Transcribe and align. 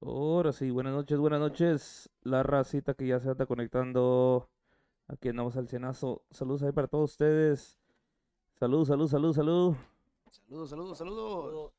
Ahora 0.00 0.52
sí, 0.52 0.70
buenas 0.70 0.92
noches, 0.94 1.18
buenas 1.18 1.40
noches. 1.40 2.10
La 2.22 2.42
racita 2.42 2.94
que 2.94 3.06
ya 3.06 3.18
se 3.20 3.30
anda 3.30 3.46
conectando. 3.46 4.48
Aquí 5.08 5.28
andamos 5.28 5.56
al 5.56 5.68
cenazo. 5.68 6.22
Saludos 6.30 6.62
ahí 6.62 6.72
para 6.72 6.86
todos 6.86 7.12
ustedes. 7.12 7.78
Salud, 8.54 8.86
salud, 8.86 9.08
salud, 9.08 9.32
salud. 9.34 9.76
Saludos, 10.30 10.70
saludos, 10.70 10.98
saludos. 10.98 11.72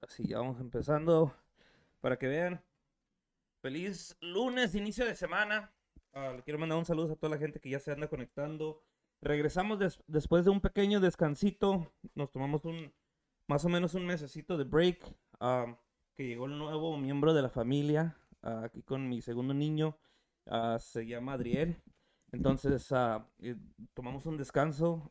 Así 0.00 0.26
ya 0.26 0.38
vamos 0.38 0.60
empezando. 0.60 1.34
Para 2.00 2.18
que 2.18 2.26
vean. 2.28 2.62
Feliz 3.60 4.16
lunes, 4.20 4.74
inicio 4.74 5.04
de 5.06 5.14
semana. 5.14 5.72
Ah, 6.12 6.32
le 6.36 6.42
quiero 6.42 6.58
mandar 6.58 6.78
un 6.78 6.84
saludo 6.84 7.12
a 7.14 7.16
toda 7.16 7.30
la 7.30 7.38
gente 7.38 7.60
que 7.60 7.70
ya 7.70 7.80
se 7.80 7.90
anda 7.92 8.08
conectando. 8.08 8.80
Regresamos 9.20 9.78
des- 9.78 10.02
después 10.06 10.44
de 10.44 10.50
un 10.50 10.60
pequeño 10.60 11.00
descansito. 11.00 11.90
Nos 12.14 12.30
tomamos 12.30 12.64
un 12.64 12.92
más 13.46 13.64
o 13.64 13.68
menos 13.68 13.94
un 13.94 14.06
mesecito 14.06 14.56
de 14.56 14.64
break. 14.64 15.02
ah, 15.40 15.76
que 16.16 16.26
llegó 16.26 16.46
el 16.46 16.58
nuevo 16.58 16.96
miembro 16.98 17.34
de 17.34 17.42
la 17.42 17.48
familia. 17.50 18.16
ah, 18.42 18.62
aquí 18.64 18.82
con 18.82 19.08
mi 19.08 19.20
segundo 19.22 19.54
niño. 19.54 19.96
ah, 20.46 20.78
se 20.80 21.06
llama 21.06 21.34
Adriel. 21.34 21.82
Entonces 22.32 22.92
eh, 23.40 23.56
tomamos 23.94 24.26
un 24.26 24.36
descanso. 24.36 25.10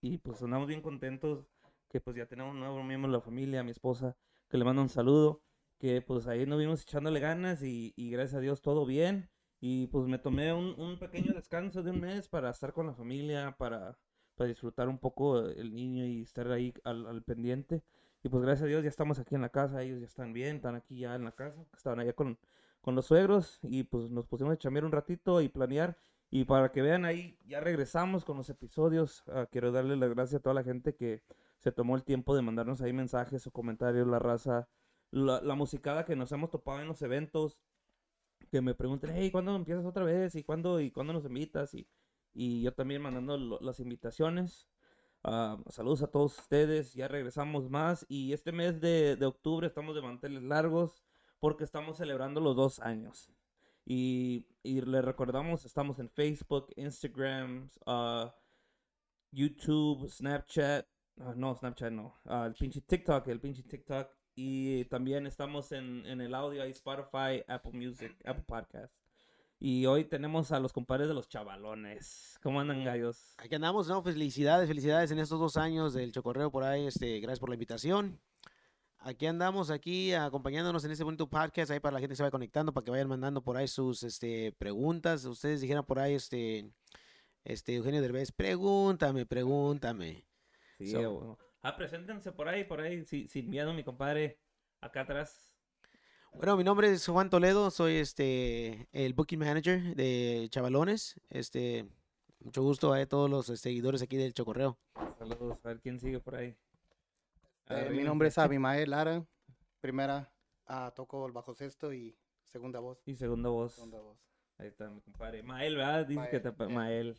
y 0.00 0.18
pues 0.18 0.42
andamos 0.42 0.68
bien 0.68 0.82
contentos. 0.82 1.46
Que 1.88 2.00
pues 2.00 2.16
ya 2.16 2.26
tenemos 2.26 2.52
un 2.54 2.60
nuevo 2.60 2.82
miembro 2.82 3.10
de 3.10 3.18
la 3.18 3.22
familia. 3.22 3.62
Mi 3.62 3.70
esposa. 3.70 4.16
Que 4.48 4.56
le 4.58 4.64
mando 4.64 4.82
un 4.82 4.88
saludo. 4.88 5.42
Que 5.78 6.00
pues 6.02 6.26
ahí 6.26 6.46
nos 6.46 6.58
vimos 6.58 6.82
echándole 6.82 7.20
ganas. 7.20 7.62
Y, 7.62 7.92
y 7.96 8.10
gracias 8.10 8.34
a 8.36 8.40
Dios 8.40 8.62
todo 8.62 8.86
bien. 8.86 9.30
Y 9.60 9.86
pues 9.88 10.06
me 10.08 10.18
tomé 10.18 10.52
un, 10.52 10.74
un 10.80 10.98
pequeño 10.98 11.32
descanso 11.34 11.82
de 11.82 11.90
un 11.92 12.00
mes 12.00 12.28
para 12.28 12.50
estar 12.50 12.72
con 12.72 12.86
la 12.86 12.94
familia, 12.94 13.54
para, 13.58 13.96
para 14.34 14.48
disfrutar 14.48 14.88
un 14.88 14.98
poco 14.98 15.38
el 15.46 15.72
niño 15.74 16.04
y 16.04 16.22
estar 16.22 16.50
ahí 16.50 16.74
al, 16.84 17.06
al 17.06 17.22
pendiente. 17.22 17.84
Y 18.22 18.28
pues 18.28 18.42
gracias 18.42 18.64
a 18.64 18.66
Dios 18.66 18.82
ya 18.82 18.88
estamos 18.88 19.18
aquí 19.18 19.34
en 19.34 19.40
la 19.40 19.48
casa, 19.48 19.82
ellos 19.82 19.98
ya 20.00 20.06
están 20.06 20.32
bien, 20.32 20.56
están 20.56 20.76
aquí 20.76 20.98
ya 21.00 21.14
en 21.16 21.24
la 21.24 21.32
casa, 21.32 21.64
estaban 21.76 22.00
allá 22.00 22.12
con, 22.12 22.38
con 22.80 22.94
los 22.94 23.06
suegros 23.06 23.58
y 23.62 23.82
pues 23.84 24.10
nos 24.10 24.26
pusimos 24.26 24.52
a 24.52 24.58
chambear 24.58 24.84
un 24.84 24.92
ratito 24.92 25.40
y 25.40 25.48
planear. 25.48 25.96
Y 26.30 26.44
para 26.44 26.72
que 26.72 26.80
vean 26.82 27.04
ahí, 27.04 27.38
ya 27.46 27.60
regresamos 27.60 28.24
con 28.24 28.38
los 28.38 28.48
episodios. 28.48 29.22
Ah, 29.28 29.46
quiero 29.50 29.70
darle 29.70 29.96
las 29.96 30.10
gracias 30.10 30.38
a 30.40 30.42
toda 30.42 30.54
la 30.54 30.64
gente 30.64 30.94
que 30.94 31.22
se 31.58 31.72
tomó 31.72 31.96
el 31.96 32.04
tiempo 32.04 32.34
de 32.34 32.42
mandarnos 32.42 32.80
ahí 32.80 32.92
mensajes 32.92 33.46
o 33.46 33.50
comentarios, 33.50 34.06
la 34.06 34.18
raza, 34.18 34.68
la, 35.10 35.40
la 35.42 35.54
musicada 35.54 36.04
que 36.04 36.16
nos 36.16 36.32
hemos 36.32 36.50
topado 36.50 36.80
en 36.80 36.88
los 36.88 37.02
eventos 37.02 37.58
que 38.50 38.60
me 38.62 38.74
pregunten, 38.74 39.10
hey, 39.14 39.30
¿cuándo 39.30 39.54
empiezas 39.56 39.84
otra 39.84 40.04
vez? 40.04 40.34
¿Y 40.34 40.44
cuándo, 40.44 40.80
y 40.80 40.90
cuándo 40.90 41.12
nos 41.12 41.24
invitas? 41.24 41.74
Y, 41.74 41.88
y 42.34 42.62
yo 42.62 42.72
también 42.74 43.02
mandando 43.02 43.58
las 43.60 43.80
invitaciones. 43.80 44.68
Ah, 45.24 45.56
saludos 45.68 46.02
a 46.02 46.08
todos 46.08 46.38
ustedes, 46.38 46.94
ya 46.94 47.08
regresamos 47.08 47.70
más. 47.70 48.04
Y 48.08 48.32
este 48.32 48.52
mes 48.52 48.80
de, 48.80 49.16
de 49.16 49.26
octubre 49.26 49.66
estamos 49.66 49.94
de 49.94 50.02
manteles 50.02 50.42
largos 50.42 51.02
porque 51.38 51.64
estamos 51.64 51.96
celebrando 51.96 52.40
los 52.40 52.56
dos 52.56 52.80
años. 52.80 53.30
Y, 53.84 54.46
y 54.62 54.80
le 54.80 55.02
recordamos, 55.02 55.64
estamos 55.64 55.98
en 55.98 56.08
Facebook, 56.10 56.68
Instagram, 56.76 57.68
ah, 57.86 58.34
YouTube, 59.32 60.08
Snapchat. 60.08 60.86
ah, 61.20 61.34
no, 61.36 61.54
Snapchat 61.54 61.92
no. 61.92 62.14
el 62.46 62.54
pinche 62.54 62.80
TikTok, 62.80 63.26
el 63.28 63.40
pinche 63.40 63.62
TikTok. 63.62 64.08
Y 64.34 64.84
también 64.86 65.26
estamos 65.26 65.72
en, 65.72 66.06
en 66.06 66.20
el 66.20 66.34
audio, 66.34 66.62
ahí 66.62 66.70
Spotify, 66.70 67.44
Apple 67.46 67.72
Music, 67.74 68.16
Apple 68.24 68.44
Podcast. 68.46 69.01
Y 69.64 69.86
hoy 69.86 70.04
tenemos 70.04 70.50
a 70.50 70.58
los 70.58 70.72
compadres 70.72 71.06
de 71.06 71.14
los 71.14 71.28
chavalones. 71.28 72.36
¿Cómo 72.42 72.60
andan, 72.60 72.82
gallos? 72.82 73.36
Aquí 73.38 73.54
andamos, 73.54 73.86
¿no? 73.86 74.02
Felicidades, 74.02 74.66
felicidades 74.66 75.12
en 75.12 75.20
estos 75.20 75.38
dos 75.38 75.56
años 75.56 75.94
del 75.94 76.10
Chocorreo 76.10 76.50
por 76.50 76.64
ahí. 76.64 76.84
Este, 76.88 77.20
gracias 77.20 77.38
por 77.38 77.48
la 77.48 77.54
invitación. 77.54 78.20
Aquí 78.98 79.24
andamos, 79.26 79.70
aquí 79.70 80.14
acompañándonos 80.14 80.84
en 80.84 80.90
este 80.90 81.04
bonito 81.04 81.30
podcast, 81.30 81.70
ahí 81.70 81.78
para 81.78 81.94
la 81.94 82.00
gente 82.00 82.12
que 82.12 82.16
se 82.16 82.24
vaya 82.24 82.32
conectando, 82.32 82.72
para 82.72 82.84
que 82.84 82.90
vayan 82.90 83.06
mandando 83.08 83.40
por 83.44 83.56
ahí 83.56 83.68
sus 83.68 84.02
este, 84.02 84.50
preguntas. 84.50 85.24
Ustedes 85.26 85.60
dijeran 85.60 85.86
por 85.86 86.00
ahí, 86.00 86.14
este, 86.14 86.68
este, 87.44 87.76
Eugenio 87.76 88.02
Derbez, 88.02 88.32
pregúntame, 88.32 89.26
pregúntame. 89.26 90.26
Sí, 90.78 90.88
So-. 90.90 91.38
Ah, 91.62 91.76
preséntense 91.76 92.32
por 92.32 92.48
ahí, 92.48 92.64
por 92.64 92.80
ahí, 92.80 93.04
si- 93.04 93.28
sin 93.28 93.48
miedo, 93.48 93.72
mi 93.72 93.84
compadre. 93.84 94.40
Acá 94.80 95.02
atrás. 95.02 95.51
Bueno, 96.34 96.56
mi 96.56 96.64
nombre 96.64 96.90
es 96.90 97.06
Juan 97.06 97.30
Toledo, 97.30 97.70
soy 97.70 97.96
este 97.96 98.88
el 98.92 99.14
booking 99.14 99.38
manager 99.38 99.94
de 99.94 100.48
Chavalones. 100.50 101.20
Este, 101.30 101.86
mucho 102.40 102.62
gusto 102.62 102.92
a 102.92 103.06
todos 103.06 103.30
los 103.30 103.48
eh, 103.48 103.56
seguidores 103.56 104.02
aquí 104.02 104.16
del 104.16 104.34
Chocorreo. 104.34 104.78
Saludos, 105.18 105.58
a 105.64 105.68
ver 105.68 105.80
quién 105.80 106.00
sigue 106.00 106.18
por 106.20 106.34
ahí. 106.34 106.56
Eh, 107.68 107.90
mi 107.90 108.02
nombre 108.02 108.28
es 108.28 108.38
Abimael 108.38 108.90
Lara. 108.90 109.24
Primera 109.80 110.32
ah, 110.66 110.92
toco 110.94 111.26
el 111.26 111.32
bajo 111.32 111.54
sexto 111.54 111.92
y 111.92 112.16
segunda 112.50 112.80
voz. 112.80 113.02
Y 113.06 113.14
segunda 113.14 113.50
voz. 113.50 113.74
Segunda 113.74 114.00
voz. 114.00 114.18
Ahí 114.58 114.68
está 114.68 114.88
mi 114.88 115.00
compadre. 115.00 115.42
Mael, 115.42 115.76
¿verdad? 115.76 116.06
Dice 116.06 116.28
que 116.30 116.40
te... 116.40 116.48
eh. 116.48 116.68
Mael. 116.68 117.18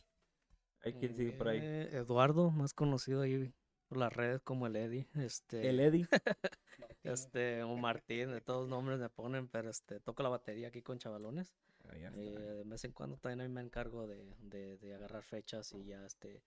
Hay 0.82 0.94
quien 0.94 1.16
sigue 1.16 1.32
por 1.32 1.48
ahí. 1.48 1.60
Eh, 1.62 1.90
Eduardo, 1.94 2.52
más 2.52 2.74
conocido 2.74 3.22
ahí 3.22 3.54
por 3.88 3.98
las 3.98 4.12
redes 4.12 4.42
como 4.42 4.68
el 4.68 4.76
Eddie. 4.76 5.08
Este, 5.16 5.70
El 5.70 5.80
Eddie. 5.80 6.08
este, 7.04 7.64
o 7.64 7.76
Martín, 7.76 8.32
de 8.32 8.42
todos 8.42 8.70
nombres 8.70 9.00
me 9.00 9.10
ponen, 9.10 9.48
pero 9.48 9.70
este, 9.70 10.00
toco 10.00 10.24
la 10.24 10.30
batería 10.30 10.68
aquí 10.68 10.82
con 10.82 11.00
chavalones. 11.00 11.56
Ahí 11.90 12.04
está. 12.04 12.20
Eh, 12.20 12.30
de 12.30 12.64
vez 12.64 12.84
en 12.86 12.92
cuando 12.92 13.18
también 13.18 13.42
a 13.42 13.48
mí 13.48 13.54
me 13.54 13.62
encargo 13.62 14.08
de, 14.08 14.36
de, 14.40 14.78
de 14.78 14.96
agarrar 14.96 15.24
fechas 15.24 15.74
y 15.74 15.86
ya 15.86 16.06
este, 16.06 16.44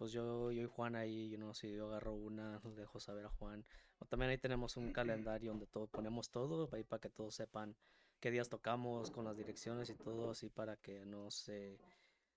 pues 0.00 0.12
yo, 0.12 0.50
yo 0.50 0.62
y 0.62 0.66
Juan 0.66 0.96
ahí, 0.96 1.28
you 1.28 1.36
know, 1.36 1.52
si 1.52 1.70
yo 1.70 1.88
agarro 1.88 2.14
una, 2.14 2.58
le 2.64 2.70
dejo 2.86 2.98
saber 3.00 3.26
a 3.26 3.28
Juan. 3.28 3.66
O 3.98 4.06
también 4.06 4.30
ahí 4.30 4.38
tenemos 4.38 4.78
un 4.78 4.94
calendario 4.94 5.50
donde 5.50 5.66
todo, 5.66 5.88
ponemos 5.88 6.30
todo, 6.30 6.70
ahí 6.72 6.84
para 6.84 7.00
que 7.02 7.10
todos 7.10 7.34
sepan 7.34 7.76
qué 8.18 8.30
días 8.30 8.48
tocamos 8.48 9.10
con 9.10 9.26
las 9.26 9.36
direcciones 9.36 9.90
y 9.90 9.94
todo, 9.94 10.30
así 10.30 10.48
para 10.48 10.78
que 10.78 11.04
no 11.04 11.30
se, 11.30 11.78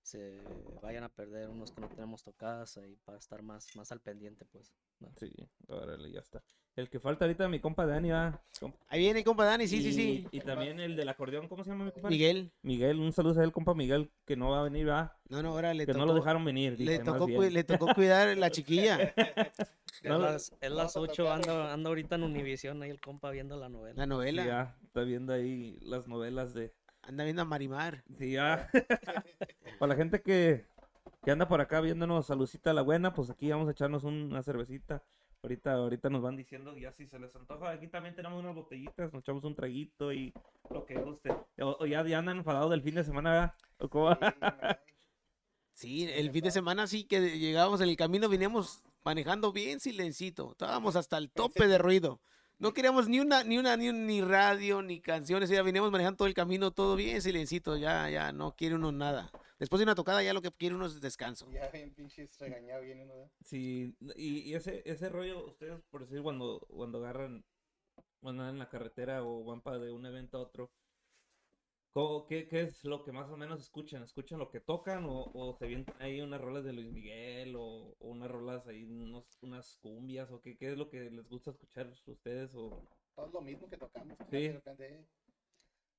se 0.01 0.41
vayan 0.81 1.05
a 1.05 1.09
perder 1.09 1.49
unos 1.49 1.71
que 1.71 1.79
no 1.79 1.87
tenemos 1.87 2.21
tocadas 2.21 2.75
ahí 2.75 2.97
para 3.05 3.17
estar 3.17 3.41
más, 3.43 3.73
más 3.77 3.93
al 3.93 4.01
pendiente, 4.01 4.43
pues. 4.43 4.73
¿no? 4.99 5.13
Sí, 5.17 5.31
órale, 5.69 6.11
ya 6.11 6.19
está. 6.19 6.43
El 6.75 6.89
que 6.89 7.00
falta 7.00 7.25
ahorita, 7.25 7.47
mi 7.47 7.59
compa 7.59 7.85
Dani, 7.85 8.09
va. 8.09 8.41
Ahí 8.88 9.00
viene, 9.01 9.23
compa 9.23 9.45
Dani, 9.45 9.67
sí, 9.67 9.79
sí, 9.84 9.89
y, 9.89 9.94
sí. 9.94 10.28
Y 10.31 10.39
también 10.39 10.79
el 10.79 10.95
del 10.95 11.07
acordeón, 11.07 11.47
¿cómo 11.47 11.63
se 11.63 11.69
llama 11.69 11.85
mi 11.85 11.91
compa? 11.91 12.09
Miguel. 12.09 12.51
Miguel, 12.63 13.00
un 13.00 13.13
saludo 13.13 13.39
a 13.39 13.44
él, 13.44 13.51
compa 13.51 13.75
Miguel, 13.75 14.09
que 14.25 14.35
no 14.35 14.50
va 14.50 14.61
a 14.61 14.63
venir, 14.63 14.89
va. 14.89 15.16
No, 15.29 15.44
no, 15.44 15.50
ahora 15.50 15.72
le 15.75 15.85
Que 15.85 15.94
tocó, 15.94 16.00
no 16.06 16.12
lo 16.12 16.16
dejaron 16.16 16.44
venir. 16.44 16.79
le, 16.79 16.97
tocó, 16.97 17.28
le 17.28 17.63
tocó 17.63 17.94
cuidar 17.94 18.35
la 18.38 18.50
chiquilla, 18.51 19.13
No, 20.03 20.17
las, 20.17 20.51
es 20.62 20.72
las 20.72 20.95
vamos 20.95 20.95
a 20.95 21.00
8, 21.01 21.23
tocar. 21.23 21.33
anda, 21.35 21.73
anda 21.73 21.89
ahorita 21.89 22.16
en 22.16 22.23
Univisión 22.23 22.81
ahí 22.81 22.89
el 22.89 23.00
compa 23.00 23.29
viendo 23.29 23.56
la 23.57 23.69
novela. 23.69 23.94
la 23.95 24.03
Sí, 24.06 24.09
novela. 24.09 24.45
ya, 24.45 24.75
está 24.83 25.01
viendo 25.03 25.31
ahí 25.33 25.78
las 25.81 26.07
novelas 26.07 26.56
de... 26.56 26.73
Anda 27.03 27.23
viendo 27.23 27.44
a 27.44 27.45
Marimar. 27.45 28.03
Sí, 28.17 28.31
ya. 28.31 28.67
Para 29.78 29.89
la 29.89 29.95
gente 29.95 30.22
que, 30.23 30.66
que 31.23 31.29
anda 31.31 31.47
por 31.47 31.62
acá 31.62 31.81
viéndonos, 31.81 32.25
saludcita 32.25 32.73
la 32.73 32.81
buena, 32.81 33.13
pues 33.13 33.29
aquí 33.29 33.51
vamos 33.51 33.67
a 33.67 33.72
echarnos 33.72 34.03
un- 34.06 34.23
una 34.31 34.41
cervecita. 34.41 35.03
Ahorita, 35.43 35.73
ahorita 35.73 36.09
nos 36.09 36.21
van 36.21 36.37
diciendo 36.37 36.73
ya 36.77 36.93
si 36.93 37.05
se 37.05 37.19
les 37.19 37.35
antoja. 37.35 37.71
Aquí 37.71 37.87
también 37.87 38.15
tenemos 38.15 38.41
unas 38.41 38.55
botellitas, 38.55 39.11
nos 39.11 39.23
echamos 39.23 39.43
un 39.43 39.53
traguito 39.53 40.13
y 40.13 40.33
lo 40.69 40.85
que 40.85 40.95
guste. 40.95 41.31
O, 41.59 41.75
o 41.81 41.85
ya, 41.85 42.01
ya 42.07 42.19
andan 42.19 42.37
enfadados 42.37 42.71
del 42.71 42.81
fin 42.81 42.95
de 42.95 43.03
semana, 43.03 43.31
¿verdad? 43.31 43.53
¿O 43.77 43.89
cómo 43.89 44.05
va? 44.05 44.17
Sí, 45.75 46.07
el 46.07 46.29
fin 46.31 46.43
de 46.43 46.51
semana 46.51 46.85
sí 46.85 47.03
que 47.03 47.39
llegábamos 47.39 47.81
en 47.81 47.89
el 47.89 47.97
camino, 47.97 48.29
veníamos 48.29 48.83
manejando 49.03 49.51
bien 49.51 49.79
silencito. 49.79 50.51
Estábamos 50.51 50.95
hasta 50.95 51.17
el 51.17 51.31
tope 51.31 51.67
de 51.67 51.79
ruido. 51.79 52.21
No 52.63 52.74
queríamos 52.74 53.09
ni 53.09 53.19
una, 53.19 53.44
ni 53.44 53.57
una, 53.57 53.75
ni, 53.75 53.90
un- 53.90 54.07
ni 54.07 54.22
radio, 54.22 54.81
ni 54.81 55.01
canciones. 55.01 55.50
Ya 55.50 55.62
veníamos 55.63 55.91
manejando 55.91 56.16
todo 56.16 56.29
el 56.29 56.34
camino, 56.34 56.72
todo 56.72 56.96
bien 56.96 57.22
silencito. 57.22 57.75
Ya, 57.75 58.09
ya 58.09 58.31
no 58.31 58.56
quiere 58.56 58.75
uno 58.75 58.94
nada. 58.94 59.29
Después 59.59 59.79
de 59.79 59.84
una 59.84 59.96
tocada, 59.96 60.24
ya 60.24 60.31
lo 60.34 60.41
que 60.41 60.50
quiere 60.50 60.74
uno 60.75 60.85
es 60.85 61.01
descanso. 61.01 61.51
Ya 61.51 61.68
bien 61.68 61.94
pinches 61.94 62.38
regañado 62.40 62.81
bien 62.81 63.01
uno. 63.01 63.13
¿eh? 63.16 63.29
Sí, 63.44 63.94
y, 64.16 64.50
y 64.50 64.53
ese, 64.56 64.81
ese 64.85 65.09
rollo, 65.09 65.46
ustedes 65.46 65.81
por 65.91 66.01
decir 66.07 66.22
cuando, 66.24 66.66
cuando 66.69 67.00
agarran, 67.00 67.44
cuando 68.22 68.44
andan 68.44 68.56
en 68.56 68.59
la 68.59 68.69
carretera 68.69 69.25
o 69.25 69.44
van 69.44 69.59
para 69.62 69.80
de 69.80 69.92
un 69.92 70.06
evento 70.06 70.38
a 70.38 70.42
otro, 70.44 70.68
¿cómo- 70.69 70.82
qué, 72.28 72.48
qué 72.48 72.62
es 72.63 72.84
lo 72.84 73.04
que 73.04 73.12
más 73.12 73.30
o 73.30 73.38
menos 73.38 73.62
escuchan? 73.62 74.01
¿Escuchan 74.04 74.40
lo 74.40 74.50
que 74.50 74.60
tocan 74.60 75.06
o, 75.06 75.25
o 75.34 75.54
se 75.54 75.68
vienen 75.68 75.86
ahí 76.00 76.22
unas 76.22 76.42
rolas 76.42 76.63
de 76.63 76.74
Luis 76.74 76.92
Miguel 76.92 77.56
o, 77.56 77.95
o 78.00 78.07
unas 78.10 78.30
rolas 78.31 78.68
ahí, 78.68 78.84
unos, 78.84 79.25
unas 79.42 79.78
cumbias 79.78 80.31
o 80.31 80.42
qué, 80.42 80.57
qué 80.57 80.72
es 80.72 80.78
lo 80.78 80.90
que 80.90 81.10
les 81.12 81.30
gusta 81.30 81.51
escuchar 81.51 81.88
a 81.88 82.12
ustedes 82.12 82.56
o 82.56 82.81
Todo 83.16 83.28
lo 83.28 83.42
mismo 83.42 83.69
que 83.69 83.78
tocamos. 83.78 84.18
Sí. 84.31 84.48
De 84.48 84.54
repente, 84.54 85.06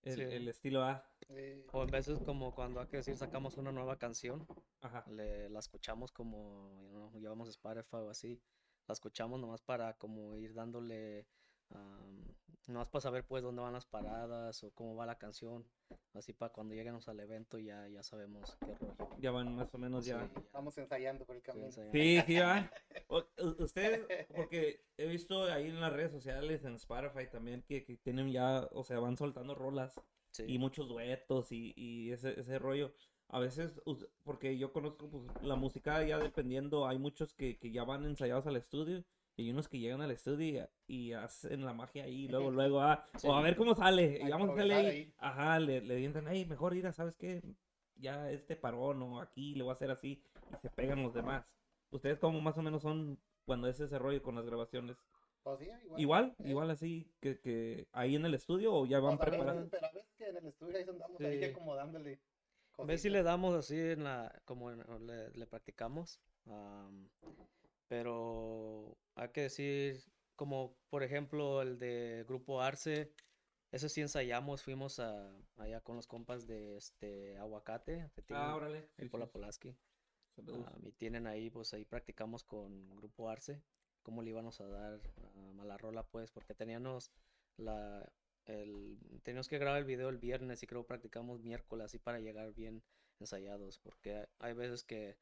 el, 0.02 0.14
Sí. 0.14 0.22
el 0.22 0.48
estilo 0.48 0.82
A? 0.82 1.04
eh, 1.30 1.64
O 1.72 1.82
en 1.82 1.90
veces 1.90 2.18
como 2.20 2.54
cuando 2.54 2.80
hay 2.80 2.86
que 2.88 2.98
decir 2.98 3.16
sacamos 3.16 3.56
una 3.56 3.72
nueva 3.72 3.96
canción, 3.96 4.46
Ajá. 4.82 5.04
le, 5.10 5.48
la 5.48 5.60
escuchamos 5.60 6.12
como, 6.12 6.70
you 6.82 6.90
know, 6.90 7.10
llevamos 7.20 7.48
Spotify 7.48 7.96
o 7.96 8.10
así, 8.10 8.42
la 8.86 8.92
escuchamos 8.92 9.40
nomás 9.40 9.62
para 9.62 9.96
como 9.96 10.36
ir 10.36 10.52
dándole 10.54 11.26
am, 11.74 12.24
Nomás 12.66 12.88
para 12.88 13.02
saber 13.02 13.26
pues 13.26 13.42
dónde 13.42 13.60
van 13.60 13.74
las 13.74 13.84
paradas 13.84 14.64
o 14.64 14.70
cómo 14.72 14.96
va 14.96 15.04
la 15.04 15.18
canción. 15.18 15.66
Así 16.14 16.32
para 16.32 16.50
cuando 16.50 16.72
lleguemos 16.74 17.06
al 17.10 17.20
evento 17.20 17.58
ya, 17.58 17.86
ya 17.88 18.02
sabemos 18.02 18.56
qué 18.64 18.74
rollo. 18.74 19.06
Ya 19.18 19.30
van 19.32 19.54
más 19.54 19.74
o 19.74 19.76
menos 19.78 20.06
ya. 20.06 20.26
Sí, 20.26 20.32
ya 20.34 20.42
Vamos 20.54 20.78
ensayando 20.78 21.26
por 21.26 21.36
el 21.36 21.42
camino. 21.42 21.70
Sí, 21.70 22.20
sí, 22.26 22.38
va. 22.38 22.70
O- 23.08 23.18
u- 23.42 23.62
Usted, 23.64 24.06
porque 24.34 24.82
he 24.96 25.06
visto 25.06 25.44
ahí 25.44 25.68
en 25.68 25.78
las 25.78 25.92
redes 25.92 26.10
sociales, 26.12 26.64
en 26.64 26.76
Spotify 26.76 27.26
también, 27.30 27.62
que, 27.68 27.84
que 27.84 27.98
tienen 27.98 28.32
ya, 28.32 28.66
o 28.72 28.82
sea, 28.82 28.98
van 28.98 29.18
soltando 29.18 29.54
rolas 29.54 30.00
Sí. 30.30 30.44
y 30.48 30.58
muchos 30.58 30.88
duetos 30.88 31.52
y, 31.52 31.74
y 31.76 32.12
ese, 32.12 32.40
ese 32.40 32.58
rollo. 32.58 32.94
A 33.28 33.40
veces, 33.40 33.78
porque 34.22 34.56
yo 34.56 34.72
conozco 34.72 35.10
pues, 35.10 35.24
la 35.42 35.54
música 35.56 36.02
ya 36.04 36.18
dependiendo, 36.18 36.86
hay 36.88 36.98
muchos 36.98 37.34
que, 37.34 37.58
que 37.58 37.70
ya 37.70 37.84
van 37.84 38.04
ensayados 38.06 38.46
al 38.46 38.56
estudio 38.56 39.04
y 39.36 39.42
hay 39.42 39.50
unos 39.50 39.68
que 39.68 39.78
llegan 39.78 40.00
al 40.02 40.10
estudio 40.10 40.68
y, 40.86 40.94
y 41.08 41.12
hacen 41.12 41.64
la 41.64 41.72
magia 41.74 42.04
ahí, 42.04 42.28
luego, 42.28 42.50
luego, 42.78 42.80
ah, 42.80 43.06
Sí. 43.16 43.26
o 43.28 43.34
a 43.34 43.42
ver 43.42 43.56
cómo 43.56 43.74
sale, 43.74 44.20
y 44.24 44.28
vamos 44.30 44.50
a 44.50 44.52
hacerle 44.52 44.74
ahí, 44.74 44.86
ahí. 44.86 45.14
ajá, 45.18 45.58
le, 45.58 45.80
le 45.80 45.96
dientan, 45.96 46.26
ahí, 46.28 46.44
mejor 46.44 46.74
ir 46.76 46.86
a, 46.86 46.92
¿sabes 46.92 47.16
qué? 47.16 47.42
Ya 47.96 48.30
este 48.30 48.56
parón 48.56 49.02
o 49.02 49.20
aquí 49.20 49.54
le 49.54 49.62
voy 49.62 49.70
a 49.70 49.74
hacer 49.74 49.90
así 49.90 50.22
y 50.52 50.56
se 50.58 50.70
pegan 50.70 51.02
los 51.02 51.14
demás. 51.14 51.46
¿Ustedes 51.90 52.18
cómo 52.18 52.40
más 52.40 52.58
o 52.58 52.62
menos 52.62 52.82
son 52.82 53.18
cuando 53.44 53.68
es 53.68 53.78
ese 53.78 53.98
rollo 53.98 54.20
con 54.22 54.34
las 54.34 54.44
grabaciones? 54.44 54.96
Pues 55.44 55.58
sí, 55.60 55.66
igual. 55.84 56.00
Igual, 56.00 56.34
Eh, 56.40 56.48
igual 56.50 56.70
así 56.70 57.12
que, 57.20 57.38
que 57.38 57.86
ahí 57.92 58.16
en 58.16 58.24
el 58.24 58.34
estudio 58.34 58.72
o 58.74 58.84
ya 58.86 58.98
van 58.98 59.16
pues 59.18 59.28
preparados. 59.28 59.68
Pero 59.70 59.86
a 59.86 59.90
veces 59.92 60.12
que 60.16 60.26
en 60.28 60.36
el 60.38 60.46
estudio 60.46 60.76
ahí 60.78 60.84
andamos 60.88 61.20
ahí 61.20 61.38
Sí. 61.38 61.44
acomodándole. 61.44 62.20
A 62.78 62.84
ver 62.84 62.98
si 62.98 63.08
cositas. 63.08 63.12
le 63.12 63.22
damos 63.22 63.54
así 63.54 63.78
en 63.78 64.02
la, 64.04 64.42
como 64.44 64.70
en- 64.72 65.06
le, 65.06 65.30
le 65.30 65.46
practicamos. 65.46 66.20
am, 66.46 67.08
pero 67.88 68.98
hay 69.14 69.30
que 69.30 69.42
decir, 69.42 70.04
como 70.36 70.76
por 70.90 71.02
ejemplo 71.02 71.62
el 71.62 71.78
de 71.78 72.24
Grupo 72.26 72.60
Arce, 72.62 73.12
ese 73.72 73.88
sí 73.88 74.00
ensayamos, 74.00 74.62
fuimos 74.62 74.98
a, 75.00 75.36
allá 75.56 75.80
con 75.82 75.96
los 75.96 76.06
compas 76.06 76.46
de 76.46 76.76
este 76.76 77.36
Aguacate, 77.38 78.10
que 78.14 78.22
tienen 78.22 78.46
Ah, 78.50 78.54
órale. 78.56 78.88
ahí 78.98 79.06
sí, 79.06 79.08
por 79.10 79.20
la 79.20 79.26
sí, 79.26 79.32
Polaski. 79.32 79.76
saludos. 80.36 80.68
am, 80.74 80.86
y 80.86 80.92
tienen 80.92 81.26
ahí, 81.26 81.50
pues 81.50 81.72
ahí 81.74 81.84
practicamos 81.84 82.44
con 82.44 82.94
Grupo 82.96 83.28
Arce, 83.30 83.62
cómo 84.02 84.22
le 84.22 84.30
íbamos 84.30 84.60
a 84.60 84.68
dar 84.68 85.00
am, 85.36 85.60
a 85.60 85.64
la 85.64 85.76
rola, 85.78 86.02
pues, 86.08 86.30
porque 86.30 86.54
teníamos 86.54 87.10
la, 87.56 88.12
el, 88.46 88.98
teníamos 89.22 89.48
que 89.48 89.58
grabar 89.58 89.78
el 89.80 89.84
video 89.84 90.08
el 90.08 90.18
viernes 90.18 90.62
y 90.62 90.66
creo 90.66 90.86
practicamos 90.86 91.42
miércoles 91.42 91.86
así 91.86 91.98
para 91.98 92.20
llegar 92.20 92.52
bien 92.54 92.82
ensayados, 93.20 93.78
porque 93.78 94.16
hay- 94.16 94.26
hay 94.38 94.52
veces 94.54 94.84
que 94.84 95.16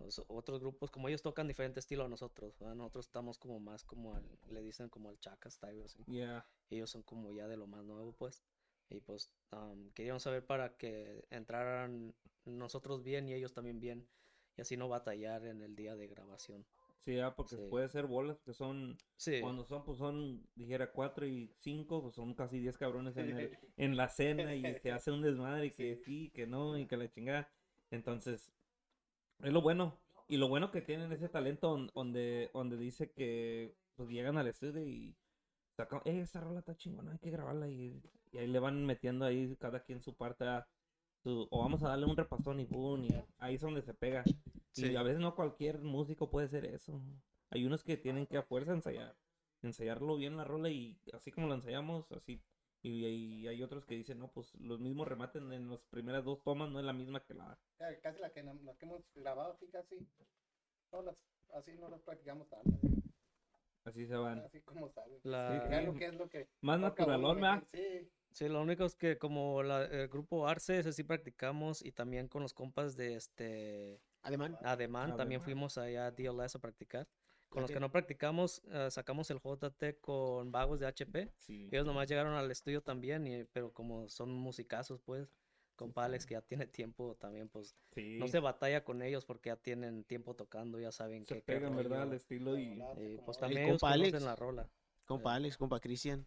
los 0.00 0.22
otros 0.28 0.60
grupos, 0.60 0.90
como 0.90 1.08
ellos 1.08 1.22
tocan 1.22 1.46
diferente 1.48 1.80
estilo 1.80 2.04
a 2.04 2.08
nosotros, 2.08 2.58
¿verdad? 2.58 2.74
nosotros 2.74 3.06
estamos 3.06 3.38
como 3.38 3.60
más 3.60 3.84
como 3.84 4.14
al- 4.14 4.38
le 4.50 4.62
dicen 4.62 4.88
como 4.88 5.10
el 5.10 5.18
chaca 5.20 5.50
style, 5.50 5.82
así. 5.84 6.02
Ya. 6.06 6.46
ellos 6.70 6.90
son 6.90 7.02
como 7.02 7.32
ya 7.32 7.48
de 7.48 7.56
lo 7.56 7.66
más 7.66 7.84
nuevo, 7.84 8.12
pues, 8.12 8.42
y 8.88 9.00
pues 9.00 9.30
am, 9.50 9.90
queríamos 9.92 10.22
saber 10.22 10.44
para 10.46 10.76
que 10.76 11.24
entraran 11.30 12.14
nosotros 12.44 13.02
bien 13.02 13.28
y 13.28 13.34
ellos 13.34 13.52
también 13.52 13.80
bien, 13.80 14.08
y 14.56 14.62
así 14.62 14.76
no 14.76 14.88
batallar 14.88 15.46
en 15.46 15.62
el 15.62 15.74
día 15.76 15.94
de 15.96 16.06
grabación. 16.08 16.64
Sí, 16.98 17.16
ya, 17.16 17.34
porque 17.34 17.56
Sí. 17.56 17.62
puede 17.70 17.88
ser 17.88 18.06
bolas 18.06 18.40
que 18.42 18.52
son, 18.52 18.96
Sí, 19.16 19.40
cuando 19.40 19.64
son, 19.64 19.84
pues 19.84 19.98
son, 19.98 20.46
dijera, 20.54 20.92
cuatro 20.92 21.26
y 21.26 21.50
cinco, 21.60 22.02
pues 22.02 22.14
son 22.14 22.34
casi 22.34 22.58
diez 22.58 22.76
cabrones 22.76 23.16
en, 23.16 23.30
el- 23.30 23.58
en 23.76 23.96
la 23.96 24.08
cena 24.08 24.54
y 24.54 24.62
se 24.82 24.92
hace 24.92 25.10
un 25.10 25.22
desmadre 25.22 25.66
y 25.66 25.70
que 25.70 25.96
sí, 25.96 26.30
que 26.34 26.46
no, 26.46 26.76
y 26.78 26.86
que 26.86 26.96
la 26.96 27.08
chingada. 27.08 27.50
Entonces, 27.90 28.52
es 29.42 29.52
lo 29.52 29.60
bueno. 29.62 29.98
Y 30.28 30.36
lo 30.36 30.48
bueno 30.48 30.70
que 30.70 30.80
tienen 30.80 31.10
ese 31.12 31.28
talento 31.28 31.72
on- 31.72 31.90
donde, 31.94 32.50
donde 32.54 32.76
dice 32.76 33.10
que 33.10 33.74
pues 33.96 34.08
llegan 34.08 34.38
al 34.38 34.46
estudio 34.46 34.86
y 34.86 35.16
sacan, 35.76 36.00
eh, 36.04 36.20
esta 36.20 36.40
rola 36.40 36.60
está 36.60 36.76
chingona, 36.76 37.12
hay 37.12 37.18
que 37.18 37.30
grabarla 37.30 37.68
y, 37.68 38.00
y 38.32 38.38
ahí 38.38 38.46
le 38.46 38.58
van 38.60 38.86
metiendo 38.86 39.24
ahí 39.24 39.56
cada 39.58 39.80
quien 39.82 40.00
su 40.02 40.14
parte 40.14 40.44
a 40.44 40.66
su- 41.22 41.48
o 41.50 41.58
vamos 41.60 41.82
a 41.82 41.88
darle 41.88 42.06
un 42.06 42.16
repasón 42.16 42.60
y 42.60 42.64
boom, 42.64 43.04
y 43.04 43.08
ahí 43.38 43.56
es 43.56 43.60
donde 43.60 43.82
se 43.82 43.92
pega. 43.94 44.22
Y 44.76 44.96
a 44.96 45.02
veces 45.02 45.20
no 45.20 45.34
cualquier 45.34 45.80
músico 45.80 46.30
puede 46.30 46.46
hacer 46.46 46.64
eso. 46.64 47.00
Hay 47.50 47.64
unos 47.66 47.82
que 47.82 47.96
tienen 47.96 48.26
que 48.26 48.36
a 48.38 48.42
fuerza 48.44 48.72
ensayar, 48.72 49.16
ensayarlo 49.62 50.16
bien 50.16 50.36
la 50.36 50.44
rola 50.44 50.70
y 50.70 50.96
así 51.12 51.32
como 51.32 51.48
lo 51.48 51.54
ensayamos, 51.54 52.10
así. 52.12 52.40
Y, 52.82 53.06
y 53.06 53.48
hay 53.48 53.62
otros 53.62 53.84
que 53.84 53.94
dicen, 53.94 54.18
no, 54.18 54.28
pues 54.28 54.54
los 54.54 54.80
mismos 54.80 55.06
rematen 55.06 55.52
en 55.52 55.68
las 55.70 55.80
primeras 55.90 56.24
dos 56.24 56.42
tomas, 56.42 56.70
no 56.70 56.78
es 56.78 56.84
la 56.86 56.92
misma 56.94 57.22
que 57.22 57.34
la... 57.34 57.58
Casi 58.02 58.20
la 58.20 58.30
que, 58.30 58.42
las 58.42 58.76
que 58.78 58.86
hemos 58.86 59.02
grabado, 59.14 59.54
sí, 59.58 59.68
casi. 59.70 59.96
No 60.92 61.02
las, 61.02 61.16
así 61.54 61.72
no 61.76 61.88
las 61.90 62.00
practicamos 62.02 62.48
tanto. 62.48 62.70
Así 63.84 64.06
se 64.06 64.14
van. 64.16 64.38
Así 64.40 64.60
como 64.62 64.88
sale. 64.90 65.20
La- 65.24 65.68
Ya 65.70 65.80
lo 65.82 65.94
que 65.94 66.06
es 66.06 66.14
lo 66.14 66.28
que. 66.28 66.48
Más 66.60 66.78
naturalón, 66.80 67.40
¿verdad? 67.40 67.62
Sí. 67.70 68.10
Sí, 68.32 68.48
lo 68.48 68.60
único 68.62 68.84
es 68.84 68.94
que 68.94 69.18
como 69.18 69.62
la- 69.62 69.84
el 69.84 70.08
grupo 70.08 70.46
Arce, 70.46 70.78
ese 70.78 70.92
sí 70.92 71.02
practicamos 71.02 71.84
y 71.84 71.92
también 71.92 72.28
con 72.28 72.42
los 72.42 72.54
compas 72.54 72.96
de 72.96 73.14
este 73.16 74.00
Alemán. 74.22 74.56
Ademán, 74.62 75.16
también 75.16 75.40
Ademán. 75.40 75.44
fuimos 75.44 75.78
allá 75.78 76.06
a 76.06 76.10
DLS 76.12 76.56
a 76.56 76.60
practicar. 76.60 77.08
Con 77.50 77.62
los 77.62 77.70
que 77.70 77.80
no 77.80 77.90
practicamos, 77.90 78.62
eh, 78.68 78.88
sacamos 78.90 79.30
el 79.30 79.38
JT 79.40 80.00
con 80.00 80.50
vagos 80.52 80.80
de 80.80 80.86
HP. 80.86 81.32
Sí. 81.36 81.68
Ellos 81.70 81.84
nomás 81.84 82.08
llegaron 82.08 82.32
al 82.34 82.50
estudio 82.50 82.80
también, 82.80 83.26
y, 83.26 83.44
pero 83.44 83.72
como 83.72 84.08
son 84.08 84.32
musicazos, 84.32 85.00
pues, 85.02 85.28
con 85.76 85.92
Alex 85.96 86.26
que 86.26 86.34
ya 86.34 86.42
tiene 86.42 86.66
tiempo 86.66 87.16
también, 87.20 87.48
pues, 87.48 87.74
Sí. 87.92 88.18
no 88.18 88.28
se 88.28 88.38
batalla 88.38 88.84
con 88.84 89.02
ellos 89.02 89.24
porque 89.24 89.48
ya 89.48 89.56
tienen 89.56 90.04
tiempo 90.04 90.34
tocando, 90.36 90.78
ya 90.78 90.92
saben 90.92 91.26
se 91.26 91.36
qué 91.36 91.40
pegan, 91.42 91.74
¿verdad? 91.74 92.02
Al 92.02 92.12
estilo 92.12 92.56
y... 92.58 92.80
Pues 93.24 93.36
es. 93.36 93.40
también 93.40 93.62
El 93.62 93.68
ellos 93.70 93.82
Alex. 93.82 94.22
la 94.22 94.36
rola. 94.36 94.70
Compa 95.04 95.34
Alex, 95.34 95.56
compa 95.58 95.80
Cristian. 95.80 96.26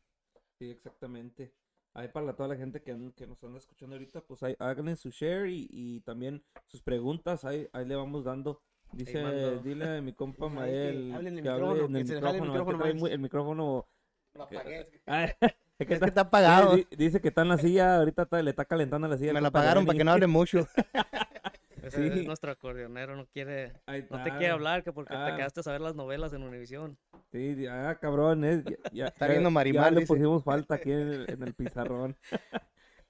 Sí, 0.60 0.70
exactamente. 0.72 1.54
Ahí 1.94 2.08
para 2.08 2.36
toda 2.36 2.50
la 2.50 2.56
gente 2.56 2.82
que, 2.82 3.14
que 3.16 3.28
nos 3.28 3.42
anda 3.44 3.60
escuchando 3.60 3.96
ahorita, 3.96 4.22
pues 4.22 4.42
ahí 4.44 4.56
háganle 4.60 4.96
su 4.96 5.10
share 5.12 5.48
y, 5.48 5.68
y 5.70 6.02
también 6.02 6.44
sus 6.66 6.82
preguntas, 6.82 7.46
ahí, 7.46 7.70
ahí 7.72 7.86
le 7.86 7.96
vamos 7.96 8.24
dando. 8.26 8.62
Dice, 8.94 9.24
mando. 9.24 9.58
dile 9.60 9.98
a 9.98 10.02
mi 10.02 10.14
compa 10.14 10.48
que 10.50 10.54
Mael 10.56 11.14
hable 11.14 11.30
en 11.30 11.38
el 11.38 11.44
que 11.44 11.50
hable 11.50 11.62
micrófono, 11.64 11.86
en 11.88 11.96
el 11.96 12.02
que 12.04 12.08
se 12.08 12.16
le 12.16 12.22
jale 12.22 12.38
el 12.38 12.44
micrófono, 12.44 12.78
es 12.78 12.84
que 12.84 12.94
micrófono 12.94 13.14
el 13.14 13.20
micrófono... 13.20 13.88
Lo 14.36 14.48
que- 14.48 14.58
apagué. 14.58 14.88
Ah, 15.06 15.24
es 15.26 15.36
que 15.40 15.56
Es 15.80 15.88
que 15.88 15.94
está- 16.06 16.22
apagado. 16.22 16.76
di- 16.76 16.88
dice 16.96 17.20
que 17.20 17.28
está 17.30 17.42
en 17.42 17.50
la 17.50 17.58
silla, 17.58 17.98
ahorita 17.98 18.24
está- 18.24 18.42
le 18.42 18.50
está 18.52 18.66
calentando 18.66 19.08
la 19.08 19.18
silla. 19.18 19.34
Me 19.34 19.42
la 19.42 19.48
apagaron 19.50 19.86
para 19.86 19.98
que 19.98 20.04
no 20.04 20.12
hable 20.12 20.28
mucho. 20.28 20.68
Ese 21.84 22.08
es 22.08 22.14
Sí. 22.14 22.26
nuestro 22.26 22.50
acordeonero, 22.50 23.16
no 23.18 23.26
quiere, 23.26 23.74
no 24.10 24.24
te 24.24 24.30
quiere 24.32 24.52
hablar 24.52 24.84
que 24.84 24.94
porque 24.94 25.14
Ah. 25.18 25.26
te 25.32 25.36
quedaste 25.36 25.62
a 25.66 25.72
ver 25.74 25.82
las 25.82 25.96
novelas 25.96 26.32
en 26.32 26.44
Univisión. 26.44 26.98
Sí, 27.34 27.66
ah, 27.68 27.98
cabrón, 28.00 28.46
eh, 28.46 28.64
ya, 28.66 28.78
ya- 28.94 29.06
Está 29.08 29.26
ya- 29.28 29.32
viendo 29.34 29.50
ya 29.50 29.54
Marimar, 29.54 29.92
le 29.92 30.02
dice. 30.02 30.14
pusimos 30.14 30.44
falta 30.46 30.76
aquí 30.76 30.92
en 30.94 31.00
el, 31.00 31.26
en 31.30 31.44
el 31.44 31.54
pizarrón. 31.54 32.16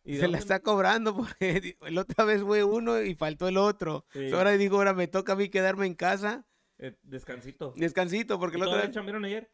¿Y 0.05 0.17
Se 0.17 0.27
la 0.27 0.37
está 0.37 0.59
cobrando 0.59 1.15
porque 1.15 1.77
la 1.89 2.01
otra 2.01 2.25
vez 2.25 2.41
fue 2.43 2.63
uno 2.63 3.01
y 3.01 3.15
faltó 3.15 3.47
el 3.47 3.57
otro. 3.57 4.05
Sí. 4.11 4.31
Ahora 4.33 4.51
digo, 4.51 4.77
ahora 4.77 4.93
me 4.93 5.07
toca 5.07 5.33
a 5.33 5.35
mí 5.35 5.49
quedarme 5.49 5.85
en 5.85 5.95
casa. 5.95 6.45
eh, 6.77 6.95
descansito. 7.03 7.73
Descansito, 7.77 8.37
porque 8.39 8.57
¿Y 8.57 8.59
la 8.59 8.67
otra 8.67 8.81
vez... 8.81 8.91
chambearon 8.91 9.23
ayer? 9.25 9.49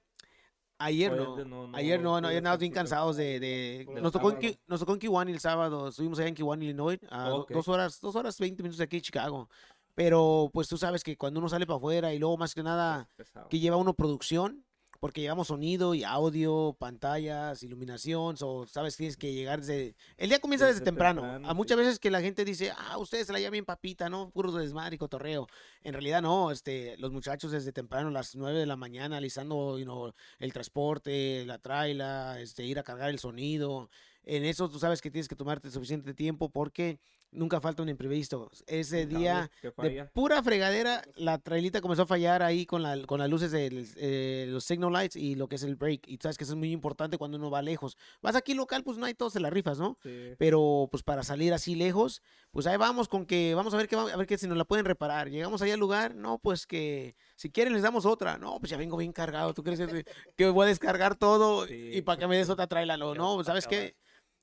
Ayer 0.81 1.12
no. 1.12 1.36
de- 1.36 1.46
no, 1.46 1.68
no, 1.68 1.78
Ayer 1.78 2.00
no, 2.01 2.22
no, 2.22 2.28
ayer 2.30 2.38
andábamos 2.38 2.62
bien 2.62 2.72
cansados 2.72 3.18
de... 3.18 3.40
de- 3.40 3.86
Nos, 4.01 4.12
tocó 4.13 4.31
en, 4.31 4.57
nos 4.66 4.80
tocó 4.80 4.94
en 4.94 5.00
Kiwani 5.00 5.31
el 5.33 5.40
sábado. 5.42 5.90
Estuvimos 5.90 6.18
allá 6.19 6.30
en 6.30 6.35
Kiwani, 6.35 6.66
Illinois. 6.66 7.00
A 7.09 7.28
do- 7.30 7.42
Ok. 7.42 7.52
dos 7.52 7.68
horas, 7.68 8.00
dos 8.00 8.16
horas, 8.16 8.40
20 8.40 8.64
minutos 8.64 8.78
de 8.78 8.85
aquí 8.85 9.02
Chicago. 9.02 9.50
Pero 9.94 10.50
pues 10.54 10.69
tú 10.69 10.78
sabes 10.78 11.04
que 11.04 11.18
cuando 11.18 11.42
uno 11.42 11.50
sale 11.50 11.68
para 11.68 11.76
afuera 11.78 12.14
y 12.14 12.19
luego 12.19 12.38
más 12.38 12.56
que 12.56 12.64
nada 12.64 13.09
que 13.50 13.59
lleva 13.59 13.76
uno 13.76 13.94
producción, 13.94 14.64
porque 14.99 15.21
llevamos 15.21 15.47
sonido 15.47 15.95
y 15.95 16.03
audio, 16.03 16.75
pantallas, 16.77 17.63
iluminación, 17.63 18.35
o 18.41 18.68
sabes, 18.68 18.97
tienes 18.97 19.15
que 19.15 19.33
llegar 19.33 19.59
desde... 19.61 19.95
El 20.18 20.29
día 20.29 20.39
comienza 20.39 20.65
desde, 20.65 20.79
Desde 20.79 20.85
temprano. 20.85 21.21
temprano, 21.21 21.47
A 21.47 21.51
sí. 21.51 21.56
muchas 21.56 21.77
veces 21.77 21.99
que 21.99 22.11
la 22.11 22.21
gente 22.21 22.44
dice, 22.44 22.71
ah, 22.77 22.97
ustedes 22.97 23.27
se 23.27 23.33
la 23.33 23.39
llevan 23.39 23.53
bien 23.53 23.65
papita, 23.65 24.09
¿no? 24.09 24.29
Puro 24.31 24.51
desmadre 24.51 24.95
y 24.95 24.97
cotorreo. 24.97 25.47
En 25.83 25.94
realidad 25.94 26.21
no, 26.21 26.51
este, 26.51 26.97
los 26.97 27.11
muchachos 27.11 27.51
desde 27.51 27.71
temprano, 27.71 28.09
a 28.09 28.11
las 28.11 28.35
9 28.35 28.59
de 28.59 28.65
la 28.65 28.75
mañana, 28.75 29.18
alisando 29.18 29.79
you 29.79 29.85
know, 29.85 30.13
el 30.39 30.53
transporte, 30.53 31.45
la 31.45 31.59
traila, 31.59 32.39
este, 32.41 32.65
ir 32.65 32.77
a 32.79 32.83
cargar 32.83 33.09
el 33.09 33.19
sonido. 33.19 33.89
En 34.23 34.44
eso 34.44 34.69
tú 34.69 34.79
sabes 34.79 35.01
que 35.01 35.09
tienes 35.09 35.27
que 35.29 35.35
tomarte 35.35 35.71
suficiente 35.71 36.13
tiempo 36.13 36.49
porque 36.49 36.99
nunca 37.31 37.62
falta 37.62 37.83
un 37.83 37.90
imprevisto. 37.90 38.50
Ese 38.68 39.06
día... 39.06 39.50
que 39.62 39.68
De 39.68 40.06
pura 40.14 40.42
fregadera, 40.42 41.04
la 41.16 41.38
trailita 41.38 41.81
comenzó 41.81 42.04
a 42.04 42.06
fallar 42.07 42.42
ahí 42.42 42.66
con, 42.66 42.81
la, 42.81 43.06
con 43.06 43.19
las 43.19 43.30
luces 43.30 43.52
de 43.52 43.86
eh, 43.98 44.45
los 44.50 44.64
signal 44.64 44.92
lights 44.92 45.16
y 45.16 45.36
lo 45.36 45.48
que 45.48 45.56
es 45.56 45.64
el 45.64 45.76
brake. 45.76 46.02
Y 46.07 46.18
sabes 46.18 46.38
que 46.38 46.44
eso 46.44 46.54
es 46.54 46.57
muy 46.59 46.71
importante 46.71 47.18
cuando 47.18 47.38
uno 47.38 47.50
va 47.52 47.62
lejos. 47.62 47.98
Vas 48.21 48.36
aquí 48.36 48.54
local, 48.54 48.83
pues 48.83 48.98
no 48.98 49.06
hay 49.06 49.14
todo, 49.14 49.30
se 49.30 49.40
la 49.40 49.50
rifas, 49.50 49.80
¿no? 49.80 49.98
Sí. 50.02 50.33
Pero 50.38 50.88
pues 50.92 51.04
para 51.04 51.24
salir 51.24 51.54
así 51.54 51.76
lejos, 51.76 52.21
pues 52.52 52.66
ahí 52.68 52.78
vamos 52.78 53.07
con 53.07 53.26
que 53.26 53.54
vamos 53.54 53.74
a 53.74 53.78
ver 53.78 53.88
qué 53.88 53.95
va- 53.95 54.12
a 54.12 54.18
ver 54.18 54.26
qué 54.28 54.38
si 54.38 54.48
nos 54.48 54.57
la 54.57 54.66
pueden 54.66 54.86
reparar. 54.86 55.30
Llegamos 55.30 55.62
allá 55.62 55.76
al 55.76 55.80
lugar, 55.80 56.16
no, 56.16 56.40
pues 56.40 56.66
que 56.66 57.16
si 57.36 57.50
quieren 57.52 57.74
les 57.74 57.83
damos 57.83 58.06
otra. 58.06 58.38
No, 58.38 58.59
pues 58.59 58.69
ya 58.71 58.78
vengo 58.78 58.98
bien 58.98 59.14
cargado. 59.14 59.54
¿Tú 59.54 59.64
crees 59.64 59.80
que, 59.80 60.06
que 60.36 60.50
voy 60.50 60.66
a 60.66 60.69
descargar 60.69 61.16
todo 61.16 61.68
Sí, 61.68 61.92
y 61.94 62.02
para 62.02 62.18
que 62.19 62.28
me 62.28 62.38
des 62.38 62.50
otra 62.50 62.68
traila? 62.68 62.98
No, 62.98 63.14
no, 63.16 63.44
¿sabes 63.44 63.68
qué? 63.68 63.95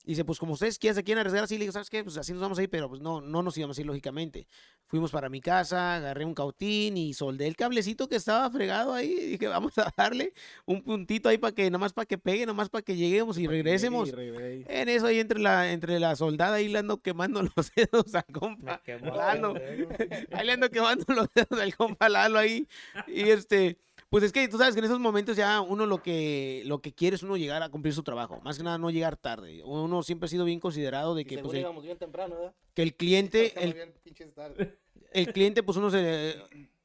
Dice, 0.06 0.25
pues 0.25 0.38
como 0.38 0.52
ustedes 0.54 0.78
quieren, 0.78 0.94
se 0.94 1.04
quieren 1.04 1.20
arriesgar 1.20 1.44
así, 1.44 1.56
le 1.56 1.64
digo, 1.64 1.72
¿sabes 1.72 1.90
qué? 1.90 2.02
Pues 2.04 2.16
así 2.16 2.32
nos 2.32 2.40
vamos 2.40 2.58
a 2.58 2.62
ir, 2.62 2.70
pero 2.70 2.88
pues 2.88 3.00
no, 3.00 3.20
no 3.20 3.42
nos 3.42 3.58
íbamos 3.58 3.76
a 3.76 3.80
ir 3.80 3.86
lógicamente. 3.86 4.46
Fuimos 4.86 5.10
para 5.10 5.28
mi 5.28 5.40
casa, 5.40 5.96
agarré 5.96 6.25
un 6.25 6.34
cautín 6.34 6.96
y 6.96 7.12
soldé 7.12 7.48
el 7.48 7.56
cablecito 7.56 8.08
que 8.08 8.16
estaba 8.16 8.48
fregado 8.50 8.94
ahí. 8.94 9.12
Y 9.12 9.26
dije, 9.32 9.48
vamos 9.48 9.76
a 9.78 9.92
darle 9.96 10.32
un 10.64 10.82
puntito 10.82 11.28
ahí 11.28 11.38
para 11.38 11.52
que, 11.52 11.70
nomás 11.70 11.92
para 11.92 12.06
que 12.06 12.18
pegue, 12.18 12.46
nomás 12.46 12.68
para 12.68 12.82
que 12.82 12.94
lleguemos 12.94 13.36
y 13.36 13.48
regresemos. 13.48 14.08
y. 14.08 14.64
En 14.68 14.88
eso 14.88 15.06
ahí 15.06 15.18
entre 15.18 15.40
la, 15.40 15.72
entre 15.72 15.98
la 15.98 16.14
soldada 16.14 16.56
ahí 16.56 16.68
le 16.68 16.78
ando 16.78 17.02
quemando 17.02 17.42
los 17.56 17.72
dedos 17.75 18.14
al 18.14 18.26
compa. 18.26 18.80
Quemó 18.84 19.14
Lalo. 19.14 19.54
Ahí 20.32 20.46
le 20.46 20.52
ando 20.52 20.70
quemando 20.70 21.04
los 21.12 21.28
dedos 21.34 21.60
al 21.60 21.75
compa 21.75 22.08
Lalo 22.08 22.38
ahí. 22.38 22.68
Y 23.08 23.30
este, 23.30 23.78
pues 24.08 24.22
es 24.22 24.32
que 24.32 24.46
tú 24.48 24.56
sabes 24.56 24.75
que 24.75 24.78
en 24.78 24.84
esos 24.84 25.00
momentos 25.00 25.36
ya 25.36 25.60
uno 25.60 25.84
lo 25.84 26.02
que, 26.02 26.62
lo 26.66 26.80
que 26.80 26.92
quiere 26.92 27.16
es 27.16 27.22
uno 27.22 27.36
llegar 27.36 27.62
a 27.62 27.68
cumplir 27.68 27.92
su 27.92 28.02
trabajo. 28.02 28.40
Más 28.42 28.56
que 28.56 28.62
nada 28.62 28.78
no 28.78 28.90
llegar 28.90 29.16
tarde. 29.16 29.62
Uno 29.64 30.02
siempre 30.02 30.26
ha 30.26 30.28
sido 30.30 30.44
bien 30.44 30.60
considerado 30.60 31.14
de 31.14 31.22
Y 31.22 31.25
que, 31.25 31.38
pues, 31.38 31.54
el, 31.54 31.66
bien 31.82 31.98
temprano, 31.98 32.36
¿verdad? 32.36 32.54
que 32.75 32.82
el 32.82 32.94
cliente, 32.96 33.52
el, 33.62 33.75
bien 33.75 33.94
cliente, 35.32 35.62
pues 35.62 35.76
uno 35.76 35.90
se... 35.90 36.36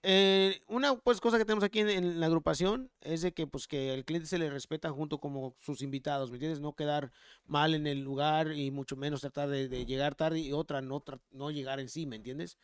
eh, 0.03 0.61
una 0.67 0.95
pues 0.95 1.21
cosa 1.21 1.37
que 1.37 1.45
tenemos 1.45 1.63
aquí 1.63 1.79
en, 1.79 1.89
en 1.89 2.19
la 2.19 2.25
agrupación 2.25 2.89
es 3.01 3.21
de 3.21 3.33
que 3.33 3.45
pues 3.45 3.67
que 3.67 3.93
el 3.93 4.03
cliente 4.03 4.27
se 4.27 4.39
le 4.39 4.49
respeta 4.49 4.89
junto 4.89 5.19
como 5.19 5.53
sus 5.61 5.83
invitados, 5.83 6.31
¿me 6.31 6.37
entiendes? 6.37 6.59
No 6.59 6.73
quedar 6.73 7.11
mal 7.45 7.75
en 7.75 7.85
el 7.85 7.99
lugar 7.99 8.51
y 8.53 8.71
mucho 8.71 8.95
menos 8.95 9.21
tratar 9.21 9.49
de, 9.49 9.67
de 9.67 9.85
llegar 9.85 10.15
tarde 10.15 10.39
y 10.39 10.53
otra 10.53 10.81
no, 10.81 11.03
no 11.31 11.51
llegar 11.51 11.79
en 11.79 11.89
sí, 11.89 12.07
¿me 12.07 12.15
entiendes? 12.15 12.57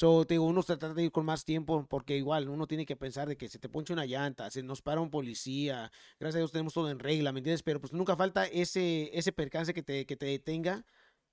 So, 0.00 0.24
te 0.24 0.34
digo, 0.34 0.44
uno 0.44 0.62
trata 0.62 0.94
de 0.94 1.02
ir 1.02 1.10
con 1.10 1.24
más 1.26 1.44
tiempo 1.44 1.84
porque 1.88 2.16
igual 2.16 2.48
uno 2.48 2.68
tiene 2.68 2.86
que 2.86 2.94
pensar 2.94 3.26
de 3.28 3.36
que 3.36 3.48
se 3.48 3.58
te 3.58 3.68
ponche 3.68 3.92
una 3.92 4.06
llanta, 4.06 4.48
se 4.48 4.62
nos 4.62 4.80
para 4.80 5.00
un 5.00 5.10
policía, 5.10 5.90
gracias 6.20 6.36
a 6.36 6.38
Dios 6.38 6.52
tenemos 6.52 6.72
todo 6.72 6.88
en 6.88 7.00
regla, 7.00 7.32
¿me 7.32 7.40
entiendes? 7.40 7.64
Pero 7.64 7.80
pues 7.80 7.92
nunca 7.92 8.14
falta 8.16 8.46
ese, 8.46 9.10
ese 9.12 9.32
percance 9.32 9.74
que 9.74 9.82
te, 9.82 10.06
que 10.06 10.16
te 10.16 10.26
detenga 10.26 10.84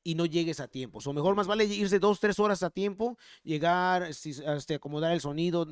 y 0.03 0.15
no 0.15 0.25
llegues 0.25 0.59
a 0.59 0.67
tiempo. 0.67 0.99
O 1.05 1.13
mejor 1.13 1.35
más 1.35 1.45
vale 1.45 1.65
irse 1.65 1.99
dos, 1.99 2.19
tres 2.19 2.39
horas 2.39 2.63
a 2.63 2.71
tiempo, 2.71 3.17
llegar, 3.43 4.11
si- 4.15 4.31
este, 4.31 4.75
acomodar 4.75 5.11
el 5.13 5.21
sonido. 5.21 5.65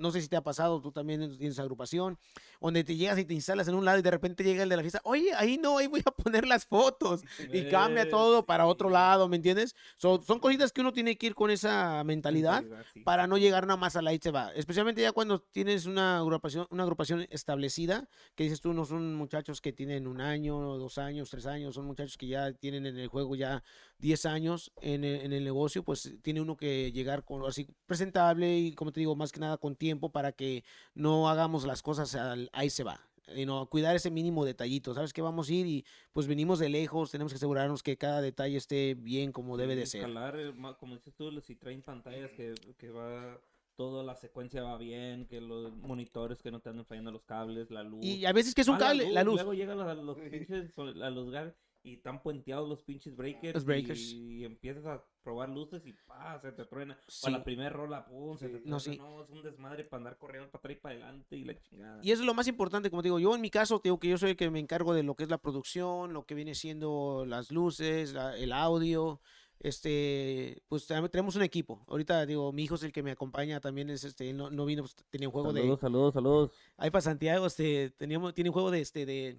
No, 0.00 0.10
sé 0.10 0.20
si 0.20 0.28
te 0.28 0.36
ha 0.36 0.42
pasado, 0.42 0.80
tú 0.80 0.92
también 0.92 1.36
tienes 1.38 1.58
agrupación, 1.58 2.18
donde 2.60 2.84
te 2.84 2.96
llegas 2.96 3.18
y 3.18 3.24
te 3.24 3.34
instalas 3.34 3.68
en 3.68 3.74
un 3.74 3.84
lado 3.84 3.98
y 3.98 4.02
de 4.02 4.10
repente 4.10 4.44
llega 4.44 4.62
el 4.62 4.68
de 4.68 4.76
la 4.76 4.82
fiesta, 4.82 5.00
oye, 5.04 5.32
ahí 5.34 5.58
no, 5.58 5.78
ahí 5.78 5.86
voy 5.86 6.02
a 6.04 6.10
poner 6.10 6.46
las 6.46 6.66
fotos. 6.66 7.22
Y 7.52 7.68
cambia 7.68 8.02
Eh, 8.02 8.06
todo 8.06 8.44
para 8.46 8.66
otro 8.66 8.90
lado, 8.90 9.28
¿me 9.28 9.36
entiendes? 9.36 9.74
So, 9.96 10.22
son 10.22 10.38
cositas 10.38 10.72
que 10.72 10.80
uno 10.80 10.92
tiene 10.92 11.16
que 11.16 11.28
ir 11.28 11.34
con 11.34 11.50
esa 11.50 12.02
mentalidad 12.04 12.64
sí. 12.92 13.00
para 13.00 13.26
no 13.26 13.38
llegar 13.38 13.66
nada 13.66 13.76
más 13.76 13.96
a 13.96 14.02
la 14.02 14.10
se 14.20 14.30
va. 14.30 14.52
Especialmente 14.54 15.02
ya 15.02 15.12
cuando 15.12 15.40
tienes 15.40 15.86
una 15.86 16.18
agrupación, 16.18 16.66
una 16.70 16.82
agrupación 16.82 17.26
establecida, 17.30 18.08
que 18.34 18.44
dices 18.44 18.60
tú, 18.60 18.72
no 18.72 18.84
son 18.84 19.14
muchachos 19.14 19.60
que 19.60 19.72
tienen 19.72 20.06
un 20.06 20.20
año, 20.20 20.58
dos 20.78 20.98
años, 20.98 21.30
tres 21.30 21.46
años, 21.46 21.74
son 21.74 21.86
muchachos 21.86 22.16
que 22.16 22.26
ya 22.26 22.52
tienen 22.52 22.86
en 22.86 22.98
el 22.98 23.08
juego 23.08 23.36
ya 23.36 23.62
10 24.00 24.26
años 24.26 24.72
en 24.80 25.04
el, 25.04 25.20
en 25.22 25.32
el 25.32 25.44
negocio, 25.44 25.82
pues 25.82 26.14
tiene 26.22 26.40
uno 26.40 26.56
que 26.56 26.90
llegar 26.92 27.24
con 27.24 27.44
así 27.44 27.68
presentable 27.86 28.58
y 28.58 28.72
como 28.74 28.92
te 28.92 29.00
digo, 29.00 29.14
más 29.16 29.32
que 29.32 29.40
nada 29.40 29.58
con 29.58 29.76
tiempo 29.76 30.10
para 30.10 30.32
que 30.32 30.64
no 30.94 31.28
hagamos 31.28 31.64
las 31.64 31.82
cosas 31.82 32.14
al 32.14 32.50
ahí 32.52 32.70
se 32.70 32.84
va. 32.84 33.06
Y 33.36 33.46
no, 33.46 33.66
cuidar 33.66 33.94
ese 33.94 34.10
mínimo 34.10 34.44
detallito, 34.44 34.94
¿sabes 34.94 35.12
que 35.12 35.22
vamos 35.22 35.48
a 35.48 35.52
ir 35.52 35.66
y 35.66 35.84
pues 36.12 36.26
venimos 36.26 36.58
de 36.58 36.68
lejos, 36.68 37.10
tenemos 37.10 37.32
que 37.32 37.36
asegurarnos 37.36 37.82
que 37.82 37.96
cada 37.96 38.20
detalle 38.20 38.56
esté 38.56 38.94
bien 38.94 39.30
como 39.30 39.56
debe 39.56 39.76
de 39.76 39.86
ser. 39.86 40.02
Jalar, 40.02 40.38
eh, 40.38 40.52
como 40.78 40.96
dices 40.96 41.14
tú, 41.14 41.40
si 41.40 41.54
traen 41.54 41.82
pantallas 41.82 42.32
que, 42.32 42.54
que 42.76 42.90
va, 42.90 43.40
toda 43.76 44.02
la 44.02 44.16
secuencia 44.16 44.62
va 44.62 44.76
bien, 44.78 45.26
que 45.26 45.40
los 45.40 45.72
monitores 45.76 46.42
que 46.42 46.50
no 46.50 46.60
te 46.60 46.70
anden 46.70 46.84
fallando 46.84 47.12
los 47.12 47.22
cables, 47.22 47.70
la 47.70 47.82
luz. 47.82 48.04
Y 48.04 48.26
a 48.26 48.32
veces 48.32 48.54
que 48.54 48.62
es 48.62 48.68
un 48.68 48.74
Ah, 48.74 48.78
la 48.78 48.86
cable, 48.86 49.10
la 49.10 49.22
luz. 49.22 49.36
Luego 49.36 49.54
llegan 49.54 49.80
a 49.80 49.94
los 49.94 50.18
pinches, 50.30 50.72
a 50.76 51.10
los 51.10 51.30
y 51.82 51.94
están 51.94 52.22
puenteados 52.22 52.68
los 52.68 52.82
pinches 52.82 53.16
breakers. 53.16 53.54
Los 53.54 53.64
breakers. 53.64 54.00
Y 54.12 54.44
empiezas 54.44 54.84
a 54.86 55.04
probar 55.22 55.48
luces 55.48 55.86
y 55.86 55.92
pa, 56.06 56.38
se 56.40 56.52
te 56.52 56.64
truena. 56.64 56.98
Sí. 57.08 57.30
la 57.30 57.42
primera 57.44 57.70
rola, 57.70 58.06
pum, 58.06 58.36
se 58.38 58.46
te 58.48 58.58
truena. 58.58 58.70
No, 58.70 58.76
No, 58.76 58.80
sí. 58.80 58.92
es 59.24 59.30
un 59.30 59.42
desmadre 59.42 59.84
para 59.84 59.98
andar 59.98 60.18
corriendo 60.18 60.50
para 60.50 60.60
atrás 60.60 60.76
y 60.76 60.80
para 60.80 60.94
adelante 60.94 61.36
y 61.36 61.44
la 61.44 61.58
chingada. 61.60 62.00
Y 62.02 62.10
eso 62.10 62.22
es 62.22 62.26
lo 62.26 62.34
más 62.34 62.46
importante, 62.48 62.90
como 62.90 63.02
te 63.02 63.06
digo, 63.08 63.18
yo 63.18 63.34
en 63.34 63.40
mi 63.40 63.50
caso, 63.50 63.78
te 63.80 63.88
digo 63.88 63.98
que 63.98 64.08
yo 64.08 64.18
soy 64.18 64.30
el 64.30 64.36
que 64.36 64.50
me 64.50 64.58
encargo 64.60 64.94
de 64.94 65.02
lo 65.02 65.14
que 65.14 65.24
es 65.24 65.30
la 65.30 65.38
producción, 65.38 66.12
lo 66.12 66.24
que 66.24 66.34
viene 66.34 66.54
siendo 66.54 67.24
las 67.26 67.50
luces, 67.50 68.12
la- 68.12 68.36
el 68.36 68.52
audio, 68.52 69.20
este, 69.80 70.62
pues 70.68 70.86
tenemos 71.10 71.36
un 71.36 71.42
equipo. 71.42 71.84
Ahorita, 71.86 72.24
digo, 72.26 72.52
mi 72.52 72.64
hijo 72.64 72.74
es 72.76 72.82
el 72.82 72.92
que 72.92 73.02
me 73.02 73.10
acompaña, 73.10 73.60
también 73.60 73.90
es, 73.90 74.04
este, 74.04 74.30
él 74.30 74.36
no, 74.36 74.50
no 74.50 74.64
vino, 74.66 74.82
pues, 74.82 74.96
tenía 75.10 75.28
un 75.28 75.32
juego 75.32 75.52
de, 75.52 75.60
Saludos, 75.60 75.80
saludos, 75.80 76.14
saludos. 76.14 76.50
ahí 76.76 76.90
para 76.90 77.02
Santiago, 77.02 77.46
este, 77.46 77.90
teníamos, 77.90 78.34
tiene 78.34 78.50
un 78.50 78.54
juego 78.54 78.70
de, 78.70 78.80
este, 78.80 79.04
de 79.06 79.38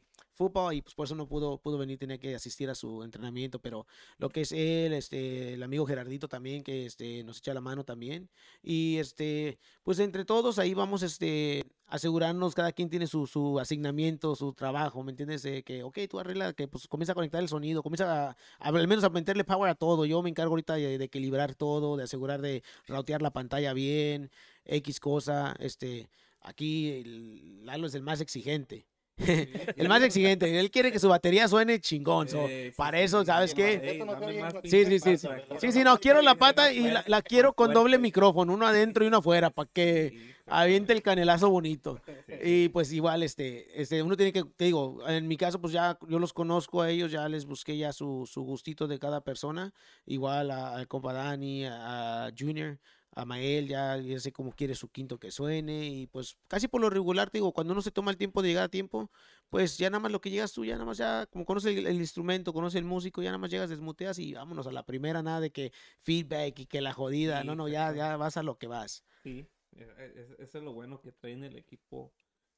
y 0.74 0.82
pues 0.82 0.96
por 0.96 1.06
eso 1.06 1.16
no 1.16 1.28
pudo, 1.28 1.58
pudo 1.60 1.78
venir, 1.78 1.98
tenía 2.00 2.18
que 2.18 2.34
asistir 2.36 2.70
a 2.70 2.76
su 2.76 3.04
entrenamiento, 3.04 3.60
pero 3.60 3.86
lo 4.18 4.30
que 4.30 4.42
es 4.42 4.52
él, 4.52 4.94
este, 4.94 5.54
el 5.54 5.64
amigo 5.64 5.86
Gerardito 5.86 6.28
también, 6.28 6.64
que 6.64 6.86
este, 6.86 7.24
nos 7.24 7.38
echa 7.38 7.54
la 7.54 7.62
mano 7.62 7.84
también, 7.84 8.30
y 8.64 8.98
este, 8.98 9.60
pues 9.84 10.00
entre 10.00 10.26
todos 10.26 10.58
ahí 10.60 10.74
vamos, 10.74 11.04
este, 11.04 11.64
asegurarnos, 11.88 12.56
cada 12.56 12.72
quien 12.72 12.90
tiene 12.90 13.06
su, 13.08 13.28
su 13.28 13.60
asignamiento, 13.60 14.36
su 14.36 14.54
trabajo, 14.54 15.04
¿me 15.04 15.12
entiendes? 15.12 15.44
De 15.44 15.62
que, 15.64 15.84
ok, 15.84 16.00
tú 16.10 16.20
arregla, 16.20 16.54
que 16.54 16.68
pues 16.68 16.88
comienza 16.88 17.12
a 17.12 17.16
conectar 17.16 17.42
el 17.42 17.50
sonido, 17.50 17.84
comienza 17.84 18.30
a, 18.30 18.38
a- 18.60 18.70
al 18.70 18.88
menos 18.88 19.04
a 19.04 19.10
meterle 19.10 19.44
power 19.44 19.70
a 19.70 19.76
todo, 19.76 20.06
yo 20.06 20.22
me 20.22 20.30
encargo 20.30 20.54
ahorita 20.54 20.76
de, 20.76 20.98
de 20.98 21.06
equilibrar 21.06 21.54
todo, 21.56 21.98
de 21.98 22.04
asegurar 22.06 22.42
de 22.42 22.64
rautear 22.88 23.22
la 23.22 23.32
pantalla 23.32 23.74
bien, 23.74 24.32
X 24.66 25.00
cosa, 25.00 25.56
este, 25.60 26.10
aquí 26.42 26.90
el- 27.02 27.66
Lalo 27.66 27.88
es 27.88 27.94
el 27.96 28.02
más 28.04 28.22
exigente. 28.22 28.88
El 29.78 29.88
más 29.88 30.02
exigente, 30.02 30.60
él 30.60 30.72
quiere 30.72 30.92
que 30.92 31.00
su 31.00 31.10
batería 31.10 31.48
suene 31.48 31.80
chingón. 31.80 32.28
so, 32.28 32.48
Eh, 32.50 32.72
para 32.76 32.98
sí, 33.00 33.04
eso, 33.06 33.26
¿sabes 33.26 33.54
qué? 33.54 34.00
no 34.06 34.62
Sí, 34.64 34.86
sí, 34.86 35.00
sí, 35.00 35.18
sí. 35.18 35.28
Sí, 35.60 35.72
sí, 35.72 35.84
no, 35.84 35.98
quiero 35.98 36.22
la 36.22 36.36
pata 36.36 36.72
y 36.72 36.90
la, 36.90 37.04
la 37.08 37.22
quiero 37.22 37.54
con 37.54 37.74
doble 37.74 37.98
micrófono, 38.00 38.54
uno 38.54 38.66
adentro 38.66 39.04
y 39.04 39.08
uno 39.08 39.18
afuera, 39.18 39.50
para 39.50 39.70
que 39.72 40.34
aviente 40.48 40.94
el 40.94 41.02
canelazo 41.02 41.50
bonito. 41.50 42.02
Y 42.44 42.70
pues 42.70 42.92
igual, 42.92 43.24
este, 43.24 43.80
este, 43.82 44.02
uno 44.02 44.16
tiene 44.18 44.32
que, 44.34 44.44
te 44.44 44.66
digo, 44.66 45.08
en 45.08 45.28
mi 45.28 45.38
caso, 45.38 45.60
pues 45.62 45.74
ya 45.74 45.98
yo 46.08 46.18
los 46.18 46.34
conozco 46.34 46.82
a 46.82 46.90
ellos, 46.90 47.12
ya 47.12 47.28
les 47.30 47.46
busqué 47.46 47.78
ya 47.78 47.94
su, 47.94 48.28
su 48.32 48.42
gustito 48.42 48.88
de 48.88 48.98
cada 49.00 49.22
persona. 49.22 49.74
Igual 50.06 50.50
a- 50.52 50.76
al 50.76 50.88
compa 50.88 51.14
Dani, 51.14 51.66
a, 51.66 52.26
a 52.28 52.32
Junior, 52.38 52.80
a 53.14 53.26
Mael, 53.26 53.68
ya, 53.68 53.98
ya 53.98 54.20
sé 54.20 54.32
cómo 54.32 54.52
quiere 54.54 54.76
su 54.76 54.90
quinto 54.90 55.20
que 55.20 55.32
suene. 55.32 55.86
Y 55.88 56.08
pues 56.08 56.38
casi 56.48 56.68
por 56.68 56.82
lo 56.82 56.90
regular, 56.90 57.30
te 57.30 57.38
digo, 57.40 57.52
cuando 57.54 57.74
uno 57.74 57.82
se 57.82 57.92
toma 57.92 58.12
el 58.12 58.18
tiempo 58.18 58.42
de 58.42 58.50
llegar 58.50 58.64
a 58.66 58.70
tiempo, 58.70 59.10
pues 59.50 59.78
ya 59.78 59.90
nada 59.90 60.00
más 60.00 60.12
lo 60.12 60.22
que 60.22 60.30
llegas 60.30 60.54
tú, 60.54 60.64
ya 60.66 60.74
nada 60.74 60.86
más 60.86 60.98
ya, 60.98 61.26
como 61.28 61.46
conoces 61.46 61.76
el, 61.78 61.86
el 61.88 61.98
instrumento, 61.98 62.54
conoces 62.54 62.78
el 62.80 62.86
músico, 62.86 63.22
ya 63.22 63.30
nada 63.30 63.38
más 63.38 63.52
llegas, 63.52 63.70
desmuteas 63.70 64.18
y 64.20 64.34
vámonos 64.34 64.68
a 64.68 64.72
la 64.72 64.86
primera, 64.86 65.22
nada 65.22 65.40
de 65.42 65.52
que 65.52 65.72
feedback 66.02 66.60
y 66.60 66.66
que 66.66 66.82
la 66.82 66.94
jodida. 66.94 67.42
Sí, 67.42 67.48
no, 67.48 67.56
no, 67.56 67.68
ya, 67.68 67.94
ya 67.94 68.18
vas 68.18 68.38
a 68.38 68.44
lo 68.44 68.58
que 68.58 68.68
vas. 68.68 69.04
Sí, 69.24 69.46
e- 69.76 69.82
e- 69.84 70.14
es- 70.22 70.40
eso 70.40 70.58
es 70.58 70.64
lo 70.64 70.74
bueno 70.74 71.02
que 71.02 71.12
traen 71.12 71.44
el 71.44 71.58
equipo 71.58 72.14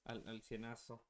al, 0.05 0.27
al 0.27 0.41
cienazo. 0.41 1.01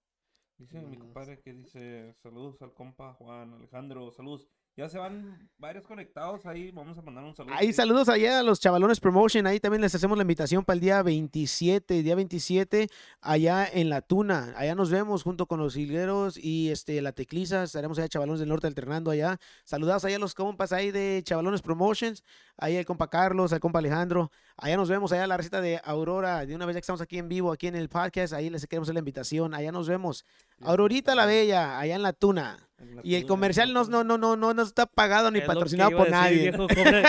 Dice 0.58 0.80
mi 0.82 0.98
compadre 0.98 1.42
que 1.42 1.52
dice 1.52 2.14
saludos 2.22 2.62
al 2.62 2.74
compa 2.74 3.14
Juan 3.16 3.54
Alejandro, 3.54 4.12
saludos. 4.12 4.48
Ya 4.76 4.90
se 4.90 4.98
van 4.98 5.52
varios 5.60 5.86
conectados 5.86 6.48
ahí, 6.48 6.72
vamos 6.72 6.98
a 6.98 7.04
mandar 7.04 7.24
un 7.24 7.36
saludo. 7.36 7.54
Ahí 7.56 7.72
saludos 7.72 8.10
allá 8.10 8.40
a 8.40 8.44
los 8.44 8.60
Chavalones 8.60 9.00
Promotion, 9.00 9.46
ahí 9.46 9.60
también 9.60 9.82
les 9.82 9.94
hacemos 9.94 10.18
la 10.18 10.24
invitación 10.24 10.66
para 10.66 10.74
el 10.74 10.80
día 10.80 11.04
27, 11.04 12.02
día 12.02 12.16
27, 12.16 12.88
allá 13.22 13.68
en 13.72 13.90
La 13.92 14.02
Tuna, 14.02 14.56
allá 14.58 14.74
nos 14.74 14.90
vemos 14.90 15.22
junto 15.22 15.46
con 15.46 15.60
los 15.60 15.78
hilgueros 15.78 16.40
y 16.44 16.72
este, 16.72 17.00
la 17.04 17.12
Tecliza, 17.12 17.62
estaremos 17.62 18.00
allá 18.00 18.10
Chavalones 18.10 18.40
del 18.40 18.50
Norte 18.50 18.66
alternando 18.66 19.12
allá. 19.12 19.38
Saludados 19.64 20.06
allá 20.06 20.16
a 20.16 20.20
los 20.20 20.34
compas 20.34 20.74
ahí 20.74 20.90
de 20.90 21.22
Chavalones 21.24 21.62
Promotions, 21.62 22.24
ahí 22.58 22.78
al 22.78 22.86
compa 22.86 23.10
Carlos, 23.10 23.52
al 23.54 23.60
compa 23.60 23.80
Alejandro, 23.80 24.32
allá 24.58 24.78
nos 24.78 24.90
vemos, 24.90 25.12
allá 25.12 25.28
la 25.28 25.38
receta 25.38 25.62
de 25.62 25.80
Aurora, 25.84 26.46
de 26.46 26.56
una 26.56 26.66
vez 26.66 26.76
ya 26.76 26.80
que 26.80 26.84
estamos 26.84 27.02
aquí 27.02 27.18
en 27.18 27.30
vivo, 27.30 27.52
aquí 27.52 27.68
en 27.68 27.76
el 27.76 27.90
podcast, 27.90 28.34
ahí 28.34 28.50
les 28.50 28.66
queremos 28.68 28.88
hacer 28.88 28.96
la 28.96 29.00
invitación, 29.00 29.54
allá 29.54 29.72
nos 29.72 29.88
vemos. 29.88 30.26
Aurorita 30.62 31.16
la 31.16 31.26
Bella, 31.26 31.80
allá 31.80 31.96
en 31.96 32.04
La 32.04 32.14
Tuna. 32.14 32.70
en 32.80 32.96
la 32.96 33.02
Y 33.04 33.16
el 33.16 33.26
comercial 33.26 33.74
no, 33.74 33.84
no, 33.86 34.04
no, 34.06 34.18
no, 34.18 34.36
no, 34.38 34.54
no 34.54 34.62
está 34.62 34.86
pagado 34.86 35.30
ni 35.32 35.40
Es 35.40 35.46
patrocinado 35.46 35.92
por 35.92 36.06
decir, 36.06 36.12
nadie. 36.14 36.38
viejo, 36.52 36.68
cobre- 36.68 37.04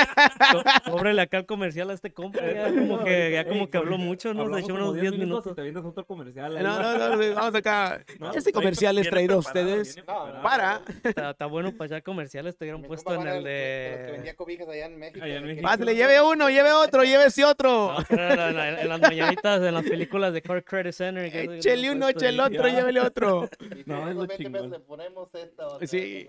co- 0.85 0.91
cóbrele 0.91 1.23
acá 1.23 1.37
el 1.39 1.47
comercial 1.47 1.91
a 1.91 1.93
este 1.95 2.13
compa. 2.13 2.41
Ya 2.41 2.69
como 2.75 3.05
que, 3.05 3.31
ya 3.33 3.47
como 3.47 3.71
que 3.71 3.77
habló 3.79 3.97
mucho, 3.99 4.35
¿no? 4.35 4.53
Se 4.55 4.61
echó 4.61 4.75
unos 4.75 4.95
10 4.97 5.13
y 5.13 5.19
minutos. 5.19 5.55
te 5.55 5.61
avientas 5.61 5.85
otro 5.85 6.05
comercial. 6.05 6.53
No, 6.53 6.59
ahí. 6.75 6.83
no, 6.99 7.17
no, 7.17 7.35
vamos 7.35 7.55
acá. 7.55 8.05
No, 8.19 8.33
este 8.33 8.51
comercial 8.53 8.99
es 8.99 9.09
traído 9.11 9.35
a 9.37 9.39
ustedes 9.39 9.95
preparado. 9.95 10.43
para. 10.43 10.81
Está, 11.05 11.31
está 11.31 11.47
bueno 11.47 11.71
para 11.73 11.87
echar 11.87 12.03
comerciales, 12.03 12.57
te 12.57 12.65
hubieran 12.65 12.83
puesto 12.83 13.15
en 13.15 13.27
el 13.29 13.45
de 13.45 13.91
los 13.99 14.07
que 14.07 14.13
vendía 14.13 14.35
cobijas 14.35 14.69
allá 14.69 14.87
en 14.87 14.99
México. 14.99 15.25
En. 15.37 15.63
Pásale, 15.63 15.95
lleve 15.95 16.21
uno, 16.23 16.49
lleve 16.51 16.73
otro, 16.73 17.03
llévese 17.05 17.45
otro. 17.45 17.95
No, 18.11 18.17
en, 18.19 18.37
la- 18.57 18.81
en 18.83 18.89
las 18.89 19.01
mañanitas, 19.01 19.63
en 19.63 19.75
las 19.75 19.85
películas 19.85 20.33
de 20.33 20.43
Car 20.43 20.63
Credit 20.65 20.93
Center. 20.93 21.31
que- 21.31 21.57
Échele 21.57 21.91
uno, 21.93 22.09
échele 22.09 22.41
otro, 22.43 22.69
llévele 22.69 23.01
otro. 23.01 23.49
Y 23.77 23.83
No, 23.87 24.09
es 24.09 24.15
lo 24.17 24.27
20 24.27 24.37
pesos 24.37 24.37
chingón. 24.39 24.71
le 24.71 24.81
ponemos 24.81 25.35
esta 25.35 25.67
otra. 25.69 25.87
Sí. 25.87 26.27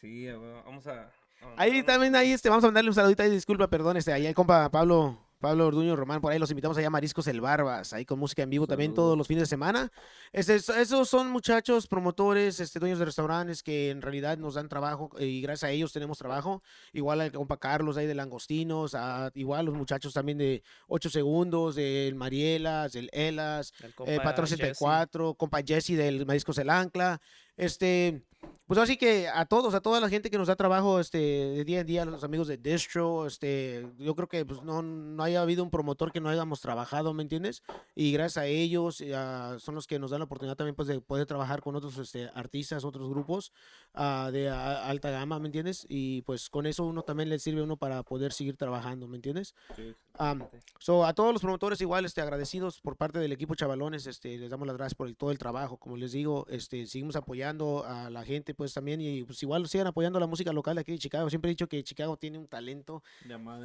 Sí, 0.00 0.26
vamos 0.64 0.86
a. 0.86 1.10
Ahí 1.56 1.82
también, 1.82 2.14
ahí 2.16 2.32
este, 2.32 2.48
vamos 2.48 2.64
a 2.64 2.68
mandarle 2.68 2.90
un 2.90 2.94
saludito 2.94 3.22
ahí, 3.22 3.30
disculpa, 3.30 3.68
perdón, 3.68 3.96
este, 3.96 4.12
ahí 4.12 4.26
el 4.26 4.34
compa 4.34 4.68
Pablo, 4.70 5.18
Pablo 5.38 5.66
Orduño 5.66 5.94
Román, 5.96 6.20
por 6.22 6.32
ahí 6.32 6.38
los 6.38 6.50
invitamos 6.50 6.78
allá 6.78 6.86
a 6.86 6.90
Mariscos 6.90 7.26
El 7.26 7.40
Barbas, 7.42 7.92
ahí 7.92 8.04
con 8.06 8.18
música 8.18 8.42
en 8.42 8.48
vivo 8.50 8.66
también 8.66 8.94
todos 8.94 9.18
los 9.18 9.26
fines 9.26 9.42
de 9.42 9.46
semana. 9.46 9.92
Este, 10.32 10.54
es- 10.54 10.68
esos 10.70 11.08
son 11.10 11.30
muchachos, 11.30 11.86
promotores, 11.86 12.58
este, 12.58 12.78
dueños 12.78 12.98
de 12.98 13.04
restaurantes 13.04 13.62
que 13.62 13.90
en 13.90 14.00
realidad 14.00 14.38
nos 14.38 14.54
dan 14.54 14.68
trabajo 14.68 15.10
eh, 15.18 15.26
y 15.26 15.42
gracias 15.42 15.68
a 15.68 15.72
ellos 15.72 15.92
tenemos 15.92 16.16
trabajo. 16.18 16.62
Igual 16.92 17.20
al 17.20 17.32
compa 17.32 17.58
Carlos 17.58 17.96
ahí 17.98 18.06
de 18.06 18.14
Langostinos, 18.14 18.94
a- 18.94 19.30
igual 19.34 19.66
los 19.66 19.74
muchachos 19.74 20.14
también 20.14 20.38
de 20.38 20.62
8 20.88 21.10
segundos, 21.10 21.74
del 21.74 22.14
Marielas, 22.14 22.92
del 22.92 23.10
Elas, 23.12 23.72
El 23.80 23.90
eh, 23.90 23.92
compa 23.94 24.22
Patrón 24.22 24.46
Jesse. 24.46 24.56
64, 24.58 25.34
compa 25.34 25.60
Jesse 25.62 25.96
del 25.96 26.24
Mariscos 26.24 26.56
El 26.58 26.70
Ancla. 26.70 27.20
Este, 27.56 28.22
pues 28.66 28.78
así 28.78 28.96
que 28.96 29.28
a 29.28 29.46
todos, 29.46 29.74
a 29.74 29.80
toda 29.80 30.00
la 30.00 30.08
gente 30.08 30.28
que 30.30 30.38
nos 30.38 30.48
da 30.48 30.56
trabajo 30.56 31.00
este, 31.00 31.18
de 31.18 31.64
día 31.64 31.80
en 31.80 31.86
día, 31.86 32.04
los 32.04 32.22
amigos 32.24 32.48
de 32.48 32.56
Distro, 32.58 33.26
este, 33.26 33.86
yo 33.98 34.14
creo 34.14 34.28
que 34.28 34.44
pues, 34.44 34.62
no, 34.62 34.82
no 34.82 35.22
haya 35.22 35.40
habido 35.40 35.62
un 35.64 35.70
promotor 35.70 36.12
que 36.12 36.20
no 36.20 36.28
hayamos 36.28 36.60
trabajado, 36.60 37.14
¿me 37.14 37.22
entiendes? 37.22 37.62
Y 37.94 38.12
gracias 38.12 38.38
a 38.42 38.46
ellos 38.46 39.02
ah, 39.14 39.56
son 39.58 39.74
los 39.76 39.86
que 39.86 39.98
nos 39.98 40.10
dan 40.10 40.20
la 40.20 40.24
oportunidad 40.24 40.56
también 40.56 40.74
pues, 40.74 40.88
de 40.88 41.00
poder 41.00 41.26
trabajar 41.26 41.62
con 41.62 41.76
otros 41.76 41.96
este, 41.98 42.28
artistas, 42.34 42.84
otros 42.84 43.08
grupos 43.08 43.52
ah, 43.94 44.30
de 44.32 44.48
a- 44.50 44.86
alta 44.88 45.10
gama, 45.10 45.38
¿me 45.38 45.46
entiendes? 45.46 45.86
Y 45.88 46.22
pues 46.22 46.50
con 46.50 46.66
eso 46.66 46.84
uno 46.84 47.02
también 47.02 47.28
le 47.30 47.38
sirve 47.38 47.62
uno 47.62 47.76
para 47.76 48.02
poder 48.02 48.32
seguir 48.32 48.56
trabajando, 48.56 49.06
¿me 49.08 49.16
entiendes? 49.16 49.54
Sí, 49.76 49.94
excelente. 50.12 50.60
So, 50.80 51.04
a 51.06 51.14
todos 51.14 51.32
los 51.32 51.40
promotores 51.42 51.80
igual, 51.80 52.04
este, 52.04 52.20
agradecidos 52.20 52.80
por 52.80 52.96
parte 52.96 53.18
del 53.20 53.32
equipo 53.32 53.54
Chavalones, 53.54 54.06
este, 54.08 54.36
les 54.38 54.50
damos 54.50 54.66
las 54.66 54.76
gracias 54.76 54.94
por 54.96 55.06
el- 55.06 55.16
todo 55.16 55.30
el 55.30 55.38
trabajo, 55.38 55.76
como 55.78 55.96
les 55.96 56.10
digo, 56.12 56.46
este, 56.50 56.84
seguimos 56.86 57.14
apoyando 57.16 57.45
a 57.84 58.10
la 58.10 58.24
gente, 58.24 58.54
pues 58.54 58.72
también, 58.74 59.00
y 59.00 59.22
pues 59.24 59.42
igual 59.42 59.66
sigan 59.68 59.86
apoyando 59.86 60.18
la 60.20 60.26
música 60.26 60.52
local 60.52 60.74
de 60.76 60.80
aquí 60.82 60.92
de 60.92 60.98
Chicago, 60.98 61.28
siempre 61.30 61.50
he 61.50 61.52
dicho 61.52 61.68
que 61.68 61.82
Chicago 61.84 62.16
tiene 62.16 62.38
un 62.38 62.46
talento 62.48 63.02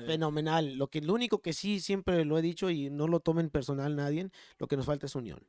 fenomenal, 0.05 0.75
lo 0.75 0.87
que, 0.87 1.01
lo 1.01 1.13
único 1.13 1.41
que 1.41 1.53
sí 1.53 1.79
siempre 1.79 2.23
lo 2.25 2.37
he 2.37 2.41
dicho 2.41 2.69
y 2.69 2.89
no 2.89 3.07
lo 3.07 3.19
tomen 3.19 3.49
personal 3.49 3.95
nadie, 3.95 4.29
lo 4.59 4.67
que 4.67 4.77
nos 4.77 4.85
falta 4.85 5.05
es 5.05 5.15
unión. 5.15 5.39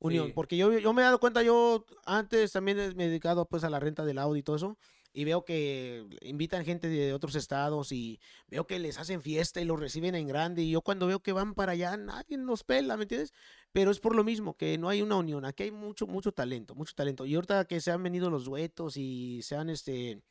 Unión, 0.00 0.26
Sí. 0.28 0.32
porque 0.32 0.56
yo, 0.56 0.78
yo 0.78 0.92
me 0.92 1.02
he 1.02 1.04
dado 1.04 1.18
cuenta, 1.18 1.42
yo 1.42 1.84
antes 2.06 2.52
también 2.52 2.76
me 2.96 3.04
he 3.04 3.08
dedicado 3.08 3.46
pues 3.46 3.64
a 3.64 3.70
la 3.70 3.80
renta 3.80 4.04
del 4.04 4.18
audio 4.18 4.36
y 4.36 4.42
todo 4.44 4.54
eso, 4.56 4.76
y 5.12 5.24
veo 5.24 5.44
que 5.44 6.06
invitan 6.22 6.64
gente 6.64 6.88
de 6.88 7.12
otros 7.12 7.34
estados 7.34 7.92
y 7.92 8.20
veo 8.46 8.66
que 8.66 8.78
les 8.78 8.98
hacen 8.98 9.22
fiesta 9.22 9.60
y 9.60 9.64
los 9.64 9.80
reciben 9.80 10.14
en 10.14 10.26
grande, 10.28 10.62
y 10.62 10.70
yo 10.70 10.82
cuando 10.82 11.06
veo 11.06 11.20
que 11.20 11.32
van 11.32 11.54
para 11.54 11.72
allá, 11.72 11.96
nadie 11.96 12.36
los 12.36 12.62
pela, 12.64 12.96
¿me 12.96 13.04
entiendes? 13.04 13.32
Pero 13.72 13.90
es 13.90 14.00
por 14.00 14.14
lo 14.14 14.22
mismo, 14.24 14.56
que 14.56 14.78
no 14.78 14.88
hay 14.88 15.02
una 15.02 15.16
unión, 15.16 15.44
aquí 15.44 15.64
hay 15.64 15.70
mucho, 15.70 16.06
mucho 16.06 16.32
talento, 16.32 16.74
mucho 16.74 16.94
talento, 16.94 17.26
y 17.26 17.34
ahorita 17.34 17.64
que 17.64 17.80
se 17.80 17.90
han 17.90 18.02
venido 18.02 18.30
los 18.30 18.44
duetos 18.44 18.96
y 18.96 19.40
se 19.42 19.56
han 19.56 19.70
este, 19.70 20.22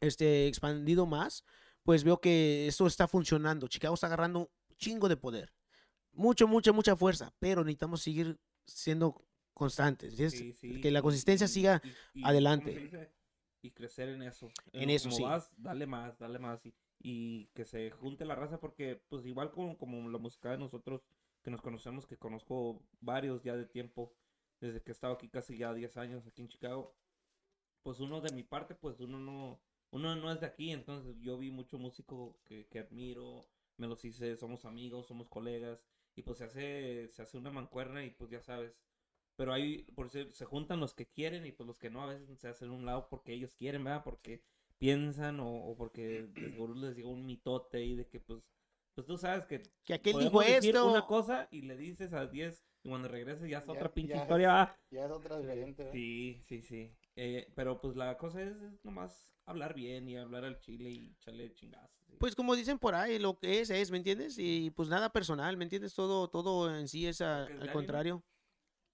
este, 0.00 0.46
expandido 0.46 1.06
más, 1.06 1.44
pues 1.82 2.04
veo 2.04 2.20
que 2.20 2.66
esto 2.66 2.86
está 2.86 3.08
funcionando, 3.08 3.68
Chicago 3.68 3.94
está 3.94 4.06
agarrando 4.08 4.40
un 4.40 4.48
chingo 4.76 5.08
de 5.08 5.16
poder, 5.16 5.52
mucho, 6.12 6.46
mucha, 6.48 6.72
mucha 6.72 6.96
fuerza, 6.96 7.32
pero 7.38 7.62
necesitamos 7.64 8.02
seguir 8.02 8.38
siendo 8.66 9.22
constantes, 9.54 10.10
¿entiendes? 10.10 10.38
Sí, 10.38 10.52
sí, 10.52 10.80
que 10.80 10.90
la 10.90 11.00
consistencia 11.02 11.46
y- 11.46 11.48
siga 11.48 11.80
y- 11.82 11.88
y- 11.88 11.92
¿cómo 11.92 12.26
se 12.26 12.30
adelante. 12.30 13.10
Y 13.62 13.70
crecer 13.70 14.10
en 14.10 14.22
eso. 14.22 14.50
En 14.72 14.90
eso, 14.90 15.10
sí. 15.10 15.22
vas, 15.22 15.50
dale 15.56 15.86
más, 15.86 16.18
dale 16.18 16.38
más. 16.38 16.64
Y, 16.66 16.74
y 17.00 17.46
que 17.54 17.64
se 17.64 17.90
junte 17.90 18.24
la 18.24 18.34
raza 18.34 18.60
porque, 18.60 19.02
pues 19.08 19.26
igual 19.26 19.50
como, 19.50 19.76
como 19.76 20.08
la 20.08 20.18
música 20.18 20.50
de 20.50 20.58
nosotros 20.58 21.02
que 21.42 21.50
nos 21.50 21.62
conocemos, 21.62 22.06
que 22.06 22.16
conozco 22.16 22.82
varios 23.00 23.42
ya 23.42 23.56
de 23.56 23.66
tiempo, 23.66 24.12
desde 24.60 24.82
que 24.82 24.90
he 24.90 24.92
estado 24.92 25.14
aquí 25.14 25.28
casi 25.28 25.56
ya 25.56 25.72
10 25.72 25.96
años 25.96 26.26
aquí 26.26 26.42
en 26.42 26.48
Chicago, 26.48 26.94
pues 27.82 28.00
uno 28.00 28.20
de 28.20 28.32
mi 28.32 28.42
parte, 28.42 28.74
pues 28.74 28.98
uno 29.00 29.18
no, 29.18 29.60
uno 29.90 30.16
no 30.16 30.32
es 30.32 30.40
de 30.40 30.46
aquí, 30.46 30.72
entonces 30.72 31.16
yo 31.20 31.38
vi 31.38 31.50
mucho 31.50 31.78
músico 31.78 32.40
que, 32.44 32.66
que 32.66 32.80
admiro, 32.80 33.46
me 33.76 33.86
los 33.86 34.04
hice, 34.04 34.36
somos 34.36 34.64
amigos, 34.64 35.06
somos 35.06 35.28
colegas, 35.28 35.84
y 36.16 36.22
pues 36.22 36.38
se 36.38 36.44
hace, 36.44 37.08
se 37.08 37.22
hace 37.22 37.38
una 37.38 37.50
mancuerna 37.50 38.04
y 38.04 38.10
pues 38.10 38.30
ya 38.30 38.40
sabes, 38.40 38.76
pero 39.36 39.52
ahí 39.52 39.84
por 39.94 40.06
eso 40.06 40.30
se 40.32 40.44
juntan 40.44 40.80
los 40.80 40.94
que 40.94 41.06
quieren 41.06 41.46
y 41.46 41.52
pues 41.52 41.66
los 41.66 41.78
que 41.78 41.90
no 41.90 42.02
a 42.02 42.06
veces 42.06 42.38
se 42.38 42.48
hacen 42.48 42.70
un 42.70 42.84
lado 42.86 43.08
porque 43.08 43.32
ellos 43.32 43.54
quieren, 43.56 43.84
¿verdad? 43.84 44.02
Porque 44.04 44.42
piensan 44.78 45.40
o, 45.40 45.48
o 45.48 45.76
porque 45.76 46.26
seguro 46.64 46.74
les 46.74 46.96
llega 46.96 47.08
un 47.08 47.24
mitote 47.26 47.84
y 47.84 47.94
de 47.96 48.06
que 48.08 48.20
pues 48.20 48.42
pues 48.94 49.06
tú 49.06 49.18
sabes 49.18 49.44
que 49.44 49.62
Que 49.84 49.94
aquel 49.94 50.18
dijo 50.18 50.40
decir 50.40 50.74
esto. 50.74 50.90
una 50.90 51.06
cosa 51.06 51.48
y 51.50 51.60
le 51.62 51.76
dices 51.76 52.14
a 52.14 52.26
10 52.26 52.64
y 52.82 52.88
cuando 52.88 53.08
regreses 53.08 53.48
ya 53.50 53.58
es 53.58 53.66
Ya- 53.66 53.72
otra 53.72 53.92
pinche 53.92 54.12
ya 54.14 54.16
es- 54.16 54.22
historia, 54.22 54.48
¿va? 54.48 54.78
Ya 54.90 55.04
es 55.04 55.10
otra 55.10 55.38
diferente. 55.38 55.82
¿verdad? 55.82 55.92
Sí, 55.92 56.42
sí, 56.48 56.62
sí. 56.62 56.90
Eh, 57.14 57.46
pero 57.54 57.78
pues 57.78 57.94
la 57.94 58.16
cosa 58.16 58.40
es, 58.42 58.56
es 58.62 58.82
nomás 58.84 59.34
hablar 59.44 59.74
bien 59.74 60.08
y 60.08 60.16
hablar 60.16 60.44
al 60.46 60.58
chile 60.60 60.90
y 60.90 61.10
echarle 61.12 61.52
chingazos. 61.52 61.90
sí. 62.06 62.16
Pues 62.18 62.34
como 62.34 62.56
dicen 62.56 62.78
por 62.78 62.94
ahí, 62.94 63.18
lo 63.18 63.38
que 63.38 63.60
es 63.60 63.68
es, 63.68 63.90
¿me 63.90 63.98
entiendes? 63.98 64.38
Y 64.38 64.70
pues 64.70 64.88
nada 64.88 65.12
personal, 65.12 65.58
¿me 65.58 65.64
entiendes? 65.64 65.92
Todo, 65.94 66.28
todo 66.28 66.74
en 66.74 66.88
sí 66.88 67.06
es 67.06 67.20
a- 67.20 67.44
al 67.44 67.72
contrario. 67.72 68.22
¿Sí 68.24 68.35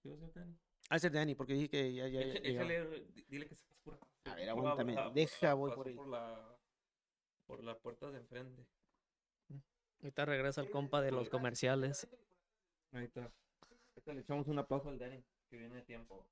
va 0.09 0.13
a 0.15 0.17
ser, 0.19 0.33
Dani? 0.33 0.57
A 0.89 0.99
ser 0.99 1.11
Dani, 1.11 1.35
porque 1.35 1.53
dije 1.53 1.69
que 1.69 1.93
ya, 1.93 2.07
ya. 2.07 2.21
Échale, 2.21 3.05
dile 3.29 3.47
que 3.47 3.55
se 3.55 3.63
acá. 3.91 3.99
A 4.25 4.35
ver, 4.35 4.49
aguántame, 4.49 4.93
por 4.93 5.03
la- 5.05 5.09
deja, 5.11 5.47
la- 5.47 5.53
voy 5.53 5.71
por 5.71 5.87
él. 5.87 5.95
Por 5.95 6.07
la, 6.07 6.57
por 7.45 7.63
la 7.63 7.77
puerta 7.79 8.11
de 8.11 8.17
enfrente. 8.19 8.65
Ahorita 10.01 10.25
regresa 10.25 10.61
el 10.61 10.69
compa 10.69 11.01
de 11.01 11.11
los 11.11 11.29
comerciales. 11.29 12.07
Ahí 12.91 13.05
está. 13.05 13.31
Ahorita 13.95 14.13
le 14.13 14.21
echamos 14.21 14.47
un 14.47 14.59
aplauso 14.59 14.89
al 14.89 14.99
Dani, 14.99 15.23
que 15.49 15.57
viene 15.57 15.75
de 15.75 15.81
tiempo. 15.83 16.27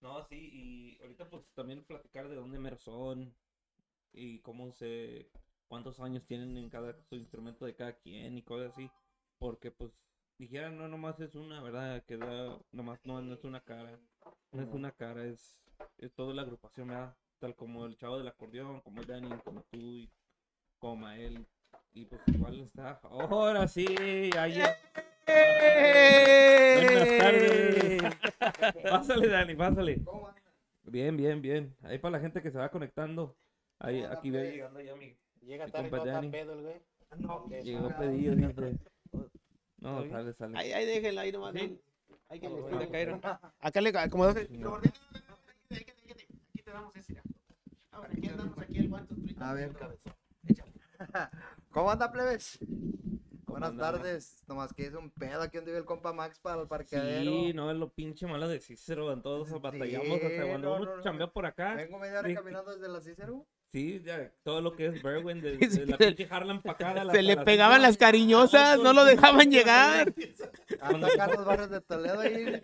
No, 0.00 0.24
sí, 0.24 0.50
y 0.52 0.98
ahorita 1.00 1.30
pues 1.30 1.44
también 1.54 1.84
platicar 1.84 2.28
de 2.28 2.34
dónde 2.34 2.58
mero 2.58 2.76
son 2.76 3.32
y 4.12 4.40
cómo 4.40 4.72
se, 4.72 5.30
cuántos 5.68 6.00
años 6.00 6.26
tienen 6.26 6.56
en 6.56 6.68
cada 6.68 7.00
su 7.04 7.14
instrumento 7.14 7.64
de 7.64 7.76
cada 7.76 7.92
quien 7.98 8.36
y 8.36 8.42
cosas 8.42 8.72
así. 8.72 8.90
Porque 9.38 9.70
pues 9.70 9.92
dijeran, 10.38 10.76
no 10.76 10.88
nomás 10.88 11.18
es 11.20 11.34
una, 11.34 11.62
¿verdad? 11.62 12.02
Que 12.04 12.16
da, 12.16 12.58
nomás 12.72 13.04
no, 13.04 13.20
no 13.20 13.34
es 13.34 13.44
una 13.44 13.60
cara, 13.60 13.98
no 14.52 14.62
es 14.62 14.68
una 14.72 14.92
cara, 14.92 15.24
es, 15.24 15.56
es 15.98 16.12
toda 16.14 16.34
la 16.34 16.42
agrupación, 16.42 16.88
¿verdad? 16.88 17.14
Tal 17.38 17.54
como 17.54 17.86
el 17.86 17.96
chavo 17.96 18.18
del 18.18 18.28
acordeón, 18.28 18.80
como 18.80 19.00
el 19.00 19.06
Dani, 19.06 19.28
como 19.44 19.62
tú 19.62 19.78
y 19.78 20.10
como 20.78 20.96
Mael. 20.96 21.46
Y 21.94 22.06
pues 22.06 22.20
igual 22.28 22.60
está. 22.60 23.00
Ahora 23.02 23.68
sí, 23.68 23.86
ahí 24.38 24.54
ya. 24.54 24.76
Buenas 26.76 27.18
tardes. 27.18 28.02
Pásale, 28.90 29.28
Dani, 29.28 29.54
pásale. 29.54 30.02
Bien, 30.84 31.16
bien, 31.16 31.42
bien. 31.42 31.76
Ahí 31.82 31.98
para 31.98 32.12
la 32.12 32.20
gente 32.20 32.42
que 32.42 32.50
se 32.50 32.58
va 32.58 32.70
conectando. 32.70 33.36
Ahí, 33.78 34.02
aquí 34.02 34.30
ve 34.30 34.52
llegando 34.52 34.80
ya 34.80 34.94
mi. 34.96 35.16
Llega 35.40 35.66
tarde 35.66 35.90
no 35.90 35.96
está 35.96 36.12
Dani. 36.12 36.30
pedo 36.30 36.52
el 36.52 36.62
güey. 36.62 36.80
No, 37.18 37.46
Llegó 37.48 37.88
pedido, 37.96 38.34
dice. 38.34 38.78
No, 39.82 40.08
sale, 40.08 40.32
sale. 40.34 40.58
Ahí, 40.58 40.72
ahí 40.72 40.86
déjenla, 40.86 41.22
ahí 41.22 41.32
nomás. 41.32 41.52
Sí. 41.54 41.60
ahí- 41.60 41.80
ahí 42.28 42.40
que 42.40 42.48
le 42.48 42.54
Ahí 42.54 42.78
le 42.78 42.88
cayeron. 42.90 43.20
Acá 43.60 43.80
le 43.80 43.92
como 44.10 44.32
Sí, 44.32 44.46
no. 44.58 44.76
Aquí 44.76 46.62
te 46.64 46.70
damos 46.70 46.94
ese. 46.96 47.20
Ahora, 47.90 48.08
aquí 48.16 48.28
andamos 48.28 48.58
aquí 48.58 48.78
el 48.78 48.88
guante. 48.88 49.14
A 49.40 49.54
ver. 49.54 49.72
cabezón. 49.72 50.12
¿Cómo 51.70 51.90
anda, 51.90 52.12
plebes? 52.12 52.58
¿Cómo 52.60 53.58
Buenas 53.58 53.76
tardes. 53.76 54.44
Nomás 54.48 54.72
que 54.72 54.86
es 54.86 54.94
un 54.94 55.10
pedo 55.10 55.42
aquí 55.42 55.56
donde 55.58 55.72
vive 55.72 55.80
el 55.80 55.84
compa 55.84 56.12
Max 56.12 56.38
para 56.40 56.62
el 56.62 56.68
parqueadero. 56.68 57.30
Sí, 57.30 57.52
no 57.52 57.70
es 57.70 57.76
lo 57.76 57.88
pinche 57.92 58.26
malo 58.26 58.48
de 58.48 58.60
Cícero. 58.60 59.12
En 59.12 59.20
todos 59.20 59.50
batallamos 59.60 60.22
hasta 60.22 60.46
cuando 60.46 60.68
no, 60.70 60.76
uno 60.76 60.84
no, 60.92 60.96
no. 60.96 61.02
chambea 61.02 61.26
por 61.26 61.44
acá. 61.46 61.74
Vengo 61.74 61.98
media 61.98 62.20
hora 62.20 62.28
Sí. 62.28 62.34
caminando 62.34 62.72
desde 62.72 62.88
la 62.88 63.00
Cicero. 63.00 63.46
Sí, 63.72 64.02
ya, 64.04 64.30
todo 64.42 64.60
lo 64.60 64.76
que 64.76 64.86
es 64.86 65.02
Berwin, 65.02 65.40
de, 65.40 65.56
de 65.56 65.86
la 65.86 65.96
se- 65.96 66.06
pinche 66.12 66.28
Harlem 66.30 66.60
para 66.60 66.74
acá. 66.74 66.94
de 67.00 67.04
la- 67.06 67.12
Se 67.14 67.22
le 67.22 67.36
la 67.36 67.44
pegaban 67.44 67.80
las 67.80 67.96
cariñosas, 67.96 68.78
no 68.78 68.92
lo 68.92 69.04
dejaban 69.06 69.50
llegar. 69.50 70.12
Hasta 70.80 71.26
los 71.28 71.44
barrios 71.46 71.70
de 71.70 71.80
Toledo 71.80 72.20
ahí. 72.20 72.60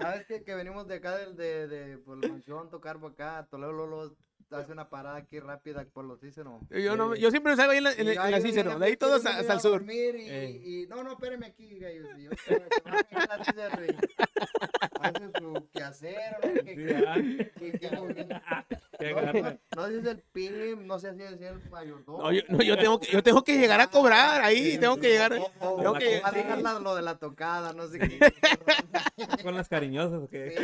¿Sabes 0.00 0.26
qué? 0.26 0.42
Que 0.42 0.54
venimos 0.54 0.88
de 0.88 0.96
acá 0.96 1.16
del, 1.18 1.36
de, 1.36 1.68
de, 1.68 1.98
por 1.98 2.24
el 2.24 2.30
mansión, 2.32 2.68
tocar 2.70 2.98
por 2.98 3.12
acá. 3.12 3.46
Toledo 3.50 3.72
Lolo 3.72 4.16
hace 4.50 4.72
una 4.72 4.88
parada 4.88 5.16
aquí 5.16 5.38
rápida 5.40 5.84
por 5.92 6.04
los 6.04 6.20
Cícero. 6.20 6.60
Yo, 6.70 6.96
no, 6.96 7.14
yo 7.14 7.30
siempre 7.30 7.54
salgo 7.56 7.72
ahí 7.72 7.78
en 7.78 7.84
la, 7.84 7.92
en, 7.92 8.06
Y 8.06 8.10
en 8.10 8.30
la 8.30 8.40
Cícero, 8.40 8.78
de 8.78 8.86
ahí 8.86 8.96
todos 8.96 9.24
hasta 9.26 9.52
el 9.54 9.60
sur. 9.60 9.82
Y, 9.86 9.90
Ey. 9.90 10.62
y- 10.64 10.86
no, 10.86 11.02
no, 11.04 11.12
espéreme 11.12 11.46
aquí, 11.46 11.78
gallos. 11.78 12.08
Yo, 12.18 12.30
"Espérame, 12.30 12.68
la 13.28 13.44
Cícero 13.44 13.84
y 13.84 13.96
hace 15.00 15.30
su 15.38 15.68
quehacer, 15.72 16.36
¿no? 16.42 16.54
Que- 16.64 16.74
que- 16.74 17.04
ah, 17.06 17.14
que- 17.58 18.78
sé 18.98 19.88
si 19.90 19.94
es 19.98 20.06
el 20.06 20.18
PIM, 20.32 20.86
no 20.86 20.98
sé 20.98 21.14
si 21.14 21.22
es 21.22 21.40
el 21.40 21.70
mayordomo. 21.70 22.18
No, 22.22 22.32
yo, 22.32 22.42
no, 22.48 22.62
yo 22.62 22.76
tengo 22.78 22.98
que, 23.00 23.12
yo 23.12 23.22
tengo 23.22 23.44
que 23.44 23.58
llegar 23.58 23.80
a 23.80 23.86
cobrar 23.88 24.42
ahí, 24.42 24.78
tengo 24.78 24.96
que 24.96 25.08
llegar. 25.08 25.34
O, 25.34 25.50
o- 25.60 25.76
tengo 25.76 25.94
que- 25.94 26.20
a 26.24 26.30
dejar 26.32 26.60
la- 26.62 26.80
lo 26.80 26.94
de 26.96 27.02
la 27.02 27.18
tocada, 27.18 27.72
no 27.74 27.86
sé 27.88 27.98
qué. 27.98 28.18
Con 29.44 29.54
las 29.54 29.68
cariñosas, 29.68 30.20
¿o 30.22 30.28
qué? 30.28 30.54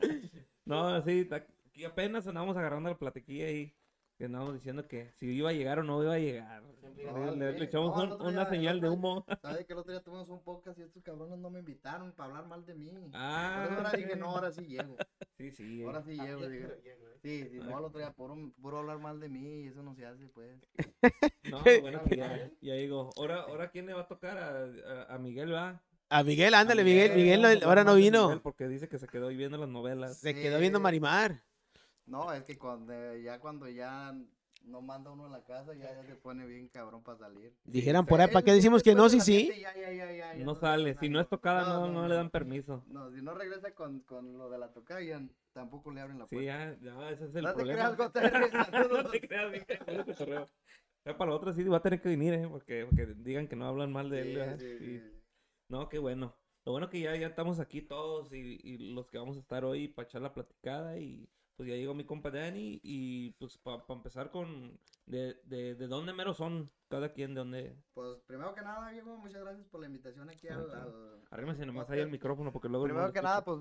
Sí, 0.00 0.08
No, 0.64 1.02
sí, 1.04 1.24
ta- 1.24 1.44
aquí 1.80 1.84
apenas 1.86 2.26
andamos 2.26 2.56
agarrando 2.56 2.88
la 2.90 2.98
platiquilla 2.98 3.46
ahí. 3.46 3.74
Que 4.18 4.26
andamos 4.26 4.52
diciendo 4.52 4.86
que 4.86 5.10
si 5.12 5.28
iba 5.32 5.48
a 5.48 5.52
llegar 5.54 5.78
o 5.78 5.82
no 5.82 6.02
iba 6.02 6.12
a 6.12 6.18
llegar. 6.18 6.62
No, 6.62 7.34
le, 7.34 7.64
echamos 7.64 7.96
No, 7.96 8.16
un- 8.16 8.20
una 8.22 8.42
día- 8.42 8.50
señal 8.50 8.78
de 8.78 8.90
humo. 8.90 9.24
¿Sabes 9.40 9.64
que 9.64 9.72
el 9.72 9.78
otro 9.78 9.92
día 9.92 10.02
tuvimos 10.02 10.28
un 10.28 10.42
podcast 10.44 10.78
y 10.78 10.82
estos 10.82 11.02
cabrones 11.02 11.38
no 11.38 11.48
me 11.48 11.60
invitaron 11.60 12.12
para 12.12 12.28
hablar 12.28 12.46
mal 12.46 12.66
de 12.66 12.74
mí? 12.74 12.90
Por 12.90 13.10
Ah, 13.14 13.64
eso 13.66 13.78
ahora 13.78 13.90
dije, 13.92 14.16
no, 14.16 14.26
ahora 14.26 14.52
sí 14.52 14.66
llego. 14.66 14.94
sí, 15.38 15.50
sí. 15.52 15.82
Ahora 15.84 16.02
sí 16.02 16.18
llego. 16.20 16.46
dije. 16.46 16.68
Sí, 17.22 17.48
sí, 17.50 17.58
no, 17.60 17.78
el 17.78 17.84
otro 17.86 17.98
día 17.98 18.12
puro, 18.12 18.36
puro 18.60 18.78
hablar 18.80 18.98
mal 18.98 19.18
de 19.20 19.28
mí 19.30 19.62
y 19.62 19.68
eso 19.68 19.82
no 19.82 19.94
se 19.94 20.04
hace, 20.04 20.28
pues. 20.28 20.60
No, 21.50 21.58
bueno, 21.82 22.02
que 22.04 22.16
ya, 22.18 22.50
ya 22.60 22.74
digo. 22.74 23.08
Ahora, 23.16 23.40
ahora 23.44 23.70
¿quién 23.70 23.86
le 23.86 23.94
va 23.94 24.02
a 24.02 24.06
tocar? 24.08 24.36
A, 24.36 24.64
a, 25.08 25.14
a 25.14 25.18
Miguel, 25.18 25.50
¿va? 25.54 25.82
A 26.10 26.22
Miguel, 26.24 26.52
ándale, 26.52 26.82
A 26.82 26.84
Miguel. 26.84 27.14
Miguel 27.16 27.40
no- 27.40 27.66
ahora 27.66 27.84
no 27.84 27.94
vino. 27.94 28.38
Porque 28.42 28.68
dice 28.68 28.86
que 28.86 28.98
se 28.98 29.06
quedó 29.08 29.28
ahí 29.28 29.36
viendo 29.36 29.56
las 29.56 29.68
novelas. 29.70 30.18
Se 30.18 30.34
Sí. 30.34 30.42
quedó 30.42 30.58
viendo 30.58 30.78
Marimar. 30.78 31.42
No, 32.10 32.32
es 32.32 32.42
que 32.42 32.58
cuando 32.58 33.16
ya 33.18 33.38
cuando 33.38 33.68
ya 33.68 34.12
no 34.64 34.82
manda 34.82 35.10
uno 35.12 35.26
a 35.26 35.28
la 35.28 35.44
casa, 35.44 35.74
ya, 35.74 35.94
ya 35.94 36.04
se 36.04 36.16
pone 36.16 36.44
bien 36.44 36.68
cabrón 36.68 37.04
para 37.04 37.18
salir. 37.18 37.54
Dijeran 37.64 38.04
por 38.04 38.20
ahí, 38.20 38.26
Él- 38.26 38.32
¿para 38.32 38.44
qué 38.44 38.52
decimos 38.52 38.82
que 38.82 38.96
no? 38.96 39.08
Sí, 39.08 39.20
sí. 39.20 39.48
ya, 39.60 39.74
ya, 39.74 40.34
No 40.44 40.56
sale. 40.56 40.96
Si 40.98 41.08
no 41.08 41.20
es 41.20 41.28
tocada, 41.28 41.64
no, 41.68 41.86
no, 41.88 42.08
le 42.08 42.16
dan 42.16 42.28
permiso. 42.30 42.82
No, 42.88 43.10
si 43.12 43.22
no 43.22 43.32
regresa 43.34 43.72
con, 43.74 44.00
con 44.00 44.36
lo 44.36 44.50
de 44.50 44.58
la 44.58 44.72
tocada, 44.72 45.00
ya 45.02 45.22
tampoco 45.52 45.92
le 45.92 46.00
abren 46.00 46.18
la 46.18 46.26
Sí, 46.26 46.34
puerta. 46.34 46.74
ya, 46.74 46.78
ya, 46.80 47.10
ese 47.10 47.26
es 47.26 47.34
el 47.36 47.44
no 47.44 47.50
te 47.50 47.54
problema. 47.54 47.96
creas, 47.96 47.98
no 48.90 49.10
te 49.10 49.20
creas, 49.20 49.66
puro 49.86 50.04
cotorreo. 50.04 50.46
Ya 51.06 51.16
para 51.16 51.30
la 51.30 51.36
otra 51.36 51.52
sí 51.52 51.62
va 51.64 51.76
a 51.76 51.82
tener 51.82 52.00
que 52.02 52.08
venir, 52.08 52.34
¿eh? 52.34 52.48
Porque, 52.48 52.84
porque 52.86 53.06
digan 53.06 53.46
que 53.48 53.54
no 53.56 53.66
hablan 53.66 53.92
mal 53.92 54.10
de 54.10 54.20
él. 54.22 54.58
Sí, 54.58 54.66
sí, 54.66 54.78
Sí. 54.78 54.98
sí. 54.98 55.20
No, 55.70 55.88
qué 55.88 55.98
bueno. 56.00 56.34
Lo 56.66 56.72
bueno 56.72 56.90
que 56.90 57.00
ya, 57.00 57.14
ya 57.16 57.28
estamos 57.28 57.60
aquí 57.60 57.80
todos 57.80 58.32
y, 58.34 58.58
y 58.62 58.92
los 58.94 59.08
que 59.08 59.16
vamos 59.18 59.36
a 59.36 59.40
estar 59.40 59.64
hoy 59.64 59.88
para 59.88 60.06
echar 60.08 60.20
la 60.20 60.34
platicada 60.34 60.98
y 60.98 61.26
pues 61.60 61.68
ya 61.68 61.76
llegó 61.76 61.92
mi 61.92 62.04
compa 62.06 62.30
Dani 62.30 62.80
y 62.82 63.32
pues 63.32 63.58
para 63.58 63.84
empezar 63.90 64.30
con 64.30 64.80
de, 65.04 65.34
de, 65.44 65.74
de 65.74 65.86
dónde 65.88 66.14
mero 66.14 66.32
son 66.32 66.70
cada 66.88 67.12
quien, 67.12 67.34
de 67.34 67.40
dónde... 67.40 67.76
Pues 67.92 68.18
primero 68.22 68.54
que 68.54 68.62
nada, 68.62 68.90
viejo, 68.90 69.18
muchas 69.18 69.42
gracias 69.42 69.66
por 69.66 69.80
la 69.82 69.86
invitación 69.88 70.30
aquí 70.30 70.48
al, 70.48 70.62
Ok. 70.62 70.74
al- 70.74 71.22
Arrímese 71.30 71.66
nomás 71.66 71.90
ahí 71.90 72.00
el 72.00 72.10
micrófono 72.10 72.50
porque 72.50 72.70
luego... 72.70 72.86
Primero 72.86 73.12
que 73.12 73.20
nada, 73.20 73.44
pues 73.44 73.60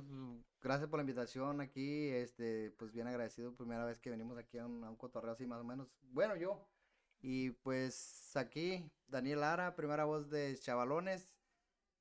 gracias 0.62 0.90
por 0.90 1.00
la 1.00 1.04
invitación 1.04 1.60
aquí, 1.60 2.08
este, 2.08 2.72
pues 2.80 2.94
bien 2.94 3.06
agradecido, 3.08 3.54
primera 3.54 3.84
vez 3.84 4.00
que 4.00 4.10
venimos 4.12 4.38
aquí 4.38 4.58
a 4.60 4.66
un, 4.66 4.82
a 4.86 4.90
un 4.90 4.96
cotorreo 4.96 5.34
así 5.34 5.46
más 5.46 5.60
o 5.60 5.66
menos, 5.66 5.90
bueno 6.04 6.38
yo, 6.38 6.66
y 7.20 7.50
pues 7.52 8.32
aquí, 8.38 8.90
Daniel 9.08 9.42
Lara, 9.42 9.76
primera 9.76 10.06
voz 10.06 10.30
de 10.30 10.56
Chavalones, 10.58 11.38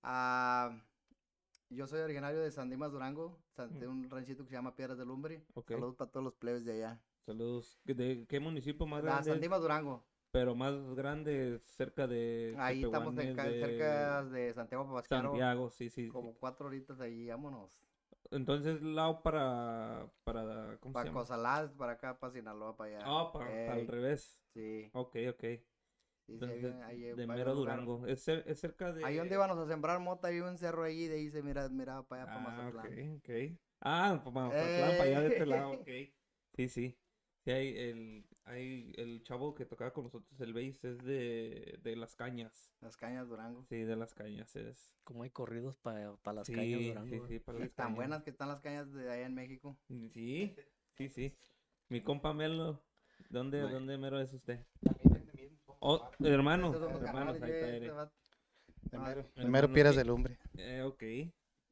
ah, 0.04 0.80
yo 1.70 1.86
soy 1.86 2.00
originario 2.00 2.40
de 2.40 2.50
San 2.50 2.70
Dimas 2.70 2.92
Durango, 2.92 3.38
de 3.78 3.86
un 3.86 4.08
ranchito 4.10 4.44
que 4.44 4.50
se 4.50 4.56
llama 4.56 4.74
Piedras 4.74 4.98
de 4.98 5.04
Lumbre, 5.04 5.44
saludos 5.66 5.96
para 5.96 6.10
todos 6.10 6.24
los 6.24 6.34
plebes 6.34 6.64
de 6.64 6.72
allá, 6.72 7.00
saludos. 7.24 7.80
¿De 7.84 8.26
qué 8.28 8.40
municipio 8.40 8.86
más 8.86 9.02
grande? 9.02 9.30
San? 9.30 9.40
Dimas 9.40 9.60
Durango, 9.60 10.04
Pero 10.30 10.54
más 10.54 10.74
grande, 10.94 11.60
cerca 11.64 12.06
de... 12.06 12.54
ahí 12.58 12.82
estamos 12.84 13.14
cerca 13.14 14.24
de 14.24 14.52
Santiago 14.54 14.86
Papascaro, 14.86 15.30
Santiago, 15.30 15.70
sí, 15.70 15.90
sí. 15.90 16.04
sí. 16.06 16.08
como 16.08 16.34
cuatro 16.34 16.66
horitas 16.66 17.00
ahí, 17.00 17.28
vámonos. 17.28 17.78
Entonces, 18.30 18.82
lado 18.82 19.22
para... 19.22 20.06
para 20.24 20.76
¿Cómo 20.80 20.92
se 20.92 20.94
Para 20.94 21.06
llama? 21.06 21.20
Cosalás, 21.20 21.72
para 21.72 21.92
acá, 21.92 22.18
para 22.18 22.32
Sinaloa, 22.32 22.76
para 22.76 22.96
allá. 22.96 23.06
Ah, 23.06 23.30
para, 23.32 23.46
para 23.46 23.74
Ey, 23.76 23.80
al 23.80 23.86
revés. 23.86 24.40
Sí, 24.52 24.90
Ok, 24.92 25.16
ok. 25.30 25.44
Sí, 26.28 26.38
sí, 26.40 26.66
hay 26.84 27.00
de 27.00 27.26
mero. 27.26 27.54
Durango. 27.54 28.06
Es, 28.06 28.28
es 28.28 28.60
cerca 28.60 28.92
de... 28.92 29.04
Ahí 29.04 29.16
donde 29.16 29.34
íbamos 29.34 29.58
a 29.58 29.66
sembrar 29.66 29.98
mota, 30.00 30.28
había 30.28 30.44
un 30.44 30.58
cerro 30.58 30.84
ahí, 30.84 31.06
de 31.06 31.14
ahí 31.16 31.30
se 31.30 31.42
mira, 31.42 31.68
miraba 31.68 32.02
para 32.06 32.22
allá, 32.22 32.32
para 32.32 32.40
Ah, 32.40 32.70
Mazatlán. 32.70 33.16
ok, 33.16 33.18
ok. 33.18 33.58
Ah, 33.80 34.20
para 34.24 34.30
Mazatlán, 34.48 34.90
para 34.98 35.02
allá 35.04 35.20
de 35.22 35.28
este 35.28 35.46
lado, 35.46 35.70
ok. 35.72 35.88
Sí, 36.54 36.68
sí. 36.68 36.96
Sí, 37.44 37.52
hay 37.52 37.78
el, 37.78 38.24
hay 38.44 38.92
el 38.96 39.22
chavo 39.22 39.54
que 39.54 39.64
tocaba 39.64 39.92
con 39.92 40.04
nosotros 40.04 40.38
el 40.40 40.52
bass 40.52 40.84
es 40.84 40.98
de, 41.04 41.78
de 41.82 41.96
Las 41.96 42.14
Cañas. 42.16 42.72
Las 42.80 42.96
cañas 42.96 43.28
Durango. 43.28 43.64
Sí, 43.68 43.76
de 43.84 43.96
Las 43.96 44.12
Cañas 44.12 44.54
es. 44.56 44.92
Como 45.04 45.22
hay 45.22 45.30
corridos 45.30 45.76
para 45.78 46.16
las 46.34 46.46
sí, 46.46 46.52
calles 46.54 46.78
de 46.80 46.88
Durango. 46.88 47.08
sí, 47.08 47.16
¿eh? 47.16 47.22
sí, 47.28 47.38
para 47.38 47.58
Las 47.60 47.70
tan 47.70 47.86
Cañas. 47.86 47.96
buenas 47.96 48.22
que 48.24 48.30
están 48.30 48.48
las 48.48 48.60
cañas 48.60 48.92
de 48.92 49.10
allá 49.10 49.26
en 49.26 49.34
México. 49.34 49.78
Sí, 50.12 50.54
sí, 50.94 51.08
sí. 51.08 51.32
Mi 51.88 52.02
compa 52.02 52.34
Melo, 52.34 52.82
¿dónde, 53.30 53.62
Bueno. 53.62 53.78
¿dónde 53.78 53.96
mero 53.98 54.20
es 54.20 54.32
usted? 54.34 54.66
Oh, 55.80 56.10
hermano, 56.20 56.74
hermanos, 56.74 57.36
ahí 57.42 57.50
está 57.50 57.68
este. 57.68 57.86
El 57.86 57.92
Ah, 57.92 58.98
mero, 59.00 59.20
el 59.20 59.26
hermano, 59.36 59.50
mero 59.52 59.72
Piedras 59.72 59.92
¿qué? 59.94 59.98
de 59.98 60.04
Lumbre. 60.04 60.38
Eh, 60.56 60.82
ok. 60.82 61.02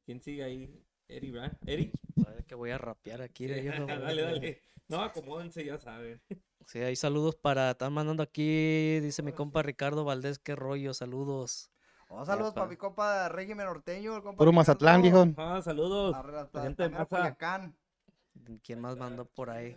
¿Quién 0.05 0.21
sigue 0.21 0.45
ahí? 0.45 0.83
Eri, 1.09 1.31
¿verdad? 1.31 1.57
¿Eri? 1.67 1.93
Sabe 2.23 2.45
que 2.45 2.55
voy 2.55 2.71
a 2.71 2.79
rapear 2.79 3.23
aquí. 3.23 3.49
Sí, 3.49 3.63
yo 3.63 3.73
no- 3.79 3.87
dale, 3.87 4.23
dale. 4.23 4.63
No, 4.89 5.03
acomódense, 5.03 5.65
ya 5.65 5.79
saben. 5.79 6.21
Sí, 6.67 6.79
hay 6.81 6.95
saludos 6.97 7.35
para. 7.37 7.71
Están 7.73 7.93
mandando 7.93 8.23
aquí, 8.23 9.01
dice 9.01 9.23
mi 9.23 9.33
compa 9.33 9.63
Ricardo 9.63 10.05
Valdés, 10.05 10.39
qué 10.39 10.55
rollo, 10.57 10.95
saludos. 10.95 11.71
Oh, 12.09 12.25
saludos 12.25 12.55
para 12.55 12.67
mi 12.67 12.77
compa 12.77 13.29
régimen 13.29 13.67
norteño. 13.67 14.17
el 14.17 14.23
compa 14.23 14.39
Puro 14.39 14.53
Mazatlán, 14.53 15.03
viejo. 15.03 15.27
Ah, 15.37 15.61
saludos. 15.63 16.15
Hasta- 16.15 16.59
La 16.59 16.63
gente 16.65 16.89
de. 16.89 18.61
¿Quién 18.63 18.81
más 18.81 18.97
mandó 18.97 19.25
por 19.25 19.51
ahí? 19.51 19.75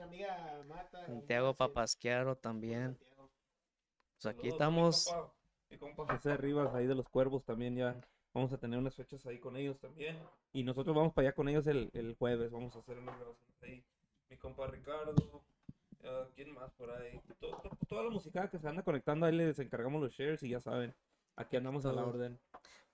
Santiago 1.08 1.56
Papasquiaro 1.56 2.36
también. 2.36 2.98
Pues 4.22 4.36
aquí 4.36 4.50
Saludos, 4.52 4.54
estamos. 4.54 5.06
Mi 5.70 5.78
compa, 5.78 5.94
mi 5.96 5.96
compa 5.96 6.14
José 6.16 6.38
Rivas, 6.38 6.74
ahí 6.76 6.88
de 6.88 6.96
los 6.96 7.08
Cuervos 7.08 7.46
también 7.46 7.76
ya. 7.76 7.96
Vamos 8.34 8.52
a 8.54 8.58
tener 8.58 8.78
unas 8.78 8.94
fechas 8.96 9.26
ahí 9.26 9.40
con 9.40 9.56
ellos 9.56 9.80
también. 9.80 10.18
Y 10.52 10.64
nosotros 10.64 10.96
vamos 10.96 11.14
para 11.14 11.30
allá 11.30 11.36
con 11.36 11.48
ellos 11.48 11.66
el, 11.68 11.90
el 11.94 12.16
jueves. 12.16 12.52
Vamos 12.52 12.76
a 12.76 12.80
hacer 12.80 12.98
unas 12.98 13.18
grabaciones 13.18 13.64
ahí. 13.64 13.84
Mi 14.30 14.38
compa 14.38 14.68
Ricardo. 14.68 15.16
¿Quién 16.36 16.54
más 16.54 16.72
por 16.74 16.90
ahí? 16.92 17.20
To- 17.40 17.48
to- 17.62 17.78
toda 17.88 18.04
la 18.04 18.10
música 18.10 18.50
que 18.50 18.58
se 18.60 18.68
anda 18.68 18.84
conectando, 18.84 19.26
ahí 19.26 19.36
les 19.36 19.60
encargamos 19.60 20.02
los 20.02 20.12
shares 20.12 20.42
y 20.44 20.50
ya 20.50 20.60
saben. 20.62 20.94
Aquí 21.36 21.56
andamos 21.58 21.86
a 21.86 21.94
la 21.94 22.06
orden. 22.06 22.40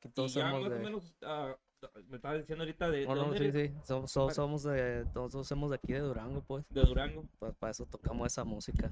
Y 0.03 0.09
todos 0.09 0.33
ya 0.33 0.43
somos 0.51 0.61
más 0.61 0.71
o 0.71 0.73
de. 0.75 0.79
menos, 0.83 1.15
ah, 1.23 1.55
me 2.07 2.17
estaba 2.17 2.35
diciendo 2.37 2.63
ahorita 2.63 2.89
de, 2.89 3.05
No, 3.05 3.09
¿de 3.09 3.15
no, 3.15 3.21
dónde 3.27 3.37
sí, 3.39 3.43
eres? 3.45 3.71
sí. 3.71 3.77
Somos, 3.83 4.11
somos, 4.11 4.35
somos 4.35 4.63
de. 4.63 5.05
Todos 5.13 5.47
somos 5.47 5.69
de 5.71 5.75
aquí 5.77 5.93
de 5.93 5.99
Durango, 5.99 6.41
pues. 6.41 6.65
De 6.69 6.81
Durango. 6.81 7.25
Pues 7.39 7.55
para 7.55 7.71
eso 7.71 7.85
tocamos 7.85 8.27
esa 8.27 8.43
música. 8.43 8.91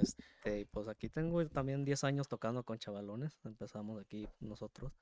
Este, 0.00 0.60
y 0.60 0.64
pues 0.64 0.88
aquí 0.88 1.08
tengo 1.08 1.46
también 1.48 1.84
10 1.84 2.04
años 2.04 2.28
tocando 2.28 2.62
con 2.64 2.78
chavalones. 2.78 3.38
Empezamos 3.44 4.00
aquí 4.00 4.28
nosotros. 4.40 4.92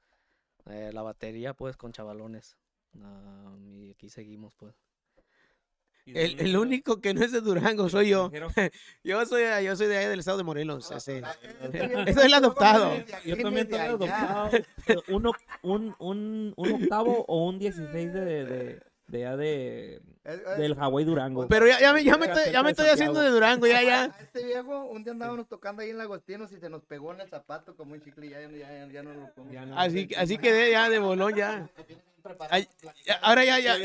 Eh, 0.66 0.90
la 0.92 1.02
batería, 1.02 1.54
pues, 1.54 1.76
con 1.76 1.92
chavalones. 1.92 2.56
Ah, 3.00 3.56
y 3.60 3.90
aquí 3.90 4.08
seguimos, 4.08 4.54
pues. 4.56 4.74
¿Y 6.04 6.12
de 6.12 6.24
El, 6.24 6.40
el 6.40 6.56
único 6.56 7.00
que 7.00 7.14
no 7.14 7.24
es 7.24 7.32
de 7.32 7.40
Durango 7.40 7.88
soy 7.88 8.10
yo. 8.10 8.30
Yo 9.04 9.24
soy, 9.26 9.42
yo 9.64 9.76
soy 9.76 9.86
de 9.86 9.98
allá 9.98 10.10
del 10.10 10.18
estado 10.18 10.38
de 10.38 10.44
Morelos. 10.44 10.90
ese. 10.90 11.22
Este 11.60 11.84
Ese 11.84 12.10
es 12.10 12.24
el 12.24 12.34
adoptado. 12.34 12.92
Yo 13.24 13.36
también 13.36 13.66
estoy 13.66 13.78
adoptado. 13.78 14.50
Un, 15.08 15.94
un, 15.98 16.54
un, 16.56 16.72
octavo 16.82 17.24
o 17.28 17.48
un 17.48 17.58
16 17.58 18.12
de, 18.12 18.20
de, 18.20 18.44
de, 19.06 19.36
de, 19.36 20.02
del 20.24 20.74
Hawái 20.76 21.04
Durango. 21.04 21.48
Pero 21.48 21.66
ya, 21.66 21.80
ya 21.80 21.92
me, 21.92 22.04
ya 22.04 22.16
me 22.16 22.26
estoy, 22.26 22.52
ya 22.52 22.62
me 22.62 22.70
estoy 22.70 22.88
haciendo 22.88 23.20
de. 23.20 23.30
Durango, 23.30 23.66
ya, 23.66 23.82
ya. 23.82 24.04
este 24.20 24.44
viejo, 24.44 24.84
un 24.84 25.02
día 25.02 25.12
andábamos 25.12 25.48
tocando 25.48 25.82
ahí 25.82 25.90
en 25.90 25.98
Lagostinos 25.98 26.52
y 26.52 26.58
se 26.58 26.68
nos 26.70 26.84
pegó 26.84 27.12
en 27.12 27.20
el 27.22 27.28
zapato 27.28 27.74
como 27.76 27.94
un 27.94 28.00
chicle 28.02 28.26
y 28.26 28.30
ya, 28.30 28.40
ya, 28.40 28.48
ya, 28.48 28.86
ya 28.92 29.02
no 29.02 29.12
lo 29.14 29.50
Ya 29.50 29.66
no. 29.66 29.78
Así, 29.78 30.08
así 30.16 30.38
quedé 30.38 30.70
ya 30.70 30.88
de 30.88 30.98
bolón, 30.98 31.34
ya. 31.34 31.68
Ay, 32.50 32.68
ya, 33.04 33.14
ahora 33.14 33.44
ya, 33.44 33.58
ya. 33.58 33.76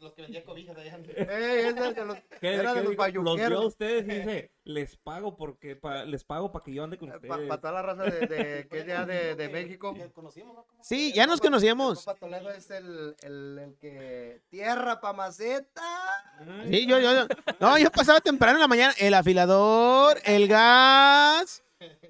Los 0.00 0.14
que 0.14 0.22
vendían 0.22 0.44
cobijas 0.44 0.76
allá. 0.76 0.98
Eh, 1.14 1.72
de 1.74 2.04
los, 2.06 2.16
¿Qué, 2.40 2.54
era 2.54 2.72
de 2.72 2.82
los 2.82 2.90
digo? 2.90 3.22
los 3.22 3.36
vio 3.36 3.44
a 3.44 3.48
bayuqueros. 3.50 3.64
ustedes 3.66 4.04
y 4.08 4.18
dice, 4.18 4.50
les 4.64 4.96
pago 4.96 5.36
porque 5.36 5.76
pa- 5.76 6.04
les 6.04 6.24
pago 6.24 6.50
para 6.50 6.64
que 6.64 6.72
yo 6.72 6.84
ande 6.84 6.96
con 6.96 7.08
Para 7.10 7.18
ustedes. 7.18 7.60
toda 7.60 7.72
la 7.74 7.82
raza 7.82 8.04
de, 8.04 8.26
de- 8.26 8.66
que 8.66 8.78
es 8.80 8.86
ya 8.86 9.04
de, 9.04 9.34
de 9.34 9.48
México. 9.50 9.94
conocimos, 10.14 10.54
¿no? 10.56 10.64
Sí, 10.82 11.12
ya 11.12 11.26
nos 11.26 11.40
conocíamos. 11.42 12.06
Toledo 12.18 12.50
es 12.50 12.70
el, 12.70 13.14
el, 13.22 13.58
el 13.58 13.74
que 13.78 14.40
tierra 14.48 15.00
pa' 15.02 15.12
maceta. 15.12 15.59
Ay, 16.38 16.70
Sí, 16.72 16.86
yo, 16.86 16.98
yo, 16.98 17.12
yo- 17.12 17.26
No, 17.60 17.78
yo 17.78 17.90
pasaba 17.90 18.20
temprano 18.20 18.56
en 18.56 18.60
la 18.62 18.68
mañana. 18.68 18.94
El 18.98 19.14
afilador, 19.14 20.18
el 20.24 20.48
gas, 20.48 21.62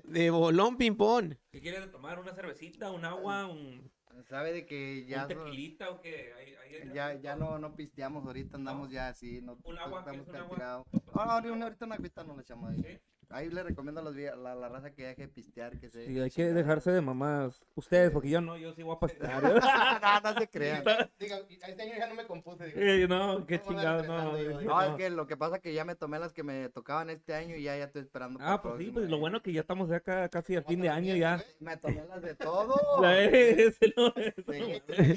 de 0.05 0.31
bolón 0.31 0.77
ping-pong. 0.77 1.35
¿Qué 1.51 1.61
quieres 1.61 1.91
tomar? 1.91 2.19
¿Una 2.19 2.33
cervecita? 2.35 2.91
¿Un 2.91 3.05
agua? 3.05 3.47
¿Un, 3.47 3.91
Sabe 4.29 4.53
de 4.53 4.65
que 4.67 5.07
ya, 5.07 5.23
un 5.23 5.29
tequilita 5.29 5.91
o 5.91 6.01
qué? 6.01 6.33
Ahí- 6.39 6.55
ahí- 6.55 6.91
ya, 6.95 7.15
ya 7.15 7.35
no, 7.35 7.59
no 7.59 7.75
pisteamos 7.75 8.25
ahorita, 8.25 8.59
andamos 8.59 8.89
ya 8.91 9.09
así. 9.09 9.41
No, 9.41 9.59
¿Un 9.65 9.79
agua? 9.79 10.01
Estamos 10.01 10.25
¿Quieres 10.25 10.43
un 10.49 10.63
agua? 10.63 10.85
No, 10.93 11.41
no, 11.41 11.53
una- 11.55 11.65
ahorita 11.65 11.85
una 11.87 11.95
agüita 11.97 12.23
no 12.23 12.37
le 12.37 12.43
echamos 12.43 12.71
ahí. 12.71 12.77
¿Sí? 12.83 12.99
Ahí 13.33 13.49
le 13.49 13.63
recomiendo 13.63 14.01
a 14.01 14.05
los, 14.05 14.17
la, 14.17 14.55
la 14.57 14.69
raza 14.69 14.91
que 14.91 15.05
deje 15.07 15.23
de 15.23 15.29
pistear, 15.29 15.79
que 15.79 15.89
se... 15.89 16.05
Sí, 16.07 16.19
hay 16.19 16.31
que 16.31 16.53
dejarse 16.53 16.91
de 16.91 17.01
mamás. 17.01 17.61
Ustedes, 17.77 18.11
porque 18.11 18.29
yo 18.29 18.41
no, 18.41 18.57
yo 18.57 18.73
sí 18.75 18.83
voy 18.83 18.97
a 18.97 18.99
pastar. 18.99 19.41
no, 20.03 20.21
no 20.33 20.39
se 20.41 20.49
crean. 20.49 20.83
Diga, 21.21 21.39
este 21.49 21.83
año 21.83 21.93
ya 21.97 22.09
no 22.09 22.15
me 22.17 22.27
compuse. 22.27 22.67
digo. 22.67 22.81
Eh, 22.81 23.07
no, 23.09 23.47
qué 23.47 23.59
No, 23.59 23.63
no, 23.65 23.69
chingado, 23.71 24.03
no. 24.03 24.33
No, 24.33 24.83
es 24.83 24.91
no. 24.91 24.97
que 24.97 25.11
lo 25.11 25.27
que 25.29 25.37
pasa 25.37 25.57
es 25.57 25.63
que 25.63 25.73
ya 25.73 25.85
me 25.85 25.95
tomé 25.95 26.19
las 26.19 26.33
que 26.33 26.43
me 26.43 26.69
tocaban 26.71 27.09
este 27.09 27.33
año 27.35 27.55
y 27.55 27.63
ya, 27.63 27.77
ya 27.77 27.85
estoy 27.85 28.03
esperando 28.03 28.41
Ah, 28.43 28.61
pues 28.61 28.75
sí, 28.79 28.91
pues 28.93 29.09
lo 29.09 29.17
eh. 29.17 29.21
bueno 29.21 29.41
que 29.41 29.53
ya 29.53 29.61
estamos 29.61 29.89
ya 29.89 30.01
ca- 30.01 30.29
casi 30.29 30.57
al 30.57 30.65
fin 30.65 30.81
de 30.81 30.89
año 30.89 31.15
ya. 31.15 31.41
Me 31.61 31.77
tomé 31.77 32.05
las 32.09 32.23
de 32.23 32.35
todo. 32.35 32.75
Eh, 33.05 33.73
no 33.97 34.13
Sí. 34.17 34.83
sí. 34.89 35.15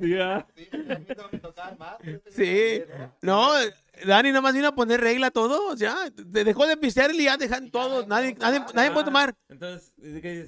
Sí, 0.00 0.18
a 0.18 0.46
mí 0.56 0.68
no 1.16 1.28
me 1.30 1.38
tocaban 1.38 1.78
más. 1.78 1.96
Sí. 2.30 2.82
No, 3.22 3.50
Dani 4.06 4.32
nomás 4.32 4.54
vino 4.54 4.68
a 4.68 4.74
poner 4.74 5.00
regla 5.00 5.28
a 5.28 5.30
todos, 5.30 5.78
ya. 5.78 5.96
De- 6.14 6.44
Dejó 6.44 6.66
de 6.66 6.76
pistear 6.76 7.14
y 7.14 7.24
ya 7.24 7.36
dejan 7.36 7.70
todos. 7.70 8.06
Nadie, 8.06 8.34
nadie, 8.38 8.60
nadie 8.74 8.90
puede 8.90 9.04
tomar. 9.06 9.34
Entonces, 9.48 9.92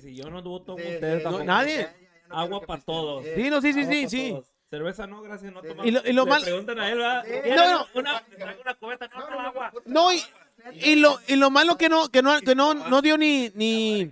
si 0.03 0.15
yo 0.15 0.31
no 0.31 0.43
tomo 0.43 0.59
Sí, 0.79 0.85
ustedes 0.95 1.19
sí, 1.19 1.23
tampoco. 1.23 1.45
No, 1.45 1.53
nadie. 1.53 1.89
Agua 2.31 2.61
para 2.63 2.83
todos. 2.83 3.25
Sí, 3.35 3.51
no, 3.51 3.61
sí, 3.61 3.73
sí, 3.73 3.81
Agua 3.81 3.93
sí, 3.95 4.09
sí. 4.09 4.31
todos. 4.31 4.47
Cerveza 4.71 5.07
no, 5.07 5.21
gracias, 5.21 5.53
no 5.53 5.61
Sí, 5.61 5.69
tomamos. 5.69 5.87
Y 5.87 5.91
lo- 5.91 6.01
y 6.07 6.13
lo 6.15 6.25
Le 6.25 6.31
mal- 6.31 6.43
preguntan 6.43 6.79
a 6.81 6.89
él, 6.91 6.97
¿verdad? 6.99 7.25
Sí. 7.25 7.31
¿Quiere 7.31 7.57
No, 7.57 7.67
no. 7.73 7.87
Una 7.95 8.75
cubeta, 8.81 9.09
no, 9.09 9.29
no, 9.31 9.41
agua. 9.41 9.73
No, 9.85 10.13
y, 10.13 10.23
y 10.83 10.97
lo, 10.97 11.19
y 11.29 11.37
lo 11.37 11.51
malo 11.51 11.77
que 11.77 11.91
no, 11.91 12.09
que 12.09 12.23
no, 12.23 12.41
que 12.41 12.55
no, 12.55 12.73
no 12.73 13.03
dio 13.03 13.19
ni, 13.19 13.51
ni, 13.55 14.11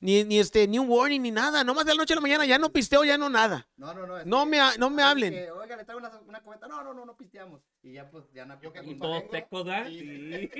ni, 0.00 0.24
ni 0.24 0.38
este, 0.38 0.66
ni 0.66 0.78
un 0.78 0.88
warning 0.88 1.20
ni 1.22 1.30
nada. 1.30 1.62
Nomás 1.64 1.84
de 1.84 1.92
la 1.94 1.98
noche 1.98 2.14
a 2.14 2.16
la 2.16 2.22
mañana 2.22 2.46
ya 2.46 2.58
no 2.58 2.72
pisteo, 2.72 3.04
ya 3.04 3.16
no 3.18 3.28
nada. 3.28 3.68
No, 3.76 3.92
no, 3.94 4.06
no. 4.06 4.18
es 4.18 4.26
No 4.26 4.44
que- 4.44 4.50
me 4.50 4.58
no 4.78 4.90
me 4.90 5.02
hablen. 5.02 5.32
que, 5.32 5.50
Oiga, 5.50 5.76
le 5.76 5.84
traigo 5.84 5.98
una, 6.00 6.10
una 6.26 6.40
cubeta. 6.42 6.66
No, 6.68 6.82
no, 6.82 6.92
no, 6.94 7.04
no 7.04 7.16
pisteamos. 7.16 7.60
Y 7.82 7.92
ya, 7.92 8.10
pues, 8.10 8.24
ya 8.32 8.44
no 8.46 8.58
que 8.58 8.66
Y 8.84 8.98
todos 8.98 9.20
tengo. 9.22 9.32
secos, 9.32 9.64
¿verdad? 9.64 9.88
Y- 9.88 10.00
Sí. 10.00 10.50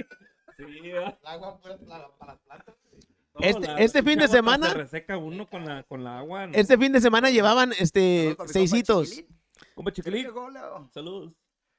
Sí, 0.58 0.92
agua 1.24 1.58
para, 1.60 1.78
para 1.78 2.32
las 2.32 2.38
plantas. 2.40 2.74
No, 3.32 3.40
Este- 3.40 3.66
la 3.66 3.78
este 3.78 4.02
fin 4.02 4.18
de 4.18 4.28
semana- 4.28 4.68
Se 4.70 4.74
reseca 4.74 5.16
uno 5.16 5.48
con 5.48 5.64
la, 5.64 5.84
con 5.84 6.04
la 6.04 6.18
agua. 6.18 6.46
¿no? 6.48 6.52
Este 6.54 6.76
fin 6.76 6.92
de 6.92 7.00
semana 7.00 7.30
llevaban 7.30 7.72
este 7.78 8.36
seisitos. 8.46 9.08
Chiquilín. 9.10 9.40
Compa 9.74 9.92
Chiquilín, 9.92 10.26
saludos. 10.92 11.32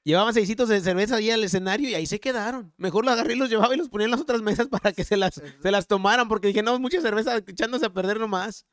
Llevaban 0.04 0.34
seisitos 0.34 0.68
de 0.68 0.82
cerveza 0.82 1.18
ahí 1.18 1.30
al 1.30 1.44
escenario 1.44 1.90
y 1.90 1.94
ahí 1.94 2.08
se 2.08 2.20
quedaron. 2.20 2.74
Mejor 2.78 3.06
los 3.06 3.14
agarré 3.14 3.34
y 3.34 3.38
los 3.38 3.50
llevaba 3.50 3.74
y 3.74 3.78
los 3.78 3.90
ponía 3.90 4.06
en 4.06 4.12
las 4.12 4.22
otras 4.22 4.42
mesas 4.42 4.68
para 4.68 4.92
que 4.94 5.04
se 5.04 5.16
las, 5.16 5.36
se 5.62 5.72
las 5.72 5.88
tomaran, 5.88 6.28
porque 6.28 6.48
dije, 6.48 6.64
no, 6.64 6.80
mucha 6.80 7.02
cerveza 7.02 7.38
echándose 7.38 7.86
a 7.86 7.94
perder 7.94 8.20
nomás. 8.20 8.66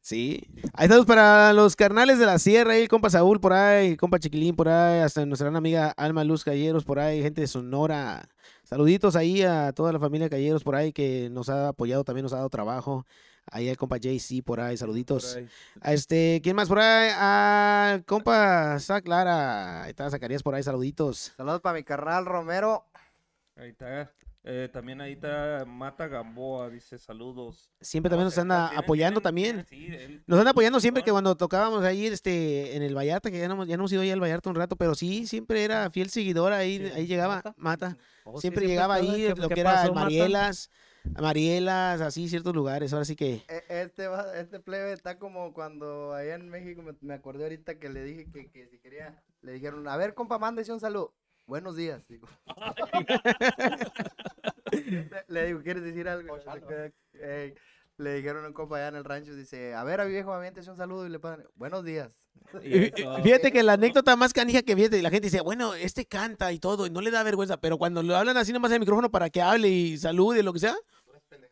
Sí. 0.00 0.44
Ahí 0.74 0.86
estamos 0.86 1.06
para 1.06 1.52
los 1.52 1.76
carnales 1.76 2.18
de 2.18 2.26
la 2.26 2.40
sierra, 2.40 2.72
ahí 2.72 2.88
compa 2.88 3.08
Saúl 3.08 3.38
por 3.38 3.52
ahí, 3.52 3.96
compa 3.96 4.18
Chiquilín 4.18 4.56
por 4.56 4.68
ahí, 4.68 5.00
hasta 5.00 5.24
nuestra 5.26 5.46
gran 5.46 5.56
amiga 5.56 5.90
Alma 5.96 6.24
Luz 6.24 6.42
Calleros 6.42 6.84
por 6.84 6.98
ahí, 6.98 7.22
gente 7.22 7.40
de 7.40 7.46
Sonora. 7.46 8.28
Saluditos 8.64 9.14
ahí 9.14 9.42
a 9.42 9.72
toda 9.72 9.92
la 9.92 10.00
familia 10.00 10.28
Calleros 10.28 10.64
por 10.64 10.74
ahí 10.74 10.92
que 10.92 11.28
nos 11.30 11.48
ha 11.48 11.68
apoyado, 11.68 12.02
también 12.02 12.24
nos 12.24 12.32
ha 12.32 12.38
dado 12.38 12.50
trabajo. 12.50 13.06
Ahí 13.54 13.68
el 13.68 13.76
compa 13.76 13.98
JC 13.98 14.42
por 14.42 14.60
ahí, 14.60 14.76
saluditos. 14.78 15.26
Por 15.34 15.38
ahí. 15.42 15.48
A 15.82 15.92
este, 15.92 16.40
¿quién 16.42 16.56
más 16.56 16.68
por 16.68 16.78
ahí? 16.78 17.10
Al 17.16 18.04
compa 18.06 18.78
Zac 18.80 19.06
Lara. 19.06 19.82
Ahí 19.84 19.90
está 19.90 20.08
Zacarías 20.10 20.42
por 20.42 20.54
ahí, 20.54 20.62
saluditos. 20.62 21.32
Saludos 21.36 21.60
para 21.60 21.76
mi 21.76 21.84
carnal 21.84 22.24
Romero. 22.24 22.86
Ahí 23.56 23.68
está. 23.70 24.10
Eh, 24.44 24.68
también 24.72 25.00
ahí 25.00 25.12
está 25.12 25.64
Mata 25.66 26.08
Gamboa, 26.08 26.68
dice 26.68 26.98
saludos. 26.98 27.70
Siempre 27.80 28.10
también 28.10 28.24
nos 28.24 28.36
anda 28.38 28.72
apoyando 28.76 29.20
también. 29.20 29.64
Nos 30.26 30.38
anda 30.38 30.50
apoyando 30.50 30.80
siempre 30.80 31.04
que 31.04 31.12
cuando 31.12 31.36
tocábamos 31.36 31.84
ahí 31.84 32.06
este, 32.06 32.74
en 32.74 32.82
el 32.82 32.96
Vallarta, 32.96 33.30
que 33.30 33.38
ya 33.38 33.46
no, 33.46 33.54
hemos- 33.54 33.68
ya 33.68 33.76
no 33.76 33.82
hemos 33.82 33.92
ido 33.92 34.02
ahí 34.02 34.10
al 34.10 34.20
Vallarta 34.20 34.50
un 34.50 34.56
rato, 34.56 34.74
pero 34.74 34.96
sí, 34.96 35.28
siempre 35.28 35.62
era 35.62 35.88
fiel 35.92 36.10
seguidor, 36.10 36.52
ahí, 36.52 36.90
ahí 36.92 37.06
llegaba, 37.06 37.40
Mata. 37.56 37.96
Oh, 38.24 38.40
siempre 38.40 38.66
llegaba 38.66 38.94
ahí, 38.94 39.28
¿qué- 39.32 39.34
lo 39.40 39.48
que 39.48 39.60
era? 39.60 39.88
Marielas, 39.92 40.70
Marielas, 41.20 42.00
así, 42.00 42.28
ciertos 42.28 42.54
lugares. 42.54 42.92
Ahora 42.92 43.04
sí 43.04 43.16
que... 43.16 43.42
E- 43.48 43.64
Este, 43.68 44.06
va- 44.08 44.36
este 44.38 44.60
plebe 44.60 44.92
está 44.92 45.18
como 45.18 45.52
cuando 45.52 46.14
allá 46.14 46.34
en 46.34 46.48
México 46.48 46.82
me, 46.82 46.94
me 47.00 47.14
acordé 47.14 47.44
ahorita 47.44 47.78
que 47.78 47.88
le 47.88 48.04
dije 48.04 48.30
que, 48.30 48.50
que 48.50 48.68
si 48.68 48.78
quería, 48.78 49.22
le 49.42 49.52
dijeron, 49.52 49.86
a 49.88 49.96
ver, 49.96 50.14
compa, 50.14 50.38
mándese 50.38 50.72
un 50.72 50.80
saludo. 50.80 51.14
Buenos 51.46 51.76
días. 51.76 52.06
digo. 52.08 52.28
le, 54.72 55.24
le 55.28 55.46
digo, 55.46 55.62
¿quieres 55.62 55.82
decir 55.82 56.08
algo? 56.08 56.36
Ey, 57.14 57.54
le 57.98 58.14
dijeron 58.14 58.44
a 58.44 58.48
un 58.48 58.54
compa 58.54 58.76
allá 58.76 58.88
en 58.88 58.96
el 58.96 59.04
rancho, 59.04 59.34
dice, 59.34 59.74
a 59.74 59.84
ver, 59.84 60.00
a 60.00 60.04
viejo, 60.04 60.32
aviéntese 60.32 60.70
un 60.70 60.76
saludo 60.76 61.06
y 61.06 61.10
le 61.10 61.18
pagan, 61.18 61.44
buenos 61.54 61.84
días. 61.84 62.24
y 62.62 62.90
Fíjate 63.22 63.52
que 63.52 63.62
la 63.62 63.74
anécdota 63.74 64.16
más 64.16 64.32
canija 64.32 64.62
que 64.62 64.74
fíjate, 64.76 65.02
la 65.02 65.10
gente 65.10 65.26
dice, 65.26 65.40
bueno, 65.40 65.74
este 65.74 66.06
canta 66.06 66.52
y 66.52 66.58
todo, 66.58 66.86
y 66.86 66.90
no 66.90 67.00
le 67.00 67.10
da 67.10 67.22
vergüenza, 67.22 67.58
pero 67.60 67.78
cuando 67.78 68.02
le 68.02 68.14
hablan 68.14 68.36
así 68.36 68.52
nomás 68.52 68.70
en 68.70 68.76
el 68.76 68.80
micrófono 68.80 69.10
para 69.10 69.30
que 69.30 69.42
hable 69.42 69.68
y 69.68 69.98
salude, 69.98 70.42
lo 70.42 70.52
que 70.52 70.60
sea, 70.60 70.76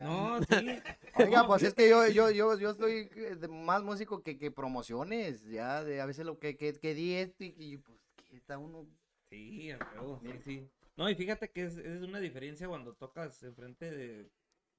No, 0.00 0.40
sí. 0.42 0.46
Oiga, 1.16 1.46
pues 1.46 1.62
es 1.62 1.74
que 1.74 1.88
yo, 1.88 2.06
yo, 2.08 2.30
yo, 2.30 2.58
yo 2.58 2.74
soy 2.74 3.10
eh, 3.16 3.36
más 3.48 3.82
músico 3.82 4.22
que, 4.22 4.38
que 4.38 4.50
promociones, 4.50 5.44
ya, 5.46 5.84
de 5.84 6.00
a 6.00 6.06
veces 6.06 6.24
lo 6.24 6.38
que, 6.38 6.56
que, 6.56 6.72
que 6.72 6.94
di 6.94 7.14
esto 7.14 7.44
y, 7.44 7.54
y, 7.58 7.76
pues 7.76 7.98
que 8.30 8.36
está 8.36 8.56
uno 8.56 8.86
Sí, 9.30 9.70
a 9.70 9.78
sí, 10.22 10.40
sí. 10.44 10.70
No, 10.96 11.08
y 11.08 11.14
fíjate 11.14 11.50
que 11.50 11.64
es, 11.64 11.76
es 11.76 12.02
una 12.02 12.18
diferencia 12.18 12.66
cuando 12.68 12.94
tocas 12.94 13.42
enfrente 13.44 13.90
de. 13.90 14.28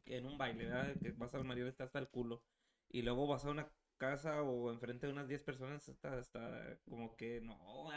En 0.05 0.25
un 0.25 0.37
baile, 0.37 0.65
¿verdad? 0.65 0.95
Que 1.01 1.11
vas 1.11 1.33
al 1.33 1.45
Mario 1.45 1.67
está 1.67 1.83
hasta 1.83 1.99
el 1.99 2.09
culo. 2.09 2.43
Y 2.89 3.01
luego 3.03 3.27
vas 3.27 3.45
a 3.45 3.49
una 3.49 3.69
casa 3.97 4.41
o 4.41 4.71
enfrente 4.71 5.05
de 5.05 5.13
unas 5.13 5.27
10 5.27 5.43
personas, 5.43 5.87
está, 5.87 6.17
está 6.17 6.77
como 6.89 7.15
que 7.15 7.39
no. 7.41 7.89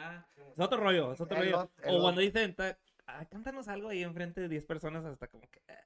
Es 0.52 0.60
otro 0.60 0.78
rollo, 0.78 1.12
es 1.12 1.20
otro 1.20 1.40
El 1.40 1.52
rollo. 1.52 1.70
O 1.88 2.00
cuando 2.00 2.20
dicen, 2.20 2.54
ah, 3.06 3.24
cántanos 3.30 3.68
algo 3.68 3.88
ahí 3.88 4.02
enfrente 4.02 4.42
de 4.42 4.48
10 4.48 4.66
personas, 4.66 5.04
hasta 5.04 5.28
como 5.28 5.48
que. 5.50 5.62
ah, 5.68 5.84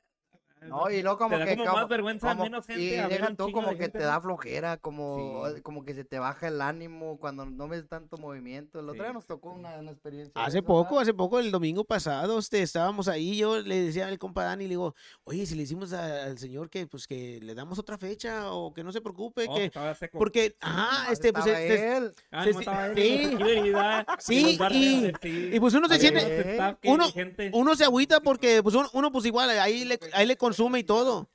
No, 0.67 0.91
y 0.91 1.03
luego 1.03 1.19
como 1.19 1.31
te 1.37 1.39
da 1.41 1.45
que 1.47 1.57
como 1.57 1.67
como- 1.67 1.79
más 1.81 1.89
vergüenza, 1.89 2.29
como- 2.31 2.43
menos 2.45 2.67
gente. 2.67 2.83
y 2.83 2.97
a 2.97 3.07
ver 3.09 3.21
deja 3.21 3.35
tú 3.35 3.53
como 3.53 3.69
de 3.69 3.77
que 3.77 3.83
gente, 3.85 3.99
te 3.99 4.05
¿no? 4.05 4.11
da 4.11 4.21
flojera, 4.21 4.77
como, 4.77 5.45
Sí. 5.55 5.61
como 5.63 5.85
que 5.85 5.95
se 5.95 6.05
te 6.05 6.19
baja 6.19 6.49
el 6.49 6.61
ánimo 6.61 7.19
cuando 7.19 7.47
no 7.47 7.69
ves 7.69 7.89
tanto 7.89 8.17
movimiento. 8.17 8.81
El 8.81 8.89
otro 8.89 9.03
día 9.03 9.09
Sí. 9.11 9.15
nos 9.15 9.27
tocó 9.27 9.53
una, 9.53 9.77
una 9.79 9.91
experiencia. 9.93 10.33
Hace 10.35 10.59
eso, 10.59 10.67
poco, 10.67 10.91
¿verdad? 10.97 11.03
hace 11.03 11.15
poco, 11.15 11.39
el 11.39 11.51
domingo 11.51 11.85
pasado, 11.85 12.39
este, 12.39 12.63
estábamos 12.63 13.09
ahí, 13.09 13.37
yo 13.37 13.61
le 13.61 13.81
decía 13.83 14.09
al 14.09 14.19
compa 14.19 14.45
Dani, 14.45 14.65
le 14.65 14.71
digo, 14.71 14.95
oye, 15.25 15.47
si 15.47 15.55
le 15.55 15.63
decimos 15.63 15.93
a- 15.93 16.25
al 16.25 16.39
señor 16.39 16.71
que, 16.71 16.87
pues, 16.87 17.07
que 17.07 17.39
le 17.43 17.55
damos 17.55 17.79
otra 17.79 17.99
fecha 17.99 18.53
o 18.53 18.73
que 18.75 18.83
no 18.85 18.93
se 18.93 19.01
preocupe, 19.01 19.47
Oh, 19.49 19.55
que, 19.55 19.71
seco. 19.99 20.19
porque, 20.19 20.57
ah, 20.61 20.89
Nomás 21.03 21.13
este, 21.13 21.33
pues, 21.33 21.47
este, 21.47 21.97
él. 21.97 22.15
Ah, 22.31 22.45
se- 22.45 22.53
no 22.53 22.59
estaba 22.61 22.87
él, 22.89 22.95
sí. 24.19 24.59
Sí, 24.59 24.59
sí. 25.23 25.51
y 25.53 25.61
pues 25.61 25.75
uno 25.75 25.89
se 25.89 25.99
siente, 25.99 26.59
uno- 26.85 27.07
uno 27.53 27.75
se 27.77 27.85
agüita 27.85 28.21
porque, 28.21 28.63
pues, 28.63 28.75
uno, 28.75 28.89
uno, 28.93 29.13
pues, 29.13 29.25
igual, 29.27 29.51
ahí 29.51 29.85
le, 29.85 29.99
ahí 30.13 30.27
le 30.27 30.37
consume 30.49 30.79
y 30.81 30.85
todo, 30.85 31.29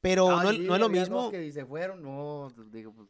pero 0.00 0.30
Ah, 0.30 0.44
no, 0.44 0.50
sí, 0.50 0.58
no 0.60 0.74
es 0.74 0.80
lo 0.80 0.88
mismo, 0.88 1.30
que 1.30 1.50
se 1.52 1.64
fueron, 1.64 2.02
no, 2.02 2.50
pues, 2.54 2.70
digo, 2.70 2.92
pues, 2.92 3.08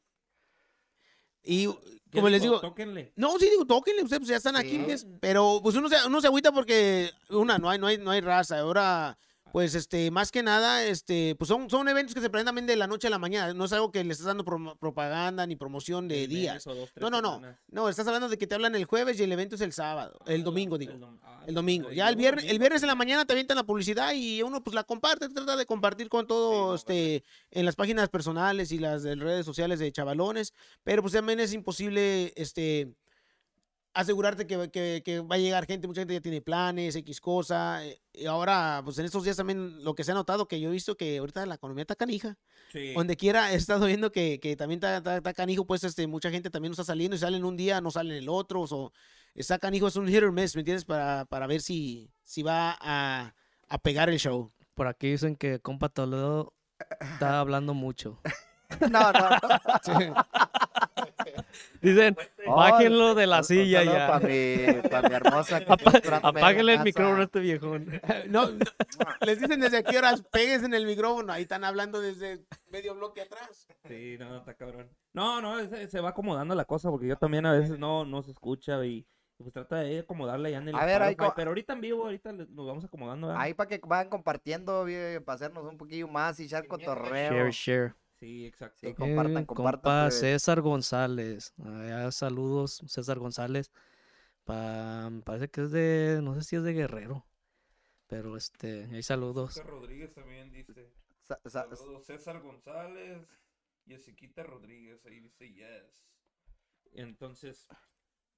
y 1.43 1.67
¿Qué 2.11 2.19
como 2.19 2.29
les 2.31 2.43
digo, 2.43 2.61
Tóquenle. 2.61 3.13
No, 3.17 3.39
sí, 3.39 3.49
digo, 3.51 3.65
tóquenle, 3.67 4.03
ustedes 4.03 4.21
pues 4.21 4.29
ya 4.31 4.37
están 4.37 4.57
aquí, 4.57 4.71
Sí. 4.77 4.83
pues, 4.85 5.07
pero 5.21 5.61
pues 5.63 5.75
uno 5.77 5.89
se, 5.89 5.97
uno 6.07 6.21
se 6.21 6.27
agüita 6.27 6.53
porque, 6.53 7.11
una, 7.31 7.59
no 7.59 7.69
hay, 7.71 7.79
no 7.79 7.87
hay, 7.87 7.99
no 7.99 8.11
hay 8.11 8.21
raza, 8.21 8.59
ahora, 8.61 9.19
pues, 9.53 9.75
este, 9.75 10.11
más 10.11 10.31
que 10.31 10.43
nada, 10.43 10.85
este, 10.85 11.35
pues 11.37 11.49
son, 11.49 11.69
son 11.71 11.89
eventos 11.89 12.15
que 12.15 12.21
se 12.21 12.31
presentan 12.31 12.49
también 12.55 12.67
de 12.67 12.77
la 12.77 12.87
noche 12.87 13.07
a 13.07 13.11
la 13.11 13.19
mañana, 13.19 13.55
no 13.55 13.65
es 13.65 13.73
algo 13.73 13.91
que 13.91 14.03
le 14.05 14.13
estás 14.13 14.27
dando 14.27 14.45
propaganda 14.79 15.47
ni 15.47 15.57
promoción 15.57 16.07
de 16.09 16.27
días, 16.29 16.65
dos, 16.65 16.91
no, 16.97 17.11
no, 17.11 17.23
no, 17.23 17.41
no, 17.69 17.89
estás 17.89 18.07
hablando 18.07 18.29
de 18.29 18.39
que 18.39 18.47
te 18.47 18.55
hablan 18.55 18.75
el 18.75 18.85
jueves 18.85 19.19
y 19.19 19.23
el 19.23 19.33
evento 19.33 19.55
es 19.57 19.61
el 19.61 19.73
sábado, 19.73 20.19
el 20.27 20.45
domingo, 20.45 20.79
digo, 20.79 20.93
El, 20.93 21.01
dom- 21.01 21.19
ah, 21.23 21.43
el 21.47 21.55
domingo, 21.55 21.91
ya 21.91 22.09
el 22.09 22.17
viernes, 22.17 22.45
el 22.47 22.59
viernes 22.59 22.83
en 22.83 22.89
la 22.89 22.95
mañana 22.95 23.25
te 23.25 23.33
avientan 23.33 23.57
la 23.57 23.65
publicidad 23.65 24.13
y 24.15 24.43
uno, 24.43 24.63
pues, 24.63 24.75
la 24.75 24.85
comparte, 24.85 25.29
trata 25.29 25.57
de 25.57 25.67
compartir 25.67 26.09
con 26.09 26.27
todo, 26.27 26.75
este, 26.75 27.25
en 27.51 27.65
las 27.65 27.75
páginas 27.77 28.09
personales 28.09 28.71
y 28.73 28.79
las 28.79 29.03
de 29.03 29.15
redes 29.15 29.47
sociales 29.47 29.79
de 29.79 29.91
chavalones, 29.93 30.53
pero 30.85 31.03
pues 31.03 31.15
también 31.15 31.41
es 31.41 31.53
imposible, 31.53 32.33
este, 32.37 32.93
asegurarte 33.95 34.47
que, 34.47 34.71
que- 34.71 35.03
que 35.05 35.21
va 35.21 35.35
a 35.37 35.39
llegar 35.39 35.67
gente, 35.67 35.87
mucha 35.89 36.01
gente 36.03 36.15
ya 36.15 36.21
tiene 36.21 36.41
planes, 36.41 36.95
X 36.97 37.21
cosa, 37.21 37.85
eh, 37.85 38.01
y 38.13 38.27
ahora, 38.27 38.81
pues 38.85 38.99
en 38.99 39.07
estos 39.07 39.25
días 39.25 39.37
también 39.37 39.83
lo 39.83 39.95
que 39.95 40.05
se 40.05 40.13
ha 40.13 40.15
notado, 40.15 40.47
que 40.47 40.61
yo 40.61 40.69
he 40.69 40.73
visto 40.73 40.97
que 40.97 41.19
ahorita 41.19 41.45
la 41.47 41.57
economía 41.57 41.83
está 41.83 41.97
canija, 41.97 42.37
Sí. 42.73 42.93
donde 42.95 43.17
quiera 43.17 43.53
he 43.53 43.57
estado 43.57 43.87
viendo 43.87 44.13
que, 44.13 44.39
que 44.41 44.55
también 44.57 44.79
está, 44.79 44.99
está- 44.99 45.17
está 45.17 45.33
canijo, 45.35 45.67
pues 45.67 45.83
este, 45.85 46.07
mucha 46.07 46.31
gente 46.31 46.51
también 46.51 46.71
no 46.71 46.75
está 46.75 46.85
saliendo 46.85 47.17
y 47.17 47.19
salen 47.19 47.45
un 47.45 47.57
día, 47.57 47.81
no 47.81 47.91
salen 47.91 48.13
el 48.17 48.29
otro, 48.29 48.63
o 48.63 48.93
está 49.35 49.59
canijo, 49.59 49.89
es 49.89 49.97
un 49.97 50.07
hit 50.09 50.23
or 50.23 50.33
miss, 50.33 50.55
¿me 50.55 50.61
entiendes? 50.61 50.85
Para, 50.85 51.25
para 51.25 51.47
ver 51.47 51.61
si, 51.61 52.11
si 52.23 52.43
va 52.43 52.77
a, 52.81 53.35
a 53.69 53.79
pegar 53.79 54.09
el 54.11 54.19
show. 54.19 54.53
Por 54.75 54.87
aquí 54.87 55.11
dicen 55.11 55.35
que 55.35 55.59
compa 55.61 55.89
Toledo 55.89 56.55
está 57.01 57.41
hablando 57.41 57.75
mucho. 57.75 58.21
no, 58.93 59.13
no, 59.13 59.29
no. 59.31 60.15
Dicen, 61.81 62.17
Oh, 62.47 62.57
bájenlo 62.57 63.15
de 63.15 63.27
la 63.27 63.43
silla 63.43 63.85
ya. 63.85 64.09
Pa 64.09 64.21
mi, 64.21 64.89
pa 64.89 65.03
mi 65.03 65.15
hermosa. 65.15 65.59
Apáguenle 66.23 66.75
el 66.75 66.83
micrófono 66.83 67.21
a 67.21 67.25
este 67.25 67.41
viejón. 67.41 68.01
No, 68.29 68.51
no, 68.51 68.59
les 69.21 69.41
dicen 69.41 69.61
desde 69.61 69.83
qué 69.85 69.99
horas 69.99 70.23
pegues 70.23 70.63
en 70.63 70.75
el 70.75 70.87
micrófono, 70.87 71.33
ahí 71.33 71.43
están 71.43 71.65
hablando 71.65 72.01
desde 72.01 72.45
medio 72.71 72.95
bloque 72.95 73.23
atrás. 73.23 73.69
Sí, 73.87 74.17
no, 74.19 74.39
está 74.39 74.55
cabrón. 74.55 74.89
No, 75.13 75.41
no, 75.41 75.59
se, 75.69 75.89
se 75.89 76.01
va 76.01 76.11
acomodando 76.11 76.55
la 76.55 76.65
cosa 76.65 76.91
porque 76.91 77.07
yo 77.07 77.17
también 77.17 77.47
a 77.47 77.53
veces 77.53 77.79
no, 77.79 78.05
no 78.05 78.23
se 78.23 78.33
escucha 78.33 78.85
y 78.85 79.07
pues 79.39 79.53
trata 79.53 79.77
de 79.77 80.01
acomodarla 80.01 80.51
ya 80.51 80.59
en 80.59 80.69
el 80.69 80.75
A 80.75 80.85
ver, 80.85 81.01
ahí 81.01 81.17
pero 81.37 81.51
ahorita 81.51 81.73
en 81.73 81.81
vivo, 81.81 82.05
ahorita 82.05 82.33
nos 82.33 82.67
vamos 82.67 82.85
acomodando. 82.85 83.29
¿verdad? 83.29 83.43
Ahí 83.43 83.55
para 83.55 83.69
que 83.69 83.81
vayan 83.87 84.11
compartiendo, 84.11 84.85
para 85.25 85.35
hacernos 85.35 85.65
un 85.65 85.79
poquillo 85.79 86.09
más 86.09 86.41
y 86.41 86.45
echar 86.45 86.67
cotorreo. 86.67 87.33
Share, 87.33 87.51
share. 87.53 87.95
Sí, 88.19 88.47
exacto. 88.47 88.79
Sí, 88.81 88.95
compartan, 88.95 89.43
Eh, 89.43 89.47
compartan. 89.47 89.81
Compa. 89.83 90.11
César 90.11 90.61
González. 90.61 91.55
Allá 91.65 92.11
saludos, 92.11 92.83
César 92.87 93.19
González. 93.19 93.71
Pa- 94.45 95.11
parece 95.25 95.49
que 95.49 95.63
es 95.63 95.71
de, 95.71 96.21
no 96.23 96.35
sé 96.35 96.43
si 96.43 96.57
es 96.57 96.63
de 96.63 96.73
Guerrero. 96.73 97.27
Pero 98.09 98.37
este, 98.37 98.85
hay 98.93 99.03
saludos. 99.03 99.55
César 99.55 99.71
Rodríguez 99.71 100.15
también 100.15 100.51
dice. 100.51 100.91
Sa- 101.21 101.39
sa- 101.45 101.69
Saludos, 101.77 102.07
César 102.07 102.41
González, 102.41 103.19
Yesiquita 103.85 104.43
Rodríguez, 104.43 105.05
ahí 105.07 105.21
dice 105.21 105.53
yes. 105.53 106.09
Entonces, 106.93 107.67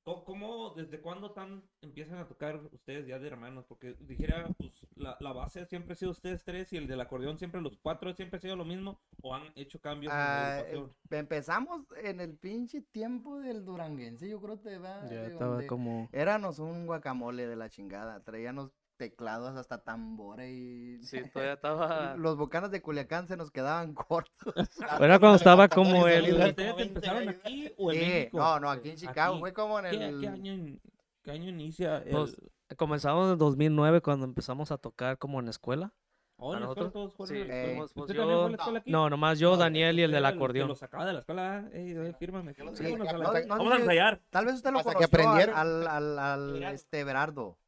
¿Cómo, 0.03 0.25
cómo- 0.25 0.75
desde 0.75 1.01
cuándo 1.01 1.33
tan 1.33 1.63
empiezan 1.83 2.19
a 2.19 2.27
tocar 2.27 2.57
ustedes 2.73 3.07
ya 3.07 3.19
de 3.19 3.29
hermanos? 3.29 3.67
Porque 3.69 3.95
dijera, 4.01 4.49
pues, 4.57 4.80
la, 5.01 5.17
la 5.21 5.33
base 5.33 5.65
siempre 5.67 5.95
ha 5.95 5.97
sido 5.97 6.11
ustedes 6.13 6.45
tres 6.45 6.73
y 6.73 6.77
el 6.77 6.87
del 6.87 7.01
acordeón 7.01 7.39
siempre 7.39 7.61
los 7.61 7.77
cuatro 7.79 8.13
siempre 8.15 8.37
ha 8.39 8.41
sido 8.41 8.57
lo 8.57 8.65
mismo 8.65 9.01
o 9.23 9.35
han 9.35 9.45
hecho 9.57 9.81
cambios 9.81 10.13
en 10.13 10.19
la 10.19 10.57
Ah, 10.59 10.65
em- 10.71 10.89
empezamos 11.11 11.83
en 12.03 12.21
el 12.21 12.37
pinche 12.37 12.83
tiempo 12.83 13.41
del 13.41 13.65
duranguense, 13.65 14.29
yo 14.29 14.41
creo 14.41 14.61
que 14.61 14.79
va. 14.79 15.05
Ya 15.11 15.25
estaba 15.27 15.67
como... 15.67 16.09
Éramos 16.13 16.59
un 16.59 16.87
guacamole 16.87 17.47
de 17.47 17.57
la 17.57 17.69
chingada, 17.71 18.23
traíamos 18.23 18.71
teclados 18.97 19.57
hasta 19.57 19.83
tambores 19.83 20.51
y 20.51 21.03
Sí, 21.03 21.23
todavía 21.33 21.55
estaba... 21.55 22.15
los 22.19 22.37
bocanos 22.37 22.71
de 22.71 22.83
Culiacán 22.83 23.27
se 23.27 23.37
nos 23.39 23.51
quedaban 23.51 23.95
cortos. 24.09 24.55
Era 25.01 25.19
cuando 25.19 25.37
estaba 25.37 25.69
como 25.69 26.07
¿Y 26.07 26.13
el... 26.13 26.35
¿Ustedes 26.49 26.79
empezaron 26.79 27.29
aquí 27.31 27.73
o 27.79 27.91
en 27.93 27.99
Sí, 27.99 28.05
México? 28.05 28.39
no, 28.39 28.61
no, 28.61 28.71
aquí 28.71 28.91
en 28.91 28.97
Chicago, 28.97 29.33
Aquí. 29.35 29.41
fue 29.41 29.53
como 29.55 29.79
en 29.81 29.91
¿Qué, 29.91 30.07
el... 30.09 30.21
qué 30.21 30.29
año, 30.29 30.53
in- 30.53 30.81
qué 31.23 31.31
año 31.31 31.49
inicia 31.49 31.99
el... 31.99 32.37
Pues, 32.71 32.79
Comenzamos 32.79 33.33
en 33.33 33.39
2009 33.39 34.01
cuando 34.01 34.25
empezamos 34.27 34.71
a 34.71 34.79
tocar 34.79 35.19
como 35.19 35.41
en 35.41 35.49
escuela. 35.49 35.93
Oh, 36.37 36.55
¿en 36.55 36.61
la 36.61 36.67
¿a 36.67 36.69
nosotros? 36.69 36.93
todos 36.93 37.29
Sí, 37.29 37.35
fuimos, 37.45 37.93
pues, 37.93 38.09
¿Usted 38.09 38.15
yo- 38.15 38.77
aquí? 38.77 38.91
No, 38.93 39.11
nomás 39.11 39.39
yo, 39.41 39.51
No, 39.51 39.57
Daniel 39.57 39.99
y 39.99 40.03
el 40.03 40.13
del 40.13 40.23
que 40.23 40.29
acordeón. 40.29 40.69
lo 40.69 40.77
sacaba 40.77 41.05
de 41.05 41.13
la 41.15 41.19
escuela. 41.19 41.69
Ey, 41.73 41.91
ey, 41.91 42.13
fírmame. 42.19 42.55
Que 42.55 42.63
Sí, 42.77 42.85
la- 42.97 43.13
no- 43.13 43.19
no 43.19 43.49
Vamos 43.49 43.73
a 43.73 43.77
ensayar. 43.77 44.21
Tal 44.31 44.47
vez 44.47 44.55
usted 44.55 44.71
lo 44.71 44.79
Hasta 44.79 44.93
que 44.95 45.07
conoció 45.09 45.19
al, 45.19 45.27
aprendieron. 45.27 45.55
al, 45.59 45.89
al, 45.89 46.19
al, 46.19 46.63
este 46.73 47.03
Berardo. 47.05 47.59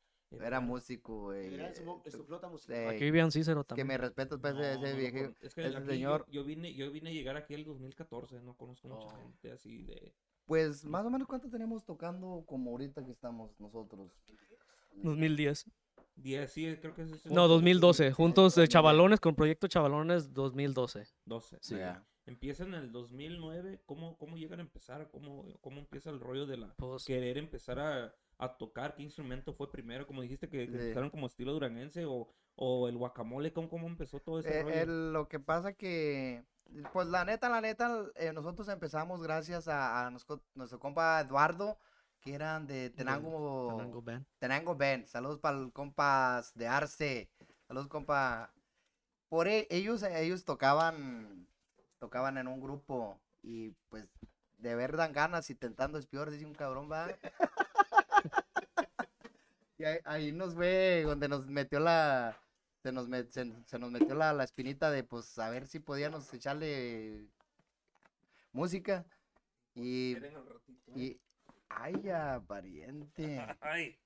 Era 0.40 0.60
músico, 0.60 1.22
güey. 1.24 1.52
Era 1.54 1.74
su, 1.74 1.82
su 2.10 2.24
flota 2.24 2.48
musical. 2.48 2.76
eh, 2.76 2.88
Aquí 2.90 3.00
vivían 3.00 3.30
Cícero 3.32 3.64
que 3.64 3.68
también. 3.68 3.88
me 3.88 3.98
respeto 3.98 4.40
pues, 4.40 4.54
No, 4.54 4.60
ese 4.62 4.76
no 4.92 4.96
viejo. 4.96 5.34
es 5.42 5.54
que 5.54 5.66
ese 5.66 5.76
aquí 5.76 5.86
señor. 5.88 6.24
Yo, 6.28 6.40
yo 6.40 6.44
vine, 6.44 6.72
yo 6.72 6.90
vine 6.92 7.10
a 7.10 7.12
llegar 7.12 7.36
aquí 7.36 7.52
el 7.54 7.64
2014, 7.64 8.40
no 8.40 8.54
conozco 8.54 8.88
mucha 8.88 9.08
Oh. 9.08 9.18
gente 9.18 9.50
así 9.52 9.82
de... 9.82 10.14
Pues 10.46 10.84
más 10.86 11.04
o 11.04 11.10
menos 11.10 11.28
cuánto 11.28 11.50
tenemos 11.50 11.84
tocando 11.84 12.44
como 12.46 12.70
ahorita 12.70 13.04
que 13.04 13.10
estamos 13.10 13.50
nosotros. 13.60 14.10
2010. 14.94 15.66
10, 16.16 16.52
sí, 16.52 16.76
creo 16.80 16.94
que 16.94 17.02
es... 17.02 17.26
No, 17.26 17.48
2012. 17.48 18.12
Juntos 18.12 18.54
de 18.54 18.68
Chavalones 18.68 19.18
con 19.20 19.34
Proyecto 19.34 19.66
Chavalones 19.66 20.32
2012. 20.32 21.06
12. 21.24 21.58
Sí. 21.60 21.76
Ya. 21.76 22.04
Empieza 22.26 22.62
en 22.64 22.74
el 22.74 22.92
2009, 22.92 23.82
¿cómo, 23.86 24.16
cómo 24.18 24.36
llegan 24.36 24.60
a 24.60 24.62
empezar? 24.62 25.10
¿Cómo, 25.10 25.44
¿Cómo 25.60 25.80
empieza 25.80 26.10
el 26.10 26.20
rollo 26.20 26.46
de 26.46 26.58
la... 26.58 26.74
Pues, 26.76 27.04
querer 27.04 27.38
empezar 27.38 27.80
a, 27.80 28.14
a 28.38 28.56
tocar? 28.56 28.94
¿Qué 28.94 29.02
instrumento 29.02 29.52
fue 29.54 29.72
primero? 29.72 30.06
Como 30.06 30.22
dijiste 30.22 30.48
que, 30.48 30.66
que 30.66 30.72
Sí. 30.72 30.78
empezaron 30.84 31.10
como 31.10 31.26
estilo 31.26 31.52
duranguense 31.52 32.04
o, 32.04 32.28
o 32.54 32.88
el 32.88 32.96
guacamole, 32.96 33.52
¿cómo, 33.52 33.68
cómo 33.68 33.88
empezó 33.88 34.20
todo 34.20 34.38
ese 34.38 34.60
Eh, 34.60 34.62
rollo? 34.62 34.74
el- 34.76 35.12
lo 35.12 35.28
que 35.28 35.40
pasa 35.40 35.72
que, 35.72 36.44
pues 36.92 37.08
la 37.08 37.24
neta, 37.24 37.48
la 37.48 37.60
neta, 37.60 38.04
eh, 38.14 38.32
nosotros 38.32 38.68
empezamos 38.68 39.20
gracias 39.22 39.66
a, 39.66 40.06
a 40.06 40.10
nuestro, 40.10 40.40
nuestro 40.54 40.78
compa 40.78 41.20
Eduardo, 41.22 41.76
que 42.22 42.34
eran 42.34 42.66
de 42.66 42.90
Tenango, 42.90 43.74
Tenango 43.76 44.02
Band. 44.02 44.26
Tenango 44.38 44.76
Band. 44.76 45.06
Saludos 45.06 45.38
para 45.40 45.58
el 45.58 45.72
compas 45.72 46.54
de 46.54 46.68
Arce. 46.68 47.28
Saludos, 47.66 47.88
compa. 47.88 48.52
Por 49.28 49.48
e- 49.48 49.66
ellos, 49.70 50.02
ellos 50.02 50.44
tocaban, 50.44 51.46
tocaban 51.98 52.38
en 52.38 52.46
un 52.46 52.60
grupo 52.60 53.18
y 53.42 53.70
pues 53.88 54.06
de 54.58 54.74
ver 54.76 54.96
dan 54.96 55.12
ganas 55.12 55.50
y 55.50 55.54
tentando 55.54 55.98
es 55.98 56.06
peor, 56.06 56.30
dice 56.30 56.46
un 56.46 56.54
cabrón, 56.54 56.88
va. 56.90 57.08
y 59.78 59.84
ahí, 59.84 59.98
ahí 60.04 60.32
nos 60.32 60.54
ve 60.54 61.02
donde 61.04 61.28
nos 61.28 61.46
metió 61.48 61.80
la, 61.80 62.36
se 62.82 62.92
nos, 62.92 63.08
met- 63.08 63.30
se, 63.30 63.50
se 63.66 63.78
nos 63.78 63.90
metió 63.90 64.14
la, 64.14 64.32
la 64.32 64.44
espinita 64.44 64.90
de 64.90 65.02
pues 65.02 65.38
a 65.38 65.50
ver 65.50 65.66
si 65.66 65.80
podíamos 65.80 66.32
echarle 66.32 67.26
música 68.52 69.04
y, 69.74 70.16
y 70.94 71.18
ay 71.76 71.94
ya 72.02 72.42
pariente. 72.46 73.38
Ay, 73.60 73.98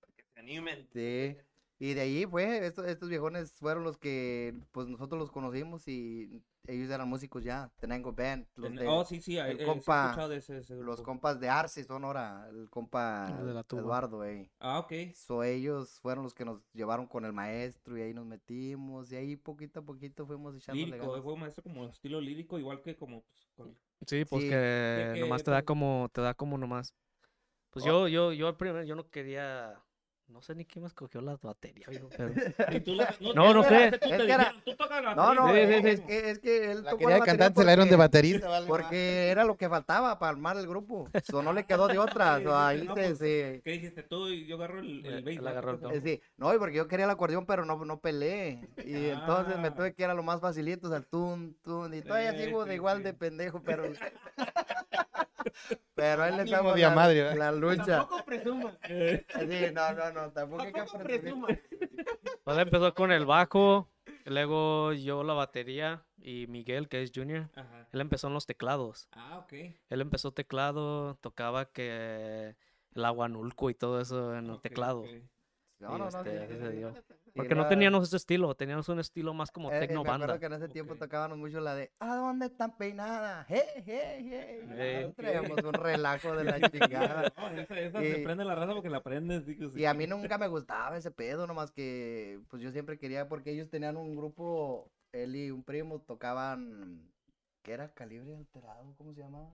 para 0.00 0.12
que 0.14 0.24
se 0.24 0.40
animen. 0.40 0.88
Sí. 0.92 1.36
Y 1.78 1.94
de 1.94 2.00
ahí 2.00 2.26
fue, 2.26 2.64
estos, 2.64 2.86
estos 2.86 3.08
viejones 3.08 3.52
fueron 3.52 3.82
los 3.82 3.98
que 3.98 4.54
pues 4.70 4.86
nosotros 4.86 5.18
los 5.18 5.32
conocimos 5.32 5.88
y 5.88 6.42
ellos 6.66 6.90
eran 6.90 7.08
músicos 7.08 7.42
ya, 7.42 7.70
Tenango 7.78 8.12
Band, 8.12 8.46
los, 8.54 8.72
de- 8.74 8.86
oh, 8.86 9.04
sí, 9.04 9.20
sí, 9.20 9.36
el 9.36 9.46
eh, 9.46 9.50
eh, 9.52 9.56
he 9.62 9.66
compa- 9.66 10.04
escuchado 10.10 10.28
de 10.28 10.36
ese, 10.36 10.58
ese 10.58 10.76
los 10.76 11.02
compas 11.02 11.40
de 11.40 11.48
Arce 11.48 11.82
son 11.84 12.04
ahora, 12.04 12.46
el 12.50 12.70
compa 12.70 13.36
El 13.40 13.46
de 13.46 13.54
la 13.54 13.64
tuba. 13.64 13.82
Eduardo, 13.82 14.24
ey. 14.24 14.50
Ah, 14.60 14.78
ok. 14.78 14.92
So, 15.14 15.42
ellos 15.42 15.98
fueron 16.00 16.22
los 16.24 16.34
que 16.34 16.44
nos 16.44 16.60
llevaron 16.72 17.06
con 17.06 17.24
el 17.24 17.32
maestro 17.32 17.98
y 17.98 18.02
ahí 18.02 18.14
nos 18.14 18.26
metimos 18.26 19.10
y 19.12 19.16
ahí 19.16 19.36
poquito 19.36 19.80
a 19.80 19.82
poquito 19.84 20.24
fuimos 20.26 20.54
echándole 20.54 20.86
Lírico, 20.86 21.06
ganas. 21.06 21.18
eh, 21.18 21.22
fue 21.22 21.32
un 21.32 21.40
maestro 21.40 21.62
como 21.64 21.88
estilo 21.88 22.20
lírico, 22.20 22.58
igual 22.58 22.80
que 22.80 22.96
como 22.96 23.22
pues, 23.22 23.48
con- 23.56 23.78
Sí, 24.06 24.24
pues 24.24 24.42
Sí. 24.44 24.48
que 24.50 25.10
que, 25.14 25.20
nomás 25.20 25.42
te 25.42 25.50
da 25.50 25.62
como, 25.62 26.08
te 26.12 26.20
da 26.20 26.34
como 26.34 26.58
nomás. 26.58 26.94
Pues 27.70 27.84
Oh. 27.86 28.06
yo, 28.06 28.08
yo, 28.08 28.32
yo 28.32 28.48
al 28.48 28.56
primer, 28.56 28.84
yo 28.84 28.94
no 28.94 29.08
quería, 29.08 29.80
no 30.32 30.40
sé 30.42 30.54
ni 30.54 30.64
quién 30.64 30.82
me 30.82 30.88
escogió 30.88 31.20
la 31.20 31.36
batería, 31.36 31.86
viejo, 31.88 32.08
pero 32.16 32.30
No, 33.34 33.52
no 33.54 33.62
tú 33.62 33.68
sé. 33.68 33.86
Es 33.88 33.98
que 33.98 34.08
era- 34.08 34.18
dijeron, 34.24 34.62
"Tú 34.64 34.74
tocas 34.76 35.02
la 35.04 35.14
No, 35.14 35.34
no, 35.34 35.42
batería". 35.44 35.76
Sí, 35.76 35.82
sí, 35.82 35.88
es, 35.90 36.00
que, 36.00 36.30
es 36.30 36.38
que 36.38 36.70
él 36.72 36.82
La 36.84 36.90
tocó 36.90 36.98
quería 36.98 37.18
la 37.18 37.24
cantar, 37.24 37.50
batería 37.50 37.54
se 37.60 37.64
la 37.64 37.70
dieron 37.72 37.84
de 37.88 37.90
porque- 37.90 37.96
baterista. 38.18 38.48
vale, 38.48 38.66
Porque 38.66 39.28
era 39.30 39.44
lo 39.44 39.56
que 39.56 39.68
faltaba 39.68 40.18
para 40.18 40.30
armar 40.30 40.56
el 40.56 40.66
grupo. 40.66 41.08
So, 41.24 41.42
no 41.42 41.52
le 41.52 41.64
quedó 41.64 41.86
de 41.88 41.98
otra. 41.98 42.38
Sí, 42.42 42.46
ahí 42.50 42.82
no, 42.86 42.94
se, 42.94 43.00
pues, 43.02 43.18
se- 43.18 43.60
¿Qué 43.64 43.70
dijiste 43.72 44.02
tú? 44.02 44.28
Y 44.28 44.46
yo 44.46 44.56
agarro 44.56 44.78
el, 44.80 45.04
el 45.06 45.14
Él- 45.14 45.22
bass, 45.24 45.42
¿no? 45.42 45.48
agarró 45.50 45.70
el 45.72 45.78
¿Qué 45.78 45.84
bajo. 45.84 45.96
eh, 45.96 46.00
sí. 46.00 46.20
No, 46.36 46.54
y 46.54 46.58
porque 46.58 46.76
yo 46.76 46.88
quería 46.88 47.04
el 47.04 47.10
acordeón, 47.10 47.46
pero 47.46 47.64
no, 47.64 47.84
no 47.84 48.00
peleé. 48.00 48.68
Y 48.84 49.06
entonces 49.10 49.58
me 49.58 49.68
Ah. 49.68 49.74
tuve 49.74 49.94
que 49.94 50.02
ir 50.02 50.08
a 50.08 50.14
lo 50.14 50.22
más 50.22 50.40
facilito, 50.40 50.86
o 50.88 50.90
sea, 50.90 51.02
tun, 51.02 51.56
tun. 51.62 51.92
Y 51.94 52.02
todavía 52.02 52.32
Sí, 52.32 52.44
sigo 52.44 52.62
sí, 52.64 52.70
de 52.70 52.74
igual 52.76 52.98
sí. 52.98 53.02
de 53.04 53.14
pendejo, 53.14 53.62
pero. 53.62 53.84
pero 55.94 56.22
ahí 56.22 56.36
le 56.36 56.42
estamos 56.42 56.78
la, 56.78 57.34
la 57.34 57.52
lucha. 57.52 57.84
Tampoco 57.84 58.24
presuma. 58.24 58.78
Sí, 58.86 59.72
no, 59.72 59.92
no, 59.92 60.12
no, 60.12 60.32
tampoco 60.32 60.62
hay 60.62 60.72
que 60.72 60.82
presuma. 61.04 61.48
pues 62.44 62.58
empezó 62.58 62.94
con 62.94 63.12
el 63.12 63.26
bajo, 63.26 63.88
luego 64.24 64.92
yo 64.92 65.22
la 65.24 65.34
batería 65.34 66.04
y 66.18 66.46
Miguel, 66.48 66.88
que 66.88 67.02
es 67.02 67.12
Junior, 67.14 67.48
Ajá. 67.54 67.88
él 67.92 68.00
empezó 68.00 68.28
en 68.28 68.34
los 68.34 68.46
teclados. 68.46 69.08
Ah, 69.12 69.38
ok. 69.38 69.52
Él 69.90 70.00
empezó 70.00 70.32
teclado, 70.32 71.16
tocaba 71.16 71.66
que 71.66 72.56
el 72.94 73.04
aguanulco 73.04 73.70
y 73.70 73.74
todo 73.74 74.00
eso 74.00 74.34
en 74.36 74.46
el 74.46 74.50
ok, 74.52 74.62
teclado. 74.62 75.04
No, 75.78 75.96
Y, 75.96 75.98
no, 75.98 75.98
no. 75.98 76.06
este, 76.08 77.21
Porque 77.34 77.54
no 77.54 77.66
teníamos 77.66 78.04
ese 78.08 78.16
estilo, 78.18 78.54
teníamos 78.54 78.88
un 78.90 79.00
estilo 79.00 79.32
más 79.32 79.50
como 79.50 79.70
Eh, 79.70 79.76
eh, 79.76 79.80
tecno 79.80 80.02
me 80.04 80.10
acuerdo 80.10 80.26
banda. 80.26 80.38
que 80.38 80.46
en 80.46 80.52
ese 80.52 80.68
tiempo 80.68 80.92
Ok. 80.94 80.98
tocábamos 81.00 81.38
mucho 81.38 81.60
la 81.60 81.74
de 81.74 81.90
¿A 81.98 82.14
dónde 82.16 82.46
están 82.46 82.76
peinadas? 82.76 83.46
¡Hey, 83.48 83.62
hey, 83.76 84.28
hey! 84.30 84.68
Ey. 84.78 85.04
Ah, 85.04 85.12
Traíamos 85.16 85.64
un 85.64 85.72
relajo 85.72 86.36
de 86.36 86.44
la 86.44 86.60
chingada. 86.70 87.32
No, 87.36 87.48
esa, 87.58 87.80
esa 87.80 88.00
se 88.00 88.20
Y- 88.20 88.24
prende 88.24 88.44
la 88.44 88.54
raza 88.54 88.74
porque 88.74 88.90
la 88.90 88.98
aprendes. 88.98 89.46
digo, 89.46 89.70
sí. 89.70 89.80
Y 89.80 89.84
a 89.86 89.94
mí 89.94 90.06
nunca 90.06 90.36
me 90.36 90.46
gustaba 90.48 90.96
ese 90.98 91.10
pedo, 91.10 91.46
nomás 91.46 91.70
que 91.70 92.38
pues 92.48 92.60
yo 92.62 92.70
siempre 92.70 92.98
quería, 92.98 93.28
porque 93.28 93.52
ellos 93.52 93.70
tenían 93.70 93.96
un 93.96 94.14
grupo, 94.14 94.90
él 95.12 95.34
y 95.34 95.50
un 95.50 95.62
primo 95.64 96.00
tocaban, 96.00 97.10
¿qué 97.62 97.72
era? 97.72 97.88
Calibre 97.94 98.36
alterado, 98.36 98.94
¿cómo 98.98 99.14
se 99.14 99.20
llamaba? 99.22 99.50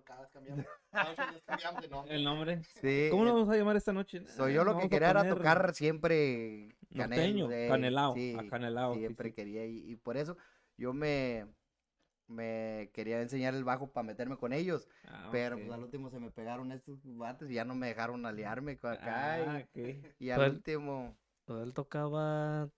acuerdo, 0.00 0.04
cada 0.04 0.20
vez 0.20 0.30
cambiamos. 0.32 0.64
Cada 0.92 1.32
vez 1.32 1.42
cambiamos 1.46 1.82
de 1.82 1.88
nombre. 1.88 2.14
El 2.16 2.24
nombre. 2.24 2.62
Sí. 2.80 3.08
¿Cómo 3.10 3.24
lo 3.24 3.30
eh, 3.30 3.34
vamos 3.34 3.54
a 3.54 3.56
llamar 3.56 3.76
esta 3.76 3.92
noche? 3.92 4.22
so, 4.26 4.46
Ah, 4.46 4.50
yo 4.50 4.64
lo 4.64 4.76
que 4.76 4.88
quería 4.88 5.10
era 5.10 5.28
tocar 5.28 5.74
siempre 5.74 6.74
Norteño, 6.90 7.48
canel- 7.48 7.68
canelao, 7.68 8.14
sí, 8.14 8.34
a 8.38 8.50
canelao, 8.50 8.94
sí, 8.94 9.00
Siempre 9.00 9.28
sí. 9.30 9.34
quería, 9.34 9.66
y, 9.66 9.90
y 9.90 9.96
por 9.96 10.16
eso 10.16 10.36
yo 10.76 10.92
me, 10.92 11.46
me 12.28 12.90
quería 12.92 13.20
enseñar 13.20 13.54
el 13.54 13.64
bajo 13.64 13.92
para 13.92 14.06
meterme 14.06 14.36
con 14.36 14.52
ellos, 14.52 14.88
Ah, 15.04 15.28
pero 15.32 15.56
pues 15.56 15.70
al 15.72 15.80
último 15.84 16.10
se 16.10 16.18
me 16.18 16.30
pegaron 16.30 16.72
estos 16.72 16.98
bates 17.16 17.50
y 17.50 17.54
ya 17.54 17.64
no 17.64 17.74
me 17.74 17.88
dejaron 17.88 18.24
aliarme 18.26 18.76
con 18.78 18.92
acá, 18.92 19.38
Ah, 19.40 19.62
y, 19.74 19.80
ok. 19.80 20.04
y 20.18 20.30
al 20.30 20.38
Pues, 20.40 20.52
último... 20.52 21.16
Pues 21.46 21.62
él 21.64 21.74
tocaba 21.74 22.68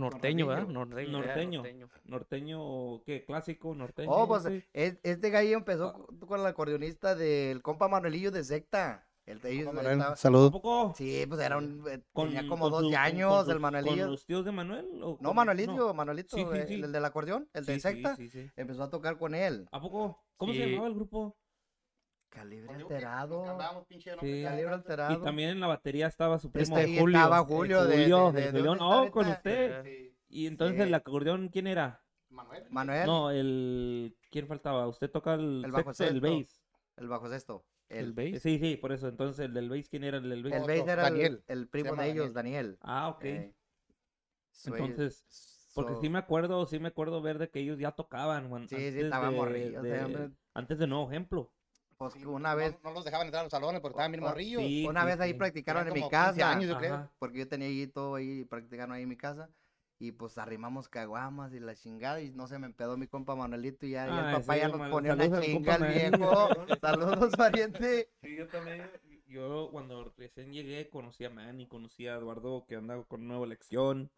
norteño, 0.00 0.46
¿verdad? 0.46 0.66
Norteño. 0.68 1.10
Norteño. 1.18 1.58
norteño. 1.62 1.88
Norteño, 2.04 3.02
¿qué? 3.04 3.24
¿Clásico? 3.24 3.74
¿Norteño? 3.74 4.10
Oh, 4.10 4.26
pues 4.26 4.42
sí. 4.44 4.62
es- 4.72 4.98
este 5.02 5.30
gallo 5.30 5.56
empezó 5.56 5.88
Ah. 5.88 5.92
co- 6.18 6.26
con 6.26 6.40
el 6.40 6.46
acordeonista 6.46 7.14
del 7.14 7.62
compa 7.62 7.88
Manuelillo 7.88 8.30
de 8.30 8.44
Secta. 8.44 9.06
El, 9.26 9.40
ellos 9.46 9.72
Manuel, 9.72 9.92
estaba- 9.94 10.12
¿A 10.12 10.16
Saludos. 10.16 10.52
poco? 10.52 10.92
Sí, 10.96 11.24
pues 11.26 11.40
era 11.40 11.56
un, 11.56 11.82
eh, 11.88 12.02
Con- 12.12 12.28
tenía 12.28 12.46
como 12.46 12.64
con 12.64 12.72
12 12.72 12.84
su- 12.84 12.90
con- 12.90 12.98
años 13.00 13.44
con 13.44 13.52
el 13.54 13.60
Manuelillo. 13.60 14.02
¿Con 14.02 14.10
los 14.10 14.26
tíos 14.26 14.44
de 14.44 14.52
Manuel? 14.52 14.86
o 15.02 15.16
No, 15.18 15.28
con- 15.28 15.36
Manuelito, 15.36 15.94
Manuelito, 15.94 16.36
Sí, 16.36 16.44
sí, 16.44 16.58
sí. 16.68 16.74
el 16.82 16.92
del 16.92 17.04
acordeón, 17.06 17.48
el 17.54 17.64
de 17.64 17.80
Secta. 17.80 18.16
sí, 18.16 18.28
sí. 18.28 18.50
Empezó 18.54 18.82
a 18.82 18.90
tocar 18.90 19.16
con 19.16 19.34
él. 19.34 19.66
¿A 19.72 19.80
poco? 19.80 20.22
¿Cómo 20.36 20.52
se 20.52 20.68
llamaba 20.68 20.88
el 20.88 20.94
grupo? 20.94 21.34
Calibre 22.34 22.66
Pues 22.66 22.78
nos 22.80 22.90
alterado. 22.90 23.46
nombre 23.46 23.66
Sí. 24.20 24.42
Calibre 24.42 24.72
alterado. 24.74 25.12
Y 25.20 25.22
también 25.24 25.50
en 25.50 25.60
la 25.60 25.68
batería 25.68 26.08
estaba 26.08 26.38
su 26.38 26.50
primo. 26.50 26.76
Este, 26.76 26.98
Julio, 26.98 27.16
estaba 27.18 27.38
eh, 27.38 27.44
Julio 27.46 27.84
de, 27.84 27.96
Julio, 28.02 28.32
de, 28.32 28.40
de 28.40 28.46
de- 28.52 28.58
Julián. 28.60 28.78
¿dónde 28.78 28.84
está 28.84 29.00
Oh, 29.02 29.10
con 29.12 29.24
ahorita? 29.26 29.38
usted. 29.38 29.84
Sí. 29.84 30.16
Y 30.28 30.46
entonces 30.48 30.76
Sí. 30.76 30.82
el 30.82 30.94
acordeón, 30.94 31.48
¿quién 31.48 31.66
era? 31.68 32.02
Manuel. 32.30 32.64
Manuel, 32.70 33.06
No, 33.06 33.30
el... 33.30 34.16
¿Quién 34.30 34.48
faltaba? 34.48 34.88
¿Usted 34.88 35.08
toca 35.10 35.34
el, 35.34 35.64
El 35.64 35.70
bajo 35.70 35.94
sexto, 35.94 36.12
el 36.12 36.20
bass? 36.20 36.60
el 36.96 37.08
bajo 37.08 37.28
sexto. 37.28 37.64
El 37.88 38.06
El, 38.06 38.12
bass. 38.14 38.42
Sí, 38.42 38.58
sí, 38.58 38.76
por 38.76 38.90
eso. 38.90 39.06
Entonces 39.06 39.38
el 39.44 39.54
del 39.54 39.68
bass, 39.70 39.88
¿quién 39.88 40.02
era 40.02 40.16
el 40.16 40.28
del 40.28 40.42
bass? 40.42 40.52
el 40.54 40.60
bass 40.62 40.88
era 40.88 41.06
el, 41.06 41.12
Daniel. 41.14 41.44
el 41.46 41.68
primo 41.68 41.94
de 41.94 42.10
ellos, 42.10 42.32
Daniel. 42.34 42.76
Ah, 42.80 43.08
ok. 43.10 43.24
Eh, 43.24 43.54
so, 44.50 44.74
Entonces, 44.74 45.70
Porque 45.74 45.92
so- 45.94 46.00
sí 46.00 46.08
me 46.08 46.18
acuerdo, 46.18 46.66
sí 46.66 46.80
me 46.80 46.88
acuerdo 46.88 47.22
ver 47.22 47.38
de 47.38 47.48
que 47.50 47.60
ellos 47.60 47.78
ya 47.78 47.92
tocaban, 47.92 48.48
Juan. 48.48 48.68
Sí, 48.68 48.76
sí, 48.76 48.90
de- 48.90 49.10
morrillos, 49.10 49.82
de-. 49.84 50.30
Antes 50.54 50.78
de 50.78 50.86
Nuevo 50.88 51.08
Ejemplo. 51.08 51.52
Pues 52.10 52.22
Sí, 52.22 52.24
una 52.28 52.50
no- 52.50 52.56
vez, 52.56 52.76
No, 52.82 52.90
los 52.92 53.04
dejaban 53.04 53.26
entrar 53.26 53.40
a 53.40 53.44
los 53.44 53.50
salones 53.50 53.80
porque 53.80 53.92
estaban 53.94 54.12
bien 54.12 54.22
morrillos. 54.24 54.62
sí. 54.62 54.86
una 54.86 55.04
vez 55.04 55.20
ahí 55.20 55.32
sí. 55.32 55.38
practicaron 55.38 55.86
en 55.88 55.94
mi 55.94 56.00
como 56.00 56.10
15 56.10 56.38
casa. 56.40 56.50
años, 56.50 56.68
yo 56.70 56.78
creo. 56.78 56.94
Ajá. 56.94 57.12
porque 57.18 57.38
yo 57.38 57.48
tenía 57.48 57.68
ahí 57.68 57.86
todo 57.86 58.14
ahí, 58.16 58.44
practicaron 58.44 58.92
ahí 58.92 59.02
en 59.02 59.08
mi 59.08 59.16
casa. 59.16 59.48
Y 60.00 60.10
pues 60.12 60.36
arrimamos 60.38 60.88
caguamas 60.88 61.52
y 61.54 61.60
la 61.60 61.74
chingada. 61.76 62.20
Y 62.20 62.30
no 62.32 62.46
se 62.48 62.58
me 62.58 62.66
empedó 62.66 62.96
mi 62.96 63.06
compa 63.06 63.34
Manuelito. 63.36 63.86
Y 63.86 63.90
ya, 63.92 64.06
y 64.06 64.10
Ah, 64.10 64.30
el 64.32 64.36
papá 64.40 64.56
ya 64.56 64.68
nos 64.68 64.78
mal- 64.78 64.90
ponía 64.90 65.14
una 65.14 65.22
saludos 65.24 65.38
al 65.38 65.44
chinga 65.46 65.78
Manny. 65.78 65.94
viejo. 65.94 66.48
Saludos, 66.80 67.32
pariente. 67.36 68.10
Sí, 68.22 68.36
yo 68.36 68.46
también. 68.48 68.90
Yo 69.26 69.68
cuando 69.72 70.12
recién 70.16 70.52
llegué 70.52 70.90
conocí 70.90 71.24
a 71.24 71.30
Manny, 71.30 71.66
conocí 71.66 72.06
a 72.06 72.16
Eduardo 72.16 72.66
que 72.68 72.76
anda 72.76 73.02
con 73.04 73.26
nueva 73.26 73.46
elección. 73.46 74.10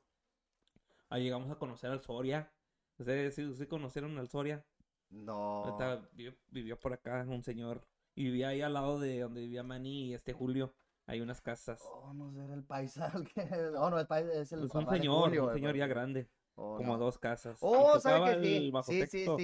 Ahí 1.09 1.23
llegamos 1.25 1.51
a 1.51 1.57
conocer 1.57 1.91
al 1.91 2.03
Soria. 2.03 2.51
¿Ustedes 2.99 3.35
sí, 3.35 3.55
sí 3.55 3.67
conocieron 3.67 4.19
al 4.19 4.29
Soria? 4.29 4.65
No. 5.11 5.77
Vivió, 6.13 6.35
vivió 6.51 6.79
por 6.79 6.93
acá 6.93 7.25
un 7.29 7.43
señor. 7.43 7.87
Y 8.15 8.25
vivía 8.25 8.49
ahí 8.49 8.63
al 8.63 8.75
lado 8.75 8.99
de 8.99 9.21
donde 9.21 9.43
vivía 9.43 9.63
Manny 9.63 10.07
y 10.07 10.15
este 10.15 10.33
Julio. 10.33 10.75
Hay 11.07 11.21
unas 11.21 11.41
casas. 11.41 11.81
Oh, 11.85 12.13
no 12.15 12.33
sé, 12.33 12.43
era 12.43 12.55
el 12.55 12.65
paisal. 12.65 13.29
Que... 13.35 13.43
Oh, 13.79 13.91
no, 13.91 13.99
el 13.99 14.07
paisal 14.07 14.33
es 14.33 14.53
el 14.53 14.65
Es 14.65 14.75
un 14.75 14.89
señor, 14.89 15.25
Julio, 15.25 15.47
un 15.47 15.55
señor 15.55 15.77
ya 15.77 15.87
grande. 15.87 16.29
Oh, 16.55 16.77
Como 16.77 16.95
no. 16.95 16.99
dos 17.05 17.19
casas. 17.19 17.59
Oh, 17.61 18.01
¿sabe 18.01 18.41
que 18.41 18.43
sí? 18.43 18.73
Sí, 18.83 18.93
sí, 18.93 19.01
texto. 19.01 19.37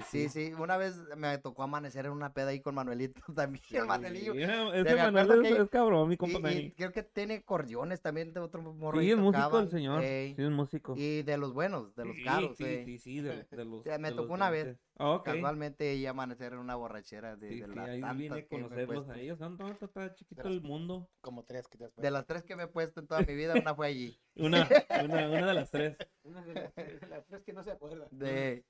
Sí. 0.00 0.06
Sí, 0.08 0.28
Sí, 0.28 0.48
sí. 0.48 0.54
Una 0.54 0.76
vez 0.76 0.96
me 1.16 1.36
tocó 1.38 1.62
amanecer 1.62 2.06
en 2.06 2.12
una 2.12 2.32
peda 2.32 2.48
ahí 2.48 2.60
con 2.60 2.74
Manuelito 2.74 3.20
también. 3.34 3.62
El 3.70 3.86
Manuelillo. 3.86 4.32
Sí, 4.32 4.38
me 4.38 4.80
Ese 4.80 4.96
Manuel 5.10 5.44
es, 5.46 5.54
que- 5.56 5.62
es 5.62 5.70
cabrón, 5.70 6.08
mi 6.08 6.14
Y, 6.14 6.16
compa 6.16 6.38
y 6.38 6.42
Manny. 6.42 6.72
creo 6.72 6.92
que 6.92 7.02
tiene 7.02 7.34
acordeones 7.34 8.00
también 8.00 8.32
de 8.32 8.40
otro 8.40 8.62
morro. 8.62 9.00
Sí, 9.00 9.10
es 9.10 9.16
músico 9.18 9.58
el 9.58 9.70
señor. 9.70 10.02
ey, 10.02 10.34
Sí, 10.34 10.42
es 10.42 10.50
músico. 10.50 10.94
Y 10.96 11.22
de 11.22 11.36
los 11.36 11.52
buenos, 11.52 11.94
de 11.94 12.04
los 12.06 12.16
Sí, 12.16 12.24
caros. 12.24 12.56
Sí, 12.56 12.64
ey. 12.64 12.84
sí, 12.84 12.98
sí, 12.98 13.20
de, 13.20 13.44
de 13.44 13.64
los. 13.64 13.84
Me 13.84 13.92
de 13.92 13.98
los 13.98 14.16
tocó 14.16 14.34
una 14.34 14.50
vez. 14.50 14.76
Ah, 14.98 15.12
ok. 15.12 15.24
Casualmente 15.24 15.94
y 15.94 16.06
amanecer 16.06 16.52
en 16.52 16.58
una 16.60 16.76
borrachera 16.76 17.34
de, 17.34 17.48
Sí, 17.48 17.60
de 17.60 17.66
sí, 17.66 17.74
las 17.74 17.88
ahí 17.88 18.00
tantas 18.00 18.16
vine 18.18 18.38
a 18.38 18.42
que 18.46 18.56
me 18.56 18.60
he 18.60 18.62
conocerlos 18.64 19.04
puesto. 19.06 19.12
a 19.12 19.18
ellos. 19.20 19.40
No, 19.40 19.48
no, 19.50 19.68
está 19.80 20.14
chiquito 20.14 20.46
el 20.48 20.60
mundo. 20.60 21.08
Como 21.20 21.44
tres 21.44 21.66
que 21.66 21.78
después. 21.78 22.02
De 22.02 22.10
las 22.10 22.26
tres 22.26 22.42
que 22.44 22.54
me 22.56 22.64
he 22.64 22.66
puesto 22.68 23.00
en 23.00 23.06
toda 23.06 23.22
mi 23.22 23.34
vida, 23.34 23.54
una 23.54 23.74
fue 23.74 23.86
allí. 23.88 24.20
Una, 24.36 24.68
una, 25.04 25.28
una 25.28 25.46
de 25.46 25.54
las 25.54 25.70
tres. 25.70 25.96
Una 26.22 26.42
de 26.44 26.54
las- 26.54 26.74
de 26.74 27.06
las 27.08 27.24
tres 27.26 27.42
que 27.42 27.52
no 27.52 27.64
se 27.64 27.70
acuerda. 27.72 28.06
De, 28.10 28.64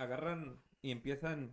Agarran 0.00 0.58
y 0.82 0.90
empiezan. 0.92 1.52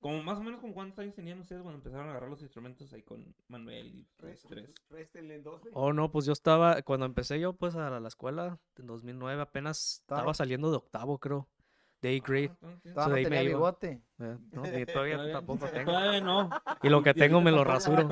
Como 0.00 0.22
más 0.22 0.38
o 0.38 0.42
menos 0.44 0.60
con 0.60 0.72
cuántos 0.72 1.00
años 1.00 1.14
tenían 1.16 1.40
ustedes 1.40 1.60
cuando 1.62 1.78
empezaron 1.78 2.06
a 2.06 2.10
agarrar 2.10 2.30
los 2.30 2.40
instrumentos 2.42 2.92
ahí 2.92 3.02
con 3.02 3.34
Manuel 3.48 3.86
y 3.96 4.06
tres. 4.16 4.46
Réstenle 4.90 5.34
en 5.34 5.42
12. 5.42 5.70
Oh, 5.72 5.92
no, 5.92 6.12
pues 6.12 6.24
yo 6.24 6.32
estaba, 6.32 6.82
cuando 6.82 7.04
empecé 7.04 7.40
yo 7.40 7.52
pues 7.54 7.74
a 7.74 7.90
la, 7.90 7.98
la 7.98 8.06
escuela 8.08 8.58
en 8.76 8.86
2009, 8.86 9.42
apenas 9.42 9.94
Estaba- 10.02 10.20
estaba 10.20 10.34
saliendo 10.34 10.70
de 10.70 10.76
octavo, 10.76 11.18
creo. 11.18 11.48
De 12.00 12.10
eighth 12.10 12.28
grade. 12.28 12.50
Ah, 12.62 12.66
entonces, 12.70 12.94
todavía 12.94 13.16
ahí 13.16 13.24
no 13.24 13.28
tenía 13.30 13.42
bigote. 13.48 13.88
eh, 14.20 14.36
no, 14.52 14.62
ni 14.62 14.86
todavía 14.86 14.86
todavía- 15.16 15.32
tampoco 15.32 15.66
tengo. 15.66 15.90
Todavía 15.90 16.20
no. 16.20 16.50
Y 16.84 16.88
lo 16.90 17.02
que 17.02 17.10
Y 17.10 17.14
tengo 17.14 17.40
me 17.40 17.50
lo 17.50 17.64
rasuro. 17.64 18.08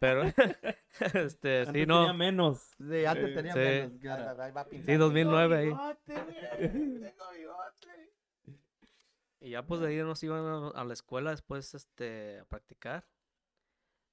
pero 0.00 0.22
este, 1.14 1.60
antes 1.60 1.66
sí, 1.66 1.72
tenía 1.72 1.86
no. 1.86 2.14
menos. 2.14 2.58
Sí, 2.76 3.04
antes 3.04 3.34
tenía 3.36 3.52
sí. 3.52 3.58
menos. 3.60 3.92
claro. 4.00 4.42
Ahí 4.42 4.50
va 4.50 4.64
pintando. 4.64 4.92
Sí, 4.92 4.98
2009 4.98 5.56
ahí. 5.56 5.66
Bigote, 5.66 6.14
tengo 6.58 7.24
bigote. 7.36 8.13
Y 9.44 9.50
ya 9.50 9.66
pues 9.66 9.80
de 9.82 9.88
ahí 9.88 9.98
nos 9.98 10.22
iban 10.22 10.72
a, 10.74 10.84
la 10.84 10.92
escuela 10.94 11.30
después, 11.30 11.74
este, 11.74 12.38
a 12.40 12.44
practicar. 12.46 13.06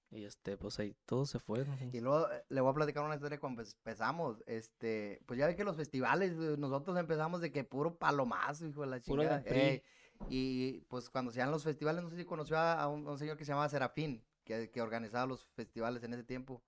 Y 0.09 0.25
este, 0.25 0.57
pues 0.57 0.77
ahí 0.77 0.93
todo 1.05 1.25
se 1.25 1.39
fue. 1.39 1.63
¿no? 1.63 1.73
Y 1.93 2.01
luego 2.01 2.29
eh, 2.29 2.43
le 2.49 2.59
voy 2.59 2.69
a 2.71 2.73
platicar 2.73 3.05
una 3.05 3.15
historia 3.15 3.39
cuando 3.39 3.63
empe- 3.63 3.73
empezamos. 3.77 4.43
Este, 4.45 5.21
pues 5.25 5.39
ya 5.39 5.47
ve 5.47 5.55
que 5.55 5.63
los 5.63 5.77
festivales, 5.77 6.33
eh, 6.33 6.57
nosotros 6.57 6.97
empezamos 6.97 7.39
de 7.39 7.49
que 7.49 7.63
puro 7.63 7.97
palomazo, 7.97 8.67
hijo 8.67 8.81
de 8.81 8.87
la 8.87 8.99
chingada. 8.99 9.41
PRI. 9.41 9.59
ey. 9.59 9.83
y 10.29 10.81
pues 10.89 11.09
cuando 11.09 11.31
se 11.31 11.39
dan 11.39 11.49
los 11.49 11.63
festivales, 11.63 12.03
no 12.03 12.09
sé 12.09 12.17
si 12.17 12.25
conoció 12.25 12.57
a, 12.57 12.73
a 12.73 12.89
un, 12.89 13.07
a 13.07 13.11
un 13.11 13.17
señor 13.17 13.37
que 13.37 13.45
se 13.45 13.53
llamaba 13.53 13.69
Serafín, 13.69 14.21
que, 14.43 14.69
que 14.69 14.81
organizaba 14.81 15.25
los 15.27 15.45
festivales 15.55 16.03
en 16.03 16.13
ese 16.13 16.25
tiempo. 16.25 16.61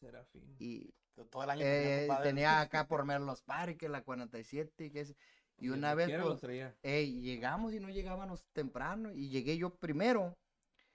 Serafín. 0.00 0.56
Y 0.58 0.94
Todo 1.28 1.44
el 1.44 1.50
año 1.50 1.60
eh, 1.62 2.08
tenía 2.22 2.62
acá 2.62 2.88
por 2.88 3.04
menos 3.04 3.26
los 3.26 3.42
parques, 3.42 3.90
la 3.90 4.02
47, 4.02 4.90
que 4.90 5.00
es, 5.00 5.14
y 5.58 5.68
una 5.68 5.94
vez 5.94 6.08
pues, 6.20 6.40
llegamos 6.82 7.72
y 7.72 7.80
no 7.80 7.88
llegábamos 7.88 8.44
temprano 8.52 9.12
y 9.12 9.28
llegué 9.28 9.56
yo 9.56 9.74
primero. 9.76 10.36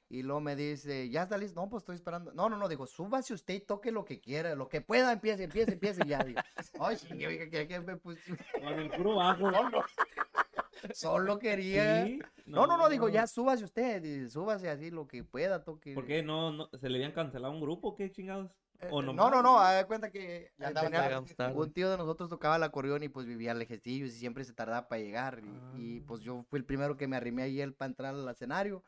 Y 0.10 0.24
luego 0.24 0.40
me 0.40 0.56
dice, 0.56 1.10
¿ya 1.10 1.24
está 1.24 1.38
listo? 1.38 1.60
No, 1.60 1.70
pues 1.70 1.82
estoy 1.82 1.96
esperando. 1.96 2.32
No, 2.32 2.48
no, 2.50 2.56
no, 2.58 2.70
dijo, 2.70 2.88
súbase 2.88 3.34
usted 3.34 3.56
y 3.56 3.60
toque 3.60 3.92
lo 3.92 4.06
que 4.06 4.22
quiera, 4.22 4.56
lo 4.56 4.70
que 4.70 4.80
pueda, 4.80 5.12
empiece, 5.12 5.44
empiece, 5.44 5.74
empiece 5.74 6.02
y 6.06 6.10
ya. 6.10 6.24
Digo, 6.24 6.40
ay, 6.80 6.98
que, 6.98 7.50
que, 7.50 7.68
que 7.68 7.80
me 7.82 7.98
puse- 7.98 8.22
Con 8.64 8.80
el 8.80 8.90
puro 8.92 9.16
bajo. 9.16 9.52
solo 10.94 11.40
quería. 11.40 12.06
Sí, 12.06 12.20
No, 12.46 12.66
no, 12.68 12.78
no, 12.78 12.88
dijo, 12.90 13.10
ya 13.10 13.28
súbase 13.28 13.66
usted, 13.66 14.30
súbase 14.30 14.70
así 14.70 14.92
lo 14.92 15.08
que 15.08 15.24
pueda, 15.24 15.64
toque. 15.64 15.94
¿Por 15.94 16.06
qué 16.06 16.24
no, 16.24 16.52
no 16.52 16.70
se 16.80 16.90
le 16.90 16.98
habían 16.98 17.12
cancelado 17.12 17.54
un 17.54 17.60
grupo? 17.62 17.94
¿Qué 17.96 18.10
chingados? 18.12 18.52
Eh, 18.80 18.88
¿O 18.92 19.02
eh, 19.02 19.06
no, 19.06 19.14
no, 19.32 19.42
no, 19.42 19.60
haz 19.60 19.78
de 19.80 19.86
cuenta 19.88 20.12
que 20.12 20.52
Ya 20.60 20.70
eh, 20.70 20.74
tenía- 20.74 21.52
un 21.54 21.72
tío 21.74 21.90
de 21.90 21.98
nosotros 21.98 22.30
tocaba 22.30 22.58
el 22.58 22.64
acordeón 22.64 23.02
y 23.04 23.10
pues 23.10 23.26
vivía 23.26 23.54
lejecillos 23.56 24.10
y 24.10 24.20
siempre 24.20 24.44
se 24.44 24.54
tardaba 24.54 24.88
para 24.88 25.02
llegar. 25.02 25.42
Y, 25.76 25.82
y, 25.82 26.00
Ah. 26.00 26.04
pues 26.08 26.22
yo 26.22 26.44
fui 26.50 26.60
el 26.60 26.66
primero 26.66 26.96
que 26.96 27.08
me 27.08 27.16
arrimé 27.16 27.44
ahí 27.44 27.60
él 27.62 27.74
para 27.74 27.90
entrar 27.90 28.14
al 28.14 28.30
escenario. 28.30 28.84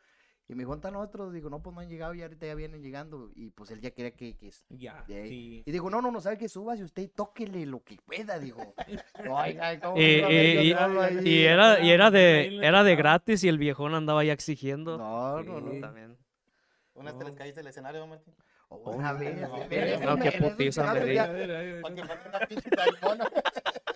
Y 0.48 0.54
me 0.56 0.60
dijo, 0.64 0.72
¿dónde 0.72 0.88
están 0.88 1.00
otros? 1.00 1.32
Digo, 1.32 1.50
no, 1.52 1.62
pues 1.62 1.76
no 1.76 1.82
han 1.82 1.90
llegado 1.90 2.16
y 2.16 2.24
ahorita 2.24 2.48
ya 2.48 2.56
vienen 2.56 2.82
llegando. 2.82 3.32
Y 3.36 3.52
pues 3.52 3.70
él 3.70 3.82
ya 3.82 3.92
quería 3.92 4.12
que... 4.16 4.36
que 4.36 4.52
Ya, 4.70 5.04
de 5.08 5.22
ahí. 5.22 5.30
sí. 5.30 5.64
Y 5.66 5.72
digo, 5.72 5.92
no, 5.92 6.02
no, 6.02 6.12
no 6.12 6.22
sabe 6.22 6.40
que 6.40 6.50
subas 6.50 6.80
y 6.80 6.84
usted 6.84 7.10
tóquele 7.16 7.68
lo 7.68 7.84
que 7.84 7.98
pueda. 8.04 8.40
Oiga, 9.30 9.80
¿cómo 9.80 9.98
Y, 10.00 10.22
a 10.22 10.32
y- 10.32 10.72
y- 10.72 11.30
y 11.30 11.44
era, 11.46 11.80
y 11.80 11.92
era 11.92 12.10
de, 12.10 12.58
era 12.66 12.84
de 12.84 12.96
gratis 12.96 13.44
y 13.44 13.48
el 13.48 13.60
viejón 13.60 13.94
andaba 13.94 14.24
ya 14.24 14.34
exigiendo. 14.34 14.98
No, 14.98 15.42
no, 15.44 15.62
no. 15.62 15.72
Sí. 15.72 15.82
También. 15.82 16.18
Una 16.96 17.12
vez 17.12 17.20
te 17.20 17.26
les 17.26 17.34
caíste 17.36 17.60
del 17.60 17.68
escenario, 17.68 18.06
Martín. 18.08 18.34
Una 18.70 19.14
vez. 19.14 19.36
no, 19.42 20.18
me- 20.18 20.30
qué 20.32 20.38
putiza 20.40 20.94
me 20.94 21.00
di. 21.06 21.16
ver. 21.16 21.82
ponga 21.82 22.04
una 22.04 22.40
pinche 22.48 22.70
tarimona. 22.70 23.26
Es, 23.26 23.89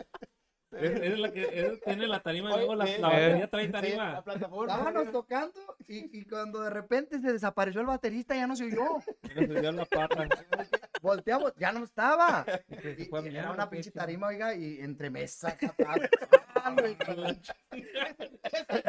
es 0.79 1.19
la 1.19 1.31
que 1.31 1.79
tiene 1.85 2.07
la 2.07 2.19
tarima 2.21 2.49
y 2.49 2.53
Oye, 2.53 2.59
luego 2.65 2.75
la, 2.75 2.85
eh, 2.85 2.97
la 2.99 3.07
eh, 3.09 3.25
batería 3.27 3.47
trae 3.49 3.65
Sí, 3.65 3.71
tarima. 3.71 4.11
la 4.13 4.23
plataforma. 4.23 4.73
Estábamos 4.73 5.11
tocando 5.11 5.59
y, 5.87 6.19
y 6.19 6.25
cuando 6.25 6.61
de 6.61 6.69
repente 6.69 7.19
se 7.19 7.31
desapareció 7.33 7.81
el 7.81 7.87
baterista 7.87 8.35
ya 8.35 8.47
no 8.47 8.55
se 8.55 8.65
oyó. 8.65 8.97
Le 9.35 9.47
subió 9.47 9.71
la 9.71 9.85
pata. 9.85 10.27
Volteamos, 11.01 11.53
ya 11.57 11.71
no 11.73 11.83
estaba. 11.83 12.45
Se 12.45 12.95
Y- 12.97 13.09
y 13.31 13.37
era 13.37 13.51
una 13.51 13.65
¿o 13.65 13.69
qué 13.69 13.75
pinche 13.75 13.91
tarima, 13.91 14.27
oiga, 14.27 14.55
y 14.55 14.79
entre 14.79 15.09
mesas, 15.09 15.55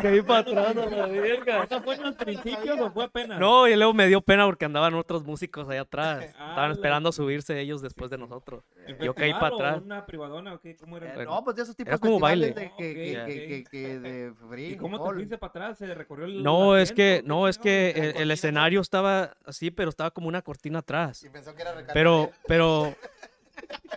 Que 0.01 0.23
para 0.23 0.41
atrás 0.41 0.77
a 0.77 0.85
la 0.91 1.07
verga. 1.07 1.65
¿Eso 1.65 1.83
fue 1.83 1.95
en 1.97 2.03
los 2.03 2.15
principios 2.15 2.79
o 2.81 2.91
fue 2.93 3.05
apenas? 3.05 3.39
No, 3.41 3.67
y 3.67 3.75
luego 3.77 3.93
me 3.95 4.07
dio 4.07 4.21
pena 4.21 4.45
porque 4.47 4.65
andaban 4.65 4.95
otros 4.95 5.25
músicos 5.25 5.69
allá 5.69 5.83
atrás. 5.83 6.35
Ah, 6.39 6.51
Estaban 6.51 6.71
esperando 6.73 7.11
subirse 7.13 7.59
ellos 7.61 7.83
después 7.83 8.11
de 8.11 8.19
nosotros. 8.19 8.65
¿En 8.87 8.99
Yo 8.99 9.15
caí 9.15 9.33
para 9.33 9.49
atrás. 9.55 9.81
una 9.83 10.07
privadona 10.07 10.55
o 10.55 10.61
qué? 10.61 10.77
¿Cómo 10.77 10.97
era? 10.99 11.11
Eh, 11.11 11.15
Bueno, 11.15 11.33
no, 11.35 11.45
pues 11.45 11.57
de 11.57 11.63
esos 11.75 11.77
tipos 11.77 11.89
era 11.93 11.99
como 11.99 12.21
baile. 12.21 12.47
de 12.49 12.55
que, 12.55 12.71
que, 12.77 12.91
Ok, 12.91 12.95
que, 12.95 13.21
ok. 13.21 13.27
que, 13.27 13.65
que 13.71 13.99
de 14.01 14.35
free, 14.49 14.73
¿Y 14.73 14.77
cómo 14.77 15.03
te 15.03 15.15
fuiste 15.15 15.39
para 15.39 15.51
atrás? 15.51 15.79
¿Se 15.79 15.95
recorrió 15.95 16.27
el 16.27 16.43
No, 16.43 16.77
es 16.77 16.93
que, 16.93 17.23
no, 17.25 17.45
¿Qué 17.45 17.51
es 17.51 17.59
que 17.59 18.13
el, 18.17 18.31
escenario 18.31 18.81
estaba 18.81 19.37
así, 19.45 19.71
pero 19.71 19.91
estaba 19.91 20.11
como 20.11 20.29
una 20.29 20.43
cortina 20.43 20.81
atrás. 20.81 21.23
Y 21.23 21.29
pensó 21.29 21.55
que 21.55 21.63
era 21.63 21.73
recarga. 21.73 21.93
Pero, 21.95 22.31
pero, 22.47 22.95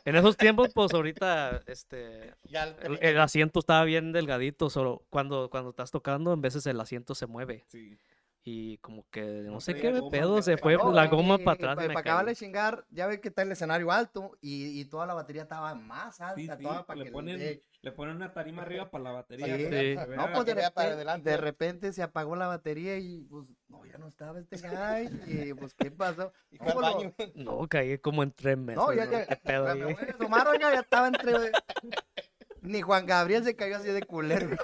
en 0.05 0.15
esos 0.15 0.37
tiempos, 0.37 0.69
pues 0.73 0.93
ahorita, 0.93 1.61
este, 1.67 2.33
Ya 2.43 2.63
el- 2.63 2.75
el, 2.81 2.99
el 3.01 3.19
asiento 3.19 3.59
estaba 3.59 3.83
bien 3.83 4.11
delgadito, 4.11 4.69
solo 4.69 5.03
cuando, 5.09 5.49
cuando 5.49 5.71
estás 5.71 5.91
tocando, 5.91 6.33
en 6.33 6.41
veces 6.41 6.65
el 6.67 6.79
asiento 6.79 7.15
se 7.15 7.27
mueve. 7.27 7.65
Sí. 7.67 7.97
Y 8.43 8.77
como 8.77 9.05
que, 9.11 9.21
no 9.45 9.59
sé 9.59 9.75
qué 9.75 9.91
goma, 9.91 10.09
pedo, 10.09 10.35
¿qué 10.37 10.41
se 10.43 10.57
fue 10.57 10.77
la 10.93 11.07
goma 11.07 11.35
y- 11.37 11.43
para 11.43 11.57
y 11.59 11.63
atrás. 11.63 11.73
y 11.73 11.75
para 11.75 11.87
caí. 11.87 11.97
acabarle 12.01 12.31
de 12.31 12.35
chingar, 12.37 12.85
ya 12.89 13.05
ve 13.07 13.19
que 13.19 13.27
está 13.27 13.41
el 13.41 13.51
escenario 13.51 13.91
alto 13.91 14.37
y, 14.39 14.79
y 14.79 14.85
toda 14.85 15.05
la 15.05 15.13
batería 15.13 15.41
estaba 15.41 15.75
más 15.75 16.21
alta, 16.21 16.35
Sí, 16.39 16.47
sí, 16.57 16.63
toda 16.63 16.85
para 16.85 16.99
le 16.99 17.05
que 17.05 17.11
ponen, 17.11 17.37
le- 17.39 17.63
le 17.81 17.91
ponen 17.91 18.15
una 18.15 18.31
tarima 18.33 18.61
arriba 18.61 18.89
para 18.89 19.03
la 19.03 19.11
batería. 19.11 19.47
Sí. 19.57 19.95
para 19.95 20.15
No, 20.15 20.33
pues 20.33 20.45
de 20.45 20.53
vea 20.53 20.71
para 20.71 20.87
repente, 20.89 20.93
adelante. 20.95 21.29
de 21.29 21.37
repente 21.37 21.91
se 21.93 22.01
apagó 22.03 22.37
la 22.37 22.47
batería 22.47 22.97
y 22.97 23.25
pues 23.29 23.45
no, 23.67 23.85
ya 23.85 23.97
no 23.97 24.07
estaba 24.07 24.39
este 24.39 24.57
guy. 24.57 25.09
Y 25.49 25.53
pues, 25.53 25.73
¿qué 25.73 25.91
pasó? 25.91 26.31
Y 26.51 26.57
No, 26.57 26.75
baño. 26.79 27.13
No, 27.35 27.67
caí 27.67 27.97
como 27.97 28.23
en 28.23 28.31
tres 28.31 28.57
meses. 28.57 28.77
No, 28.81 28.93
ya, 28.93 29.05
¿no? 29.05 29.11
ya. 29.11 29.25
¿Qué 29.25 29.35
pedo 29.35 29.63
me 29.65 29.71
ahí? 29.71 29.81
voy 29.81 29.93
a 29.93 30.11
asomar, 30.13 30.47
oiga, 30.47 30.73
ya 30.73 30.79
estaba 30.79 31.07
entre. 31.07 31.51
Ni 32.61 32.81
Juan 32.81 33.05
Gabriel 33.05 33.43
se 33.43 33.55
cayó 33.57 33.75
así 33.75 33.89
de 33.89 34.03
culero. 34.03 34.55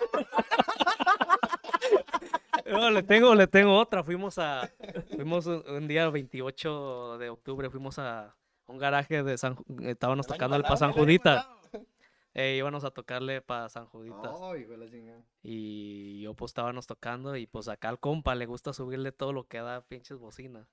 No, 2.71 2.89
le 2.91 3.03
tengo, 3.03 3.35
le 3.35 3.47
tengo 3.47 3.77
otra. 3.77 4.03
Fuimos 4.03 4.37
a, 4.37 4.69
fuimos 5.15 5.45
un, 5.45 5.63
un 5.67 5.87
día 5.87 6.09
28 6.09 7.17
de 7.17 7.29
octubre, 7.29 7.69
fuimos 7.69 7.99
a 7.99 8.35
un 8.67 8.77
garaje 8.77 9.23
de 9.23 9.37
San, 9.37 9.57
estábamos 9.81 10.27
El 10.27 10.33
tocando 10.33 10.55
el 10.55 10.63
para 10.63 10.77
San 10.77 10.93
pasado. 10.93 11.59
Eh, 12.35 12.55
íbamos 12.57 12.83
a 12.83 12.89
tocarle 12.89 13.41
para 13.41 13.69
San 13.69 13.85
Juditas. 13.85 14.31
Hijo 14.59 14.71
de 14.71 14.77
la 14.77 14.89
chingada. 14.89 15.23
Y 15.43 16.21
yo 16.21 16.33
pues 16.33 16.49
estábamos 16.49 16.87
tocando 16.87 17.35
y 17.35 17.45
pues 17.45 17.67
acá 17.67 17.89
al 17.89 17.99
compa 17.99 18.33
le 18.33 18.47
gusta 18.47 18.73
subirle 18.73 19.11
todo 19.11 19.33
lo 19.33 19.47
que 19.47 19.59
da 19.59 19.81
pinches 19.81 20.17
bocinas. 20.17 20.67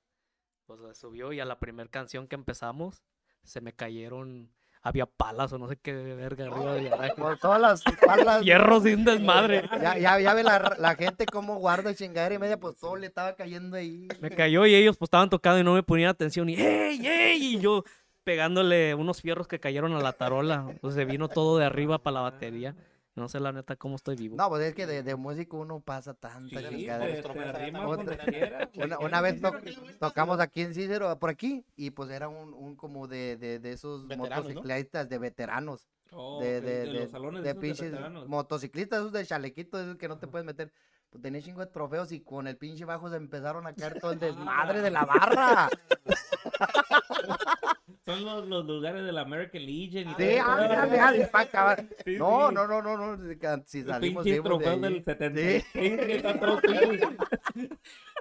Pues 0.65 0.81
le 0.81 0.95
subió 0.95 1.33
y 1.33 1.41
a 1.41 1.45
la 1.45 1.59
primera 1.59 1.91
canción 1.91 2.29
que 2.29 2.37
empezamos 2.37 3.03
se 3.43 3.61
me 3.61 3.75
cayeron 3.75 4.51
había 4.83 5.07
palas 5.07 5.53
o 5.53 5.59
no 5.59 5.69
sé 5.69 5.77
qué 5.77 5.93
verga 5.93 6.47
arriba 6.47 6.75
del 6.75 6.89
garaje. 6.89 7.15
Por 7.17 7.39
todas 7.39 7.61
las 7.61 7.83
palas. 8.05 8.43
Hierros 8.43 8.87
y 8.87 8.95
un 8.95 9.05
desmadre. 9.05 9.69
Ya, 9.81 9.99
ya, 9.99 10.21
ya 10.21 10.35
ve 10.35 10.43
la, 10.43 10.77
la 10.79 10.95
gente 10.95 11.27
cómo 11.27 11.57
guarda 11.57 11.95
chingadera 11.95 12.35
y 12.35 12.39
media, 12.39 12.59
pues 12.59 12.77
todo 12.77 12.97
le 12.97 13.07
estaba 13.07 13.35
cayendo 13.35 13.77
ahí. 13.77 14.09
Me 14.21 14.31
cayó 14.31 14.67
y 14.67 14.75
ellos 14.75 14.97
pues 14.97 15.09
estaban 15.09 15.31
tocando 15.31 15.61
y 15.61 15.65
no 15.65 15.75
me 15.75 15.83
ponían 15.83 16.11
atención 16.11 16.49
y 16.49 16.55
¡ey, 16.55 17.07
ey! 17.07 17.57
Y 17.57 17.61
yo 17.61 17.85
pegándole 18.25 18.95
unos 18.95 19.21
fierros 19.21 19.49
que 19.49 19.61
cayeron 19.61 19.95
a 19.95 20.01
la 20.01 20.13
tarola. 20.13 20.67
Entonces 20.69 20.97
se 20.97 21.05
vino 21.05 21.29
todo 21.29 21.59
de 21.59 21.65
arriba 21.65 21.99
para 21.99 22.15
la 22.15 22.21
batería. 22.21 22.75
No 23.21 23.29
sé 23.29 23.39
la 23.39 23.53
neta 23.53 23.77
cómo 23.77 23.97
estoy 23.97 24.17
vivo. 24.17 24.37
No, 24.37 24.49
pues 24.49 24.63
es 24.63 24.75
que 24.75 24.87
de, 24.87 25.03
de 25.03 25.15
músico 25.15 25.59
uno 25.59 25.81
pasa 25.81 26.15
tanta 26.15 26.59
Sí, 26.61 26.67
chingadera. 26.69 27.23
te- 27.23 27.33
te 27.33 27.45
arrimas 27.45 27.85
Otra- 27.87 27.97
donde 28.17 28.19
quieras, 28.33 28.69
güey. 28.75 28.87
Una, 28.87 28.99
una 28.99 29.21
vez 29.21 29.41
to- 29.41 29.53
tocamos 29.99 30.41
aquí 30.41 30.63
en 30.63 30.75
Cícero, 30.75 31.19
por 31.19 31.31
aquí, 31.31 31.65
y 31.77 31.91
pues 31.91 32.11
era 32.11 32.29
un, 32.29 32.55
un 32.55 32.75
como 32.77 33.07
de, 33.07 33.37
de, 33.37 33.59
de 33.59 33.73
esos 33.73 34.09
Veteranos, 34.09 34.31
¿no? 34.31 34.41
motociclistas 34.43 35.09
de 35.09 35.19
veteranos. 35.19 35.87
Oh, 36.13 36.41
de, 36.43 36.61
de, 36.61 36.79
de, 36.81 36.87
los 36.87 37.11
salones 37.11 37.45
de 37.45 37.51
esos 37.51 37.61
pinches 37.61 37.91
veteranos. 37.93 38.27
motociclistas, 38.27 38.99
esos 38.99 39.13
de 39.13 39.25
chalequito, 39.27 39.79
esos 39.81 39.97
que 39.97 40.09
no 40.09 40.19
te 40.19 40.27
puedes 40.27 40.45
meter. 40.47 40.73
Pues 41.11 41.23
tenía 41.23 41.43
chingo 41.43 41.61
de 41.61 41.67
trofeos 41.67 42.11
y 42.13 42.21
con 42.21 42.47
el 42.47 42.57
pinche 42.57 42.85
bajo 42.85 43.11
se 43.11 43.17
empezaron 43.17 43.67
a 43.67 43.75
caer 43.75 44.01
todo 44.01 44.13
el 44.13 44.19
desmadre 44.21 44.81
de 44.81 44.91
la 44.91 45.05
barra. 45.05 45.69
Son 48.07 48.25
los, 48.25 48.47
los 48.49 48.65
lugares 48.67 49.05
de 49.05 49.13
la 49.13 49.21
American 49.23 49.65
Legion. 49.65 50.09
y 50.11 50.15
Sí, 50.15 50.37
todo. 50.39 50.51
ándale, 50.53 50.75
ándale, 51.01 51.27
pa' 51.27 51.41
acabar. 51.41 51.85
Sí, 52.05 52.17
No, 52.17 52.49
sí. 52.49 52.55
no, 52.55 52.67
no, 52.67 52.83
no, 52.83 53.17
no. 53.17 53.63
si 53.67 53.83
salimos 53.85 54.25
de 54.25 54.41
trofeos 54.41 54.73
ahí. 54.75 54.81
del 54.81 55.05
76 55.05 55.65
que 55.73 56.17
están 56.17 56.41
todos 56.41 56.61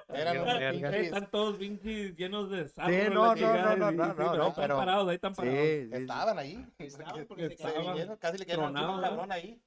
Están 0.09 1.57
pinches 1.57 2.15
llenos 2.17 2.49
de. 2.49 2.67
Sí, 2.67 2.73
no, 3.11 3.35
no, 3.35 3.75
no, 3.75 3.91
no, 3.91 3.91
no, 3.91 4.15
pero 4.15 4.35
no, 4.35 4.47
Están 4.49 4.67
parados, 4.77 5.07
ahí 5.09 5.15
están 5.15 5.35
parados. 5.35 5.57
sí, 5.59 5.89
sí. 5.91 5.97
Estaban 5.97 6.39
ahí. 6.39 6.65
Estaban 6.79 7.25
porque 7.27 7.47
se 7.47 7.53
Estaban 7.53 7.81
vinieron, 7.87 8.17
casi 8.17 8.37
le 8.37 8.45
quedaron 8.45 8.73
tronados, 8.73 8.95
un 8.95 9.01
cabrón 9.03 9.31
ahí. 9.31 9.61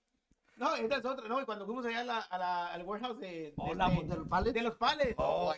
No, 0.57 0.75
esa 0.77 0.97
es 0.99 1.05
otra, 1.05 1.27
no, 1.29 1.41
y 1.41 1.45
cuando 1.45 1.65
fuimos 1.65 1.85
allá 1.87 2.01
a 2.01 2.05
la, 2.05 2.19
a 2.19 2.39
la- 2.39 2.73
al 2.75 2.83
warehouse 2.85 3.19
de, 3.19 3.27
de, 3.29 3.53
Hola, 3.57 3.89
de- 3.89 4.05
del 4.07 4.29
pallet. 4.29 4.53
de 4.53 4.63
los 4.63 4.75
pales, 4.77 5.15
Oh, 5.17 5.53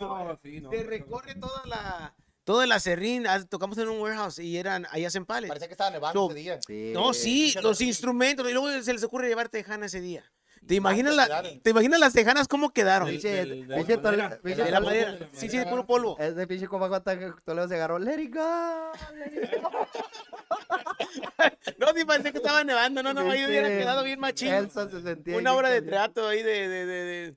No, 0.00 0.38
sí, 0.42 0.60
no. 0.60 0.70
se 0.70 0.82
recorre 0.84 1.34
toda 1.34 1.62
la, 1.66 2.14
toda 2.46 2.64
la 2.66 2.78
serrín, 2.78 3.26
ah, 3.26 3.44
tocamos 3.44 3.76
en 3.78 3.88
un 3.88 4.00
warehouse 4.00 4.38
y 4.38 4.56
eran, 4.56 4.86
ahí 4.92 5.04
hacen 5.04 5.26
pales. 5.26 5.48
parecía 5.48 5.66
que 5.66 5.74
estaba 5.74 5.90
nevando 5.90 6.26
So- 6.26 6.30
ese 6.30 6.38
día. 6.40 6.58
Sí. 6.64 6.92
No, 6.94 7.12
sí, 7.12 7.52
los 7.60 7.80
lo- 7.80 7.86
instrumentos, 7.86 8.48
y 8.48 8.52
luego 8.52 8.70
se 8.82 8.92
les 8.92 9.02
ocurre 9.02 9.28
llevar 9.28 9.48
tejana 9.48 9.86
ese 9.86 10.00
día. 10.00 10.24
¿Te 10.64 10.74
imaginas, 10.74 11.14
la. 11.14 11.42
¿te 11.62 11.70
imaginas 11.70 12.00
las 12.00 12.12
tejanas 12.12 12.48
cómo 12.48 12.70
quedaron? 12.70 13.08
Pinche- 13.08 13.44
de 13.44 14.70
la 14.70 14.80
madera. 14.80 15.12
De 15.12 15.18
de 15.18 15.28
Sí, 15.32 15.48
sí, 15.48 15.58
de 15.58 15.66
puro 15.66 15.86
polvo. 15.86 16.16
Ese 16.18 16.46
pinche 16.46 16.66
compa 16.66 17.02
Toledo 17.44 17.68
se 17.68 17.74
agarró. 17.74 17.98
Let 17.98 18.20
it 18.22 18.34
go. 18.34 18.92
let 19.14 19.44
it 19.44 19.62
go". 19.62 19.70
No, 21.78 21.88
sí 21.94 22.04
parecía 22.04 22.32
que 22.32 22.38
estaba 22.38 22.64
nevando, 22.64 23.02
no, 23.02 23.12
no, 23.12 23.30
ahí 23.30 23.44
hubiera 23.44 23.68
quedado 23.68 24.02
bien 24.04 24.18
machín. 24.20 24.48
Elsa 24.48 24.88
se 24.90 25.02
sentía 25.02 25.36
Una 25.36 25.54
obra 25.54 25.70
de 25.70 25.82
teatro 25.82 26.28
ahí 26.28 26.42
de, 26.42 26.68
de, 26.68 26.86
de, 26.86 27.04
de- 27.04 27.36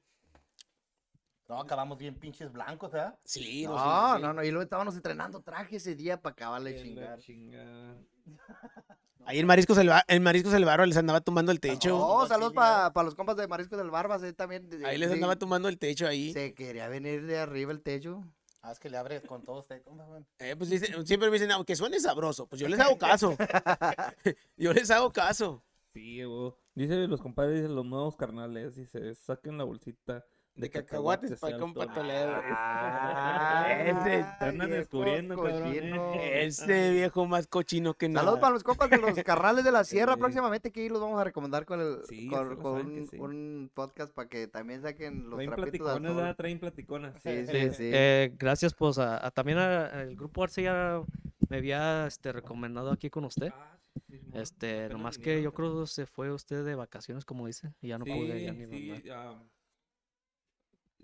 No, 1.49 1.59
acabamos 1.59 1.97
bien 1.97 2.13
pinches 2.13 2.51
blancos, 2.51 2.91
¿verdad? 2.91 3.17
Sí, 3.25 3.63
No, 3.65 3.75
no, 3.75 4.15
sí, 4.17 4.21
no, 4.21 4.33
no. 4.33 4.43
Y 4.43 4.51
luego 4.51 4.61
estábamos 4.61 4.95
entrenando 4.95 5.41
traje 5.41 5.77
ese 5.77 5.95
día 5.95 6.21
para 6.21 6.33
acabarle 6.33 6.73
de 6.73 6.81
chingar. 6.83 7.19
Ahí 9.25 9.37
el, 9.39 9.41
en 10.07 10.23
Mariscos 10.23 10.53
el 10.53 10.65
Barro 10.65 10.85
les 10.85 10.97
andaba 10.97 11.21
tumbando 11.21 11.51
el 11.51 11.59
techo. 11.59 11.89
No, 11.89 12.27
saludos 12.27 12.53
para 12.53 13.03
los 13.03 13.15
compas 13.15 13.35
de 13.35 13.47
Mariscos 13.47 13.77
del 13.79 13.89
Barbas. 13.89 14.21
Ahí 14.23 14.33
también. 14.33 14.69
de- 14.69 14.85
Ahí 14.85 14.97
les 14.97 15.09
de- 15.09 15.15
andaba 15.15 15.35
tumbando 15.35 15.67
el 15.69 15.77
techo 15.79 16.07
ahí. 16.07 16.31
Se 16.33 16.53
quería 16.53 16.87
venir 16.87 17.25
de 17.25 17.39
arriba 17.39 17.71
el 17.71 17.81
techo. 17.81 18.23
Ah, 18.61 18.71
es 18.71 18.79
que 18.79 18.89
le 18.89 18.97
abres 18.97 19.23
con 19.23 19.43
todo 19.43 19.59
usted. 19.59 19.81
Eh, 20.37 20.55
pues 20.55 20.69
dicen- 20.69 21.05
siempre 21.05 21.29
me 21.29 21.33
dicen, 21.35 21.51
aunque 21.51 21.75
suene 21.75 21.99
sabroso, 21.99 22.45
pues 22.47 22.61
yo 22.61 22.67
les 22.67 22.79
hago 22.79 22.97
caso. 22.97 23.35
yo 24.57 24.73
les 24.73 24.89
hago 24.91 25.11
caso. 25.11 25.63
Sí, 25.93 26.23
güey. 26.23 26.53
Dice 26.75 26.95
los 27.07 27.21
compadres 27.21 27.63
de 27.63 27.69
los 27.69 27.85
nuevos 27.85 28.15
carnales. 28.15 28.75
Dice, 28.75 29.13
saquen 29.15 29.57
la 29.57 29.63
bolsita 29.63 30.23
De 30.59 30.69
cacahuates 30.69 31.39
para 31.39 31.55
al 31.55 31.61
compa 31.61 31.81
tope". 31.83 31.93
Toledo. 31.95 32.33
Ah, 32.51 33.65
ese- 33.79 34.25
andan 34.39 34.69
descubriendo, 34.71 35.47
eh. 35.47 36.45
Ese 36.45 36.91
viejo 36.91 37.25
más 37.25 37.47
cochino 37.47 37.93
que 37.93 38.09
nada. 38.09 38.21
Saludos 38.25 38.39
para 38.41 38.53
los 38.53 38.63
compas 38.63 38.89
de 38.89 38.97
los 38.97 39.13
carnales 39.23 39.63
de 39.63 39.71
la 39.71 39.83
sierra. 39.83 40.17
Próximamente 40.17 40.71
que 40.71 40.81
ahí 40.81 40.89
los 40.89 40.99
vamos 40.99 41.19
a 41.19 41.23
recomendar 41.23 41.65
con, 41.65 41.79
el, 41.79 41.99
Sí, 42.07 42.27
con, 42.27 42.65
un, 42.65 43.07
sí. 43.07 43.17
un 43.17 43.71
podcast 43.73 44.13
para 44.13 44.27
que 44.27 44.47
también 44.47 44.81
saquen 44.81 45.29
los 45.29 45.35
Traen 45.35 45.49
trapitos 45.51 45.87
al 45.87 46.01
platicones, 46.01 46.09
sol. 46.09 46.15
¿verdad? 46.17 46.35
Traen 46.35 46.59
platiconas. 46.59 47.13
Sí, 47.23 47.45
sí, 47.47 47.57
Eh, 47.57 47.71
sí. 47.73 47.89
eh, 47.93 48.33
gracias, 48.37 48.73
pues, 48.73 48.97
a, 48.97 49.25
a- 49.25 49.31
también 49.31 49.57
a- 49.59 50.01
el 50.01 50.15
grupo 50.15 50.43
Arce 50.43 50.63
ya 50.63 51.01
me 51.47 51.57
había 51.57 52.05
este, 52.07 52.31
recomendado 52.33 52.91
aquí 52.91 53.09
con 53.09 53.23
usted. 53.25 53.51
Ah. 53.55 53.77
Este, 54.33 54.87
nomás 54.89 55.17
que 55.17 55.41
yo 55.41 55.53
creo 55.53 55.81
que 55.81 55.87
se 55.87 56.05
fue 56.05 56.31
usted 56.31 56.63
de 56.63 56.75
vacaciones, 56.75 57.25
como 57.25 57.47
dice, 57.47 57.73
y 57.81 57.87
ya 57.89 57.97
no 57.97 58.05
pude 58.05 58.43
ya 58.43 58.53
ni 58.53 58.65
Sí, 58.67 58.89
mandar. 58.91 59.35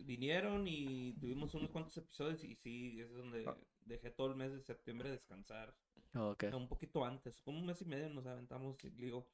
Vinieron 0.03 0.67
y 0.67 1.13
tuvimos 1.13 1.53
unos 1.55 1.69
cuantos 1.71 1.95
episodios 1.97 2.43
y 2.43 2.55
sí, 2.55 2.99
es 2.99 3.09
donde 3.11 3.45
Ah. 3.47 3.57
dejé 3.81 4.11
todo 4.11 4.27
el 4.27 4.35
mes 4.35 4.51
de 4.51 4.61
septiembre 4.61 5.09
descansar. 5.09 5.75
Ok. 6.15 6.45
Un 6.53 6.67
poquito 6.67 7.03
antes, 7.05 7.39
como 7.41 7.59
un 7.59 7.65
mes 7.65 7.81
y 7.81 7.85
medio 7.85 8.09
nos 8.09 8.25
aventamos, 8.25 8.83
y 8.83 8.89
digo. 8.89 9.27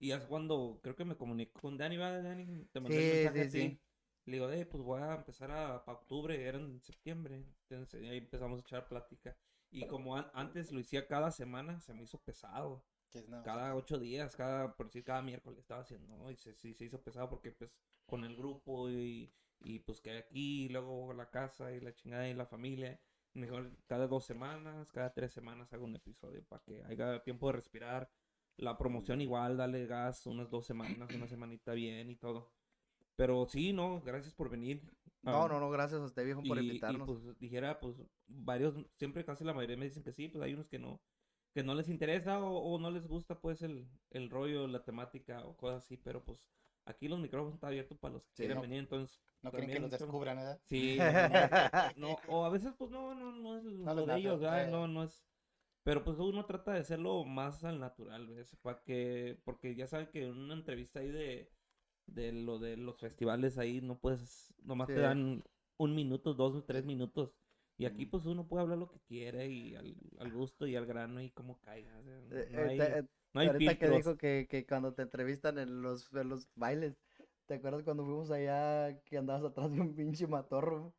Y 0.00 0.12
es 0.12 0.24
cuando 0.26 0.78
creo 0.82 0.94
que 0.94 1.04
me 1.04 1.16
comunico 1.16 1.60
con 1.60 1.76
Dani, 1.76 1.96
¿va? 1.96 2.22
Dani, 2.22 2.64
te 2.66 2.80
mandé 2.80 2.96
Sí, 2.98 3.04
el 3.04 3.14
mensaje 3.24 3.40
a 3.40 3.50
sí, 3.50 3.50
ti. 3.50 3.68
sí. 3.70 3.80
Le 4.26 4.32
digo, 4.34 4.50
eh, 4.50 4.66
pues 4.66 4.82
voy 4.82 5.00
a 5.02 5.14
empezar 5.16 5.50
a, 5.50 5.84
para 5.84 5.98
octubre, 5.98 6.40
era 6.40 6.58
en 6.58 6.80
septiembre. 6.82 7.44
Entonces 7.68 8.08
ahí 8.08 8.18
empezamos 8.18 8.58
a 8.58 8.62
echar 8.62 8.86
plática. 8.88 9.36
Y 9.70 9.86
como 9.86 10.16
an- 10.16 10.30
antes 10.34 10.70
lo 10.70 10.80
hacía 10.80 11.06
cada 11.08 11.30
semana, 11.32 11.80
se 11.80 11.94
me 11.94 12.02
hizo 12.04 12.18
pesado 12.22 12.84
nada. 13.26 13.42
cada 13.42 13.74
ocho 13.74 13.98
días, 13.98 14.36
cada, 14.36 14.76
por 14.76 14.86
decir, 14.86 15.02
cada 15.02 15.22
miércoles 15.22 15.58
estaba 15.58 15.80
haciendo, 15.80 16.16
¿no? 16.16 16.30
Y 16.30 16.36
se, 16.36 16.54
sí, 16.54 16.74
se 16.74 16.84
hizo 16.84 17.02
pesado 17.02 17.28
porque, 17.28 17.50
pues, 17.52 17.76
con 18.06 18.24
el 18.24 18.36
grupo 18.36 18.88
y, 18.90 19.32
y 19.60 19.80
pues, 19.80 20.00
que 20.00 20.12
aquí, 20.18 20.64
y 20.66 20.68
luego 20.68 21.12
la 21.12 21.30
casa 21.30 21.72
y 21.72 21.80
la 21.80 21.94
chingada 21.94 22.28
y 22.28 22.34
la 22.34 22.46
familia. 22.46 23.00
Mejor 23.34 23.70
cada 23.86 24.06
dos 24.08 24.24
semanas, 24.24 24.90
cada 24.90 25.12
tres 25.12 25.32
semanas 25.32 25.72
hago 25.72 25.84
un 25.84 25.94
episodio 25.96 26.44
para 26.44 26.62
que 26.64 26.82
haya 26.84 27.22
tiempo 27.22 27.46
de 27.48 27.52
respirar. 27.54 28.10
La 28.56 28.76
promoción 28.76 29.20
igual, 29.20 29.56
dale 29.56 29.86
gas 29.86 30.26
unas 30.26 30.50
dos 30.50 30.66
semanas, 30.66 31.12
una 31.14 31.28
semanita 31.28 31.72
bien 31.74 32.10
y 32.10 32.16
todo. 32.16 32.50
Pero 33.16 33.46
sí, 33.46 33.72
no, 33.72 34.00
gracias 34.00 34.34
por 34.34 34.48
venir. 34.50 34.82
No, 35.22 35.44
Ah, 35.44 35.48
no, 35.48 35.60
no, 35.60 35.70
gracias 35.70 36.00
a 36.00 36.04
usted, 36.04 36.24
viejo, 36.24 36.42
por 36.42 36.58
y, 36.58 36.60
y, 36.60 36.66
invitarnos. 36.68 37.06
pues 37.06 37.38
dijera, 37.38 37.80
pues 37.80 37.96
varios, 38.26 38.74
siempre 38.96 39.24
casi 39.24 39.44
la 39.44 39.52
mayoría 39.52 39.76
me 39.76 39.84
dicen 39.86 40.02
que 40.02 40.12
sí, 40.12 40.28
pues 40.28 40.42
hay 40.44 40.54
unos 40.54 40.68
que 40.68 40.78
no, 40.78 41.00
que 41.52 41.62
no 41.62 41.74
les 41.74 41.88
interesa 41.88 42.40
o, 42.40 42.74
o 42.74 42.78
no 42.78 42.90
les 42.90 43.06
gusta 43.06 43.40
pues 43.40 43.62
el, 43.62 43.88
el 44.10 44.30
rollo, 44.30 44.66
la 44.68 44.84
temática 44.84 45.44
o 45.44 45.56
cosas 45.56 45.84
así, 45.84 45.96
pero 45.96 46.24
pues 46.24 46.46
aquí 46.88 47.08
los 47.08 47.18
micrófonos 47.20 47.54
están 47.54 47.68
abiertos 47.68 47.98
para 47.98 48.14
los 48.14 48.22
que 48.24 48.30
Sí. 48.34 48.42
quieran 48.42 48.56
No- 48.56 48.62
venir, 48.62 48.78
entonces 48.80 49.20
No 49.42 49.50
quieren 49.50 49.70
que 49.70 49.80
los 49.80 49.90
descubran, 49.90 50.36
¿verdad? 50.36 50.58
sí, 50.66 50.98
no, 51.96 52.08
no, 52.08 52.16
o 52.28 52.44
a 52.44 52.50
veces 52.50 52.74
pues 52.76 52.90
no, 52.90 53.14
no, 53.14 53.32
no 53.32 53.56
es 53.58 53.64
lo 53.64 53.94
les 53.94 54.06
de 54.06 54.16
ellos, 54.16 54.40
¿verdad? 54.40 54.66
eh. 54.66 54.70
no, 54.70 54.88
no 54.88 55.04
es, 55.04 55.24
pero 55.84 56.04
pues 56.04 56.18
uno 56.18 56.44
trata 56.44 56.72
de 56.72 56.80
hacerlo 56.80 57.24
más 57.24 57.64
al 57.64 57.80
natural, 57.80 58.26
¿ves? 58.28 58.56
Para 58.62 58.82
que, 58.82 59.38
porque 59.44 59.74
ya 59.74 59.86
saben 59.86 60.08
que 60.08 60.24
en 60.24 60.36
una 60.36 60.54
entrevista 60.54 61.00
ahí 61.00 61.10
de, 61.10 61.50
de 62.06 62.32
lo 62.32 62.58
de 62.58 62.76
los 62.76 62.98
festivales 62.98 63.58
ahí 63.58 63.80
no 63.80 63.98
puedes, 63.98 64.54
nomás 64.64 64.88
te 64.88 64.94
Sí. 64.94 65.00
dan 65.00 65.44
un 65.76 65.94
minuto, 65.94 66.34
dos, 66.34 66.64
tres 66.66 66.84
minutos. 66.84 67.32
Y 67.76 67.84
aquí 67.86 68.06
pues 68.06 68.26
uno 68.26 68.48
puede 68.48 68.62
hablar 68.62 68.78
lo 68.78 68.90
que 68.90 68.98
quiere 69.00 69.46
y 69.48 69.76
al, 69.76 69.94
al 70.18 70.32
gusto 70.32 70.66
y 70.66 70.74
al 70.74 70.84
grano 70.84 71.22
y 71.22 71.30
como 71.30 71.60
caiga. 71.60 71.96
o 71.98 72.02
sea, 72.02 72.18
Eh, 72.30 72.48
no 72.50 72.60
eh, 72.60 72.66
hay, 72.66 72.76
te- 72.76 72.98
eh, 72.98 73.02
no 73.34 73.40
hay 73.40 73.48
Ahorita 73.48 73.78
que 73.78 73.88
dijo 73.90 74.16
que, 74.16 74.46
que 74.48 74.66
cuando 74.66 74.94
te 74.94 75.02
entrevistan 75.02 75.58
en 75.58 75.82
los, 75.82 76.12
en 76.12 76.28
los 76.28 76.48
bailes, 76.54 76.96
¿te 77.46 77.54
acuerdas 77.54 77.82
cuando 77.82 78.04
fuimos 78.04 78.30
allá 78.30 79.00
que 79.04 79.18
andabas 79.18 79.44
atrás 79.44 79.72
de 79.72 79.80
un 79.80 79.94
pinche 79.94 80.26
matorro? 80.26 80.94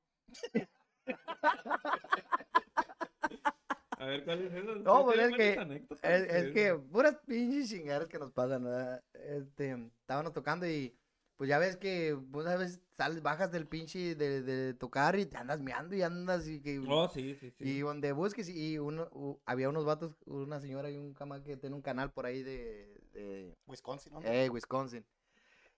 A 3.97 4.05
ver, 4.05 4.23
¿cuál 4.23 4.41
es 4.43 4.53
eso? 4.53 4.75
No, 4.75 5.03
pues, 5.05 5.19
es 5.19 5.36
que- 5.36 5.80
Es, 6.01 6.21
es 6.34 6.53
que 6.53 6.73
puras 6.75 7.17
pinches 7.25 7.69
chingaderas 7.69 8.07
que 8.07 8.19
nos 8.19 8.32
pasan, 8.32 8.63
¿verdad? 8.63 9.03
Este, 9.13 9.71
estábamos 10.01 10.32
tocando 10.34 10.65
y 10.67 10.99
pues 11.40 11.48
ya 11.48 11.58
ves 11.58 11.78
que 11.78 12.14
una 12.34 12.58
vez 12.58 12.82
sales, 12.98 13.22
bajas 13.24 13.50
del 13.50 13.66
pinche 13.66 14.14
de, 14.14 14.42
de 14.42 14.74
tocar 14.74 15.18
y 15.18 15.26
te 15.26 15.38
andas 15.38 15.62
meando 15.62 15.96
y 15.96 16.02
andas 16.02 16.46
y 16.50 16.60
que... 16.62 16.80
Oh, 16.86 17.08
sí, 17.08 17.34
sí, 17.40 17.50
sí. 17.52 17.64
Y 17.64 17.80
donde 17.80 18.12
busques, 18.12 18.50
y 18.50 18.78
uno, 18.78 19.08
u- 19.14 19.40
había 19.46 19.70
unos 19.70 19.86
vatos, 19.86 20.12
una 20.26 20.60
señora 20.60 20.92
y 20.92 20.98
un 20.98 21.14
cama 21.14 21.42
que 21.42 21.56
tiene 21.56 21.78
un 21.78 21.82
canal 21.82 22.12
por 22.12 22.26
ahí 22.26 22.44
de, 22.44 22.94
de 23.14 23.56
Wisconsin, 23.68 24.12
¿no? 24.12 24.22
eh, 24.26 24.50
Wisconsin. 24.50 25.06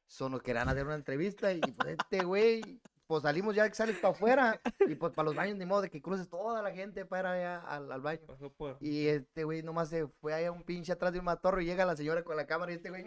Son 0.08 0.32
los 0.32 0.42
que 0.42 0.48
querían 0.48 0.68
hacer 0.68 0.84
una 0.84 0.96
entrevista 0.96 1.54
y 1.54 1.62
pues 1.62 1.90
este 1.90 2.24
güey, 2.24 2.82
pues 3.06 3.22
salimos 3.22 3.54
ya 3.54 3.70
que 3.70 3.76
sales 3.76 3.98
para 4.00 4.16
afuera 4.16 4.62
y 4.90 4.96
pues 4.96 5.14
para 5.14 5.28
los 5.28 5.36
baños 5.36 5.58
ni 5.60 5.66
modo 5.68 5.82
de 5.84 5.92
que 5.92 6.02
cruces 6.02 6.28
toda 6.28 6.64
la 6.64 6.72
gente 6.72 7.06
para 7.06 7.34
allá 7.34 7.60
al, 7.60 7.92
al 7.92 8.02
baño. 8.02 8.22
Pasó 8.26 8.52
por... 8.52 8.78
Y 8.82 9.06
este 9.10 9.44
güey 9.44 9.62
nomás 9.62 9.90
se 9.90 10.08
fue 10.08 10.34
allá 10.34 10.52
un 10.52 10.64
pinche 10.64 10.92
atrás 10.92 11.14
de 11.14 11.20
un 11.20 11.26
matorro 11.26 11.62
y 11.62 11.66
llega 11.66 11.86
la 11.86 11.96
señora 11.96 12.24
con 12.24 12.36
la 12.36 12.48
cámara 12.48 12.72
y 12.72 12.76
este 12.78 12.90
güey. 12.90 13.06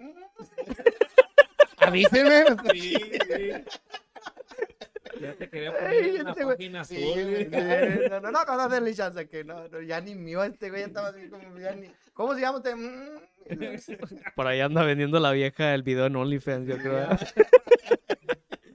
Avíseme. 1.86 2.44
Sí, 2.72 2.94
sí. 2.94 3.50
Ya 5.20 5.34
te 5.34 5.48
quería 5.48 5.72
poner 5.72 5.94
en 5.94 6.20
una 6.22 6.30
este 6.30 6.44
página 6.44 6.84
Sí, 6.84 6.96
azul. 6.96 7.50
No, 7.50 8.20
no, 8.20 8.20
no, 8.32 8.68
no, 8.68 8.80
no, 8.80 8.92
chance 8.92 9.28
que 9.28 9.44
no, 9.44 9.68
no, 9.68 9.80
ya 9.80 10.00
ni 10.00 10.14
mío 10.14 10.42
este 10.42 10.70
güey, 10.70 10.82
ya 10.82 10.86
estaba 10.88 11.08
así 11.08 11.28
como, 11.28 11.56
ya 11.58 11.72
ni, 11.74 11.88
¿cómo 12.12 12.34
se 12.34 12.40
llama 12.40 12.58
usted? 12.58 12.74
Mm, 12.76 14.32
Por 14.34 14.46
ahí 14.46 14.60
anda 14.60 14.82
vendiendo 14.82 15.20
la 15.20 15.30
vieja 15.32 15.74
el 15.74 15.82
video 15.82 16.06
en 16.06 16.16
OnlyFans, 16.16 16.66
yo 16.66 16.78
creo. 16.78 17.08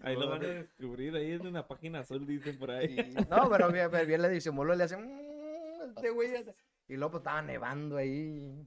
Ahí 0.01 0.15
lo 0.15 0.29
van 0.29 0.43
a 0.43 0.47
descubrir, 0.47 1.15
ahí 1.15 1.33
en 1.33 1.45
una 1.45 1.67
página 1.67 1.99
azul, 1.99 2.25
dicen 2.25 2.57
por 2.57 2.71
ahí. 2.71 2.95
Sí. 2.95 3.17
No, 3.29 3.49
pero 3.49 3.71
bien, 3.71 3.89
pero 3.91 4.07
bien 4.07 4.21
le 4.21 4.29
disimulo, 4.29 4.73
le 4.75 4.85
hace, 4.85 4.97
"Mm, 4.97 5.89
este 5.95 6.09
güey, 6.09 6.31
ya 6.31 6.39
está". 6.39 6.53
y 6.87 6.95
luego 6.95 7.11
pues 7.11 7.21
estaba 7.21 7.41
nevando 7.41 7.97
ahí. 7.97 8.65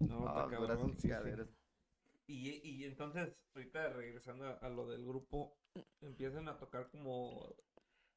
No, 0.00 0.26
está 0.26 0.44
puras 0.44 0.76
cabrón, 0.78 0.96
sí, 0.98 1.08
sí. 1.08 1.14
Y, 2.26 2.50
y 2.68 2.84
entonces, 2.84 3.34
ahorita 3.54 3.88
regresando 3.90 4.46
a, 4.46 4.52
a 4.54 4.68
lo 4.70 4.86
del 4.88 5.04
grupo, 5.04 5.56
empiezan 6.00 6.48
a 6.48 6.58
tocar 6.58 6.90
como, 6.90 7.54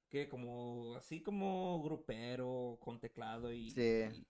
¿qué? 0.10 0.30
Como, 0.30 0.96
así 0.96 1.22
como 1.22 1.82
grupero, 1.84 2.78
con 2.82 3.00
teclado 3.00 3.52
y... 3.54 3.70
Sí. 3.74 3.84
Y, 4.10 4.28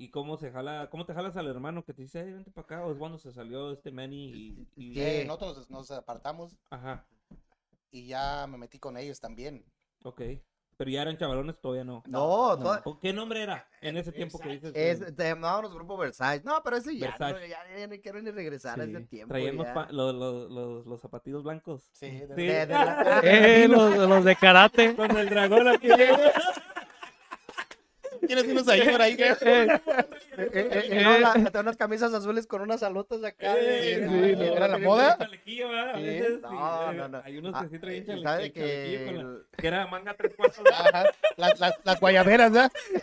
y 0.00 0.10
cómo 0.10 0.36
se 0.36 0.52
jala, 0.52 0.88
cómo 0.90 1.06
te 1.06 1.14
jalas 1.14 1.36
al 1.36 1.48
hermano 1.48 1.84
que 1.84 1.92
te 1.94 2.02
dice, 2.02 2.20
"Ey, 2.20 2.32
vente 2.32 2.50
para 2.52 2.64
acá, 2.66 2.86
o 2.86 2.92
es 2.92 2.98
cuando 2.98 3.18
se 3.18 3.32
salió 3.32 3.72
este 3.72 3.90
Manny 3.92 4.26
y... 4.30 4.68
y- 4.76 4.94
Sí. 4.94 5.00
Eh, 5.00 5.24
nosotros 5.26 5.68
nos 5.70 5.90
apartamos 5.90 6.56
Ajá, 6.70 7.06
y 7.90 8.06
ya 8.06 8.46
me 8.46 8.56
metí 8.58 8.78
con 8.78 8.96
ellos 8.96 9.20
también. 9.20 9.62
ok. 10.04 10.20
Pero 10.78 10.92
ya 10.92 11.02
eran 11.02 11.16
chavalones, 11.18 11.60
todavía 11.60 11.82
no. 11.82 12.04
No, 12.06 12.50
No. 12.50 12.58
toda- 12.62 12.82
¿O 12.84 13.00
¿Qué 13.00 13.12
nombre 13.12 13.42
era 13.42 13.66
en 13.80 13.96
ese 13.96 14.12
tiempo 14.12 14.38
que 14.38 14.48
dices? 14.50 14.72
es, 14.76 15.16
te 15.16 15.24
llamábamos 15.24 15.74
grupo 15.74 15.96
Versailles. 15.96 16.44
No, 16.44 16.62
pero 16.62 16.76
ese 16.76 16.96
ya, 16.96 17.16
no, 17.18 17.30
ya, 17.40 17.58
ya 17.76 17.86
ni 17.88 17.98
quiero 17.98 18.22
ni 18.22 18.30
regresar 18.30 18.80
a 18.80 18.84
sí, 18.84 18.90
ese 18.92 19.00
tiempo. 19.06 19.32
Traían 19.34 19.56
los, 19.56 19.66
ya. 19.66 19.74
pa- 19.74 19.88
lo- 19.90 20.12
lo- 20.12 20.48
los, 20.48 20.86
los 20.86 21.00
zapatitos 21.00 21.42
blancos. 21.42 21.90
Sí, 21.92 22.08
de- 22.10 22.28
Sí. 22.28 22.32
De- 22.46 22.66
de 22.66 22.74
la- 22.74 23.20
Eh, 23.24 23.66
los, 23.66 23.96
los 23.96 24.24
de 24.24 24.36
karate. 24.36 24.94
Con 24.94 25.16
el 25.16 25.28
dragón 25.28 25.66
aquí. 25.66 25.88
Tienes 28.28 28.44
unos 28.46 28.68
ahí 28.68 28.82
por 28.88 29.00
ahí. 29.02 29.16
Eh, 29.18 29.34
eh, 29.42 29.80
eh, 30.52 30.88
eh, 30.90 31.00
no, 31.02 31.18
la- 31.18 31.32
tenía 31.32 31.60
unas 31.62 31.76
camisas 31.76 32.12
azules 32.14 32.46
con 32.46 32.60
unas 32.60 32.82
alotas 32.82 33.24
acá. 33.24 33.54
Eh, 33.58 34.52
era 34.54 34.68
la 34.68 34.78
moda. 34.78 35.18
No, 36.42 36.92
no, 36.92 37.08
no. 37.08 37.22
Hay 37.24 37.38
unos 37.38 37.54
Ah, 37.56 37.62
que 37.62 37.68
sí 37.70 37.78
traían 37.80 38.02
eh, 38.02 38.06
chale- 38.06 38.22
¿sabe 38.22 38.44
el 38.44 38.52
que 38.52 38.60
chalequillo 38.60 39.40
que 39.56 39.66
era 39.66 39.86
manga 39.86 40.14
tres 40.14 40.34
cuartos. 40.36 40.62
Las, 41.84 42.00
guayaberas, 42.00 42.52
¿verdad? 42.52 42.70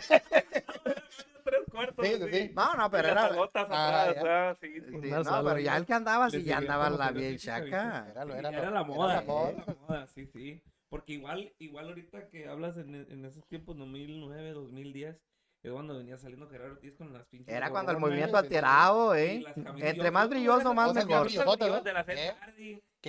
tres 1.44 1.60
cuartos. 1.70 2.06
Sí, 2.06 2.14
sí, 2.14 2.28
sí. 2.32 2.52
No, 2.54 2.74
no, 2.74 2.90
pero 2.90 3.08
era. 3.08 3.24
alotas 3.24 3.66
Ah, 3.70 3.88
atrás, 4.04 4.14
ya. 4.14 4.22
¿verdad? 4.22 4.56
Sí, 4.60 4.74
sí, 4.80 5.10
no, 5.10 5.44
pero 5.44 5.58
ya 5.58 5.76
el 5.76 5.86
que 5.86 5.92
andaba, 5.94 6.30
sí, 6.30 6.42
ya 6.44 6.58
andaba 6.58 6.88
la 6.90 7.10
bien 7.10 7.36
chaca. 7.36 8.06
Era, 8.12 8.22
era, 8.38 8.48
era 8.48 8.62
lo- 8.62 8.70
la 8.70 8.84
moda, 8.84 9.12
Era 9.12 9.20
la 9.20 9.26
moda. 9.26 9.50
era 9.50 9.64
la 9.66 9.74
moda, 9.74 10.06
sí, 10.06 10.26
sí. 10.26 10.62
Porque 10.88 11.14
igual, 11.14 11.52
igual 11.58 11.88
ahorita 11.88 12.28
que 12.28 12.46
hablas 12.48 12.76
en, 12.76 12.94
en 12.94 13.24
esos 13.24 13.44
tiempos, 13.48 13.76
2009, 13.76 14.50
2010, 14.52 15.16
es 15.62 15.72
cuando 15.72 15.96
venía 15.96 16.16
saliendo 16.16 16.48
Gerardo 16.48 16.74
Ortiz 16.74 16.94
con 16.96 17.12
las 17.12 17.26
pinches. 17.26 17.52
Era 17.54 17.70
cuando 17.70 17.90
el 17.92 17.98
movimiento 17.98 18.36
alterado, 18.36 19.14
¿eh? 19.16 19.44
Entre 19.80 20.04
yo- 20.04 20.12
más 20.12 20.28
brilloso, 20.28 20.74
más 20.74 20.94
mejor. 20.94 21.28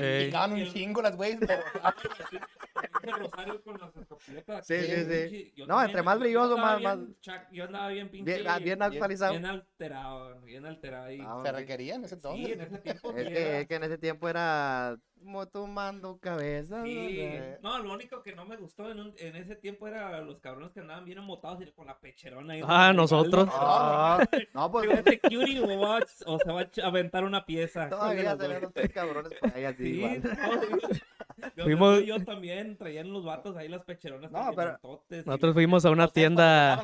Eh. 0.04 0.30
Que 0.32 0.54
un 0.54 0.74
chingo 0.74 1.02
las 1.02 1.16
güeyes, 1.16 1.40
pero 1.40 1.62
ese 3.04 3.12
rosario 3.12 3.62
con 3.64 3.78
las 3.80 3.96
escopetas, 3.96 4.68
Sí, 4.68 4.76
sí, 4.80 4.88
bien 4.88 5.30
sí. 5.30 5.54
yo 5.56 5.66
No, 5.66 5.76
también, 5.76 5.90
entre 5.90 6.04
más 6.04 6.20
brilloso, 6.20 6.58
más- 6.58 6.78
bien 6.80 7.16
chac- 7.22 7.48
Yo 7.52 7.64
andaba 7.66 7.88
bien 7.90 8.10
pinche. 8.10 8.34
Bien, 8.36 8.48
ah, 8.48 8.60
bien 8.60 8.82
actualizado. 8.82 9.32
Bien 9.34 9.46
alterado, 9.46 10.42
bien 10.42 10.66
alterado 10.66 11.06
ahí. 11.06 11.20
Ah, 11.22 11.42
se 11.44 11.52
requería 11.52 11.96
en 11.96 12.06
ese 12.06 12.16
entonces. 12.16 12.46
Sí, 12.46 12.52
en 12.54 12.62
ese 12.62 12.78
tiempo. 12.80 13.10
Es 13.12 13.28
que, 13.28 13.42
era- 13.42 13.60
es 13.60 13.68
que 13.68 13.76
en 13.76 13.84
ese 13.84 13.98
tiempo 13.98 14.30
era 14.30 14.98
como 15.20 15.48
tomando 15.48 16.20
cabeza. 16.20 16.84
Sí, 16.84 17.28
no, 17.64 17.80
lo 17.80 17.94
único 17.94 18.22
que 18.22 18.36
no 18.36 18.46
me 18.46 18.56
gustó 18.56 18.92
en, 18.92 19.00
un- 19.00 19.14
en 19.18 19.36
ese 19.36 19.56
tiempo 19.56 19.88
era 19.88 20.22
los 20.22 20.40
cabrones 20.40 20.72
que 20.74 20.80
andaban 20.82 21.06
bien 21.06 21.18
embotados 21.18 21.62
y 21.64 21.72
con 21.72 21.88
la 21.88 21.98
pecherona 22.00 22.54
ahí. 22.54 22.62
Ah, 22.64 22.94
nosotros. 22.94 23.50
Ah, 23.52 24.24
no, 24.54 24.72
pues 24.72 24.88
Digo, 24.90 25.02
security 25.04 25.60
o, 25.60 25.80
va, 25.80 26.00
o 26.28 26.38
se 26.40 26.52
va 26.52 26.62
a 26.62 26.88
aventar 26.88 27.24
una 27.24 27.46
pieza. 27.46 27.90
todavía 27.90 28.24
¿Cuál 28.24 28.38
de 28.38 28.44
los 28.44 28.54
tenemos 28.54 28.74
tres 28.74 28.92
cabrones 28.92 29.34
por 29.40 29.56
ahí 29.56 29.66
así 29.66 29.84
Sí, 29.94 30.22
no, 31.38 31.48
yo, 31.56 31.64
Fuimos- 31.66 32.04
yo 32.06 32.24
también 32.24 32.78
traían 32.78 33.12
los 33.12 33.24
vatos 33.26 33.56
ahí 33.58 33.68
las 33.68 33.84
pecheronas. 33.84 34.32
No, 34.32 34.52
pero- 34.56 34.80
Nosotros 35.26 35.54
fuimos 35.54 35.86
a 35.86 35.92
una 35.92 36.08
tienda, 36.08 36.74
una, 36.76 36.84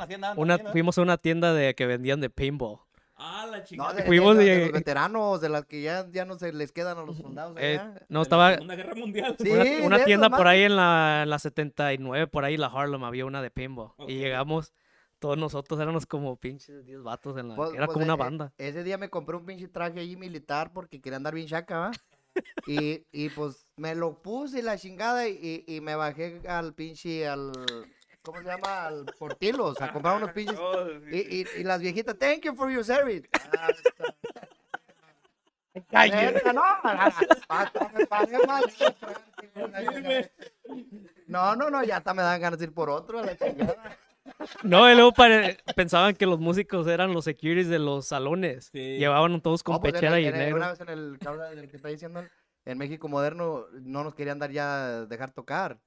también, 0.58 0.66
¿no? 0.66 0.72
fuimos 0.72 0.98
a 0.98 1.02
una 1.02 1.18
tienda 1.18 1.54
de 1.54 1.74
que 1.76 1.86
vendían 1.86 2.20
de 2.22 2.30
paintball. 2.30 2.80
Ah, 3.16 3.48
la 3.50 3.60
No, 3.60 3.64
chingada. 3.64 3.94
de, 3.94 4.04
Fuimos 4.04 4.36
de- 4.38 4.44
de- 4.44 4.50
de 4.58 4.60
los 4.66 4.72
veteranos, 4.72 5.40
de 5.40 5.48
las 5.50 5.66
que 5.66 5.82
ya, 5.82 6.08
ya 6.12 6.26
no 6.26 6.38
se 6.38 6.52
les 6.52 6.72
quedan 6.72 6.98
a 6.98 7.04
los 7.04 7.18
soldados 7.18 7.56
Eh, 7.60 7.78
allá. 7.80 7.94
no, 8.10 8.20
de 8.20 8.24
estaba 8.24 8.50
La 8.50 8.54
Segunda 8.56 8.76
Guerra 8.76 8.96
Mundial. 8.96 9.36
Sí. 9.40 9.50
una, 9.50 9.86
una 9.86 10.04
tienda 10.06 10.30
por 10.30 10.48
ahí 10.48 10.64
en 10.64 10.76
la, 10.76 11.22
en 11.24 11.30
la 11.30 11.40
79, 11.40 12.28
por 12.28 12.44
ahí 12.44 12.58
la 12.58 12.68
Harlem, 12.68 13.04
había 13.04 13.26
una 13.26 13.42
de 13.42 13.52
paintball. 13.52 13.92
Ok. 13.98 14.10
Y 14.10 14.18
llegamos, 14.18 14.74
todos 15.20 15.38
nosotros 15.38 15.80
éramos 15.80 16.06
como 16.08 16.36
pinches 16.36 16.84
10 16.86 17.02
vatos 17.04 17.38
en 17.38 17.50
la... 17.50 17.56
Pues- 17.56 17.74
era 17.76 17.86
pues, 17.86 17.94
como 17.94 18.04
una 18.06 18.16
eh, 18.16 18.18
banda. 18.18 18.54
Ese 18.58 18.84
día 18.84 18.98
me 18.98 19.10
compré 19.10 19.38
un 19.38 19.46
pinche 19.46 19.68
traje 19.68 20.00
ahí 20.00 20.16
militar 20.18 20.74
porque 20.74 21.00
quería 21.00 21.18
andar 21.18 21.34
bien 21.36 21.48
chaca, 21.48 21.78
¿va? 21.80 21.92
Y, 22.66 23.06
y 23.12 23.30
pues 23.30 23.68
me 23.76 23.96
lo 23.96 24.22
puse 24.22 24.62
la 24.64 24.78
chingada 24.78 25.28
y, 25.28 25.64
y 25.68 25.82
me 25.82 25.96
bajé 25.96 26.42
al 26.48 26.74
pinche, 26.74 27.28
al, 27.28 27.52
¿cómo 28.22 28.40
se 28.40 28.46
llama? 28.46 28.88
Al 28.88 29.06
Portilos, 29.20 29.82
a 29.82 29.92
comprar 29.92 30.18
unos 30.18 30.32
pinches. 30.32 30.58
Oh, 30.60 30.88
sí, 30.88 31.10
Y, 31.12 31.42
y, 31.42 31.48
y 31.62 31.64
las 31.64 31.82
viejitas, 31.82 32.18
thank 32.18 32.44
you 32.44 32.56
for 32.56 32.72
your 32.72 32.84
service. 32.86 33.28
No. 36.54 36.64
No, 41.28 41.56
no, 41.56 41.70
no, 41.70 41.84
ya 41.84 41.98
hasta 41.98 42.14
me 42.14 42.22
dan 42.22 42.40
ganas 42.42 42.60
de 42.60 42.66
ir 42.66 42.74
por 42.74 42.90
otro 42.90 43.20
a 43.20 43.24
la 43.26 43.38
chingada. 43.38 43.98
No, 44.64 44.90
y 44.90 44.96
luego 44.96 45.12
pare- 45.12 45.58
pensaban 45.76 46.16
que 46.16 46.26
los 46.26 46.40
músicos 46.40 46.88
eran 46.88 47.14
los 47.14 47.26
securities 47.26 47.68
de 47.70 47.80
los 47.80 48.08
salones. 48.08 48.70
Sí. 48.72 48.98
Llevaban 48.98 49.42
todos 49.42 49.64
con 49.64 49.74
No, 49.76 49.80
pues, 49.82 49.94
en 49.94 50.00
pechera 50.00 50.18
el- 50.18 50.24
y 50.24 50.28
en 50.28 50.34
el- 50.36 50.40
negro. 50.40 50.58
Una 50.58 50.70
vez 50.72 50.80
en 50.82 50.90
el 50.90 51.18
que 51.20 51.28
habla 51.28 51.50
que 51.52 51.76
está 51.76 51.90
diciendo, 51.90 52.24
en 52.66 52.78
México 52.78 53.08
moderno 53.10 53.66
no 53.74 54.04
nos 54.04 54.16
querían 54.16 54.40
dar 54.40 54.52
ya 54.52 55.06
dejar 55.06 55.32
tocar. 55.32 55.80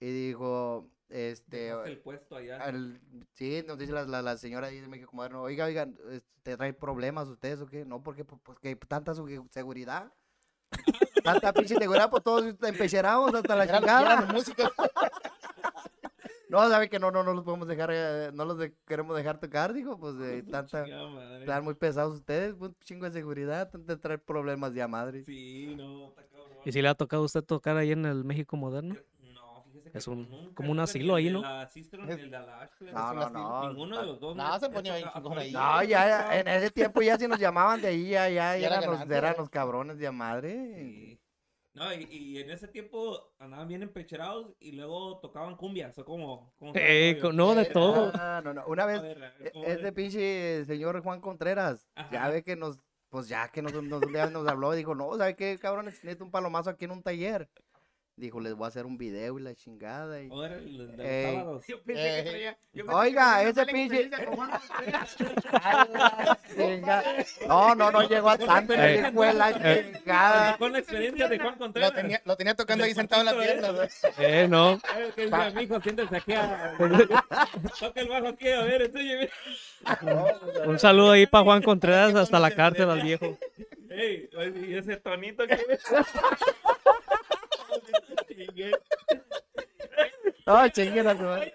Y 0.00 0.10
dijo, 0.10 0.88
este, 1.08 1.68
el 1.70 1.98
puesto 1.98 2.36
allá. 2.36 2.56
al- 2.62 3.00
sí, 3.34 3.62
nos 3.68 3.78
dice 3.78 3.92
la, 3.92 4.04
la, 4.04 4.22
la 4.22 4.36
señora 4.36 4.66
ahí 4.66 4.80
de 4.80 4.88
México 4.88 5.10
moderno, 5.14 5.42
oiga, 5.42 5.66
oigan, 5.66 5.96
¿te 6.42 6.56
trae 6.56 6.72
problemas 6.72 7.28
ustedes 7.28 7.60
o 7.60 7.66
qué? 7.66 7.84
No, 7.84 8.02
porque 8.02 8.24
pues, 8.24 8.58
que 8.58 8.74
tanta 8.74 9.14
su- 9.14 9.46
seguridad. 9.52 10.12
Tanta 11.22 11.52
pinche 11.52 11.76
seguridad, 11.76 12.10
pues 12.10 12.22
todos 12.24 12.44
empecherados 12.62 13.32
hasta 13.34 13.54
la 13.54 13.66
chingada. 13.68 14.22
los 14.22 14.32
músicos. 14.32 14.72
No, 16.52 16.68
sabe 16.68 16.90
que 16.90 16.98
no, 16.98 17.10
no, 17.10 17.22
no 17.24 17.32
los 17.32 17.44
podemos 17.44 17.66
dejar, 17.66 17.90
eh, 17.92 18.30
no 18.34 18.44
los 18.44 18.58
de- 18.58 18.74
queremos 18.86 19.16
dejar 19.16 19.40
tocar, 19.40 19.72
dijo, 19.72 19.98
pues 19.98 20.18
de 20.18 20.42
tanta, 20.68 20.84
Chingada 20.84 21.38
están 21.40 21.64
muy 21.64 21.74
pesados 21.74 22.14
ustedes, 22.16 22.54
un 22.60 22.76
chingo 22.84 23.06
de 23.06 23.10
seguridad, 23.10 23.70
tanta 23.70 23.98
traer 23.98 24.22
problemas 24.22 24.74
ya 24.74 24.86
madre. 24.86 25.24
Sí, 25.24 25.74
no, 25.76 26.08
está 26.10 26.22
cabrón. 26.26 26.58
¿Y 26.64 26.70
si 26.72 26.82
le 26.82 26.88
ha 26.88 26.94
tocado 26.94 27.22
a 27.22 27.24
usted 27.26 27.42
tocar 27.42 27.78
ahí 27.78 27.92
en 27.92 28.04
el 28.04 28.22
México 28.24 28.56
moderno? 28.58 28.96
No, 29.34 29.64
fíjese 29.64 29.90
que 29.92 29.98
Es 29.98 30.06
un- 30.06 30.28
nunca, 30.28 30.54
como 30.54 30.72
un 30.72 30.80
asilo 30.80 31.14
ahí, 31.14 31.28
el 31.28 31.32
de 31.32 31.38
¿no? 31.40 31.42
La 31.42 31.66
Sistron 31.68 32.04
ni 32.06 32.12
el 32.12 32.30
de 32.30 32.38
la. 32.38 32.70
No, 32.92 33.14
no, 33.14 33.30
no. 33.30 33.68
Ninguno 33.68 33.98
de 34.00 34.06
los 34.06 34.20
dos. 34.20 34.36
No, 34.36 34.60
se 34.60 34.68
ponía 34.68 35.12
chingón 35.14 35.38
ahí. 35.38 35.52
No, 35.54 35.82
ya 35.84 36.38
en 36.38 36.48
ese 36.48 36.70
tiempo 36.70 37.00
ya 37.00 37.16
si 37.18 37.26
nos 37.26 37.38
llamaban 37.38 37.80
de 37.80 37.88
ahí, 37.88 38.10
ya, 38.10 38.28
ya, 38.28 38.56
Ya 38.58 38.66
era 38.66 38.66
eran, 38.66 38.80
los, 38.80 38.90
ganancia, 38.98 39.16
eran 39.18 39.34
los 39.38 39.48
cabrones 39.48 39.98
de 39.98 40.10
madre. 40.12 41.18
No, 41.74 41.92
y, 41.92 42.06
y 42.10 42.38
en 42.38 42.50
ese 42.50 42.68
tiempo 42.68 43.32
andaban 43.38 43.66
bien 43.66 43.82
empecherados 43.82 44.54
y 44.60 44.72
luego 44.72 45.18
tocaban 45.20 45.56
cumbias, 45.56 45.96
o 45.98 46.04
como... 46.04 46.52
como 46.58 46.72
Eh, 46.74 47.18
no, 47.32 47.54
de 47.54 47.64
todo. 47.66 48.12
Ah, 48.14 48.42
no, 48.44 48.52
no. 48.52 48.66
Una 48.66 48.84
vez, 48.84 48.98
A 48.98 49.02
ver, 49.02 49.24
a 49.24 49.30
ver, 49.38 49.46
e- 49.46 49.50
¿cómo 49.52 49.64
ese 49.64 49.88
es? 49.88 49.92
pinche 49.94 50.64
señor 50.66 51.02
Juan 51.02 51.20
Contreras, 51.22 51.88
ya 52.10 52.28
ve 52.28 52.42
que 52.42 52.56
nos, 52.56 52.78
pues 53.08 53.28
ya 53.28 53.48
que 53.48 53.62
nos, 53.62 53.72
nos, 53.72 54.02
nos 54.02 54.48
habló 54.48 54.74
y 54.74 54.78
dijo, 54.78 54.94
no, 54.94 55.16
¿sabe 55.16 55.34
qué, 55.34 55.58
cabrones? 55.58 55.94
Necesito 56.04 56.24
un 56.24 56.30
palomazo 56.30 56.68
aquí 56.68 56.84
en 56.84 56.90
un 56.90 57.02
taller. 57.02 57.48
Dijo, 58.14 58.40
les 58.40 58.54
voy 58.54 58.66
a 58.66 58.68
hacer 58.68 58.84
un 58.84 58.98
video 58.98 59.38
y 59.38 59.42
la 59.42 59.54
chingada. 59.54 60.20
Y... 60.20 60.26
El 60.30 60.30
de 60.78 60.96
los 60.96 61.06
Ey. 61.06 61.34
sábados. 61.34 61.64
Eh, 61.88 62.54
Oiga, 62.88 63.42
ese 63.42 63.64
pinche... 63.66 64.10
No, 67.48 67.74
no, 67.74 67.90
no 67.90 68.06
llegó 68.06 68.28
a 68.30 68.36
tanto, 68.38 68.74
Eh, 68.74 69.10
de 69.10 69.32
la 69.32 69.50
eh. 69.50 69.92
chingada. 69.94 70.56
Con 70.58 70.72
la 70.72 70.78
experiencia 70.80 71.26
de 71.28 71.38
Juan 71.38 71.52
Lo 71.52 71.58
Contreras. 71.58 71.94
tenía, 71.94 72.20
lo 72.26 72.36
tenía 72.36 72.54
tocando 72.54 72.84
ahí 72.84 72.92
sentado 72.94 73.22
en 73.22 73.26
la 73.26 73.34
pierna. 73.42 73.68
¿eh? 73.84 73.88
Eh, 74.18 74.46
no. 74.48 74.72
Eh, 74.74 75.12
que 75.16 75.24
dice, 75.26 75.50
mijo, 75.54 75.80
siéntese 75.80 76.16
aquí. 76.16 76.32
a- 76.34 76.74
Toca 77.80 78.00
el 78.00 78.08
bajo 78.08 78.28
aquí, 78.28 78.48
a 78.50 78.60
ver, 78.62 78.82
entonces. 78.82 79.30
Un 80.66 80.78
saludo 80.78 81.12
ahí 81.12 81.26
para 81.26 81.44
Juan 81.44 81.62
Contreras 81.62 82.14
hasta 82.14 82.38
la 82.38 82.50
cárcel 82.50 82.90
al 82.90 83.00
viejo. 83.00 83.38
Ey, 83.88 84.28
y 84.68 84.74
ese 84.74 84.96
tonito 84.98 85.46
que. 85.46 85.58
No, 90.46 90.68
chinguen 90.68 91.06
a 91.06 91.16
su 91.16 91.22
madre. 91.22 91.54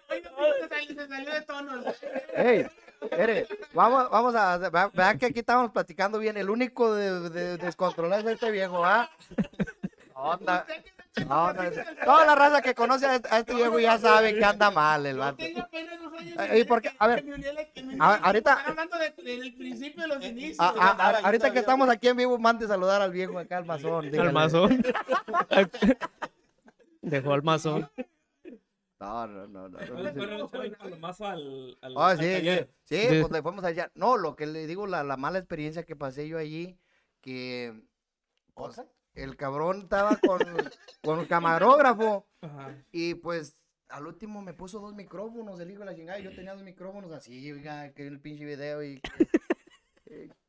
Ey, 2.36 2.66
mire, 3.18 3.48
vamos, 3.74 4.10
vamos 4.10 4.36
a, 4.36 4.58
vea- 4.70 4.92
vean 4.94 5.18
que 5.20 5.26
aquí 5.28 5.40
estamos 5.40 5.72
platicando 5.72 6.20
bien, 6.20 6.38
el 6.38 6.50
único 6.50 6.96
de, 6.96 7.30
de- 7.30 7.58
descontrolado 7.58 8.28
es 8.30 8.36
este 8.36 8.50
viejo, 8.52 8.84
¿ah? 8.86 9.10
Onda. 10.14 10.66
No, 11.28 11.54
no, 11.54 11.62
toda 12.06 12.26
la 12.26 12.36
raza 12.36 12.62
que 12.62 12.76
conoce 12.76 13.06
a 13.06 13.16
este, 13.16 13.30
a 13.30 13.40
este 13.40 13.56
viejo 13.56 13.80
ya 13.80 13.98
sabe 13.98 14.36
que 14.36 14.44
anda 14.46 14.70
mal 14.72 15.06
el 15.06 15.18
vato. 15.18 15.44
Eh, 15.44 16.60
¿y 16.60 16.64
por 16.66 16.82
qué? 16.82 16.92
A 17.00 17.08
ver, 17.08 17.26
a 18.00 18.16
ahorita- 18.16 18.54
Están 18.54 18.70
hablando 18.72 18.98
de- 18.98 19.12
del 19.24 19.54
principio 19.56 20.02
de 20.04 20.08
los 20.08 20.24
inicios. 20.26 20.60
A- 20.60 20.70
a- 20.70 20.88
a- 20.88 20.92
Andaba 20.92 21.20
yo 21.20 21.26
ahorita 21.26 21.52
que 21.54 21.60
estamos 21.60 21.90
aquí 21.90 22.08
en 22.08 22.18
vivo, 22.18 22.38
mande 22.38 22.68
saludar 22.68 23.02
al 23.02 23.12
viejo 23.12 23.40
acá, 23.40 23.58
al 23.58 23.66
mazón. 23.66 24.14
Al 24.20 24.34
mazón. 24.34 24.84
Dejó 27.02 27.34
al 27.34 27.44
mazón. 27.44 27.90
No, 29.00 29.28
no, 29.28 29.48
no. 29.48 29.70
no, 29.70 29.70
no, 29.70 29.80
al, 29.80 31.78
al, 31.82 31.98
Ah, 31.98 32.08
al 32.10 32.18
sí, 32.18 32.24
sí, 32.26 32.34
taller. 32.34 32.70
sí, 32.84 32.98
Sí. 32.98 33.08
pues 33.22 33.32
le 33.32 33.42
fuimos 33.44 33.64
allá. 33.64 33.92
No, 33.94 34.18
lo 34.18 34.36
que 34.36 34.48
le 34.48 34.66
digo, 34.66 34.88
la, 34.88 35.04
la 35.04 35.18
mala 35.18 35.38
experiencia 35.38 35.84
que 35.84 35.96
pasé 35.96 36.28
yo 36.28 36.40
allí, 36.40 36.78
que 37.22 37.80
pues, 38.56 38.82
el 39.18 39.36
cabrón 39.36 39.82
estaba 39.84 40.16
con, 40.18 40.40
con 41.04 41.20
un 41.20 41.26
camarógrafo 41.26 42.28
Ajá. 42.42 42.76
y 42.92 43.16
pues 43.16 43.62
al 43.90 44.06
último 44.06 44.42
me 44.42 44.54
puso 44.54 44.80
dos 44.80 44.94
micrófonos, 44.96 45.60
el 45.60 45.72
hijo 45.72 45.80
de 45.80 45.86
la 45.86 45.96
chingada, 45.96 46.20
y 46.20 46.24
yo 46.24 46.36
tenía 46.36 46.54
dos 46.54 46.64
micrófonos 46.64 47.12
así, 47.12 47.52
oiga, 47.52 47.94
que 47.94 48.06
el 48.06 48.20
pinche 48.20 48.46
video 48.46 48.84
y 48.84 49.02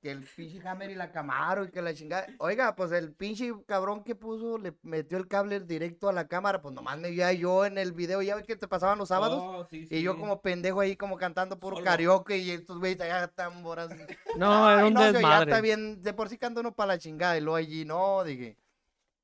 que 0.00 0.10
el 0.10 0.22
pinche 0.24 0.66
Hammer 0.68 0.90
y 0.90 0.94
la 0.94 1.10
Camaro 1.10 1.64
y 1.64 1.70
que 1.70 1.82
la 1.82 1.92
chingada. 1.94 2.26
Oiga, 2.38 2.76
pues 2.76 2.92
el 2.92 3.12
pinche 3.12 3.52
cabrón 3.66 4.04
que 4.04 4.14
puso 4.14 4.58
le 4.58 4.74
metió 4.82 5.18
el 5.18 5.26
cable 5.26 5.60
directo 5.60 6.08
a 6.08 6.12
la 6.12 6.28
cámara, 6.28 6.62
pues 6.62 6.74
nomás 6.74 6.98
me 6.98 7.08
veía 7.10 7.32
yo 7.32 7.64
en 7.66 7.78
el 7.78 7.92
video, 7.92 8.22
ya 8.22 8.36
ves 8.36 8.44
que 8.44 8.56
te 8.56 8.68
pasaban 8.68 8.98
los 8.98 9.08
sábados. 9.08 9.42
Oh, 9.44 9.66
sí, 9.68 9.86
Y 9.90 10.02
yo 10.02 10.14
sí. 10.14 10.20
como 10.20 10.40
pendejo 10.40 10.80
ahí 10.80 10.96
como 10.96 11.16
cantando 11.16 11.58
puro 11.58 11.76
Solo. 11.76 11.84
karaoke 11.84 12.38
y 12.38 12.50
estos 12.52 12.78
güeyes 12.78 13.00
allá 13.00 13.26
tamboras. 13.28 13.90
No, 14.36 14.70
era 14.70 14.86
un 14.86 14.94
no, 14.94 15.00
se- 15.00 15.06
ya 15.06 15.12
desmadre. 15.18 15.50
está 15.50 15.60
bien, 15.60 16.00
de 16.02 16.12
por 16.14 16.28
sí 16.28 16.38
canto 16.38 16.60
uno 16.60 16.72
para 16.74 16.88
la 16.94 16.98
chingada 16.98 17.36
y 17.36 17.40
luego 17.40 17.56
allí 17.56 17.84
no, 17.84 18.22
dije. 18.24 18.56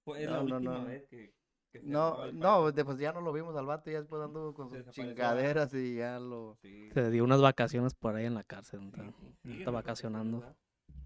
Fue 0.04 0.24
No, 0.26 0.30
la 0.32 0.36
no, 0.42 0.56
última 0.56 0.78
no. 0.78 0.84
vez 0.86 1.04
que, 1.08 1.16
que 1.18 1.32
se 1.32 1.33
No, 1.82 2.24
el 2.24 2.38
no, 2.38 2.70
después 2.72 2.98
ya 2.98 3.12
no 3.12 3.20
lo 3.20 3.32
vimos 3.32 3.56
al 3.56 3.66
vato, 3.66 3.90
ya 3.90 3.98
después 4.00 4.22
ando 4.22 4.54
con 4.54 4.70
sus 4.70 4.88
chingaderas 4.90 5.72
y 5.74 5.96
ya 5.96 6.18
lo... 6.18 6.56
Sí. 6.62 6.90
Se 6.92 7.10
dio 7.10 7.24
unas 7.24 7.40
vacaciones 7.40 7.94
por 7.94 8.14
ahí 8.14 8.26
en 8.26 8.34
la 8.34 8.44
cárcel. 8.44 8.80
Sí, 8.80 9.00
Está, 9.00 9.02
sí, 9.42 9.52
está 9.58 9.70
no, 9.70 9.72
vacacionando. 9.72 10.54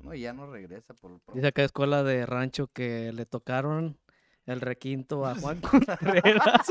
No, 0.00 0.14
y 0.14 0.20
ya 0.20 0.32
no 0.32 0.50
regresa 0.50 0.94
por 0.94 1.10
pronto. 1.10 1.32
Dice 1.32 1.52
que 1.52 1.64
escuela 1.64 2.02
de 2.02 2.26
rancho 2.26 2.68
que 2.68 3.12
le 3.12 3.24
tocaron 3.26 3.98
el 4.46 4.60
requinto 4.60 5.26
a 5.26 5.34
Juan 5.40 5.60
Contreras. 5.60 6.68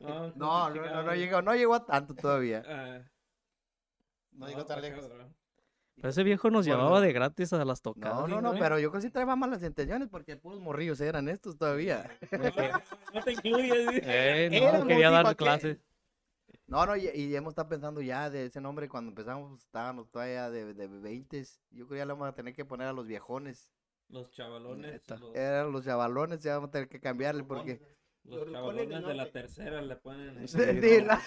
No, 0.00 0.32
No, 0.36 0.70
no, 0.70 0.70
no, 0.70 1.02
no 1.02 1.14
llegó, 1.14 1.42
no 1.42 1.54
llegó 1.54 1.74
a 1.74 1.84
tanto 1.84 2.14
todavía. 2.14 2.62
Ah, 2.66 3.00
No 4.32 4.48
llegó 4.48 4.64
tan 4.64 4.80
lejos. 4.80 5.08
Pero 6.00 6.10
ese 6.10 6.22
viejo 6.22 6.50
nos 6.50 6.66
Por 6.66 6.74
llevaba 6.74 7.00
de 7.00 7.12
gratis 7.12 7.52
a 7.52 7.64
las 7.64 7.82
tocadas. 7.82 8.28
No, 8.28 8.40
no, 8.40 8.40
no, 8.40 8.58
pero 8.58 8.78
yo 8.78 8.90
casi 8.90 9.10
traía 9.10 9.36
malas 9.36 9.62
intenciones 9.62 10.08
porque 10.08 10.36
puros 10.36 10.60
morrillos 10.60 11.00
eran 11.00 11.28
estos 11.28 11.56
todavía. 11.58 12.10
No 13.14 13.22
te 13.22 13.32
incluyes. 13.32 13.90
¿sí? 13.90 14.00
Eh, 14.02 14.70
no, 14.72 14.86
quería 14.86 15.10
dar 15.10 15.36
clases. 15.36 15.78
No, 16.66 16.86
no, 16.86 16.96
y, 16.96 17.08
y 17.08 17.34
hemos 17.34 17.50
estado 17.50 17.68
pensando 17.68 18.00
ya 18.00 18.30
de 18.30 18.46
ese 18.46 18.60
nombre 18.60 18.88
cuando 18.88 19.10
empezamos, 19.10 19.50
pues, 19.50 19.62
estábamos 19.62 20.08
todavía 20.10 20.48
de, 20.50 20.72
de 20.72 20.86
20. 20.86 21.42
Yo 21.70 21.86
creo 21.86 21.88
que 21.88 21.96
ya 21.96 22.06
le 22.06 22.12
vamos 22.12 22.28
a 22.28 22.32
tener 22.32 22.54
que 22.54 22.64
poner 22.64 22.86
a 22.86 22.92
los 22.92 23.06
viejones. 23.06 23.72
Los 24.08 24.30
chavalones. 24.30 25.02
Los, 25.08 25.34
Eran 25.34 25.72
los 25.72 25.84
chavalones, 25.84 26.42
ya 26.42 26.54
vamos 26.54 26.68
a 26.68 26.72
tener 26.72 26.88
que 26.88 27.00
cambiarle 27.00 27.42
porque... 27.44 27.80
los 28.24 28.50
chavalones 28.50 29.04
de 29.04 29.14
la 29.14 29.30
tercera 29.30 29.82
le 29.82 29.96
ponen. 29.96 30.46
Sí, 30.48 30.58
sí, 30.80 31.00
la- 31.02 31.20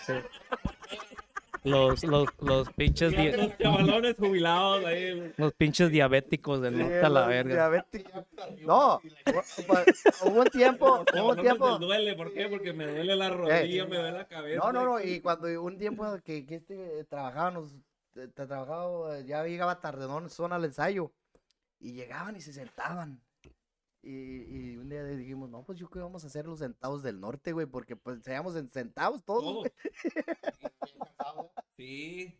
Los, 1.63 2.03
los, 2.03 2.27
los 2.41 2.69
pinches 2.73 3.11
di- 3.15 3.31
Los 3.31 3.57
chavalones 3.57 4.15
jubilados 4.17 4.83
ahí. 4.83 5.31
los 5.37 5.53
pinches 5.53 5.89
diabéticos 5.89 6.61
del 6.61 6.77
norte 6.79 6.99
a 6.99 7.09
la 7.09 7.25
verga. 7.27 7.53
diabéticos. 7.53 8.25
No, 8.61 8.99
hu- 8.99 9.03
hu- 9.27 10.29
hubo 10.29 10.41
un 10.41 10.47
tiempo, 10.47 11.05
hubo 11.15 11.29
un 11.29 11.39
tiempo. 11.39 11.69
les 11.71 11.79
duele. 11.79 12.15
¿Por 12.15 12.33
qué? 12.33 12.47
Porque 12.49 12.73
me 12.73 12.85
duele 12.87 13.15
la 13.15 13.29
rodilla, 13.29 13.85
me 13.85 13.95
duele 13.97 14.11
la 14.11 14.25
cabeza. 14.27 14.59
No, 14.63 14.73
no, 14.73 14.83
no, 14.85 14.99
y 15.01 15.21
cuando 15.21 15.47
un 15.63 15.77
tiempo 15.77 16.05
que, 16.23 16.45
que 16.45 16.55
este 16.55 16.99
eh, 16.99 17.03
trabajábamos, 17.05 17.73
eh, 18.15 18.27
te- 18.35 18.45
trabajaba, 18.45 19.17
eh, 19.19 19.25
ya 19.25 19.43
llegaba 19.45 19.79
tardedón, 19.79 20.29
zona 20.29 20.57
al 20.57 20.65
ensayo, 20.65 21.11
y 21.79 21.93
llegaban 21.93 22.35
y 22.35 22.41
se 22.41 22.51
sentaban. 22.51 23.21
Y, 24.05 24.11
y 24.73 24.75
un 24.77 24.89
día 24.89 25.01
dijimos, 25.05 25.49
no, 25.49 25.63
pues 25.63 25.79
yo 25.79 25.89
creo 25.89 26.01
que 26.03 26.07
vamos 26.07 26.25
a 26.25 26.27
hacer 26.27 26.45
los 26.45 26.59
sentados 26.59 27.03
del 27.03 27.21
norte, 27.21 27.53
güey, 27.53 27.65
porque 27.65 27.95
pues 27.95 28.21
seamos 28.21 28.53
en- 28.57 28.67
sentados 28.69 29.23
todos, 29.23 29.65
Sí. 31.77 32.35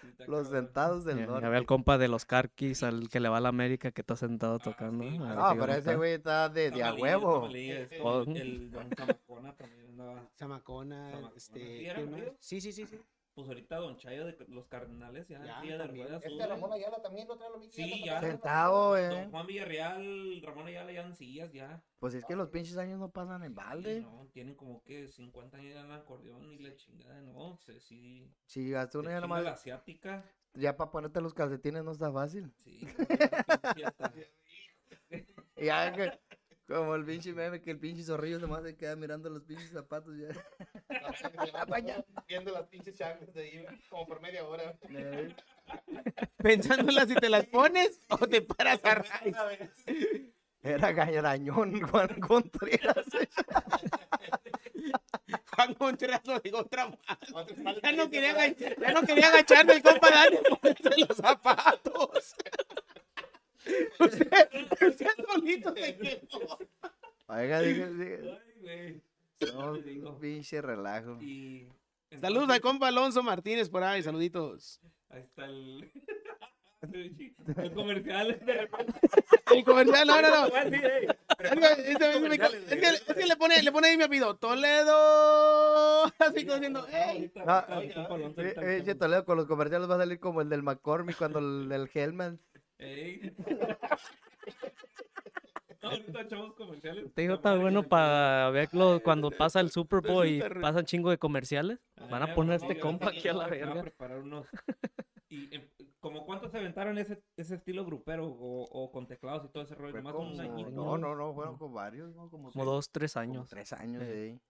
sí, 0.00 0.08
los 0.26 0.46
cabrón. 0.46 0.46
sentados 0.46 1.04
del 1.04 1.16
Ya, 1.18 1.22
ya 1.24 1.30
norte. 1.32 1.48
ve 1.48 1.56
al 1.56 1.66
compa 1.66 1.98
de 1.98 2.08
los 2.08 2.24
carquis, 2.24 2.82
al 2.82 3.08
que 3.08 3.20
le 3.20 3.28
va 3.28 3.38
a 3.38 3.40
la 3.40 3.48
América, 3.50 3.90
que 3.90 4.00
está 4.00 4.16
sentado 4.16 4.58
tocando. 4.58 5.04
sí, 5.04 5.16
A 5.16 5.20
ver 5.26 5.36
No, 5.36 5.56
pero 5.60 5.72
ese 5.74 5.96
güey 5.96 6.12
está 6.14 6.48
de, 6.48 6.70
de 6.70 6.82
a 6.82 6.94
huevo. 6.94 7.46
El 7.48 8.70
Don 8.70 8.88
Zamacona 8.96 9.54
también 9.56 9.86
andaba. 9.90 10.28
Zamacona, 10.38 11.10
Zamacona. 11.10 11.32
este. 11.36 12.36
Sí, 12.40 12.60
sí, 12.60 12.72
sí, 12.72 12.86
sí. 12.86 12.98
Pues 13.38 13.46
ahorita 13.50 13.76
Don 13.76 13.96
Chayo 13.96 14.26
de 14.26 14.36
los 14.48 14.66
Cardenales 14.66 15.28
ya, 15.28 15.40
Ya, 15.44 15.58
en 15.58 15.62
silla 15.62 15.78
de 15.78 15.86
ruedas. 15.86 16.24
Este 16.24 16.28
sube. 16.30 16.46
Ramón 16.48 16.72
Ayala 16.72 17.00
también 17.00 17.28
lo 17.28 17.36
trae 17.38 17.50
lo 17.50 17.58
mismo. 17.58 17.72
Sí, 17.72 18.02
ya. 18.04 18.18
Sentado, 18.20 18.96
Don 18.96 19.12
eh. 19.12 19.28
Juan 19.30 19.46
Villarreal, 19.46 20.42
Ramón 20.42 20.66
Ayala 20.66 20.90
ya 20.90 21.02
en 21.02 21.14
sillas 21.14 21.52
ya. 21.52 21.80
Pues 22.00 22.14
es 22.14 22.24
que 22.24 22.34
los 22.34 22.48
pinches 22.48 22.76
años 22.78 22.98
no 22.98 23.12
pasan 23.12 23.44
en 23.44 23.50
Sí, 23.50 23.54
balde. 23.54 24.00
no, 24.00 24.26
tienen 24.32 24.56
como 24.56 24.82
que 24.82 25.06
50 25.06 25.56
años 25.56 25.72
ya 25.72 25.80
en 25.82 25.86
el 25.86 25.92
acordeón 25.92 26.52
y 26.52 26.58
la 26.58 26.74
chingada, 26.74 27.20
no, 27.20 27.56
sé, 27.58 27.78
sí. 27.78 28.28
Si 28.44 28.74
hasta 28.74 28.98
uno 28.98 29.06
te 29.08 29.14
ya 29.14 29.20
nomás, 29.20 29.44
la 29.44 29.52
asiática, 29.52 30.24
ya 30.54 30.76
para 30.76 30.90
ponerte 30.90 31.20
los 31.20 31.32
calcetines 31.32 31.84
no 31.84 31.92
está 31.92 32.10
fácil. 32.10 32.52
sí. 32.56 32.80
sí, 32.80 33.84
Ya 35.62 35.92
que, 35.92 36.10
como 36.68 36.94
el 36.94 37.04
pinche 37.04 37.32
meme, 37.32 37.62
que 37.62 37.70
el 37.70 37.78
pinche 37.78 38.02
zorrillo 38.02 38.38
nomás 38.38 38.62
se 38.62 38.76
queda 38.76 38.94
mirando 38.94 39.30
los 39.30 39.42
pinches 39.42 39.70
zapatos 39.70 40.14
ya. 40.18 40.28
Viendo 42.28 42.52
las 42.52 42.66
pinches 42.66 42.94
chanclas 42.94 43.32
de 43.32 43.42
ahí, 43.42 43.66
como 43.88 44.06
por 44.06 44.20
media 44.20 44.44
hora. 44.44 44.78
Pensándola 46.36 47.06
si 47.06 47.14
te 47.14 47.30
las 47.30 47.46
pones 47.46 47.98
o 48.10 48.18
te 48.26 48.42
paras 48.42 48.84
a 48.84 48.96
raíz. 48.96 49.34
Era 50.62 50.92
gañarañón 50.92 51.80
Juan 51.80 52.20
Contreras. 52.20 53.06
Juan 55.56 55.74
Contreras 55.74 56.20
lo 56.26 56.38
digo 56.40 56.58
otra 56.58 56.86
más. 56.86 56.98
Ya 57.82 57.92
no 57.92 58.10
quería, 58.10 58.54
ya 58.54 58.92
no 58.92 59.02
quería 59.02 59.28
agacharme 59.28 59.74
el 59.74 59.82
compa 59.82 60.10
Dani 60.10 60.36
ponerse 60.48 60.90
los 61.08 61.16
zapatos. 61.16 62.34
Usted, 63.98 64.48
usted 64.88 65.08
solito 65.26 65.74
se 65.74 65.96
quedó. 65.96 66.58
Oiga, 67.26 67.60
dije, 67.60 67.88
dije, 67.92 68.20
Ay, 68.22 69.02
güey. 69.42 69.98
no, 69.98 70.18
pinche 70.18 70.62
relajo. 70.62 71.18
Y. 71.20 71.68
Saludos 72.20 72.50
al 72.50 72.60
compa 72.60 72.88
Alonso 72.88 73.22
Martínez 73.22 73.68
por 73.68 73.84
ahí, 73.84 74.02
saluditos. 74.02 74.80
Ahí 75.10 75.22
está 75.22 75.44
el. 75.46 75.90
el 77.56 77.72
comercial. 77.74 78.40
De 78.44 78.52
repente. 78.54 78.92
El 79.54 79.64
comercial, 79.64 80.06
no, 80.06 80.22
no, 80.22 80.30
no. 80.30 80.46
Es 80.56 80.70
que, 83.14 83.26
le 83.26 83.36
pone, 83.36 83.62
le 83.62 83.72
pone 83.72 83.88
ahí 83.88 83.96
mi 83.96 84.04
apellido, 84.04 84.36
Toledo. 84.36 86.04
Así 86.18 86.44
como 86.44 86.54
diciendo, 86.56 86.86
¡ey! 86.88 87.30
Ahorita, 87.46 88.08
No, 88.08 88.34
Eh, 88.38 88.94
Toledo, 88.98 89.24
con 89.24 89.36
los 89.36 89.46
comerciales 89.46 89.88
va 89.90 89.96
a 89.96 89.98
salir 89.98 90.20
como 90.20 90.40
el 90.40 90.48
del 90.48 90.62
McCormick 90.62 91.16
cuando 91.16 91.40
el 91.40 91.68
del 91.68 91.90
Hellman. 91.92 92.40
Ey. 92.78 93.34
No, 95.80 95.90
ahorita 95.90 96.22
echamos 96.22 96.54
comerciales. 96.54 97.14
Te 97.14 97.22
digo, 97.22 97.34
está 97.34 97.54
bueno 97.54 97.84
para 97.84 98.50
verlo 98.50 99.00
cuando 99.04 99.30
pasa 99.30 99.60
el 99.60 99.70
Super 99.70 100.00
Bowl 100.00 100.26
y 100.26 100.40
pasan 100.60 100.84
chingo 100.84 101.08
de 101.10 101.18
comerciales. 101.18 101.78
Van 102.10 102.22
a 102.22 102.32
Ah, 102.32 102.34
poner 102.34 102.56
este 102.56 102.80
compa 102.80 103.10
aquí 103.10 103.28
a 103.28 103.32
la 103.32 103.46
verga. 103.46 103.82
preparar 103.82 104.18
unos. 104.18 104.46
Y 105.30 105.54
em, 105.54 105.68
como 106.00 106.24
cuántos 106.24 106.50
se 106.50 106.56
aventaron 106.56 106.96
ese, 106.96 107.22
ese 107.36 107.56
estilo 107.56 107.84
grupero 107.84 108.26
o, 108.26 108.62
o 108.64 108.90
con 108.90 109.06
teclados 109.06 109.44
y 109.44 109.48
todo 109.52 109.62
ese 109.62 109.74
rollo, 109.74 109.90
Fue 109.90 110.00
nomás 110.00 110.14
como- 110.14 110.30
un 110.32 110.40
añito. 110.40 110.70
no, 110.70 110.96
no, 110.96 111.14
no, 111.14 111.34
fueron 111.34 111.58
con 111.58 111.74
varios, 111.74 112.14
¿no? 112.16 112.30
Como, 112.30 112.50
Como 112.50 112.52
seis- 112.54 112.64
dos, 112.64 112.90
tres 112.90 113.12
como 113.12 113.22
años. 113.24 113.48
tres 113.50 113.72
años, 113.74 114.02
Eh. 114.06 114.32
sí. 114.34 114.40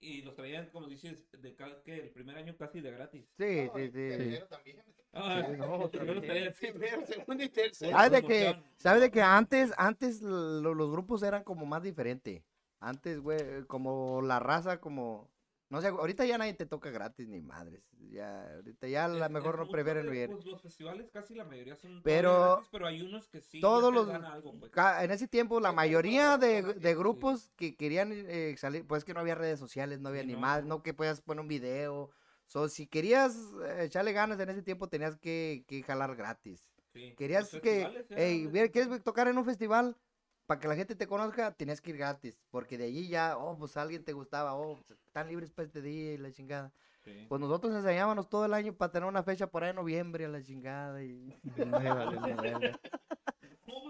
Y 0.00 0.22
los 0.22 0.34
traían, 0.34 0.68
como 0.70 0.86
dices, 0.88 1.26
de 1.32 1.56
que 1.84 1.94
el 1.96 2.10
primer 2.10 2.36
año 2.36 2.56
casi 2.56 2.80
de 2.80 2.90
gratis. 2.90 3.26
Sí, 3.36 3.68
sí, 3.74 3.90
sí. 3.90 4.16
Primero 4.16 4.46
también. 4.46 4.82
Ah, 5.12 5.42
Sí, 5.50 5.56
no, 5.56 5.78
los 5.92 5.94
así. 6.48 6.66
Primero, 6.72 7.06
segundo 7.06 7.44
y 7.44 7.48
tercero. 7.48 7.96
¿Sabes 7.96 8.12
de 8.12 8.22
que, 8.26 8.56
¿sabes 8.76 9.00
de 9.02 9.10
que 9.10 9.22
antes, 9.22 9.72
antes 9.78 10.20
lo- 10.22 10.74
los 10.74 10.90
grupos 10.90 11.22
eran 11.22 11.42
como 11.44 11.64
más 11.64 11.82
diferente? 11.82 12.44
Antes, 12.78 13.20
güey, 13.20 13.64
como 13.66 14.20
la 14.20 14.38
raza, 14.38 14.80
como, 14.80 15.30
no 15.68 15.80
sé, 15.80 15.88
ahorita 15.88 16.24
ya 16.24 16.38
nadie 16.38 16.54
te 16.54 16.66
toca 16.66 16.90
gratis 16.90 17.28
ni 17.28 17.40
madres. 17.40 17.90
Ya, 18.10 18.54
ahorita 18.54 18.86
ya 18.86 19.06
a 19.06 19.08
lo 19.08 19.28
mejor 19.30 19.58
no 19.58 19.66
de- 20.12 20.22
ir. 20.22 20.30
pues, 20.30 20.44
los 20.44 20.62
festivales 20.62 21.10
casi 21.10 21.34
la 21.34 21.44
mayoría 21.44 21.74
son 21.76 22.02
Pero 22.02 22.50
gratis, 22.56 22.68
pero 22.70 22.86
hay 22.86 23.02
unos 23.02 23.26
que 23.28 23.40
sí. 23.40 23.60
todos 23.60 23.92
los- 23.92 24.08
algo, 24.08 24.58
pues. 24.58 24.72
En 25.00 25.10
ese 25.10 25.26
tiempo, 25.26 25.58
la 25.60 25.70
Sí, 25.70 25.76
mayoría 25.76 26.38
de, 26.38 26.62
sí, 26.62 26.78
de 26.78 26.90
sí. 26.90 26.94
grupos 26.98 27.50
que 27.56 27.76
querían 27.76 28.12
eh, 28.12 28.54
salir, 28.56 28.86
pues 28.86 29.04
que 29.04 29.12
no 29.12 29.20
había 29.20 29.34
redes 29.34 29.58
sociales, 29.58 30.00
no 30.00 30.08
había 30.10 30.22
Sí, 30.22 30.28
ni 30.28 30.34
no. 30.34 30.40
más, 30.40 30.64
no 30.64 30.82
que 30.82 30.94
puedas 30.94 31.20
poner 31.20 31.40
un 31.40 31.48
video. 31.48 32.10
So, 32.46 32.68
si 32.68 32.86
querías 32.86 33.36
eh, 33.64 33.84
echarle 33.86 34.12
ganas 34.12 34.38
en 34.38 34.50
ese 34.50 34.62
tiempo, 34.62 34.88
tenías 34.88 35.16
que, 35.16 35.64
que 35.66 35.82
jalar 35.82 36.14
gratis. 36.14 36.70
Sí. 36.92 37.12
Querías 37.18 37.50
que, 37.50 37.58
festivales 37.58 38.10
eran 38.12 38.24
ey, 38.24 38.44
de- 38.44 38.48
ver, 38.52 38.70
¿quieres 38.70 39.02
tocar 39.02 39.26
en 39.26 39.36
un 39.36 39.44
festival? 39.44 39.96
Para 40.46 40.60
que 40.60 40.68
la 40.68 40.76
gente 40.76 40.94
te 40.94 41.06
conozca, 41.06 41.52
tenías 41.52 41.80
que 41.80 41.90
ir 41.90 41.96
gratis. 41.96 42.40
Porque 42.50 42.78
de 42.78 42.84
allí 42.84 43.08
ya, 43.08 43.36
oh, 43.36 43.56
pues 43.58 43.76
alguien 43.76 44.04
te 44.04 44.12
gustaba, 44.12 44.54
oh, 44.54 44.78
pues, 44.86 44.98
están 45.06 45.28
libres 45.28 45.50
para 45.50 45.66
este 45.66 45.82
día 45.82 46.12
y 46.14 46.18
la 46.18 46.30
chingada. 46.32 46.72
Sí. 47.04 47.26
Pues 47.28 47.40
nosotros 47.40 47.74
ensayábamos 47.74 48.28
todo 48.28 48.46
el 48.46 48.54
año 48.54 48.72
para 48.74 48.90
tener 48.92 49.08
una 49.08 49.22
fecha 49.22 49.46
por 49.48 49.62
ahí 49.64 49.70
en 49.70 49.76
noviembre 49.76 50.24
a 50.24 50.28
la 50.28 50.42
chingada. 50.42 51.02
Y... 51.02 51.36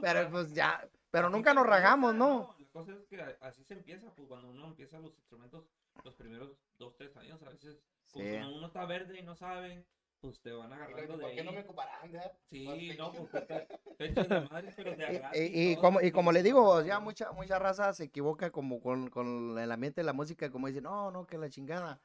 Pero 0.01 0.31
pues 0.31 0.53
ya, 0.55 0.89
pero 1.11 1.31
nunca 1.31 1.55
nos 1.55 1.67
rajamos, 1.67 2.15
¿no? 2.15 2.55
La 2.59 2.67
cosa 2.69 2.93
es 2.93 3.07
que 3.07 3.21
así 3.41 3.65
se 3.65 3.75
empieza, 3.75 4.11
pues 4.15 4.29
cuando 4.29 4.51
uno 4.51 4.67
empieza 4.67 4.99
los 4.99 5.17
instrumentos, 5.17 5.65
los 6.05 6.15
primeros 6.15 6.51
dos, 6.79 6.95
tres 6.97 7.17
años, 7.17 7.43
a 7.43 7.51
veces, 7.51 7.81
pues, 8.13 8.27
Sí. 8.27 8.37
cuando 8.39 8.59
uno 8.59 8.67
está 8.67 8.85
verde 8.85 9.19
y 9.19 9.23
no 9.23 9.35
sabe, 9.35 9.87
pues 10.27 10.41
te 10.41 10.51
van 10.51 10.71
Y 10.71 10.75
agarrando 10.75 10.97
luego, 10.97 11.17
de 11.19 11.23
¿Por 11.23 11.35
qué 11.37 11.45
no 11.45 11.51
ahí. 11.51 11.57
me 11.57 11.63
ocuparán? 11.63 12.11
ya? 12.11 12.33
Sí, 12.47 12.65
Más 12.67 12.99
no, 12.99 13.13
fechas. 13.13 13.29
fecha- 13.47 13.67
fechas 13.97 14.29
de 14.29 14.41
madre, 14.41 14.73
pero 14.77 14.97
de 14.97 15.05
a 15.05 15.09
Y, 15.13 15.19
gratis, 15.19 15.41
y- 15.41 15.71
y 15.71 15.75
todo, 15.75 15.83
como, 15.83 16.01
y 16.01 16.11
como 16.11 16.33
le 16.33 16.43
digo, 16.43 16.83
ya 16.83 16.99
mucha, 16.99 17.31
mucha 17.31 17.59
raza 17.61 17.93
se 17.93 18.05
equivoca 18.05 18.51
como 18.51 18.81
con, 18.81 19.09
con 19.09 19.57
el 19.57 19.71
ambiente 19.71 20.01
de 20.01 20.05
la 20.05 20.13
música, 20.13 20.51
como 20.51 20.67
dicen, 20.67 20.83
no, 20.83 21.13
no, 21.13 21.27
que 21.29 21.39
la 21.39 21.49
chingada. 21.49 22.01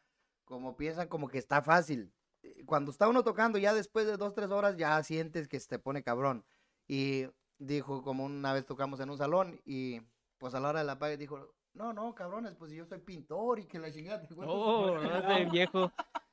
Como 0.45 0.75
piensan 0.77 1.07
como 1.07 1.29
que 1.29 1.39
está 1.39 1.63
fácil. 1.63 2.13
Eh, 2.43 2.63
Cuando 2.65 2.91
está 2.91 3.07
uno 3.07 3.23
tocando, 3.23 3.57
ya 3.57 3.73
después 3.73 4.05
de 4.05 4.17
dos, 4.17 4.35
tres 4.35 4.51
horas, 4.51 4.77
ya 4.77 5.01
sientes 5.01 5.47
que 5.47 5.59
se 5.59 5.67
te 5.67 5.79
pone 5.79 6.03
cabrón. 6.03 6.45
Y 6.87 7.25
dijo, 7.57 8.03
como 8.03 8.25
una 8.25 8.53
vez 8.53 8.67
tocamos 8.67 8.99
en 8.99 9.09
un 9.09 9.17
salón, 9.17 9.59
y 9.65 10.01
pues 10.37 10.53
a 10.53 10.59
la 10.59 10.69
hora 10.69 10.79
de 10.81 10.85
la 10.85 10.99
paga 10.99 11.17
dijo, 11.17 11.55
no, 11.73 11.91
no, 11.91 12.13
cabrones, 12.13 12.53
pues 12.55 12.71
yo 12.71 12.85
soy 12.85 12.99
pintor 12.99 13.59
y 13.59 13.65
que 13.65 13.79
la 13.79 13.91
chingada. 13.91 14.21
te 14.27 14.35
cuento". 14.35 14.53
Oh, 14.53 14.99
no 14.99 15.49
viejo. 15.51 15.91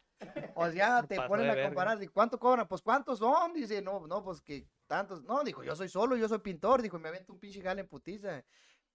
O 0.55 0.69
sea, 0.71 1.03
te 1.05 1.17
ponen 1.23 1.51
a 1.51 1.63
comparar, 1.63 2.03
¿y 2.03 2.09
cuánto 2.09 2.39
cobran? 2.39 2.67
Pues 2.67 2.83
cuántos 2.83 3.19
son, 3.21 3.53
dice, 3.53 3.81
no, 3.81 4.07
no, 4.07 4.23
pues 4.25 4.41
que 4.41 4.67
tantos, 4.87 5.23
no, 5.23 5.45
dijo, 5.45 5.63
yo 5.63 5.77
soy 5.77 5.89
solo, 5.89 6.17
yo 6.17 6.29
soy 6.29 6.39
pintor, 6.39 6.83
dijo, 6.83 6.99
me 6.99 7.09
avento 7.09 7.33
un 7.33 7.39
pinche 7.39 7.61
jale 7.63 7.83
en 7.83 7.89
putiza. 7.89 8.43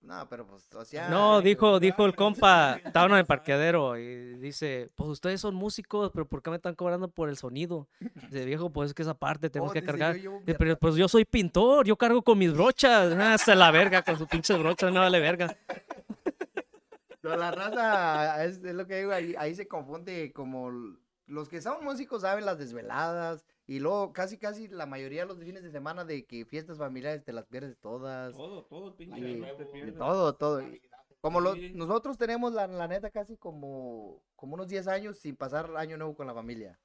No, 0.01 0.27
pero 0.27 0.45
pues, 0.45 0.67
o 0.75 0.83
sea. 0.83 1.07
No, 1.09 1.37
Ay, 1.37 1.43
dijo, 1.45 1.79
dijo 1.79 2.05
el 2.05 2.13
compa, 2.13 2.73
sí, 2.75 2.81
estaban 2.87 3.11
en 3.11 3.17
el 3.19 3.25
parqueadero 3.25 3.97
y 3.97 4.37
dice, 4.37 4.91
pues 4.95 5.09
ustedes 5.09 5.39
son 5.39 5.55
músicos, 5.55 6.11
pero 6.13 6.27
¿por 6.27 6.43
qué 6.43 6.49
me 6.49 6.57
están 6.57 6.75
cobrando 6.75 7.07
por 7.07 7.29
el 7.29 7.37
sonido? 7.37 7.87
Dice, 8.29 8.43
viejo, 8.43 8.69
pues 8.69 8.89
es 8.89 8.93
que 8.93 9.03
esa 9.03 9.13
parte 9.13 9.49
tenemos 9.49 9.69
"Oh", 9.69 9.73
que 9.73 9.81
cargar. 9.81 10.15
"yo 10.17 10.21
llevo 10.21 10.39
Dice, 10.39 10.51
mi 10.51 10.57
pero 10.57 10.77
pues 10.77 10.95
yo 10.95 11.07
soy 11.07 11.23
pintor, 11.23 11.85
yo 11.85 11.95
cargo 11.95 12.21
con 12.21 12.37
mis 12.37 12.51
brochas. 12.53 13.13
Ah, 13.31 13.33
hasta 13.35 13.55
la 13.55 13.71
verga, 13.71 14.01
con 14.01 14.17
sus 14.17 14.27
pinches 14.27 14.59
brochas, 14.59 14.91
no 14.91 14.99
vale 14.99 15.21
verga. 15.21 15.55
No, 17.21 17.37
la 17.37 17.51
raza, 17.51 18.43
es, 18.43 18.61
es 18.61 18.75
lo 18.75 18.85
que 18.85 18.97
digo, 18.97 19.13
ahí, 19.13 19.33
ahí 19.37 19.55
se 19.55 19.65
confunde 19.69 20.33
como 20.33 20.69
los 21.33 21.49
que 21.49 21.61
son 21.61 21.83
músicos 21.83 22.21
saben 22.21 22.45
las 22.45 22.57
desveladas 22.59 23.45
y 23.65 23.79
luego 23.79 24.13
casi 24.13 24.37
casi 24.37 24.67
la 24.67 24.85
mayoría 24.85 25.21
de 25.21 25.27
los 25.27 25.39
fines 25.39 25.63
de 25.63 25.71
semana 25.71 26.05
de 26.05 26.25
que 26.25 26.45
fiestas 26.45 26.77
familiares 26.77 27.23
te 27.23 27.33
las 27.33 27.45
pierdes 27.47 27.77
todas. 27.79 28.35
Todo, 28.35 28.65
todo 28.65 28.95
pinche 28.95 29.19
Y- 29.19 29.43
y 29.87 29.91
todo, 29.93 30.35
todo. 30.35 30.61
y 30.61 30.81
Como 31.21 31.39
lo- 31.39 31.55
nosotros 31.55 32.17
tenemos 32.17 32.53
la, 32.53 32.67
la 32.67 32.87
neta 32.87 33.09
casi 33.09 33.37
como, 33.37 34.21
como 34.35 34.55
unos 34.55 34.67
10 34.67 34.87
años 34.87 35.17
sin 35.19 35.35
pasar 35.35 35.75
año 35.77 35.97
nuevo 35.97 36.15
con 36.15 36.27
la 36.27 36.33
familia. 36.33 36.79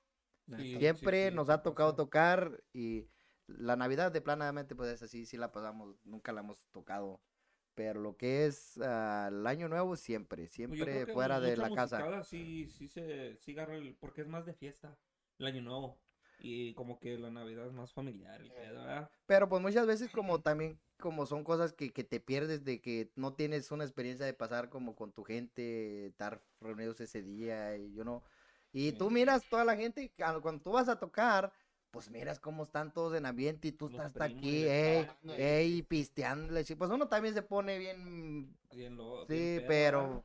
Sí, 0.56 0.76
Siempre 0.78 1.28
sí, 1.30 1.34
nos 1.34 1.50
ha 1.50 1.62
tocado 1.62 1.94
tocar 1.94 2.62
y 2.72 3.06
la 3.48 3.76
Navidad 3.76 4.12
de 4.12 4.20
planamente 4.20 4.74
pues 4.74 4.90
es 4.90 5.02
así, 5.02 5.26
sí 5.26 5.36
la 5.36 5.52
pasamos, 5.52 5.96
nunca 6.04 6.32
la 6.32 6.40
hemos 6.40 6.64
tocado. 6.70 7.20
Pero 7.78 8.00
lo 8.00 8.16
que 8.16 8.46
es 8.46 8.76
ah, 8.82 9.28
el 9.30 9.46
año 9.46 9.68
nuevo 9.68 9.94
siempre, 9.94 10.46
Pues 10.46 10.50
siempre 10.50 11.06
fuera 11.06 11.38
de 11.40 11.56
la 11.56 11.70
casa. 11.70 12.02
Sí, 12.24 12.66
sí 12.76 12.88
se 12.88 13.36
sí 13.36 13.52
agarra 13.52 13.76
el, 13.76 13.94
porque 13.94 14.22
es 14.22 14.26
más 14.26 14.44
de 14.44 14.52
fiesta, 14.52 14.96
el 15.38 15.46
año 15.46 15.62
nuevo. 15.62 15.96
Y 16.40 16.74
como 16.74 16.98
que 16.98 17.16
la 17.16 17.30
Navidad 17.30 17.66
es 17.66 17.72
más 17.72 17.92
familiar, 17.92 18.40
¿verdad? 18.48 19.08
Pero 19.26 19.48
pues 19.48 19.62
muchas 19.62 19.86
veces 19.86 20.08
como 20.14 20.40
también 20.40 20.78
como 20.98 21.26
son 21.26 21.44
cosas 21.44 21.72
que, 21.72 21.92
que 21.92 22.02
te 22.02 22.18
pierdes 22.18 22.64
de 22.64 22.80
que 22.80 23.12
no 23.14 23.32
tienes 23.34 23.70
una 23.70 23.84
experiencia 23.84 24.26
de 24.26 24.34
pasar 24.34 24.68
como 24.68 24.96
con 24.96 25.12
tu 25.12 25.22
gente, 25.22 26.06
estar 26.06 26.42
reunidos 26.60 27.00
ese 27.00 27.22
día 27.22 27.76
y 27.76 27.94
yo 27.94 28.04
no. 28.04 28.24
Y 28.72 28.92
tú 28.92 29.08
Sí. 29.08 29.14
miras 29.14 29.48
toda 29.48 29.64
la 29.64 29.76
gente, 29.76 30.12
cuando 30.42 30.60
tú 30.60 30.72
vas 30.72 30.88
a 30.88 30.98
tocar, 30.98 31.52
pues 31.90 32.10
miras 32.10 32.38
cómo 32.40 32.64
están 32.64 32.92
todos 32.92 33.14
en 33.16 33.26
ambiente 33.26 33.68
y 33.68 33.72
tú 33.72 33.86
Los 33.86 33.92
estás 33.92 34.06
hasta 34.08 34.24
aquí, 34.24 34.68
ahí. 34.68 35.08
ey, 35.36 35.82
pisteándole. 35.82 36.64
sí, 36.64 36.74
Pues 36.74 36.90
uno 36.90 37.08
también 37.08 37.34
se 37.34 37.42
pone 37.42 37.78
bien, 37.78 38.54
Bien 38.72 38.96
lo- 38.96 39.26
sí, 39.26 39.32
bien 39.34 39.56
pedo, 39.58 39.68
pero 39.68 40.24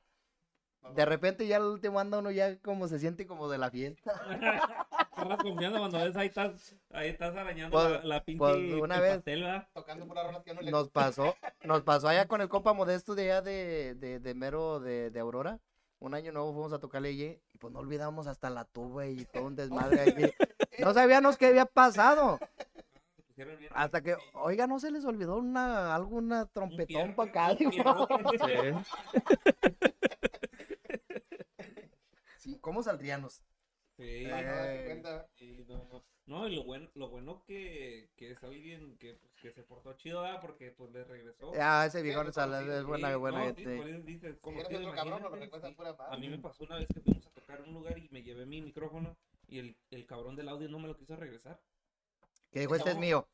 ¿verdad? 0.82 0.96
de 0.96 1.06
repente 1.06 1.48
ya 1.48 1.58
al 1.58 1.64
último 1.64 2.00
anda 2.00 2.20
uno 2.20 2.32
ya 2.32 2.58
como 2.60 2.88
se 2.88 3.00
siente 3.00 3.26
como 3.26 3.50
de 3.50 3.58
la 3.58 3.70
fiesta. 3.72 4.12
Estás 5.18 5.38
confiando 5.44 5.78
cuando 5.80 6.00
ves 6.00 6.16
ahí 6.18 6.28
estás, 6.28 6.76
ahí 6.92 7.10
estás 7.10 7.36
arañando 7.36 7.78
Pues- 7.78 7.90
la, 7.92 8.04
la 8.04 8.24
pinche 8.26 8.40
pues, 8.40 8.58
una 8.82 9.00
vez- 9.00 9.16
pastel, 9.16 9.44
¿verdad? 9.44 9.68
Tocando 9.74 10.08
puras 10.08 10.26
rolas 10.26 10.44
que 10.44 10.50
a 10.50 10.54
uno 10.54 10.62
le 10.64 10.72
Nos 10.72 10.90
pasó, 10.90 11.36
nos 11.64 11.84
pasó 11.84 12.10
allá 12.10 12.28
con 12.28 12.42
el 12.42 12.50
compa 12.50 12.74
modesto 12.74 13.16
de 13.16 13.32
allá 13.32 13.42
de, 13.42 13.96
de, 13.96 14.20
de 14.20 14.34
mero 14.34 14.80
de, 14.80 15.12
de 15.12 15.20
Aurora. 15.20 15.60
Un 16.00 16.14
año 16.16 16.34
nuevo 16.34 16.52
fuimos 16.52 16.74
a 16.74 16.80
tocarle 16.80 17.14
y 17.14 17.58
pues 17.60 17.72
no 17.72 17.80
olvidamos 17.80 18.28
hasta 18.28 18.50
la 18.50 18.66
tuba 18.66 19.08
y 19.08 19.24
todo 19.24 19.46
un 19.46 19.56
desmadre 19.56 20.02
allí. 20.02 20.34
No 20.80 20.94
sabíamos 20.94 21.38
qué 21.38 21.48
había 21.48 21.66
pasado. 21.66 22.40
Hasta 23.72 24.02
que, 24.02 24.16
oiga, 24.34 24.68
no 24.68 24.80
se 24.80 24.92
les 24.92 25.06
olvidó 25.06 25.38
una, 25.38 25.96
alguna 25.96 26.46
trompetón 26.46 27.16
para 27.16 27.30
acá. 27.30 27.58
Sí, 32.38 32.58
¿cómo 32.60 32.84
saldríamos? 32.84 33.42
Sí. 33.98 34.26
No, 34.28 34.38
Eh. 34.38 35.02
Sí, 35.36 35.66
no, 35.68 35.78
no. 35.92 36.04
No, 36.26 36.48
y 36.48 36.56
lo 36.56 36.64
bueno, 36.64 36.90
lo 36.96 37.10
bueno 37.10 37.44
que, 37.46 38.10
que 38.16 38.32
es 38.32 38.42
alguien 38.44 38.98
que, 38.98 39.16
pues, 39.16 39.34
que 39.42 39.52
se 39.52 39.62
portó 39.64 39.94
chido, 39.98 40.22
¿verdad? 40.22 40.40
Porque 40.42 40.72
pues 40.72 40.90
le 40.92 41.04
regresó. 41.04 41.52
Ah, 41.60 41.86
ese 41.86 42.02
viejo 42.02 42.24
Sí, 42.24 42.30
es, 42.30 42.38
es 42.38 42.86
buena, 42.86 43.16
buena 43.18 43.54
A 46.10 46.18
mí 46.18 46.30
me 46.30 46.38
pasó 46.40 46.64
una 46.64 46.78
vez 46.78 46.88
que 46.94 47.02
fuimos 47.02 47.28
a 47.28 47.30
tocar 47.32 47.60
en 47.60 47.70
un 47.70 47.74
lugar 47.74 47.98
y 47.98 48.08
me 48.10 48.24
llevé 48.24 48.46
mi 48.46 48.62
micrófono 48.62 49.18
y 49.54 49.60
el, 49.60 49.78
el 49.92 50.06
cabrón 50.08 50.36
del 50.36 50.50
audio 50.50 50.68
no 50.68 50.80
me 50.80 50.88
lo 50.88 50.98
quiso 50.98 51.16
regresar. 51.16 51.62
Que 52.52 52.62
dijo, 52.62 52.74
este 52.76 52.90
es 52.92 52.98
mío. 52.98 53.28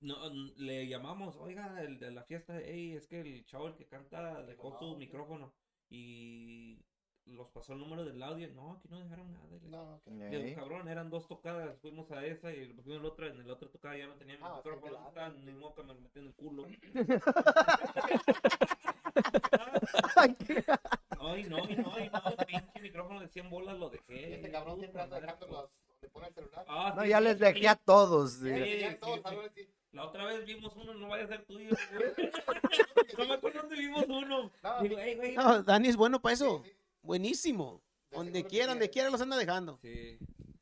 No, 0.00 0.28
le 0.56 0.86
llamamos, 0.86 1.34
oiga, 1.36 1.80
el 1.82 1.98
de 1.98 2.10
la 2.10 2.22
fiesta, 2.24 2.58
hey, 2.62 2.92
es 2.92 3.06
que 3.06 3.22
el 3.22 3.46
chavo 3.46 3.68
el 3.68 3.74
que 3.74 3.86
canta 3.86 4.42
dejó 4.42 4.78
su 4.78 4.96
micrófono 4.98 5.54
y 5.88 6.78
los 7.24 7.48
pasó 7.48 7.72
el 7.72 7.78
número 7.78 8.04
del 8.04 8.22
audio. 8.22 8.48
No, 8.52 8.72
aquí 8.72 8.86
no 8.90 8.98
dejaron 8.98 9.32
nada. 9.32 9.46
le- 9.50 9.60
No, 9.60 10.02
que- 10.04 10.10
y 10.10 10.34
el 10.34 10.44
Ey. 10.48 10.54
cabrón, 10.54 10.86
eran 10.88 11.08
dos 11.08 11.26
tocadas, 11.26 11.78
fuimos 11.80 12.10
a 12.10 12.26
esa 12.26 12.52
y 12.52 12.74
fuimos 12.82 13.00
al 13.00 13.06
otro, 13.06 13.26
en 13.26 13.40
el 13.40 13.50
otro 13.50 13.70
tocada 13.70 13.96
ya 13.96 14.06
no 14.06 14.16
tenía 14.16 14.36
Ah, 14.42 14.60
sí, 14.62 14.68
micrófono, 14.68 15.08
estaba 15.08 15.30
ni 15.30 15.52
modo 15.52 15.74
que 15.76 15.82
me 15.84 15.94
lo 15.94 16.00
metí 16.02 16.18
en 16.18 16.26
el 16.26 16.34
culo. 16.34 16.66
Qué- 21.34 21.40
Ay, 21.42 21.44
no, 21.50 21.58
y 21.58 21.76
no, 21.76 21.98
y 21.98 22.08
no, 22.10 22.22
el 22.38 22.46
pinche 22.46 22.80
micrófono 22.80 23.20
de 23.20 23.28
100 23.28 23.50
bolas 23.50 23.78
lo 23.78 23.90
dejé. 23.90 24.30
Y 24.30 24.32
este 24.34 24.50
cabrón 24.50 24.78
siempre 24.78 25.02
anda 25.02 25.20
dejando 25.20 25.46
los. 25.46 25.70
Le 26.00 26.08
pone 26.10 26.28
el 26.28 26.34
celular. 26.34 26.64
Ah, 26.68 26.92
No, 26.96 27.02
sí, 27.02 27.08
ya 27.08 27.18
sí, 27.18 27.24
les 27.24 27.38
sí, 27.38 27.44
dejé 27.44 27.68
a 27.68 27.76
todos. 27.76 28.32
sí. 28.34 28.48
Ya, 28.80 28.90
sí, 28.92 28.96
todos, 29.00 29.50
sí. 29.54 29.68
La 29.92 30.04
otra 30.06 30.24
vez 30.26 30.44
vimos 30.44 30.74
uno, 30.76 30.92
no 30.94 31.08
vaya 31.08 31.24
a 31.24 31.28
ser 31.28 31.44
tuyo. 31.46 31.70
no 33.18 33.26
me 33.26 33.34
acuerdo 33.34 33.60
dónde 33.60 33.76
vimos 33.76 34.04
uno. 34.08 34.50
No, 34.62 34.82
Digo, 34.82 34.98
"Ey, 34.98 35.14
güey, 35.14 35.34
No, 35.36 35.62
Dani 35.62 35.88
es 35.88 35.96
bueno 35.96 36.20
para 36.20 36.34
eso. 36.34 36.62
Sí, 36.64 36.70
sí. 36.70 36.76
Buenísimo. 37.02 37.82
De 38.10 38.16
Donde 38.18 38.44
quiera, 38.44 38.66
donde 38.68 38.86
eh. 38.86 38.90
quiera 38.90 39.10
los 39.10 39.20
anda 39.20 39.36
dejando. 39.36 39.78
Sí. 39.82 40.18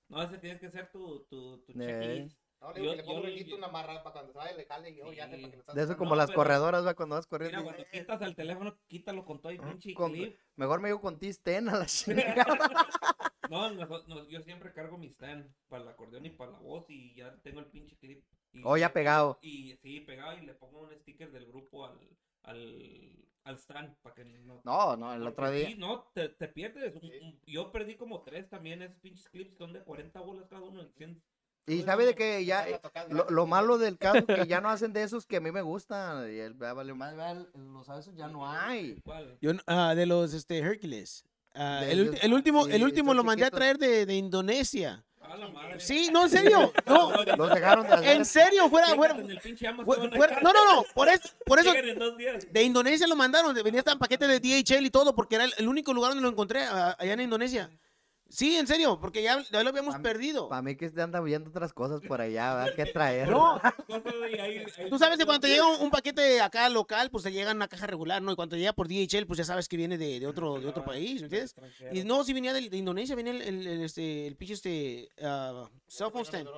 No, 0.08 0.22
ese 0.22 0.38
tienes 0.38 0.60
que 0.60 0.70
ser 0.70 0.90
tu, 0.92 1.20
tu, 1.30 1.58
tu 1.58 1.72
Eh. 1.72 1.76
checklist. 1.76 2.38
No, 2.62 2.72
le 2.72 2.80
digo 2.80 2.92
Yo- 2.92 2.96
que 2.96 3.02
le 3.02 3.04
pongo 3.08 3.28
yo- 3.28 3.44
yo- 3.44 3.56
una 3.56 3.66
amarra 3.66 4.02
para 4.04 4.12
cuando 4.12 4.32
se 4.32 4.38
vaya 4.38 4.56
le 4.56 4.64
jale 4.64 4.90
y 4.90 4.96
yo 4.96 5.12
ya 5.12 5.26
Sí. 5.26 5.32
sepa 5.32 5.50
que 5.50 5.56
lo 5.56 5.60
estás 5.60 5.74
De 5.74 5.82
eso 5.82 5.96
como 5.96 6.10
No, 6.10 6.16
las 6.16 6.26
pero- 6.28 6.36
corredoras, 6.36 6.86
va, 6.86 6.94
cuando 6.94 7.16
vas 7.16 7.24
Mira, 7.26 7.28
corriendo. 7.30 7.64
cuando 7.64 7.84
quitas 7.90 8.22
el 8.22 8.36
teléfono, 8.36 8.78
quítalo 8.86 9.24
con 9.24 9.40
todo 9.40 9.50
el 9.52 9.58
pinche 9.58 9.94
con- 9.94 10.12
clip. 10.12 10.38
Mejor 10.56 10.80
me 10.80 10.88
digo 10.88 11.00
con 11.00 11.18
T-Sten 11.18 11.68
a 11.68 11.76
la 11.78 11.86
chingada. 12.46 12.86
No, 13.50 13.70
no, 13.72 13.86
no, 14.06 14.28
yo 14.28 14.40
siempre 14.42 14.72
cargo 14.72 14.96
mi 14.96 15.08
stand 15.08 15.52
para 15.68 15.82
el 15.82 15.88
acordeón 15.88 16.24
y 16.24 16.30
para 16.30 16.52
la 16.52 16.58
voz 16.60 16.88
y 16.88 17.14
ya 17.14 17.34
tengo 17.42 17.60
el 17.60 17.66
pinche 17.66 17.96
clip. 17.96 18.24
Y, 18.52 18.62
Oh, 18.64 18.76
ya 18.76 18.92
pegado. 18.92 19.38
Y 19.42 19.76
sí, 19.82 20.00
pegado 20.00 20.38
y 20.38 20.42
le 20.46 20.54
pongo 20.54 20.82
un 20.82 20.94
sticker 21.00 21.32
del 21.32 21.46
grupo 21.46 21.84
al, 21.86 21.98
al, 22.44 23.24
al 23.44 23.56
stand 23.58 23.96
para 24.02 24.14
que 24.14 24.24
no... 24.24 24.60
No, 24.64 24.96
no, 24.96 25.12
el 25.14 25.26
otro 25.26 25.50
día. 25.50 25.66
sí, 25.66 25.74
no, 25.74 26.04
te, 26.14 26.28
te 26.28 26.48
pierdes. 26.48 26.94
Sí. 27.00 27.40
Yo 27.46 27.72
perdí 27.72 27.96
como 27.96 28.22
tres 28.22 28.48
también, 28.48 28.82
esos 28.82 28.98
pinches 29.00 29.28
clips 29.28 29.56
son 29.56 29.72
de 29.72 29.82
40 29.82 30.20
bolas 30.20 30.46
cada 30.48 30.62
uno. 30.62 30.80
en 30.82 30.92
100. 30.92 31.22
Y 31.66 31.82
sabe 31.82 32.04
de 32.06 32.14
que 32.14 32.44
ya, 32.44 32.68
eh, 32.68 32.80
lo, 33.10 33.30
lo 33.30 33.46
malo 33.46 33.78
del 33.78 33.96
caso 33.96 34.26
que 34.26 34.46
ya 34.46 34.60
no 34.60 34.68
hacen 34.70 34.92
de 34.92 35.02
esos 35.04 35.26
que 35.26 35.36
a 35.36 35.40
mí 35.40 35.52
me 35.52 35.62
gustan. 35.62 36.32
Y 36.32 36.38
el, 36.38 36.54
vale 36.54 36.92
más, 36.94 37.16
vale, 37.16 37.46
los 37.54 37.88
a 37.88 37.98
esos 37.98 38.14
ya 38.16 38.28
no 38.28 38.48
hay. 38.48 38.96
¿Cuál? 39.04 39.38
Yo, 39.40 39.52
ah, 39.66 39.94
de 39.94 40.06
los 40.06 40.34
este, 40.34 40.58
Hércules. 40.58 41.24
Ah, 41.54 41.80
De 41.84 41.92
el, 41.92 42.18
el 42.20 42.32
último, 42.34 42.64
sí, 42.66 42.72
el 42.72 42.82
último 42.82 43.14
lo 43.14 43.22
mandé 43.22 43.44
a 43.44 43.50
traer 43.50 43.78
de, 43.78 44.06
de 44.06 44.14
Indonesia. 44.16 45.04
A 45.20 45.36
la 45.36 45.48
madre. 45.48 45.78
Sí, 45.78 46.08
no, 46.12 46.24
en 46.24 46.30
serio. 46.30 46.72
No, 46.86 47.12
Los 47.36 47.54
dejaron 47.54 47.86
de 47.86 47.92
hacer. 47.92 48.16
en 48.16 48.24
serio, 48.24 48.68
fuera, 48.68 48.88
fuera, 48.96 49.14
no, 49.14 50.52
no, 50.52 50.72
no, 50.72 50.84
por 50.94 51.08
eso, 51.08 51.28
por 51.46 51.58
eso 51.60 51.72
de 51.72 52.62
Indonesia 52.62 53.06
lo 53.06 53.14
mandaron, 53.16 53.54
de- 53.54 53.62
venía 53.62 53.80
hasta 53.80 53.92
en 53.92 53.98
paquete 53.98 54.26
de 54.26 54.40
DHL 54.40 54.84
y 54.84 54.90
todo, 54.90 55.14
porque 55.14 55.36
era 55.36 55.44
el, 55.44 55.68
único 55.68 55.94
lugar 55.94 56.10
donde 56.10 56.22
lo 56.22 56.28
encontré, 56.28 56.64
allá 56.64 57.12
en 57.12 57.20
Indonesia. 57.20 57.70
Sí, 58.34 58.56
en 58.56 58.66
serio, 58.66 58.98
porque 58.98 59.22
ya, 59.22 59.42
ya 59.50 59.62
lo 59.62 59.68
habíamos 59.68 59.94
perdido. 59.98 60.48
Para 60.48 60.62
mí 60.62 60.74
que 60.74 60.88
se 60.88 61.02
anda 61.02 61.20
viendo 61.20 61.50
otras 61.50 61.74
cosas 61.74 62.00
por 62.00 62.18
allá, 62.22 62.54
¿verdad? 62.54 62.74
¿Qué 62.74 62.86
traer? 62.86 63.28
No, 63.28 63.60
Tú 64.88 64.98
sabes 64.98 65.18
que 65.18 65.26
cuando 65.26 65.40
te 65.46 65.48
llega 65.52 65.66
un, 65.66 65.82
un 65.82 65.90
paquete 65.90 66.40
acá 66.40 66.66
local, 66.70 67.10
pues 67.10 67.24
te 67.24 67.30
llega 67.32 67.50
en 67.50 67.58
una 67.58 67.68
caja 67.68 67.86
regular, 67.86 68.22
¿no? 68.22 68.32
Y 68.32 68.34
cuando 68.36 68.56
te 68.56 68.60
llega 68.60 68.72
por 68.72 68.88
DHL, 68.88 69.26
pues 69.26 69.36
ya 69.36 69.44
sabes 69.44 69.68
que 69.68 69.76
viene 69.76 69.98
de, 69.98 70.18
de 70.18 70.26
otro, 70.26 70.58
de 70.58 70.66
otro 70.66 70.82
país, 70.82 71.20
¿me 71.20 71.26
entiendes? 71.26 71.54
Y 71.92 72.04
no, 72.04 72.24
si 72.24 72.32
venía 72.32 72.54
de, 72.54 72.70
de 72.70 72.76
Indonesia, 72.78 73.14
venía 73.14 73.32
el, 73.32 73.42
el, 73.42 73.66
el, 73.66 73.82
este, 73.84 74.26
el 74.26 74.34
pinche 74.36 74.54
este, 74.54 75.08
ah, 75.22 75.68
cell 75.86 76.08
phone 76.10 76.24
stand. 76.24 76.48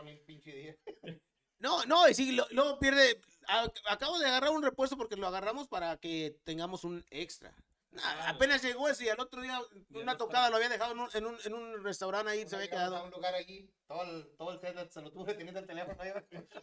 No. 1.58 1.84
No, 1.86 2.08
y 2.08 2.14
sí, 2.14 2.32
lo- 2.32 2.46
luego 2.52 2.78
pierde. 2.78 3.20
a- 3.48 3.68
acabo 3.90 4.18
de 4.20 4.26
agarrar 4.26 4.50
un 4.50 4.62
repuesto 4.62 4.96
porque 4.96 5.16
lo 5.16 5.26
agarramos 5.26 5.66
para 5.66 5.96
que 5.96 6.36
tengamos 6.44 6.84
un 6.84 7.04
extra. 7.10 7.52
Nah, 7.94 8.28
apenas 8.30 8.60
llegó 8.62 8.88
ese 8.88 9.04
y 9.04 9.08
al 9.08 9.20
otro 9.20 9.40
día 9.42 9.60
una 9.90 10.16
tocada 10.16 10.50
lo 10.50 10.56
había 10.56 10.68
dejado 10.68 10.92
en 10.92 10.98
un, 11.00 11.08
en 11.14 11.26
un, 11.26 11.36
en 11.44 11.54
un 11.54 11.84
restaurante 11.84 12.30
ahí, 12.32 12.48
se 12.48 12.56
había 12.56 12.68
quedado. 12.68 12.96
A 12.96 13.02
un 13.04 13.10
lugar 13.10 13.34
allí, 13.34 13.70
todo 13.86 14.02
el, 14.02 14.26
todo 14.36 14.52
el 14.52 14.60
set 14.60 14.90
se 14.90 15.00
lo 15.00 15.12
tuve 15.12 15.34
teniendo 15.34 15.60
el 15.60 15.66
teléfono. 15.66 15.96
ahí. 16.02 16.12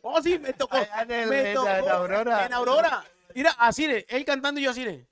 Oh, 0.01 0.21
sí, 0.21 0.37
me 0.39 0.51
tocó. 0.53 0.75
Allá 0.75 1.01
en 1.03 1.11
el- 1.11 1.29
me 1.29 1.39
en 1.51 1.55
la- 1.55 1.77
tocó. 1.79 1.87
en 1.87 1.89
Aurora. 1.95 2.45
En 2.45 2.53
Aurora. 2.53 3.05
Mira, 3.33 3.51
así 3.59 3.87
de, 3.87 4.05
él 4.09 4.25
cantando 4.25 4.59
y 4.59 4.63
yo 4.65 4.71
así 4.71 4.83
de. 4.83 5.07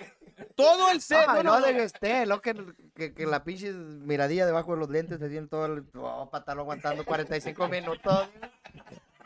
Todo 0.56 0.92
el 0.92 1.02
set. 1.02 1.26
No, 1.28 1.44
no, 1.44 1.60
no, 1.60 1.66
que 1.66 1.84
esté, 1.84 2.26
lo 2.26 2.42
que, 2.42 2.54
que, 2.96 3.14
que 3.14 3.26
la 3.26 3.44
pinche 3.44 3.72
miradilla 3.72 4.46
debajo 4.46 4.74
de 4.74 4.80
los 4.80 4.90
lentes 4.90 5.20
se 5.20 5.30
tiene 5.30 5.48
todo 5.48 5.66
el. 5.68 5.86
Oh, 5.96 6.30
para 6.30 6.42
estarlo 6.42 6.62
aguantando 6.64 7.06
45 7.06 7.68
minutos. 7.70 8.28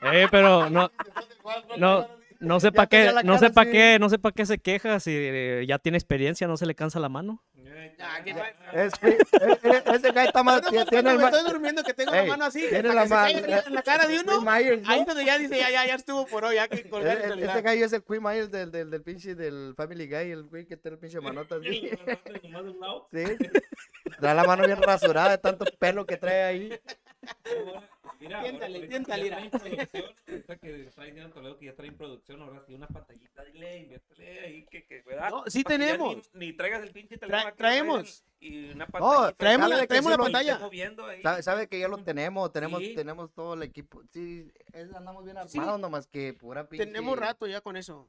Eh, 0.01 0.27
pero 0.29 0.69
no, 0.69 0.91
no, 1.77 2.07
no 2.43 2.59
sé 2.59 2.71
para 2.71 2.87
qué, 2.87 3.11
no 3.23 3.37
sé 3.37 3.49
para 3.49 3.71
qué, 3.71 3.97
no 3.99 4.09
sé 4.09 4.19
para 4.19 4.33
qué 4.33 4.45
se 4.45 4.57
queja 4.59 4.99
si 4.99 5.11
eh, 5.13 5.65
ya 5.67 5.79
tiene 5.79 5.97
experiencia, 5.97 6.47
no 6.47 6.57
se 6.57 6.65
le 6.65 6.75
cansa 6.75 6.99
la 6.99 7.09
mano. 7.09 7.43
Eh, 7.57 7.95
qué 8.23 8.33
ya. 8.33 8.83
Es 8.85 8.93
que, 8.93 9.09
eh, 9.09 9.17
eh, 9.31 9.83
ese 9.93 10.11
guy 10.11 10.25
está 10.25 10.43
más. 10.43 10.61
Yo 10.61 10.69
Tiene, 10.69 10.85
tiene 10.85 11.11
el 11.11 11.21
estoy 11.21 11.43
durmiendo 11.51 11.83
que 11.83 11.93
tengo 11.93 12.13
Ey, 12.13 12.21
la 12.27 12.31
mano 12.33 12.45
así, 12.45 12.65
tiene 12.69 12.93
la 12.93 13.05
mano- 13.05 13.37
en 13.37 13.73
la 13.73 13.81
cara 13.81 14.07
de 14.07 14.19
uno. 14.19 14.41
Myers, 14.41 14.81
¿no? 14.81 14.89
Ahí 14.89 15.03
donde 15.05 15.25
ya 15.25 15.37
dice, 15.37 15.57
ya, 15.57 15.69
ya, 15.71 15.85
ya 15.87 15.95
estuvo 15.95 16.25
por 16.27 16.45
hoy, 16.45 16.55
ya 16.55 16.67
que 16.67 16.87
colgar 16.89 17.17
el 17.17 17.21
Eh, 17.21 17.25
eh, 17.25 17.29
celular. 17.29 17.49
Este 17.49 17.61
gallo 17.61 17.85
es 17.85 17.93
el 17.93 18.03
Queen 18.03 18.23
Myers 18.23 18.51
del, 18.51 18.71
del, 18.71 18.89
del 18.91 19.01
pinche 19.01 19.35
del 19.35 19.73
Family 19.75 20.07
Guy, 20.07 20.31
el 20.31 20.43
güey 20.43 20.65
que 20.65 20.77
tiene 20.77 20.95
el 20.95 20.99
pinche 20.99 21.19
manota 21.21 21.55
así. 21.55 21.89
Sí. 23.11 23.23
Trae 24.19 24.35
la 24.35 24.43
mano 24.43 24.65
bien 24.65 24.81
rasurada 24.81 25.31
de 25.31 25.37
tanto 25.37 25.65
pelo 25.79 26.05
que 26.05 26.17
trae 26.17 26.43
ahí. 26.43 26.79
Mira, 28.24 28.41
Tiéntale, 28.41 28.76
ahora- 28.78 28.88
tiéntale, 28.89 29.30
ya 29.30 29.36
traen 29.38 29.49
producción, 29.49 30.03
ahorita 30.28 30.57
que 30.57 30.86
está 30.88 31.03
diciendo 31.03 31.34
Toledo 31.34 31.57
que 31.59 31.65
ya 31.65 31.76
traen 31.76 31.97
producción, 31.97 32.41
ahora 32.41 32.63
sí 32.65 32.74
una 32.74 32.88
pantallita, 32.88 33.43
dile, 33.45 33.78
inviértele 33.80 34.39
ahí, 34.39 34.65
que, 34.65 34.86
que, 34.86 35.01
¿verdad? 35.01 35.30
No, 35.30 35.43
sí 35.47 35.63
Para 35.63 35.78
tenemos. 35.78 36.30
Ni, 36.34 36.47
ni 36.47 36.53
traigas 36.53 36.84
el 36.84 36.91
pinche 36.91 37.15
Tra- 37.15 37.19
teléfono 37.21 37.47
acá, 37.47 37.55
traemos. 37.57 38.24
Y 38.39 38.71
una 38.71 38.88
pantallita. 38.88 39.34
traemos 39.38 39.69
la- 39.69 39.88
traemos 39.88 40.11
sí 40.11 40.17
la 40.17 40.24
pantalla. 40.24 40.59
Sabe, 41.21 41.43
sabe 41.43 41.67
que 41.67 41.80
ya 41.80 41.88
lo 41.88 41.97
tenemos, 42.03 42.51
tenemos, 42.51 42.80
Sí. 42.82 42.95
tenemos 42.95 43.34
todo 43.34 43.53
el 43.55 43.63
equipo. 43.63 44.01
Sí, 44.11 44.51
es- 44.74 44.93
andamos 44.93 45.24
bien 45.26 45.38
Sí. 45.47 45.57
armados, 45.57 45.80
nomás 45.80 46.07
que 46.07 46.34
pura 46.34 46.67
pinche. 46.67 46.86
Tenemos 46.86 47.17
rato 47.17 47.47
ya 47.47 47.61
con 47.61 47.78
eso. 47.78 48.07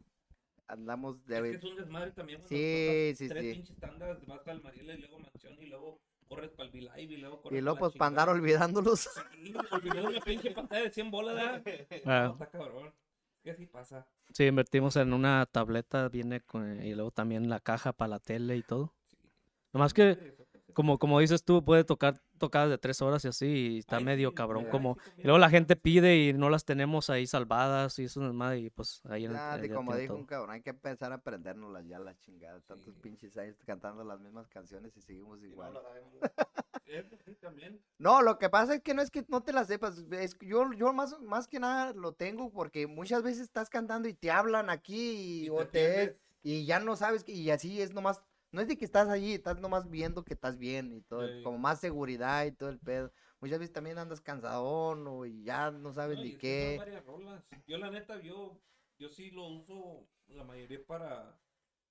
Andamos 0.66 1.16
Es 1.18 1.26
que 1.26 1.42
de. 1.42 1.50
es 1.56 1.64
un 1.64 1.76
desmadre 1.76 2.10
también. 2.12 2.38
cuando 2.40 2.48
Sí, 2.56 3.12
sí, 3.16 3.28
tres 3.28 3.42
sí. 3.44 3.52
pinches 3.52 3.76
tandas, 3.78 4.24
vas 4.26 4.48
al 4.48 4.62
Mariela 4.62 4.94
y 4.94 4.98
luego 4.98 5.18
Mansión 5.18 5.54
y 5.62 5.66
luego 5.66 6.00
corres 6.24 6.50
para 6.50 6.68
el 6.68 6.74
V-Live 6.74 7.14
y 7.14 7.16
luego 7.16 7.40
corres 7.42 7.58
Y 7.58 7.62
luego, 7.62 7.78
pues, 7.78 7.92
para 7.92 8.08
andar 8.08 8.28
olvidándolos. 8.28 9.08
Sí, 9.32 9.52
una 9.52 10.20
pinche 10.20 10.50
pantalla 10.50 10.82
de 10.82 10.90
100 10.90 11.10
bolas, 11.10 11.34
¿verdad? 11.34 11.62
Ah. 12.06 12.24
No, 12.26 12.32
está 12.32 12.50
cabrón. 12.50 12.92
¿Qué 13.42 13.50
así 13.50 13.66
pasa? 13.66 14.06
Sí, 14.32 14.44
invertimos 14.44 14.96
en 14.96 15.12
una 15.12 15.46
tableta, 15.46 16.08
viene 16.08 16.40
con, 16.40 16.82
y 16.82 16.94
luego 16.94 17.10
también 17.10 17.48
la 17.48 17.60
caja 17.60 17.92
para 17.92 18.08
la 18.08 18.18
tele 18.18 18.56
y 18.56 18.62
todo. 18.62 18.94
Nomás 19.72 19.92
que, 19.92 20.34
como, 20.74 20.98
como 20.98 21.20
dices 21.20 21.44
tú, 21.44 21.64
puede 21.64 21.84
tocar 21.84 22.20
tocadas 22.38 22.68
de 22.68 22.78
tres 22.78 23.00
horas 23.00 23.24
y 23.24 23.28
así, 23.28 23.46
y 23.46 23.78
está 23.78 23.96
Ay, 23.96 24.04
medio 24.04 24.30
sí, 24.30 24.34
cabrón. 24.34 24.66
Como, 24.70 24.98
y 25.16 25.22
luego 25.22 25.38
la 25.38 25.48
gente 25.48 25.76
pide 25.76 26.16
y 26.16 26.32
no 26.34 26.50
las 26.50 26.64
tenemos 26.64 27.08
ahí 27.10 27.26
salvadas 27.26 27.98
y 27.98 28.04
eso 28.04 28.26
es 28.26 28.32
más, 28.34 28.56
y 28.58 28.70
pues 28.70 29.00
ahí 29.08 29.24
en 29.24 29.30
el, 29.30 29.36
Ya, 29.36 29.54
en 29.54 29.64
el 29.64 29.70
como 29.70 29.96
dijo 29.96 30.12
todo. 30.14 30.18
un 30.20 30.26
cabrón, 30.26 30.50
hay 30.50 30.60
que 30.62 30.70
empezar 30.70 31.12
a 31.12 31.16
aprendernos 31.16 31.86
ya 31.86 31.98
la 31.98 32.14
chingada. 32.18 32.60
Tantos 32.60 32.92
Sí. 32.94 33.00
pinches 33.00 33.36
años 33.38 33.56
cantando 33.64 34.04
las 34.04 34.20
mismas 34.20 34.48
canciones 34.48 34.96
y 34.96 35.00
seguimos 35.00 35.38
Y 35.38 35.42
no 35.42 35.48
igual. 35.48 35.74
lo. 35.74 35.82
No, 37.98 38.22
lo 38.22 38.38
que 38.38 38.50
pasa 38.50 38.74
es 38.74 38.82
que 38.82 38.94
no 38.94 39.02
es 39.02 39.10
que 39.10 39.24
no 39.28 39.42
te 39.42 39.52
la 39.52 39.64
sepas. 39.64 39.98
Es 40.10 40.34
que 40.34 40.46
yo, 40.46 40.72
yo 40.74 40.92
más, 40.92 41.18
más 41.20 41.48
que 41.48 41.58
nada 41.58 41.92
lo 41.92 42.12
tengo 42.12 42.50
porque 42.50 42.86
muchas 42.86 43.22
veces 43.22 43.40
estás 43.42 43.70
cantando 43.70 44.08
y 44.08 44.14
te 44.14 44.30
hablan 44.30 44.68
aquí 44.70 45.44
y, 45.44 45.46
Y 45.46 45.48
o 45.48 45.66
te 45.66 46.08
te 46.08 46.18
y 46.42 46.66
ya 46.66 46.78
no 46.80 46.94
sabes 46.96 47.24
y 47.26 47.50
así 47.50 47.80
es 47.80 47.92
nomás. 47.94 48.22
No 48.54 48.60
es 48.60 48.68
de 48.68 48.78
que 48.78 48.84
estás 48.84 49.08
allí, 49.08 49.34
estás 49.34 49.58
nomás 49.58 49.90
viendo 49.90 50.24
que 50.24 50.34
estás 50.34 50.56
bien 50.58 50.92
y 50.92 51.00
todo, 51.00 51.26
Sí. 51.26 51.42
como 51.42 51.58
más 51.58 51.80
seguridad 51.80 52.46
y 52.46 52.52
todo 52.52 52.68
el 52.68 52.78
pedo. 52.78 53.12
Muchas 53.40 53.58
veces 53.58 53.72
también 53.72 53.98
andas 53.98 54.20
cansadón 54.20 55.08
o 55.08 55.26
y 55.26 55.42
ya 55.42 55.72
no 55.72 55.92
sabes 55.92 56.18
No, 56.18 56.22
ni 56.22 56.36
qué. 56.36 56.76
varias 56.78 57.04
rolas. 57.04 57.44
Yo 57.66 57.78
la 57.78 57.90
neta, 57.90 58.20
yo, 58.22 58.62
yo 58.96 59.08
sí 59.08 59.32
lo 59.32 59.48
uso 59.48 60.08
la 60.28 60.44
mayoría 60.44 60.86
para, 60.86 61.36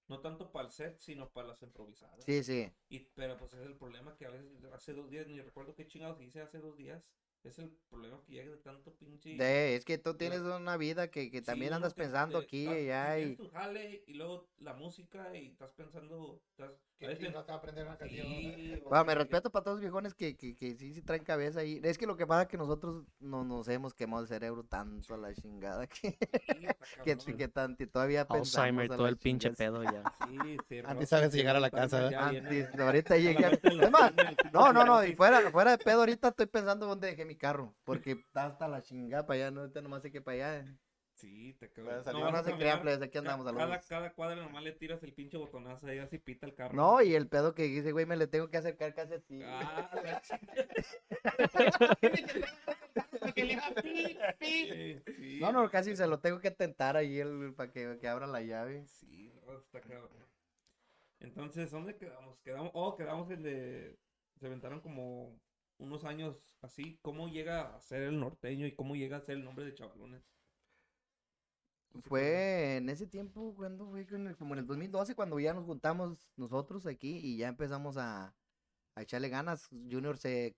no 0.07 0.21
tanto 0.21 0.53
para 0.53 0.67
el 0.67 0.71
set, 0.71 0.97
sino 0.99 1.29
para 1.29 1.49
las 1.49 1.61
improvisadas. 1.61 2.23
Sí, 2.23 2.41
sí. 2.45 2.71
Y, 2.87 2.99
pero 3.13 3.37
pues 3.37 3.53
es 3.55 3.59
el 3.59 3.75
problema 3.75 4.15
que 4.15 4.25
a 4.25 4.29
veces 4.29 4.47
hace 4.71 4.93
dos 4.93 5.09
días, 5.09 5.27
ni 5.27 5.41
recuerdo 5.41 5.75
qué 5.75 5.85
chingados 5.85 6.21
hice 6.21 6.39
hace 6.39 6.59
dos 6.59 6.77
días. 6.77 7.03
Es 7.43 7.59
el 7.59 7.69
problema 7.89 8.21
que 8.25 8.31
llega 8.33 8.51
de 8.51 8.57
tanto 8.57 8.93
pinche... 8.93 9.35
De, 9.35 9.75
es 9.75 9.83
que 9.83 9.97
tú 9.97 10.13
tienes 10.15 10.39
una 10.41 10.77
vida 10.77 11.09
que, 11.11 11.29
que 11.29 11.39
Sí, 11.39 11.45
también 11.45 11.69
uno 11.69 11.77
andas 11.77 11.93
pensando 11.93 12.39
te- 12.39 12.45
aquí 12.45 12.57
y 12.63 12.67
estás- 12.67 12.77
allá 13.09 13.19
y... 13.19 13.35
tu 13.35 13.49
jale 13.49 14.03
y 14.07 14.13
luego 14.13 14.47
la 14.59 14.73
música 14.73 15.35
y 15.35 15.47
estás 15.47 15.71
pensando... 15.73 16.41
Estás, 16.51 16.71
Que 17.03 17.09
veces- 17.09 17.25
chingados 17.25 17.45
te 17.45 17.51
va 17.51 17.55
a 17.55 17.59
aprender 17.59 17.85
una 17.85 17.97
canción. 17.97 18.25
Sí, 18.27 18.81
Bueno, 18.87 19.05
me 19.05 19.15
respeto 19.15 19.49
para 19.51 19.63
todos 19.63 19.75
los 19.75 19.81
viejones 19.81 20.13
que, 20.13 20.35
que, 20.35 20.55
que 20.55 20.75
sí, 20.75 20.93
sí 20.93 21.01
traen 21.01 21.23
cabeza 21.23 21.59
ahí. 21.59 21.79
Es 21.83 21.97
que 21.97 22.05
lo 22.07 22.15
que 22.15 22.25
pasa 22.25 22.43
es 22.43 22.47
que 22.47 22.57
nosotros 22.57 23.05
no 23.19 23.43
nos 23.43 23.67
hemos 23.67 23.93
quemado 23.93 24.21
el 24.21 24.27
cerebro 24.27 24.63
tanto 24.63 25.13
a 25.13 25.17
la 25.17 25.33
chingada 25.33 25.87
que, 25.87 26.17
que, 27.03 27.17
que 27.37 27.47
tanto, 27.47 27.87
todavía 27.87 28.25
pensamos 28.27 28.55
Alzheimer, 28.57 28.87
todo 28.87 29.07
el 29.07 29.17
pinche 29.17 29.53
chingada. 29.53 29.79
pedo 29.79 29.83
ya. 29.83 30.03
Sí, 30.27 30.57
Antes 30.85 31.09
sabes 31.09 31.31
sí, 31.31 31.37
llegar 31.37 31.55
a 31.55 31.59
la 31.59 31.69
casa, 31.71 32.09
Antes, 32.27 32.69
ahorita 32.79 33.17
llegué. 33.17 33.59
Es 33.63 33.91
más, 33.91 34.13
no, 34.53 34.71
no, 34.73 34.85
no, 34.85 35.03
y 35.03 35.15
fuera, 35.15 35.51
fuera 35.51 35.71
de 35.71 35.77
pedo 35.77 35.99
ahorita 35.99 36.29
estoy 36.29 36.45
pensando 36.47 36.85
dónde 36.87 37.07
dejé 37.07 37.25
mi 37.25 37.35
carro, 37.35 37.75
porque 37.83 38.11
está 38.11 38.45
hasta 38.45 38.67
la 38.67 38.81
chingada 38.81 39.25
para 39.25 39.35
allá, 39.47 39.51
no, 39.51 39.61
ahorita 39.61 39.81
nomás 39.81 40.01
sé 40.01 40.11
que 40.11 40.21
para 40.21 40.35
allá. 40.59 40.77
Sí, 41.23 41.53
te 41.57 41.69
Bueno, 41.81 41.89
cago. 41.91 42.03
salió 42.03 42.25
No, 42.25 42.31
no 42.31 42.37
a 42.37 42.43
se 42.43 42.53
crean, 42.57 42.81
plebes, 42.81 43.01
aquí 43.01 43.17
andamos, 43.17 43.45
Cada, 43.45 43.57
saludos. 43.59 43.85
cada 43.87 44.13
cuadra 44.13 44.35
nomás 44.41 44.61
le 44.61 44.73
tiras 44.73 45.01
el 45.03 45.13
pinche 45.13 45.37
botonazo 45.37 45.87
ahí 45.87 45.99
así 45.99 46.17
pita 46.17 46.45
el 46.45 46.53
carro. 46.53 46.75
No, 46.75 47.01
y 47.01 47.15
el 47.15 47.29
pedo 47.29 47.55
que 47.55 47.63
dice, 47.63 47.93
güey, 47.93 48.05
me 48.05 48.17
le 48.17 48.27
tengo 48.27 48.49
que 48.49 48.57
acercar 48.57 48.93
casi 48.93 49.13
así. 49.13 49.41
Ah, 49.41 49.89
la 50.03 50.21
Sí, 54.41 54.99
sí. 55.05 55.37
No, 55.39 55.53
no, 55.53 55.69
casi 55.69 55.95
se 55.95 56.07
lo 56.07 56.19
tengo 56.19 56.41
que 56.41 56.51
tentar 56.51 56.97
ahí 56.97 57.19
el, 57.19 57.53
para 57.55 57.71
que, 57.71 57.97
que 58.01 58.07
abra 58.09 58.27
la 58.27 58.41
llave. 58.41 58.85
Sí, 58.87 59.31
no, 59.45 59.57
está 59.57 59.79
cabrón. 59.79 60.09
Entonces, 61.21 61.71
¿dónde 61.71 61.95
quedamos? 61.95 62.37
Quedamos, 62.41 62.71
oh, 62.73 62.97
quedamos 62.97 63.31
en 63.31 63.43
de, 63.43 63.97
se 64.39 64.47
aventaron 64.47 64.81
como 64.81 65.39
unos 65.77 66.03
años 66.03 66.35
así, 66.61 66.99
¿cómo 67.01 67.29
llega 67.29 67.73
a 67.75 67.79
ser 67.81 68.01
el 68.03 68.19
norteño 68.19 68.67
y 68.67 68.75
cómo 68.75 68.95
llega 68.95 69.17
a 69.17 69.21
ser 69.21 69.37
el 69.37 69.45
nombre 69.45 69.65
de 69.65 69.73
chavalones? 69.73 70.21
Sé 71.93 72.01
Fue 72.01 72.77
en 72.77 72.89
ese 72.89 73.05
tiempo, 73.07 73.53
cuando 73.55 73.87
fue 73.87 74.01
En 74.11 74.27
el- 74.27 74.35
como 74.35 74.53
en 74.53 74.59
el 74.59 74.65
2012, 74.67 75.15
cuando 75.15 75.39
ya 75.39 75.53
nos 75.53 75.65
juntamos 75.65 76.27
nosotros 76.35 76.85
aquí 76.87 77.19
y 77.23 77.37
ya 77.37 77.47
empezamos 77.47 77.97
a, 77.97 78.33
a 78.95 79.01
echarle 79.01 79.29
ganas. 79.29 79.67
Junior 79.69 80.17
se, 80.17 80.55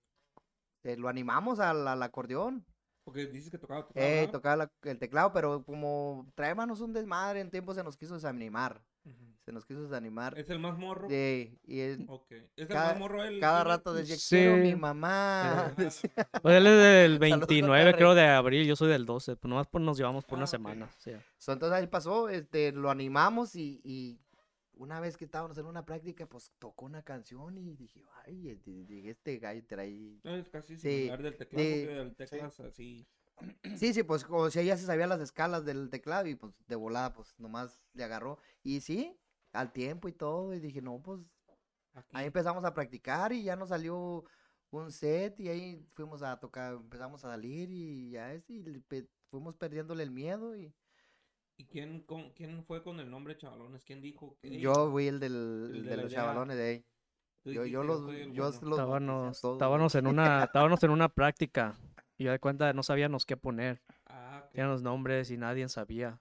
se 0.82 0.96
lo 0.96 1.08
animamos 1.08 1.60
al, 1.60 1.86
al 1.86 2.02
acordeón. 2.02 2.64
Porque 3.04 3.26
dices 3.26 3.50
que 3.50 3.58
tocaba, 3.58 3.86
tocaba, 3.86 4.06
Eh, 4.06 4.28
tocaba 4.32 4.56
la- 4.56 4.72
el 4.82 4.98
teclado, 4.98 5.32
pero 5.32 5.62
como 5.64 6.26
traemos 6.34 6.80
un 6.80 6.92
desmadre, 6.92 7.40
en 7.40 7.50
tiempo 7.50 7.74
se 7.74 7.84
nos 7.84 7.96
quiso 7.96 8.14
desanimar. 8.14 8.82
Se 9.46 9.52
nos 9.52 9.64
quiso 9.64 9.84
desanimar. 9.84 10.36
¿Es 10.36 10.50
el 10.50 10.58
más 10.58 10.76
morro? 10.76 11.06
de- 11.08 11.56
y. 11.64 11.78
¿Es 11.78 12.00
el 12.56 12.66
cada- 12.66 12.90
más 12.90 12.98
morro 12.98 13.22
el 13.22 13.38
cada 13.38 13.62
rato 13.62 13.94
decía, 13.94 14.16
quiero 14.28 14.56
mi 14.56 14.70
Sí. 14.70 14.76
mamá. 14.76 15.72
Pues 16.42 16.56
él 16.56 16.66
es 16.66 16.72
del 16.82 17.12
Saludos, 17.20 17.20
29, 17.20 17.84
Terry. 17.84 17.96
creo, 17.96 18.14
de 18.16 18.26
abril, 18.26 18.66
yo 18.66 18.74
soy 18.74 18.88
del 18.90 19.06
12, 19.06 19.36
pues 19.36 19.48
nomás 19.48 19.68
pues 19.68 19.84
nos 19.84 19.96
llevamos 19.98 20.24
por 20.24 20.34
Ah, 20.34 20.38
una 20.38 20.44
ok. 20.46 20.50
semana. 20.50 20.90
sí. 20.98 21.12
So, 21.38 21.52
entonces 21.52 21.78
ahí 21.78 21.86
pasó, 21.86 22.28
este, 22.28 22.72
lo 22.72 22.90
animamos 22.90 23.54
y, 23.54 23.80
y 23.84 24.18
una 24.74 24.98
vez 24.98 25.16
que 25.16 25.24
estábamos 25.26 25.56
en 25.58 25.66
una 25.66 25.86
práctica, 25.86 26.26
pues 26.26 26.50
tocó 26.58 26.84
una 26.86 27.02
canción 27.04 27.56
y 27.56 27.76
dije, 27.76 28.02
ay, 28.26 28.48
este, 28.48 28.84
dije, 28.84 29.10
este 29.10 29.38
gallo 29.38 29.64
trae... 29.64 30.18
No, 30.24 30.34
es 30.34 30.48
casi 30.48 30.74
Sí, 30.76 30.90
similar 30.90 31.22
del 31.22 31.36
teclado, 31.36 31.64
sí, 31.64 31.72
porque 31.84 31.94
del 31.94 32.16
teclas 32.16 32.60
así. 32.60 33.06
Sí, 33.76 33.92
sí, 33.94 34.02
pues 34.02 34.24
como 34.24 34.50
si 34.50 34.58
ella 34.58 34.76
se 34.76 34.86
sabía 34.86 35.06
las 35.06 35.20
escalas 35.20 35.64
del 35.64 35.88
teclado 35.90 36.26
y 36.26 36.34
pues 36.34 36.52
de 36.66 36.74
volada, 36.74 37.12
pues 37.12 37.32
nomás 37.38 37.78
le 37.94 38.02
agarró. 38.02 38.38
Y 38.62 38.80
sí, 38.80 39.14
al 39.56 39.72
tiempo 39.72 40.08
y 40.08 40.12
todo, 40.12 40.54
y 40.54 40.60
dije, 40.60 40.80
no, 40.82 41.00
pues 41.02 41.20
Aquí. 41.94 42.16
ahí 42.16 42.26
empezamos 42.26 42.64
a 42.64 42.74
practicar 42.74 43.32
y 43.32 43.42
ya 43.42 43.56
nos 43.56 43.70
salió 43.70 44.24
un 44.70 44.90
set 44.90 45.38
y 45.40 45.48
ahí 45.48 45.86
fuimos 45.92 46.22
a 46.22 46.38
tocar, 46.38 46.74
empezamos 46.74 47.24
a 47.24 47.30
salir 47.30 47.70
y 47.70 48.10
ya 48.10 48.32
es, 48.32 48.48
y 48.50 48.60
pe- 48.80 49.08
fuimos 49.30 49.56
perdiéndole 49.56 50.02
el 50.02 50.10
miedo 50.10 50.56
y 50.56 50.74
¿Y 51.58 51.64
quién, 51.64 52.00
con, 52.02 52.30
quién 52.32 52.62
fue 52.64 52.82
con 52.82 53.00
el 53.00 53.10
nombre 53.10 53.36
Chavalones? 53.36 53.82
¿Quién 53.84 54.02
dijo? 54.02 54.36
que- 54.42 54.60
yo 54.60 54.90
fui 54.90 55.08
el 55.08 55.20
del, 55.20 55.70
el 55.74 55.84
de 55.84 55.90
de 55.90 55.96
los 55.96 56.12
idea. 56.12 56.20
chavalones 56.20 56.56
de 56.56 56.62
ahí. 56.68 56.84
Yo, 57.44 57.64
yo 57.64 57.82
los, 57.82 58.00
yo 58.32 58.50
bueno. 58.50 58.60
los 58.62 58.78
en 59.94 60.06
una, 60.06 60.44
estábamos 60.44 60.82
en 60.82 60.90
una 60.90 61.08
práctica 61.08 61.78
y 62.18 62.24
de 62.32 62.38
cuenta 62.40 62.72
no 62.72 62.82
sabíamos 62.82 63.24
qué 63.24 63.36
poner. 63.36 63.80
Ah, 64.06 64.42
ok. 64.44 64.50
Tenían 64.52 64.70
los 64.70 64.82
nombres 64.82 65.30
y 65.30 65.36
nadie 65.36 65.68
sabía. 65.68 66.20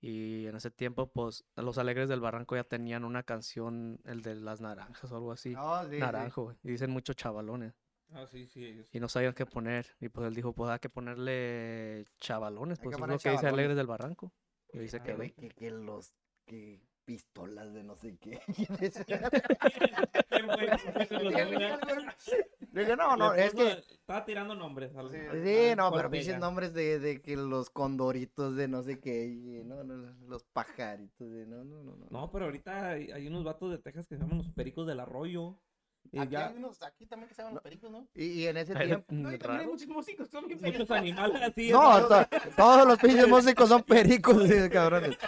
Y 0.00 0.46
en 0.46 0.56
ese 0.56 0.70
tiempo, 0.70 1.08
pues, 1.08 1.44
los 1.56 1.76
Alegres 1.76 2.08
del 2.08 2.20
Barranco 2.20 2.56
ya 2.56 2.64
tenían 2.64 3.04
una 3.04 3.22
canción, 3.22 4.00
el 4.04 4.22
de 4.22 4.34
las 4.34 4.60
naranjas 4.60 5.12
o 5.12 5.16
algo 5.16 5.32
así. 5.32 5.50
No, 5.50 5.84
sí, 5.84 5.90
sí. 5.90 5.98
Naranjo, 5.98 6.54
y 6.62 6.70
dicen 6.70 6.90
muchos 6.90 7.16
chavalones. 7.16 7.74
Ah, 8.12 8.26
sí, 8.26 8.46
sí. 8.46 8.64
ellos. 8.64 8.88
Y 8.92 8.98
no 8.98 9.08
sabían 9.08 9.34
qué 9.34 9.46
poner. 9.46 9.86
Y 10.00 10.08
pues 10.08 10.26
él 10.26 10.34
dijo, 10.34 10.52
pues 10.52 10.70
hay 10.70 10.78
que 10.78 10.88
ponerle 10.88 12.06
chavalones, 12.18 12.78
pues 12.78 12.94
es 12.94 13.00
lo 13.00 13.18
que 13.18 13.30
dice. 13.30 13.46
Alegres 13.46 13.76
del 13.76 13.86
Barranco. 13.86 14.32
Y 14.72 14.88
se 14.88 14.96
Ah, 14.98 15.02
Que, 15.02 15.32
que, 15.32 15.50
que 15.50 15.70
los 15.70 16.14
que 16.46 16.80
pistolas 17.10 17.72
de 17.74 17.82
no 17.82 17.96
sé 17.96 18.16
qué. 18.18 18.38
No, 22.96 23.16
no, 23.16 23.34
Le 23.34 23.46
es 23.46 23.54
que 23.54 23.68
Estaba 23.70 24.24
tirando 24.24 24.54
nombres. 24.54 24.94
al- 24.96 25.10
Sí, 25.10 25.16
al- 25.16 25.42
Sí, 25.44 25.68
al 25.70 25.76
no, 25.76 25.92
pero 25.92 26.10
pinches 26.10 26.38
nombres 26.38 26.72
de, 26.72 26.98
de 27.00 27.20
que 27.20 27.36
los 27.36 27.68
condoritos 27.70 28.54
de 28.56 28.68
no 28.68 28.82
sé 28.82 29.00
qué, 29.00 29.26
y 29.26 29.64
no, 29.64 29.82
no, 29.82 30.14
los 30.28 30.44
pajaritos 30.44 31.30
de 31.32 31.46
no, 31.46 31.64
no, 31.64 31.82
no, 31.82 31.96
no. 31.96 32.06
No, 32.10 32.30
pero 32.30 32.44
ahorita 32.46 32.90
hay, 32.90 33.10
hay 33.10 33.26
unos 33.26 33.42
vatos 33.44 33.70
de 33.72 33.78
Texas 33.78 34.06
que 34.06 34.16
se 34.16 34.22
llaman 34.22 34.38
los 34.38 34.48
pericos 34.50 34.86
del 34.86 35.00
arroyo. 35.00 35.56
Y 36.12 36.18
Aquí 36.18 36.32
ya 36.32 36.48
hay 36.48 36.56
unos, 36.56 36.82
aquí 36.82 37.04
también 37.06 37.28
que 37.28 37.34
se 37.34 37.42
llaman 37.42 37.54
los 37.54 37.62
pericos, 37.62 37.90
¿no? 37.90 38.08
Y, 38.14 38.24
y 38.24 38.46
en 38.46 38.56
ese 38.56 38.74
tiempo, 38.74 39.04
No, 39.12 39.32
y 39.34 39.38
también 39.38 39.60
hay 39.60 39.66
muchos 39.66 39.88
músicos, 39.88 40.30
son 40.30 40.46
bien 40.48 40.58
muchos 40.62 40.90
animales 40.92 41.42
así. 41.42 41.70
no, 41.70 42.00
¿no? 42.00 42.08
to- 42.08 42.26
todos 42.56 42.86
los 42.86 42.98
pinches 42.98 43.28
músicos 43.28 43.68
son 43.68 43.82
pericos, 43.82 44.42
sí, 44.48 44.70
cabrones. 44.70 45.18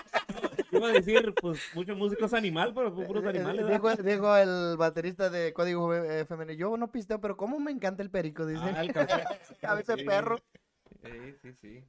Iba 0.72 0.88
a 0.88 0.92
decir, 0.92 1.34
pues, 1.40 1.60
muchos 1.74 1.96
músicos 1.96 2.32
animal, 2.34 2.72
pero 2.74 2.94
puros 2.94 3.22
Eh, 3.24 3.26
eh, 3.26 3.30
animales. 3.30 3.68
Dijo, 3.68 3.96
dijo 4.02 4.36
el 4.36 4.76
baterista 4.76 5.28
de 5.30 5.52
Código 5.52 5.94
eh, 5.94 6.24
Femenino, 6.24 6.58
yo 6.58 6.76
no 6.76 6.90
pisteo, 6.90 7.20
pero 7.20 7.36
cómo 7.36 7.60
me 7.60 7.70
encanta 7.70 8.02
el 8.02 8.10
perico, 8.10 8.46
dice. 8.46 8.62
Ah, 8.64 8.80
el. 8.82 8.92
Cabeza 9.60 9.92
de 9.94 10.00
Sí. 10.00 10.04
perro. 10.06 10.38
Sí, 11.02 11.34
sí, 11.42 11.52
sí. 11.60 11.84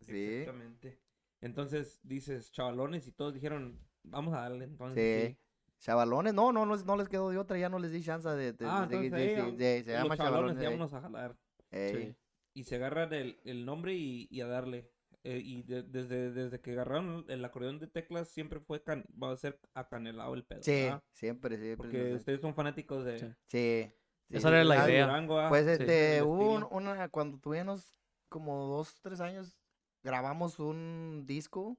Sí. 0.00 0.24
Exactamente. 0.36 0.98
Entonces 1.40 1.98
dices, 2.02 2.50
chavalones, 2.52 3.06
y 3.06 3.12
todos 3.12 3.34
dijeron, 3.34 3.78
vamos 4.04 4.34
a 4.34 4.40
darle. 4.42 4.64
Entonces, 4.64 5.22
Sí. 5.28 5.28
sí. 5.32 5.38
Chavalones, 5.80 6.32
no, 6.32 6.52
no, 6.52 6.64
no, 6.64 6.76
no 6.76 6.96
les 6.96 7.08
quedó 7.08 7.28
de 7.30 7.36
otra, 7.38 7.58
ya 7.58 7.68
no 7.68 7.78
les 7.78 7.92
di 7.92 8.02
chance 8.02 8.28
de, 8.28 8.52
de, 8.54 8.66
Ah, 8.66 8.86
de- 8.86 8.96
de- 8.98 9.04
entonces 9.06 9.10
de- 9.12 9.42
ahí, 9.42 9.50
de- 9.50 9.56
de- 9.56 9.84
se 9.84 9.92
llama 9.92 10.16
chavalones, 10.16 10.56
chavalones. 10.56 10.62
ya 10.62 10.70
vámonos 10.70 10.94
a 10.94 11.00
jalar. 11.00 11.36
Sí. 11.72 12.14
Y 12.54 12.64
se 12.64 12.76
agarran 12.76 13.12
el, 13.12 13.38
el 13.44 13.66
nombre 13.66 13.92
y, 13.94 14.28
y 14.30 14.40
a 14.40 14.46
darle. 14.46 14.88
Eh, 15.26 15.40
y 15.42 15.62
de- 15.62 15.82
desde, 15.82 16.30
desde 16.32 16.60
que 16.60 16.72
agarraron 16.72 17.24
el 17.28 17.42
acordeón 17.44 17.78
de 17.78 17.86
teclas, 17.86 18.28
siempre 18.28 18.60
fue, 18.60 18.82
can- 18.82 19.06
va 19.20 19.32
a 19.32 19.36
ser 19.36 19.58
acanelado 19.72 20.34
el 20.34 20.44
pedo. 20.44 20.62
Sí, 20.62 20.72
¿verdad? 20.72 21.02
siempre, 21.12 21.56
siempre. 21.56 21.76
Porque 21.76 22.14
ustedes 22.14 22.40
son 22.42 22.54
fanáticos 22.54 23.04
de... 23.06 23.18
Sí. 23.18 23.26
Sí. 23.46 23.92
sí, 24.28 24.36
Esa 24.36 24.48
sí, 24.48 24.54
era 24.54 24.64
la 24.64 24.84
de 24.86 24.92
idea. 24.92 25.06
Durango, 25.06 25.38
¿ah? 25.40 25.48
Pues 25.48 25.66
este, 25.66 26.22
hubo 26.22 26.52
un- 26.54 26.66
una, 26.70 27.08
cuando 27.08 27.38
tuvimos 27.38 27.98
como 28.28 28.66
dos, 28.66 29.00
tres 29.00 29.20
años, 29.20 29.58
grabamos 30.02 30.58
un 30.58 31.24
disco 31.26 31.78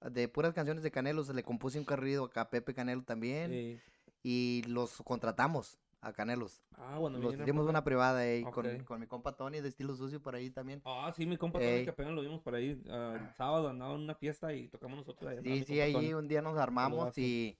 de 0.00 0.28
puras 0.28 0.54
canciones 0.54 0.84
de 0.84 0.92
Canelo, 0.92 1.24
se 1.24 1.34
le 1.34 1.42
compuse 1.42 1.78
un 1.80 1.84
corrido 1.84 2.26
acá 2.26 2.42
a 2.42 2.50
Pepe 2.50 2.72
Canelo 2.72 3.02
también, 3.02 3.50
Sí. 3.50 3.80
y 4.22 4.62
los 4.68 5.02
contratamos 5.02 5.76
a 6.00 6.12
Canelos. 6.12 6.62
Ah, 6.76 6.98
bueno, 6.98 7.18
Los 7.18 7.34
por 7.36 7.68
una 7.68 7.82
privada 7.82 8.20
ahí 8.20 8.44
con, 8.44 8.66
Ok. 8.66 8.84
con 8.84 9.00
mi 9.00 9.06
compa 9.06 9.36
Tony 9.36 9.60
de 9.60 9.68
estilo 9.68 9.96
sucio 9.96 10.22
por 10.22 10.34
ahí 10.34 10.50
también. 10.50 10.82
Ah, 10.84 11.12
sí, 11.16 11.26
mi 11.26 11.36
compa 11.36 11.58
Tony, 11.58 11.84
que 11.84 11.90
apenas 11.90 12.12
lo 12.12 12.22
vimos 12.22 12.40
por 12.42 12.54
ahí. 12.54 12.80
ah, 12.88 13.16
el 13.20 13.34
sábado 13.36 13.68
andaba 13.68 13.94
en 13.94 14.00
una 14.02 14.14
fiesta 14.14 14.52
y 14.52 14.68
tocamos 14.68 14.98
nosotros. 14.98 15.30
ahí 15.30 15.38
andaba 15.38 15.56
Sí, 15.56 15.64
sí, 15.64 15.80
allí 15.80 15.92
Tony. 15.94 16.14
un 16.14 16.28
día 16.28 16.42
nos 16.42 16.58
armamos 16.58 17.16
y, 17.18 17.58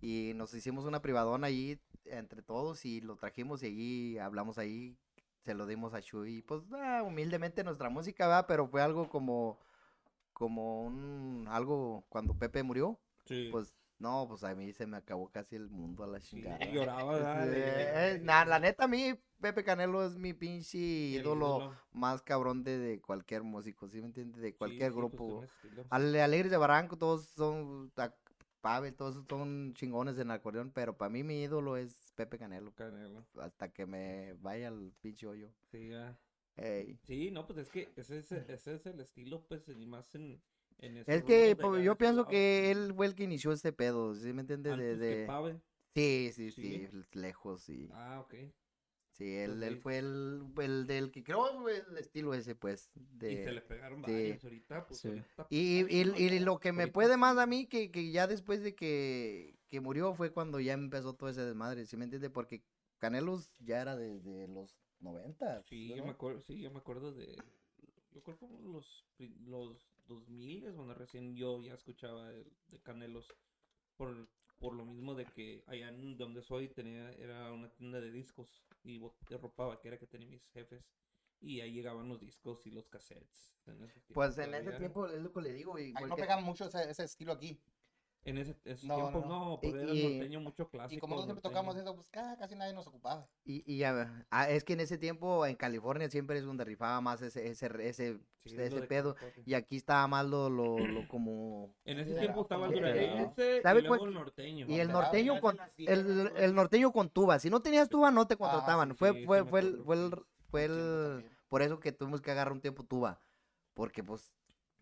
y 0.00 0.32
nos 0.34 0.52
hicimos 0.54 0.84
una 0.84 1.00
privadona 1.00 1.46
allí 1.46 1.78
entre 2.04 2.42
todos 2.42 2.84
y 2.84 3.00
lo 3.00 3.16
trajimos 3.16 3.62
y 3.62 3.66
allí 3.66 4.18
hablamos 4.18 4.58
ahí, 4.58 4.96
se 5.42 5.54
lo 5.54 5.66
dimos 5.66 5.94
a 5.94 6.00
y 6.26 6.42
pues 6.42 6.62
ah, 6.72 7.02
humildemente 7.04 7.64
nuestra 7.64 7.88
música 7.88 8.26
va, 8.26 8.46
pero 8.46 8.66
fue 8.68 8.82
algo 8.82 9.08
como, 9.08 9.58
como 10.32 10.82
un, 10.82 11.46
algo 11.48 12.04
cuando 12.08 12.34
Pepe 12.34 12.62
murió, 12.62 12.98
Sí. 13.24 13.48
pues 13.50 13.74
no, 13.98 14.26
pues 14.28 14.44
a 14.44 14.54
mí 14.54 14.72
se 14.72 14.86
me 14.86 14.96
acabó 14.98 15.30
casi 15.30 15.56
el 15.56 15.68
mundo 15.70 16.04
a 16.04 16.06
la 16.06 16.20
Sí, 16.20 16.42
chingada. 16.42 16.58
lloraba, 16.72 17.14
¿verdad? 17.14 17.46
De- 17.48 18.16
Eh, 18.16 18.18
la 18.24 18.58
neta 18.58 18.84
a 18.84 18.88
mí 18.88 19.14
Pepe 19.40 19.64
Canelo 19.64 20.04
es 20.04 20.16
mi 20.16 20.32
pinche 20.34 20.78
el 20.78 21.14
ídolo 21.22 21.58
ídolo. 21.58 21.74
más 21.92 22.22
cabrón 22.22 22.62
de, 22.64 22.78
de 22.78 23.00
cualquier 23.00 23.42
músico, 23.42 23.88
¿sí 23.88 24.00
me 24.00 24.06
entiendes? 24.06 24.40
De 24.42 24.48
Sí, 24.52 24.56
cualquier 24.58 24.92
sí, 24.92 24.94
pues, 24.94 24.96
grupo. 24.96 25.44
Ale- 25.90 26.22
Alegres 26.22 26.50
de 26.50 26.56
Barranco, 26.56 26.96
todos 26.98 27.26
son, 27.28 27.90
ta- 27.94 28.14
Pavel, 28.60 28.94
todos 28.94 29.22
son 29.28 29.74
chingones 29.74 30.18
en 30.18 30.30
acordeón, 30.30 30.70
pero 30.72 30.96
para 30.96 31.10
mí 31.10 31.22
mi 31.22 31.42
ídolo 31.42 31.76
es 31.76 32.12
Pepe 32.16 32.38
Canelo, 32.38 32.72
Canelo. 32.74 33.24
hasta 33.40 33.68
que 33.72 33.86
me 33.86 34.34
vaya 34.34 34.68
al 34.68 34.92
pinche 35.00 35.26
hoyo. 35.26 35.50
Sí, 35.70 35.92
ah. 35.92 36.16
Ey. 36.56 36.98
Sí, 37.06 37.30
no, 37.30 37.46
pues 37.46 37.58
es 37.58 37.68
que 37.70 37.92
ese 37.96 38.18
es, 38.18 38.32
ese 38.32 38.74
es 38.74 38.86
el 38.86 39.00
estilo, 39.00 39.42
pues, 39.46 39.68
y 39.68 39.86
más 39.86 40.14
en, 40.14 40.40
Es 40.78 41.22
que 41.24 41.48
de 41.48 41.56
pues, 41.56 41.84
yo 41.84 41.92
de 41.92 41.98
pienso 41.98 42.26
que 42.26 42.70
él 42.70 42.92
fue 42.94 43.06
el 43.06 43.14
que 43.14 43.24
inició 43.24 43.52
este 43.52 43.72
pedo, 43.72 44.14
¿sí 44.14 44.32
me 44.32 44.42
entiendes? 44.42 44.76
De, 44.76 44.96
que 44.96 44.96
de- 44.96 45.26
Pave. 45.26 45.60
Sí, 45.94 46.30
sí, 46.34 46.50
Sí. 46.50 46.88
sí, 46.90 47.18
lejos, 47.18 47.62
sí. 47.62 47.88
Ah, 47.92 48.20
ok. 48.20 48.34
Sí, 49.12 49.34
él, 49.34 49.52
Entonces, 49.52 49.68
él 49.68 49.76
sí. 49.76 49.80
fue 49.80 49.98
el, 49.98 50.42
el 50.58 50.86
del 50.86 51.10
que 51.10 51.24
creo 51.24 51.60
güey, 51.62 51.76
el 51.88 51.96
estilo 51.96 52.34
ese, 52.34 52.54
pues. 52.54 52.90
Y 52.94 52.98
se 53.38 53.52
le 53.52 53.60
De... 53.60 53.62
pegaron 53.62 54.04
sí. 54.04 54.38
ahorita, 54.42 54.86
pues, 54.86 55.00
Sí. 55.00 55.08
ahorita, 55.08 55.48
Y, 55.48 55.80
pues, 55.80 56.00
y, 56.02 56.04
no, 56.04 56.18
y 56.18 56.38
no, 56.38 56.44
lo 56.44 56.60
que 56.60 56.72
me 56.72 56.82
ahorita 56.82 56.92
puede 56.92 57.14
sí. 57.14 57.20
más 57.20 57.38
a 57.38 57.46
mí, 57.46 57.66
que, 57.66 57.90
que 57.90 58.10
ya 58.10 58.26
después 58.26 58.62
de 58.62 58.74
que, 58.74 59.58
que 59.68 59.80
murió, 59.80 60.12
fue 60.12 60.32
cuando 60.32 60.60
ya 60.60 60.74
empezó 60.74 61.14
todo 61.14 61.30
ese 61.30 61.42
desmadre, 61.46 61.86
¿sí 61.86 61.96
me 61.96 62.04
entiendes? 62.04 62.30
Porque 62.30 62.62
Canelos 62.98 63.50
ya 63.60 63.80
era 63.80 63.96
desde 63.96 64.48
los 64.48 64.76
90. 65.00 65.62
Sí, 65.62 65.88
yo 65.94 66.04
me 66.04 66.10
acuerdo, 66.10 66.40
sí, 66.42 66.60
yo 66.60 66.70
me 66.70 66.78
acuerdo 66.78 67.12
de, 67.12 67.36
yo 68.12 68.22
creo 68.22 68.38
como 68.38 68.58
los, 68.60 69.04
los 69.46 69.95
2000 70.06 70.64
es 70.64 70.74
cuando 70.74 70.94
recién 70.94 71.34
yo 71.34 71.60
ya 71.60 71.74
escuchaba 71.74 72.30
de, 72.30 72.46
de 72.68 72.80
Canelos, 72.80 73.28
por, 73.96 74.28
por 74.58 74.74
lo 74.74 74.84
mismo 74.84 75.14
de 75.14 75.26
que 75.26 75.64
allá 75.66 75.88
en 75.88 76.16
donde 76.16 76.42
soy 76.42 76.68
tenía, 76.68 77.12
era 77.12 77.52
una 77.52 77.70
tienda 77.70 78.00
de 78.00 78.10
discos 78.10 78.64
y 78.82 78.98
de 78.98 79.38
ropa 79.38 79.66
vaquera 79.66 79.98
que 79.98 80.06
tenía 80.06 80.28
mis 80.28 80.46
jefes, 80.48 80.84
y 81.40 81.60
ahí 81.60 81.72
llegaban 81.72 82.08
los 82.08 82.20
discos 82.20 82.66
y 82.66 82.70
los 82.70 82.88
cassettes. 82.88 83.52
en 83.66 83.82
ese 83.82 84.00
tiempo 84.00 84.14
Pues 84.14 84.38
en 84.38 84.54
ese 84.54 84.72
tiempo 84.72 85.06
es 85.06 85.20
lo 85.20 85.32
que 85.32 85.42
le 85.42 85.52
digo. 85.52 85.78
Y, 85.78 85.92
no 85.92 86.16
pegamos 86.16 86.44
mucho 86.44 86.66
ese, 86.66 86.90
ese 86.90 87.04
estilo 87.04 87.32
aquí. 87.32 87.60
En 88.26 88.38
ese, 88.38 88.56
ese 88.64 88.86
No, 88.88 88.96
tiempo 88.96 89.20
no, 89.20 89.26
no, 89.28 89.52
Y- 89.62 89.68
porque 89.70 89.82
era 89.82 89.86
norteño 89.86 90.40
mucho 90.40 90.68
clásico. 90.68 90.96
Y 90.96 90.98
como 90.98 91.14
nosotros 91.14 91.34
siempre 91.36 91.48
tocamos 91.48 91.76
eso, 91.76 91.94
pues 91.94 92.08
ca- 92.10 92.36
casi 92.36 92.56
nadie 92.56 92.72
nos 92.72 92.84
ocupaba. 92.88 93.28
y, 93.44 93.62
y 93.72 93.78
ya, 93.78 94.26
ah, 94.30 94.50
es 94.50 94.64
que 94.64 94.72
en 94.72 94.80
ese 94.80 94.98
tiempo 94.98 95.46
en 95.46 95.54
California 95.54 96.10
siempre 96.10 96.36
es 96.38 96.44
donde 96.44 96.64
rifaba 96.64 97.00
más 97.00 97.22
ese, 97.22 97.46
ese, 97.48 97.66
ese, 97.88 98.18
Sí, 98.44 98.54
es 98.54 98.58
ese 98.58 98.74
lo 98.74 98.80
de 98.80 98.86
pedo. 98.88 99.14
California. 99.14 99.44
Y 99.46 99.54
aquí 99.54 99.76
estaba 99.76 100.06
más 100.08 100.26
lo, 100.26 100.50
lo, 100.50 100.76
lo 100.78 101.06
como... 101.08 101.72
En 101.84 102.00
ese 102.00 102.10
Era 102.12 102.20
tiempo 102.22 102.42
estaba 102.42 102.66
el 102.66 102.74
como- 102.74 102.86
duranguense 102.86 103.62
¿Sabe 103.62 103.80
y 103.80 103.82
luego 103.84 104.04
el 104.06 104.14
norteño. 104.14 104.66
Y 104.68 104.80
el 104.80 104.88
norteño 104.88 105.40
con 105.40 105.58
el, 105.78 106.32
el 106.36 106.54
norteño 106.54 106.92
con 106.92 107.08
tuba. 107.10 107.38
Si 107.38 107.48
no 107.48 107.60
tenías 107.62 107.88
tuba 107.88 108.10
no 108.10 108.26
te 108.26 108.36
contrataban. 108.36 108.90
sí, 108.90 108.96
fue 108.96 109.12
sí, 109.12 109.24
fue 109.24 109.44
fue 109.44 109.60
el, 109.60 109.76
fue 109.84 109.94
el, 109.96 110.14
fue 110.50 110.64
el 110.64 111.30
por 111.48 111.62
eso 111.62 111.78
que 111.78 111.92
tuvimos 111.92 112.20
que 112.20 112.32
agarrar 112.32 112.52
un 112.52 112.60
tiempo 112.60 112.82
tuba. 112.82 113.20
Porque 113.74 114.02
pues 114.02 114.32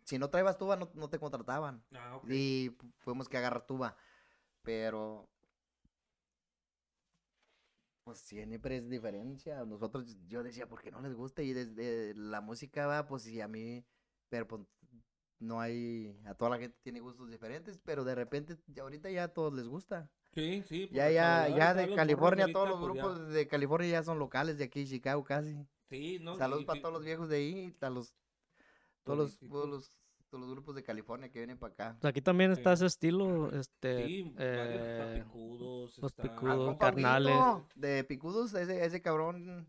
si 0.05 0.19
no 0.19 0.31
traebas 0.31 0.57
tuba 0.59 0.77
no, 0.77 0.91
no 0.95 1.09
te 1.11 1.19
contrataban. 1.19 1.85
Ah, 1.95 2.17
ok. 2.17 2.29
Y 2.31 2.71
fu- 2.79 2.93
fuimos 2.99 3.29
que 3.29 3.37
agarrar 3.39 3.67
tuba. 3.67 3.97
Pero 4.63 5.29
pues 8.05 8.19
siempre 8.19 8.77
es 8.79 8.89
diferencia. 8.89 9.65
Nosotros 9.65 10.17
yo 10.29 10.43
decía, 10.43 10.69
¿por 10.69 10.83
qué 10.83 10.91
no 10.91 11.01
les 11.01 11.15
gusta? 11.15 11.43
Y 11.43 11.53
desde 11.53 12.15
la 12.15 12.41
música 12.41 12.87
va, 12.87 13.07
pues 13.07 13.23
sí 13.23 13.41
a 13.41 13.49
mí 13.49 13.85
pero 14.29 14.49
pues 14.49 14.63
no 15.39 15.61
hay 15.61 16.19
a 16.25 16.35
toda 16.35 16.51
la 16.53 16.59
gente 16.59 16.77
tiene 16.83 16.99
gustos 16.99 17.31
diferentes, 17.31 17.79
pero 17.79 18.03
de 18.05 18.15
repente 18.17 18.57
ya 18.67 18.83
ahorita 18.83 19.11
ya 19.11 19.25
a 19.25 19.29
todos 19.29 19.53
les 19.55 19.69
gusta. 19.69 20.11
Sí, 20.33 20.65
sí. 20.67 20.89
Ya, 20.91 21.05
porque 21.05 21.15
ya, 21.15 21.49
ya 21.49 21.75
todos 21.75 21.89
de 21.89 21.95
California, 21.95 22.53
todos 22.53 22.69
los 22.69 22.81
pues, 22.81 22.95
ya- 22.95 23.03
grupos 23.03 23.29
de 23.33 23.47
California 23.47 23.89
ya 23.91 24.03
son 24.03 24.19
locales 24.19 24.59
de 24.59 24.65
aquí 24.65 24.87
Chicago 24.87 25.23
casi. 25.23 25.57
Sí, 25.89 26.19
no. 26.21 26.37
Saludos 26.37 26.65
para 26.65 26.81
todos 26.81 26.95
los 26.95 27.05
viejos 27.05 27.29
de 27.29 27.37
ahí, 27.37 27.77
a 27.81 27.91
los, 27.91 28.13
todos 29.05 29.19
los, 29.19 29.39
todos 29.51 29.69
los, 29.69 29.93
todos 30.31 30.41
los 30.43 30.51
grupos 30.51 30.75
de 30.75 30.83
California 30.83 31.31
que 31.31 31.39
vienen 31.39 31.59
para 31.59 31.73
acá. 31.75 31.99
Aquí 32.09 32.21
también 32.21 32.51
está 32.53 32.71
Sí. 32.77 32.81
ese 32.85 32.87
estilo, 32.87 33.53
este, 33.53 34.07
Sí, 34.07 34.23
varios, 34.37 34.37
eh, 34.41 35.23
picudos, 35.25 35.99
los 35.99 36.11
está- 36.13 36.23
picudos, 36.23 36.67
compa 36.71 36.87
carnales. 36.87 37.37
De 37.77 38.03
Picudos, 38.05 38.55
ese, 38.55 38.85
ese 38.85 39.01
cabrón 39.01 39.69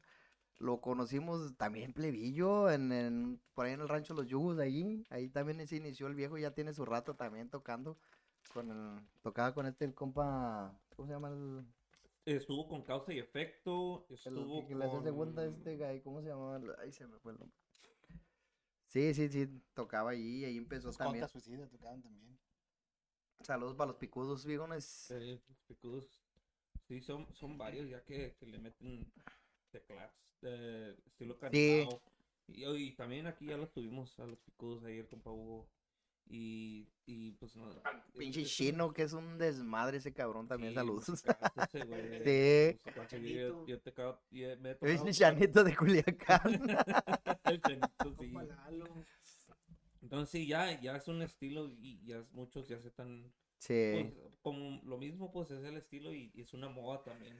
lo 0.58 0.80
conocimos 0.80 1.56
también 1.58 1.92
plebillo 1.94 2.72
en, 2.72 2.92
en- 2.92 3.42
por 3.54 3.66
ahí 3.66 3.74
en 3.74 3.82
el 3.82 3.90
rancho 3.90 4.14
Los 4.14 4.26
Yugos 4.28 4.58
ahí, 4.58 5.06
ahí 5.10 5.28
también 5.30 5.66
se 5.68 5.76
inició 5.76 6.08
el 6.08 6.16
viejo, 6.16 6.38
ya 6.38 6.52
tiene 6.52 6.74
su 6.74 6.86
rato 6.86 7.14
también 7.16 7.50
tocando 7.50 7.98
con 8.54 8.72
el, 8.72 9.02
tocaba 9.22 9.54
con 9.54 9.66
este 9.66 9.84
el 9.86 9.94
compa, 9.94 10.74
¿cómo 10.96 11.08
se 11.08 11.14
llama 11.14 11.30
el, 11.30 11.66
Estuvo 12.26 12.68
con 12.68 12.82
causa 12.82 13.14
y 13.14 13.20
efecto. 13.20 14.06
el 14.10 14.16
Estuvo 14.16 14.62
que, 14.62 14.68
que 14.68 14.76
le 14.76 14.86
hace 14.86 15.02
segunda 15.04 15.46
este 15.46 15.78
guy, 15.78 16.00
¿cómo 16.02 16.22
se 16.22 16.30
llamaba? 16.30 16.60
Ay, 16.82 16.92
se 16.92 17.06
me 17.06 17.20
fue 17.20 17.34
el 17.34 17.40
nombre. 17.40 17.58
Sí, 18.96 19.14
sí, 19.14 19.28
sí, 19.28 19.62
tocaba 19.74 20.12
ahí, 20.12 20.46
ahí 20.46 20.56
empezó 20.56 20.88
Los 20.88 20.98
también. 20.98 21.20
contas 21.24 21.32
suicidas 21.34 21.70
tocaban 21.70 22.02
también. 22.02 22.40
Saludos 23.42 23.76
para 23.76 23.88
los 23.90 23.98
picudos, 23.98 24.46
viejones. 24.46 24.86
Sí, 24.86 25.42
los 25.50 25.60
picudos. 25.68 26.22
Sí, 26.88 27.02
son, 27.02 27.28
son 27.34 27.58
varios 27.58 27.90
ya 27.90 28.02
que, 28.06 28.38
que 28.40 28.46
le 28.46 28.58
meten 28.58 29.12
teclados 29.70 30.14
de 30.42 30.92
estilo 31.08 31.34
Sí. 31.34 31.40
cantado. 31.42 32.02
Y, 32.48 32.64
y 32.64 32.92
también 32.96 33.28
aquí 33.28 33.48
ya 33.48 33.58
los 33.58 33.70
tuvimos 33.74 34.18
a 34.18 34.28
los 34.28 34.40
picudos 34.40 34.86
ayer 34.86 35.10
con 35.10 35.20
Hugo. 35.26 35.68
Y, 36.28 36.88
y 37.06 37.32
pues 37.34 37.56
no. 37.56 37.70
Pinche 38.18 38.42
es- 38.42 38.48
es 38.48 38.60
un- 38.60 38.66
chino, 38.66 38.94
que 38.94 39.04
es 39.04 39.14
un 39.14 39.38
desmadre 39.38 39.98
ese 39.98 40.12
cabrón 40.14 40.48
también, 40.48 40.72
sí, 40.72 40.76
saludos. 40.76 41.08
ese 41.10 41.86
güey, 41.86 42.02
Sí. 42.26 42.80
musicazo, 42.86 43.18
yo- 43.18 43.30
yo- 43.30 43.66
yo 43.68 43.80
te 43.82 43.90
acabo- 43.92 44.20
yo 44.32 44.58
me 44.60 44.70
he 44.70 44.72
Es 44.74 44.80
tocado- 44.80 45.08
el 45.08 45.14
chanito 45.14 45.64
de 45.64 45.76
Culiacán. 45.76 46.42
El 47.46 47.62
chanito, 47.62 47.90
sí. 48.20 48.32
Compa 48.32 48.44
Lalo. 48.44 48.86
Entonces 50.02 50.30
sí, 50.30 50.48
ya, 50.48 50.80
ya 50.82 50.96
es 50.98 51.08
un 51.08 51.22
estilo 51.22 51.68
y 51.80 52.04
ya 52.06 52.18
es- 52.20 52.32
muchos 52.32 52.68
ya 52.68 52.80
se 52.80 52.88
están 52.90 53.32
Sí. 53.58 53.92
pues, 53.94 54.34
como 54.42 54.82
lo 54.84 54.98
mismo 54.98 55.32
pues 55.32 55.50
es 55.52 55.64
el 55.64 55.78
estilo 55.78 56.14
y, 56.14 56.32
y 56.34 56.42
es 56.42 56.54
una 56.54 56.70
moda 56.70 57.04
también. 57.04 57.38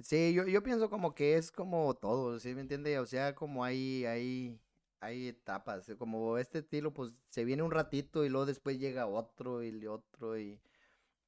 Sí, 0.00 0.32
yo, 0.32 0.46
yo 0.46 0.62
pienso 0.62 0.88
como 0.90 1.14
que 1.14 1.34
es 1.36 1.50
como 1.50 1.94
todo, 1.94 2.38
¿sí 2.38 2.54
me 2.54 2.60
entiende? 2.60 2.98
O 2.98 3.06
sea, 3.06 3.34
como 3.34 3.64
hay, 3.64 4.04
hay, 4.04 4.58
hay 5.00 5.28
etapas, 5.28 5.88
eh, 5.88 5.96
como 5.96 6.38
este 6.38 6.60
estilo, 6.60 6.92
pues 6.94 7.14
se 7.30 7.44
viene 7.44 7.62
un 7.62 7.70
ratito 7.70 8.24
y 8.24 8.28
luego 8.28 8.46
después 8.46 8.78
llega 8.78 9.06
otro 9.06 9.62
y 9.64 9.86
otro 9.86 10.38
y... 10.38 10.60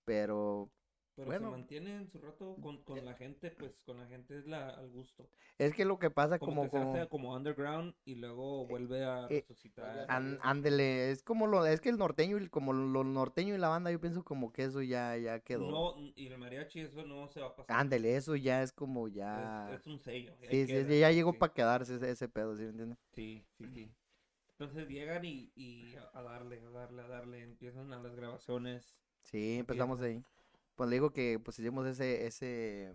Pero 0.05 0.71
Pero 1.21 1.33
Bueno. 1.33 1.51
se 1.51 1.59
mantiene 1.59 1.97
en 1.97 2.09
su 2.09 2.19
rato 2.19 2.57
con, 2.63 2.83
con 2.83 3.05
la 3.05 3.13
gente, 3.13 3.51
pues 3.51 3.83
con 3.85 3.99
la 3.99 4.07
gente 4.07 4.39
es 4.39 4.47
la, 4.47 4.71
al 4.71 4.89
gusto. 4.89 5.29
es 5.59 5.75
que 5.75 5.85
lo 5.85 5.99
que 5.99 6.11
pasa 6.11 6.39
Como, 6.39 6.67
como, 6.69 6.71
que 6.71 6.79
se 6.79 7.01
hace 7.01 7.09
como 7.11 7.35
underground 7.37 7.95
y 8.07 8.15
luego 8.15 8.67
vuelve 8.67 9.05
a 9.05 9.27
eh, 9.29 9.45
resucitar. 9.47 10.07
Ándele, 10.09 11.11
es 11.11 11.23
como 11.23 11.47
lo, 11.47 11.67
es 11.67 11.83
que 11.83 11.91
el 11.91 11.99
norteño 11.99 12.39
y 12.39 12.49
como 12.49 12.73
lo 12.73 13.05
norteño 13.05 13.55
y 13.55 13.59
la 13.59 13.69
banda, 13.69 13.93
yo 13.93 14.01
pienso 14.01 14.25
como 14.25 14.51
que 14.51 14.65
eso 14.65 14.81
ya, 14.81 15.15
ya 15.19 15.41
quedó. 15.41 15.71
No, 15.71 16.13
y 16.17 16.27
el 16.27 16.39
mariachi 16.39 16.81
eso 16.81 17.05
no 17.05 17.29
se 17.29 17.41
va 17.41 17.49
a 17.49 17.57
pasar. 17.57 17.77
Ándele, 17.79 18.17
eso 18.17 18.35
ya 18.35 18.63
es 18.63 18.73
como 18.73 19.07
ya... 19.09 19.71
Es, 19.75 19.87
un 19.87 20.01
sello. 20.01 20.35
Sí, 20.49 20.67
sí, 20.67 20.99
ya 20.99 21.11
llegó 21.11 21.33
sí. 21.33 21.39
para 21.39 21.53
quedarse 21.53 21.97
ese, 21.97 22.11
ese 22.11 22.29
pedo, 22.31 22.57
¿sí 22.57 22.63
me 22.63 22.71
entiende? 22.71 22.97
Sí, 23.13 23.45
sí, 23.59 23.67
sí. 23.69 23.93
Entonces 24.53 24.89
llegan 24.89 25.23
y, 25.25 25.53
y 25.55 25.95
a, 25.97 26.19
a 26.19 26.23
darle, 26.23 26.61
a 26.61 26.71
darle, 26.71 27.03
a 27.03 27.09
darle. 27.09 27.43
Empiezan 27.43 27.93
a 27.93 27.99
las 27.99 28.15
grabaciones. 28.15 28.99
Sí, 29.21 29.59
empezamos 29.59 30.01
ahí. 30.01 30.23
Pues 30.81 30.89
le 30.89 30.97
digo 30.97 31.11
que 31.11 31.39
pues 31.39 31.59
hicimos 31.59 31.87
ese, 31.87 32.25
ese 32.25 32.95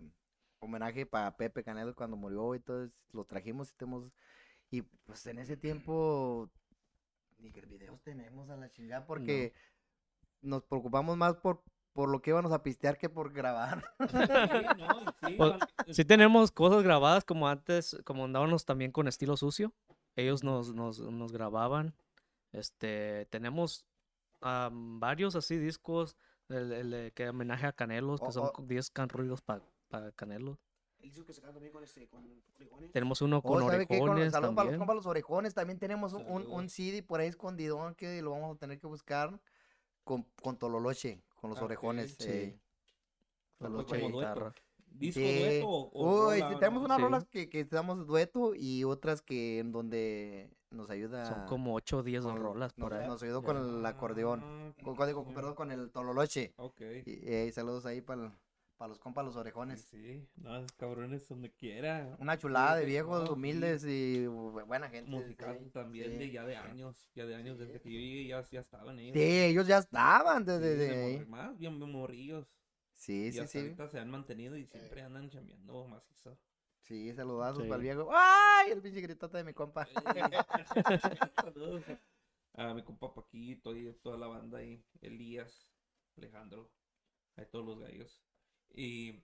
homenaje 0.58 1.06
para 1.06 1.36
Pepe 1.36 1.62
Canelo 1.62 1.94
cuando 1.94 2.16
murió 2.16 2.56
y 2.56 2.58
todo, 2.58 2.88
lo 3.12 3.24
trajimos 3.24 3.70
y 3.70 3.76
tenemos, 3.76 4.10
y 4.72 4.82
pues 4.82 5.24
en 5.28 5.38
ese 5.38 5.56
tiempo 5.56 6.50
ni 7.38 7.52
que 7.52 7.60
videos 7.60 8.02
tenemos 8.02 8.50
a 8.50 8.56
la 8.56 8.72
chingada 8.72 9.06
porque 9.06 9.52
nos 10.42 10.64
preocupamos 10.64 11.16
más 11.16 11.36
por, 11.36 11.62
por 11.92 12.08
lo 12.08 12.20
que 12.20 12.30
íbamos 12.30 12.50
a 12.50 12.64
pistear 12.64 12.98
que 12.98 13.08
por 13.08 13.32
grabar. 13.32 13.84
Sí, 14.00 14.66
no, 14.78 15.14
sí, 15.24 15.34
Pues, 15.36 15.52
Sí 15.92 16.04
tenemos 16.04 16.50
cosas 16.50 16.82
grabadas 16.82 17.24
como 17.24 17.46
antes, 17.48 17.96
como 18.04 18.24
andábamos 18.24 18.64
también 18.64 18.90
con 18.90 19.06
estilo 19.06 19.36
sucio. 19.36 19.72
Ellos 20.16 20.42
nos, 20.42 20.74
nos, 20.74 20.98
nos 20.98 21.30
grababan. 21.30 21.94
Este, 22.50 23.26
tenemos 23.26 23.86
am, 24.40 24.98
varios 24.98 25.36
así 25.36 25.56
discos, 25.56 26.16
el, 26.48 26.72
el 26.72 26.90
de 26.90 27.12
que 27.12 27.28
homenaje 27.28 27.66
a 27.66 27.72
Canelos, 27.72 28.20
que 28.20 28.26
O- 28.26 28.32
son 28.32 28.44
o- 28.46 28.52
co- 28.52 28.62
10 28.62 28.90
canruidos 28.90 29.42
para 29.42 30.12
Canelos. 30.12 30.58
Él 31.00 31.10
dijo 31.10 31.24
que 31.24 31.32
se 31.32 31.40
quedó 31.40 31.52
también 31.52 31.72
con 31.72 31.84
este, 31.84 32.08
con 32.08 32.24
orejones. 32.56 32.90
Tenemos 32.92 33.20
uno 33.22 33.38
Oh, 33.38 33.42
con 33.42 33.62
orejones 33.62 34.32
saludos 34.32 34.32
para 34.32 34.46
los 34.46 34.56
también. 34.56 34.74
orejones, 35.06 35.54
también 35.54 35.78
tenemos 35.78 36.12
un, 36.14 36.46
un. 36.46 36.68
CD 36.70 37.02
por 37.02 37.20
ahí 37.20 37.28
escondidón 37.28 37.94
que 37.94 38.22
lo 38.22 38.30
vamos 38.30 38.56
a 38.56 38.58
tener 38.58 38.78
que 38.78 38.86
buscar 38.86 39.38
con, 40.04 40.24
con 40.42 40.56
Tololoche, 40.58 41.20
con 41.36 41.50
los 41.50 41.58
Ah, 41.60 41.64
orejones. 41.64 42.16
sí. 42.18 42.58
para 43.58 43.70
ahí. 44.06 44.12
dueto. 44.12 44.18
guitarra. 44.30 44.54
¿Disco 44.98 45.20
Sí. 45.20 45.38
dueto 45.40 45.68
o, 45.68 45.90
o 45.92 46.28
Uy, 46.30 46.40
rola, 46.40 46.48
sí, 46.52 46.54
tenemos 46.58 46.80
no? 46.80 46.86
unas 46.86 46.96
Sí. 46.96 47.02
rolas 47.02 47.24
que, 47.26 47.48
que 47.48 47.64
damos 47.64 48.06
dueto 48.06 48.52
y 48.54 48.84
otras 48.84 49.22
que 49.22 49.58
en 49.58 49.72
donde 49.72 50.50
nos 50.70 50.90
ayuda. 50.90 51.24
Son 51.26 51.46
como 51.46 51.74
8 51.74 51.98
o 51.98 52.02
10 52.02 52.24
con- 52.24 52.36
rolas 52.36 52.76
nos, 52.76 52.88
por 52.90 52.98
ahí. 52.98 53.06
nos 53.06 53.22
ayudó 53.22 53.40
Ya. 53.42 53.46
con 53.46 53.56
el 53.78 53.86
acordeón. 53.86 54.40
Ah, 54.42 54.72
Con, 54.82 54.96
con- 54.96 55.12
con- 55.12 55.34
perdón, 55.34 55.54
con 55.54 55.70
el 55.70 55.90
tololoche. 55.90 56.52
Ok. 56.56 56.80
Y, 57.06 57.28
y 57.30 57.52
saludos 57.52 57.86
ahí 57.86 58.00
para 58.00 58.32
los 58.88 58.98
compas, 58.98 59.24
los 59.24 59.32
Sí, 59.34 59.40
orejones. 59.40 59.80
Sí, 59.90 60.28
no, 60.36 60.54
esos 60.56 60.72
cabrones 60.72 61.26
donde 61.28 61.50
quiera. 61.50 62.14
Una 62.18 62.36
chulada 62.36 62.76
de 62.76 62.84
viejos, 62.84 63.20
no, 63.20 63.26
sí. 63.28 63.32
humildes 63.32 63.84
y 63.86 64.26
bu- 64.26 64.66
buena 64.66 64.90
gente. 64.90 65.10
Musicales 65.10 65.62
sí, 65.62 65.70
también 65.70 66.12
sí. 66.12 66.18
de 66.18 66.30
ya 66.30 66.44
de 66.44 66.56
años, 66.56 67.08
ya 67.14 67.24
de 67.24 67.34
años, 67.36 67.58
desde 67.58 67.80
que 67.80 67.90
yo 67.90 67.98
llegué 67.98 68.26
ya, 68.26 68.42
ya 68.50 68.60
estaban 68.60 68.98
ellos. 68.98 69.14
Sí, 69.14 69.22
ellos 69.22 69.66
ya 69.66 69.78
estaban 69.78 70.44
Sí, 70.44 70.50
desde 70.50 70.76
de 70.76 70.90
ahí. 71.04 71.16
morri- 71.20 71.26
más 71.26 71.58
bien 71.58 71.78
morrillos. 71.78 72.46
Sí, 72.96 73.30
y 73.30 73.32
sí, 73.32 73.38
hasta 73.40 73.58
sí. 73.58 73.58
ahorita 73.60 73.88
se 73.88 73.98
han 74.00 74.10
mantenido 74.10 74.56
y 74.56 74.66
siempre 74.66 75.02
andan 75.02 75.30
chambeando 75.30 75.86
macizo. 75.86 76.38
Sí, 76.80 77.12
saludazos 77.14 77.62
Sí. 77.62 77.68
para 77.68 77.76
el 77.76 77.82
viejo. 77.82 78.08
¡Ay! 78.12 78.70
El 78.72 78.80
pinche 78.82 79.00
gritote 79.00 79.38
de 79.38 79.44
mi 79.44 79.52
compa. 79.54 79.86
Saludos 81.40 81.84
a 82.54 82.74
mi 82.74 82.82
compa 82.84 83.14
Paquito 83.14 83.76
y 83.76 83.92
toda 83.94 84.16
la 84.18 84.28
banda 84.28 84.58
ahí, 84.58 84.82
Elías, 85.00 85.68
Alejandro, 86.16 86.70
a 87.36 87.44
todos 87.44 87.66
los 87.66 87.78
gallos. 87.80 88.22
Y 88.74 89.22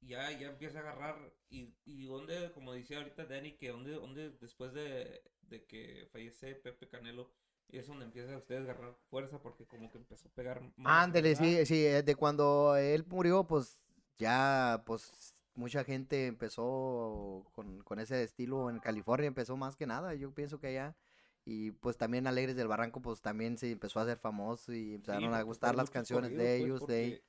ya, 0.00 0.30
ya 0.38 0.48
empieza 0.48 0.78
a 0.78 0.82
agarrar. 0.82 1.32
Y, 1.48 1.74
y 1.84 2.06
donde, 2.06 2.52
como 2.52 2.72
decía 2.72 2.98
ahorita 2.98 3.24
Danny, 3.26 3.56
que 3.56 3.70
donde, 3.70 3.92
donde 3.92 4.30
después 4.30 4.72
de, 4.72 5.22
de 5.42 5.64
que 5.66 6.08
fallece 6.12 6.54
Pepe 6.54 6.88
Canelo, 6.88 7.32
es 7.78 7.86
donde 7.86 8.04
empieza 8.04 8.36
ustedes 8.36 8.68
a 8.68 8.72
agarrar 8.72 8.94
fuerza 9.10 9.38
porque 9.38 9.64
como 9.66 9.90
que 9.90 9.98
empezó 9.98 10.28
a 10.28 10.32
pegar 10.32 10.60
más. 10.76 11.02
Ándele, 11.04 11.30
¿verdad? 11.34 11.44
sí, 11.44 11.66
sí, 11.66 11.86
eh, 11.86 12.02
de 12.02 12.14
cuando 12.14 12.76
él 12.76 13.04
murió, 13.08 13.44
pues 13.44 13.76
ya, 14.18 14.82
pues 14.86 15.12
mucha 15.54 15.84
gente 15.84 16.26
empezó 16.26 17.44
con, 17.52 17.82
con 17.82 17.98
ese 18.00 18.22
estilo 18.22 18.70
en 18.70 18.78
California, 18.80 19.26
empezó 19.26 19.56
más 19.56 19.76
que 19.76 19.86
nada, 19.86 20.14
yo 20.14 20.32
pienso 20.32 20.58
que 20.58 20.68
allá. 20.68 20.96
Y 21.44 21.70
pues 21.72 21.96
también 21.96 22.26
Alegres 22.26 22.54
del 22.56 22.68
Barranco, 22.68 23.00
pues 23.00 23.20
también 23.22 23.56
se 23.58 23.70
empezó 23.70 23.98
a 23.98 24.02
hacer 24.02 24.18
famoso 24.18 24.72
y 24.72 24.76
Sí, 24.90 24.94
empezaron 24.94 25.34
a 25.34 25.42
gustar 25.42 25.74
las 25.74 25.90
canciones 25.90 26.30
de 26.30 26.36
pues, 26.36 26.54
ellos, 26.60 26.86
de 26.86 27.22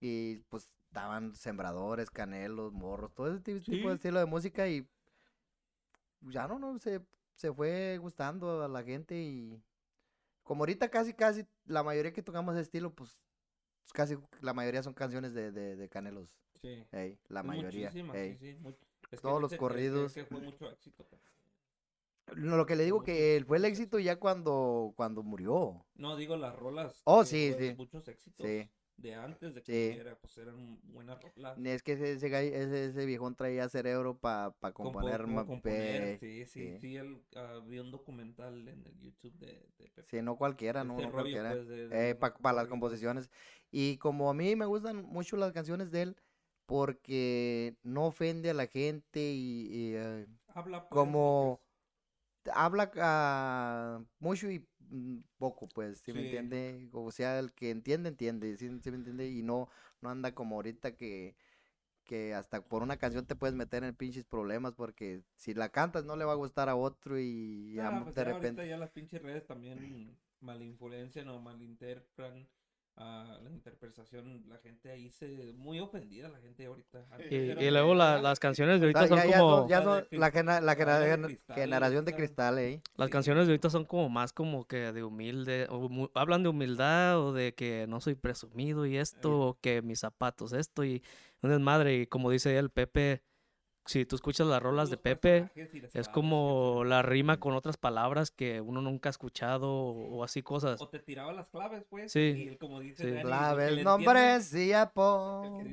y 0.00 0.36
pues 0.50 0.76
estaban 0.88 1.34
sembradores, 1.34 2.10
canelos, 2.10 2.72
morros, 2.72 3.12
todo 3.14 3.28
ese 3.28 3.40
ti- 3.40 3.60
tipo 3.60 3.72
Sí. 3.76 3.88
de 3.88 3.94
estilo 3.94 4.18
de 4.20 4.26
música 4.26 4.68
y 4.68 4.86
ya 6.22 6.46
no, 6.48 6.58
no, 6.58 6.78
se, 6.78 7.00
se 7.36 7.52
fue 7.52 7.98
gustando 7.98 8.62
a 8.62 8.68
la 8.68 8.82
gente 8.82 9.14
y 9.16 9.62
como 10.42 10.62
ahorita 10.62 10.88
casi, 10.90 11.12
casi 11.14 11.44
la 11.66 11.82
mayoría 11.82 12.12
que 12.12 12.22
tocamos 12.22 12.54
ese 12.54 12.62
estilo, 12.62 12.94
pues 12.94 13.16
casi 13.92 14.16
la 14.40 14.52
mayoría 14.54 14.82
son 14.82 14.94
canciones 14.94 15.32
de, 15.34 15.52
de, 15.52 15.76
de 15.76 15.88
canelos, 15.88 16.36
Sí. 16.60 16.84
ey, 16.92 17.18
la 17.28 17.42
mayoría. 17.42 17.90
ey. 18.14 18.36
sí, 18.38 18.56
sí, 18.56 18.58
es 19.10 19.20
que 19.20 19.22
Todos 19.22 19.36
en 19.36 19.42
los 19.42 19.52
ese- 19.52 19.56
que- 19.56 19.60
corridos. 19.60 20.14
que 20.14 20.24
fue 20.24 20.40
mucho 20.40 20.68
éxito. 20.70 21.04
pues. 21.08 21.20
No, 22.36 22.56
Lo 22.56 22.66
que 22.66 22.74
le 22.74 22.82
digo 22.84 23.02
que 23.04 23.44
fue 23.46 23.58
el 23.58 23.64
éxito 23.66 24.00
ya 24.00 24.16
cuando, 24.18 24.92
cuando 24.96 25.22
murió. 25.22 25.86
No, 25.94 26.16
digo 26.16 26.36
las 26.36 26.56
rolas. 26.56 27.00
Oh, 27.04 27.20
que 27.20 27.26
sí, 27.26 27.54
sí. 27.56 27.74
Muchos 27.76 28.08
éxitos. 28.08 28.44
Sí. 28.44 28.68
De 28.96 29.14
antes 29.14 29.54
de 29.54 29.62
que 29.62 29.72
Sí. 29.72 29.88
muriera, 29.90 30.16
pues 30.18 30.38
eran 30.38 30.80
buenas 30.84 31.20
rolas. 31.22 31.58
Es 31.58 31.82
que 31.82 31.92
ese, 31.92 32.12
ese, 32.12 32.26
ese, 32.62 32.84
ese 32.86 33.06
viejón 33.06 33.34
traía 33.36 33.68
cerebro 33.68 34.16
para 34.16 34.52
Compo- 34.72 34.72
componer. 34.72 35.20
como 35.22 35.34
ma- 35.34 35.46
componer, 35.46 36.18
sí, 36.18 36.46
sí, 36.46 36.78
sí. 36.80 36.98
sí, 36.98 37.22
ah, 37.36 37.60
vi 37.66 37.78
un 37.78 37.90
documental 37.90 38.66
en 38.66 38.86
el 38.86 38.98
YouTube 38.98 39.34
de, 39.38 39.68
de 39.78 39.88
Pepe. 39.94 40.04
Sí, 40.08 40.22
no 40.22 40.36
cualquiera, 40.36 40.82
no, 40.82 40.94
Este 40.94 41.02
no 41.04 41.10
rollo, 41.10 41.22
cualquiera. 41.24 41.50
pues, 41.52 41.68
de- 41.68 42.14
para 42.14 42.34
de 42.34 42.56
las 42.56 42.68
composiciones. 42.68 43.30
Y 43.70 43.98
como 43.98 44.30
a 44.30 44.34
mí 44.34 44.56
me 44.56 44.64
gustan 44.64 45.02
mucho 45.04 45.36
las 45.36 45.52
canciones 45.52 45.90
de 45.90 46.02
él, 46.02 46.16
porque 46.64 47.76
no 47.82 48.06
ofende 48.06 48.48
a 48.50 48.54
la 48.54 48.66
gente 48.66 49.20
y, 49.20 49.68
y, 49.70 49.94
eh, 49.94 50.26
Habla 50.54 50.88
pues, 50.88 50.88
como- 50.88 51.60
habla 52.52 52.90
ah, 52.96 54.00
mucho 54.20 54.50
y 54.50 54.66
poco, 55.38 55.68
pues, 55.68 55.98
¿sí 56.00 56.12
me 56.12 56.20
Sí. 56.20 56.22
entiende? 56.22 56.88
O 56.92 57.10
sea, 57.10 57.38
el 57.38 57.52
que 57.52 57.70
entiende, 57.70 58.08
entiende, 58.10 58.56
¿sí, 58.56 58.68
sí 58.82 58.90
me 58.90 58.96
entiende? 58.98 59.28
Y 59.28 59.42
no, 59.42 59.68
no 60.00 60.10
anda 60.10 60.34
como 60.34 60.56
ahorita 60.56 60.96
que, 60.96 61.36
que 62.04 62.34
hasta 62.34 62.62
por 62.62 62.82
una 62.82 62.98
canción 62.98 63.26
te 63.26 63.36
puedes 63.36 63.56
meter 63.56 63.84
en 63.84 63.94
pinches 63.96 64.24
problemas, 64.24 64.74
porque 64.74 65.22
si 65.36 65.54
la 65.54 65.70
cantas 65.70 66.04
no 66.04 66.16
le 66.16 66.24
va 66.24 66.32
a 66.32 66.36
gustar 66.36 66.68
a 66.68 66.76
otro 66.76 67.18
y 67.20 67.76
Ah, 67.78 68.00
pues 68.02 68.14
de 68.14 68.24
ya 68.24 68.34
repente... 68.34 68.66
ya 68.68 68.76
las 68.76 68.90
pinches 68.90 69.22
redes 69.22 69.46
también 69.46 70.16
malinfluencian 70.40 71.28
o 71.28 71.40
malinterpretan 71.40 72.48
ah, 72.96 73.38
la 73.42 73.50
interpretación. 73.50 74.44
La 74.48 74.58
gente 74.58 74.90
ahí 74.90 75.10
se... 75.10 75.52
Muy 75.54 75.80
ofendida 75.80 76.28
la 76.28 76.38
gente 76.38 76.66
ahorita. 76.66 77.06
Y, 77.30 77.70
luego 77.70 77.94
la- 77.94 78.20
las 78.20 78.38
canciones 78.40 78.80
de 78.80 78.88
O 78.88 78.90
sea, 78.92 79.00
ahorita 79.02 79.08
son 79.16 79.18
ya, 79.18 79.30
ya 79.30 79.38
como... 79.40 79.58
son, 79.60 79.68
ya 79.68 79.78
La 79.78 79.84
son 79.84 80.06
de 80.10 80.18
la, 80.18 80.30
gena- 80.30 80.60
la 80.60 80.74
cristal, 80.74 80.86
la 80.86 80.98
de 81.00 81.06
generación, 81.06 81.22
cristal, 81.26 81.56
generación 81.56 82.04
de 82.04 82.14
cristal, 82.14 82.58
¿eh? 82.58 82.82
Las 82.96 83.06
Sí. 83.08 83.12
canciones 83.12 83.46
de 83.46 83.52
ahorita 83.52 83.70
son 83.70 83.84
como 83.84 84.08
más 84.08 84.32
como 84.32 84.64
que 84.66 84.92
de 84.92 85.04
humilde, 85.04 85.66
o 85.70 85.88
mu- 85.88 86.10
hablan 86.14 86.42
de 86.42 86.48
humildad 86.48 87.20
o 87.20 87.32
de 87.32 87.54
que 87.54 87.86
no 87.88 88.00
soy 88.00 88.14
presumido 88.14 88.86
y 88.86 88.96
esto, 88.96 89.40
o 89.40 89.58
que 89.60 89.82
mis 89.82 90.00
zapatos 90.00 90.52
esto 90.52 90.84
y 90.84 91.02
un 91.42 91.50
desmadre 91.50 91.96
y 92.00 92.06
como 92.06 92.30
dice 92.30 92.56
el 92.56 92.70
Pepe, 92.70 93.22
si 93.86 94.04
tú 94.04 94.16
escuchas 94.16 94.46
las 94.46 94.62
rolas 94.62 94.90
de 94.90 94.96
Pepe, 94.96 95.50
es 95.94 96.08
como 96.08 96.82
la 96.84 97.02
rima 97.02 97.38
con 97.38 97.54
otras 97.54 97.76
palabras 97.76 98.30
que 98.30 98.60
uno 98.60 98.80
nunca 98.82 99.08
ha 99.08 99.10
escuchado 99.10 99.70
o, 99.72 100.16
o 100.18 100.24
así 100.24 100.42
cosas. 100.42 100.80
O 100.82 100.88
te 100.88 100.98
tiraba 100.98 101.32
las 101.32 101.46
claves, 101.48 101.84
pues. 101.88 102.12
Sí. 102.12 102.34
Y 102.36 102.48
él, 102.48 102.58
como 102.58 102.80
dice 102.80 103.04
Sí. 103.04 103.10
Dani, 103.10 103.24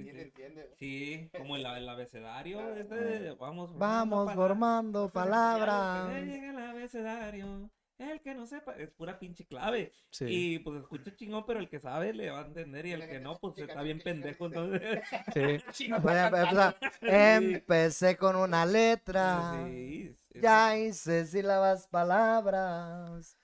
El 0.10 0.32
que 0.34 0.50
Sí, 0.78 1.18
ni 1.18 1.24
sí. 1.24 1.30
como 1.38 1.56
el, 1.56 1.66
el 1.66 1.90
abecedario. 1.90 2.74
ese 2.76 2.96
de 2.96 3.32
vamos, 3.36 3.78
Vamos 3.78 4.26
palabras. 4.28 4.36
formando 4.36 5.10
palabras. 5.10 6.14
llega 6.24 6.50
el 6.52 6.58
abecedario. 6.60 7.70
El 8.00 8.22
que 8.22 8.34
no 8.34 8.46
sepa, 8.46 8.74
es 8.76 8.90
pura 8.90 9.20
pinche 9.20 9.46
clave. 9.46 9.92
Sí. 10.10 10.26
Y 10.28 10.60
pues 10.60 10.82
escucha 10.82 11.16
chingón, 11.16 11.46
pero 11.46 11.60
el 11.60 11.70
que 11.70 11.80
sabe 11.80 12.12
le 12.14 12.32
va 12.32 12.42
a 12.42 12.46
entender 12.48 12.86
y 12.88 12.92
el 12.92 13.08
que 13.08 13.20
no, 13.20 13.38
pues 13.40 13.58
está 13.58 13.82
bien 13.84 14.00
pendejo. 14.00 14.48
Entonces, 14.48 15.02
Sí. 15.74 15.86
Empezar. 15.86 16.76
Empecé 17.02 18.18
con 18.18 18.36
una 18.36 18.66
letra. 18.66 19.64
sí, 19.68 20.16
es- 20.32 20.42
Ya 20.42 20.78
hice 20.78 21.26
sílabas, 21.26 21.88
palabras. 21.88 23.38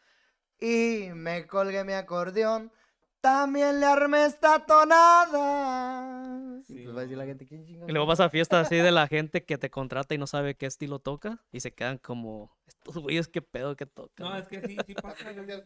Y 0.60 1.10
me 1.14 1.46
colgué 1.48 1.84
mi 1.84 1.94
acordeón. 1.94 2.72
También 3.22 3.80
le 3.82 3.86
armé 3.86 4.26
esta 4.26 4.66
tonada. 4.66 6.62
Sí, 6.64 6.80
Y 6.80 6.84
pues 6.84 6.96
va 6.96 7.00
a 7.00 7.04
decir 7.04 7.18
la 7.18 7.26
no. 7.26 7.30
gente, 7.30 7.46
¿quién 7.46 7.66
chingados 7.66 7.90
Y 7.90 7.92
luego 7.92 8.08
vas 8.08 8.20
a 8.22 8.30
fiestas 8.30 8.66
así 8.68 8.78
de 8.78 8.92
la 8.92 9.08
gente 9.10 9.44
que 9.44 9.58
te 9.58 9.70
contrata 9.70 10.14
y 10.16 10.18
no 10.18 10.28
sabe 10.28 10.56
qué 10.56 10.66
estilo 10.66 11.00
toca 11.00 11.44
y 11.52 11.60
se 11.60 11.74
quedan 11.74 11.98
como, 11.98 12.56
estos 12.66 12.98
güeyes 12.98 13.28
qué 13.28 13.42
pedo 13.42 13.76
que 13.76 13.86
tocan. 13.86 14.26
No, 14.28 14.38
es 14.38 14.48
que 14.48 14.62
sí, 14.66 14.78
sí 14.86 14.94
pasa. 14.96 15.32
No 15.34 15.46
sabes 15.46 15.66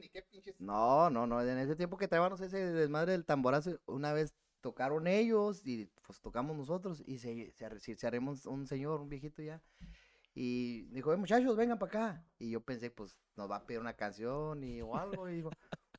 ni 0.00 0.08
qué 0.08 0.24
pinches- 0.26 0.56
No, 0.58 1.08
no, 1.10 1.26
no. 1.26 1.40
En 1.42 1.58
ese 1.58 1.76
tiempo 1.76 1.96
que 1.96 2.08
traíamos 2.08 2.40
ese 2.40 2.58
desmadre 2.72 3.12
del 3.12 3.24
tamborazo, 3.24 3.78
una 3.86 4.12
vez 4.12 4.34
tocaron 4.60 5.06
ellos 5.06 5.60
y 5.66 5.90
pues 6.06 6.20
tocamos 6.20 6.56
nosotos 6.56 7.02
y 7.06 7.18
se, 7.18 7.52
se, 7.52 7.96
se, 7.96 8.18
un 8.46 8.66
señor, 8.66 9.00
un 9.00 9.08
viejito 9.08 9.42
ya. 9.42 9.62
Y 10.34 10.86
dijo, 10.86 11.12
eh, 11.12 11.16
muchachos, 11.16 11.56
vengan 11.56 11.78
para 11.78 11.88
acá. 11.90 12.24
Y 12.38 12.50
yo 12.50 12.60
pensé, 12.60 12.90
pues 12.90 13.16
nos 13.36 13.50
va 13.50 13.56
a 13.56 13.66
pedir 13.66 13.80
una 13.80 13.94
canción 13.94 14.64
y, 14.64 14.82
o 14.82 14.96
algo. 14.96 15.28
Y 15.28 15.36
dijo, 15.36 15.50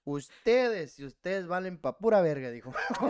ustedes, 0.06 0.94
si 0.94 1.06
ustedes 1.06 1.48
valen 1.48 1.78
pa' 1.78 1.98
pura 1.98 2.22
verga, 2.22 2.50
dijo. 2.52 2.74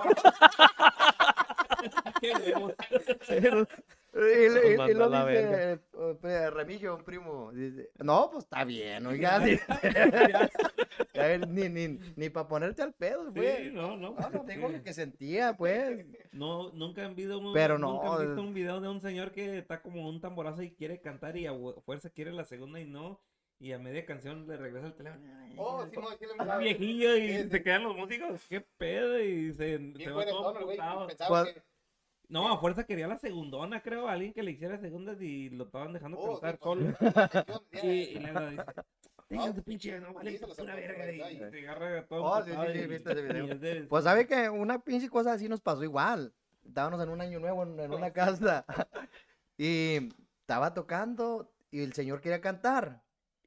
Y, 4.13 4.49
le- 4.49 4.69
y- 4.87 4.91
y 4.91 4.93
lo 4.93 5.09
dice 5.09 5.73
eh, 5.73 5.79
eh, 6.23 6.49
Remigio, 6.49 6.95
un 6.95 7.03
primo, 7.03 7.51
dice, 7.51 7.89
no, 8.01 8.29
pues 8.31 8.45
está 8.45 8.63
bien, 8.63 9.05
oiga. 9.05 9.39
dice. 9.45 9.61
Ves, 11.13 11.41
ni, 11.49 11.67
ni, 11.67 11.99
ni 12.15 12.29
para 12.29 12.47
ponerte 12.47 12.81
al 12.81 12.93
pedo, 12.93 13.29
güey. 13.33 13.65
Sí, 13.65 13.71
no, 13.73 13.97
no. 13.97 14.15
No, 14.17 14.29
no 14.29 14.39
sí. 14.39 14.45
tengo 14.47 14.69
lo 14.69 14.81
que 14.81 14.93
sentía, 14.93 15.57
pues. 15.57 16.05
No, 16.31 16.71
nunca 16.71 17.03
han 17.05 17.13
visto 17.15 17.37
un, 17.37 17.53
Pero 17.53 17.77
nunca 17.77 18.05
no, 18.05 18.13
han 18.13 18.19
visto 18.19 18.33
es- 18.35 18.39
un 18.39 18.53
video 18.53 18.79
de 18.79 18.87
un 18.87 19.01
señor 19.01 19.31
que 19.33 19.57
está 19.57 19.81
como 19.81 20.07
un 20.07 20.21
tamborazo 20.21 20.63
y 20.63 20.71
quiere 20.73 21.01
cantar 21.01 21.35
y 21.35 21.47
a 21.47 21.53
fuerza 21.85 22.09
quiere 22.09 22.31
la 22.31 22.45
segunda 22.45 22.79
y 22.79 22.85
no. 22.85 23.19
Y 23.59 23.71
a 23.71 23.79
media 23.79 24.05
canción 24.05 24.45
le 24.47 24.57
regresa 24.57 24.87
el 24.87 24.93
teléfono. 24.95 25.23
Oh, 25.57 25.85
sí, 25.85 25.95
no, 25.95 26.09
sí 26.11 26.25
le 26.25 26.45
sabe. 26.45 26.63
viejillo 26.65 27.15
y 27.15 27.27
Sí, 27.29 27.43
sí. 27.43 27.49
se 27.49 27.63
quedan 27.63 27.83
los 27.83 27.95
músicos. 27.95 28.41
¿Qué 28.49 28.61
pedo? 28.61 29.19
Y 29.19 29.53
se, 29.53 29.93
se 29.97 30.09
va 30.11 30.25
todo 30.25 30.53
tono, 30.53 30.67
que- 30.67 31.63
No, 32.27 32.51
a 32.51 32.59
fuerza 32.59 32.83
quería 32.85 33.07
la 33.07 33.17
segundona, 33.17 33.81
creo. 33.81 34.09
Alguien 34.09 34.33
que 34.33 34.43
le 34.43 34.51
hiciera 34.51 34.77
segundas 34.79 35.21
y 35.21 35.49
lo 35.51 35.65
estaban 35.65 35.93
dejando 35.93 36.17
Oh, 36.19 36.35
sí, 36.35 36.41
cantar 36.41 36.59
pues, 36.59 36.79
solo. 36.79 36.95
Y, 37.71 37.87
y 37.87 38.19
dice: 38.19 38.25
Tenga 39.29 39.47
No, 39.47 39.53
tu 39.55 39.63
pinche, 39.63 39.99
no 39.99 40.13
vale 40.13 40.37
sacó, 40.37 40.65
verga. 40.65 41.31
Y 41.31 41.37
se 41.37 41.59
agarra 41.69 42.05
todo. 42.07 42.23
Oh, 42.23 42.43
sí, 42.43 42.51
sí, 42.51 42.57
sí, 42.81 42.87
viste 42.87 43.11
ese 43.13 43.21
video. 43.23 43.45
y 43.47 43.51
es 43.51 43.61
de- 43.61 43.83
Pues 43.83 44.03
sabe 44.03 44.27
que 44.27 44.49
una 44.49 44.79
pinche 44.83 45.09
cosa 45.09 45.31
así 45.33 45.47
nos 45.47 45.61
pasó 45.61 45.83
igual. 45.83 46.33
Estábamos 46.65 47.01
en 47.01 47.09
un 47.09 47.21
año 47.21 47.39
nuevo 47.39 47.63
en, 47.63 47.79
en 47.79 47.93
una 47.93 48.11
casa. 48.11 48.65
Y 49.57 50.09
estaba 50.41 50.73
tocando 50.73 51.53
y 51.71 51.81
el 51.83 51.93
señor 51.93 52.19
quería 52.21 52.41
cantar. 52.41 53.04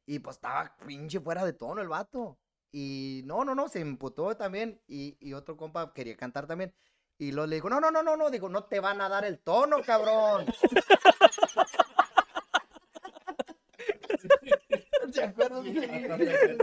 Y 0.09 0.21
pues 0.21 0.37
estaba 0.37 0.75
pinche 0.87 1.21
fuera 1.21 1.45
de 1.45 1.53
tono 1.53 1.83
el 1.83 1.89
vato. 1.89 2.39
Y 2.73 3.21
no, 3.27 3.45
no, 3.45 3.55
no, 3.55 3.69
se 3.69 3.81
emputó 3.81 4.35
también. 4.39 4.81
Y, 4.87 5.19
y 5.21 5.35
otro 5.35 5.55
compa 5.55 5.93
quería 5.93 6.17
cantar 6.17 6.47
también. 6.47 6.75
Y 7.19 7.31
luego 7.31 7.47
le 7.47 7.57
dijo, 7.57 7.69
no, 7.69 7.79
no, 7.79 7.91
no, 7.91 8.03
no, 8.03 8.17
no, 8.17 8.31
digo, 8.31 8.49
no 8.49 8.65
te 8.65 8.81
van 8.81 9.03
a 9.03 9.11
dar 9.11 9.27
el 9.27 9.39
tono, 9.41 9.83
cabrón. 9.83 10.47
El 15.37 16.59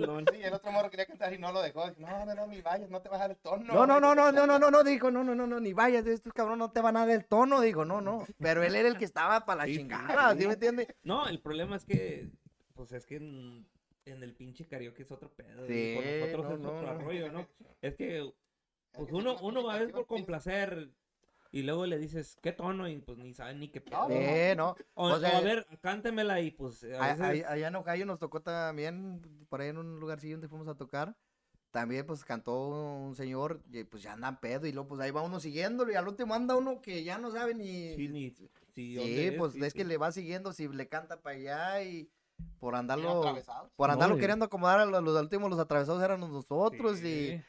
don. 0.00 0.24
Sí, 0.32 0.42
el 0.42 0.52
otro 0.54 0.72
morro 0.72 0.90
quería 0.90 1.06
cantar 1.06 1.32
y 1.32 1.38
no 1.38 1.52
lo 1.52 1.62
dejó. 1.62 1.90
No, 1.98 2.24
no, 2.24 2.34
no, 2.34 2.46
ni 2.46 2.60
vayas, 2.62 2.90
no 2.90 3.00
te 3.00 3.08
vas 3.08 3.18
a 3.18 3.22
dar 3.22 3.30
el 3.32 3.36
tono. 3.38 3.64
No, 3.74 3.86
no, 3.86 4.00
no, 4.00 4.14
no, 4.14 4.32
no, 4.32 4.46
no, 4.46 4.58
no, 4.58 4.70
no, 4.70 4.84
dijo, 4.84 5.10
no, 5.10 5.24
no, 5.24 5.34
no, 5.34 5.46
no, 5.46 5.60
ni 5.60 5.72
vayas, 5.72 6.06
estos 6.06 6.32
cabrón 6.32 6.58
no 6.58 6.70
te 6.70 6.80
van 6.80 6.96
a 6.96 7.00
dar 7.06 7.10
el 7.10 7.24
tono, 7.26 7.60
dijo, 7.60 7.84
no, 7.84 8.00
no. 8.00 8.26
Pero 8.38 8.62
él 8.62 8.74
era 8.74 8.88
el 8.88 8.96
que 8.96 9.04
estaba 9.04 9.44
para 9.44 9.60
la 9.60 9.64
Sí, 9.66 9.74
sí, 9.74 9.78
chingada, 9.80 10.32
sí. 10.34 10.40
¿sí 10.40 10.46
me 10.46 10.54
entiendes? 10.54 10.88
No, 11.02 11.28
el 11.28 11.40
problema 11.40 11.76
es 11.76 11.84
que, 11.84 12.28
pues 12.74 12.92
es 12.92 13.06
que 13.06 13.16
en, 13.16 13.66
en 14.06 14.22
el 14.22 14.34
pinche 14.34 14.66
karaoke 14.66 15.02
es 15.02 15.10
otro 15.10 15.30
pedo. 15.30 15.64
y 15.70 15.94
con 15.94 16.04
Sí, 16.04 16.10
nosotros 16.20 16.44
no, 16.44 16.54
es 16.54 16.60
no, 16.60 16.78
otro 16.78 16.94
no. 16.94 17.00
rollo, 17.04 17.32
¿no? 17.32 17.46
Es 17.82 17.94
que, 17.96 18.30
pues 18.92 19.12
uno, 19.12 19.38
sí, 19.38 19.44
uno 19.44 19.64
va 19.64 19.74
a 19.74 19.78
ver 19.78 19.86
sí, 19.88 19.92
por 19.92 20.02
sí. 20.02 20.08
complacer 20.08 20.88
y 21.52 21.62
luego 21.62 21.86
le 21.86 21.98
dices, 21.98 22.36
¿qué 22.42 22.52
tono? 22.52 22.88
Y 22.88 22.98
pues 23.00 23.18
ni 23.18 23.34
saben 23.34 23.58
ni 23.60 23.68
qué 23.68 23.80
pedo. 23.80 24.08
No, 24.08 24.54
no. 24.56 24.76
O, 24.94 25.08
o 25.08 25.18
sea, 25.18 25.34
o 25.34 25.36
a 25.38 25.40
ver, 25.40 25.66
cántemela 25.80 26.40
y 26.40 26.50
pues 26.50 26.84
a 26.84 27.08
veces... 27.08 27.20
ahí- 27.20 27.42
Allá 27.46 27.68
en 27.68 27.76
Ohio 27.76 28.06
nos 28.06 28.18
tocó 28.18 28.40
también, 28.40 29.20
por 29.48 29.60
ahí 29.60 29.68
en 29.68 29.78
un 29.78 29.98
lugarcillo 29.98 30.34
donde 30.34 30.48
fuimos 30.48 30.68
a 30.68 30.76
tocar. 30.76 31.16
También, 31.72 32.04
pues, 32.04 32.24
cantó 32.24 32.68
un 32.68 33.14
señor, 33.14 33.60
y 33.70 33.84
pues 33.84 34.02
ya 34.02 34.14
andan 34.14 34.40
pedo, 34.40 34.66
y 34.66 34.72
luego, 34.72 34.88
pues, 34.88 35.00
ahí 35.02 35.12
va 35.12 35.22
uno 35.22 35.38
siguiéndolo, 35.38 35.92
y 35.92 35.94
al 35.94 36.08
último 36.08 36.34
anda 36.34 36.56
uno 36.56 36.80
que 36.80 37.04
ya 37.04 37.16
no 37.18 37.30
sabe 37.30 37.54
ni... 37.54 37.94
Sí, 37.94 38.08
ni- 38.08 38.30
sí, 38.30 38.50
Sí, 38.74 38.94
¿dónde 38.96 39.34
pues, 39.38 39.54
es 39.54 39.72
que 39.72 39.82
sí. 39.82 39.88
le 39.88 39.96
va 39.96 40.10
siguiendo, 40.10 40.52
si 40.52 40.66
le 40.66 40.88
canta 40.88 41.20
para 41.20 41.36
allá, 41.36 41.82
y 41.84 42.10
por 42.58 42.74
andarlo... 42.74 43.18
atravesados. 43.20 43.70
Por 43.76 43.88
andarlo 43.88 44.16
queriendo 44.16 44.46
acomodar 44.46 44.80
a 44.80 44.84
los, 44.84 45.00
los 45.00 45.20
últimos, 45.22 45.48
los 45.48 45.60
atravesados 45.60 46.02
éramos 46.02 46.30
nosotros. 46.30 46.98
Sí. 46.98 47.06
Y 47.06 47.44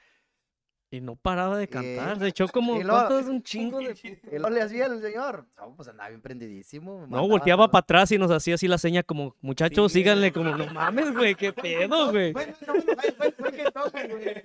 no 1.00 1.16
paraba 1.16 1.58
de 1.58 1.64
Eh, 1.64 1.68
cantar, 1.70 2.20
se 2.20 2.28
echó 2.28 2.48
como, 2.50 2.82
y 2.82 2.84
¿cuántos? 2.84 3.28
Un 3.28 3.42
chingo 3.42 3.80
de... 3.80 3.94
Y 4.32 4.36
luego 4.38 4.50
le 4.50 4.62
hacía 4.62 4.88
el 4.88 5.02
señor. 5.02 5.46
No, 5.58 5.74
pues 5.76 5.88
andaba 5.88 6.10
bien 6.10 6.22
prendidísimo. 6.22 6.94
No, 6.94 7.00
mandaba 7.02 7.28
volteaba 7.28 7.72
para 7.72 7.80
atrás 7.82 8.12
y 8.12 8.18
nos 8.18 8.30
hacía 8.32 8.56
así 8.56 8.68
la 8.68 8.78
seña 8.78 9.04
como, 9.04 9.36
muchachos, 9.42 9.92
Sí, 9.94 10.00
síganle, 10.00 10.34
como, 10.34 10.58
no 10.58 10.66
mames, 10.74 11.14
güey, 11.14 11.36
qué 11.36 11.54
pedo, 11.54 12.12
güey. 12.12 12.34
Bueno, 12.34 12.54
no, 12.68 13.90
güey. 13.92 14.44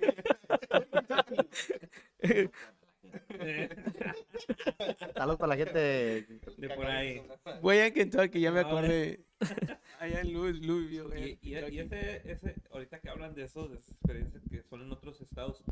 Saludos 5.15 5.37
para 5.37 5.55
la 5.55 5.57
gente. 5.57 5.79
De 6.57 6.69
por 6.75 6.85
ahí. 6.85 7.21
Voy 7.61 7.79
a 7.79 7.91
Kentucky, 7.91 8.39
ya 8.39 8.51
me 8.51 8.61
acordé. 8.61 9.21
Allá 9.99 10.21
en 10.21 10.33
Louis, 10.33 10.59
Louisville. 10.65 11.37
Y, 11.41 11.49
y, 11.49 11.55
y 11.55 11.79
ese, 11.79 12.21
ese, 12.31 12.55
ahorita 12.71 12.99
que 12.99 13.09
hablan 13.09 13.33
de 13.33 13.43
eso, 13.43 13.67
de 13.67 13.75
esas 13.77 13.91
experiencias 13.91 14.43
que 14.49 14.63
son 14.63 14.81
en 14.81 14.91
otros 14.91 15.19
estados, 15.21 15.63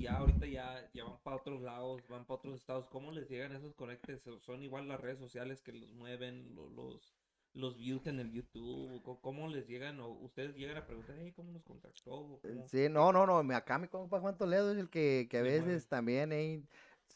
ya 0.00 0.16
ahorita 0.16 0.46
ya, 0.46 0.90
ya 0.94 1.04
van 1.04 1.18
para 1.22 1.36
otros 1.36 1.60
lados, 1.62 2.02
van 2.08 2.24
para 2.24 2.38
otros 2.38 2.56
estados, 2.56 2.86
¿cómo 2.88 3.12
les 3.12 3.28
llegan 3.28 3.52
esos 3.54 3.74
conectes? 3.74 4.26
¿O 4.26 4.38
¿Son 4.40 4.62
igual 4.62 4.88
las 4.88 5.00
redes 5.00 5.18
sociales 5.18 5.60
que 5.62 5.72
los 5.72 5.92
mueven, 5.92 6.54
lo- 6.54 6.70
los, 6.70 7.14
los 7.52 7.76
views 7.76 8.06
en 8.06 8.20
el 8.20 8.32
YouTube? 8.32 9.02
¿Cómo- 9.02 9.20
¿Cómo 9.20 9.48
les 9.48 9.66
llegan? 9.68 10.00
¿O 10.00 10.08
ustedes 10.08 10.56
llegan 10.56 10.76
a 10.78 10.86
preguntar, 10.86 11.16
hey, 11.18 11.32
¿cómo 11.34 11.52
nos 11.52 11.62
contactó? 11.64 12.40
Sí, 12.66 12.88
no, 12.88 13.12
no, 13.12 13.26
no. 13.26 13.42
me- 13.42 13.54
Acá 13.54 13.78
mi 13.78 13.88
compa 13.88 14.20
Juan 14.20 14.36
Toledo 14.38 14.72
es 14.72 14.78
el 14.78 14.88
que, 14.88 15.26
que 15.30 15.38
a 15.38 15.42
veces 15.42 15.86
también, 15.86 16.66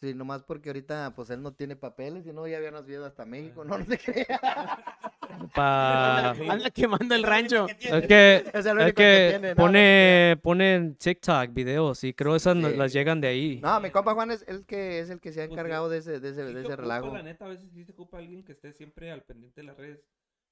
sí, 0.04 0.14
nomás 0.14 0.42
porque 0.42 0.68
ahorita 0.70 1.12
pues 1.14 1.30
él 1.30 1.42
no 1.42 1.52
tiene 1.54 1.76
papeles, 1.76 2.26
y 2.26 2.32
no 2.32 2.46
ya 2.46 2.58
habíamos 2.58 2.88
ido 2.88 3.04
hasta 3.04 3.24
México, 3.24 3.64
no, 3.64 3.78
no 3.78 3.84
se 3.84 3.98
crea. 3.98 4.40
Pa... 5.54 6.30
Anda 6.30 6.70
quemando 6.70 7.14
el 7.14 7.22
rancho. 7.24 7.66
Es 7.68 8.06
que, 8.06 8.44
Es 8.54 8.66
el 8.66 8.78
es 8.78 8.84
único 8.84 8.96
que 8.96 9.26
tiene, 9.30 9.48
no, 9.50 9.56
pone, 9.56 10.38
pone 10.42 10.74
en 10.76 10.94
TikTok 10.96 11.52
videos 11.52 12.04
y 12.04 12.14
creo 12.14 12.36
esas 12.36 12.54
Sí. 12.56 12.76
las 12.76 12.92
llegan 12.92 13.20
de 13.20 13.28
ahí. 13.28 13.60
No, 13.60 13.80
mi 13.80 13.90
compa 13.90 14.14
Juan 14.14 14.30
es 14.30 14.44
el 14.46 14.64
que 14.64 15.00
es 15.00 15.10
el 15.10 15.20
que 15.20 15.32
se 15.32 15.42
ha 15.42 15.46
Pues 15.46 15.48
sí. 15.48 15.52
encargado 15.54 15.88
de 15.88 15.98
ese, 15.98 16.20
de 16.20 16.28
ese, 16.30 16.46
Sí 16.46 16.52
de 16.54 16.60
se 16.60 16.66
ese 16.66 16.76
relajo. 16.76 17.12
La 17.12 17.22
neta, 17.22 17.46
a 17.46 17.48
veces 17.48 17.70
sí 17.72 17.84
se 17.84 17.92
ocupa 17.92 18.18
alguien 18.18 18.44
que 18.44 18.52
esté 18.52 18.72
siempre 18.72 19.10
al 19.10 19.22
pendiente 19.22 19.60
de 19.60 19.66
las 19.66 19.76
redes. 19.76 20.00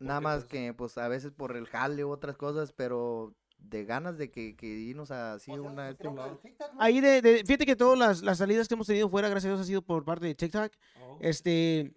Nada 0.01 0.20
más 0.20 0.45
pues, 0.45 0.47
que 0.47 0.74
pues 0.74 0.99
a 0.99 1.07
veces 1.09 1.31
por 1.31 1.57
el 1.57 1.66
jale 1.66 2.05
u 2.05 2.11
otras 2.11 2.37
cosas, 2.37 2.73
pero 2.73 3.35
de 3.65 3.85
ganas 3.85 4.19
de 4.19 4.31
que, 4.31 4.55
que 4.57 4.67
irnos 4.67 5.11
así 5.11 5.51
O 5.51 5.55
sea, 5.61 5.71
una. 5.71 5.89
Ahí 6.79 7.01
de, 7.01 7.23
de- 7.23 7.45
fíjate 7.45 7.67
que 7.67 7.77
todas 7.77 7.99
las, 7.99 8.23
las 8.23 8.39
salidas 8.39 8.69
que 8.69 8.75
hemos 8.75 8.87
tenido 8.87 9.09
fuera, 9.09 9.29
gracias 9.29 9.51
a 9.51 9.55
Dios, 9.55 9.61
ha 9.63 9.67
sido 9.67 9.83
por 9.83 10.05
parte 10.05 10.27
de 10.27 10.35
TikTok. 10.35 10.73
Oh, 11.01 11.19
Este, 11.21 11.93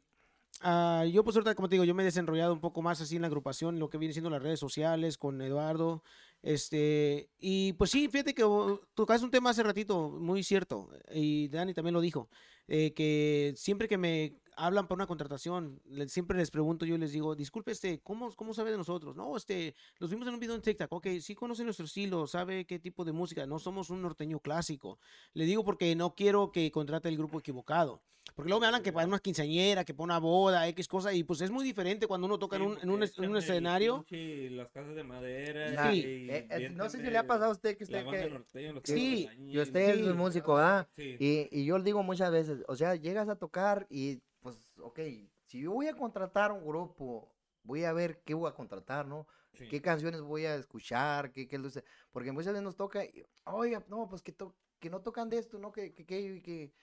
ah, 0.61 1.05
yo 1.11 1.23
pues 1.23 1.35
ahorita, 1.35 1.55
como 1.55 1.67
te 1.69 1.75
digo, 1.75 1.83
yo 1.83 1.93
me 1.95 2.03
he 2.03 2.05
desenrollado 2.05 2.53
un 2.53 2.61
poco 2.61 2.81
más 2.81 3.01
así 3.01 3.15
en 3.15 3.21
la 3.23 3.27
agrupación, 3.27 3.79
lo 3.79 3.89
que 3.89 3.97
viene 3.97 4.13
siendo 4.13 4.29
las 4.29 4.41
redes 4.43 4.59
sociales 4.59 5.17
con 5.17 5.41
Eduardo. 5.41 6.03
Este, 6.41 7.29
y 7.39 7.73
pues 7.73 7.89
sí, 7.89 8.07
fíjate 8.07 8.33
que 8.35 8.43
oh, 8.43 8.79
tocaste 8.93 9.25
un 9.25 9.31
tema 9.31 9.49
hace 9.49 9.63
ratito, 9.63 10.09
muy 10.11 10.43
cierto, 10.43 10.89
y 11.11 11.47
Dani 11.47 11.73
también 11.73 11.93
lo 11.95 12.01
dijo, 12.01 12.29
eh, 12.67 12.93
que 12.93 13.53
siempre 13.57 13.87
que 13.87 13.97
me 13.97 14.35
hablan 14.57 14.87
para 14.87 14.95
una 14.97 15.07
contratación, 15.07 15.81
le- 15.85 16.07
siempre 16.09 16.37
les 16.37 16.51
pregunto, 16.51 16.85
yo 16.85 16.97
les 16.97 17.11
digo, 17.11 17.35
disculpe, 17.35 17.71
este, 17.71 17.99
¿cómo, 18.01 18.31
cómo 18.35 18.53
sabe 18.53 18.71
de 18.71 18.77
nosotros? 18.77 19.15
No, 19.15 19.35
este, 19.37 19.75
los 19.99 20.09
vimos 20.09 20.27
en 20.27 20.33
un 20.33 20.39
video 20.39 20.55
en 20.55 20.61
TikTok, 20.61 20.91
ok, 20.91 21.07
sí 21.21 21.35
conoce 21.35 21.63
nuestro 21.63 21.85
estilo, 21.85 22.27
sabe 22.27 22.65
qué 22.65 22.79
tipo 22.79 23.03
de 23.05 23.11
música, 23.11 23.45
no 23.45 23.59
somos 23.59 23.89
un 23.89 24.01
norteño 24.01 24.39
clásico. 24.39 24.99
Le 25.33 25.45
digo 25.45 25.63
porque 25.63 25.95
no 25.95 26.15
quiero 26.15 26.51
que 26.51 26.71
contrate 26.71 27.09
el 27.09 27.17
grupo 27.17 27.39
equivocado. 27.39 28.01
Porque 28.33 28.49
luego 28.49 28.61
me 28.61 28.65
hablan 28.65 28.81
que 28.81 28.91
para 28.91 29.07
una 29.07 29.19
quinceañera, 29.19 29.85
que 29.85 29.93
para 29.93 30.05
una 30.05 30.17
boda, 30.17 30.67
X 30.69 30.87
cosa, 30.87 31.13
y 31.13 31.23
pues 31.23 31.41
es 31.41 31.51
muy 31.51 31.63
diferente 31.63 32.07
cuando 32.07 32.25
uno 32.25 32.39
toca 32.39 32.55
en, 32.55 32.63
un, 32.63 32.77
en, 32.81 32.89
un, 32.89 33.03
es- 33.03 33.17
en 33.19 33.29
un 33.29 33.37
escenario. 33.37 34.03
las 34.09 34.71
casas 34.71 34.95
de 34.95 35.03
madera. 35.03 35.91
Sí. 35.91 35.99
y 35.99 36.29
eh, 36.31 36.47
eh, 36.49 36.69
no 36.71 36.89
sé 36.89 36.97
si 36.97 37.03
le 37.09 37.17
ha 37.19 37.27
pasado 37.27 37.51
a 37.51 37.53
usted 37.53 37.77
que 37.77 37.83
usted 37.83 38.03
que, 38.09 38.29
norteña, 38.31 38.71
los 38.73 38.83
Sí, 38.83 39.29
y 39.37 39.59
usted 39.59 39.89
es 39.91 39.97
Sí. 40.07 40.13
músico, 40.13 40.55
¿verdad? 40.55 40.87
Sí. 40.97 41.15
Y, 41.19 41.47
y 41.51 41.65
yo 41.65 41.77
le 41.77 41.83
digo 41.83 42.01
muchas 42.01 42.31
veces, 42.31 42.63
o 42.67 42.75
sea, 42.75 42.95
llegas 42.95 43.29
a 43.29 43.35
tocar 43.35 43.85
y 43.91 44.19
pues, 44.45 44.77
ok, 44.77 44.99
si 45.47 45.59
yo 45.59 45.71
voy 45.71 45.87
a 45.87 45.95
contratar 45.95 46.51
un 46.51 46.63
grupo, 46.63 47.33
voy 47.63 47.83
a 47.83 47.93
ver 47.93 48.21
qué 48.23 48.35
voy 48.35 48.47
a 48.47 48.53
contratar, 48.53 49.07
¿no? 49.07 49.25
sí. 49.53 49.67
qué 49.67 49.81
canciones 49.81 50.21
voy 50.21 50.45
a 50.45 50.53
escuchar, 50.53 51.31
qué, 51.31 51.47
qué 51.47 51.57
luces, 51.57 51.83
porque 52.11 52.31
muchas 52.31 52.53
veces 52.53 52.61
nos 52.63 52.75
toca, 52.75 53.03
y, 53.03 53.25
oiga, 53.45 53.83
no, 53.87 54.07
pues 54.07 54.21
que, 54.21 54.31
to- 54.33 54.55
que 54.79 54.91
no 54.91 55.01
tocan 55.01 55.29
de 55.29 55.39
esto, 55.39 55.57
¿no? 55.57 55.71
Que, 55.71 55.95
que, 55.95 56.05
que, 56.05 56.43
que- 56.43 56.73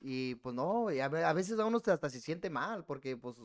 y 0.00 0.36
pues 0.36 0.54
no, 0.54 0.90
y 0.90 1.00
a, 1.00 1.08
ve- 1.10 1.22
a 1.22 1.34
veces 1.34 1.58
a 1.58 1.66
uno 1.66 1.82
hasta 1.84 2.08
se 2.08 2.18
siente 2.18 2.48
mal, 2.48 2.86
porque 2.86 3.14
pues, 3.18 3.36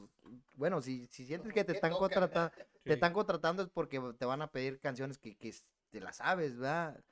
bueno, 0.56 0.82
si, 0.82 1.08
si 1.08 1.26
sientes 1.26 1.52
que 1.52 1.66
te 1.66 1.74
¿Qué 1.74 1.78
están 1.80 1.92
contratando, 1.92 2.54
Sí. 2.78 2.84
te 2.86 2.94
están 2.94 3.12
contratando 3.12 3.64
es 3.64 3.70
porque 3.70 4.00
te 4.18 4.26
van 4.26 4.42
a 4.42 4.50
pedir 4.50 4.80
canciones 4.80 5.18
que, 5.18 5.36
que 5.36 5.54
te 5.90 6.00
las 6.00 6.16
sabes, 6.16 6.56
¿verdad? 6.56 7.04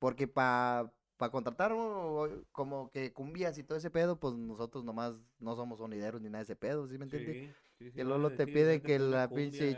Porque 0.00 0.26
para 0.26 0.92
contratar 1.30 1.72
uno, 1.72 2.28
como 2.52 2.90
que 2.90 3.12
cumbias 3.12 3.56
y 3.58 3.62
todo 3.64 3.78
ese 3.78 3.90
pedo, 3.90 4.18
pues 4.18 4.34
nosotros 4.34 4.84
nomás 4.84 5.14
no 5.38 5.54
somos 5.56 5.78
sonideros 5.78 6.20
ni 6.20 6.28
nada 6.28 6.38
de 6.38 6.44
ese 6.44 6.56
pedo, 6.56 6.86
¿sí 6.88 6.98
me 6.98 7.04
entiendes? 7.04 7.54
Sí, 7.78 7.90
Que 7.92 8.04
Lolo 8.04 8.30
te 8.30 8.46
pide 8.46 8.78
"Véndete 8.78 8.86
que 8.86 8.98
la 9.00 9.28
pinche... 9.28 9.72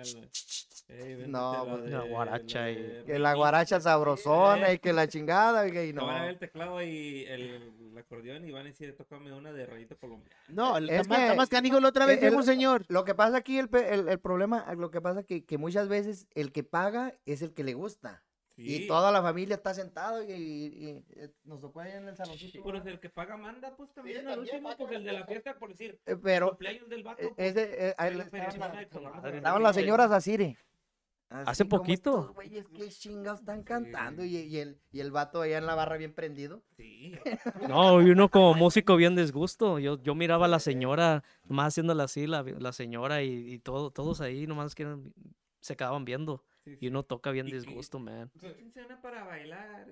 la- 0.89 1.27
No, 1.27 1.53
la 1.65 1.71
pues, 1.73 1.83
Una 1.89 2.03
guaracha 2.05 2.61
la 2.61 2.71
y- 2.71 3.05
Que 3.07 3.19
la 3.19 3.31
Ricky". 3.31 3.39
guaracha 3.39 3.81
sabrosona 3.81 4.71
Eh. 4.71 4.75
y 4.75 4.79
que 4.79 4.93
la 4.93 5.09
chingada, 5.09 5.67
y 5.67 5.93
no. 5.93 6.07
van 6.07 6.17
a 6.17 6.21
ver 6.23 6.31
el 6.33 6.39
teclado 6.39 6.81
y 6.83 7.25
el, 7.25 7.73
acordeón 7.99 8.45
y 8.47 8.53
van 8.53 8.63
a 8.63 8.69
decir, 8.69 8.95
tócame 8.97 9.33
una 9.33 9.53
de 9.53 9.65
rayita 9.67 9.95
colombiana. 9.97 10.37
No, 10.49 10.77
Es 10.77 11.09
más, 11.09 11.31
que- 11.31 11.37
más 11.37 11.49
canijo 11.49 11.81
la 11.81 11.89
otra 11.89 12.05
vez, 12.07 12.21
viejo 12.21 12.43
señor. 12.43 12.85
Lo 12.89 13.05
que 13.05 13.15
pasa 13.15 13.39
aquí, 13.39 13.59
el, 13.59 13.69
pe- 13.71 13.95
el, 13.95 14.09
el 14.09 14.21
problema, 14.21 14.73
lo 14.75 14.91
que 14.91 15.01
pasa 15.01 15.23
que, 15.25 15.45
que 15.45 15.57
muchas 15.59 15.89
veces 15.89 16.29
el 16.35 16.53
que 16.53 16.63
paga 16.63 17.15
es 17.25 17.41
el 17.43 17.55
que 17.55 17.65
le 17.65 17.73
gusta. 17.75 18.23
Y 18.59 18.77
Sí. 18.79 18.87
toda 18.87 19.13
la 19.13 19.21
familia 19.21 19.57
está 19.57 19.75
sentado 19.75 20.23
y, 20.23 20.33
y- 20.33 20.67
y, 20.67 21.05
eh, 21.21 21.31
nos 21.45 21.61
tocó 21.61 21.81
ahí 21.81 21.93
en 21.93 22.09
el 22.09 22.17
saloncito. 22.17 22.53
Sí, 22.53 22.61
pero 22.65 22.79
el 22.83 22.99
que 23.01 23.11
paga 23.11 23.37
manda, 23.37 23.77
pues 23.77 23.93
también 23.93 24.21
Sí, 24.23 24.27
al 24.27 24.35
también 24.37 24.55
último, 24.55 24.69
paga. 24.71 24.79
pues 24.79 24.93
el 24.99 25.05
de 25.05 25.13
la 25.13 25.27
fiesta, 25.27 25.55
por 25.59 25.69
decir, 25.71 26.01
Eh, 26.07 26.17
Pero 26.17 26.49
cumpleaños 26.51 26.89
del 26.89 27.03
vato. 27.03 27.23
eh, 27.23 27.33
pues, 27.37 27.49
ese, 27.51 27.89
eh, 27.89 27.95
ahí 27.99 28.11
es 28.13 28.17
la 28.17 28.25
le- 28.25 28.31
feria 28.31 28.49
estaban, 28.49 29.61
y 29.61 29.63
las 29.63 29.75
señoras 29.75 30.11
Asire. 30.11 30.57
Hace 31.29 31.65
poquito. 31.65 32.21
Estos 32.21 32.35
güeyes, 32.35 32.67
qué 32.73 32.89
chingados 32.89 33.41
están 33.41 33.63
cantando. 33.65 34.25
Y, 34.25 34.37
y 34.37 34.59
el, 34.59 34.79
y 34.93 35.01
el 35.01 35.11
vato 35.11 35.43
allá 35.43 35.59
en 35.59 35.67
la 35.67 35.75
barra 35.75 35.97
bien 35.97 36.15
prendido. 36.15 36.63
Sí, 36.77 37.13
No, 37.79 38.01
y 38.01 38.11
uno 38.11 38.31
como 38.31 38.55
músico 38.55 38.95
bien 38.97 39.17
disgusto. 39.17 39.81
Yo, 39.81 40.01
yo 40.03 40.15
miraba 40.15 40.47
a 40.47 40.49
la 40.49 40.61
señora, 40.61 41.25
nomás 41.45 41.75
haciéndola 41.75 42.05
así, 42.05 42.27
la, 42.29 42.43
la 42.45 42.73
señora 42.73 43.23
y, 43.23 43.55
y 43.55 43.59
todo, 43.59 43.91
todos 43.91 44.21
ahí 44.21 44.47
nomás 44.47 44.75
que 44.77 44.97
se 45.61 45.77
quedaban 45.77 46.05
viendo. 46.05 46.45
Sí, 46.67 46.77
Y 46.81 46.89
uno 46.89 47.05
toca 47.05 47.31
bien 47.31 47.47
disgusto, 47.47 47.99
man. 47.99 48.31
Quincena 48.39 49.01
para 49.01 49.25
bailar. 49.25 49.87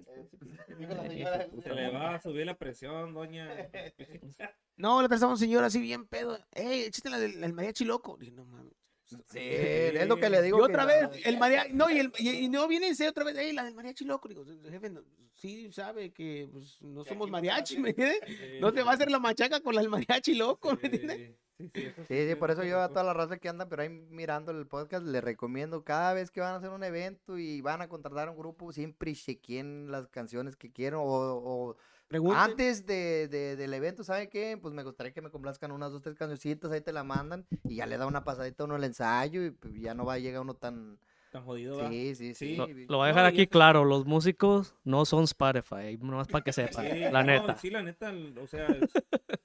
Señora, 0.67 1.49
Se 1.63 1.75
le 1.75 1.91
va 1.91 2.15
a 2.17 2.21
subir 2.21 2.47
la 2.47 2.57
presión, 2.57 3.15
doña. 3.15 3.49
No, 4.77 5.01
le 5.01 5.09
prestamos 5.09 5.39
señora 5.39 5.69
así 5.69 5.81
bien 5.81 6.05
pedo. 6.05 6.37
Ey, 6.51 6.83
échate 6.83 7.09
la 7.09 7.21
del 7.21 7.45
el 7.45 7.53
mariachi 7.53 7.85
loco. 7.85 8.17
Dije, 8.17 8.33
no 8.33 8.45
mames. 8.45 8.75
Sí, 9.07 9.39
es 9.39 10.07
lo 10.09 10.17
que 10.17 10.31
le 10.31 10.43
digo. 10.43 10.59
Y 10.59 10.63
otra 10.63 10.83
no. 10.83 10.89
vez, 10.89 11.27
el 11.27 11.39
mariachi, 11.39 11.73
no, 11.75 11.91
y, 11.91 11.99
el, 11.99 12.13
y, 12.19 12.31
y 12.31 12.49
no 12.49 12.67
viene 12.67 12.89
dice 12.89 13.09
otra 13.09 13.25
vez, 13.25 13.35
la 13.55 13.65
del 13.65 13.75
mariachi 13.75 14.05
loco. 14.05 14.29
Digo, 14.29 14.45
jefe, 14.45 14.91
no- 14.91 15.03
sí 15.35 15.71
sabe 15.73 16.13
que 16.13 16.49
pues, 16.51 16.81
no 16.83 17.03
Que 17.03 17.11
somos 17.11 17.31
mariachi. 17.31 17.79
¿me 17.79 17.91
entiendes? 17.91 18.21
No 18.61 18.73
te 18.73 18.83
va 18.83 18.93
a 18.93 18.95
hacer 18.95 19.11
la 19.11 19.19
machaca 19.19 19.61
con 19.61 19.75
la 19.75 19.83
del 19.83 19.91
mariachi 19.91 20.35
loco, 20.35 20.77
¿me 20.81 20.89
entiendes? 20.89 21.37
Sí, 21.57 21.71
sí, 21.73 21.83
eso 21.87 22.05
Sí, 22.09 22.29
sí, 22.29 22.35
por 22.35 22.51
eso 22.51 22.65
yo 22.65 22.81
a 22.81 22.89
toda 22.89 23.05
la 23.05 23.13
raza 23.15 23.37
que 23.39 23.49
anda 23.49 23.69
pero 23.69 23.83
ahí 23.83 23.89
mirando 23.89 24.51
el 24.51 24.67
podcast 24.67 25.07
les 25.07 25.23
recomiendo 25.23 25.85
cada 25.85 26.13
vez 26.13 26.33
que 26.33 26.41
van 26.41 26.55
a 26.55 26.57
hacer 26.57 26.71
un 26.71 26.83
evento 26.83 27.39
y 27.39 27.61
van 27.61 27.81
a 27.81 27.89
contratar 27.89 28.29
un 28.29 28.37
grupo, 28.37 28.73
siempre 28.73 29.15
chequen 29.15 29.91
las 29.91 30.09
canciones 30.09 30.57
que 30.57 30.73
quieren 30.73 30.99
o, 30.99 31.05
o 31.05 31.77
Pregunten. 32.09 32.39
antes 32.39 32.87
de, 32.87 33.29
de- 33.29 33.57
del 33.57 33.75
evento, 33.75 34.05
¿saben 34.05 34.29
qué? 34.29 34.57
Pues 34.61 34.73
me 34.75 34.83
gustaría 34.83 35.13
que 35.13 35.23
me 35.23 35.31
complazcan 35.31 35.73
unas 35.73 35.91
dos, 35.91 36.03
tres 36.03 36.15
cancioncitas, 36.17 36.71
ahí 36.71 36.81
te 36.81 36.93
la 36.93 37.03
mandan 37.05 37.47
y 37.65 37.77
ya 37.77 37.87
le 37.87 37.97
da 37.97 38.07
una 38.07 38.25
pasadita 38.25 38.63
a 38.63 38.67
uno 38.67 38.77
el 38.77 38.85
ensayo 38.85 39.45
y 39.45 39.51
pues, 39.51 39.75
ya 39.81 39.95
no 39.95 40.05
va 40.05 40.15
a 40.15 40.19
llegar 40.19 40.43
uno 40.43 40.55
tan... 40.55 40.99
Tan 41.33 41.45
jodido. 41.45 41.89
Sí, 41.89 42.15
sí, 42.15 42.33
sí. 42.35 42.55
Sí. 42.55 42.57
Lo, 42.57 42.67
lo 42.69 42.97
voy 42.99 43.07
a 43.07 43.09
dejar 43.09 43.27
aquí 43.27 43.49
claro, 43.49 43.85
los 43.85 44.07
músicos 44.07 44.77
no 44.85 45.05
son 45.05 45.25
Spotify, 45.25 45.99
nomás 46.01 46.29
para 46.29 46.45
que 46.45 46.53
sepan, 46.53 46.87
Sí, 46.89 46.99
la 47.01 47.11
no, 47.11 47.25
neta. 47.25 47.57
Sí, 47.57 47.71
la 47.71 47.83
neta, 47.83 48.13
o 48.41 48.47
sea, 48.47 48.67
es- 48.69 48.93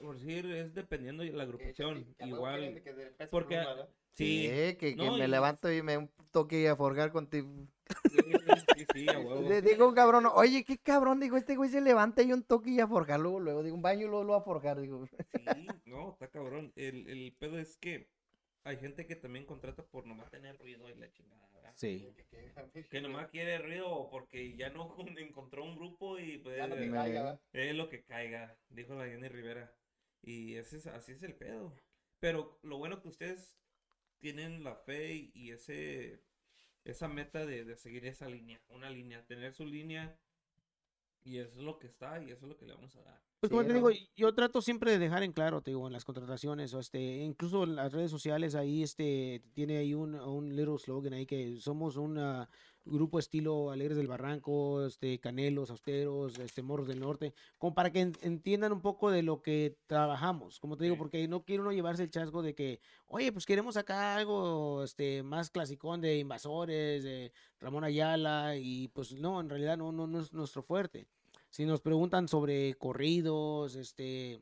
por 0.00 0.18
decir, 0.18 0.46
es 0.50 0.74
dependiendo 0.74 1.22
de 1.22 1.30
la 1.32 1.44
agrupación. 1.44 2.06
Igual, 2.18 2.82
porque- 3.30 3.62
Sí, 4.14 4.48
sí, 4.48 4.74
que, 4.76 4.96
que 4.96 4.96
No, 4.96 5.16
me 5.16 5.24
y- 5.26 5.28
levanto 5.28 5.70
y 5.72 5.80
me 5.82 5.96
un 5.96 6.10
toque 6.32 6.68
a 6.68 6.74
forjar 6.74 7.12
contigo. 7.12 7.48
Sí, 8.10 8.18
sí, 8.76 8.86
sí, 8.92 9.08
a 9.08 9.18
huevo. 9.18 9.48
Le 9.48 9.62
digo 9.62 9.88
un 9.88 9.94
cabrón, 9.94 10.26
oye, 10.32 10.64
qué 10.64 10.78
cabrón, 10.78 11.20
digo, 11.20 11.36
este 11.36 11.56
güey 11.56 11.70
se 11.70 11.80
levanta 11.80 12.22
y 12.22 12.32
un 12.32 12.42
toque 12.42 12.70
y 12.70 12.80
a 12.80 12.86
forjar, 12.86 13.20
luego, 13.20 13.40
luego, 13.40 13.62
digo, 13.62 13.76
un 13.76 13.82
baño 13.82 14.06
y 14.06 14.10
luego 14.10 14.24
lo 14.24 14.34
a 14.34 14.42
forjar, 14.42 14.80
digo. 14.80 15.06
Sí, 15.06 15.66
no, 15.86 16.10
está 16.12 16.28
cabrón. 16.28 16.72
El, 16.76 17.08
el 17.08 17.34
pedo 17.38 17.58
es 17.58 17.76
que 17.76 18.08
hay 18.64 18.76
gente 18.76 19.06
que 19.06 19.16
también 19.16 19.46
contrata 19.46 19.82
por 19.82 20.06
nomás 20.06 20.30
tener 20.30 20.58
ruido 20.58 20.88
y 20.90 20.94
la 20.94 21.10
chingada, 21.10 21.48
¿verdad? 21.54 21.72
Sí. 21.76 22.14
Que 22.90 23.00
nomás 23.00 23.28
quiere 23.28 23.58
ruido 23.58 24.08
porque 24.10 24.54
ya 24.56 24.70
no 24.70 24.94
encontró 25.16 25.64
un 25.64 25.76
grupo 25.76 26.18
y 26.18 26.38
pues 26.38 26.56
Ya 26.56 26.66
no 26.66 26.74
te 26.74 26.86
eh, 26.86 26.90
caiga, 26.90 27.22
¿verdad? 27.22 27.40
es 27.52 27.74
lo 27.74 27.88
que 27.88 28.04
caiga, 28.04 28.58
dijo 28.68 28.94
la 28.94 29.06
Jenny 29.06 29.28
Rivera. 29.28 29.72
Y 30.22 30.56
ese 30.56 30.76
es, 30.76 30.86
así 30.86 31.12
es 31.12 31.22
el 31.22 31.34
pedo. 31.34 31.72
Pero 32.20 32.58
lo 32.62 32.78
bueno 32.78 33.00
que 33.00 33.08
ustedes 33.08 33.58
tienen 34.18 34.64
la 34.64 34.74
fe 34.74 35.30
y 35.32 35.50
ese 35.50 36.20
esa 36.90 37.08
meta 37.08 37.44
de, 37.44 37.64
de 37.64 37.76
seguir 37.76 38.06
esa 38.06 38.28
línea, 38.28 38.60
una 38.70 38.90
línea, 38.90 39.24
tener 39.26 39.52
su 39.52 39.64
línea 39.64 40.18
y 41.22 41.38
eso 41.38 41.58
es 41.58 41.64
lo 41.64 41.78
que 41.78 41.86
está 41.86 42.22
y 42.22 42.30
eso 42.30 42.46
es 42.46 42.48
lo 42.48 42.56
que 42.56 42.66
le 42.66 42.74
vamos 42.74 42.96
a 42.96 43.02
dar. 43.02 43.20
Pues 43.40 43.50
Sí, 43.50 43.56
como 43.56 43.64
te 43.64 43.74
digo, 43.74 43.90
yo 44.16 44.34
trato 44.34 44.62
siempre 44.62 44.90
de 44.90 44.98
dejar 44.98 45.22
en 45.22 45.32
claro, 45.32 45.60
te 45.60 45.70
digo, 45.70 45.86
en 45.86 45.92
las 45.92 46.04
contrataciones, 46.04 46.74
o 46.74 46.80
este, 46.80 47.18
incluso 47.18 47.64
en 47.64 47.76
las 47.76 47.92
redes 47.92 48.10
sociales, 48.10 48.54
ahí 48.54 48.82
este, 48.82 49.42
tiene 49.52 49.76
ahí 49.76 49.94
un, 49.94 50.14
un 50.14 50.56
little 50.56 50.78
slogan 50.78 51.12
ahí 51.12 51.26
que 51.26 51.60
somos 51.60 51.96
un 51.96 52.18
ah, 52.18 52.48
grupo 52.90 53.18
estilo 53.18 53.70
Alegres 53.70 53.96
del 53.96 54.06
Barranco, 54.06 54.84
este, 54.86 55.18
Canelos, 55.20 55.70
Austeros, 55.70 56.38
este, 56.38 56.62
Morros 56.62 56.88
del 56.88 57.00
Norte, 57.00 57.34
como 57.58 57.74
para 57.74 57.90
que 57.92 58.00
en- 58.00 58.16
entiendan 58.22 58.72
un 58.72 58.80
poco 58.80 59.10
de 59.10 59.22
lo 59.22 59.42
que 59.42 59.76
trabajamos, 59.86 60.58
como 60.60 60.76
te 60.76 60.84
digo, 60.84 60.96
porque 60.96 61.26
no 61.28 61.44
quiere 61.44 61.62
uno 61.62 61.72
llevarse 61.72 62.02
el 62.02 62.10
chasco 62.10 62.42
de 62.42 62.54
que, 62.54 62.80
oye, 63.06 63.32
pues 63.32 63.46
queremos 63.46 63.76
acá 63.76 64.14
algo, 64.16 64.82
este, 64.84 65.22
más 65.22 65.50
clasicón 65.50 66.00
de 66.00 66.18
Invasores, 66.18 67.04
de 67.04 67.32
Ramón 67.60 67.84
Ayala, 67.84 68.56
y 68.56 68.88
pues 68.88 69.12
no, 69.12 69.40
en 69.40 69.48
realidad 69.48 69.76
no, 69.76 69.92
no, 69.92 70.06
no 70.06 70.20
es 70.20 70.32
nuestro 70.32 70.62
fuerte. 70.62 71.06
Si 71.50 71.64
nos 71.64 71.80
preguntan 71.80 72.28
sobre 72.28 72.74
corridos, 72.74 73.74
este, 73.74 74.40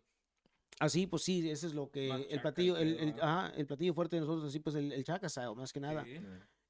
así, 0.81 1.06
pues 1.06 1.23
sí, 1.23 1.48
eso 1.51 1.66
es 1.66 1.74
lo 1.74 1.90
que, 1.90 2.09
Más 2.09 2.23
el 2.28 2.40
platillo, 2.40 2.77
el 2.77 2.89
el, 2.89 2.97
pedo, 2.97 3.09
el- 3.09 3.20
¿ah? 3.23 3.47
ajá, 3.47 3.55
el 3.56 3.66
platillo 3.66 3.94
fuerte 3.94 4.16
de 4.16 4.20
nosotros, 4.20 4.44
así, 4.48 4.59
pues 4.60 4.74
el, 4.77 4.93
el 4.93 5.05
chacasao, 5.05 5.55
más 5.55 5.73
que 5.73 5.81
nada. 5.81 6.05
Sí. 6.05 6.18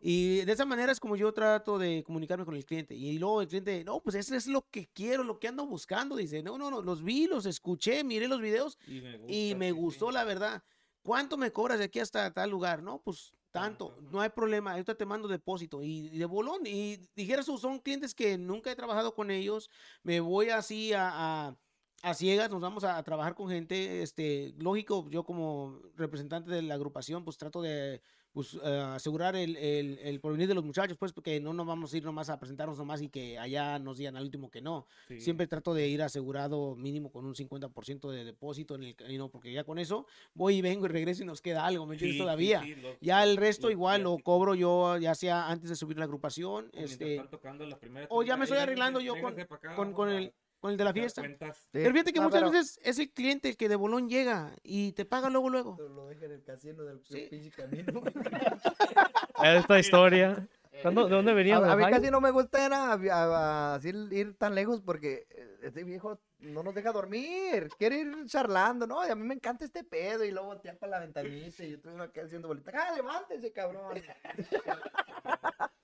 Y 0.09 0.45
de 0.45 0.53
esa 0.53 0.65
manera 0.65 0.93
es 0.93 1.01
como 1.01 1.17
yo 1.17 1.35
trato 1.35 1.79
de 1.79 2.05
comunicarme 2.05 2.45
con 2.45 2.55
el 2.55 2.65
cliente. 2.65 2.95
Y 2.95 3.19
luego 3.19 3.43
el 3.43 3.49
cliente, 3.49 3.83
no, 3.83 3.99
pues 3.99 4.15
eso 4.15 4.37
es 4.37 4.47
lo 4.47 4.65
que 4.71 4.87
quiero, 4.87 5.25
lo 5.25 5.41
que 5.41 5.49
ando 5.49 5.67
buscando. 5.67 6.15
Dice, 6.15 6.45
no, 6.45 6.57
no, 6.57 6.71
no, 6.71 6.81
los 6.81 7.03
vi, 7.03 7.27
los 7.27 7.45
escuché, 7.45 8.05
miré 8.05 8.29
los 8.29 8.41
videos 8.41 8.79
Y 8.87 9.57
me, 9.57 9.67
y 9.67 9.71
gustó 9.73 10.13
la 10.13 10.23
verdad. 10.23 10.63
¿Cuánto 11.03 11.37
me 11.37 11.51
cobras 11.51 11.81
de 11.81 11.87
aquí 11.87 11.99
hasta 11.99 12.33
tal 12.33 12.51
lugar? 12.51 12.85
No, 12.85 13.03
pues 13.03 13.35
tanto, 13.51 13.99
no 14.13 14.21
hay 14.21 14.29
problema, 14.29 14.73
ahorita 14.73 14.95
te 14.95 15.07
mando 15.07 15.27
depósito 15.27 15.83
y, 15.83 16.07
y 16.13 16.19
de 16.19 16.25
bolón. 16.25 16.61
Y 16.67 17.01
dijeras 17.17 17.47
son 17.47 17.81
clientes 17.81 18.15
que 18.15 18.39
nunca 18.39 18.71
he 18.71 18.77
trabajado 18.77 19.13
con 19.13 19.33
ellos, 19.33 19.71
me 20.05 20.21
voy 20.21 20.51
así 20.51 20.93
a, 20.93 21.11
a, 21.49 21.57
a 22.03 22.15
ciegas, 22.15 22.49
nos 22.49 22.61
vamos 22.61 22.85
a, 22.85 22.97
a 22.97 23.03
trabajar 23.03 23.35
con 23.35 23.49
gente, 23.49 24.05
este, 24.05 24.55
lógico, 24.59 25.09
yo 25.11 25.25
como 25.25 25.81
representante 25.97 26.53
de 26.53 26.63
la 26.63 26.75
agrupación, 26.75 27.25
pues 27.25 27.39
trato 27.39 27.61
de 27.61 28.03
pues, 28.37 28.53
eh, 28.63 28.69
asegurar 28.93 29.35
el, 29.35 29.57
el, 29.57 29.99
el 30.03 30.21
porvenir 30.21 30.47
de 30.47 30.53
los 30.53 30.63
muchachos, 30.63 30.99
pues 30.99 31.11
porque 31.15 31.41
no 31.41 31.55
nos 31.55 31.67
vamos 31.67 31.95
a 31.95 31.97
ir 31.97 32.05
nomás 32.05 32.29
a 32.29 32.39
presentarnos 32.39 32.77
nomás 32.77 33.01
y 33.01 33.09
que 33.09 33.39
allá 33.39 33.79
nos 33.79 33.97
digan 33.97 34.15
al 34.15 34.25
último 34.25 34.51
que 34.51 34.61
no. 34.61 34.87
Sí. 35.09 35.23
Siempre 35.23 35.47
trato 35.47 35.73
de 35.73 35.89
ir 35.89 36.03
asegurado 36.03 36.77
mínimo 36.77 37.11
con 37.11 37.25
un 37.25 37.35
50% 37.35 38.11
de 38.11 38.25
depósito 38.27 38.75
en 38.75 38.83
el 38.83 38.95
camino, 38.95 39.31
porque 39.31 39.51
ya 39.55 39.65
con 39.65 39.79
eso 39.79 40.05
voy 40.35 40.57
y 40.57 40.61
vengo 40.61 40.85
y 40.85 40.91
regreso 40.91 41.23
y 41.23 41.27
nos 41.27 41.41
queda 41.41 41.65
algo, 41.65 41.87
¿me 41.87 41.95
entiendes? 41.95 42.17
Sí, 42.19 42.23
Todavía. 42.23 42.61
sí, 42.63 42.77
Ya 43.01 43.25
el 43.25 43.39
resto 43.39 43.71
igual 43.71 44.03
lo 44.03 44.19
cobro 44.19 44.55
yo, 44.55 44.99
ya 44.99 45.15
sea 45.15 45.49
antes 45.49 45.71
de 45.71 45.77
subir 45.77 45.97
la 45.97 46.05
agrupación, 46.05 46.69
este, 46.75 47.15
están 47.15 47.31
tocando 47.31 47.65
la 47.65 47.79
primera 47.79 48.07
o 48.11 48.23
ya 48.23 48.37
me 48.37 48.45
estoy 48.45 48.59
"Ey, 48.59 48.65
arreglando 48.65 49.01
yo 49.01 49.19
con- 49.19 49.33
acá, 49.41 49.75
con, 49.77 49.95
con 49.95 50.11
el, 50.11 50.35
con 50.61 50.71
el 50.73 50.77
de 50.77 50.85
la 50.85 50.93
fiesta. 50.93 51.23
Pero 51.71 51.93
fíjate 51.93 52.13
que 52.13 52.21
muchas 52.21 52.41
pero- 52.41 52.51
veces 52.51 52.79
es 52.83 52.99
el 52.99 53.11
cliente 53.13 53.49
el 53.51 53.57
que 53.57 53.69
de 53.69 53.77
bolón 53.77 54.09
llega 54.09 54.53
y 54.63 54.93
te 54.93 55.05
paga 55.05 55.29
luego, 55.31 55.51
luego. 55.51 55.77
Lo 55.79 56.07
deja 56.09 56.25
en 56.27 56.33
el 56.33 56.43
casino 56.43 56.83
del 56.85 57.01
Sí. 57.05 57.27
pinche 57.31 57.51
camino. 57.51 58.03
Esta 59.45 59.79
historia. 59.79 60.49
¿Cuándo- 60.83 61.05
¿De 61.09 61.15
dónde 61.15 61.33
venía? 61.33 61.57
A, 61.57 61.61
¿De 61.63 61.71
a 61.73 61.77
mí 61.77 61.85
casi 61.91 62.11
no 62.11 62.21
me 62.21 62.31
gusta 62.31 62.65
ir, 62.67 62.73
a- 62.73 62.93
a- 62.93 62.97
a- 62.97 63.75
así 63.77 63.91
ir 64.11 64.37
tan 64.37 64.55
lejos 64.55 64.83
porque 64.83 65.27
eh, 65.31 65.57
este 65.63 65.85
viejo 65.85 66.21
no 66.41 66.63
nos 66.63 66.75
deja 66.75 66.93
dormir. 66.93 67.71
Quiere 67.79 67.99
ir 68.01 68.15
charlando, 68.27 68.87
¿no? 68.87 69.07
Y 69.07 69.11
a 69.11 69.15
mí 69.15 69.23
me 69.27 69.35
encanta 69.35 69.65
este 69.65 69.85
pedo 69.85 70.23
y 70.25 70.31
luego 70.33 70.49
voltea 70.49 70.77
para 70.79 70.91
la 70.91 70.99
ventanita 71.01 71.65
y 71.65 71.71
yo 71.71 71.77
estoy 71.77 71.99
acá 71.99 72.23
haciendo 72.25 72.49
bolita. 72.49 72.73
¡Ah, 72.75 72.95
levántese, 72.95 73.53
cabrón! 73.53 73.95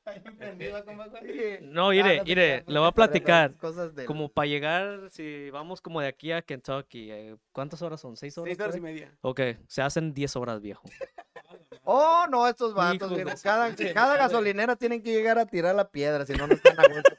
No, 1.62 1.87
Ah, 1.87 1.91
mire, 1.91 2.16
no, 2.19 2.24
mire, 2.24 2.62
pues, 2.65 2.74
le 2.74 2.79
voy 2.81 2.89
a 2.89 2.93
pues, 2.93 3.09
platicar. 3.09 3.55
Cosas 3.57 3.93
Como 4.07 4.29
para 4.29 4.47
llegar, 4.47 5.09
si 5.11 5.51
vamos 5.51 5.81
como 5.81 6.01
de 6.01 6.09
aquí 6.09 6.33
a 6.33 6.43
Kentucky, 6.43 7.11
eh, 7.11 7.37
¿cuántas 7.53 7.83
horas 7.83 8.01
son? 8.01 8.16
¿Seis 8.16 8.37
horas? 8.37 8.49
Seis 8.49 8.61
horas 8.61 8.77
y 8.77 8.81
media. 8.81 9.12
Ok, 9.20 9.41
se 9.69 9.83
hacen 9.83 10.12
10 10.12 10.35
horas, 10.37 10.61
viejo. 10.61 10.83
Oh, 11.85 12.27
no, 12.31 12.47
estos 12.49 12.74
vatos, 12.74 13.15
viejo, 13.15 13.31
cada, 13.43 14.16
gasolinera 14.16 14.77
tienen 14.77 15.03
que 15.03 15.12
llegar 15.12 15.39
a 15.39 15.47
tirar 15.47 15.74
la 15.74 15.89
piedra, 15.89 16.24
si 16.27 16.33
no, 16.35 16.47
no 16.47 16.55
están 16.55 16.79
a 16.79 16.83
gusto. 16.89 17.16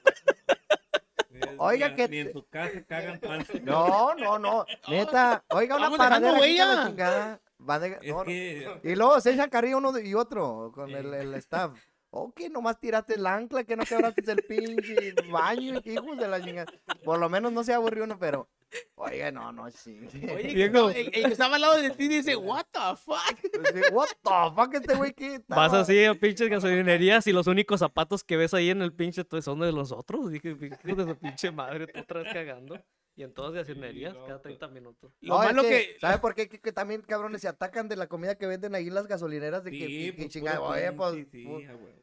Oiga, 1.58 1.90
Ni- 1.90 1.96
que 1.96 2.08
Ni 2.10 2.18
en 2.20 2.28
te- 2.28 2.34
su 2.34 2.48
casa 2.48 2.84
cagan 2.86 3.20
pan. 3.20 3.46
No, 3.64 4.14
no, 4.16 4.40
no, 4.40 4.66
neta, 4.88 5.44
oiga, 5.50 5.76
una 5.78 5.96
paradera 5.98 6.38
aquí 6.38 6.42
que 6.52 6.58
la 6.58 6.66
huella. 6.68 6.88
chingada. 6.88 7.42
Van 7.58 7.82
de- 7.82 8.00
no, 8.08 8.24
que 8.24 8.80
Y 8.84 8.96
luego 8.96 9.20
se 9.22 9.32
echan 9.34 9.50
carrilla 9.50 9.78
uno 9.78 9.98
y 10.00 10.14
otro 10.16 10.72
con 10.74 10.90
el 10.90 11.34
staff. 11.36 11.72
Ok, 12.16 12.42
nomás 12.52 12.80
tiraste 12.80 13.16
el 13.16 13.26
ancla, 13.26 13.64
que 13.64 13.76
no 13.76 13.84
quebraste 13.86 14.22
el 14.32 14.44
pinche 14.44 15.14
baño, 15.32 15.82
hijos 15.84 16.16
de 16.16 16.28
la 16.28 16.40
chingada. 16.44 16.72
Por 17.04 17.20
lo 17.20 17.28
menos 17.28 17.52
no 17.52 17.64
se 17.64 17.74
aburrió 17.74 18.04
uno, 18.04 18.20
pero. 18.20 18.48
Oiga, 18.96 19.32
no, 19.32 19.52
no, 19.52 19.70
sí. 19.72 20.00
Oye, 20.32 20.54
que 20.54 20.66
estaba- 20.66 20.92
el, 20.92 21.08
el 21.08 21.12
que 21.12 21.32
estaba 21.32 21.56
al 21.56 21.62
lado 21.62 21.82
de 21.82 21.90
ti 21.90 22.08
dice, 22.08 22.36
what 22.36 22.66
the 22.72 22.96
fuck? 23.04 23.92
What 23.92 24.08
the 24.24 24.56
fuck, 24.56 24.74
este 24.76 24.96
güey 24.96 25.14
que. 25.14 25.42
Vas 25.48 25.74
así 25.74 26.06
a 26.06 26.14
pinches 26.14 26.50
gasolinerías 26.50 27.26
y 27.26 27.32
los 27.34 27.48
únicos 27.48 27.80
zapatos 27.80 28.24
que 28.24 28.38
ves 28.38 28.54
ahí 28.54 28.70
en 28.70 28.84
el 28.84 28.94
pinche 28.94 29.24
son 29.42 29.60
de 29.62 29.72
los 29.72 29.92
otros. 29.92 30.32
Dije, 30.32 30.50
hijo 30.86 30.96
de 30.96 31.14
su 31.14 31.18
pinche 31.18 31.52
madre, 31.52 31.88
tú 31.88 32.00
otra 32.00 32.22
vez 32.22 32.32
cagando. 32.32 32.80
Y 33.16 33.22
en 33.22 33.32
todas 33.32 33.54
las 33.54 33.62
gasolinerías, 33.68 34.14
cada 34.16 34.42
pues. 34.42 34.58
30 34.58 34.68
minutos. 34.70 35.12
Lo 35.22 35.36
No, 35.36 35.44
es 35.44 35.50
malo 35.54 35.62
que... 35.70 35.98
¿Sabe 36.02 36.18
por 36.18 36.34
qué? 36.34 36.50
Que, 36.50 36.60
que 36.60 36.72
también, 36.72 37.02
cabrones, 37.04 37.42
se 37.42 37.48
atacan 37.48 37.88
de 37.88 37.96
la 37.96 38.08
comida 38.08 38.34
que 38.40 38.48
venden 38.48 38.74
ahí 38.74 38.90
las 38.90 39.06
gasolineras 39.06 39.64
de 39.64 39.70
que, 39.70 39.78
sí, 39.78 39.86
que, 39.86 40.06
que 40.06 40.14
pues, 40.24 40.30
chingada. 40.30 40.60
Oye, 40.62 40.92
pues. 40.94 41.14
pinche, 41.14 41.30
sí, 41.32 41.46
pu- 41.46 41.70
a 41.70 41.76
huevo. 41.76 42.03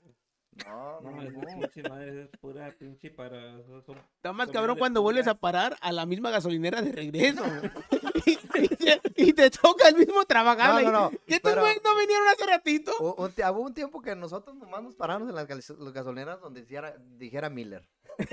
No, 0.66 1.00
no, 1.00 1.10
no. 1.12 1.40
pinche 1.40 1.82
madre 1.88 2.22
es 2.24 2.28
pura 2.38 2.70
pinche 2.78 3.10
para. 3.10 3.58
Está 4.16 4.32
más 4.32 4.50
cabrón 4.50 4.76
cuando 4.78 5.00
vuelves 5.00 5.26
a 5.28 5.34
parar 5.34 5.76
a 5.80 5.92
la 5.92 6.04
misma 6.06 6.30
gasolinera 6.30 6.82
de 6.82 6.92
regreso. 6.92 7.44
y, 8.26 8.30
y 8.64 8.68
te, 8.68 9.00
y 9.16 9.32
te 9.32 9.50
toca 9.50 9.88
el 9.88 9.96
mismo 9.96 10.24
trabajar. 10.24 10.70
No, 10.70 10.76
ahí. 10.76 10.84
no, 10.86 10.92
no, 10.92 11.10
¿Y 11.26 11.34
estos 11.34 11.54
güeyes 11.54 11.80
no 11.84 11.96
vinieron 11.98 12.28
hace 12.28 12.46
ratito? 12.46 12.92
Hubo 12.98 13.60
un 13.60 13.74
tiempo 13.74 14.02
que 14.02 14.14
nosotros 14.16 14.56
nomás 14.56 14.82
nos 14.82 14.94
paramos 14.96 15.28
en 15.28 15.36
las, 15.36 15.46
gas- 15.46 15.70
las 15.70 15.92
gasolineras 15.92 16.40
donde 16.40 16.62
dijera, 16.62 16.96
dijera 17.16 17.48
Miller. 17.48 17.88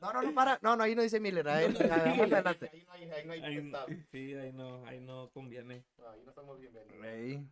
No, 0.00 0.12
no, 0.12 0.20
no, 0.22 0.34
para. 0.34 0.58
No, 0.60 0.76
no, 0.76 0.82
ahí 0.82 0.94
no 0.94 1.00
dice 1.00 1.18
Miller. 1.18 1.48
Ahí, 1.48 1.74
ahí, 1.80 2.20
adelante. 2.20 2.70
Ahí 2.70 2.84
no 2.86 2.92
hay, 2.92 3.10
ahí 3.10 3.24
no 3.26 3.32
hay 3.32 3.42
Ahí, 3.42 4.04
sí, 4.12 4.34
ahí 4.34 4.52
no, 4.52 4.84
ahí 4.86 5.00
no 5.00 5.30
conviene. 5.30 5.82
No, 5.96 6.08
ahí 6.10 6.20
no 6.22 6.28
estamos 6.30 6.60
bienvenidos. 6.60 7.06
Ey. 7.06 7.48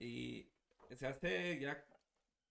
Y 0.00 0.48
se 0.96 1.06
hace 1.06 1.58
ya. 1.60 1.84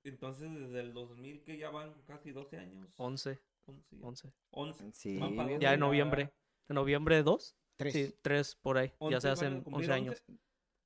Entonces, 0.04 0.50
desde 0.54 0.80
el 0.80 0.94
2000, 0.94 1.44
que 1.44 1.58
ya 1.58 1.70
van 1.70 1.94
casi 2.06 2.32
12 2.32 2.58
años. 2.58 2.94
11, 2.98 3.40
11. 3.66 3.98
11. 4.02 4.34
11. 4.52 4.92
Sí. 4.94 5.20
Ya 5.60 5.74
en 5.74 5.80
noviembre. 5.80 6.32
¿En 6.70 6.76
noviembre 6.76 7.22
2? 7.24 7.56
Tres. 7.76 7.94
Sí, 7.94 8.16
3 8.22 8.56
por 8.56 8.78
ahí. 8.78 8.90
Ya 9.00 9.06
11 9.18 9.22
se 9.22 9.30
hacen 9.30 9.62
cumplir 9.62 9.90
11 9.90 9.94
años. 9.94 10.24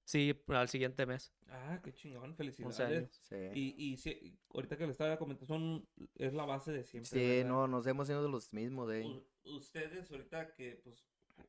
Sí, 0.06 0.38
al 0.48 0.68
siguiente 0.68 1.06
mes. 1.06 1.32
Ah, 1.48 1.80
qué 1.84 1.94
chingón, 1.94 2.24
11 2.32 2.36
felicidades. 2.38 2.80
años. 2.82 3.22
Sí. 3.24 3.36
Y, 3.54 3.76
y 3.94 3.98
sí, 3.98 4.38
ahorita 4.54 4.76
que 4.78 4.86
le 4.86 4.92
estaba 4.92 5.18
comentando, 5.18 5.46
son, 5.48 5.88
es 6.16 6.34
la 6.34 6.46
base 6.46 6.72
de 6.74 6.84
siempre. 6.84 7.10
Sí, 7.10 7.26
¿verdad? 7.38 7.50
no, 7.50 7.68
nos 7.68 7.88
hemos 7.88 8.08
sido 8.08 8.22
de 8.24 8.30
los 8.30 8.52
mismos 8.52 8.90
de 8.90 8.98
ahí. 8.98 9.06
U- 9.46 9.56
ustedes 9.56 10.12
ahorita 10.12 10.54
que, 10.54 10.82
pues, 10.84 11.06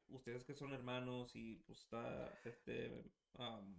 ustedes 0.09 0.44
que 0.44 0.55
son 0.55 0.72
hermanos 0.72 1.35
y 1.35 1.56
pues 1.66 1.81
está, 1.81 2.32
este, 2.44 3.05
am, 3.39 3.74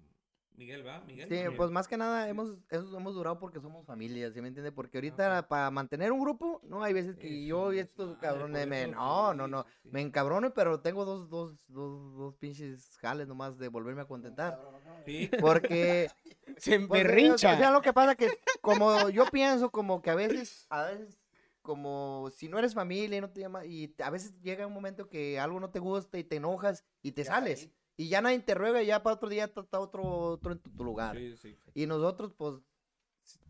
Miguel, 0.57 0.87
¿va? 0.87 1.01
Miguel. 1.01 1.27
Sí, 1.29 1.55
pues 1.55 1.69
más 1.71 1.87
que 1.87 1.97
nada 1.97 2.29
hemos, 2.29 2.57
hemos, 2.69 2.93
hemos 2.93 3.13
durado 3.13 3.39
porque 3.39 3.59
somos 3.59 3.85
familia, 3.85 4.31
¿sí 4.31 4.41
me 4.41 4.47
entiende? 4.47 4.71
Porque 4.71 4.97
ahorita 4.97 5.47
para 5.47 5.69
mantener 5.71 6.11
un 6.11 6.21
grupo, 6.21 6.61
no, 6.63 6.83
hay 6.83 6.93
veces 6.93 7.17
que 7.17 7.45
yo 7.45 7.73
y 7.73 7.79
estos 7.79 8.17
cabrones 8.17 8.67
me, 8.67 8.87
no, 8.87 9.33
no, 9.33 9.47
no, 9.47 9.65
sí, 9.83 9.89
me 9.91 10.01
encabrono, 10.01 10.53
pero 10.53 10.79
tengo 10.79 11.03
dos, 11.05 11.29
dos, 11.29 11.55
dos, 11.67 12.15
dos 12.15 12.35
pinches 12.35 12.97
jales 12.99 13.27
nomás 13.27 13.57
de 13.57 13.67
volverme 13.67 14.01
a 14.01 14.05
contentar. 14.05 14.59
Sí, 15.05 15.29
Porque 15.39 16.09
Se 16.57 16.77
berrincha. 16.77 17.53
O 17.53 17.57
sea, 17.57 17.71
lo 17.71 17.81
que 17.81 17.93
pasa 17.93 18.15
que 18.15 18.29
como 18.61 19.09
yo 19.09 19.25
pienso 19.25 19.69
como 19.71 20.01
que 20.01 20.09
a 20.09 20.15
veces, 20.15 20.65
a 20.69 20.83
veces, 20.83 21.19
como 21.61 22.29
si 22.35 22.47
no 22.47 22.59
eres 22.59 22.73
familia 22.73 23.17
y 23.17 23.21
no 23.21 23.29
te 23.29 23.41
llama, 23.41 23.65
y 23.65 23.93
a 24.01 24.09
veces 24.09 24.39
llega 24.41 24.67
un 24.67 24.73
momento 24.73 25.07
que 25.07 25.39
algo 25.39 25.59
no 25.59 25.69
te 25.69 25.79
gusta 25.79 26.17
y 26.17 26.23
te 26.23 26.37
enojas 26.37 26.85
y 27.01 27.11
te 27.11 27.23
Ya, 27.23 27.31
sales. 27.31 27.63
ahí. 27.63 27.73
Y 27.97 28.09
ya 28.09 28.21
nadie 28.21 28.39
te 28.39 28.53
ruega 28.55 28.83
y 28.83 28.87
ya 28.87 29.01
para 29.03 29.15
otro 29.15 29.29
día 29.29 29.45
está 29.45 29.61
está 29.61 29.79
otro, 29.79 30.03
otro 30.03 30.51
en 30.51 30.59
tu, 30.59 30.69
tu 30.69 30.83
lugar. 30.83 31.15
sí, 31.15 31.35
sí. 31.37 31.55
Y 31.73 31.87
nosotros, 31.87 32.33
pues, 32.37 32.55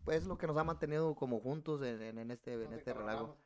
pues 0.04 0.26
lo 0.26 0.38
que 0.38 0.46
nos 0.46 0.56
ha 0.56 0.64
mantenido 0.64 1.14
como 1.14 1.40
juntos 1.40 1.82
en, 1.82 2.00
en- 2.00 2.18
en 2.18 2.30
este, 2.30 2.54
en 2.54 2.72
este 2.72 2.94
relajo. 2.94 3.36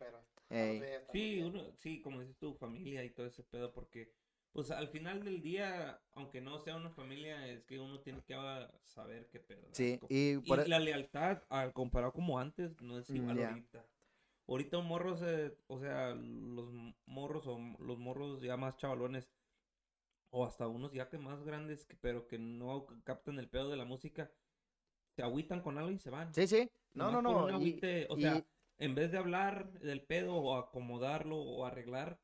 Sí, 1.12 1.42
uno, 1.42 1.64
sí, 1.76 2.00
como 2.02 2.20
dices 2.20 2.36
tu 2.36 2.54
familia 2.54 3.04
y 3.04 3.10
todo 3.10 3.26
ese 3.26 3.42
pedo, 3.42 3.72
porque, 3.72 4.12
pues 4.52 4.70
al 4.70 4.88
final 4.88 5.22
del 5.24 5.40
día, 5.42 6.00
aunque 6.12 6.40
no 6.40 6.58
sea 6.58 6.76
una 6.76 6.90
familia, 6.90 7.46
es 7.48 7.64
que 7.64 7.78
uno 7.78 8.00
tiene 8.00 8.20
que 8.22 8.34
saber 8.84 9.26
qué 9.32 9.40
pedo. 9.40 9.60
¿verdad? 9.60 9.74
Sí, 9.74 10.00
y 10.08 10.36
por 10.48 10.60
e 10.60 10.68
la 10.68 10.78
lealtad, 10.80 11.42
al 11.48 11.72
comparado 11.72 12.12
como 12.12 12.38
antes, 12.38 12.80
no 12.82 12.98
es 12.98 13.08
igual 13.10 13.38
ahorita. 13.38 13.86
Ahorita 14.48 14.78
un 14.78 14.86
morro 14.86 15.16
se, 15.16 15.56
o 15.68 15.78
sea, 15.78 16.12
los 16.14 16.72
morros 17.06 17.46
o 17.46 17.58
los 17.78 17.98
morros 17.98 18.42
ya 18.42 18.56
más 18.56 18.76
chavalones, 18.76 19.28
o 20.30 20.46
hasta 20.46 20.66
unos 20.68 20.92
ya 20.92 21.08
que 21.08 21.18
más 21.18 21.42
grandes, 21.44 21.84
que- 21.84 21.96
pero 21.96 22.26
que 22.26 22.38
no 22.38 22.86
captan 23.04 23.38
el 23.38 23.48
pedo 23.48 23.68
de 23.70 23.76
la 23.76 23.84
música, 23.84 24.30
se 25.16 25.22
agüitan 25.22 25.60
con 25.60 25.78
algo 25.78 25.90
y 25.90 25.98
se 25.98 26.10
van. 26.10 26.32
Sí, 26.34 26.46
sí. 26.46 26.70
No, 26.94 27.10
no, 27.10 27.20
Nomás 27.22 27.52
no. 27.52 27.66
y- 27.66 27.80
o 28.08 28.16
y- 28.18 28.22
sea, 28.22 28.44
en 28.78 28.94
vez 28.94 29.12
de 29.12 29.18
hablar 29.18 29.72
del 29.80 30.02
pedo 30.02 30.34
o 30.36 30.56
acomodarlo 30.56 31.36
o 31.36 31.66
arreglar, 31.66 32.18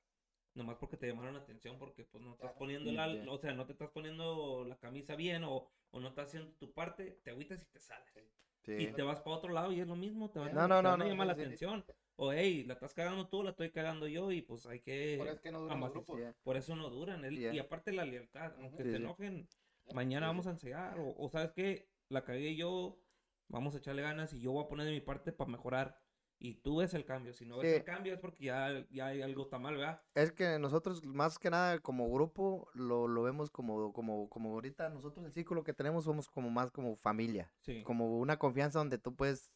nomás 0.55 0.77
porque 0.77 0.97
te 0.97 1.07
llamaron 1.09 1.35
la 1.35 1.41
atención, 1.41 1.79
porque 1.79 2.05
pues 2.05 2.25
no 2.25 2.33
estás 2.33 2.53
poniendo 2.55 2.91
la, 2.93 3.09
o 3.31 3.39
sea, 3.39 3.53
no 3.53 3.67
te 3.67 3.73
estás 3.73 3.91
poniendo 3.91 4.65
la 4.65 4.79
camisa 4.79 5.15
bien 5.17 5.45
o, 5.45 5.69
o 5.91 6.01
no 6.01 6.09
estás 6.09 6.29
haciendo 6.29 6.53
tu 6.55 6.73
parte, 6.73 7.21
te 7.23 7.31
agüitas 7.31 7.61
y 7.63 7.67
te 7.67 7.79
sales. 7.79 8.07
Y 8.67 8.87
te 8.89 9.03
vas 9.03 9.21
para 9.21 9.37
otro 9.37 9.53
lado 9.53 9.73
y 9.73 9.81
es 9.81 9.87
lo 9.87 9.97
mismo, 9.97 10.31
te, 10.31 10.39
van, 10.41 10.55
No, 10.55 10.63
a- 10.63 10.69
no, 10.69 10.77
te 10.79 10.83
no, 10.83 10.89
van 10.91 11.01
a 11.03 11.05
no, 11.05 11.11
llamar 11.11 11.27
la 11.29 11.35
sí. 11.35 11.41
atención. 11.43 11.85
O 12.17 12.33
hey, 12.33 12.65
la 12.65 12.75
estás 12.75 12.95
cagando 12.95 13.29
tú, 13.29 13.43
la 13.43 13.51
estoy 13.51 13.71
cagando 13.71 14.07
yo 14.09 14.33
y 14.33 14.43
pues 14.43 14.67
hay 14.67 14.81
que... 14.81 15.17
Por 15.19 15.27
eso 15.29 15.37
es 15.37 15.43
que 15.43 15.53
no 15.53 15.61
duran 15.61 15.79
los 15.81 15.87
ambas- 15.89 15.93
grupos. 15.93 16.19
sí. 16.19 16.25
Por 16.43 16.57
eso 16.57 16.75
no 16.75 16.89
duran. 16.91 17.25
el-. 17.25 17.39
Y 17.55 17.59
aparte 17.59 17.93
la 17.93 18.05
lealtad, 18.05 18.55
aunque 18.59 18.83
sí. 18.85 18.95
enojen, 18.95 19.49
mañana 19.93 20.27
vamos 20.29 20.47
a 20.47 20.51
enseñar. 20.51 20.99
O, 20.99 21.15
o 21.17 21.29
sabes 21.29 21.53
que 21.53 21.89
la 22.09 22.25
cagué 22.25 22.57
yo, 22.57 22.99
vamos 23.49 23.75
a 23.75 23.79
echarle 23.79 24.03
ganas 24.03 24.33
y 24.33 24.41
yo 24.41 24.53
voy 24.53 24.65
a 24.65 24.69
poner 24.69 24.87
de 24.87 24.93
mi 24.93 25.01
parte 25.01 25.33
para 25.33 25.51
mejorar. 25.51 26.01
Y 26.39 26.55
tú 26.57 26.77
ves 26.77 26.93
el 26.93 27.05
cambio. 27.07 27.33
Si 27.33 27.47
no 27.47 27.57
ves 27.59 27.71
Sí. 27.71 27.77
el 27.77 27.85
cambio 27.85 28.13
es 28.15 28.21
porque 28.21 28.45
ya, 28.45 28.87
ya 28.91 29.07
hay 29.07 29.23
algo 29.23 29.45
está 29.45 29.59
mal, 29.59 29.77
¿verdad? 29.77 30.03
Es 30.15 30.33
que 30.33 30.59
nosotros, 30.59 31.05
más 31.05 31.39
que 31.39 31.49
nada, 31.49 31.79
como 31.81 32.11
grupo, 32.11 32.69
lo, 32.75 33.09
lo 33.09 33.23
vemos 33.23 33.51
como, 33.51 33.93
como, 33.93 34.29
como 34.29 34.53
ahorita 34.53 34.91
nosotros 34.91 35.25
el 35.25 35.33
círculo 35.33 35.65
que 35.65 35.73
tenemos 35.73 36.05
somos 36.05 36.29
como 36.29 36.51
más 36.51 36.71
como 36.71 36.97
familia. 36.97 37.51
Sí. 37.63 37.83
Como 37.85 38.19
una 38.19 38.39
confianza 38.39 38.79
donde 38.79 38.99
tú 38.99 39.15
puedes, 39.17 39.51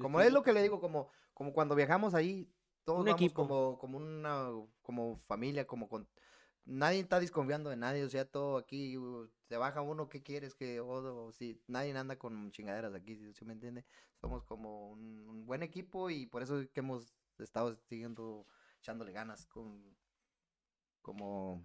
como 0.00 0.20
es 0.20 0.32
lo 0.32 0.42
que 0.42 0.52
le 0.52 0.62
digo, 0.62 0.80
como, 0.80 1.08
como 1.34 1.52
cuando 1.52 1.74
viajamos 1.74 2.14
ahí, 2.14 2.48
todos 2.84 3.00
Un 3.00 3.06
vamos 3.06 3.20
equipo. 3.20 3.42
como, 3.42 3.78
como 3.78 3.98
una, 3.98 4.48
como 4.82 5.16
familia, 5.16 5.66
como 5.66 5.88
con, 5.88 6.08
nadie 6.64 7.00
está 7.00 7.20
desconfiando 7.20 7.70
de 7.70 7.76
nadie, 7.76 8.04
o 8.04 8.08
sea, 8.08 8.24
todo 8.24 8.56
aquí, 8.56 8.96
se 9.48 9.56
baja 9.56 9.80
uno, 9.80 10.08
¿qué 10.08 10.22
quieres? 10.22 10.54
que 10.54 10.80
o, 10.80 11.26
o 11.26 11.32
si 11.32 11.60
nadie 11.66 11.96
anda 11.96 12.16
con 12.16 12.50
chingaderas 12.52 12.94
aquí, 12.94 13.16
¿sí 13.34 13.44
me 13.44 13.52
entiende? 13.52 13.84
Somos 14.20 14.44
como 14.44 14.90
un, 14.90 15.26
un 15.28 15.46
buen 15.46 15.62
equipo 15.62 16.10
y 16.10 16.26
por 16.26 16.42
eso 16.42 16.60
es 16.60 16.68
que 16.70 16.80
hemos 16.80 17.14
estado 17.38 17.74
siguiendo, 17.88 18.46
echándole 18.80 19.12
ganas 19.12 19.46
con, 19.46 19.82
como, 21.02 21.64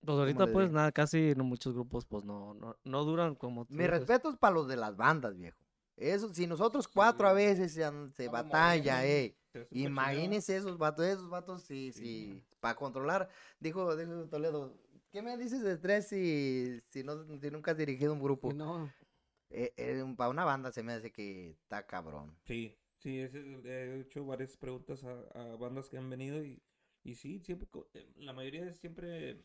Pues 0.00 0.18
ahorita 0.18 0.46
pues 0.52 0.70
nada, 0.70 0.92
casi 0.92 1.34
no 1.36 1.44
muchos 1.44 1.74
grupos 1.74 2.06
pues 2.06 2.24
no, 2.24 2.54
no, 2.54 2.76
no 2.84 3.04
duran 3.04 3.34
como... 3.34 3.64
tú 3.64 3.74
Mi 3.74 3.86
respeto 3.86 4.30
es 4.30 4.36
para 4.36 4.54
los 4.54 4.68
de 4.68 4.76
las 4.76 4.96
bandas, 4.96 5.36
viejo. 5.36 5.58
Eso, 5.96 6.32
si 6.32 6.46
nosotros 6.46 6.86
cuatro 6.88 7.26
a 7.26 7.32
veces 7.32 7.72
se, 7.72 7.82
se 8.12 8.28
batalla, 8.28 9.00
chingado. 9.00 9.66
Imagínense 9.70 10.56
esos 10.56 10.76
vatos, 10.76 11.06
esos 11.06 11.28
vatos, 11.30 11.62
sí, 11.62 11.90
Sí. 11.92 12.00
sí, 12.00 12.44
para 12.66 12.76
controlar. 12.76 13.28
Dijo, 13.60 13.94
dijo 13.96 14.28
Toledo, 14.28 14.74
¿qué 15.12 15.22
me 15.22 15.36
dices 15.36 15.62
de 15.62 15.76
tres 15.76 16.08
si, 16.08 16.80
si, 16.88 17.04
no, 17.04 17.24
si 17.38 17.50
nunca 17.50 17.70
has 17.70 17.76
dirigido 17.76 18.12
un 18.12 18.20
grupo? 18.20 18.52
No. 18.52 18.92
para 20.16 20.30
una 20.30 20.44
banda 20.44 20.72
se 20.72 20.82
me 20.82 20.94
hace 20.94 21.12
que 21.12 21.50
está 21.50 21.86
cabrón. 21.86 22.36
Sí, 22.44 22.76
Sí, 22.98 23.20
he 23.20 24.00
hecho 24.00 24.24
varias 24.24 24.56
preguntas 24.56 25.04
a, 25.04 25.12
a 25.34 25.56
bandas 25.56 25.88
que 25.88 25.96
han 25.96 26.10
venido 26.10 26.42
y, 26.42 26.60
y 27.04 27.14
sí, 27.14 27.38
siempre, 27.38 27.68
eh, 27.94 28.10
la 28.16 28.32
mayoría 28.32 28.64
de 28.64 28.74
siempre, 28.74 29.44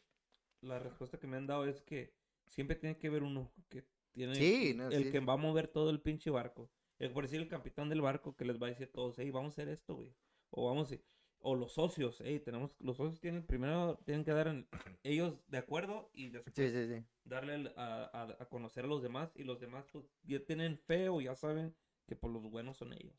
la 0.61 0.80
respuesta 0.80 1.19
que 1.19 1.27
me 1.27 1.38
han 1.38 1.45
dado 1.45 1.65
es 1.65 1.81
que 1.81 2.11
siempre 2.48 2.76
tiene 2.76 2.98
que 2.98 3.07
haber 3.07 3.22
uno 3.22 3.52
que 3.69 3.85
tiene, 4.14 4.34
Sí, 4.35 4.73
no, 4.73 4.88
el 4.89 5.03
sí, 5.03 5.11
que 5.11 5.19
va 5.19 5.34
a 5.34 5.38
mover 5.38 5.68
todo 5.68 5.91
el 5.91 6.02
pinche 6.02 6.31
barco. 6.31 6.72
El, 6.98 7.11
por 7.11 7.23
decir, 7.23 7.39
el 7.39 7.49
capitán 7.49 7.89
del 7.89 8.02
barco 8.02 8.35
que 8.35 8.45
les 8.45 8.60
va 8.60 8.68
a 8.68 8.69
decir 8.69 8.88
a 8.88 8.91
todos, 8.91 9.19
hey, 9.19 9.30
vamos 9.30 9.52
a 9.52 9.61
hacer 9.61 9.69
esto, 9.69 9.95
güey. 9.95 10.11
O 10.49 10.65
vamos 10.68 10.91
a... 10.91 10.95
O 11.43 11.55
los 11.55 11.73
socios, 11.73 12.22
hey, 12.23 12.39
tenemos, 12.39 12.72
los 12.80 12.97
socios 12.97 13.19
tienen, 13.19 13.43
primero 13.45 13.97
tienen 14.05 14.23
que 14.23 14.31
dar 14.31 14.47
en- 14.47 14.68
ellos 15.03 15.39
de 15.47 15.57
acuerdo 15.57 16.09
y 16.13 16.30
después 16.30 16.53
Sí, 16.55 16.69
sí, 16.69 16.88
sí. 16.88 17.03
darle 17.23 17.73
a, 17.76 18.03
a- 18.13 18.38
a 18.43 18.45
conocer 18.49 18.85
a 18.85 18.88
los 18.88 19.01
demás 19.01 19.31
y 19.35 19.43
los 19.43 19.59
demás 19.59 19.85
pues 19.91 20.05
ya 20.23 20.39
tienen 20.45 20.77
fe 20.77 21.09
o 21.09 21.19
ya 21.19 21.34
saben 21.35 21.76
que 22.07 22.15
por 22.15 22.30
los 22.31 22.43
buenos 22.43 22.77
son 22.77 22.93
ellos. 22.93 23.15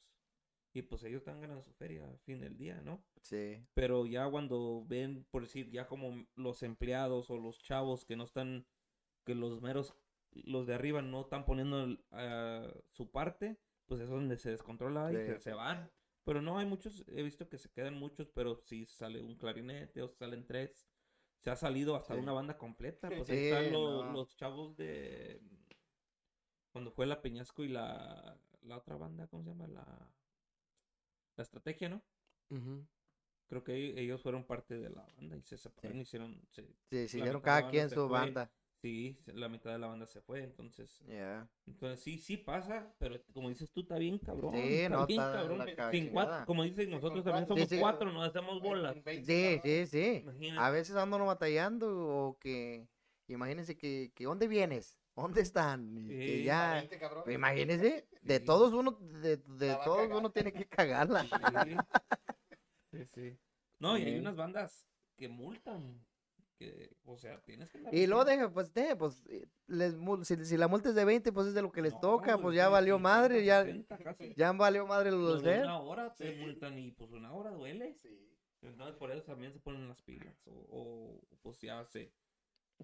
Y 0.75 0.83
pues 0.83 1.03
ellos 1.05 1.19
están 1.19 1.41
ganando 1.41 1.63
su 1.63 1.73
feria 1.75 2.05
al 2.09 2.19
fin 2.21 2.41
del 2.41 2.57
día, 2.57 2.81
¿no? 2.81 3.05
Sí. 3.21 3.63
Pero 3.75 4.07
ya 4.07 4.31
cuando 4.31 4.85
ven, 4.87 5.27
por 5.31 5.43
decir, 5.43 5.69
ya 5.71 5.87
como 5.87 6.25
los 6.37 6.63
empleados 6.63 7.29
o 7.29 7.37
los 7.39 7.61
chavos 7.63 8.05
que 8.07 8.17
no 8.17 8.25
están, 8.25 8.67
que 9.27 9.35
los 9.35 9.61
meros, 9.61 9.95
los 10.31 10.67
de 10.67 10.75
arriba 10.75 11.03
no 11.03 11.21
están 11.21 11.45
poniendo 11.45 11.85
el- 11.85 12.05
ah, 12.13 12.73
su 12.93 13.11
parte, 13.11 13.59
pues 13.87 14.01
es 14.01 14.09
donde 14.09 14.39
se 14.39 14.51
descontrola 14.51 15.13
y 15.13 15.39
se 15.41 15.53
van. 15.53 15.91
Pero 16.25 16.41
no, 16.41 16.59
hay 16.59 16.67
muchos, 16.67 17.05
he 17.09 17.23
visto 17.23 17.49
que 17.49 17.59
se 17.59 17.69
quedan 17.71 17.95
muchos, 17.99 18.29
pero 18.31 18.57
si 18.57 18.87
sale 18.87 19.21
un 19.21 19.37
clarinete 19.37 20.03
o 20.03 20.09
salen 20.09 20.47
tres, 20.47 20.89
se 21.41 21.51
ha 21.51 21.57
salido 21.57 21.97
hasta 21.97 22.15
Sí. 22.15 22.21
una 22.21 22.33
banda 22.33 22.57
completa. 22.57 23.09
Pues 23.09 23.29
ahí 23.31 23.47
están 23.47 23.73
no. 23.73 24.13
los 24.13 24.37
chavos 24.37 24.77
de, 24.77 25.41
cuando 26.71 26.93
fue 26.93 27.07
la 27.07 27.21
Peñasco 27.21 27.65
y 27.65 27.69
la, 27.69 28.39
la 28.63 28.77
otra 28.77 28.97
banda, 28.97 29.27
¿cómo 29.27 29.43
se 29.43 29.49
llama? 29.51 29.67
La, 29.67 29.85
la 31.37 31.43
estrategia, 31.43 31.89
¿no? 31.89 32.03
Ujú. 32.51 32.87
Creo 33.49 33.65
que 33.65 34.01
ellos 34.01 34.23
fueron 34.23 34.45
parte 34.45 34.79
de 34.79 34.91
la 34.91 35.03
banda 35.17 35.37
y 35.37 35.43
se 35.43 35.59
separaron, 35.59 35.97
Sí. 35.99 36.03
hicieron, 36.03 36.41
se- 36.51 36.77
Sí, 36.91 37.09
siguieron 37.09 37.43
cada 37.43 37.69
quien 37.69 37.91
su 37.91 37.97
fue. 38.09 38.09
banda. 38.09 38.51
Sí, 38.83 39.17
la 39.27 39.49
mitad 39.49 39.71
de 39.73 39.79
la 39.79 39.87
banda 39.87 40.07
se 40.07 40.21
fue, 40.21 40.43
entonces, 40.43 41.03
entonces 41.67 42.01
sí, 42.01 42.19
sí 42.19 42.37
pasa, 42.37 42.93
pero 42.99 43.17
como 43.33 43.49
dices 43.49 43.71
tú, 43.71 43.83
está 43.83 43.97
bien 43.97 44.19
cabrón. 44.19 44.53
Sí, 44.55 44.81
está 44.81 44.89
no, 44.91 45.07
bien 45.07 45.21
está 45.21 45.33
cabrón. 45.33 45.67
Sin 45.93 46.09
cuatro, 46.11 46.47
como 46.47 46.65
dicen 46.65 46.91
nosotros 46.91 47.25
también 47.25 47.47
somos 47.47 47.69
Sí, 47.69 47.77
sí. 47.77 47.81
cuatro, 47.81 48.13
nos 48.13 48.29
hacemos 48.29 48.61
bolas. 48.61 48.97
Sí, 49.25 49.61
sí, 49.63 49.87
sí. 49.87 50.21
Imagínate. 50.23 50.61
A 50.61 50.71
veces 50.71 50.97
uno 50.97 51.27
batallando 51.27 52.09
o 52.09 52.39
que, 52.39 52.89
imagínense 53.29 53.77
que, 53.79 54.13
que 54.15 54.25
¿dónde 54.25 54.49
vienes? 54.49 54.99
¿Dónde 55.15 55.43
están? 55.43 55.97
Y 55.97 56.09
que 56.09 56.39
Sí. 56.39 56.45
ya, 56.45 56.85
imagínense, 57.31 58.09
de 58.23 58.39
Sí. 58.39 58.45
todos 58.45 58.73
uno, 58.73 58.99
de, 59.01 59.37
de 59.37 59.77
todos 59.85 60.11
uno 60.11 60.31
tiene 60.31 60.53
que 60.53 60.67
cagarla. 60.67 61.23
Sí. 61.23 61.29
Sí, 62.93 63.07
sí. 63.15 63.39
No, 63.79 63.97
y 63.97 64.03
hay 64.03 64.19
unas 64.19 64.37
bandas 64.37 64.87
que 65.17 65.27
multan, 65.27 66.05
que, 66.63 66.97
o 67.05 67.17
sea, 67.19 67.41
tienes 67.43 67.69
que 67.71 67.79
Y 67.79 67.87
haciendo- 67.87 68.25
deja, 68.25 68.53
pues, 68.53 68.73
de, 68.75 68.97
pues, 68.97 69.23
les, 69.67 69.95
si, 70.25 70.45
si 70.45 70.57
la 70.57 70.69
multa 70.69 70.89
es 70.91 70.95
de 70.95 71.05
20, 71.05 71.33
pues 71.33 71.49
es 71.49 71.55
de 71.55 71.63
lo 71.63 71.73
que 71.73 71.83
les 71.83 71.95
No, 71.95 72.01
toca, 72.01 72.39
pues 72.39 72.55
ya 72.57 72.69
valió 72.69 72.97
50, 72.97 73.03
madre, 73.19 73.45
ya, 73.45 73.63
60 73.65 73.99
casi. 73.99 74.35
ya 74.37 74.53
valió 74.53 74.87
madre 74.87 75.11
Los 75.11 75.43
de 75.43 75.61
una 75.61 75.81
hora 75.81 76.15
te 76.15 76.33
Sí. 76.35 76.41
multan 76.41 76.79
y 76.79 76.91
pues 76.93 77.11
una 77.13 77.33
hora 77.33 77.51
duele. 77.51 77.95
Sí. 77.95 78.29
Entonces 78.63 78.95
por 78.97 79.11
eso 79.11 79.23
también 79.25 79.53
se 79.53 79.59
ponen 79.59 79.89
las 79.89 80.01
pilas. 80.03 80.37
O, 80.47 80.53
o, 80.71 81.21
pues 81.43 81.59
ya 81.61 81.85
sé. 81.85 82.13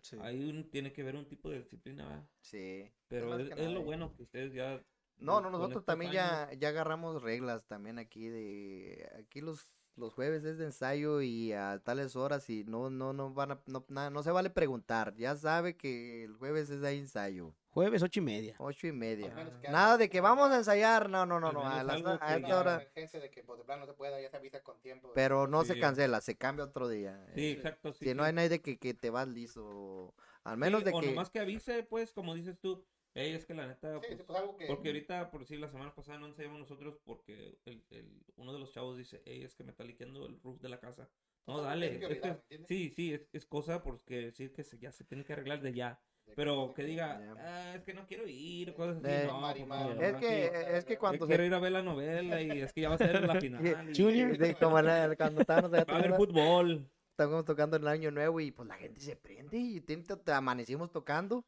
Sí. 0.02 0.16
Ahí 0.20 0.50
un- 0.50 0.68
tiene 0.70 0.92
que 0.92 1.02
haber 1.02 1.16
un 1.16 1.26
tipo 1.28 1.50
de 1.50 1.58
disciplina. 1.58 2.06
¿verdad? 2.06 2.28
Sí. 2.40 2.90
Pero 3.08 3.38
es, 3.38 3.50
es 3.50 3.56
nada, 3.56 3.70
lo 3.70 3.82
bueno 3.82 4.14
que 4.14 4.22
ustedes 4.24 4.52
ya. 4.52 4.82
No, 5.18 5.40
no, 5.40 5.50
nosotros 5.50 5.84
también 5.84 6.12
años- 6.12 6.50
ya, 6.50 6.52
ya 6.58 6.68
agarramos 6.68 7.22
reglas 7.22 7.66
también 7.66 7.98
aquí 7.98 8.28
de, 8.28 9.10
aquí 9.18 9.40
los, 9.40 9.68
los 9.98 10.14
jueves 10.14 10.44
es 10.44 10.58
de 10.58 10.66
ensayo 10.66 11.20
y 11.22 11.52
a 11.52 11.80
tales 11.84 12.16
horas 12.16 12.48
y 12.50 12.64
no, 12.64 12.88
no, 12.90 13.12
no 13.12 13.32
van 13.34 13.52
a, 13.52 13.60
no, 13.66 13.84
nada, 13.88 14.10
no 14.10 14.22
se 14.22 14.30
vale 14.30 14.50
preguntar, 14.50 15.14
ya 15.16 15.36
sabe 15.36 15.76
que 15.76 16.24
el 16.24 16.36
jueves 16.36 16.70
es 16.70 16.80
de 16.80 16.92
ensayo, 16.92 17.54
Jueves, 17.70 18.02
ocho 18.02 18.18
y 18.20 18.22
media. 18.22 18.56
ocho 18.58 18.86
y 18.88 18.92
media. 18.92 19.32
Nada 19.68 19.96
de 19.98 20.08
que 20.08 20.20
vamos 20.20 20.50
a 20.50 20.56
ensayar, 20.56 21.08
no, 21.08 21.26
no, 21.26 21.38
no, 21.38 21.52
no, 21.52 21.66
a, 21.68 21.84
las- 21.84 22.00
esta 22.00 22.58
hora, 22.58 22.74
emergencia 22.76 23.20
de 23.20 23.30
que 23.30 23.42
pues, 23.42 23.58
de 23.58 23.64
plano 23.64 23.82
no 23.82 23.86
se 23.86 23.92
pueda, 23.96 24.20
ya 24.20 24.30
se 24.30 24.36
avisa 24.36 24.62
con 24.62 24.80
tiempo. 24.80 25.10
pero 25.14 25.46
no 25.46 25.64
se 25.64 25.78
cancela, 25.78 26.20
se 26.20 26.34
cambia 26.36 26.64
otro 26.64 26.88
día. 26.88 27.24
Sí, 27.34 27.40
eh. 27.40 27.52
exacto. 27.52 27.92
Sí, 27.92 28.06
si 28.06 28.14
no 28.14 28.24
hay 28.24 28.32
nadie 28.32 28.60
que, 28.60 28.78
que 28.78 28.94
te 28.94 29.10
vas 29.10 29.28
liso, 29.28 30.14
al 30.44 30.54
Sí, 30.54 30.60
menos 30.60 30.84
de 30.84 30.92
o 30.92 31.00
que, 31.00 31.06
nomás 31.06 31.30
que 31.30 31.40
avise, 31.40 31.82
pues, 31.84 32.12
como 32.12 32.34
dices 32.34 32.58
tú. 32.58 32.84
Ey, 33.18 33.32
es 33.32 33.44
que 33.44 33.54
la 33.54 33.66
neta. 33.66 33.94
Sí, 34.00 34.06
pues, 34.14 34.22
pues 34.26 34.38
algo 34.38 34.56
que. 34.56 34.66
Porque 34.66 34.88
ahorita, 34.88 35.30
por 35.30 35.40
decir, 35.40 35.58
la 35.58 35.68
semana 35.68 35.94
pasada 35.94 36.18
no 36.18 36.26
ensayamos 36.26 36.58
nosotros 36.60 36.98
porque 37.04 37.58
el, 37.64 37.82
el- 37.90 38.22
uno 38.36 38.52
de 38.52 38.58
los 38.60 38.72
chavos 38.72 38.96
dice, 38.96 39.22
hey, 39.24 39.42
es 39.42 39.54
que 39.54 39.64
me 39.64 39.70
está 39.72 39.84
liqueando 39.84 40.26
el 40.26 40.40
roof 40.40 40.60
de 40.60 40.68
la 40.68 40.78
casa. 40.80 41.08
No, 41.46 41.62
dale. 41.62 42.00
sí, 42.68 42.90
sí, 42.90 43.14
es, 43.14 43.26
es 43.32 43.46
cosa 43.46 43.82
porque 43.82 44.20
decir 44.26 44.52
que 44.52 44.62
se, 44.64 44.78
ya 44.78 44.92
se 44.92 45.04
tiene 45.04 45.24
que 45.24 45.32
arreglar 45.32 45.60
de 45.62 45.72
ya. 45.72 46.00
De 46.26 46.34
Pero 46.34 46.68
de 46.68 46.74
que 46.74 46.84
diga, 46.84 47.18
ah, 47.38 47.74
es 47.74 47.82
que 47.84 47.94
no 47.94 48.06
quiero 48.06 48.24
ir, 48.28 48.74
cosas 48.74 48.98
así. 49.02 49.06
Eh, 49.08 49.24
no, 49.26 49.40
Mari, 49.40 49.60
pues, 49.64 49.68
Mari. 49.68 50.04
es 50.04 50.16
que, 50.16 50.28
sí. 50.28 50.74
es 50.76 50.84
que 50.84 50.92
Yo 50.94 50.98
cuando 51.00 51.18
Yo 51.20 51.24
se 51.24 51.28
quiero 51.30 51.44
ir 51.46 51.54
a 51.54 51.58
ver 51.58 51.72
la 51.72 51.82
novela 51.82 52.42
y 52.42 52.60
es 52.60 52.72
que 52.74 52.82
ya 52.82 52.90
va 52.90 52.96
a 52.96 52.98
ser 52.98 53.22
la 53.26 53.40
final. 53.40 53.92
Junior. 53.96 54.36
Sí, 54.46 54.54
como 54.56 54.80
la- 54.82 55.16
cuando 55.16 55.40
estábamos 55.40 55.72
Va 55.72 55.78
a 55.78 55.84
tocando- 55.86 56.16
fútbol. 56.16 56.90
estábamos 57.12 57.44
tocando 57.46 57.76
en 57.78 57.82
el 57.82 57.88
año 57.88 58.10
nuevo 58.10 58.40
y 58.40 58.50
pues 58.52 58.68
la 58.68 58.74
gente 58.76 59.00
se 59.00 59.16
prende 59.16 59.56
y 59.56 59.80
te 59.80 60.04
amanecimos 60.32 60.92
tocando 60.92 61.46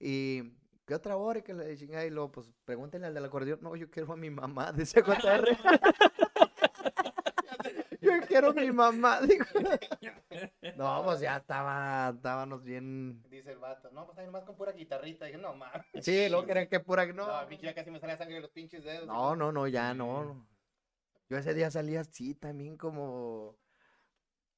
y 0.00 0.54
¿qué 0.88 0.94
otra 0.94 1.16
hora? 1.16 1.38
Y 1.38 1.42
que 1.42 1.54
le 1.54 1.76
chingada 1.76 2.04
y 2.06 2.10
luego 2.10 2.32
pues 2.32 2.50
pregúntenle 2.64 3.06
al 3.06 3.14
del 3.14 3.24
acordeón, 3.26 3.60
no, 3.62 3.76
yo 3.76 3.88
quiero 3.90 4.12
a 4.12 4.16
mi 4.16 4.30
mamá, 4.30 4.72
dice 4.76 5.02
JR. 5.02 5.46
yo 8.00 8.12
quiero 8.26 8.50
a 8.50 8.54
mi 8.54 8.72
mamá, 8.72 9.20
dijo. 9.22 9.44
No, 10.76 11.02
pues 11.04 11.20
ya 11.20 11.36
estaba, 11.36 12.12
estábamos 12.14 12.62
bien. 12.64 13.22
Dice 13.28 13.52
el 13.52 13.58
vato, 13.58 13.90
no, 13.90 14.06
pues 14.06 14.18
ahí 14.18 14.26
nomás 14.26 14.44
con 14.44 14.56
pura 14.56 14.72
guitarrita. 14.72 15.28
Y 15.28 15.32
dije, 15.32 15.42
no 15.42 15.54
mames. 15.54 15.82
Sí, 16.00 16.28
luego 16.28 16.46
querían 16.46 16.68
que 16.68 16.80
pura, 16.80 17.06
No, 17.06 17.26
no. 17.26 17.32
a 17.34 17.46
mí 17.46 17.58
ya 17.58 17.74
casi 17.74 17.90
me 17.90 18.00
sale 18.00 18.16
sangre 18.16 18.36
de 18.36 18.40
los 18.40 18.50
pinches 18.50 18.84
dedos. 18.84 19.06
No, 19.06 19.36
no, 19.36 19.52
no, 19.52 19.66
ya 19.66 19.92
no. 19.94 20.46
Yo 21.28 21.36
ese 21.36 21.52
día 21.54 21.70
salí 21.70 21.96
así 21.96 22.34
también 22.34 22.76
como... 22.78 23.58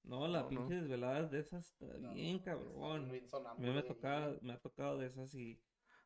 No, 0.04 0.26
las 0.28 0.44
No, 0.44 0.44
no. 0.44 0.48
pinches 0.48 0.80
desveladas 0.82 1.30
de 1.30 1.40
esas 1.40 1.66
está 1.66 1.86
No, 1.98 2.14
bien 2.14 2.40
pues, 2.42 2.54
cabrón. 2.56 3.08
mí 3.10 3.20
me 3.58 3.70
ha 3.70 3.74
de- 3.74 3.82
tocado, 3.82 4.38
me 4.40 4.52
ha 4.54 4.58
tocado 4.58 4.96
de 4.98 5.06
esas 5.06 5.34
y 5.34 5.60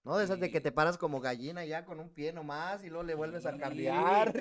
No, 0.04 0.18
de 0.18 0.24
esas 0.24 0.38
de 0.38 0.50
que 0.50 0.60
te 0.60 0.70
paras 0.70 0.98
como 0.98 1.20
gallina 1.20 1.64
ya 1.64 1.84
con 1.84 1.98
un 1.98 2.10
pie 2.10 2.32
nomás 2.32 2.84
y 2.84 2.88
luego 2.88 3.04
le 3.04 3.14
vuelves 3.14 3.46
a 3.46 3.56
cambiar. 3.56 4.34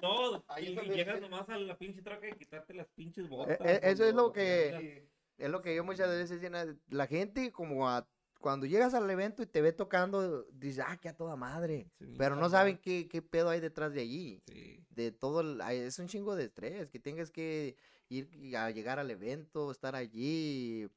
No, 0.00 0.44
Ahí 0.48 0.78
y 0.80 0.88
llegas 0.90 1.20
nomás 1.20 1.48
a 1.48 1.58
la 1.58 1.76
pinche 1.76 2.02
troca 2.02 2.28
y 2.28 2.32
quitarte 2.32 2.72
las 2.74 2.86
pinches 2.88 3.24
E- 3.26 3.28
botas. 3.28 3.58
e- 3.60 3.80
eso 3.82 4.04
es 4.04 4.14
lo 4.14 4.32
que- 4.32 4.76
Sí. 5.04 5.08
Es 5.38 5.50
lo 5.50 5.62
que 5.62 5.74
yo 5.74 5.84
muchas 5.84 6.08
veces 6.08 6.40
llena, 6.40 6.66
la 6.88 7.06
gente 7.06 7.52
como 7.52 7.88
a, 7.88 8.08
cuando 8.40 8.66
llegas 8.66 8.92
al 8.94 9.08
evento 9.08 9.40
y 9.42 9.46
te 9.46 9.60
ve 9.60 9.72
tocando, 9.72 10.42
dice, 10.52 10.82
ah, 10.84 10.96
que 11.00 11.08
a 11.08 11.16
toda 11.16 11.36
madre. 11.36 11.92
Sí, 12.00 12.14
Pero 12.18 12.34
no 12.34 12.48
saben 12.48 12.76
qué, 12.78 13.06
qué 13.08 13.22
pedo 13.22 13.48
hay 13.48 13.60
detrás 13.60 13.92
de 13.92 14.00
allí. 14.00 14.42
Sí. 14.48 14.84
De 14.90 15.12
todo, 15.12 15.40
el- 15.42 15.60
es 15.60 15.98
un 16.00 16.08
chingo 16.08 16.34
de 16.34 16.44
estrés, 16.44 16.90
que 16.90 16.98
tengas 16.98 17.30
que 17.30 17.76
ir 18.08 18.28
y 18.34 18.56
a 18.56 18.68
llegar 18.70 18.98
al 18.98 19.10
evento, 19.12 19.70
estar 19.70 19.94
allí. 19.94 20.88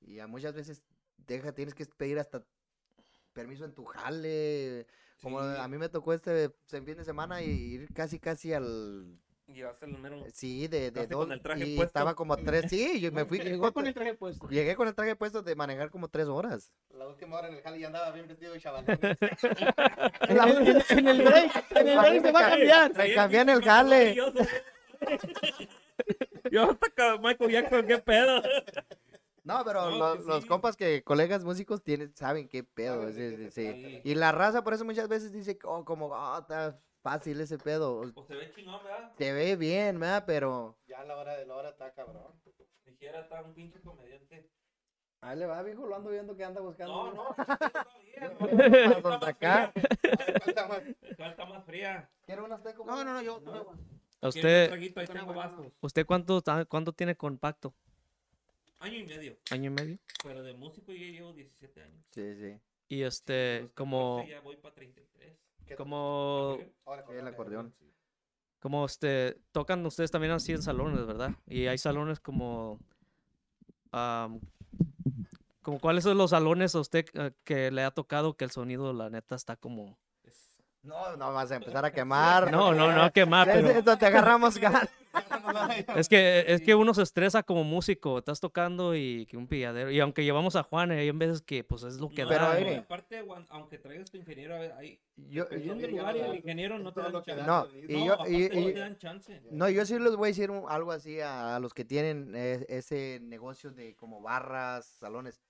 Y, 0.00 0.18
a 0.20 0.28
muchas 0.28 0.54
veces 0.54 0.84
deja, 1.16 1.52
tienes 1.52 1.74
que 1.74 1.84
pedir 1.86 2.20
hasta 2.20 2.44
permiso 3.38 3.64
en 3.64 3.72
tu 3.74 3.84
jale. 3.84 4.86
Como 5.22 5.40
Sí. 5.40 5.46
a 5.58 5.68
mí 5.68 5.78
me 5.78 5.88
tocó 5.88 6.12
este 6.12 6.50
fin 6.68 6.84
de 6.96 7.04
semana 7.04 7.40
y 7.42 7.48
ir 7.50 7.88
casi, 7.94 8.18
casi 8.18 8.52
al... 8.52 9.16
Llegaste 9.46 9.86
al 9.86 9.96
mero. 9.98 10.22
Sí, 10.34 10.68
de, 10.68 10.78
de 10.78 10.86
¿Entraste 10.88 11.14
dos. 11.14 11.24
con 11.24 11.32
el 11.32 11.40
traje 11.40 11.64
y 11.66 11.76
puesto? 11.76 11.86
estaba 11.88 12.14
como 12.14 12.36
tres, 12.36 12.66
sí, 12.68 13.00
yo 13.00 13.10
me 13.12 13.24
fui. 13.24 13.38
Llegó 13.38 13.72
con 13.72 13.86
el 13.86 13.94
traje 13.94 14.12
puesto. 14.14 14.46
Llegué 14.48 14.76
con 14.76 14.86
el 14.88 14.94
traje 14.94 15.16
puesto 15.16 15.42
de 15.42 15.54
manejar 15.56 15.90
como 15.90 16.08
tres 16.08 16.26
horas. 16.26 16.70
La 16.90 17.06
última 17.08 17.38
hora 17.38 17.48
en 17.48 17.54
el 17.54 17.62
jale 17.62 17.80
ya 17.80 17.86
andaba 17.86 18.10
bien 18.10 18.28
vestido 18.28 18.52
de 18.52 18.60
chaval. 18.60 18.84
En, 18.86 18.98
en- 20.66 20.82
en 20.98 21.08
el 21.08 21.22
break, 21.22 21.66
en 21.70 21.88
el 21.88 21.98
break 21.98 22.22
se 22.22 22.32
va 22.32 22.46
a 22.46 22.50
cambiar. 22.50 22.96
Me 22.96 23.14
cambié 23.14 23.40
en 23.40 23.48
el 23.48 23.62
jale. 23.62 24.14
Yo, 24.14 24.32
yo 26.50 26.70
hasta 26.82 27.16
Michael 27.18 27.50
Jackson, 27.50 27.86
qué 27.86 27.98
pedo. 27.98 28.42
No, 29.48 29.64
pero 29.64 29.90
No, 29.90 30.12
que 30.18 30.24
los 30.24 30.44
compas 30.44 30.76
que, 30.76 31.02
colegas 31.02 31.42
músicos, 31.42 31.82
tienen, 31.82 32.14
saben 32.14 32.50
qué 32.50 32.64
pedo. 32.64 33.10
Sí. 33.50 34.02
Y 34.04 34.14
la 34.14 34.30
raza 34.30 34.62
por 34.62 34.74
eso 34.74 34.84
muchas 34.84 35.08
veces 35.08 35.32
dice, 35.32 35.58
oh, 35.64 35.86
como, 35.86 36.14
ah, 36.14 36.40
está 36.42 36.78
fácil 37.02 37.40
ese 37.40 37.56
pedo. 37.56 38.02
Pues 38.14 38.26
se 38.26 38.34
ve 38.34 38.52
chingón, 38.54 38.84
¿verdad? 38.84 39.10
Se 39.16 39.32
ve 39.32 39.56
bien, 39.56 39.98
¿verdad? 39.98 40.24
Pero... 40.26 40.76
Ya 40.86 41.00
a 41.00 41.04
la 41.04 41.16
hora 41.16 41.34
de 41.34 41.46
la 41.46 41.54
hora 41.56 41.70
está 41.70 41.94
cabrón. 41.94 42.22
Dijera, 42.84 43.20
está 43.20 43.40
un 43.42 43.54
pinche 43.54 43.80
comediante. 43.80 44.50
Ahí 45.22 45.38
le 45.38 45.46
va, 45.46 45.62
viejo, 45.62 45.86
lo 45.86 45.96
ando 45.96 46.10
viendo 46.10 46.36
que 46.36 46.44
anda 46.44 46.60
buscando. 46.60 47.14
No, 47.14 47.34
no, 49.00 49.20
sacar. 49.20 49.72
Falta 50.44 50.68
más. 50.68 50.82
¿Cuál 51.16 51.30
está 51.30 51.44
más 51.46 51.64
fría? 51.64 52.10
¿Quiere 52.26 52.42
unas 52.42 52.62
teco? 52.62 52.84
No, 52.84 53.02
no, 53.02 53.14
no, 53.14 53.22
yo. 53.22 53.40
No. 53.40 53.54
yo- 53.54 53.70
¿A 54.20 54.30
¿Quieres 54.30 54.70
un 54.72 54.78
usted, 54.78 55.72
usted 55.80 56.06
cuánto, 56.06 56.42
cuánto 56.68 56.92
tiene 56.92 57.16
compacto? 57.16 57.72
Año 58.80 58.98
y 58.98 59.04
medio. 59.04 59.36
¿Año 59.50 59.66
y 59.66 59.74
medio? 59.74 59.98
Pero 60.22 60.42
de 60.42 60.54
músico 60.54 60.92
yo 60.92 60.98
llevo 61.06 61.32
17 61.32 61.82
años. 61.82 62.04
Sí, 62.12 62.34
sí. 62.36 62.60
Y 62.88 63.02
este, 63.02 63.62
Los 63.62 63.72
como, 63.72 64.16
14 64.18 64.30
Ya 64.32 64.40
voy 64.40 64.56
para 64.56 64.74
33. 64.74 65.36
¿Qué- 65.66 65.74
como, 65.76 66.58
Ahora, 66.86 67.04
Sí, 67.06 67.12
el 67.14 67.26
acordeón. 67.26 67.74
como 68.60 68.86
este, 68.86 69.36
tocan 69.52 69.84
ustedes 69.84 70.10
también 70.10 70.32
así 70.32 70.52
en 70.52 70.62
salones, 70.62 71.06
¿verdad? 71.06 71.32
Y 71.46 71.66
hay 71.66 71.76
salones 71.78 72.20
como, 72.20 72.78
am, 73.92 74.40
como 75.62 75.78
cuáles 75.80 76.04
son 76.04 76.16
los 76.16 76.30
salones 76.30 76.74
a 76.74 76.80
usted 76.80 77.04
eh, 77.14 77.32
que 77.44 77.70
le 77.70 77.82
ha 77.84 77.90
tocado 77.90 78.34
que 78.36 78.44
el 78.44 78.50
sonido, 78.50 78.92
la 78.94 79.10
neta, 79.10 79.34
está 79.34 79.56
como, 79.56 79.98
No, 80.82 81.16
no 81.16 81.32
vas 81.34 81.50
a 81.50 81.56
empezar 81.56 81.84
a 81.84 81.92
quemar. 81.92 82.50
no, 82.50 82.72
no, 82.72 82.90
no 82.92 83.02
a 83.02 83.10
quemar, 83.10 83.46
pero 83.52 83.68
Esto 83.68 83.98
te 83.98 84.06
agarramos 84.06 84.56
ganas. 84.58 84.88
es 85.96 86.08
que, 86.08 86.44
es 86.46 86.60
que 86.60 86.74
uno 86.74 86.94
se 86.94 87.02
estresa 87.02 87.42
como 87.42 87.64
músico, 87.64 88.18
estás 88.18 88.40
tocando 88.40 88.94
y 88.94 89.26
que 89.26 89.36
un 89.36 89.46
pilladero, 89.46 89.90
y 89.90 90.00
aunque 90.00 90.24
llevamos 90.24 90.56
a 90.56 90.62
Juan, 90.62 90.90
hay 90.90 91.10
veces 91.12 91.42
que 91.42 91.64
pues 91.64 91.82
es 91.82 91.96
lo 92.00 92.08
que 92.08 92.22
No, 92.22 92.28
Pero, 92.28 92.44
da. 92.44 92.52
aire. 92.54 92.72
y 92.72 92.76
aparte, 92.76 93.24
aunque 93.50 93.78
traigas 93.78 94.10
tu 94.10 94.16
ingeniero, 94.18 94.56
hay, 94.76 95.00
Yo, 95.16 95.44
dependiendo 95.44 95.74
yo- 95.80 95.86
del 95.86 95.96
lugar 95.96 96.16
y 96.16 96.20
el 96.20 96.34
ingeniero 96.36 96.78
no 96.78 96.92
te 96.92 97.00
dan 97.00 97.22
chance. 97.22 97.42
No, 97.46 97.66
y 97.72 98.04
yo- 98.06 98.14
aparte 98.14 98.32
y- 98.32 98.48
no 98.48 98.68
y- 98.68 98.72
te 98.74 98.78
dan 98.80 98.98
chance. 98.98 99.42
no, 99.50 99.68
yo 99.70 99.84
sí 99.86 99.98
les 99.98 100.16
voy 100.16 100.26
a 100.28 100.30
decir 100.30 100.50
algo 100.68 100.92
así 100.92 101.20
a, 101.20 101.56
a 101.56 101.60
los 101.60 101.74
que 101.74 101.84
tienen 101.84 102.32
eh, 102.34 102.64
ese 102.68 103.18
negocio 103.22 103.70
de 103.70 103.94
como 103.96 104.20
barras, 104.20 104.86
salones. 104.98 105.40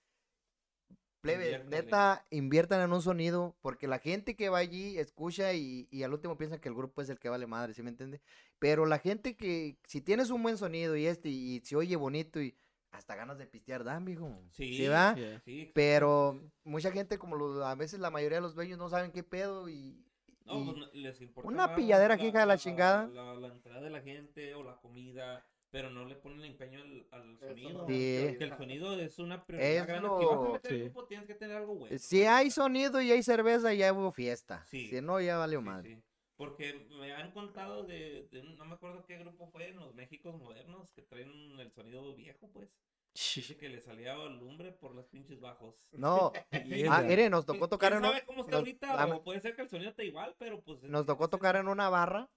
Plebe, 1.21 1.65
neta, 1.65 2.25
inviertan 2.31 2.81
en 2.81 2.93
un 2.93 3.03
sonido, 3.03 3.57
porque 3.61 3.89
la 3.89 3.99
gente 3.99 4.37
que 4.37 4.49
va 4.49 4.59
allí 4.59 4.99
escucha 4.99 5.53
y, 5.53 5.89
y 5.91 6.05
al 6.05 6.13
último 6.13 6.37
piensa 6.39 6.61
que 6.61 6.69
el 6.69 6.75
grupo 6.77 7.03
es 7.03 7.09
el 7.11 7.19
que 7.19 7.29
vale 7.29 7.47
madre, 7.47 7.75
¿sí 7.75 7.83
me 7.83 7.91
entiende? 7.91 8.21
Pero 8.61 8.87
la 8.87 8.99
gente 8.99 9.37
que, 9.37 9.79
si 9.85 10.01
tienes 10.01 10.31
un 10.31 10.43
buen 10.43 10.57
sonido 10.57 10.97
y 10.97 11.07
este, 11.07 11.29
y 11.29 11.61
se 11.65 11.75
oye 11.77 11.97
bonito 11.97 12.41
y 12.41 12.57
hasta 12.93 13.17
ganas 13.17 13.37
de 13.37 13.47
pistear 13.47 13.85
dan, 13.85 14.05
mijo. 14.05 14.41
Sí, 14.53 14.87
va? 14.87 15.15
Yeah. 15.15 15.41
Sí, 15.45 15.71
Pero 15.75 16.37
sí, 16.41 16.47
sí. 16.47 16.53
mucha 16.65 16.93
gente, 16.93 17.19
como 17.19 17.37
lo- 17.37 17.67
a 17.67 17.75
veces 17.75 17.99
la 18.01 18.11
mayoría 18.11 18.39
de 18.39 18.43
los 18.43 18.55
dueños 18.55 18.79
no 18.79 18.89
saben 18.89 19.11
qué 19.13 19.23
pedo 19.23 19.69
y... 19.69 20.05
No, 20.47 20.61
y- 20.61 20.65
pues, 20.73 20.95
les 20.95 21.21
importa 21.21 21.49
una 21.49 21.75
pilladera 21.75 22.15
aquí, 22.15 22.29
hija 22.29 22.41
de 22.41 22.47
la 22.47 22.57
chingada. 22.59 23.07
La, 23.09 23.35
la 23.35 23.49
entrada 23.49 23.83
de 23.83 23.91
la 23.91 24.01
gente 24.01 24.55
o 24.55 24.63
la 24.63 24.77
comida, 24.79 25.45
pero 25.71 25.91
no 25.91 26.05
le 26.05 26.15
ponen 26.17 26.45
empeño 26.45 26.81
al, 26.81 27.07
al 27.13 27.39
sonido. 27.39 27.87
Sí. 27.87 27.95
Que 28.39 28.45
el 28.45 28.57
sonido 28.57 28.99
es 28.99 29.19
una 29.19 29.45
prioridad 29.45 29.71
Es 29.73 29.87
grande. 29.87 30.09
Si 30.19 30.25
vas 30.25 30.33
a 30.33 30.37
lo- 30.37 30.53
meter 30.53 30.73
Sí. 30.73 30.81
grupo, 30.83 31.05
tienes 31.07 31.27
que 31.27 31.35
tener 31.35 31.57
algo 31.57 31.75
bueno. 31.75 31.99
Si 31.99 32.25
hay 32.25 32.51
sonido 32.51 33.01
y 33.03 33.11
hay 33.11 33.23
cerveza, 33.23 33.75
ya 33.75 33.93
hubo 33.93 34.11
fiesta. 34.13 34.65
Sí. 34.67 34.89
Si 34.89 35.01
no, 35.01 35.21
ya 35.21 35.37
valió 35.39 35.63
sí. 35.83 36.03
Porque 36.37 36.87
me 37.01 37.13
han 37.13 37.33
contado 37.33 37.83
de, 37.83 38.29
de 38.31 38.43
no 38.45 38.65
me 38.65 38.75
acuerdo 38.75 39.05
qué 39.05 39.19
grupo 39.19 39.49
fue 39.49 39.69
en 39.69 39.77
los 39.77 39.93
Méxicos 39.95 40.37
modernos 40.39 40.93
que 40.93 41.03
traen 41.03 41.59
el 41.59 41.73
sonido 41.73 42.15
viejo, 42.15 42.49
pues. 42.53 42.71
Dice 43.15 43.57
que 43.57 43.69
le 43.69 43.81
salía 43.81 44.15
lumbre 44.15 44.71
por 44.71 44.95
los 44.95 45.07
pinches 45.09 45.41
bajos. 45.41 45.75
No, 45.93 46.33
ah, 46.91 47.03
mire, 47.03 47.29
nos 47.29 47.45
tocó 47.45 47.69
tocar 47.69 47.91
¿Quién 47.93 48.05
en, 48.05 48.11
sabe 48.11 48.25
cómo 48.25 48.41
está 48.43 48.53
nos- 48.53 48.59
ahorita? 48.61 48.95
la- 49.07 49.17
O 49.17 49.25
puede 49.25 49.41
ser 49.41 49.57
que 49.57 49.63
el 49.63 49.69
sonido 49.69 49.91
esté 49.91 50.05
igual, 50.05 50.37
pero 50.39 50.61
pues... 50.63 50.81
nos 50.85 51.05
tocó 51.05 51.29
tocar 51.29 51.57
en 51.57 51.67
una 51.67 51.89
barra. 51.89 52.31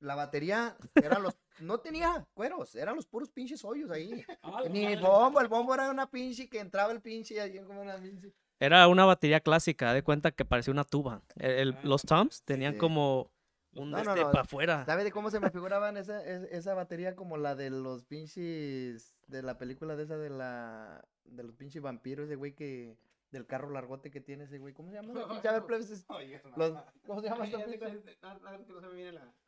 La 0.00 0.14
batería 0.14 0.76
eran 0.94 1.22
los 1.22 1.36
no 1.60 1.80
tenía 1.80 2.26
cueros, 2.34 2.74
eran 2.74 2.96
los 2.96 3.06
puros 3.06 3.30
pinches 3.30 3.64
hoyos 3.64 3.90
ahí. 3.90 4.24
Ah, 4.42 4.62
Ni 4.70 4.84
madre. 4.84 5.00
bombo, 5.00 5.40
el 5.40 5.48
bombo 5.48 5.74
era 5.74 5.90
una 5.90 6.10
pinche 6.10 6.48
que 6.48 6.60
entraba 6.60 6.92
el 6.92 7.00
pinche 7.00 7.34
y 7.34 7.38
ahí 7.38 7.58
como 7.60 7.80
una 7.80 7.96
pinche. 7.96 8.32
Era 8.60 8.86
una 8.88 9.04
batería 9.04 9.40
clásica, 9.40 9.92
de 9.92 10.02
cuenta 10.02 10.30
que 10.32 10.44
parecía 10.44 10.72
una 10.72 10.84
tuba. 10.84 11.22
El- 11.36 11.50
el- 11.50 11.72
Ah, 11.74 11.80
los 11.82 12.02
toms 12.02 12.42
tenían 12.42 12.74
sí. 12.74 12.78
como 12.78 13.30
un 13.74 13.90
No, 13.90 13.98
este 13.98 14.08
no, 14.10 14.16
no. 14.16 14.30
para 14.30 14.42
afuera. 14.42 14.84
¿Sabe 14.86 15.04
de 15.04 15.12
cómo 15.12 15.30
se 15.30 15.40
me 15.40 15.50
figuraban 15.50 15.96
esa, 15.96 16.22
es- 16.24 16.48
esa 16.50 16.74
batería 16.74 17.14
como 17.16 17.36
la 17.38 17.54
de 17.54 17.70
los 17.70 18.04
pinches 18.04 19.16
de 19.26 19.42
la 19.42 19.58
película 19.58 19.96
de 19.96 20.04
esa 20.04 20.16
de 20.16 20.30
la 20.30 21.04
de 21.24 21.42
los 21.42 21.54
pinches 21.56 21.82
vampiros, 21.82 22.26
ese 22.26 22.36
güey 22.36 22.54
que 22.54 22.96
del 23.36 23.46
carro 23.46 23.70
largote 23.70 24.10
que 24.10 24.20
tiene 24.20 24.44
ese 24.44 24.58
güey, 24.58 24.72
¿cómo 24.74 24.90
se 24.90 24.96
llama? 24.96 25.12
ver, 25.42 25.64
plebes, 25.66 25.90
es- 25.90 26.04
¿cómo 27.06 27.20
se 27.20 27.28
llama 27.28 27.44
pinche? 27.44 28.18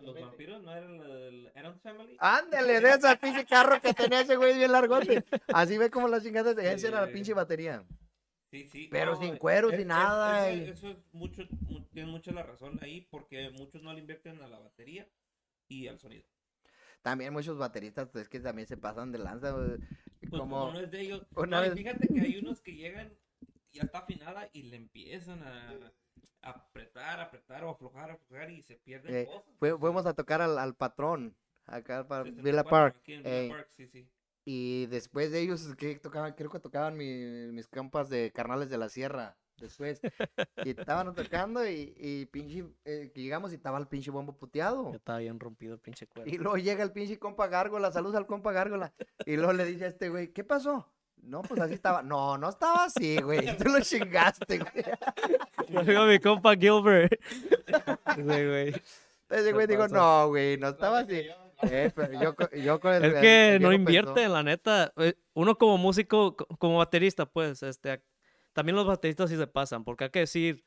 Los 0.01 0.21
vampiros 0.21 0.63
no 0.63 0.75
eran 0.75 0.99
del 0.99 1.51
Adams 1.55 1.81
Family. 1.83 2.17
Ándale, 2.21 2.81
de 2.81 2.91
ese 2.91 3.17
pinche 3.17 3.45
carro 3.47 3.81
que 3.81 3.93
tenía 3.95 4.21
ese 4.21 4.37
güey 4.37 4.57
bien 4.57 4.73
largote. 4.73 5.25
Así 5.53 5.77
ve 5.79 5.91
como 5.91 6.09
las 6.09 6.23
chingadas 6.23 6.55
de 6.57 6.73
esa 6.73 6.89
era 6.89 7.07
la 7.07 7.13
pinche 7.13 7.33
batería. 7.35 7.85
Sí, 8.51 8.67
sí. 8.69 8.89
Pero 8.91 9.13
no, 9.15 9.21
sin 9.21 9.35
eh, 9.35 9.39
cuero, 9.39 9.69
es- 9.69 9.73
sin 9.75 9.83
es- 9.83 9.87
nada, 9.89 10.49
Eso, 10.51 10.63
y- 10.65 10.69
eso 10.71 10.89
es 10.89 10.97
mucho, 11.13 11.43
mu- 11.69 11.85
tiene 11.93 12.11
mucha 12.11 12.33
la 12.33 12.43
razón 12.43 12.79
ahí 12.83 13.07
porque 13.11 13.51
muchos 13.51 13.83
no 13.83 13.93
le 13.93 14.01
invierten 14.01 14.41
a 14.43 14.49
la 14.49 14.59
batería 14.59 15.07
y 15.69 15.87
al 15.89 15.99
sonido. 15.99 16.25
También 17.03 17.33
muchos 17.33 17.59
bateristas 17.59 18.09
pues, 18.11 18.23
es 18.23 18.29
que 18.29 18.41
también 18.41 18.67
se 18.67 18.77
pasan 18.77 19.13
de 19.13 19.19
lanza. 19.19 19.51
güey. 19.53 19.79
Pues 20.21 20.31
como, 20.31 20.59
como 20.61 20.73
no 20.73 20.81
es 20.81 20.91
de 20.91 21.01
ellos. 21.01 21.27
una 21.37 21.61
no, 21.61 21.67
y 21.67 21.69
vez- 21.69 21.79
fíjate 21.79 22.09
que 22.09 22.21
hay 22.21 22.37
unos 22.39 22.61
que 22.61 22.73
llegan, 22.75 23.13
ya 23.79 23.85
está 23.85 23.99
afinada 23.99 24.49
y 24.53 24.63
le 24.65 24.77
empiezan 24.77 25.43
a, 25.43 25.71
a 26.43 26.51
apretar, 26.51 27.21
apretar 27.21 27.65
o 27.65 27.71
aflojar, 27.71 28.11
aflojar 28.11 28.51
y 28.51 28.63
se 28.63 28.77
pierden 28.77 29.15
Eh, 29.15 29.27
cosas. 29.27 29.43
fue- 29.59 29.79
fuimos 29.79 30.07
a 30.07 30.15
tocar 30.15 30.41
al, 30.43 30.59
al 30.59 30.75
patrón 30.75 31.37
acá 31.67 32.07
para 32.07 32.25
64, 32.25 32.43
Villa 32.43 32.65
Park. 32.65 32.97
aquí 33.01 33.13
en 33.15 33.23
Villa 33.23 33.41
ey. 33.41 33.49
Park, 33.51 33.69
sí, 33.71 33.87
sí. 33.87 34.09
Y 34.45 34.87
después 34.87 35.31
de 35.31 35.41
ellos, 35.41 35.75
que 35.77 35.97
tocaban, 35.99 36.33
creo 36.35 36.51
que 36.51 36.59
tocaban 36.61 36.97
mi- 36.97 37.53
mis 37.53 37.69
campas 37.69 38.09
de 38.09 38.33
carnales 38.33 38.71
de 38.71 38.79
la 38.79 38.89
sierra. 38.89 39.37
Después. 39.59 40.01
y 40.65 40.71
estaban 40.71 41.13
tocando 41.15 41.69
y, 41.69 41.93
y 41.99 42.27
pinche, 42.27 42.65
eh, 42.85 43.11
que 43.13 43.21
llegamos 43.21 43.51
y 43.53 43.57
estaba 43.57 43.77
el 43.79 43.89
pinche 43.89 44.11
bombo 44.11 44.33
puteado. 44.39 44.91
Ya 44.93 44.97
estaba 44.97 45.19
bien 45.19 45.39
rompido 45.41 45.75
el 45.75 45.81
pinche 45.81 46.07
cuero. 46.07 46.31
Y 46.31 46.39
luego 46.39 46.57
llega 46.57 46.83
el 46.85 46.93
pinche 46.93 47.19
compa 47.19 47.49
Gárgola, 47.49 47.91
saludos 47.93 48.15
al 48.17 48.27
compa 48.27 48.53
Gárgola. 48.53 48.95
Y 49.27 49.37
luego 49.37 49.53
le 49.53 49.65
dice 49.67 49.85
a 49.85 49.89
este 49.89 50.09
güey, 50.09 50.33
¿qué 50.33 50.45
pasó? 50.45 50.91
No, 51.23 51.43
pues 51.43 51.61
así 51.61 51.75
estaba. 51.75 52.03
No, 52.03 52.39
no 52.39 52.49
estaba 52.49 52.85
así, 52.85 53.21
güey. 53.21 53.57
Tú 53.59 53.65
lo 53.71 53.81
chingaste, 53.81 54.59
güey. 54.59 55.85
Luego 55.87 56.07
mi 56.07 56.19
compa 56.19 56.55
Gilbert. 56.57 57.13
Ese 58.17 58.23
güey. 58.49 58.75
Ese 59.31 59.53
güey 59.53 59.67
dijo, 59.67 59.83
pasa? 59.83 59.95
no, 59.97 60.29
güey, 60.29 60.57
no 60.59 60.69
estaba 60.69 61.01
así. 61.01 61.23
Eh, 61.61 61.91
pero 61.93 62.13
yo, 62.21 62.37
yo 62.63 62.79
con 62.79 62.95
el. 62.95 63.05
Es 63.05 63.15
que 63.21 63.55
el 63.57 63.63
no 63.63 63.73
invierte, 63.73 64.13
pensó, 64.15 64.33
la 64.33 64.45
neta. 64.45 64.93
Eh, 64.97 65.15
Uno 65.35 65.59
como 65.59 65.77
músico, 65.77 66.37
co- 66.37 66.47
como 66.57 66.79
baterista, 66.79 67.27
pues, 67.27 67.65
este, 67.65 68.01
también 68.53 68.77
los 68.77 68.87
bateristas 68.87 69.29
sí 69.29 69.37
se 69.37 69.49
pasan, 69.49 69.83
porque 69.83 70.05
hay 70.05 70.11
que 70.11 70.21
decir, 70.21 70.63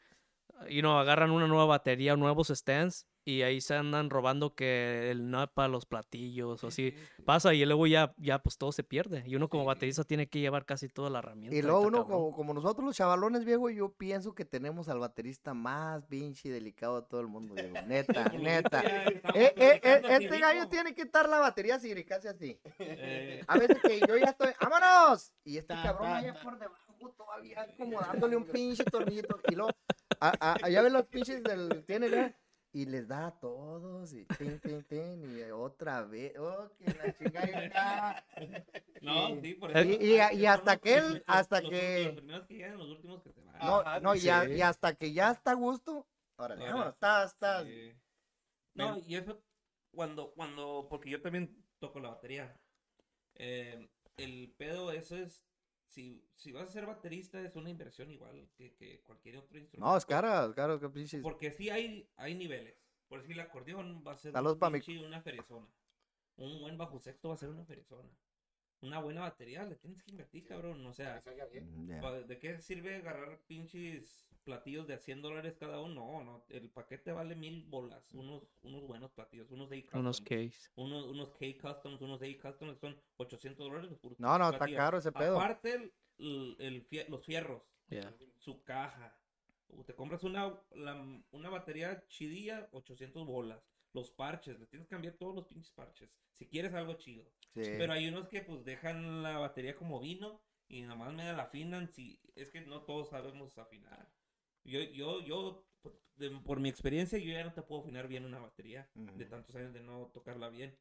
you 0.69 0.81
know, 0.81 0.97
agarran 0.97 1.31
una 1.31 1.47
nueva 1.47 1.63
batería, 1.65 2.17
nuevos 2.17 2.49
stands, 2.49 3.07
y 3.23 3.43
ahí 3.43 3.61
se 3.61 3.75
andan 3.75 4.09
robando 4.09 4.55
que 4.55 5.11
el 5.11 5.31
para 5.53 5.67
los 5.67 5.85
platillos, 5.85 6.63
o 6.63 6.67
así. 6.67 6.93
Pasa 7.25 7.53
y 7.53 7.63
luego 7.65 7.85
ya, 7.87 8.13
ya, 8.17 8.39
pues 8.39 8.57
todo 8.57 8.71
se 8.71 8.83
pierde. 8.83 9.23
Y 9.27 9.35
uno 9.35 9.47
como 9.49 9.63
Sí. 9.63 9.67
baterista 9.67 10.03
tiene 10.03 10.27
que 10.27 10.39
llevar 10.39 10.65
casi 10.65 10.87
toda 10.89 11.09
la 11.09 11.19
herramienta. 11.19 11.55
Y 11.55 11.61
luego 11.61 11.81
uno, 11.81 12.05
como, 12.07 12.33
como 12.35 12.53
nosotros 12.53 12.85
los 12.85 12.95
chavalones, 12.95 13.45
viejo, 13.45 13.69
yo 13.69 13.93
pienso 13.93 14.33
que 14.33 14.43
tenemos 14.45 14.89
al 14.89 14.99
baterista 14.99 15.53
más 15.53 16.03
pinche 16.05 16.49
y 16.49 16.51
delicado 16.51 17.01
de 17.01 17.07
todo 17.07 17.21
el 17.21 17.27
mundo, 17.27 17.53
viejo. 17.55 17.71
Neta, 17.87 18.23
neta. 18.33 18.81
Eh, 18.83 19.21
eh, 19.55 19.81
eh, 19.83 20.01
este 20.09 20.39
gallo 20.39 20.67
tiene 20.67 20.93
que 20.95 21.03
estar 21.03 21.29
la 21.29 21.39
batería 21.39 21.75
así, 21.75 21.91
casi 22.03 22.27
así. 22.27 22.59
Eh, 22.79 23.43
A 23.47 23.57
veces 23.57 23.77
que 23.81 23.99
yo 23.99 24.17
ya 24.17 24.31
estoy, 24.31 24.49
¡vámonos! 24.61 25.31
Y 25.43 25.57
este 25.57 25.73
Ta, 25.73 25.83
cabrón 25.83 26.07
ta, 26.09 26.17
allá 26.17 26.33
ta. 26.33 26.41
por 26.43 26.59
debajo 26.59 27.13
todavía 27.17 27.67
como 27.77 27.99
dándole 27.99 28.35
un 28.35 28.45
pinche 28.45 28.83
tornillito. 28.83 29.39
Y 29.49 29.55
luego, 29.55 29.71
a- 30.19 30.33
a- 30.39 30.57
allá 30.61 30.81
ven 30.81 30.93
los 30.93 31.05
pinches 31.07 31.41
del, 31.43 31.83
tiene 31.85 32.35
y 32.73 32.85
les 32.85 33.07
da 33.07 33.27
a 33.27 33.39
todos, 33.39 34.13
y 34.13 34.25
tin, 34.37 34.59
tin, 34.61 34.83
tin, 34.85 35.37
y 35.37 35.43
otra 35.51 36.03
vez, 36.03 36.37
oh, 36.39 36.69
que 36.77 36.85
la 36.85 37.13
chingada. 37.17 38.25
no, 39.01 39.29
y- 39.29 39.41
sí, 39.41 39.53
por 39.55 39.71
y- 39.71 39.73
eso. 39.73 40.03
y- 40.03 40.19
así 40.19 40.37
y 40.37 40.45
hasta 40.45 40.77
que 40.77 40.95
él- 40.97 41.23
hasta 41.27 41.61
los- 41.61 41.69
que- 41.69 42.03
Los 42.05 42.15
primeros 42.15 42.47
que 42.47 42.53
llegan, 42.55 42.77
los 42.77 42.89
últimos 42.89 43.21
que 43.23 43.31
se 43.33 43.41
van. 43.41 43.59
No, 43.59 43.79
Ajá, 43.81 43.99
no, 43.99 44.15
y, 44.15 44.29
a- 44.29 44.45
sí. 44.45 44.51
y 44.53 44.61
hasta 44.61 44.95
que 44.95 45.11
ya 45.13 45.31
está 45.31 45.51
a 45.51 45.55
gusto, 45.55 46.07
órale, 46.37 46.61
Ahora, 46.61 46.71
vámonos, 46.73 46.93
estás, 46.93 47.31
estás. 47.33 47.65
Sí. 47.65 47.93
No, 48.73 48.97
y 49.05 49.15
eso 49.15 49.43
cuando, 49.93 50.31
cuando, 50.31 50.87
porque 50.89 51.09
yo 51.09 51.21
también 51.21 51.53
toco 51.79 51.99
la 51.99 52.09
batería. 52.09 52.57
eh, 53.35 53.89
el 54.17 54.53
pedo, 54.57 54.91
eso 54.91 55.15
es, 55.17 55.43
si, 55.91 56.23
si 56.35 56.51
vas 56.53 56.69
a 56.69 56.71
ser 56.71 56.85
baterista 56.85 57.41
es 57.41 57.55
una 57.55 57.69
inversión 57.69 58.09
igual 58.09 58.49
que, 58.55 58.73
que 58.73 59.01
cualquier 59.01 59.37
otro 59.37 59.57
instrumento. 59.59 59.91
No, 59.91 59.97
es 59.97 60.05
caro, 60.05 60.49
es 60.49 60.55
caro, 60.55 60.79
que 60.79 60.89
pinches. 60.89 61.21
Porque 61.21 61.51
sí 61.51 61.69
hay, 61.69 62.09
hay 62.15 62.33
niveles. 62.35 62.75
Por 63.07 63.19
decir, 63.19 63.33
el 63.33 63.41
acordeón 63.41 64.03
va 64.07 64.13
a 64.13 64.17
ser 64.17 64.33
un 64.33 64.59
pinche 64.71 65.05
una 65.05 65.21
ferezona. 65.21 65.67
Un 66.37 66.61
buen 66.61 66.77
bajo 66.77 66.97
sexto 66.99 67.27
va 67.27 67.33
a 67.33 67.37
ser 67.37 67.49
una 67.49 67.65
ferezona. 67.65 68.09
Una 68.79 68.99
buena 68.99 69.21
batería 69.21 69.65
le 69.65 69.75
tienes 69.75 70.01
que 70.01 70.11
invertir, 70.11 70.45
cabrón. 70.45 70.85
O 70.85 70.93
sea. 70.93 71.21
Mm, 71.25 72.27
¿De 72.27 72.39
qué 72.39 72.57
sirve 72.59 72.95
agarrar 72.95 73.39
pinches 73.47 74.25
platillos 74.41 74.87
de 74.87 74.93
a 74.95 74.99
100 74.99 75.21
dólares 75.21 75.55
cada 75.59 75.79
uno? 75.81 75.93
No, 75.93 76.23
no. 76.23 76.45
El 76.49 76.69
paquete 76.69 77.11
vale 77.11 77.35
mil 77.35 77.63
bolas. 77.65 78.03
Unos, 78.13 78.43
unos 78.63 78.85
buenos 78.87 79.11
platillos. 79.11 79.49
Unos 79.51 79.69
de 79.69 79.85
Unos 79.93 80.19
customs, 80.19 80.21
case. 80.51 80.69
Unos, 80.75 81.05
unos 81.05 81.29
K-Customs, 81.31 82.01
unos 82.01 82.19
de 82.19 82.37
customs 82.39 82.77
son 82.79 82.99
800 83.17 83.67
dólares. 83.69 83.91
No, 84.17 84.37
no, 84.37 84.49
está 84.49 84.67
caro 84.73 84.97
ese 84.97 85.11
pedo. 85.11 85.37
Aparte, 85.39 85.91
el, 86.17 86.55
el- 86.59 86.87
los 87.09 87.25
fierros, 87.25 87.61
Yeah. 87.89 88.13
su 88.37 88.63
caja. 88.63 89.17
Te 89.85 89.93
compras 89.95 90.23
una, 90.23 90.53
la- 90.71 91.21
una 91.31 91.49
batería 91.49 92.05
chidilla, 92.07 92.67
800 92.71 93.25
bolas. 93.25 93.61
Los 93.93 94.11
parches, 94.11 94.57
le 94.59 94.65
tienes 94.67 94.87
que 94.87 94.95
cambiar 94.95 95.15
todos 95.15 95.35
los 95.35 95.45
pinches 95.45 95.71
parches. 95.71 96.09
Si 96.33 96.47
quieres 96.47 96.73
algo 96.73 96.93
chido. 96.93 97.25
Sí. 97.53 97.61
Pero 97.77 97.91
hay 97.93 98.07
unos 98.07 98.27
que 98.29 98.41
pues 98.41 98.63
dejan 98.63 99.21
la 99.23 99.37
batería 99.39 99.75
como 99.75 99.99
vino 99.99 100.41
y 100.69 100.83
nomás 100.83 101.13
me 101.13 101.25
la 101.33 101.43
afinan. 101.43 101.89
Si, 101.91 102.17
es 102.35 102.49
que 102.51 102.61
no 102.61 102.83
todos 102.83 103.09
sabemos 103.09 103.57
afinar. 103.57 104.09
Yo, 104.63 104.79
yo, 104.81 105.21
yo, 105.21 105.63
por- 105.81 105.99
de- 106.15 106.29
por 106.45 106.59
mi 106.59 106.69
experiencia, 106.69 107.17
yo 107.17 107.31
ya 107.31 107.43
no 107.43 107.53
te 107.53 107.61
puedo 107.61 107.81
afinar 107.81 108.07
bien 108.07 108.25
una 108.25 108.39
batería 108.39 108.89
de 108.95 109.23
Ujú. 109.25 109.29
tantos 109.31 109.55
años 109.55 109.73
de 109.73 109.81
no 109.81 110.09
tocarla 110.13 110.49
bien. 110.49 110.75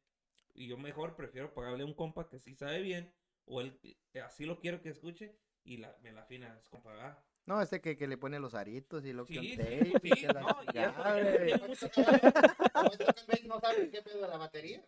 Y 0.53 0.67
yo 0.67 0.77
mejor 0.77 1.15
prefiero 1.15 1.53
pagarle 1.53 1.83
a 1.83 1.85
un 1.85 1.93
compa 1.93 2.27
que 2.29 2.39
sí 2.39 2.55
sabe 2.55 2.81
bien, 2.81 3.11
o 3.45 3.61
él 3.61 3.79
que 4.11 4.21
así 4.21 4.45
lo 4.45 4.59
quiero 4.59 4.81
que 4.81 4.89
escuche, 4.89 5.35
y 5.63 5.77
la, 5.77 5.95
me 6.01 6.11
la 6.11 6.21
afina, 6.21 6.55
es 6.57 6.67
compa, 6.69 6.91
¿verdad? 6.91 7.17
No, 7.47 7.59
este 7.61 7.81
que, 7.81 7.97
que 7.97 8.07
le 8.07 8.17
pone 8.17 8.39
los 8.39 8.53
aritos 8.53 9.03
y 9.03 9.13
lo 9.13 9.25
que 9.25 9.33
Sí, 9.33 9.55
sí, 9.55 9.97
y 10.03 10.09
sí, 10.09 10.21
que 10.21 10.27
la 10.27 10.41
no, 10.41 10.57
este 12.91 13.47
no 13.47 13.59
sabe 13.59 13.89
qué 13.89 14.01
pedo 14.03 14.21
de 14.21 14.27
la 14.27 14.37
batería. 14.37 14.83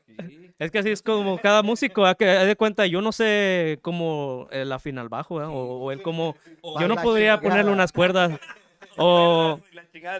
Es 0.59 0.69
que 0.71 0.79
así 0.79 0.91
es 0.91 1.01
como 1.01 1.39
cada 1.39 1.63
músico, 1.63 2.05
¿ah? 2.05 2.13
que 2.15 2.25
de 2.25 2.55
cuenta, 2.55 2.85
yo 2.85 3.01
no 3.01 3.11
sé 3.11 3.79
cómo 3.81 4.47
él 4.51 4.71
afina 4.71 5.01
el 5.01 5.09
bajo, 5.09 5.39
¿ah? 5.39 5.49
o, 5.49 5.79
o 5.79 5.91
él 5.91 6.01
como, 6.03 6.35
yo 6.79 6.87
no 6.87 6.95
la 6.95 7.03
podría 7.03 7.41
ponerle 7.41 7.71
unas 7.71 7.91
cuerdas, 7.91 8.31
o, 8.97 9.59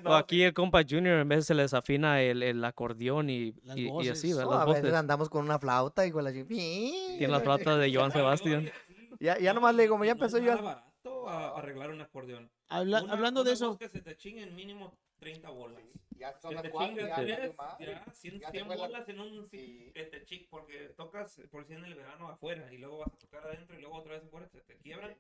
o 0.06 0.14
aquí 0.14 0.44
el 0.44 0.54
compa 0.54 0.82
Junior 0.88 1.20
en 1.20 1.30
vez 1.30 1.46
se 1.46 1.54
les 1.54 1.74
afina 1.74 2.22
el, 2.22 2.42
el 2.44 2.64
acordeón 2.64 3.30
y, 3.30 3.54
y, 3.76 4.10
así, 4.10 4.34
¿verdad? 4.34 4.52
Las 4.52 4.62
a 4.62 4.66
veces 4.66 4.94
andamos 4.94 5.30
con 5.30 5.46
una 5.46 5.60
flauta 5.60 6.06
y 6.06 6.12
con 6.12 6.24
la 6.24 6.32
Tiene 6.32 7.28
la 7.28 7.40
flauta 7.40 7.78
de 7.78 7.94
Joan 7.94 8.12
Sebastián. 8.12 8.72
Ya, 9.20 9.38
ya 9.40 9.54
nomás 9.54 9.76
le 9.76 9.84
digo, 9.84 9.96
ya 10.04 10.14
no 10.16 10.20
empezó 10.20 10.38
yo. 10.40 10.62
barato 10.62 11.30
a- 11.30 11.58
arreglar 11.58 11.92
un 11.92 12.02
acordeón. 12.02 12.50
Habla- 12.68 13.04
Una- 13.04 13.14
hablando 13.14 13.44
de 13.44 13.54
eso, 13.54 13.70
voz 13.70 13.78
que 13.78 13.88
se 13.90 14.02
te 14.02 14.18
chinguen 14.18 14.56
mínimo 14.56 14.98
30 15.20 15.50
bolas. 15.50 15.82
Ya 16.18 16.34
son 16.40 16.50
Que 16.50 16.56
las 16.56 16.64
te 16.64 16.70
cuatro, 16.72 16.96
chingas 16.96 17.10
ya, 17.10 17.16
tres, 17.24 17.38
valió 17.38 17.54
madre. 17.58 18.02
ya, 18.06 18.14
100, 18.14 18.40
Ya 18.40 18.50
100 18.52 18.64
te 18.64 18.68
fue 18.68 18.76
la- 18.78 18.88
bolas 18.88 19.10
en 19.10 19.20
un... 19.20 19.50
Sí. 19.50 19.92
Que 19.94 20.04
te 20.06 20.26
chi- 20.26 20.48
porque 20.50 20.94
tocas 20.96 21.42
por 21.52 21.66
si 21.66 21.74
en 21.74 21.86
el 21.86 21.96
verano 21.96 22.28
afuera 22.30 22.72
y 22.74 22.78
luego 22.78 23.00
vas 23.00 23.14
a 23.14 23.18
tocar 23.18 23.46
adentro 23.46 23.78
y 23.78 23.82
luego 23.82 23.98
otra 23.98 24.14
vez 24.14 24.24
afuera, 24.26 24.48
se 24.48 24.62
te 24.62 24.78
quiebran. 24.78 25.16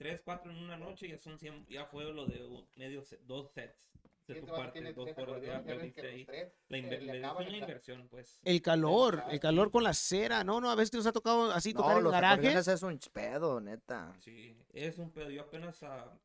3, 0.00 0.22
4 0.24 0.50
en 0.50 0.56
una 0.56 0.78
noche 0.78 1.08
ya 1.08 1.18
son 1.18 1.38
100, 1.38 1.66
ya 1.66 1.84
fue 1.84 2.04
lo 2.10 2.24
de 2.24 2.40
medio, 2.76 3.04
se- 3.04 3.18
dos 3.18 3.52
sets 3.52 3.76
de 4.26 4.34
Sí, 4.34 4.40
tu 4.40 4.46
este 4.46 4.50
parte, 4.56 4.92
dos 4.94 5.10
horas 5.18 5.42
ya 5.42 5.62
perdiste 5.62 6.00
que 6.00 6.06
ahí. 6.08 6.26
La 6.68 6.78
inver- 6.78 7.00
le 7.02 7.18
es 7.18 7.24
una 7.30 7.38
el- 7.46 7.54
inversión, 7.56 8.08
pues. 8.08 8.40
el 8.42 8.62
calor, 8.62 9.14
Exacto. 9.14 9.32
el 9.34 9.40
calor 9.40 9.70
con 9.70 9.84
la 9.84 9.92
cera, 9.92 10.42
no, 10.42 10.58
no, 10.58 10.70
a 10.70 10.74
veces 10.74 10.94
nos 10.94 11.06
ha 11.06 11.12
tocado 11.12 11.50
así 11.52 11.74
tocar 11.74 11.92
No, 11.92 11.98
en 11.98 12.04
los 12.04 12.12
garajes. 12.12 12.38
acordeones 12.38 12.68
es 12.68 12.82
un 12.82 12.98
pedo, 13.12 13.60
neta. 13.60 14.16
Sí, 14.20 14.56
es 14.72 14.96
un 14.96 15.10
pedo. 15.10 15.28
Yo 15.30 15.42
apenas 15.42 15.82
a... 15.82 16.18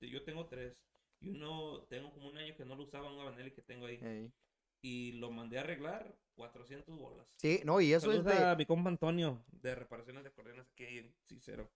Yo 0.00 0.22
tengo 0.24 0.46
tres. 0.46 0.74
Y 1.20 1.28
uno, 1.30 1.82
tengo 1.90 2.10
como 2.14 2.28
un 2.30 2.38
año 2.38 2.56
que 2.56 2.64
no 2.64 2.76
lo 2.76 2.84
usaba, 2.84 3.12
un 3.12 3.20
Avanelli 3.20 3.50
que 3.50 3.60
tengo 3.60 3.84
ahí. 3.86 3.98
Ey. 4.02 4.32
Y 4.80 5.12
lo 5.12 5.30
mandé 5.32 5.58
a 5.58 5.62
arreglar, 5.62 6.16
400 6.36 6.96
bolas. 6.96 7.26
Sí, 7.36 7.60
no, 7.64 7.80
y 7.82 7.92
eso 7.92 8.10
es 8.12 8.18
Saludos 8.22 8.38
de... 8.38 8.44
a 8.46 8.54
mi 8.54 8.64
compa 8.64 8.88
Antonio 8.88 9.44
de 9.50 9.74
reparaciones 9.74 10.22
de 10.22 10.28
acordeones 10.30 10.66
aquí 10.72 10.84
en 10.98 11.12
Cicero. 11.26 11.68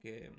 Que, 0.00 0.30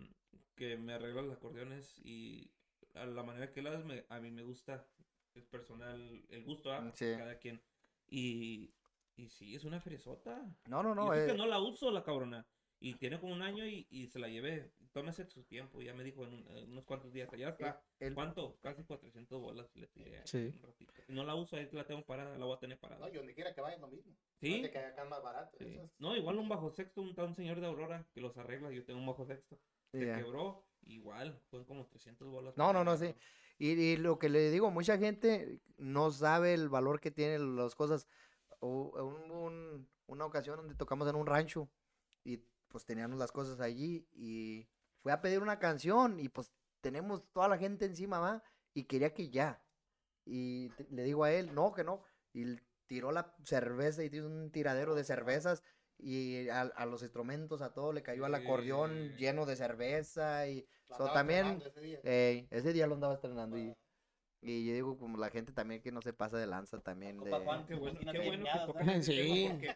que 0.56 0.78
me 0.78 0.94
arregla 0.94 1.22
los 1.22 1.36
acordeones 1.36 2.00
y 2.04 2.52
a 2.94 3.06
la 3.06 3.24
manera 3.24 3.52
que 3.52 3.62
las 3.62 3.84
me, 3.86 4.06
a 4.10 4.20
mí 4.20 4.32
me 4.32 4.44
gusta. 4.44 4.88
Es 5.36 5.46
personal 5.46 6.24
el 6.30 6.44
gusto 6.44 6.72
a 6.72 6.92
Sí. 6.96 7.06
cada 7.18 7.40
quien. 7.40 7.62
Y, 8.08 8.72
y 9.16 9.30
sí, 9.30 9.56
es 9.56 9.64
una 9.64 9.80
fresota. 9.82 10.36
No, 10.68 10.84
no, 10.84 10.94
No, 10.94 11.06
no. 11.06 11.12
que 11.12 11.32
eh, 11.32 11.34
no 11.36 11.48
la 11.48 11.60
uso 11.60 11.90
la 11.92 12.04
cabrona. 12.04 12.46
Y 12.80 12.96
tiene 12.96 13.18
como 13.20 13.34
un 13.34 13.42
año 13.42 13.66
y, 13.66 13.88
y 13.90 14.08
se 14.08 14.20
la 14.20 14.28
llevé. 14.28 14.74
Tómese 14.92 15.26
su 15.26 15.44
tiempo. 15.46 15.82
Ya 15.82 15.94
me 15.94 16.04
dijo 16.04 16.24
en, 16.26 16.34
un- 16.34 16.58
en 16.58 16.70
unos 16.72 16.84
cuantos 16.84 17.12
días. 17.14 17.30
Ya 17.38 17.50
está. 17.50 17.82
el- 18.00 18.14
¿Cuánto? 18.14 18.60
Casi 18.60 18.84
400 18.84 19.40
bolas 19.42 19.74
le 19.76 19.88
tiré. 19.88 20.22
Sí. 20.28 20.52
un 20.54 20.62
ratito. 20.62 20.94
Y 21.08 21.14
no 21.14 21.24
la 21.24 21.34
uso, 21.34 21.56
ahí 21.56 21.68
la 21.72 21.86
tengo 21.88 22.06
parada. 22.06 22.38
La 22.38 22.46
voy 22.46 22.56
a 22.56 22.60
tener 22.60 22.78
parada. 22.78 23.08
No, 23.08 23.12
y 23.12 23.16
donde 23.18 23.34
quiera 23.34 23.56
que 23.56 23.62
vaya 23.62 23.76
es 23.76 23.82
lo 23.82 23.88
mismo. 23.88 24.14
Sí. 24.40 24.62
No 24.62 24.70
que 24.70 24.78
acá 24.78 25.06
más 25.06 25.24
barato. 25.24 25.58
Sí. 25.58 25.80
No, 25.98 26.16
igual 26.16 26.38
un 26.38 26.50
bajo 26.50 26.70
sexto, 26.70 27.02
un, 27.02 27.18
un 27.20 27.34
señor 27.36 27.60
de 27.62 27.68
Aurora 27.68 28.06
que 28.14 28.20
los 28.22 28.38
arregla. 28.38 28.70
Yo 28.72 28.84
tengo 28.86 29.00
un 29.00 29.08
bajo 29.08 29.26
sexto. 29.26 29.58
Se 30.00 30.06
ya. 30.06 30.18
quebró, 30.18 30.66
igual, 30.86 31.40
fueron 31.50 31.66
como 31.68 31.86
300 31.86 32.28
bolas. 32.28 32.58
No, 32.58 32.74
no, 32.74 32.84
no, 32.84 32.98
sí. 32.98 33.14
Y, 33.58 33.72
y 33.72 33.98
lo 33.98 34.18
que 34.20 34.30
le 34.30 34.50
digo, 34.52 34.72
mucha 34.72 34.98
gente 34.98 35.60
no 35.78 36.12
sabe 36.12 36.54
el 36.54 36.70
valor 36.70 37.00
que 37.00 37.12
tienen 37.12 37.56
las 37.56 37.76
cosas. 37.76 38.08
Hu- 38.60 38.92
un- 39.02 39.32
un- 39.32 39.90
una 40.08 40.26
ocasión 40.26 40.58
donde 40.58 40.76
tocamos 40.76 41.08
en 41.08 41.16
un 41.16 41.28
rancho 41.28 41.70
y 42.24 42.38
pues 42.68 42.86
teníamos 42.86 43.18
las 43.20 43.32
cosas 43.32 43.60
allí 43.60 44.08
y 44.14 44.68
fue 45.02 45.12
a 45.12 45.22
pedir 45.22 45.42
una 45.42 45.60
canción 45.60 46.20
y 46.20 46.30
pues 46.30 46.52
tenemos 46.82 47.24
toda 47.32 47.48
la 47.48 47.58
gente 47.58 47.86
encima, 47.86 48.20
¿va? 48.20 48.44
Y 48.74 48.86
quería 48.86 49.14
que 49.14 49.30
ya. 49.30 49.64
Y 50.26 50.70
te- 50.70 50.88
le 50.90 51.04
digo 51.04 51.24
a 51.24 51.32
él, 51.32 51.54
no, 51.54 51.72
que 51.74 51.84
no. 51.84 52.02
Y 52.34 52.56
tiró 52.88 53.12
la 53.12 53.36
cerveza 53.44 54.04
y 54.04 54.10
dio 54.10 54.26
un 54.26 54.52
tiradero 54.52 54.96
de 54.96 55.04
cervezas 55.04 55.64
y 55.98 56.50
a, 56.50 56.62
a 56.62 56.86
los 56.86 57.02
instrumentos, 57.04 57.62
a 57.62 57.74
todo, 57.74 57.94
le 57.94 58.04
cayó 58.04 58.26
al 58.26 58.36
acordeón 58.36 59.16
lleno 59.18 59.46
de 59.46 59.56
cerveza 59.56 60.48
y 60.48 60.66
So, 60.98 61.12
también- 61.12 61.62
ese 61.66 61.82
día. 61.82 62.00
Ey, 62.04 62.48
ese 62.52 62.72
día 62.74 62.86
lo 62.88 62.96
andaba 62.96 63.14
estrenando 63.16 63.58
y, 63.58 63.74
y 64.42 64.66
yo 64.68 64.74
digo 64.74 64.98
como 64.98 65.18
la 65.18 65.30
gente 65.30 65.54
también 65.54 65.82
que 65.82 65.92
no 65.92 66.02
se 66.02 66.14
pasa 66.14 66.38
de 66.38 66.46
lanza 66.46 66.80
también 66.82 67.18
de 67.20 67.32
Sí. 69.02 69.50
porque 69.50 69.76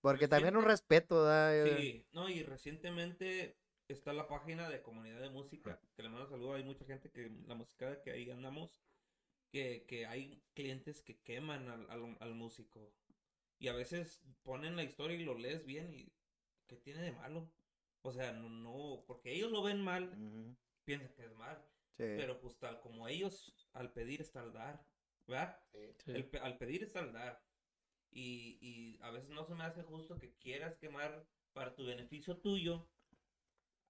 porque 0.00 0.28
también 0.28 0.56
un 0.56 0.64
respeto 0.64 1.22
da 1.24 1.52
Sí, 1.64 2.04
no, 2.12 2.28
y 2.28 2.42
recientemente 2.42 3.56
está 3.88 4.12
la 4.12 4.26
página 4.28 4.68
de 4.68 4.82
comunidad 4.82 5.20
de 5.20 5.30
música, 5.30 5.80
que 5.96 6.02
le 6.02 6.08
mando 6.08 6.28
saludos, 6.28 6.56
hay 6.56 6.64
mucha 6.64 6.84
gente 6.84 7.10
que 7.10 7.30
la 7.46 7.54
música 7.54 8.00
que 8.02 8.12
ahí 8.12 8.30
andamos, 8.30 8.82
que, 9.52 9.84
que 9.86 10.06
hay 10.06 10.42
clientes 10.54 11.02
que 11.02 11.18
queman 11.20 11.68
al, 11.68 11.90
al, 11.90 12.16
al 12.20 12.34
músico. 12.34 12.92
Y 13.60 13.68
a 13.68 13.74
veces 13.74 14.22
ponen 14.42 14.74
la 14.74 14.82
historia 14.82 15.16
y 15.18 15.22
lo 15.22 15.36
lees 15.36 15.64
bien 15.66 15.92
y 15.92 16.10
¿qué 16.66 16.76
tiene 16.76 17.02
de 17.02 17.12
malo? 17.12 17.52
O 18.00 18.10
sea, 18.10 18.32
no, 18.32 18.48
no, 18.48 19.04
porque 19.06 19.34
ellos 19.34 19.52
lo 19.52 19.62
ven 19.62 19.82
mal, 19.82 20.10
piensan 20.84 21.12
que 21.14 21.26
es 21.26 21.34
mal, 21.34 21.62
sí. 21.90 22.04
pero 22.16 22.40
pues 22.40 22.58
tal 22.58 22.80
como 22.80 23.06
ellos 23.06 23.54
al 23.74 23.92
pedir 23.92 24.22
está 24.22 24.40
al 24.40 24.54
dar, 24.54 24.82
¿verdad? 25.26 25.60
Sí. 25.72 25.78
Sí. 26.04 26.12
El 26.12 26.30
al 26.42 26.56
pedir 26.56 26.82
está 26.82 27.00
al 27.00 27.12
dar. 27.12 27.44
Y, 28.10 28.58
y 28.62 28.98
a 29.02 29.10
veces 29.10 29.28
no 29.28 29.44
se 29.44 29.54
me 29.54 29.64
hace 29.64 29.82
justo 29.82 30.18
que 30.18 30.32
quieras 30.38 30.78
quemar 30.78 31.26
para 31.52 31.76
tu 31.76 31.84
beneficio 31.84 32.38
tuyo 32.38 32.88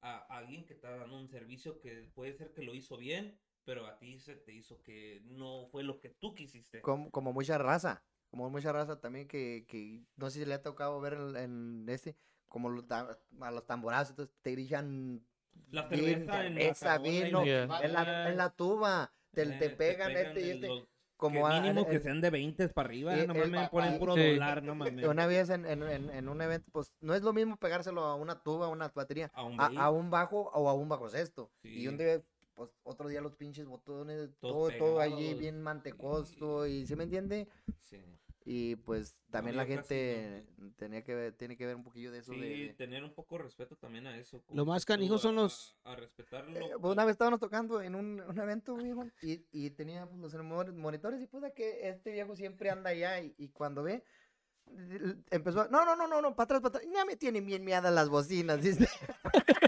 a 0.03 0.19
alguien 0.37 0.67
que 0.67 0.73
está 0.73 0.97
dando 0.97 1.17
un 1.17 1.29
servicio 1.29 1.81
que 1.81 2.11
puede 2.13 2.35
ser 2.35 2.53
que 2.53 2.63
lo 2.63 2.75
hizo 2.75 2.97
bien, 2.97 3.39
pero 3.65 3.87
a 3.87 3.99
ti 3.99 4.19
se 4.19 4.35
te 4.35 4.53
hizo 4.53 4.83
que 4.83 5.21
no 5.27 5.69
fue 5.71 5.85
lo 5.85 6.01
que 6.01 6.11
tú 6.11 6.35
quisiste. 6.35 6.81
como, 6.81 7.11
como 7.13 7.33
mucha 7.33 7.57
raza 7.57 8.03
como 8.31 8.49
mucha 8.49 8.73
raza 8.73 9.01
también 9.01 9.27
que, 9.27 9.65
que 9.69 10.01
no 10.17 10.31
sé 10.31 10.41
si 10.41 10.45
le 10.45 10.55
ha 10.55 10.63
tocado 10.63 11.01
ver 11.01 11.15
en, 11.15 11.37
en 11.37 11.87
este 11.89 12.17
como 12.49 12.69
los 12.71 12.85
a 12.91 13.51
los 13.51 13.67
tamborazos 13.67 14.11
entonces 14.11 14.35
te 14.43 14.53
gritan 14.53 15.25
La 15.71 15.89
bien, 15.89 16.27
cerveza 16.27 16.47
en 16.47 16.55
la 16.57 16.97
y 16.97 17.25
vino, 17.25 17.45
en 17.45 17.93
la, 17.93 18.29
en 18.31 18.37
la 18.37 18.51
tuba 18.51 19.13
te, 19.33 19.43
Eh, 19.43 19.57
te 19.59 19.71
pegan 19.71 20.17
este 20.17 20.41
y 20.47 20.51
este 20.51 20.67
los- 20.69 20.87
como 21.17 21.47
que 21.47 21.53
a- 21.55 21.61
mínimo 21.61 21.83
en- 21.83 21.91
que 21.91 22.01
sean 22.01 22.21
de 22.23 22.31
20 22.31 22.69
para 22.71 22.87
arriba, 22.89 23.15
Eh, 23.15 23.27
no 23.27 23.35
el- 23.35 23.51
mames, 23.51 23.69
ponen 23.69 23.99
puro 23.99 24.15
Sí. 24.15 24.33
dólar, 24.33 24.63
no 24.63 24.75
mames. 24.75 25.07
una 25.07 25.27
vez 25.27 25.51
en, 25.51 25.67
en, 25.67 25.83
en, 25.83 26.11
en 26.11 26.29
un 26.29 26.41
evento 26.41 26.71
pues 26.73 26.95
no 27.01 27.15
es 27.15 27.23
lo 27.23 27.33
mismo 27.35 27.57
pegárselo 27.59 28.05
a 28.05 28.15
una 28.15 28.43
tuba 28.43 28.67
a 28.67 28.69
una 28.71 28.89
batería 28.89 29.31
A 29.35 29.45
un 29.45 29.61
a, 29.61 29.69
bass, 29.69 29.77
a 29.77 29.91
un 29.91 30.11
bajo 30.11 30.51
o 30.55 30.69
a 30.69 30.75
un 30.75 30.89
bajo 30.89 31.09
sexto. 31.11 31.51
Y 31.63 31.69
Sí. 31.73 31.89
un 31.89 31.99
día, 31.99 32.23
pues 32.55 32.71
otro 32.85 33.07
día 33.09 33.21
los 33.21 33.35
pinches 33.35 33.67
botones, 33.67 34.31
Todos 34.41 34.71
todo, 34.71 34.79
todo 34.79 35.01
allí 35.01 35.35
bien 35.35 35.61
mantecoso 35.63 36.67
y 36.67 36.87
¿sí 36.87 36.97
me 36.97 37.05
entiende? 37.05 37.47
sí. 37.83 37.99
Y 38.45 38.77
pues 38.77 39.21
también 39.31 39.55
la 39.57 39.65
casi 39.67 39.77
gente 39.77 40.47
tenía 40.77 41.05
que 41.05 41.15
ver, 41.15 41.35
tiene 41.35 41.57
que 41.59 41.67
ver 41.67 41.77
un 41.77 41.85
poquillo 41.85 42.11
de 42.11 42.21
eso 42.21 42.33
Sí, 42.33 42.41
de, 42.41 42.49
de- 42.49 42.75
tener 42.75 43.05
un 43.05 43.13
poco 43.13 43.37
de 43.37 43.45
respeto 43.45 43.77
también 43.77 44.07
a 44.07 44.17
eso. 44.17 44.43
Lo 44.53 44.65
más 44.65 44.87
canijo 44.87 45.19
son 45.19 45.39
a- 45.39 45.43
los- 45.43 45.77
A, 45.85 45.95
respetarlo. 45.95 46.59
Eh, 46.59 46.71
pues, 46.81 46.93
una 46.95 47.05
vez 47.05 47.13
estábamos 47.13 47.39
tocando 47.39 47.83
en 47.83 47.95
un, 47.95 48.21
un 48.21 48.39
evento, 48.41 48.77
viejo, 48.77 49.05
y, 49.23 49.45
y 49.53 49.71
tenía 49.71 50.07
pues, 50.07 50.33
los 50.33 50.43
mon- 50.43 50.77
monitores 50.79 51.21
y 51.21 51.27
pues 51.27 51.53
que 51.55 51.89
este 51.89 52.13
viejo 52.13 52.35
siempre 52.35 52.71
anda 52.71 52.91
allá 52.91 53.21
y, 53.21 53.35
y 53.37 53.49
cuando 53.51 53.83
ve 53.83 54.03
empezó 55.31 55.63
a, 55.63 55.69
no, 55.69 55.85
no, 55.85 55.97
no, 55.97 56.07
no, 56.07 56.23
no, 56.23 56.35
para 56.35 56.45
atrás, 56.45 56.61
para 56.61 56.79
atrás, 56.79 56.85
ya 56.95 57.05
me 57.05 57.17
tienen 57.17 57.45
bien 57.45 57.65
miadas 57.65 57.93
las 57.93 58.09
bocinas, 58.09 58.63
dice. 58.63 58.89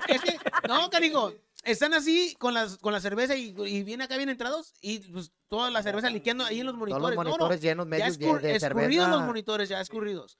Es 0.09 0.23
que, 0.23 0.39
no, 0.69 0.89
canijo, 0.90 1.32
están 1.62 1.94
así 1.94 2.34
con 2.39 2.55
las 2.55 2.76
con 2.78 2.93
la 2.93 3.01
cerveza 3.01 3.36
y, 3.36 3.55
y 3.66 3.82
viene 3.84 4.05
acá 4.05 4.16
bien 4.16 4.28
entrados 4.28 4.74
y 4.80 4.98
pues 5.12 5.32
toda 5.48 5.70
la 5.70 5.82
cerveza 5.82 6.10
liqueando 6.10 6.44
ahí 6.44 6.60
en 6.60 6.66
los 6.66 6.74
Todos 6.74 6.89
monitores. 6.89 7.16
los 7.16 7.16
No, 7.16 7.22
no, 7.24 7.30
monitores 7.30 7.60
llenos 7.60 7.86
ya 7.86 7.90
medios 7.90 8.18
de, 8.18 8.26
escur- 8.26 8.40
de 8.40 8.56
escurridos 8.56 9.06
los 9.09 9.16
cerveza. 9.16 9.26
monitores, 9.26 9.68
ya 9.68 9.80
escurridos. 9.80 10.39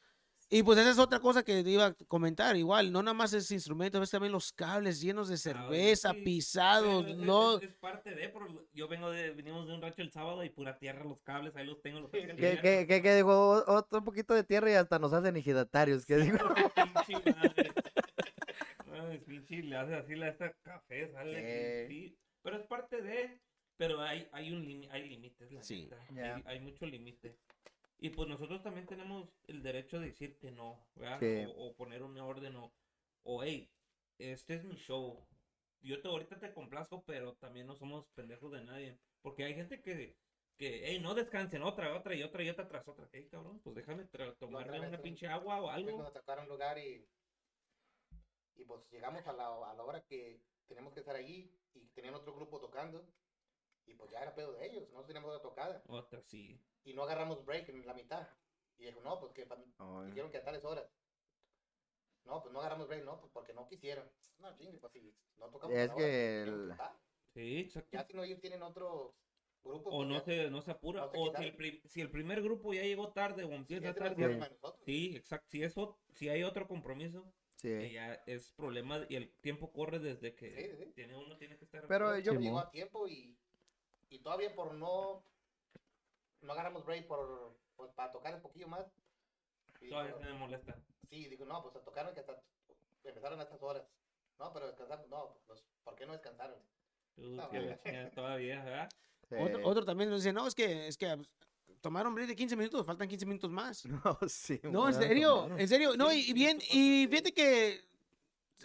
Y 0.55 0.63
pues 0.65 0.79
esa 0.79 0.91
es 0.91 0.99
otra 0.99 1.19
cosa 1.19 1.43
que 1.43 1.61
iba 1.61 1.87
a 1.87 1.95
comentar, 2.09 2.55
igual, 2.59 2.93
no 2.93 3.03
nada 3.03 3.15
más 3.15 3.33
es 3.33 3.51
instrumento, 3.53 3.99
ves 4.01 4.11
también 4.11 4.33
los 4.33 4.53
cables 4.53 5.01
llenos 5.01 5.29
de 5.29 5.39
cerveza, 5.39 6.11
Ah, 6.11 6.15
sí. 6.15 6.21
pisados, 6.21 7.07
es- 7.07 7.17
no... 7.17 7.57
Es, 7.57 7.63
es 7.63 7.75
parte 7.77 8.11
de, 8.15 8.29
pero 8.29 8.67
yo 8.75 8.87
vengo 8.87 9.11
de, 9.11 9.31
venimos 9.31 9.67
de 9.67 9.73
un 9.75 9.81
rancho 9.81 10.03
el 10.03 10.13
sábado 10.13 10.45
y 10.45 10.51
pura 10.51 10.77
tierra, 10.79 11.05
los 11.05 11.23
cables, 11.23 11.57
ahí 11.57 11.65
los 11.65 11.81
tengo, 11.81 12.01
los 12.01 12.11
tengo 12.11 12.37
Que, 12.37 12.59
que, 12.61 12.87
que, 12.87 13.01
que 13.01 13.17
dijo 13.17 13.31
"O- 13.33 13.77
otro 13.79 14.05
poquito 14.05 14.35
de 14.35 14.45
tierra 14.45 14.71
y 14.71 14.75
hasta 14.75 14.99
nos 14.99 15.15
hacen 15.15 15.35
ejidatarios. 15.39 16.05
Que 16.05 16.17
dijo, 16.19 16.37
Ay, 19.13 19.19
pinche, 19.21 19.63
le 19.63 19.77
hace 19.77 19.95
así 19.95 20.15
la 20.15 20.29
esta 20.29 20.53
café, 20.63 21.11
sale. 21.13 21.87
Sí, 21.89 22.17
pero 22.43 22.57
es 22.57 22.67
parte 22.67 23.03
de, 23.03 23.41
pero 23.77 24.01
hay, 24.01 24.27
hay 24.33 24.53
un 24.53 24.65
limi- 24.65 24.89
hay 24.91 25.09
límites, 25.09 25.53
la 25.53 25.63
Sí. 25.63 25.89
Ya. 26.15 26.37
hay, 26.37 26.43
hay 26.47 26.61
mucho 26.61 26.87
límite. 26.87 27.37
Y 27.99 28.11
pues 28.11 28.29
nosotros 28.29 28.63
también 28.63 28.87
tenemos 28.87 29.29
el 29.47 29.63
derecho 29.63 30.01
de 30.01 30.07
decir 30.07 30.37
que 30.39 30.51
no, 30.51 30.77
¿verdad? 30.97 31.21
Sí. 31.21 31.45
O, 31.57 31.67
o 31.69 31.75
poner 31.75 32.03
una 32.03 32.25
orden 32.25 32.57
o, 32.57 32.73
o 33.25 33.45
hey, 33.45 33.69
este 34.19 34.55
es 34.55 34.65
mi 34.65 34.75
show. 34.77 35.25
Yo 35.83 36.01
te, 36.01 36.09
ahorita 36.09 36.39
te 36.39 36.53
complazco, 36.53 37.03
pero 37.05 37.35
también 37.35 37.67
no 37.67 37.77
somos 37.77 38.07
pendejos 38.15 38.51
de 38.53 38.65
nadie. 38.65 38.99
Porque 39.21 39.45
hay 39.45 39.55
gente 39.55 39.81
que, 39.81 40.17
que 40.59 40.83
hey, 40.85 40.99
no 41.01 41.15
descansen, 41.15 41.63
otra, 41.63 41.95
otra 41.97 42.15
y 42.15 42.23
otra 42.23 42.43
y 42.43 42.49
otra 42.49 42.67
tras 42.67 42.87
otra. 42.89 43.09
Hey, 43.13 43.29
cabrón, 43.31 43.61
pues 43.63 43.77
déjame 43.77 44.05
tomarme 44.39 44.81
una 44.81 44.97
un- 44.97 45.03
pinche 45.03 45.27
agua 45.29 45.61
o 45.61 45.69
algo. 45.71 45.91
cuando 45.97 46.43
un 46.43 46.49
lugar 46.49 46.79
y, 46.79 47.07
y 48.57 48.65
pues 48.65 48.81
llegamos 48.91 49.27
a 49.27 49.33
la, 49.33 49.71
a 49.71 49.75
la 49.75 49.85
hora 49.85 50.05
que 50.05 50.41
tenemos 50.67 50.93
que 50.93 51.01
estar 51.01 51.17
allí 51.17 51.51
y 51.75 51.87
tenían 51.89 52.15
otro 52.15 52.35
grupo 52.35 52.61
tocando 52.61 53.07
y 53.87 53.95
pues 53.95 54.11
ya 54.11 54.21
era 54.23 54.35
pedo 54.35 54.53
de 54.53 54.67
ellos, 54.67 54.83
nosotros 54.85 55.07
teníamos 55.07 55.31
otra 55.31 55.43
tocada 55.43 55.83
Otra, 55.89 56.23
sí. 56.23 56.61
y 56.85 56.93
no 56.95 57.03
agarramos 57.03 57.45
break 57.45 57.69
en 57.69 57.87
la 57.87 57.95
mitad. 57.95 58.29
Y 58.79 58.85
dijo, 58.87 59.01
no, 59.01 59.21
pues 59.21 59.33
que 59.33 59.47
Ay. 59.79 60.07
dijeron 60.07 60.31
que 60.31 60.39
a 60.39 60.45
tales 60.45 60.65
horas. 60.65 60.87
No, 62.25 62.41
pues 62.41 62.53
no 62.53 62.61
agarramos 62.61 62.87
break, 62.89 63.05
no, 63.05 63.21
pues 63.21 63.33
porque 63.33 63.53
no 63.53 63.69
quisieron. 63.69 64.11
No, 64.39 64.57
chingue, 64.57 64.79
pues 64.79 64.93
si 64.93 65.15
no 65.39 65.51
tocamos. 65.51 65.77
Es 65.77 65.91
hora 65.91 65.97
que 65.97 66.43
el-. 66.43 66.75
Sí, 67.35 67.59
exacto. 67.61 67.89
Ya 67.93 68.05
si 68.05 68.13
no, 68.15 68.23
ellos 68.23 68.41
tienen 68.41 68.63
otro 68.63 69.15
grupo. 69.63 69.91
O 69.91 69.97
pues 69.99 70.09
no 70.09 70.15
ya- 70.15 70.21
se, 70.21 70.51
no 70.51 70.63
se 70.63 70.71
apura. 70.71 71.01
no 71.03 71.11
se 71.11 71.19
o 71.19 71.37
si 71.37 71.45
el, 71.45 71.83
si 71.85 72.01
el 72.01 72.11
primer 72.11 72.43
grupo 72.43 72.73
ya 72.73 72.83
llegó 72.83 73.13
tarde 73.13 73.45
o 73.45 73.49
si 73.49 73.55
empieza 73.55 73.87
de 73.89 73.95
tarde. 73.95 74.51
Sí, 74.85 75.17
exacto. 75.17 75.49
Si, 75.51 75.63
es 75.63 75.75
si 76.15 76.29
hay 76.29 76.43
otro 76.43 76.67
compromiso, 76.67 77.33
que 77.63 77.87
Sí. 77.89 77.93
ya 77.95 78.15
es 78.27 78.51
problema 78.53 79.07
y 79.09 79.15
el 79.17 79.31
tiempo 79.41 79.73
corre 79.73 80.01
desde 80.01 80.35
que 80.35 80.51
Sí, 80.77 80.85
sí. 80.85 80.93
tiene 80.95 81.17
uno 81.17 81.37
tiene 81.39 81.57
que 81.57 81.65
estar. 81.65 81.87
Pero 81.87 82.19
yo- 82.19 82.35
Llegó 82.35 82.59
a 82.59 82.71
tiempo 82.71 83.07
y, 83.07 83.39
y 84.11 84.19
todavía 84.19 84.55
por 84.55 84.75
no 84.75 85.25
no 86.43 86.53
agarramos 86.53 86.85
break 86.85 87.07
por 87.07 87.57
pues, 87.77 87.93
para 87.93 88.11
tocar 88.11 88.35
un 88.35 88.43
poquillo 88.43 88.67
más. 88.67 88.85
Y 89.81 89.89
Todavía 89.89 90.13
digo, 90.15 90.25
se 90.25 90.33
me 90.33 90.39
molesta. 90.39 90.77
sí, 91.09 91.29
digo, 91.29 91.45
no, 91.45 91.63
pues 91.63 91.73
tocaron 91.85 92.13
que 92.15 92.21
hasta 92.21 92.43
empezaron 93.05 93.39
a 93.39 93.45
estas 93.45 93.63
horas. 93.63 93.85
No, 94.41 94.53
pero 94.53 94.67
descansamos, 94.67 95.09
no, 95.09 95.37
pues 95.47 95.65
¿por 95.85 95.95
qué 95.95 96.05
no 96.05 96.13
descansaron? 96.15 96.59
Tú, 97.15 97.23
No, 97.37 97.49
que 97.49 98.11
todavía, 98.15 98.65
¿verdad? 98.65 98.89
sí. 99.29 99.37
Otro, 99.39 99.61
otro 99.69 99.85
también 99.85 100.11
nos 100.11 100.23
dice, 100.25 100.33
no, 100.33 100.47
es 100.49 100.55
que, 100.57 100.89
es 100.89 100.97
que 100.99 101.17
tomaron 101.83 102.15
break 102.15 102.29
de 102.29 102.37
15 102.37 102.57
minutos, 102.57 102.87
faltan 102.87 103.09
15 103.09 103.27
minutos 103.27 103.51
más. 103.51 103.85
No, 104.05 104.19
sí. 104.29 104.61
No, 104.63 104.89
en 104.89 104.95
serio, 104.95 105.41
claro. 105.47 105.59
en 105.59 105.69
serio. 105.69 105.97
No, 105.97 106.11
y 106.13 106.23
sí, 106.23 106.33
bien, 106.33 106.59
y 106.73 107.07
fíjate 107.11 107.35
que 107.35 107.81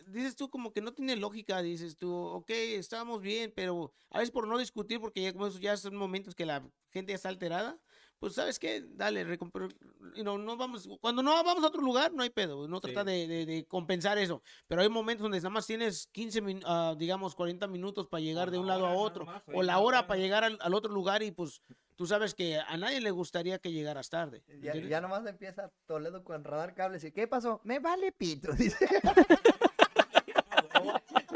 dices 0.07 0.35
tú 0.35 0.49
como 0.49 0.72
que 0.72 0.80
no 0.81 0.94
tiene 0.94 1.15
lógica, 1.18 1.61
dices 1.61 1.98
tú, 1.98 2.14
ok, 2.15 2.49
estábamos 2.49 3.22
bien, 3.22 3.52
pero 3.53 3.91
a 4.11 4.19
veces 4.19 4.31
por 4.31 4.48
no 4.48 4.57
discutir, 4.57 5.02
porque 5.02 5.22
ya, 5.22 5.34
como 5.34 5.48
eso 5.48 5.60
ya 5.60 5.76
son 5.76 5.95
momentos 5.95 6.34
que 6.35 6.45
la 6.45 6.64
gente 6.91 7.11
ya 7.11 7.15
está 7.15 7.30
alterada, 7.30 7.77
pues 8.19 8.34
sabes 8.34 8.57
qué, 8.57 8.84
dale, 8.88 9.26
recomp- 9.26 9.76
y 10.15 10.23
no, 10.23 10.38
no 10.38 10.56
vamos, 10.56 10.88
cuando 11.02 11.22
no 11.22 11.31
vamos 11.44 11.64
a 11.64 11.68
otro 11.68 11.81
lugar, 11.81 12.14
no 12.14 12.23
hay 12.23 12.30
pedo, 12.30 12.68
no 12.68 12.77
Sí. 12.77 12.84
trata 12.84 13.03
de, 13.03 13.27
de- 13.27 13.45
de 13.45 13.65
compensar 13.65 14.18
eso, 14.18 14.41
pero 14.68 14.81
hay 14.81 14.89
momentos 14.89 15.23
donde 15.23 15.38
nada 15.39 15.49
más 15.49 15.68
tienes 15.68 16.07
15, 16.14 16.41
min- 16.41 16.61
ah, 16.65 16.95
digamos, 16.98 17.35
40 17.35 17.68
minutos 17.68 18.07
para 18.07 18.22
llegar 18.22 18.48
O 18.48 18.52
de 18.52 18.60
un 18.60 18.68
lado 18.68 18.85
hora 18.85 18.94
a 18.94 18.98
otro, 18.98 19.26
más, 19.26 19.44
o 19.53 19.61
la 19.64 19.80
hora 19.80 20.07
para 20.07 20.19
llegar 20.19 20.44
al, 20.44 20.57
al 20.61 20.73
otro 20.73 20.91
lugar 20.94 21.22
y 21.23 21.31
pues 21.31 21.61
tú 21.98 22.06
sabes 22.06 22.34
que 22.34 22.60
a 22.60 22.78
nadie 22.78 23.02
le 23.02 23.11
gustaría 23.11 23.60
que 23.60 23.72
llegaras 23.72 24.10
tarde. 24.10 24.44
Ya, 24.48 24.53
¿entiendes? 24.53 24.90
ya 24.90 25.02
nomás 25.02 25.26
empieza 25.26 25.72
Toledo 25.86 26.24
con 26.24 26.44
radar 26.45 26.74
cables 26.74 27.03
y 27.03 27.11
¿qué 27.11 27.28
pasó? 27.28 27.60
Me 27.64 27.80
vale 27.80 28.14
pito, 28.14 28.52
dice. 28.53 28.88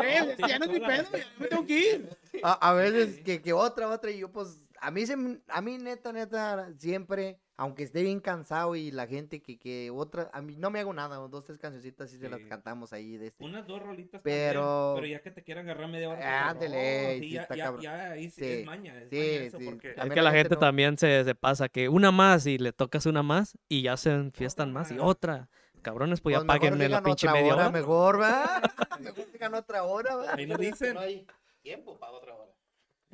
Eh, 0.03 0.35
ya 0.47 0.57
no 0.57 0.65
es 0.65 0.71
mi 0.71 0.79
pedo, 0.79 1.09
ya 1.11 1.25
me 1.37 1.47
tengo 1.47 1.65
que 1.65 1.79
ir. 1.79 2.17
A, 2.43 2.69
a 2.69 2.73
veces 2.73 3.19
que, 3.23 3.41
que 3.41 3.53
otra, 3.53 3.89
otra, 3.89 4.09
y 4.09 4.19
yo 4.19 4.31
pues, 4.31 4.61
a 4.79 4.89
mí, 4.89 5.05
se, 5.05 5.15
a 5.47 5.61
mí 5.61 5.77
neta, 5.77 6.11
neta, 6.11 6.71
siempre, 6.77 7.39
aunque 7.61 7.83
esté 7.83 8.01
bien 8.01 8.19
cansado 8.19 8.75
y 8.75 8.89
la 8.89 9.05
gente 9.05 9.39
que, 9.43 9.59
que 9.59 9.91
otra, 9.91 10.31
a 10.33 10.41
mí 10.41 10.55
no 10.57 10.71
me 10.71 10.79
hago 10.79 10.93
nada, 10.95 11.17
dos, 11.17 11.43
tres 11.43 11.59
cancioncitas 11.59 12.11
y 12.11 12.17
se 12.17 12.27
las 12.27 12.39
cantamos 12.45 12.91
ahí 12.91 13.17
de 13.17 13.27
este. 13.27 13.43
Unas 13.43 13.67
dos 13.67 13.79
rolitas. 13.83 14.19
Pero- 14.23 14.61
también, 14.63 14.95
pero 14.95 15.05
ya 15.05 15.21
que 15.21 15.29
te 15.29 15.43
quieran 15.43 15.65
agarrar 15.69 15.87
media 15.87 16.09
hora. 16.09 16.17
pues, 16.17 16.27
Ándele, 16.55 17.13
no, 17.17 17.23
sí, 17.23 17.29
ya, 17.29 17.41
está 17.43 17.55
ya, 17.55 17.63
cabrón. 17.65 17.83
ya 17.83 18.11
ahí 18.13 18.31
sí 18.31 18.43
es 18.43 18.65
maña. 18.65 18.99
Es 18.99 19.09
sí, 19.11 19.15
maña 19.15 19.43
eso 19.45 19.57
sí. 19.59 19.65
porque. 19.65 19.91
Es 19.95 20.09
que 20.09 20.21
la 20.23 20.31
gente 20.31 20.55
no- 20.55 20.59
también 20.59 20.97
se, 20.97 21.23
se 21.23 21.35
pasa, 21.35 21.69
que 21.69 21.87
una 21.87 22.09
más 22.09 22.47
y 22.47 22.57
le 22.57 22.73
tocas 22.73 23.05
una 23.05 23.21
más 23.21 23.55
y 23.69 23.83
ya 23.83 23.95
se 23.95 24.09
enfiestan 24.11 24.73
más 24.73 24.91
y 24.91 24.97
otra. 24.97 25.47
Cabrones, 25.83 26.19
pues 26.19 26.33
ya 26.33 26.39
Pues 26.39 26.47
páguenme 26.47 26.89
la 26.89 27.03
pinche 27.03 27.27
otra 27.27 27.39
media 27.39 27.53
hora. 27.53 27.69
Mejor, 27.69 28.19
va. 28.21 28.59
mejor 28.99 29.31
digan 29.31 29.53
otra 29.53 29.83
hora, 29.83 30.15
va. 30.15 30.33
Ahí 30.33 30.47
que 30.47 30.57
dicen. 30.57 30.95
No 30.95 31.01
hay 31.01 31.27
tiempo 31.61 31.99
para 31.99 32.13
otra 32.13 32.33
hora. 32.35 32.51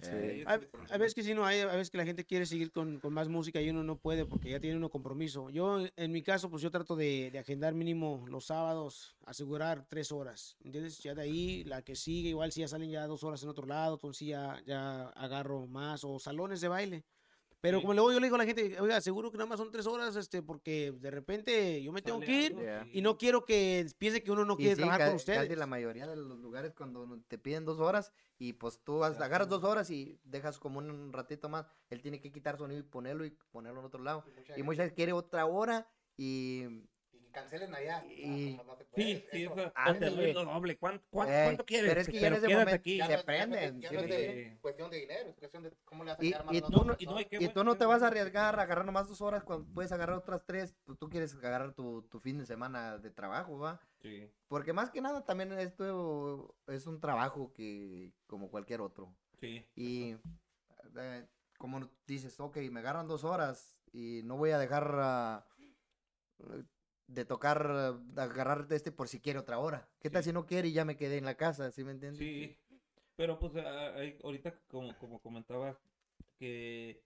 Sí, 0.01 0.09
Eh, 0.11 0.45
hay 0.47 0.99
veces 0.99 1.15
que 1.15 1.23
sí, 1.23 1.33
no 1.33 1.43
hay, 1.45 1.61
a 1.61 1.65
veces 1.67 1.89
que 1.89 1.97
la 1.97 2.05
gente 2.05 2.23
quiere 2.23 2.45
seguir 2.45 2.71
con, 2.71 2.99
con 2.99 3.13
más 3.13 3.29
música 3.29 3.59
y 3.61 3.69
uno 3.69 3.83
no 3.83 3.97
puede 3.97 4.25
porque 4.25 4.51
ya 4.51 4.59
tiene 4.59 4.77
uno 4.77 4.89
compromiso. 4.89 5.49
Yo, 5.49 5.79
en- 5.95 6.11
mi 6.11 6.21
caso, 6.21 6.49
pues 6.49 6.61
yo 6.61 6.69
trato 6.69 6.95
de, 6.95 7.31
de 7.31 7.39
agendar 7.39 7.73
mínimo 7.73 8.23
los 8.27 8.45
sábados, 8.45 9.15
asegurar 9.25 9.85
tres 9.89 10.11
horas, 10.11 10.55
¿entiendes? 10.63 10.99
Ya 10.99 11.15
de 11.15 11.23
ahí, 11.23 11.63
la 11.63 11.81
que 11.81 11.95
sigue, 11.95 12.29
igual 12.29 12.51
si 12.51 12.61
ya 12.61 12.67
salen 12.67 12.91
ya 12.91 13.07
dos 13.07 13.23
horas 13.23 13.41
en 13.43 13.49
otro 13.49 13.65
lado, 13.65 13.95
entonces 13.95 14.27
ya, 14.27 14.61
ya 14.65 15.07
agarro 15.09 15.65
más, 15.67 16.03
o 16.03 16.19
salones 16.19 16.61
de 16.61 16.67
baile. 16.67 17.03
Pero 17.59 17.77
Sí. 17.79 17.81
como 17.83 17.93
luego 17.95 18.11
yo 18.11 18.19
le 18.19 18.27
digo 18.27 18.35
a 18.35 18.39
la 18.39 18.45
gente, 18.45 18.79
oiga, 18.79 19.01
seguro 19.01 19.31
que 19.31 19.37
nada 19.37 19.49
más 19.49 19.57
son 19.57 19.71
tres 19.71 19.87
horas, 19.87 20.15
este, 20.15 20.43
porque 20.43 20.91
de 20.91 21.09
repente 21.11 21.81
yo 21.81 21.91
me 21.91 22.01
tengo 22.03 22.19
que 22.19 22.31
ir 22.31 22.55
y 22.91 23.01
no 23.01 23.17
quiero 23.17 23.45
que 23.45 23.85
piense 23.97 24.21
que 24.21 24.31
uno 24.31 24.45
no 24.45 24.53
Y 24.53 24.57
quiere 24.57 24.75
sí, 24.75 24.81
trabajar 24.81 25.07
con 25.07 25.15
ustedes. 25.15 25.39
casi 25.43 25.55
la 25.55 25.65
mayoría 25.65 26.05
de 26.05 26.15
los 26.15 26.37
lugares 26.39 26.73
cuando 26.75 27.19
te 27.27 27.37
piden 27.39 27.65
dos 27.65 27.79
horas 27.79 28.11
y 28.37 28.53
pues 28.53 28.79
tú 28.83 28.99
vas- 28.99 29.19
agarras 29.19 29.49
dos 29.49 29.63
horas 29.63 29.89
y 29.89 30.19
dejas 30.23 30.59
como 30.59 30.77
un 30.79 31.11
ratito 31.11 31.49
más, 31.49 31.65
él 31.89 32.01
tiene 32.01 32.19
que 32.21 32.31
quitar 32.31 32.57
sonido 32.57 32.79
y 32.79 32.83
ponerlo 32.83 33.25
y 33.25 33.31
ponerlo 33.51 33.79
en 33.79 33.85
otro 33.87 34.03
lado. 34.03 34.23
Y 34.27 34.29
mucha 34.29 34.41
Y 34.41 34.45
gente- 34.45 34.63
muchas 34.63 34.77
veces 34.85 34.93
quiere 34.93 35.13
otra 35.13 35.45
hora 35.47 35.87
y 36.15 36.63
cancelen 37.31 37.73
allá. 37.75 38.03
y- 38.05 38.51
No, 38.55 38.63
no, 38.63 38.71
no 38.71 38.75
se 38.77 38.85
puede, 38.85 39.05
Sí, 39.05 39.25
sí, 39.31 39.43
eso- 39.43 39.55
eso. 39.59 39.99
Te 39.99 40.09
doble. 40.33 40.77
¿Cuánto, 40.77 41.05
cuánto, 41.09 41.33
Ey, 41.33 41.45
cuánto 41.45 41.65
quieres? 41.65 41.89
pero 41.89 42.01
es 42.01 42.07
que 42.09 42.19
ya 42.19 42.27
en 42.27 42.33
ese 42.33 42.41
quédate 42.47 42.53
momento 42.65 42.75
aquí. 42.75 42.97
ya 42.97 43.07
se 43.07 43.23
prenden, 43.23 43.81
Ya 43.81 43.91
no 43.91 43.99
es 43.99 44.05
sí. 44.05 44.11
de 44.11 44.57
cuestión 44.61 44.89
de 44.91 44.97
dinero, 44.97 45.29
es 45.29 45.35
cuestión 45.35 45.63
de 45.63 45.73
cómo 45.85 46.03
le 46.03 46.11
vas 46.11 46.19
a 46.19 46.23
Y- 46.25 46.29
quedar 46.31 46.45
más 46.45 46.55
y 46.55 46.61
tú 46.61 46.85
no- 46.85 46.95
Y 46.99 47.05
no, 47.05 47.19
y 47.19 47.25
qué 47.25 47.35
y 47.35 47.39
bueno, 47.39 47.53
tú 47.53 47.63
no 47.63 47.77
te 47.77 47.85
vas 47.85 48.01
a 48.03 48.07
arriesgar 48.07 48.59
a 48.59 48.63
agarrar 48.63 48.85
nomás 48.85 49.07
dos 49.07 49.21
horas 49.21 49.43
cuando 49.43 49.71
puedes 49.73 49.91
agarrar 49.91 50.17
otras 50.17 50.43
tres, 50.45 50.75
pues 50.83 50.97
tú 50.97 51.09
quieres 51.09 51.35
agarrar 51.35 51.73
tu, 51.73 52.01
tu 52.03 52.19
fin 52.19 52.37
de 52.37 52.45
semana 52.45 52.97
de 52.97 53.11
trabajo, 53.11 53.57
¿va? 53.59 53.79
Sí. 54.01 54.29
Porque 54.47 54.73
más 54.73 54.89
que 54.91 55.01
nada 55.01 55.23
también 55.25 55.51
esto 55.53 56.55
es 56.67 56.87
un 56.87 56.99
trabajo 56.99 57.51
que 57.53 58.11
como 58.27 58.49
cualquier 58.49 58.81
otro. 58.81 59.13
Sí. 59.39 59.65
Y 59.75 60.15
eh, 60.97 61.27
como 61.57 61.89
dices, 62.05 62.39
ok, 62.39 62.57
me 62.71 62.79
agarran 62.79 63.07
dos 63.07 63.23
horas 63.23 63.81
y 63.91 64.21
no 64.23 64.37
voy 64.37 64.51
a 64.51 64.57
dejar 64.59 64.89
ah, 64.99 65.47
de 67.07 67.25
tocar, 67.25 67.99
de 67.99 68.21
agarrar 68.21 68.67
de 68.67 68.75
este 68.75 68.91
por 68.91 69.07
si 69.07 69.19
quiere 69.19 69.39
otra 69.39 69.59
hora. 69.59 69.89
¿Qué 70.01 70.09
tal 70.09 70.23
Sí. 70.23 70.29
si 70.29 70.33
no 70.33 70.45
quiere 70.45 70.67
y 70.67 70.73
ya 70.73 70.85
me 70.85 70.97
quedé 70.97 71.17
en 71.17 71.25
la 71.25 71.35
casa? 71.35 71.71
¿Sí 71.71 71.83
me 71.83 71.91
entiendes? 71.91 72.19
Sí, 72.19 72.57
pero 73.15 73.39
pues 73.39 73.55
hay- 73.55 74.17
ahorita 74.23 74.59
como, 74.67 74.97
como 74.97 75.19
comentaba 75.19 75.79
que, 76.37 77.01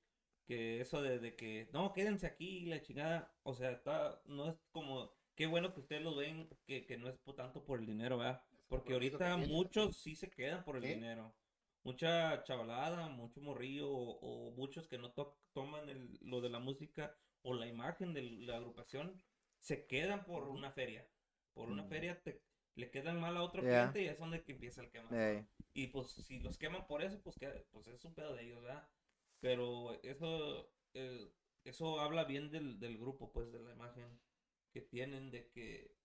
que 0.48 0.82
eso 0.82 1.02
de, 1.02 1.20
de 1.20 1.36
que 1.36 1.70
no, 1.72 1.94
quédense 1.94 2.26
aquí, 2.28 2.66
la 2.66 2.82
chingada, 2.82 3.32
o 3.44 3.54
sea, 3.54 3.72
está, 3.72 4.22
no 4.26 4.50
es 4.50 4.56
como, 4.72 5.14
qué 5.36 5.46
bueno 5.46 5.74
que 5.74 5.82
ustedes 5.82 6.02
lo 6.02 6.16
ven, 6.16 6.50
que, 6.66 6.86
que 6.86 6.98
no 6.98 7.08
es 7.08 7.18
por 7.20 7.36
tanto 7.36 7.64
por 7.64 7.80
el 7.80 7.86
dinero, 7.86 8.18
¿verdad? 8.18 8.42
Porque 8.68 8.94
ahorita 8.94 9.38
muchos 9.38 9.98
sí 9.98 10.16
se 10.16 10.30
quedan 10.30 10.64
por 10.64 10.78
el 10.78 10.84
dinero. 10.84 11.34
Mucha 11.84 12.44
chavalada, 12.44 13.10
mucho 13.10 13.42
morrillo 13.42 13.90
o, 13.90 14.20
o 14.20 14.52
muchos 14.52 14.88
que 14.88 14.98
no 14.98 15.12
to- 15.12 15.36
toman 15.54 15.90
el- 15.90 16.18
lo 16.22 16.40
de 16.42 16.50
la 16.50 16.60
música 16.60 17.16
o 17.44 17.54
la 17.56 17.68
imagen 17.68 18.14
de 18.14 18.22
la 18.22 18.58
agrupación, 18.58 19.20
se 19.62 19.86
quedan 19.86 20.26
por 20.26 20.50
una 20.50 20.72
feria. 20.72 21.08
Por 21.54 21.70
una 21.70 21.86
feria 21.86 22.22
te, 22.22 22.42
le 22.76 22.90
quedan 22.90 23.20
mal 23.20 23.38
a 23.38 23.44
otro 23.44 23.62
Ya. 23.62 23.92
cliente 23.92 24.04
y 24.04 24.08
es 24.08 24.20
donde 24.20 24.44
que 24.44 24.52
empieza 24.54 24.82
el 24.82 24.90
quema. 24.92 25.10
Y 25.74 25.88
pues 25.88 26.12
si 26.12 26.40
los 26.40 26.58
queman 26.58 26.86
por 26.88 27.02
eso, 27.02 27.22
pues, 27.22 27.38
que, 27.38 27.48
pues 27.72 27.88
es 27.88 28.04
un 28.04 28.14
pedo 28.14 28.36
de 28.36 28.44
ellos, 28.44 28.62
¿verdad? 28.62 28.88
Pero 29.40 29.94
eso, 30.04 30.70
eh, 30.94 31.32
eso 31.64 32.00
habla 32.00 32.26
bien 32.26 32.52
del, 32.52 32.80
del 32.80 32.98
grupo, 32.98 33.32
pues, 33.32 33.52
de 33.52 33.60
la 33.60 33.72
imagen 33.72 34.20
que 34.74 34.82
tienen, 34.82 35.32
de 35.32 35.48
que... 35.50 35.96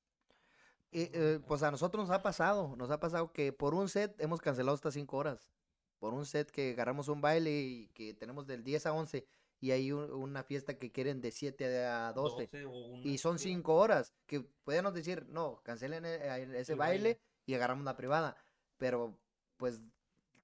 y, 0.91 1.03
eh, 1.13 1.41
pues 1.47 1.63
a 1.63 1.71
nosotros 1.71 2.09
nos 2.09 2.17
ha 2.17 2.23
pasado, 2.23 2.75
nos 2.77 2.91
ha 2.91 3.01
pasado 3.01 3.33
que 3.33 3.53
por 3.53 3.75
un 3.75 3.89
set 3.89 4.15
hemos 4.21 4.41
cancelado 4.41 4.75
hasta 4.75 4.91
cinco 4.91 5.17
horas. 5.17 5.53
Por 5.99 6.13
un 6.13 6.27
set 6.27 6.51
que 6.51 6.73
agarramos 6.73 7.09
un 7.09 7.21
baile 7.21 7.51
y 7.63 7.89
que 7.89 8.13
tenemos 8.13 8.47
del 8.47 8.63
10 8.63 8.87
a 8.87 8.93
11 8.93 9.27
y 9.67 9.73
hay 9.73 9.91
un- 9.91 10.11
una 10.13 10.45
fiesta 10.45 10.79
que 10.79 10.93
quieren 10.93 11.21
de 11.21 11.33
7 11.33 11.85
a 11.85 12.13
12. 12.13 12.45
12 12.47 12.65
o 12.67 12.71
una- 12.71 13.07
Y 13.07 13.19
son 13.19 13.39
sí, 13.39 13.49
cinco 13.49 13.75
horas, 13.75 14.15
que 14.27 14.41
podemos 14.63 14.95
decir, 14.95 15.27
no, 15.29 15.61
cancelen 15.65 16.05
e- 16.05 16.59
ese 16.61 16.75
baile, 16.77 17.03
baile. 17.03 17.21
y 17.47 17.55
agarramos 17.55 17.85
la 17.85 17.97
privada. 17.97 18.37
Pero, 18.79 19.19
pues, 19.57 19.83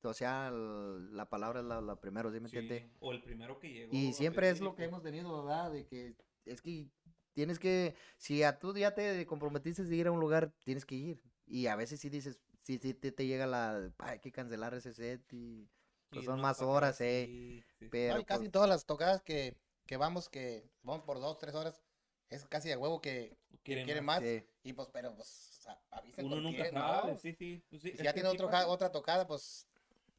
o 0.02 0.12
sea, 0.14 0.48
el- 0.48 1.14
la 1.16 1.28
palabra 1.28 1.60
es 1.60 1.66
la, 1.66 1.80
la 1.80 1.96
primero, 2.00 2.32
¿sí 2.32 2.40
me 2.40 2.48
sí, 2.48 2.56
entiende? 2.58 2.90
o 2.98 3.12
el 3.12 3.22
primero 3.22 3.58
que 3.60 3.68
llegó. 3.72 3.92
Y 3.94 4.12
siempre 4.12 4.50
es 4.50 4.60
lo 4.60 4.74
que 4.74 4.84
hemos 4.84 5.02
tenido, 5.02 5.44
¿verdad? 5.44 5.70
De 5.70 5.86
que 5.86 6.16
es 6.44 6.60
que 6.60 6.88
tienes 7.32 7.58
que, 7.60 7.94
si 8.18 8.42
a 8.42 8.58
tú 8.58 8.74
ya 8.76 8.92
te 8.94 9.24
comprometiste 9.26 9.84
de 9.84 9.94
ir 9.96 10.08
a 10.08 10.10
un 10.12 10.18
lugar, 10.20 10.52
tienes 10.64 10.84
que 10.84 10.96
ir. 10.96 11.22
Y 11.46 11.66
a 11.68 11.76
veces 11.76 12.00
sí 12.00 12.08
dices, 12.08 12.40
sí, 12.62 12.78
sí 12.82 12.94
te, 12.94 13.12
te 13.12 13.26
llega 13.26 13.46
la, 13.46 13.92
"Pa, 13.96 14.10
hay 14.10 14.18
que 14.20 14.32
cancelar 14.32 14.74
ese 14.74 14.92
set 14.92 15.32
y 15.32 15.68
pues 16.12 16.24
son 16.26 16.36
no, 16.36 16.42
más 16.42 16.60
horas, 16.62 17.00
eh. 17.00 17.26
sí, 17.26 17.62
sí. 17.78 17.88
Pero, 17.90 18.14
No, 18.14 18.20
y 18.20 18.24
casi 18.24 18.40
pues, 18.40 18.52
todas 18.52 18.68
las 18.68 18.84
tocadas 18.86 19.22
que, 19.22 19.56
que 19.86 19.96
vamos, 19.96 20.28
que 20.28 20.64
vamos 20.82 21.04
por 21.04 21.20
dos, 21.20 21.38
tres 21.38 21.54
horas, 21.54 21.82
es 22.30 22.44
casi 22.46 22.68
de 22.68 22.76
huevo 22.76 23.00
que 23.00 23.36
Quieren 23.64 23.84
quieren 23.84 24.04
más. 24.04 24.20
más. 24.20 24.28
Sí. 24.28 24.44
Y 24.64 24.72
pues, 24.72 24.88
pero 24.92 25.14
pues 25.14 25.60
avisen 25.90 26.26
Uno 26.26 26.36
nunca 26.40 26.62
quién, 26.62 26.74
sabe, 26.74 27.12
¿no? 27.12 27.18
sí, 27.18 27.32
sí. 27.34 27.62
pues 27.70 27.82
si 27.82 27.92
ya 27.96 28.12
tiene 28.12 28.28
otro 28.28 28.50
pasa. 28.50 28.68
otra 28.68 28.90
tocada, 28.92 29.26
pues 29.26 29.66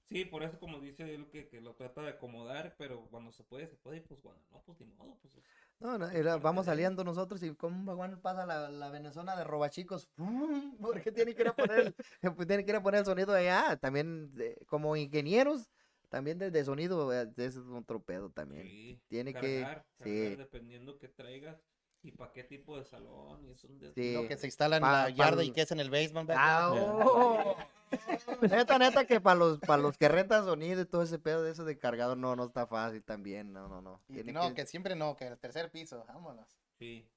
Sí, 0.06 0.26
por 0.26 0.44
eso 0.44 0.60
como 0.60 0.80
dice 0.80 1.14
él 1.15 1.30
que, 1.32 1.48
que 1.48 1.61
lo 1.61 1.76
trata 1.76 2.02
de 2.02 2.10
acomodar, 2.10 2.76
pero 2.78 3.07
cuando 3.10 3.32
se 3.32 3.44
puede, 3.44 3.68
se 3.68 3.78
puede, 3.78 3.98
y 3.98 4.02
pues 4.02 4.20
cuando 4.22 4.41
no, 4.52 4.61
pues 4.65 4.80
ni 4.82 4.94
modo, 4.94 5.18
pues 5.22 5.34
No, 5.80 5.98
no, 5.98 6.10
era- 6.10 6.38
vamos 6.38 6.65
saliendo 6.65 7.03
nosotros 7.03 7.41
y 7.44 7.56
como 7.56 7.76
un 7.78 7.86
vagón 7.86 8.22
pasa 8.22 8.45
la, 8.45 8.70
la 8.70 8.90
venezona 8.90 9.36
de 9.36 9.44
robachicos. 9.44 10.07
¡fum! 10.15 10.78
¿Por 10.80 11.02
qué 11.02 11.11
tiene 11.11 11.34
que 11.36 11.41
ir 11.41 11.48
a 11.48 11.56
poner 11.56 11.80
el, 11.80 11.95
pues 12.36 12.48
tiene 12.48 12.64
que 12.65 12.72
ir 12.72 12.76
a 12.78 12.84
poner 12.84 12.99
el 12.99 13.06
sonido 13.06 13.34
allá? 13.34 13.78
También 13.78 14.34
eh, 14.40 14.57
como 14.68 14.95
ingenieros, 14.95 15.70
también 16.14 16.38
desde 16.38 16.64
sonido 16.64 17.11
eh, 17.11 17.27
es 17.38 17.57
otro 17.57 17.99
pedo 18.03 18.30
también. 18.30 18.61
sí, 18.68 19.02
tiene 19.07 19.34
que- 19.34 19.61
cargar, 19.61 19.85
sí. 20.03 20.19
cargar 20.22 20.38
dependiendo 20.38 20.99
que 20.99 21.07
traigas 21.07 21.60
y 22.03 22.11
para 22.11 22.31
qué 22.31 22.44
tipo 22.44 22.77
de 22.77 22.84
salón 22.85 23.44
y 23.45 23.49
es 23.49 23.64
un 23.64 23.80
des- 23.80 23.94
Sí. 23.95 24.14
lo 24.14 24.27
que 24.27 24.38
se 24.38 24.45
instala 24.45 24.76
en 24.77 24.81
Pa- 24.84 24.91
la 24.91 25.03
pa 25.06 25.10
yarda 25.10 25.41
el- 25.41 25.48
y 25.48 25.52
que 25.52 25.61
es 25.61 25.72
en 25.72 25.80
el 25.80 25.90
basement. 25.90 26.30
Ah, 26.35 26.69
oh. 26.72 27.56
neta, 28.68 28.77
neta 28.77 29.06
que 29.07 29.19
para 29.22 29.40
los, 29.40 29.60
para 29.60 29.81
los 29.81 29.98
que 29.98 30.07
rentan 30.07 30.45
sonido 30.45 30.81
y 30.81 30.85
todo 30.85 31.02
ese 31.02 31.18
pedo 31.18 31.41
de 31.41 31.49
eso 31.52 31.65
de 31.65 31.80
cargado 31.80 32.15
no, 32.15 32.35
no 32.35 32.44
está 32.45 32.68
fácil 32.68 33.03
también, 33.03 33.52
no, 33.52 33.68
no, 33.68 33.81
no. 33.81 33.99
Tiene 34.06 34.34
no, 34.34 34.49
que- 34.49 34.53
que 34.61 34.65
siempre 34.68 34.95
no, 34.95 35.15
que 35.15 35.26
el 35.26 35.40
tercer 35.40 35.72
piso, 35.72 36.03
vámonos. 36.07 36.48
Sí. 36.77 37.10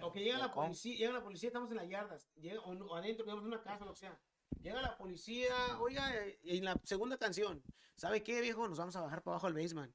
O 0.00 0.10
que 0.10 0.20
llega 0.24 0.38
la 0.38 0.50
policía, 0.50 0.96
llega 0.96 1.12
la 1.12 1.22
policía, 1.22 1.48
estamos 1.48 1.70
en 1.70 1.76
las 1.76 1.88
yardas, 1.90 2.30
llega, 2.36 2.60
o, 2.62 2.72
o 2.72 2.94
adentro, 2.94 3.30
en 3.30 3.38
una 3.44 3.60
casa, 3.60 3.84
lo 3.84 3.92
que 3.92 3.98
sea. 3.98 4.18
Llega 4.60 4.82
la 4.82 4.96
policía, 4.96 5.52
oiga, 5.78 6.14
eh, 6.16 6.38
en 6.44 6.64
la 6.64 6.74
segunda 6.84 7.16
canción, 7.16 7.62
¿sabe 7.96 8.22
qué, 8.22 8.40
viejo? 8.40 8.66
Nos 8.68 8.78
vamos 8.78 8.96
a 8.96 9.00
bajar 9.02 9.22
para 9.22 9.34
abajo 9.34 9.46
al 9.46 9.54
basement. 9.54 9.94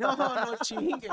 No, 0.00 0.16
no 0.16 0.56
chingue. 0.62 1.08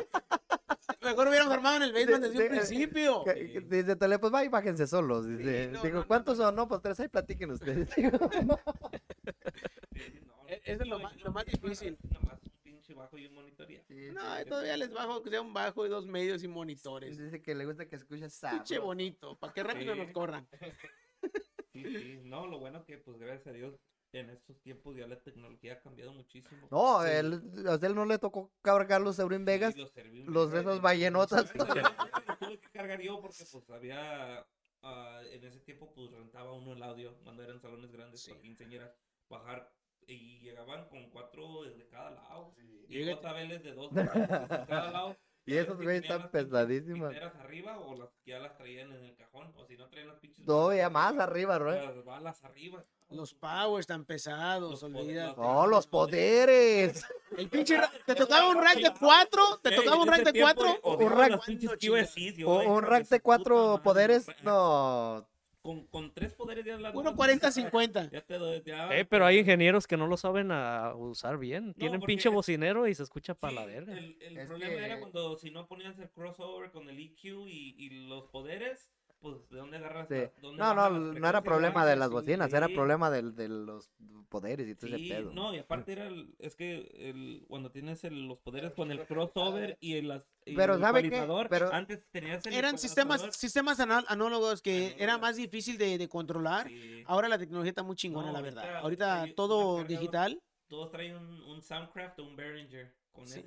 Mejor 1.01 1.27
hubiéramos 1.27 1.53
armado 1.53 1.77
en 1.77 1.83
el 1.83 1.93
basement 1.93 2.23
desde 2.23 2.37
un 2.37 2.43
de- 2.43 2.49
principio. 2.49 3.23
que- 3.23 3.51
que 3.51 3.61
Dice 3.61 3.95
Tele, 3.95 4.17
pues 4.17 4.33
va 4.33 4.43
y 4.43 4.47
bájense 4.47 4.87
solos. 4.87 5.27
Dice, 5.27 5.69
no, 5.71 5.83
digo, 5.83 5.99
no, 5.99 6.07
¿cuántos 6.07 6.37
no. 6.39 6.45
son? 6.45 6.55
No, 6.55 6.67
pues 6.67 6.81
tres, 6.81 6.99
ahí 6.99 7.07
platiquen 7.09 7.51
ustedes. 7.51 7.87
Digo, 7.95 8.17
Sí, 8.31 8.39
no, 10.25 10.47
E- 10.47 10.61
eso 10.65 10.81
es 10.83 10.87
lo 10.89 10.97
no, 10.97 11.03
más- 11.03 11.21
lo 11.21 11.31
más 11.31 11.45
difícil. 11.45 11.97
Nomás 12.11 12.41
un 12.43 12.51
pinche 12.63 12.93
bajo 12.95 13.17
y 13.17 13.27
un 13.27 13.35
monitoría. 13.35 13.83
sí, 13.87 14.09
No, 14.11 14.37
sí, 14.37 14.45
todavía 14.45 14.77
les 14.77 14.91
bajo 14.91 15.21
que 15.21 15.29
sea 15.29 15.41
un 15.41 15.53
bajo 15.53 15.85
y 15.85 15.89
dos 15.89 16.07
medios 16.07 16.41
y 16.43 16.47
monitores. 16.47 17.17
Dice 17.19 17.41
que 17.43 17.53
le 17.53 17.65
gusta 17.65 17.85
que 17.87 17.97
escuche 17.97 18.27
Pinche 18.49 18.79
bonito, 18.79 19.37
para 19.37 19.53
que 19.53 19.61
rápido 19.63 19.93
Sí. 19.93 19.99
nos 19.99 20.11
corran. 20.11 20.47
Sí, 21.83 21.97
sí, 22.01 22.21
no, 22.23 22.47
lo 22.47 22.59
bueno 22.59 22.83
que 22.85 22.97
pues 22.97 23.17
gracias 23.17 23.47
a 23.47 23.51
Dios 23.51 23.75
en 24.11 24.29
estos 24.31 24.59
tiempos 24.61 24.95
ya 24.95 25.05
la 25.07 25.19
tecnología 25.19 25.73
ha 25.73 25.79
cambiado 25.81 26.13
muchísimo. 26.13 26.67
No, 26.71 27.03
Sí. 27.03 27.09
él, 27.11 27.67
a 27.67 27.75
usted 27.75 27.89
no 27.93 28.05
le 28.05 28.17
tocó 28.17 28.51
cargar 28.61 29.01
los 29.01 29.19
Eurin 29.19 29.41
Sí, 29.41 29.45
Vegas. 29.45 29.75
los 29.77 29.91
serví 29.91 30.23
los 30.23 30.51
de 30.51 30.61
eh, 30.61 30.79
ballenotas. 30.79 31.53
Tuve 32.39 32.59
que 32.59 32.69
cargar 32.71 32.99
yo 33.01 33.21
porque 33.21 33.43
pues 33.51 33.69
había, 33.69 34.45
ah, 34.83 35.21
en 35.29 35.43
ese 35.43 35.59
tiempo 35.59 35.93
pues 35.93 36.09
rentaba 36.11 36.53
uno 36.53 36.73
el 36.73 36.81
audio 36.81 37.15
cuando 37.23 37.43
eran 37.43 37.59
salones 37.61 37.91
grandes 37.91 38.21
Sí. 38.21 38.31
para 38.31 38.41
quinceañeras, 38.41 38.91
bajar 39.29 39.71
y 40.07 40.39
llegaban 40.39 40.89
con 40.89 41.09
cuatro 41.11 41.61
de 41.77 41.87
cada 41.87 42.09
lado. 42.11 42.55
Y 42.57 42.87
Llega- 42.87 43.13
JBLs 43.21 43.61
de 43.63 43.73
dos 43.73 43.93
de 43.93 44.05
cada 44.07 44.91
lado. 44.91 45.17
Y 45.49 45.57
esos 45.57 45.77
güeyes 45.77 46.03
están 46.03 46.19
las 46.21 46.29
pesadísimas. 46.29 47.09
piteras 47.09 47.35
arriba 47.35 47.79
o 47.79 47.95
las 47.95 48.09
que 48.23 48.31
ya 48.31 48.39
las 48.39 48.55
traían 48.57 48.91
en 48.93 49.03
el 49.05 49.15
cajón 49.15 49.51
o 49.57 49.65
si 49.65 49.77
no 49.77 49.87
traían 49.87 50.09
las 50.09 50.17
pinches 50.19 50.45
Todavía 50.45 50.89
balas 50.89 51.15
más 51.15 51.23
arriba, 51.27 51.59
¿no? 51.59 51.71
Las 51.71 52.05
balas 52.05 52.43
arriba. 52.43 52.83
Los 53.11 53.33
powers 53.33 53.87
tan 53.87 54.05
pesados, 54.05 54.83
olvídate. 54.83 55.35
los- 55.35 55.45
¡Oh, 55.47 55.65
los 55.65 55.87
poderes! 55.87 57.03
El 57.35 57.49
pinche 57.49 57.75
te 58.05 58.13
tocaba 58.13 58.49
un 58.49 58.61
rack 58.61 58.75
de 58.77 58.93
cuatro, 58.99 59.41
te 59.63 59.71
tocaba 59.71 59.97
un 60.01 60.07
rack 60.07 60.23
de 60.31 60.39
cuatro. 60.41 60.77
odiaba 60.83 61.15
rack- 61.15 61.31
las 61.31 61.45
pinches 61.45 61.69
¿Cuándo, 61.69 62.05
QSCs, 62.05 62.37
yo, 62.37 62.49
O- 62.49 62.59
ay, 62.59 62.67
un 62.67 62.83
rack 62.83 63.07
de 63.07 63.19
cuatro 63.19 63.81
poderes, 63.83 64.27
no. 64.43 65.27
Con, 65.61 65.87
con 65.87 66.13
tres 66.13 66.33
poderes 66.33 66.63
ya 66.63 66.77
la 66.77 66.91
Uno 66.91 67.13
40-50. 67.15 68.09
Ya 68.11 68.21
te 68.21 68.37
doy, 68.37 68.61
ya. 68.65 68.89
Eh, 68.97 69.03
pero 69.05 69.25
hay 69.25 69.39
ingenieros 69.39 69.87
que 69.87 69.97
no 69.97 70.07
lo 70.07 70.15
saben 70.15 70.51
a 70.51 70.93
usar 70.95 71.37
bien. 71.37 71.73
Tienen 71.73 72.01
pinche 72.01 72.29
bocinero 72.29 72.87
y 72.87 72.95
se 72.95 73.03
escucha 73.03 73.33
para 73.35 73.51
Sí, 73.51 73.55
la 73.59 73.65
verga. 73.65 73.97
El, 73.97 74.17
el 74.21 74.47
problema 74.47 74.85
era 74.85 74.99
cuando 74.99 75.37
si 75.37 75.51
no 75.51 75.67
ponías 75.67 75.99
el 75.99 76.09
crossover 76.09 76.71
con 76.71 76.89
el 76.89 76.97
EQ 76.97 77.23
y, 77.47 77.75
y 77.77 78.07
los 78.07 78.25
poderes, 78.27 78.89
pues 79.19 79.49
¿de 79.49 79.57
dónde 79.57 79.77
agarras? 79.77 80.07
Sí. 80.07 80.15
No, 80.41 80.73
no, 80.73 80.89
no 80.89 81.27
era 81.27 81.41
problema 81.41 81.85
de 81.85 81.95
las 81.95 82.07
Sí, 82.09 82.13
bocinas, 82.13 82.53
era 82.53 82.67
problema 82.69 83.09
del- 83.09 83.35
de, 83.35 83.49
los 83.49 83.91
poderes 84.29 84.67
y 84.67 84.75
todo 84.75 84.87
ese 84.87 84.97
Sí, 84.97 85.09
pedo. 85.09 85.31
no, 85.33 85.53
y 85.53 85.59
aparte 85.59 85.91
era 85.93 86.07
el- 86.07 86.35
es 86.39 86.55
que 86.55 86.89
el, 86.93 87.45
cuando 87.47 87.71
tienes 87.71 88.03
el- 88.03 88.27
los 88.27 88.37
poderes 88.39 88.73
con 88.73 88.91
el 88.91 89.05
crossover 89.05 89.77
y 89.81 89.95
el, 89.95 90.23
y 90.45 90.55
Pero 90.55 90.75
el 90.75 90.79
¿sabe 90.81 91.03
qué? 91.09 91.27
Pero- 91.49 91.73
antes 91.73 92.03
tenías 92.11 92.45
el 92.45 92.53
Eran 92.53 92.77
sistemas, 92.77 93.27
sistemas 93.35 93.79
análogos 93.79 94.61
que 94.61 94.95
era 94.97 95.17
más 95.17 95.35
difícil 95.35 95.77
de, 95.77 95.97
de 95.97 96.07
controlar. 96.07 96.67
sí, 96.67 97.03
Ahora 97.05 97.27
la 97.27 97.37
tecnología 97.37 97.69
está 97.71 97.83
muy 97.83 97.95
chingona, 97.95 98.27
No, 98.27 98.33
la 98.33 98.39
ahorita 98.39 98.61
verdad. 98.61 98.81
Ahorita 98.81 99.23
un 99.23 99.35
todo 99.35 99.83
digital. 99.83 100.41
todos 100.67 100.91
traen 100.91 101.15
un, 101.15 101.41
un 101.41 101.61
Soundcraft 101.61 102.19
o 102.19 102.23
un 102.23 102.35
Behringer 102.35 102.93
con 103.11 103.27
Sí. 103.27 103.43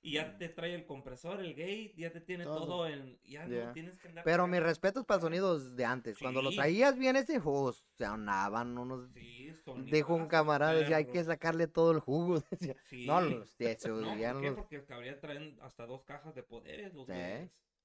Y 0.00 0.12
ya 0.12 0.36
te 0.38 0.48
trae 0.48 0.74
el 0.74 0.86
compresor, 0.86 1.40
el 1.40 1.54
gate, 1.54 1.92
ya 1.96 2.12
te 2.12 2.20
tiene 2.20 2.44
Todo. 2.44 2.66
todo, 2.66 2.86
en 2.88 3.18
ya 3.24 3.46
no 3.46 3.72
tienes 3.72 3.98
que 3.98 4.08
andar 4.08 4.24
Pero 4.24 4.46
mis 4.46 4.60
respetos 4.62 5.04
para 5.04 5.20
sonidos 5.20 5.74
de 5.76 5.84
antes. 5.84 6.18
Cuando 6.18 6.40
lo 6.42 6.50
traías 6.50 6.96
bien 6.96 7.16
ese 7.16 7.40
juego, 7.40 7.72
sonaban 7.72 8.76
unos... 8.78 9.10
Sí, 9.12 9.52
Dijo 9.90 10.14
un 10.14 10.26
camarada, 10.28 10.72
decía, 10.74 10.96
hay 10.96 11.06
que 11.06 11.22
sacarle 11.24 11.66
todo 11.66 11.92
el 11.92 12.00
jugo. 12.00 12.40
decía. 12.50 12.74
Sí. 12.88 13.06
No, 13.06 13.20
los, 13.20 13.56
de 13.58 13.72
eso, 13.72 13.88
No, 14.00 14.16
ya 14.16 14.32
¿por 14.32 14.40
qué? 14.42 14.46
los- 14.48 14.56
Porque 14.56 14.84
cabría 14.84 15.20
traen 15.20 15.58
hasta 15.60 15.86
dos 15.86 16.02
cajas 16.04 16.34
de 16.34 16.42
poderes 16.42 16.94
los 16.94 17.06
Sí. 17.06 17.12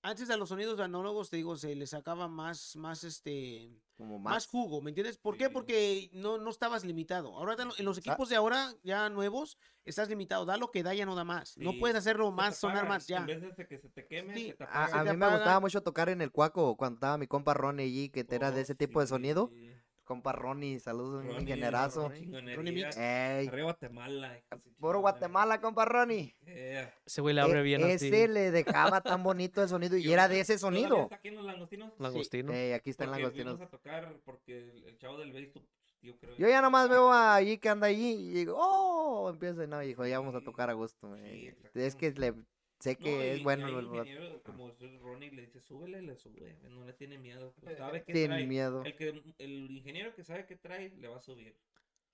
Antes 0.05 0.29
a 0.29 0.35
los 0.35 0.49
sonidos 0.49 0.81
análogos, 0.81 1.29
te 1.29 1.37
digo, 1.37 1.55
se 1.55 1.73
les 1.75 1.91
sacaba 1.91 2.27
más, 2.27 2.75
más 2.75 3.05
este, 3.05 3.71
como 3.95 4.19
más, 4.19 4.33
más... 4.33 4.47
jugo, 4.47 4.81
¿me 4.81 4.91
entiendes? 4.91 5.17
¿Por 5.17 5.37
qué? 5.37 5.49
Porque 5.49 6.09
no, 6.11 6.37
no 6.37 6.49
estabas 6.49 6.83
limitado. 6.83 7.37
Ahora 7.37 7.55
en 7.77 7.85
los 7.85 7.97
equipos 7.97 8.27
de 8.27 8.35
ahora, 8.35 8.73
ya 8.83 9.09
nuevos, 9.09 9.57
estás 9.85 10.09
limitado. 10.09 10.43
Da 10.45 10.57
lo 10.57 10.71
que 10.71 10.83
da, 10.83 10.93
ya 10.93 11.05
no 11.05 11.15
da 11.15 11.23
más. 11.23 11.57
No 11.57 11.71
puedes 11.79 11.95
hacerlo 11.95 12.27
Se 12.27 12.33
más, 12.33 12.57
sonar 12.57 12.85
más 12.85 13.07
ya. 13.07 13.19
En 13.19 13.25
vez 13.27 13.55
de 13.55 13.65
que 13.65 13.79
se 13.79 13.87
te 13.87 14.05
queme, 14.05 14.33
Sí. 14.35 14.47
se 14.47 14.53
te 14.55 14.63
A, 14.65 14.83
a 14.83 14.87
se 14.89 15.03
te 15.05 15.11
mí 15.11 15.17
me 15.17 15.29
gustaba 15.29 15.59
mucho 15.61 15.81
tocar 15.81 16.09
en 16.09 16.21
el 16.21 16.31
cuaco 16.31 16.75
cuando 16.75 16.95
estaba 16.97 17.17
mi 17.17 17.27
compa 17.27 17.53
Ronnie 17.53 17.85
allí, 17.85 18.09
que 18.09 18.25
era 18.29 18.51
de 18.51 18.59
Oh, 18.59 18.63
ese 18.63 18.75
tipo 18.75 18.99
de 18.99 19.07
sí, 19.07 19.11
sonido. 19.11 19.51
Sí. 20.13 20.21
Compa 20.21 20.31
Ronnie, 20.31 20.79
saludos, 20.79 21.21
un 21.23 21.27
Ronnie, 21.27 21.41
ingenierazo. 21.41 22.09
Ronnie, 22.09 22.85
Arriba 22.85 23.63
Guatemala. 23.63 24.39
puro 24.79 24.99
Guatemala, 24.99 25.59
compa 25.61 25.85
Ronnie. 25.85 26.35
Yeah. 26.45 26.93
Ese 27.05 27.21
güey 27.21 27.33
le 27.35 27.41
abre 27.41 27.59
E- 27.59 27.63
bien 27.63 27.83
así. 27.83 28.07
ese 28.07 28.27
le 28.27 28.51
dejaba 28.51 29.01
tan 29.01 29.23
bonito 29.23 29.61
el 29.61 29.69
sonido 29.69 29.97
y 29.97 30.11
era 30.11 30.27
de 30.27 30.39
ese 30.39 30.57
¿Todavía 30.57 30.81
sonido. 30.87 31.03
está 31.03 31.15
aquí 31.15 31.27
en 31.29 31.35
los 31.35 31.45
langostinos? 31.45 31.93
Langostino. 31.99 32.53
Ey, 32.53 32.73
aquí 32.73 32.89
están 32.89 33.07
Porque 33.07 33.21
langostinos. 33.21 33.61
a 33.61 33.67
tocar 33.67 34.13
porque 34.25 34.69
el, 34.87 34.97
chavo 34.97 35.17
del 35.17 35.31
bass, 35.33 35.51
tu 35.51 35.61
tío 35.99 36.17
creo. 36.19 36.35
Yo 36.37 36.47
ya 36.47 36.61
nomás 36.61 36.89
veo 36.89 37.11
a 37.11 37.35
allí 37.35 37.57
que 37.57 37.69
anda 37.69 37.87
allí 37.87 38.11
y 38.11 38.29
digo, 38.33 38.55
oh, 38.57 39.29
empieza, 39.29 39.65
no, 39.67 39.81
hijo, 39.83 40.05
ya 40.05 40.19
vamos 40.19 40.35
a 40.35 40.39
Sí, 40.39 40.45
tocar 40.45 40.69
a 40.69 40.73
gusto. 40.73 41.15
sí, 41.17 41.53
es 41.73 41.95
que 41.95 42.11
le, 42.11 42.33
sé 42.83 42.97
que 42.97 43.11
No, 43.11 43.23
y- 43.23 43.27
es 43.27 43.39
y 43.39 43.43
bueno. 43.43 43.65
hay 43.67 43.73
el- 43.75 43.85
ingeniero, 43.85 44.43
como 44.43 44.69
es 44.69 44.99
Ronnie 45.01 45.31
le 45.31 45.41
dice, 45.43 45.61
súbele, 45.61 46.01
le 46.01 46.15
sube, 46.15 46.57
no 46.69 46.85
le 46.85 46.93
tiene 46.93 47.17
miedo. 47.17 47.53
pues, 47.61 47.77
sabe 47.77 48.03
qué 48.03 48.13
Sin 48.13 48.25
trae. 48.27 48.45
miedo. 48.47 48.83
El, 48.83 48.95
que, 48.95 49.23
el 49.37 49.71
ingeniero 49.71 50.13
que 50.13 50.23
sabe 50.23 50.45
qué 50.45 50.55
trae, 50.55 50.89
le 50.89 51.07
va 51.07 51.17
a 51.17 51.21
subir. 51.21 51.55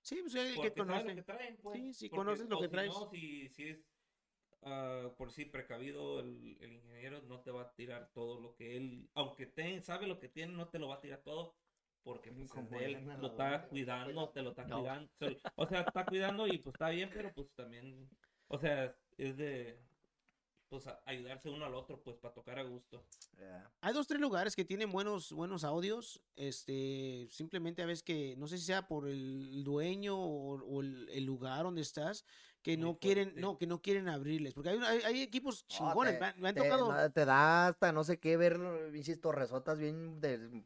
Sí, 0.02 0.18
pues 0.22 0.34
el 0.36 0.54
Porque 0.54 0.72
que 0.72 0.76
sabe 0.80 0.88
lo 0.90 0.94
conoce. 1.00 1.14
que 1.16 1.22
traen, 1.22 1.56
pues. 1.62 1.76
Sí, 1.78 1.92
sí, 1.94 2.08
porque- 2.08 2.18
conoces 2.24 2.48
lo 2.48 2.58
que 2.58 2.66
si 2.66 2.70
traes. 2.70 2.88
No, 2.92 3.10
si, 3.10 3.48
si 3.50 3.68
es 3.68 3.84
ah, 4.62 5.10
por 5.16 5.30
sí 5.32 5.44
precavido, 5.44 6.20
el, 6.20 6.56
el 6.60 6.72
ingeniero 6.72 7.22
no 7.22 7.40
te 7.40 7.50
va 7.50 7.62
a 7.62 7.72
tirar 7.74 8.10
todo 8.12 8.40
lo 8.40 8.54
que 8.54 8.76
él, 8.76 9.08
aunque 9.14 9.46
te, 9.46 9.80
sabe 9.82 10.06
lo 10.06 10.18
que 10.18 10.28
tiene, 10.28 10.52
no 10.54 10.68
te 10.68 10.78
lo 10.78 10.88
va 10.88 10.96
a 10.96 11.00
tirar 11.00 11.22
todo. 11.22 11.54
Porque 12.02 12.32
pues, 12.32 12.50
Como 12.50 12.78
él 12.80 13.04
lo 13.20 13.26
está 13.26 13.68
cuidando, 13.68 14.30
te 14.30 14.40
lo 14.42 14.50
está 14.50 14.64
No. 14.66 14.78
cuidando. 14.78 15.10
O 15.56 15.66
sea, 15.66 15.80
está 15.82 16.06
cuidando 16.06 16.46
y 16.46 16.56
pues 16.58 16.74
está 16.74 16.88
bien, 16.88 17.10
pero 17.12 17.30
pues 17.34 17.50
también, 17.54 18.08
o 18.48 18.58
sea, 18.58 18.96
es 19.18 19.36
de 19.36 19.78
pues 20.70 20.86
a- 20.86 21.00
ayudarse 21.04 21.50
uno 21.50 21.64
al 21.66 21.74
otro, 21.74 22.00
pues 22.00 22.16
para 22.16 22.32
tocar 22.32 22.58
a 22.60 22.62
gusto. 22.62 23.04
Yeah. 23.36 23.70
Hay 23.80 23.92
dos, 23.92 24.06
tres 24.06 24.20
lugares 24.20 24.54
que 24.54 24.64
tienen 24.64 24.90
buenos, 24.92 25.32
buenos 25.32 25.64
audios. 25.64 26.22
Este, 26.36 27.26
simplemente 27.28 27.82
a 27.82 27.86
veces 27.86 28.04
que, 28.04 28.36
no 28.36 28.46
sé 28.46 28.56
si 28.56 28.64
sea 28.64 28.86
por 28.86 29.08
el 29.08 29.64
dueño 29.64 30.16
o, 30.16 30.62
o 30.62 30.80
el, 30.80 31.08
el 31.10 31.24
lugar 31.24 31.64
donde 31.64 31.82
estás, 31.82 32.24
que 32.62 32.76
Muy 32.76 32.86
no 32.86 32.98
quieren, 32.98 33.24
fuerte. 33.30 33.40
no, 33.40 33.58
que 33.58 33.66
no 33.66 33.82
quieren 33.82 34.08
abrirles. 34.08 34.54
Porque 34.54 34.70
hay, 34.70 34.78
hay, 34.78 34.98
hay 35.00 35.22
equipos 35.22 35.66
chingones. 35.66 36.14
te- 36.14 36.20
me 36.20 36.26
han- 36.26 36.40
me 36.40 36.48
han 36.50 36.54
te, 36.54 36.60
tocado. 36.62 36.92
no, 36.92 37.12
te 37.12 37.24
da 37.24 37.66
hasta 37.66 37.92
no 37.92 38.04
sé 38.04 38.20
qué 38.20 38.36
ver, 38.36 38.58
insisto, 38.94 39.32
resotas 39.32 39.78
bien 39.78 40.20
de 40.20 40.64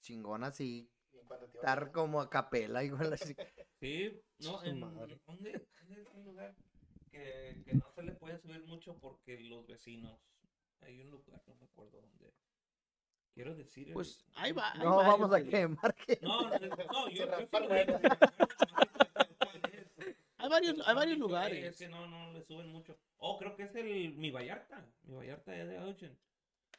chingonas 0.00 0.58
y 0.60 0.90
en 1.12 1.44
estar 1.54 1.92
como 1.92 2.20
a 2.22 2.30
capela, 2.30 2.82
igual 3.10 3.12
así. 3.12 3.36
Sí, 3.80 4.18
no, 4.38 4.64
en. 4.64 4.80
¿dónde, 4.80 5.20
dónde 5.26 5.52
es 5.90 6.06
un 6.14 6.24
lugar 6.24 6.56
que, 7.12 7.62
que 7.64 7.74
no 7.74 7.88
se 7.94 8.02
le 8.02 8.12
puede 8.12 8.38
subir 8.38 8.64
mucho 8.64 8.98
porque 8.98 9.38
los 9.40 9.66
vecinos, 9.66 10.18
hay 10.80 11.00
un 11.00 11.10
lugar, 11.10 11.40
no 11.46 11.54
me 11.54 11.64
acuerdo 11.66 12.00
dónde. 12.00 12.32
Quiero 13.34 13.54
decir. 13.54 13.88
el- 13.88 13.94
Pues, 13.94 14.24
ahí 14.34 14.52
va, 14.52 14.72
ahí 14.72 14.78
No, 14.80 14.96
varios, 14.96 15.18
vamos 15.20 15.32
a 15.34 15.44
quemar 15.44 15.94
que... 15.94 16.18
No, 16.22 16.42
no, 16.42 16.58
no, 16.58 17.08
yo, 17.10 17.26
Se 17.36 17.86
yo. 17.86 17.98
Hay 20.38 20.48
varios, 20.48 20.76
hay 20.86 20.94
varios 20.94 21.14
Es 21.14 21.18
lugares. 21.20 21.76
que 21.78 21.88
no, 21.88 22.06
no 22.08 22.32
le 22.32 22.42
suben 22.42 22.68
mucho. 22.68 22.98
Oh, 23.18 23.38
creo 23.38 23.54
que 23.54 23.62
es 23.64 23.74
el 23.76 24.14
mi 24.14 24.30
Vallarta. 24.32 24.84
Mi 25.04 25.14
Vallarta 25.14 25.56
es 25.56 25.68
de 25.68 25.78
Ocean. 25.78 26.18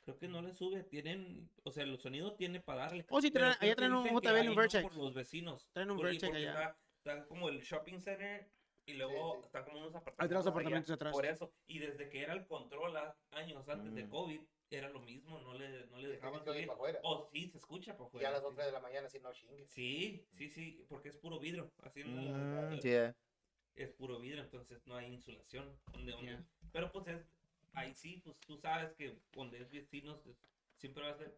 Creo 0.03 0.19
que 0.19 0.27
no 0.27 0.41
le 0.41 0.53
sube, 0.53 0.83
tienen, 0.83 1.49
o 1.63 1.71
sea, 1.71 1.83
el 1.85 1.97
sonido 1.97 2.33
tiene 2.33 2.59
para 2.59 2.81
darle. 2.81 3.05
Oh, 3.09 3.21
sí, 3.21 3.31
traen- 3.31 3.55
creo 3.57 3.61
allá 3.61 3.71
que 3.71 3.75
traen 3.77 3.93
un 3.93 4.03
JBL, 4.09 4.27
ahí 4.35 4.47
un 4.49 4.55
no 4.55 4.61
Vertex. 4.61 4.83
por 4.83 4.97
los 4.97 5.13
vecinos. 5.13 5.69
Traen 5.71 5.91
un 5.91 5.97
Vertex 5.97 6.23
allá. 6.35 6.49
Está, 6.51 6.77
está 6.97 7.25
como 7.27 7.47
el 7.47 7.61
shopping 7.61 7.99
center 8.01 8.49
y 8.85 8.93
luego 8.93 9.33
Sí, 9.33 9.39
sí. 9.39 9.45
está 9.45 9.63
como 9.65 9.77
unos 9.79 9.95
apartamentos. 9.95 10.19
Hay 10.35 10.37
allá, 10.41 10.49
apartamentos 10.49 10.91
atrás. 10.91 11.11
Por 11.13 11.25
eso, 11.25 11.53
y 11.67 11.79
desde 11.79 12.09
que 12.09 12.21
era 12.21 12.33
el 12.33 12.45
control 12.47 12.95
años 13.31 13.67
antes 13.69 13.93
de 13.93 14.03
Mm. 14.05 14.09
COVID, 14.09 14.41
era 14.69 14.89
lo 14.89 14.99
mismo, 15.01 15.39
no 15.39 15.53
le, 15.53 15.85
no 15.87 15.97
le 15.97 16.07
dejaban 16.07 16.39
sí, 16.39 16.45
se 16.45 16.49
oye 16.49 16.59
subir. 16.61 16.67
pa' 16.67 16.73
afuera. 16.73 16.99
O 17.03 17.29
sí, 17.31 17.47
se 17.49 17.57
escucha 17.59 17.93
para 17.95 18.03
Y 18.03 18.05
a 18.05 18.07
afuera. 18.07 18.31
las 18.31 18.39
sí. 18.39 18.45
2 18.45 18.55
de 18.57 18.71
la 18.71 18.79
mañana, 18.79 19.09
si 19.09 19.19
no 19.19 19.31
chingues. 19.31 19.69
Sí, 19.69 20.25
sí, 20.33 20.49
sí, 20.49 20.85
porque 20.89 21.09
es 21.09 21.17
puro 21.17 21.39
vidrio. 21.39 21.71
Así 21.83 22.03
Mm, 22.03 22.79
eh. 22.83 23.13
es 23.75 23.91
puro 23.91 24.19
vidrio, 24.19 24.41
entonces 24.43 24.85
no 24.87 24.95
hay 24.95 25.13
insulación. 25.13 25.77
Donde, 25.91 26.11
donde- 26.11 26.31
Ya. 26.31 26.45
Pero 26.71 26.91
pues 26.91 27.07
es, 27.07 27.21
ahí 27.73 27.93
sí, 27.93 28.19
pues 28.23 28.35
tú 28.39 28.57
sabes 28.57 28.93
que 28.93 29.19
donde 29.33 29.61
es 29.61 29.69
vecinos 29.69 30.19
siempre 30.77 31.03
va 31.03 31.11
a 31.11 31.17
ser 31.17 31.37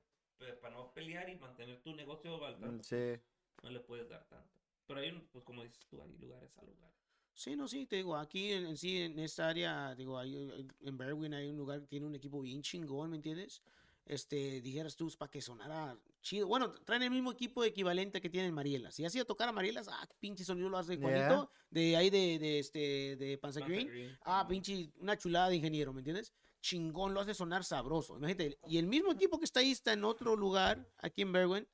para 0.61 0.75
no 0.75 0.91
pelear 0.93 1.29
y 1.29 1.35
mantener 1.37 1.81
tu 1.81 1.93
negocio 1.95 2.43
al 2.45 2.57
tanto, 2.59 2.77
Mm, 2.77 2.83
Sí. 2.83 3.21
no 3.63 3.69
le 3.69 3.79
puedes 3.81 4.07
dar 4.09 4.23
tanto. 4.27 4.49
Pero 4.87 4.99
hay, 4.99 5.11
pues 5.31 5.43
como 5.43 5.63
dices 5.63 5.85
tú, 5.87 6.01
hay 6.01 6.11
lugares 6.17 6.57
a 6.57 6.61
lugares. 6.63 6.95
Sí, 7.35 7.55
no, 7.55 7.67
sí, 7.67 7.85
te 7.85 7.97
digo, 7.97 8.15
aquí 8.15 8.53
en, 8.53 8.65
en 8.65 8.77
sí, 8.77 9.01
en 9.01 9.19
esta 9.19 9.49
área, 9.49 9.93
digo, 9.93 10.17
hay, 10.17 10.35
hay- 10.37 10.67
en 10.85 10.97
Berwyn 10.97 11.33
hay 11.33 11.49
un 11.49 11.57
lugar 11.57 11.81
que 11.81 11.87
tiene 11.87 12.05
un 12.05 12.15
equipo 12.15 12.41
bien 12.41 12.61
chingón, 12.61 13.09
¿me 13.09 13.17
entiendes? 13.17 13.61
Este, 14.05 14.61
dijeras 14.61 14.95
tú, 14.95 15.11
para 15.17 15.29
que 15.31 15.41
sonara 15.41 15.97
chido. 16.21 16.47
Bueno, 16.47 16.71
traen 16.71 17.03
el 17.03 17.09
mismo 17.11 17.31
equipo 17.31 17.63
equivalente 17.63 18.21
que 18.21 18.29
tienen 18.29 18.53
Marielas. 18.53 18.95
Si 18.95 19.03
has 19.03 19.13
ido 19.15 19.23
a 19.23 19.27
tocar 19.27 19.49
a 19.49 19.51
Marielas, 19.51 19.87
ah, 19.89 20.05
qué 20.07 20.15
pinche 20.19 20.45
sonido 20.45 20.69
lo 20.69 20.77
hace 20.77 20.95
Yeah. 20.97 21.01
Juanito, 21.01 21.51
de 21.71 21.97
ahí 21.97 22.09
de, 22.09 22.39
de, 22.39 22.59
este, 22.59 23.15
de 23.17 23.37
Panza 23.37 23.59
Panza 23.59 23.73
Green. 23.73 23.87
Green, 23.87 24.17
Ah, 24.23 24.45
pinche, 24.47 24.91
una 24.99 25.17
chulada 25.17 25.49
de 25.49 25.55
ingeniero, 25.57 25.91
¿me 25.91 25.99
entiendes? 26.01 26.31
Chingón, 26.61 27.13
lo 27.13 27.19
hace 27.19 27.33
sonar 27.33 27.63
sabroso. 27.63 28.15
Imagínate, 28.17 28.57
y 28.67 28.77
el 28.77 28.87
mismo 28.87 29.11
equipo 29.11 29.39
que 29.39 29.45
está 29.45 29.59
ahí 29.59 29.71
está 29.71 29.91
en 29.93 30.03
otro 30.05 30.35
lugar, 30.35 30.87
aquí 30.99 31.23
en 31.23 31.31
Berwyn, 31.33 31.67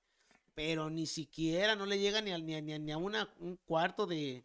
pero 0.56 0.90
ni 0.90 1.06
siquiera 1.06 1.76
no 1.76 1.86
le 1.86 2.00
llega 2.00 2.22
ni 2.22 2.32
a, 2.32 2.38
ni 2.38 2.56
a, 2.56 2.62
ni 2.62 2.74
a- 2.74 2.80
ni 2.80 2.92
a 2.92 2.98
una, 2.98 3.32
un 3.40 3.58
cuarto 3.58 4.06
de, 4.08 4.44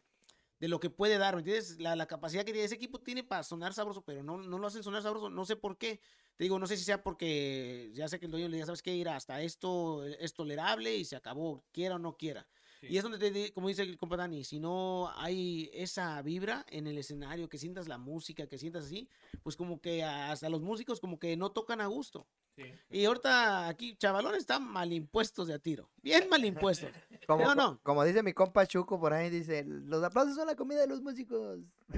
de 0.58 0.68
lo 0.68 0.80
que 0.80 0.90
puede 0.90 1.18
dar, 1.18 1.34
¿me 1.34 1.40
entiendes? 1.40 1.78
La, 1.78 1.96
la 1.96 2.06
capacidad 2.06 2.44
que 2.44 2.52
tiene 2.52 2.64
ese 2.64 2.74
equipo 2.76 3.00
tiene 3.00 3.22
para 3.24 3.42
sonar 3.42 3.74
sabroso, 3.74 4.02
pero 4.04 4.22
no, 4.22 4.38
no 4.38 4.58
lo 4.58 4.66
hacen 4.66 4.82
sonar 4.82 5.02
sabroso, 5.02 5.30
no 5.30 5.44
sé 5.44 5.56
por 5.56 5.76
qué. 5.78 6.00
Te 6.36 6.44
digo, 6.44 6.58
no 6.58 6.66
sé 6.66 6.76
si 6.76 6.84
sea 6.84 7.02
porque 7.02 7.90
ya 7.94 8.08
sé 8.08 8.18
que 8.18 8.26
el 8.26 8.32
dueño 8.32 8.48
le 8.48 8.56
diga, 8.56 8.66
¿sabes 8.66 8.82
qué? 8.82 8.94
Ir 8.94 9.08
hasta 9.08 9.42
esto 9.42 10.04
es 10.04 10.34
tolerable 10.34 10.94
y 10.96 11.04
se 11.04 11.16
acabó, 11.16 11.64
quiera 11.72 11.96
o 11.96 11.98
no 11.98 12.16
quiera. 12.16 12.46
Sí. 12.80 12.88
Y 12.90 12.96
es 12.98 13.02
donde, 13.02 13.18
te, 13.18 13.52
como 13.52 13.68
dice 13.68 13.82
el 13.82 13.96
compa 13.96 14.16
Dani, 14.16 14.44
si 14.44 14.58
no 14.60 15.10
hay 15.16 15.70
esa 15.72 16.20
vibra 16.22 16.64
en 16.68 16.86
el 16.86 16.98
escenario, 16.98 17.48
que 17.48 17.58
sientas 17.58 17.88
la 17.88 17.96
música, 17.98 18.46
que 18.46 18.58
sientas 18.58 18.84
así, 18.84 19.08
pues 19.42 19.56
como 19.56 19.80
que 19.80 20.04
hasta 20.04 20.48
los 20.50 20.60
músicos 20.62 21.00
como 21.00 21.18
que 21.18 21.36
no 21.36 21.50
tocan 21.52 21.80
a 21.80 21.86
gusto. 21.86 22.26
Sí. 22.54 22.64
Y 22.90 23.04
ahorita 23.04 23.68
aquí, 23.68 23.96
chavalones, 23.96 24.40
están 24.40 24.62
mal 24.66 24.92
impuestos 24.92 25.48
de 25.48 25.54
a 25.54 25.58
tiro. 25.58 25.90
Bien 26.02 26.28
mal 26.30 26.44
impuestos. 26.44 26.90
Como, 27.26 27.42
No, 27.44 27.48
co- 27.48 27.54
no. 27.54 27.80
como 27.82 28.04
dice 28.04 28.22
mi 28.22 28.32
compa 28.32 28.66
Chuco 28.66 28.98
por 29.00 29.12
ahí, 29.12 29.30
dice, 29.30 29.64
los 29.64 30.02
aplausos 30.02 30.34
son 30.36 30.46
la 30.46 30.56
comida 30.56 30.80
de 30.80 30.86
los 30.86 31.02
músicos. 31.02 31.60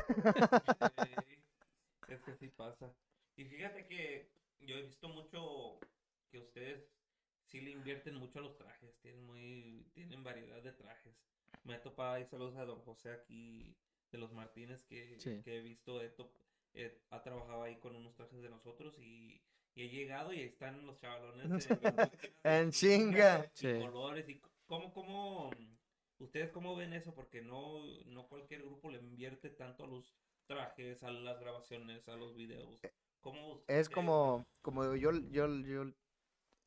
Sí, 2.08 2.14
es 2.14 2.22
que 2.22 2.34
sí 2.36 2.48
pasa. 2.48 2.90
Y 3.36 3.44
fíjate 3.44 3.86
que 3.86 4.30
yo 4.60 4.76
he 4.76 4.82
visto 4.82 5.08
mucho 5.08 5.78
que 6.30 6.38
ustedes 6.38 6.82
sí 7.48 7.60
le 7.60 7.70
invierten 7.70 8.14
mucho 8.14 8.38
a 8.38 8.42
los 8.42 8.56
trajes, 8.56 8.96
tienen 9.00 9.24
muy, 9.24 9.86
tienen 9.94 10.22
variedad 10.22 10.62
de 10.62 10.72
trajes. 10.72 11.14
Me 11.64 11.74
ha 11.74 11.82
topado 11.82 12.12
ahí 12.14 12.24
saludos 12.26 12.56
a 12.56 12.64
don 12.64 12.80
José 12.82 13.10
aquí 13.12 13.74
de 14.12 14.18
los 14.18 14.32
Martínez 14.32 14.84
que, 14.84 15.18
Sí. 15.18 15.42
que 15.42 15.58
he 15.58 15.60
visto, 15.60 16.00
he 16.02 16.08
top- 16.10 16.32
eh, 16.74 16.98
ha 17.10 17.22
trabajado 17.22 17.62
ahí 17.62 17.76
con 17.76 17.96
unos 17.96 18.14
trajes 18.14 18.40
de 18.42 18.48
nosotros 18.50 18.98
y, 18.98 19.40
y 19.74 19.82
he 19.82 19.88
llegado 19.88 20.32
y 20.32 20.40
están 20.42 20.86
los 20.86 20.98
chavalones 21.00 21.48
de- 21.48 21.58
En 22.44 22.70
chinga. 22.70 23.44
y 23.46 23.58
Sí. 23.58 23.78
colores 23.80 24.28
y 24.28 24.40
cómo, 24.66 24.92
cómo, 24.92 25.50
ustedes 26.18 26.50
cómo 26.50 26.76
ven 26.76 26.92
eso, 26.92 27.14
porque 27.14 27.42
no, 27.42 27.82
no 28.06 28.28
cualquier 28.28 28.62
grupo 28.62 28.90
le 28.90 28.98
invierte 28.98 29.50
tanto 29.50 29.84
a 29.84 29.88
los 29.88 30.14
trajes, 30.46 31.02
a 31.02 31.10
las 31.10 31.38
grabaciones, 31.40 32.08
a 32.08 32.16
los 32.16 32.34
videos. 32.36 32.80
¿Cómo 33.20 33.62
Es 33.66 33.88
como, 33.88 34.46
como 34.62 34.94
yo, 34.94 35.12
yo, 35.30 35.48
yo, 35.62 35.92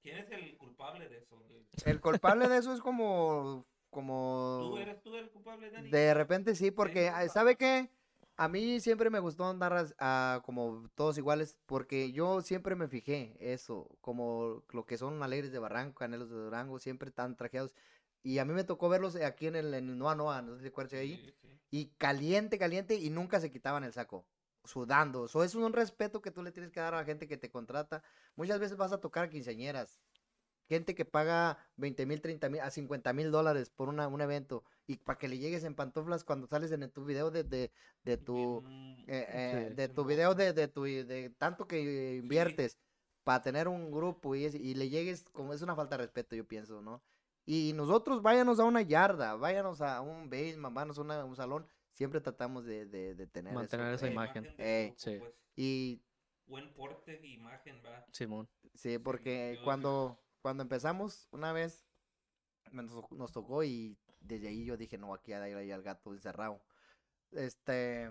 ¿Quién 0.01 0.17
es 0.17 0.31
el 0.31 0.57
culpable 0.57 1.07
de 1.07 1.17
eso? 1.19 1.37
El 1.85 2.01
culpable 2.01 2.47
de 2.47 2.57
eso 2.57 2.73
es 2.73 2.79
como, 2.81 3.65
¿Tú 3.65 3.65
como, 3.89 4.77
eres 4.79 5.01
tú 5.01 5.15
el 5.15 5.29
culpable, 5.29 5.69
Dani? 5.69 5.89
de 5.89 6.13
repente 6.13 6.55
sí, 6.55 6.71
porque, 6.71 7.09
ah, 7.09 7.27
¿sabe 7.29 7.55
qué? 7.55 7.89
A 8.37 8.47
mí 8.47 8.79
siempre 8.79 9.09
me 9.09 9.19
gustó 9.19 9.45
andar 9.45 9.73
as- 9.73 9.95
ah, 9.99 10.41
como 10.45 10.89
todos 10.95 11.17
iguales, 11.17 11.57
porque 11.65 12.11
yo 12.11 12.41
siempre 12.41 12.75
me 12.75 12.87
fijé 12.87 13.35
eso, 13.39 13.87
como 14.01 14.63
lo 14.71 14.85
que 14.85 14.97
son 14.97 15.21
alegres 15.21 15.51
de 15.51 15.59
Barranco, 15.59 15.99
canelos 15.99 16.29
de 16.29 16.35
Durango, 16.35 16.79
siempre 16.79 17.09
están 17.09 17.35
trajeados. 17.35 17.75
Y 18.23 18.37
a 18.39 18.45
mí 18.45 18.53
me 18.53 18.63
tocó 18.63 18.89
verlos 18.89 19.15
aquí 19.15 19.47
en 19.47 19.55
el, 19.55 19.73
en 19.73 19.97
Noa 19.97 20.15
Noa, 20.15 20.41
no 20.41 20.55
sé 20.55 20.61
si 20.61 20.67
acuerdas 20.67 20.93
ahí. 20.93 21.17
Sí, 21.17 21.33
sí. 21.41 21.59
y 21.71 21.85
caliente, 21.97 22.57
caliente, 22.57 22.95
y 22.95 23.09
nunca 23.09 23.39
se 23.39 23.51
quitaban 23.51 23.83
el 23.83 23.93
saco, 23.93 24.25
sudando. 24.63 25.25
Eso 25.25 25.43
es 25.43 25.55
un 25.55 25.73
respeto 25.73 26.21
que 26.21 26.31
tú 26.31 26.43
le 26.43 26.51
tienes 26.51 26.71
que 26.71 26.79
dar 26.79 26.93
a 26.93 26.97
la 26.97 27.05
gente 27.05 27.27
que 27.27 27.37
te 27.37 27.49
contrata. 27.49 28.03
Muchas 28.35 28.59
veces 28.59 28.77
vas 28.77 28.91
a 28.91 28.99
tocar 28.99 29.29
quinceañeras, 29.29 29.99
gente 30.69 30.95
que 30.95 31.05
paga 31.05 31.57
20 31.75 32.05
mil, 32.05 32.21
30 32.21 32.49
mil, 32.49 32.61
a 32.61 32.69
50 32.71 33.13
mil 33.13 33.31
dólares 33.31 33.69
por 33.69 33.89
una, 33.89 34.07
un 34.07 34.21
evento, 34.21 34.63
y 34.87 34.97
para 34.97 35.17
que 35.19 35.27
le 35.27 35.37
llegues 35.37 35.63
en 35.63 35.75
pantuflas 35.75 36.23
cuando 36.23 36.47
sales 36.47 36.71
en 36.71 36.89
tu 36.91 37.03
video 37.05 37.31
de, 37.31 37.43
de, 37.43 37.71
de 38.03 38.17
tu... 38.17 38.61
Bien, 38.61 39.05
eh, 39.07 39.25
eh, 39.29 39.73
de 39.75 39.89
tu 39.89 40.05
video 40.05 40.35
de, 40.35 40.53
de 40.53 40.67
tu 40.67 40.83
de 40.83 41.31
tanto 41.37 41.67
que 41.67 42.15
inviertes 42.17 42.77
para 43.23 43.41
tener 43.41 43.67
un 43.67 43.91
grupo 43.91 44.35
y, 44.35 44.45
es- 44.45 44.55
y 44.55 44.75
le 44.75 44.89
llegues 44.89 45.25
como 45.31 45.53
es 45.53 45.61
una 45.61 45.75
falta 45.75 45.97
de 45.97 46.03
respeto 46.03 46.35
yo 46.35 46.45
pienso 46.47 46.81
no 46.81 47.01
y 47.45 47.73
nosotros 47.75 48.21
váyanos 48.21 48.59
a 48.59 48.63
una 48.65 48.81
yarda 48.83 49.35
váyanos 49.35 49.81
a 49.81 50.01
un 50.01 50.29
basement 50.29 50.73
váyanos 50.75 50.97
a 50.99 51.01
una- 51.01 51.25
un 51.25 51.35
salón 51.35 51.67
siempre 51.93 52.21
tratamos 52.21 52.65
de, 52.65 52.85
de, 52.85 53.15
de 53.15 53.27
tener 53.27 53.51
eso, 53.53 53.59
Mantener 53.59 53.93
esa 53.93 54.07
eh, 54.07 54.11
imagen. 54.11 54.43
grupo, 54.43 54.95
Sí. 54.97 55.17
pues, 55.19 55.33
y 55.55 56.01
buen 56.45 56.73
porte 56.73 57.19
e 57.21 57.27
imagen, 57.27 57.81
va. 57.85 58.05
Simón. 58.11 58.49
sí 58.73 58.97
porque 58.97 59.59
cuando 59.63 60.19
cuando 60.41 60.63
empezamos 60.63 61.27
una 61.31 61.53
vez 61.53 61.85
nos, 62.71 63.09
nos 63.11 63.31
tocó 63.31 63.63
y 63.63 63.97
desde 64.19 64.47
ahí 64.49 64.65
yo 64.65 64.75
dije 64.77 64.97
no 64.97 65.13
aquí 65.13 65.33
hay, 65.33 65.53
hay 65.53 65.71
al 65.71 65.83
gato 65.83 66.13
encerrado 66.13 66.61
este 67.31 68.09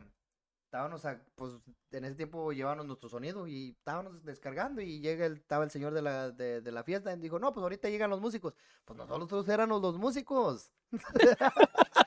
estábamos 0.64 1.04
a- 1.04 1.20
pues 1.34 1.52
en 1.90 2.04
ese 2.04 2.14
tiempo 2.14 2.52
llevábamos 2.52 2.86
nuestro 2.86 3.08
sonido 3.08 3.46
y 3.48 3.70
estábamos 3.70 4.22
descargando 4.24 4.80
y 4.80 5.00
llega 5.00 5.26
el, 5.26 5.34
estaba 5.38 5.64
el 5.64 5.70
señor 5.70 5.92
de 5.92 6.02
la, 6.02 6.30
de, 6.30 6.60
de 6.60 6.72
la 6.72 6.84
fiesta 6.84 7.12
y 7.12 7.18
dijo, 7.18 7.40
no, 7.40 7.52
pues 7.52 7.62
ahorita 7.64 7.88
llegan 7.90 8.08
los 8.10 8.20
músicos. 8.20 8.54
Pues 8.84 8.96
nosotros 8.96 9.48
éramos 9.48 9.82
los 9.82 9.98
músicos. 9.98 10.70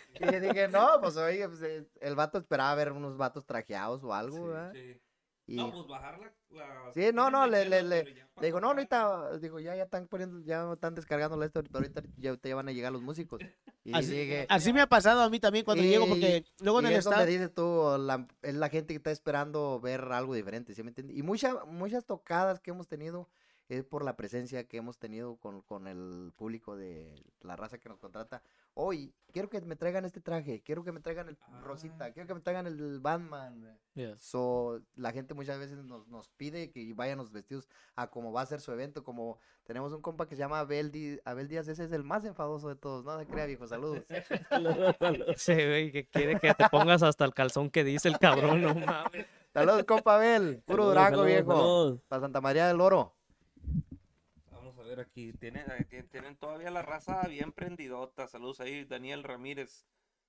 y 0.20 0.24
le 0.26 0.40
dije, 0.40 0.68
no, 0.68 1.00
pues 1.00 1.16
oye, 1.16 1.48
pues, 1.48 1.62
eh, 1.62 1.86
el 2.00 2.14
vato 2.14 2.38
esperaba 2.38 2.74
ver 2.74 2.92
unos 2.92 3.16
vatos 3.16 3.44
trajeados 3.46 4.02
o 4.04 4.14
algo, 4.14 4.36
Sí, 4.36 4.42
¿verdad? 4.42 4.72
Sí. 4.72 5.00
Y 5.44 5.56
No, 5.56 5.72
pues 5.72 5.86
bajar 5.88 6.20
la... 6.20 6.32
la- 6.50 6.92
Sí, 6.94 7.10
no, 7.12 7.28
no, 7.30 7.46
le- 7.48 7.64
le- 7.68 7.82
le- 7.82 8.04
le 8.04 8.26
digo, 8.40 8.60
no, 8.60 8.68
ahorita, 8.68 9.38
digo, 9.38 9.58
ya, 9.58 9.74
ya 9.74 9.82
están 9.82 10.06
poniendo, 10.06 10.40
ya 10.40 10.72
están 10.72 10.94
descargando 10.94 11.42
esto, 11.42 11.62
pero 11.64 11.78
ahorita 11.78 12.02
ya, 12.16 12.38
ya 12.40 12.54
van 12.54 12.68
a 12.68 12.72
llegar 12.72 12.92
los 12.92 13.02
músicos. 13.02 13.40
Y 13.84 13.92
Así, 13.92 14.12
dije, 14.12 14.46
así 14.48 14.72
me 14.72 14.80
ha 14.80 14.86
pasado 14.86 15.20
a 15.22 15.28
mí 15.28 15.40
también 15.40 15.64
cuando 15.64 15.82
llego, 15.82 16.06
porque 16.06 16.44
luego 16.60 16.78
en 16.78 16.86
y 16.86 16.88
el 16.90 16.94
es 16.94 16.98
estado... 17.06 17.26
dices 17.26 17.52
tú, 17.52 17.96
la, 17.98 18.26
es 18.42 18.54
la 18.54 18.68
gente 18.68 18.94
que 18.94 18.98
está 18.98 19.10
esperando 19.10 19.80
ver 19.80 20.00
algo 20.12 20.34
diferente, 20.34 20.74
¿sí 20.74 20.82
me 20.84 20.90
entiendes? 20.90 21.16
Y 21.16 21.22
muchas 21.22 21.56
muchas 21.66 22.04
tocadas 22.06 22.60
que 22.60 22.70
hemos 22.70 22.86
tenido 22.86 23.28
es 23.78 23.84
por 23.84 24.04
la 24.04 24.16
presencia 24.16 24.64
que 24.64 24.76
hemos 24.76 24.98
tenido 24.98 25.36
con, 25.36 25.62
con 25.62 25.86
el 25.86 26.32
público 26.36 26.76
de 26.76 27.22
la 27.40 27.56
raza 27.56 27.78
que 27.78 27.88
nos 27.88 27.98
contrata. 27.98 28.42
Hoy, 28.74 29.12
quiero 29.32 29.50
que 29.50 29.60
me 29.60 29.76
traigan 29.76 30.04
este 30.06 30.20
traje, 30.20 30.62
quiero 30.62 30.82
que 30.82 30.92
me 30.92 31.00
traigan 31.00 31.28
el 31.28 31.36
Rosita, 31.62 32.06
Ah. 32.06 32.10
quiero 32.12 32.26
que 32.26 32.34
me 32.34 32.40
traigan 32.40 32.66
el 32.66 33.00
Batman. 33.00 33.78
So, 34.16 34.80
la 34.96 35.12
gente 35.12 35.34
muchas 35.34 35.58
veces 35.58 35.84
nos, 35.84 36.06
nos 36.08 36.30
pide 36.30 36.70
que 36.70 36.92
vayamos 36.94 37.30
vestidos 37.32 37.68
a 37.96 38.08
cómo 38.08 38.32
va 38.32 38.40
a 38.42 38.46
ser 38.46 38.60
su 38.60 38.72
evento, 38.72 39.04
como 39.04 39.38
tenemos 39.64 39.92
un 39.92 40.00
compa 40.00 40.26
que 40.26 40.36
se 40.36 40.40
llama 40.40 40.60
Abel, 40.60 40.90
Di- 40.90 41.18
Abel 41.24 41.48
Díaz, 41.48 41.68
ese 41.68 41.84
es 41.84 41.92
el 41.92 42.02
más 42.02 42.24
enfadoso 42.24 42.68
de 42.68 42.76
todos, 42.76 43.04
no 43.04 43.18
se 43.18 43.26
crea 43.26 43.44
viejo, 43.46 43.66
saludos. 43.66 44.04
Sí, 45.36 45.52
güey, 45.54 45.92
que 45.92 46.06
quiere 46.06 46.38
que 46.40 46.54
te 46.54 46.68
pongas 46.70 47.02
hasta 47.02 47.24
el 47.24 47.34
calzón 47.34 47.70
que 47.70 47.84
dice 47.84 48.08
el 48.08 48.18
cabrón, 48.18 48.62
no 48.62 48.74
mames. 48.74 49.26
Saludos 49.52 49.84
compa 49.84 50.14
Abel, 50.16 50.62
puro 50.64 50.84
Saludos, 50.84 50.94
Durango 50.94 51.10
saludos, 51.10 51.26
viejo, 51.26 51.52
saludos. 51.52 52.00
para 52.08 52.20
Santa 52.22 52.40
María 52.40 52.66
del 52.68 52.80
Oro. 52.80 53.14
Aquí. 55.02 55.32
Tienen, 55.34 55.70
aquí 55.70 56.02
tienen 56.04 56.36
todavía 56.36 56.70
la 56.70 56.82
raza 56.82 57.22
bien 57.28 57.52
prendidota. 57.52 58.26
Saludos 58.26 58.60
ahí. 58.60 58.84
Daniel 58.84 59.22
Ramírez. 59.22 59.86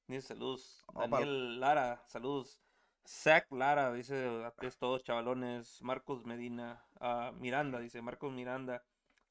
Dice 0.07 0.27
saludos. 0.29 0.83
Daniel 0.93 1.59
Lara. 1.59 2.03
Saludos. 2.07 2.61
Zach 3.07 3.51
Lara. 3.51 3.93
Dice 3.93 4.43
aquí 4.45 4.65
es 4.67 4.77
todos 4.77 5.03
chavalones. 5.03 5.81
Marcos 5.81 6.25
Medina. 6.25 6.83
ah, 6.99 7.31
Miranda. 7.39 7.79
Dice 7.79 8.01
Marcos 8.01 8.31
Miranda. 8.33 8.83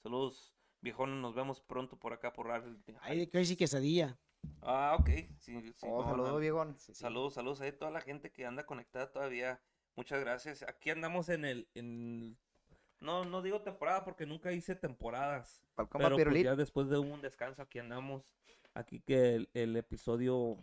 Saludos. 0.03 0.55
Viejón, 0.81 1.21
nos 1.23 1.35
vemos 1.35 1.61
pronto 1.61 1.97
por 1.97 2.13
acá 2.13 2.33
por 2.33 2.49
Arl- 2.49 2.83
Ahí 3.03 3.19
de 3.21 3.29
Crazy 3.31 3.55
Quesadilla. 3.57 4.19
Ah, 4.61 4.97
ok. 4.99 5.09
Sí, 5.39 5.73
sí, 5.75 5.87
Oh, 5.89 6.03
saludos 6.03 6.41
viejón. 6.41 6.77
Saludos, 6.79 7.35
saludos 7.35 7.61
a 7.61 7.71
toda 7.79 7.93
la 7.93 8.01
gente 8.01 8.33
que 8.33 8.45
anda 8.45 8.67
conectada 8.67 9.13
todavía. 9.13 9.63
Muchas 9.95 10.19
gracias. 10.21 10.63
Aquí 10.65 10.91
andamos 10.91 11.29
en 11.29 11.45
el, 11.45 11.69
en 11.75 12.37
no, 13.03 13.25
no 13.25 13.43
digo 13.43 13.61
temporada 13.61 14.05
porque 14.05 14.27
nunca 14.27 14.53
hice 14.53 14.75
temporadas. 14.75 15.63
Pa'l 15.75 15.89
compa 15.89 16.09
Pero 16.17 16.31
pues, 16.31 16.43
ya 16.43 16.57
después 16.57 16.89
de 16.89 16.99
un 16.99 17.21
descanso 17.21 17.63
aquí 17.63 17.79
andamos. 17.79 18.25
Aquí 18.75 19.01
que 19.01 19.35
el, 19.35 19.51
el 19.55 19.77
episodio 19.77 20.59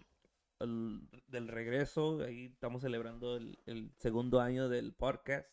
el- 0.60 1.08
del 1.28 1.48
regreso, 1.48 2.22
ahí 2.24 2.46
estamos 2.46 2.82
celebrando 2.82 3.38
el, 3.38 3.60
el 3.66 3.92
segundo 3.98 4.40
año 4.42 4.70
del 4.70 4.94
podcast. 4.94 5.48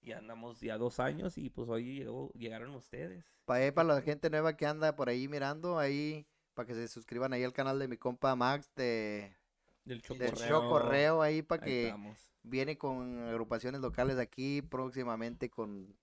Y 0.00 0.12
andamos 0.12 0.60
ya 0.60 0.78
dos 0.78 1.00
años 1.00 1.36
y 1.36 1.50
pues 1.50 1.68
hoy 1.68 1.96
llegó, 1.98 2.32
llegaron 2.34 2.74
ustedes. 2.74 3.24
Para, 3.44 3.74
para 3.74 3.94
la 3.94 4.00
gente 4.00 4.30
nueva 4.30 4.56
que 4.56 4.64
anda 4.64 4.94
por 4.94 5.08
ahí 5.08 5.26
mirando, 5.26 5.78
ahí, 5.78 6.24
para 6.54 6.66
que 6.68 6.74
se 6.74 6.86
suscriban 6.86 7.32
ahí 7.32 7.42
al 7.42 7.52
canal 7.52 7.78
de 7.80 7.88
mi 7.88 7.96
compa 7.96 8.36
Max 8.36 8.70
de, 8.76 9.34
Del 9.84 10.00
del 10.00 10.32
Chocorreo. 10.32 10.68
Correo, 10.68 11.20
ahí 11.20 11.42
para 11.42 11.64
que 11.64 11.94
viene 12.44 12.78
con 12.78 13.18
agrupaciones 13.26 13.80
locales 13.80 14.16
de 14.16 14.22
aquí 14.22 14.62
próximamente 14.62 15.50
con 15.50 15.94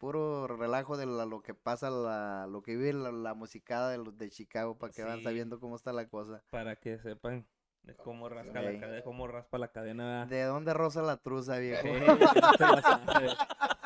puro 0.00 0.48
relajo 0.48 0.96
de 0.96 1.06
la- 1.06 1.26
lo 1.26 1.42
que 1.42 1.54
pasa, 1.54 1.90
la, 1.90 2.48
lo 2.50 2.62
que 2.62 2.76
vive 2.76 2.92
la, 2.94 3.12
la 3.12 3.34
musicada 3.34 3.90
de 3.90 3.98
los 3.98 4.16
de 4.18 4.30
Chicago, 4.30 4.76
para 4.76 4.92
que 4.92 5.04
van 5.04 5.18
Sí. 5.18 5.24
sabiendo 5.24 5.60
cómo 5.60 5.76
está 5.76 5.92
la 5.92 6.08
cosa. 6.08 6.42
Para 6.50 6.74
que 6.74 6.98
sepan 6.98 7.46
de 7.82 7.94
cómo 7.96 8.28
rasca 8.28 8.60
la 8.60 8.78
cadena, 8.80 9.02
cómo 9.04 9.26
raspa 9.28 9.58
la 9.58 9.68
cadena. 9.68 10.26
¿De 10.26 10.42
dónde 10.42 10.74
rosa 10.74 11.02
la 11.02 11.16
truza, 11.18 11.58
viejo? 11.58 11.82
Sabe. 12.58 13.28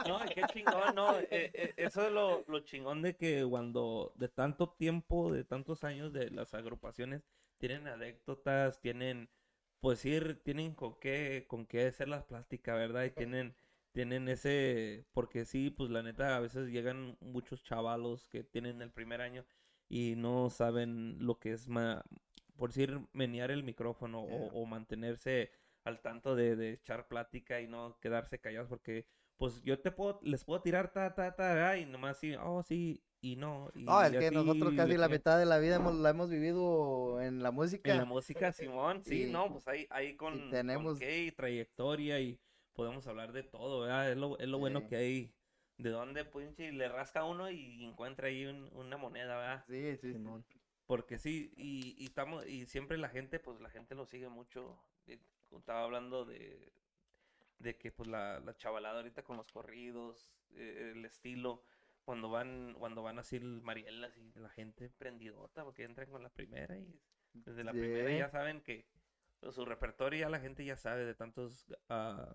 No, 0.09 0.19
qué 0.35 0.43
chingón, 0.53 0.95
no. 0.95 1.19
eh, 1.19 1.27
eh, 1.31 1.75
eso 1.77 2.07
es 2.07 2.13
lo, 2.13 2.45
lo 2.47 2.61
chingón 2.61 3.03
de 3.03 3.17
que 3.17 3.45
cuando 3.49 4.13
de 4.17 4.29
tanto 4.29 4.69
tiempo, 4.71 5.33
de 5.33 5.45
tantos 5.45 5.85
años 5.85 6.13
de 6.13 6.31
las 6.31 6.55
agrupaciones, 6.55 7.23
tienen 7.59 7.87
anécdotas, 7.87 8.81
tienen, 8.81 9.29
pues 9.81 10.05
ir, 10.05 10.43
tienen 10.43 10.75
con 10.75 10.99
qué, 11.01 11.45
con 11.49 11.67
qué 11.67 11.87
hacer 11.87 12.09
las 12.09 12.25
plásticas, 12.25 12.77
¿verdad? 12.77 13.05
Y 13.05 13.11
tienen, 13.11 13.55
tienen 13.95 14.29
ese, 14.29 15.07
porque 15.13 15.45
sí, 15.45 15.71
pues 15.71 15.89
la 15.89 16.03
neta, 16.03 16.37
a 16.37 16.41
veces 16.41 16.69
llegan 16.71 17.17
muchos 17.21 17.63
chavalos 17.63 18.29
que 18.29 18.43
tienen 18.43 18.83
el 18.83 18.91
primer 18.91 19.21
año 19.21 19.45
y 19.89 20.17
no 20.17 20.51
saben 20.51 21.17
lo 21.21 21.39
que 21.39 21.53
es, 21.53 21.69
ma- 21.69 22.05
por 22.57 22.71
decir, 22.71 23.01
menear 23.13 23.51
el 23.53 23.63
micrófono 23.63 24.23
o- 24.23 24.29
Yeah. 24.29 24.51
o, 24.53 24.67
mantenerse 24.67 25.53
al 25.85 26.01
tanto 26.03 26.35
de, 26.35 26.57
de 26.57 26.73
echar 26.73 27.07
plática 27.07 27.61
y 27.61 27.69
no 27.69 27.97
quedarse 28.01 28.41
callados 28.41 28.69
porque 28.69 29.07
pues 29.37 29.63
yo 29.63 29.79
te 29.79 29.91
puedo, 29.93 30.19
les 30.23 30.45
puedo 30.45 30.61
tirar 30.61 30.93
ta, 30.93 31.15
ta, 31.15 31.35
ta, 31.37 31.77
y 31.79 31.87
nomás 31.87 32.19
sí, 32.19 32.35
oh, 32.35 32.63
sí, 32.63 33.01
y 33.21 33.37
no. 33.37 33.71
Y 33.75 33.85
No, 33.85 34.03
es 34.03 34.11
que 34.13 34.27
así 34.27 34.35
nosotros 34.35 34.75
casi 34.77 34.97
la 34.97 35.09
mitad 35.09 35.39
de 35.39 35.45
la 35.47 35.59
vida 35.59 35.77
hemos, 35.77 35.95
la 35.95 36.11
hemos 36.11 36.31
vivido 36.31 37.21
en 37.21 37.43
la 37.43 37.51
música. 37.53 37.91
En 37.93 37.99
la 37.99 38.05
música, 38.05 38.51
Simón, 38.53 39.03
sí, 39.05 39.25
Y- 39.25 39.31
no, 39.31 39.51
pues 39.53 39.67
ahí, 39.69 39.87
ahí 39.91 40.17
con, 40.17 40.39
con 40.39 40.51
tenemos- 40.51 40.99
qué 40.99 41.25
y 41.25 41.33
trayectoria 41.33 42.19
y 42.21 42.39
podemos 42.75 43.07
hablar 43.07 43.33
de 43.33 43.43
todo, 43.43 43.81
¿verdad? 43.81 44.11
Es 44.13 44.17
lo, 44.17 44.39
es 44.39 44.49
lo 44.49 44.59
bueno 44.59 44.87
que 44.87 44.97
hay, 44.97 45.35
de 45.79 45.91
dónde, 45.91 46.25
pinche, 46.25 46.73
le 46.73 46.89
rasca 46.89 47.25
uno 47.25 47.51
y 47.51 47.85
encuentra 47.85 48.29
ahí 48.29 48.47
un- 48.47 48.71
una 48.75 48.97
moneda, 48.97 49.37
¿verdad? 49.37 49.65
Sí, 49.69 49.97
sí, 49.97 50.13
sí. 50.13 50.13
Simón. 50.13 50.45
Porque 50.87 51.19
sí, 51.19 51.53
y, 51.57 51.95
y 51.99 52.05
estamos, 52.07 52.47
y 52.47 52.67
siempre 52.67 52.99
la 52.99 53.09
gente, 53.09 53.39
pues 53.41 53.61
la 53.61 53.71
gente 53.71 53.95
lo 53.95 54.07
sigue 54.07 54.29
mucho. 54.29 54.79
eh, 55.07 55.19
Estaba 55.51 55.85
hablando 55.85 56.25
de, 56.25 56.73
de 57.59 57.77
que 57.79 57.93
pues 57.93 58.09
la, 58.09 58.41
la 58.41 58.57
chavalada 58.57 58.99
ahorita 58.99 59.23
con 59.25 59.37
los 59.37 59.51
corridos, 59.51 60.29
eh, 60.57 60.93
el 60.95 61.05
estilo, 61.05 61.63
cuando 62.05 62.29
van, 62.31 62.75
cuando 62.79 63.03
van 63.03 63.19
así 63.19 63.37
el 63.37 63.63
Mariela, 63.63 64.09
así, 64.09 64.33
la 64.35 64.51
gente 64.51 64.91
prendidota, 64.91 65.65
porque 65.65 65.85
entran 65.85 66.11
con 66.11 66.23
la 66.23 66.31
primera 66.31 66.77
y 66.77 67.01
desde 67.33 67.65
la 67.65 67.73
primera 67.73 68.11
ya 68.13 68.29
saben 68.29 68.61
que 68.63 68.87
pues, 69.41 69.55
su 69.55 69.65
repertorio 69.65 70.21
ya 70.21 70.29
la 70.29 70.41
gente 70.41 70.65
ya 70.65 70.77
sabe 70.77 71.05
de 71.05 71.15
tantos 71.15 71.67
ah, 71.89 72.35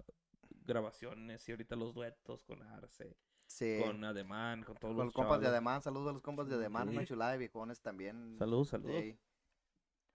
grabaciones 0.69 1.47
y 1.47 1.51
ahorita 1.51 1.75
los 1.75 1.93
duetos 1.93 2.43
con 2.43 2.61
Arce, 2.63 3.17
Sí. 3.47 3.79
con 3.83 4.03
Ademán, 4.03 4.63
con 4.63 4.75
todos 4.77 4.91
Con 4.95 4.97
los 4.97 5.05
los 5.07 5.13
compas 5.13 5.41
de. 5.41 5.47
Ademán, 5.47 5.81
saludos 5.81 6.09
a 6.09 6.13
los 6.13 6.21
compas 6.21 6.47
de 6.47 6.55
Ademán, 6.55 6.87
una 6.89 7.01
Sí. 7.01 7.07
chulada 7.07 7.31
de 7.33 7.39
viejones 7.39 7.81
también. 7.81 8.35
Salud, 8.37 8.63
salud. 8.65 8.89
Sí. 8.89 9.17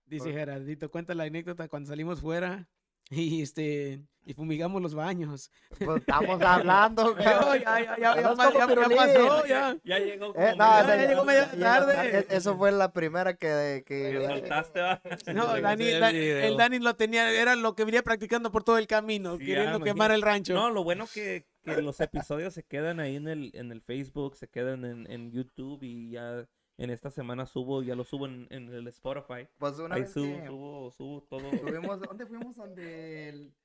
Dice 0.05 0.31
Gerardito, 0.31 0.89
cuenta 0.89 1.13
la 1.15 1.23
anécdota 1.25 1.67
cuando 1.67 1.89
salimos 1.89 2.21
fuera 2.21 2.69
y 3.09 3.41
este 3.41 4.01
y 4.27 4.33
fumigamos 4.33 4.81
los 4.81 4.95
baños. 4.95 5.51
Pues 5.77 5.99
estamos 5.99 6.41
hablando, 6.41 7.15
Ya, 7.17 7.57
ya, 7.57 7.79
ya, 7.79 7.97
ya, 8.21 8.35
pasó, 8.35 9.45
ya. 9.45 9.77
Ya 9.83 9.99
llegó 9.99 10.33
Eh, 10.35 10.55
ya 10.57 11.07
llegó 11.07 11.23
media 11.25 11.51
ya- 11.53 11.59
tarde. 11.59 12.25
Eso 12.31 12.57
fue 12.57 12.71
la 12.71 12.91
primera 12.91 13.35
que... 13.35 13.83
Que 13.85 14.17
¿va? 14.17 15.01
No, 15.33 15.55
el 15.55 16.57
Dani 16.57 16.79
lo 16.79 16.95
tenía, 16.95 17.29
era 17.31 17.55
lo 17.55 17.75
que 17.75 17.85
venía 17.85 18.01
practicando 18.01 18.51
por 18.51 18.63
todo 18.63 18.79
el 18.79 18.87
camino, 18.87 19.37
Sí, 19.37 19.45
queriendo 19.45 19.77
ya, 19.77 19.85
quemar 19.85 20.11
el 20.11 20.23
rancho. 20.23 20.55
No, 20.55 20.71
lo 20.71 20.83
bueno 20.83 21.05
que, 21.13 21.45
que 21.63 21.81
los 21.83 21.99
episodios 21.99 22.55
se 22.55 22.63
quedan 22.63 22.99
ahí 22.99 23.17
en 23.17 23.27
el, 23.27 23.51
en 23.53 23.71
el 23.71 23.81
Facebook, 23.83 24.37
se 24.37 24.47
quedan 24.47 24.85
en, 24.85 25.11
en 25.11 25.31
YouTube 25.31 25.83
y 25.83 26.09
ya 26.09 26.47
en 26.77 26.89
esta 26.89 27.09
semana 27.11 27.45
subo, 27.45 27.81
ya 27.83 27.95
lo 27.95 28.03
subo 28.03 28.25
en, 28.25 28.47
en 28.49 28.69
el 28.69 28.87
Spotify. 28.87 29.47
pues 29.57 29.79
una 29.79 29.95
Ahí 29.95 30.01
vez 30.01 30.11
subo, 30.11 30.25
que 30.41 30.47
subo, 30.47 30.91
subo 30.91 31.23
todo. 31.23 31.39
¿Dónde 32.09 32.25
fuimos? 32.25 32.55
Donde 32.55 33.29
el... 33.29 33.55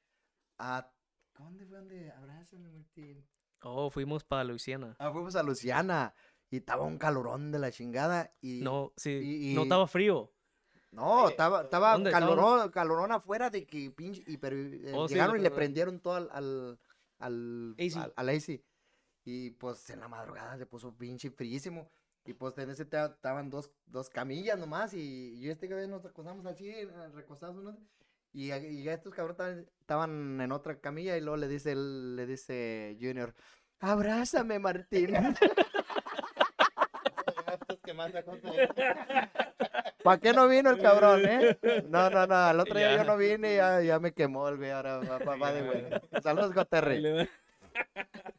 A, 0.58 0.90
¿Dónde 1.38 1.64
fue 1.66 1.78
donde? 1.78 2.10
Abrázame, 2.12 2.68
Martín. 2.70 3.26
Oh, 3.62 3.90
fuimos 3.90 4.24
para 4.24 4.44
Luisiana. 4.44 4.94
Ah, 4.98 5.10
fuimos 5.12 5.34
a 5.36 5.42
Luciana. 5.42 6.14
Y 6.50 6.58
estaba 6.58 6.84
un 6.84 6.98
calorón 6.98 7.50
de 7.52 7.58
la 7.58 7.70
chingada. 7.70 8.32
Y, 8.40 8.60
No, 8.60 8.92
sí, 8.96 9.10
y- 9.52 9.54
no 9.54 9.62
estaba 9.62 9.86
frío. 9.86 10.32
No, 10.92 11.28
estaba, 11.28 11.62
estaba 11.62 11.92
¿Dónde? 11.92 12.10
¿Estaba- 12.10 12.26
calorón, 12.26 12.70
calorón 12.70 13.12
afuera 13.12 13.48
de 13.48 13.64
que 13.66 13.90
pinche. 13.90 14.24
Y, 14.26 14.36
pero 14.38 14.56
eh, 14.56 14.92
Oh, 14.94 15.06
sí, 15.08 15.14
llegaron 15.14 15.36
y 15.38 15.40
le 15.42 15.50
prendieron 15.50 16.00
todo 16.00 16.14
al. 16.16 16.28
al 16.32 16.78
al, 17.20 17.74
AC. 17.78 17.96
al, 17.96 18.12
al 18.16 18.28
AC. 18.30 18.62
Y 19.24 19.50
pues 19.50 19.88
en 19.90 20.00
la 20.00 20.08
madrugada 20.08 20.56
se 20.58 20.66
puso 20.66 20.96
pinche 20.96 21.30
fríísimo. 21.30 21.90
Y 22.26 22.34
pues 22.34 22.56
en 22.58 22.70
ese 22.70 22.84
ta- 22.84 23.06
estaban 23.06 23.50
dos, 23.50 23.70
dos 23.86 24.10
camillas 24.10 24.58
nomás. 24.58 24.92
Y 24.94 25.40
yo 25.40 25.48
y 25.48 25.50
este 25.50 25.68
cabrón 25.68 25.90
nos 25.90 26.04
acostamos 26.04 26.44
así, 26.46 26.68
eh, 26.68 26.88
recostados 27.14 27.56
unos. 27.56 27.76
Y, 28.32 28.52
y 28.52 28.82
ya 28.84 28.94
estos 28.94 29.12
cabrones 29.14 29.66
estaban, 29.80 30.40
en 30.40 30.52
otra 30.52 30.78
camilla. 30.78 31.16
Y 31.16 31.20
luego 31.20 31.36
le 31.36 31.48
dice, 31.48 31.72
él- 31.72 32.14
le 32.16 32.26
dice 32.26 32.96
Junior, 33.00 33.34
abrázame, 33.80 34.58
Martín. 34.58 35.10
que 37.84 37.94
la 37.94 38.22
cosa 38.22 38.48
¿Para 40.02 40.20
qué 40.20 40.32
no 40.32 40.48
vino 40.48 40.70
el 40.70 40.80
cabrón, 40.80 41.22
eh? 41.26 41.58
No, 41.88 42.08
no, 42.10 42.26
no, 42.26 42.50
el 42.50 42.60
otro 42.60 42.78
día 42.78 42.92
Ya. 42.92 42.96
yo 42.98 43.04
no 43.04 43.16
vine 43.16 43.52
y 43.54 43.56
ya, 43.56 43.80
ya 43.82 43.98
me 43.98 44.12
quemó 44.12 44.48
el 44.48 44.56
güey, 44.56 44.70
ahora 44.70 44.98
va, 44.98 45.18
va- 45.18 45.36
va 45.36 45.52
de 45.52 45.62
güey. 45.62 45.84
Saludos, 46.22 46.52
va. 46.56 47.28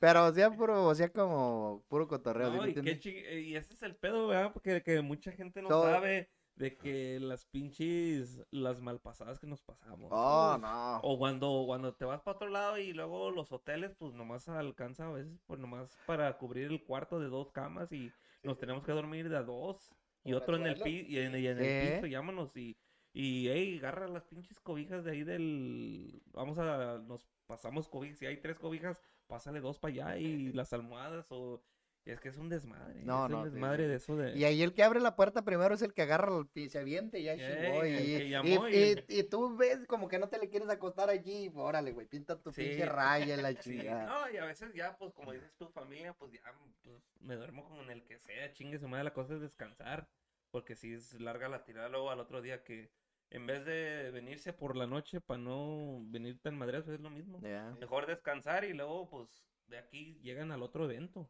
Pero 0.01 0.25
o 0.25 0.33
sea, 0.33 0.49
puro, 0.49 0.87
o 0.87 0.95
sea, 0.95 1.13
como 1.13 1.85
puro 1.87 2.07
cotorreo, 2.07 2.51
¿sí 2.51 2.57
No, 2.57 2.67
y, 2.67 2.73
qué 2.73 3.23
eh, 3.27 3.41
y 3.41 3.55
ese 3.55 3.75
es 3.75 3.83
el 3.83 3.95
pedo, 3.95 4.25
¿verdad? 4.25 4.51
Porque 4.51 4.81
que 4.81 4.99
mucha 4.99 5.31
gente 5.31 5.61
no 5.61 5.69
sabe 5.69 6.27
de 6.55 6.75
que 6.75 7.19
las 7.19 7.45
pinches, 7.45 8.41
las 8.49 8.81
malpasadas 8.81 9.39
que 9.39 9.45
nos 9.45 9.61
pasamos. 9.61 10.09
Oh, 10.11 10.57
no. 10.59 10.97
O 11.03 11.19
cuando, 11.19 11.65
cuando 11.67 11.93
te 11.93 12.05
vas 12.05 12.19
para 12.23 12.35
otro 12.35 12.49
lado 12.49 12.79
y 12.79 12.93
luego 12.93 13.29
los 13.29 13.51
hoteles, 13.51 13.93
pues 13.95 14.15
nomás 14.15 14.49
alcanza 14.49 15.05
a 15.07 15.11
veces, 15.11 15.39
pues 15.45 15.59
nomás 15.59 15.95
para 16.07 16.35
cubrir 16.35 16.71
el 16.71 16.83
cuarto 16.83 17.19
de 17.19 17.27
dos 17.27 17.51
camas 17.51 17.91
y 17.91 18.11
nos 18.41 18.57
tenemos 18.57 18.83
que 18.83 18.93
dormir 18.93 19.29
de 19.29 19.37
a 19.37 19.43
dos. 19.43 19.91
Y 20.23 20.33
¿Por 20.33 20.41
otro 20.41 20.55
en 20.55 20.65
el, 20.65 20.77
suelo? 20.77 20.83
pi 20.85 21.05
y 21.07 21.19
en, 21.19 21.35
y 21.35 21.45
en 21.45 21.59
el 21.59 21.63
¿Qué? 21.63 21.91
piso, 21.93 22.07
llámanos 22.07 22.57
y, 22.57 22.75
y, 23.13 23.49
hey, 23.49 23.77
agarra 23.77 24.07
las 24.07 24.25
pinches 24.25 24.59
cobijas 24.59 25.03
de 25.03 25.11
ahí 25.11 25.23
del, 25.23 26.23
vamos 26.33 26.57
a, 26.57 26.97
nos 27.05 27.23
pasamos 27.45 27.87
cobijas, 27.87 28.17
si 28.17 28.25
hay 28.25 28.37
tres 28.37 28.57
cobijas, 28.57 28.99
pásale 29.31 29.61
dos 29.61 29.79
para 29.79 29.93
allá 29.93 30.17
y 30.17 30.51
las 30.51 30.73
almohadas 30.73 31.27
o, 31.31 31.63
es 32.03 32.19
que 32.19 32.27
es 32.29 32.37
un 32.37 32.49
desmadre, 32.49 33.01
No, 33.05 33.25
es 33.25 33.31
no, 33.31 33.37
un 33.39 33.43
desmadre 33.45 33.83
sí. 33.85 33.89
de 33.89 33.95
eso 33.95 34.17
de... 34.17 34.37
Y 34.37 34.43
ahí 34.43 34.61
el 34.61 34.73
que 34.73 34.83
abre 34.83 34.99
la 34.99 35.15
puerta 35.15 35.43
primero 35.45 35.73
es 35.73 35.81
el 35.81 35.93
que 35.93 36.01
agarra 36.01 36.37
el 36.37 36.47
pi- 36.47 36.67
se 36.67 36.79
avienta 36.79 37.17
y 37.17 37.23
ya 37.23 37.33
el 37.33 37.87
Y, 37.87 38.25
y- 38.25 38.35
y- 38.35 39.05
y- 39.07 39.19
y 39.19 39.23
tú 39.23 39.55
ves 39.55 39.85
como 39.87 40.09
que 40.09 40.19
no 40.19 40.27
te 40.27 40.37
le 40.37 40.49
quieres 40.49 40.67
acostar 40.69 41.09
allí. 41.09 41.49
pues, 41.49 41.63
Órale, 41.63 41.91
güey, 41.93 42.07
pinta 42.07 42.37
tu 42.41 42.51
Sí. 42.51 42.63
pinche 42.63 42.85
raya 42.87 43.35
en 43.35 43.41
la 43.43 43.53
chingada. 44.03 44.05
no, 44.07 44.29
y 44.29 44.35
a 44.37 44.45
veces 44.45 44.73
ya, 44.73 44.97
pues, 44.97 45.13
como 45.13 45.31
dices 45.31 45.53
tu 45.55 45.69
familia, 45.69 46.13
pues 46.13 46.33
ya, 46.33 46.41
pues, 46.83 47.01
me 47.21 47.35
duermo 47.35 47.69
con 47.69 47.89
el 47.89 48.03
que 48.03 48.17
sea, 48.19 48.51
chingue 48.51 48.79
su 48.79 48.87
madre, 48.89 49.05
la 49.05 49.13
cosa 49.13 49.35
es 49.35 49.41
descansar, 49.41 50.09
porque 50.51 50.75
si 50.75 50.91
es 50.93 51.13
larga 51.21 51.47
la 51.47 51.63
tirada 51.63 51.87
luego 51.87 52.09
al 52.11 52.19
otro 52.19 52.41
día 52.41 52.63
que 52.63 52.91
en 53.31 53.47
vez 53.47 53.65
de 53.65 54.11
venirse 54.11 54.53
por 54.53 54.75
la 54.75 54.85
noche 54.85 55.21
para 55.21 55.39
no 55.39 55.99
venir 56.03 56.39
tan 56.41 56.57
madreados, 56.57 56.87
es 56.89 56.99
lo 56.99 57.09
mismo. 57.09 57.39
Mejor 57.79 58.05
descansar 58.05 58.65
y 58.65 58.73
luego, 58.73 59.09
pues, 59.09 59.43
de 59.67 59.77
aquí 59.77 60.19
llegan 60.21 60.51
al 60.51 60.61
otro 60.61 60.85
evento. 60.85 61.29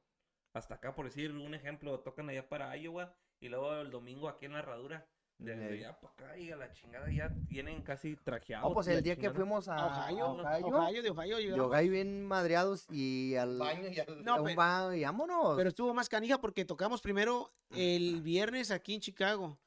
Hasta 0.53 0.76
acá, 0.76 0.94
por 0.94 1.06
decir 1.06 1.32
un 1.32 1.53
ejemplo, 1.53 1.99
tocan 2.02 2.28
allá 2.30 2.49
para 2.49 2.76
Iowa 2.76 3.15
y 3.40 3.48
luego 3.49 3.73
el 3.76 3.91
domingo 3.91 4.28
aquí 4.28 4.45
en 4.48 4.53
la 4.53 4.60
herradura. 4.60 5.07
Desde 5.38 5.69
Ey. 5.73 5.84
allá 5.84 5.99
para 5.99 6.14
acá 6.14 6.38
y 6.38 6.52
a 6.52 6.56
la 6.56 6.72
chingada 6.72 7.10
ya 7.11 7.34
tienen 7.48 7.82
casi 7.82 8.15
trajeados. 8.15 8.69
Oh, 8.69 8.76
pues 8.76 8.86
la 8.86 8.94
el 8.94 9.02
día 9.02 9.15
que 9.15 9.32
fuimos 9.32 9.68
a, 9.68 9.88
Ohio, 9.88 10.26
a 10.26 10.57
Ohio, 10.57 10.68
Ohio, 10.78 11.02
de 11.02 11.10
Ohio 11.10 11.40
y 11.40 11.44
llegamos. 11.45 11.65
Ohio 11.73 11.91
bien 11.91 12.23
madreados 12.28 12.86
y 12.91 13.34
al 13.38 13.57
baño 13.57 13.88
y 13.90 13.99
al- 13.99 14.23
No, 14.23 14.36
a 14.36 14.41
un 14.41 14.45
pe- 14.48 14.56
baño 14.56 14.94
y 14.94 15.03
vámonos. 15.03 15.57
Pero 15.57 15.69
estuvo 15.69 15.95
más 15.95 16.10
canija 16.10 16.40
porque 16.40 16.64
tocamos 16.64 17.02
primero 17.02 17.52
el 17.72 18.22
viernes 18.22 18.69
aquí 18.69 18.94
en 18.94 18.99
Chicago. 19.02 19.57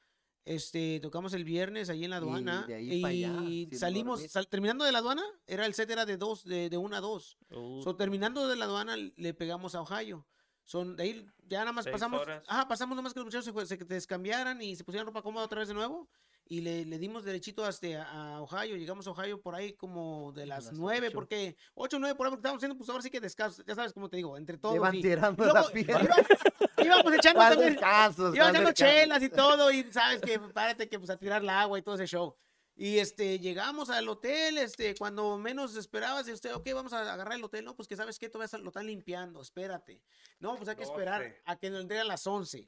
Este, 0.44 1.00
tocamos 1.00 1.32
el 1.32 1.42
viernes 1.44 1.88
ahí 1.88 2.04
en 2.04 2.10
la 2.10 2.16
Y 2.16 2.18
aduana. 2.18 2.64
de 2.66 2.74
ahí 2.74 3.00
pa' 3.02 3.08
allá, 3.08 3.32
y 3.44 3.68
salimos, 3.72 4.20
sal- 4.30 4.46
terminando 4.48 4.84
de 4.84 4.92
la 4.92 4.98
aduana, 4.98 5.22
era 5.46 5.64
el 5.64 5.72
set 5.72 5.90
era 5.90 6.04
de 6.04 6.18
dos, 6.18 6.44
de, 6.44 6.68
de 6.68 6.76
una 6.76 6.98
a 6.98 7.00
dos. 7.00 7.38
Uh, 7.50 7.82
So, 7.82 7.96
terminando 7.96 8.46
de 8.46 8.56
la 8.56 8.66
aduana, 8.66 8.94
le 8.96 9.34
pegamos 9.34 9.74
a 9.74 9.80
Ohio. 9.80 10.26
Son, 10.66 10.96
de 10.96 11.02
ahí 11.02 11.26
ya 11.46 11.60
nada 11.60 11.72
más 11.72 11.86
pasamos. 11.86 12.20
horas. 12.22 12.42
Ajá, 12.46 12.68
pasamos 12.68 12.94
nomás 12.96 13.12
que 13.14 13.20
los 13.20 13.26
muchachos 13.26 13.44
se, 13.68 13.76
se 13.76 13.84
descambiaran 13.84 14.60
y 14.62 14.76
se 14.76 14.84
pusieran 14.84 15.06
ropa 15.06 15.22
cómoda 15.22 15.44
otra 15.46 15.60
vez 15.60 15.68
de 15.68 15.74
nuevo. 15.74 16.08
Y 16.46 16.60
le, 16.60 16.84
le 16.84 16.98
dimos 16.98 17.24
derechito 17.24 17.64
hasta 17.64 18.02
a 18.02 18.42
Ohio. 18.42 18.76
Llegamos 18.76 19.06
a 19.06 19.10
Ohio 19.12 19.40
por 19.40 19.54
ahí 19.54 19.72
como 19.72 20.30
de 20.32 20.44
las 20.44 20.72
nueve, 20.72 21.10
porque 21.10 21.56
ocho 21.74 21.96
o 21.96 22.00
nueve 22.00 22.14
por 22.14 22.26
ahí, 22.26 22.30
porque 22.30 22.40
estábamos 22.40 22.60
haciendo, 22.60 22.76
pues 22.76 22.90
ahora 22.90 23.02
sí 23.02 23.10
que 23.10 23.20
descanso. 23.20 23.62
Ya 23.66 23.74
sabes 23.74 23.94
cómo 23.94 24.10
te 24.10 24.16
digo, 24.18 24.36
entre 24.36 24.58
todos. 24.58 24.76
Iban 24.76 24.94
y- 24.94 25.00
tirando 25.02 25.42
y 25.42 25.46
luego 25.46 25.68
la 25.68 25.72
piedra. 25.72 26.14
íbamos 26.84 27.14
echando 27.14 27.38
¿Cuál 27.38 27.52
también. 27.54 27.76
¿Cuál 27.76 28.34
echando 28.34 28.72
chelas 28.72 29.22
y 29.22 29.28
todo, 29.30 29.70
y 29.70 29.84
sabes 29.90 30.20
que 30.20 30.38
párate 30.38 30.88
que 30.88 30.98
pues 30.98 31.10
a 31.10 31.16
tirar 31.16 31.40
el 31.42 31.48
agua 31.48 31.78
y 31.78 31.82
todo 31.82 31.94
ese 31.94 32.06
show. 32.06 32.36
Y 32.76 32.98
este, 32.98 33.38
llegamos 33.38 33.88
al 33.88 34.08
hotel, 34.08 34.58
este, 34.58 34.96
cuando 34.96 35.38
menos 35.38 35.76
esperabas, 35.76 36.26
y 36.26 36.32
usted, 36.32 36.52
ok, 36.54 36.68
vamos 36.74 36.92
a 36.92 37.12
agarrar 37.12 37.34
el 37.34 37.44
hotel, 37.44 37.64
no, 37.64 37.76
pues 37.76 37.86
que 37.86 37.94
sabes 37.94 38.18
que 38.18 38.28
todavía 38.28 38.58
lo 38.58 38.68
están 38.68 38.86
limpiando, 38.86 39.40
espérate. 39.40 40.02
No, 40.40 40.56
pues 40.56 40.68
hay 40.68 40.74
que 40.76 40.82
esperar 40.82 41.36
a 41.44 41.56
que 41.56 41.70
nos 41.70 41.82
entreguen 41.82 42.04
a 42.06 42.08
las 42.08 42.26
11. 42.26 42.66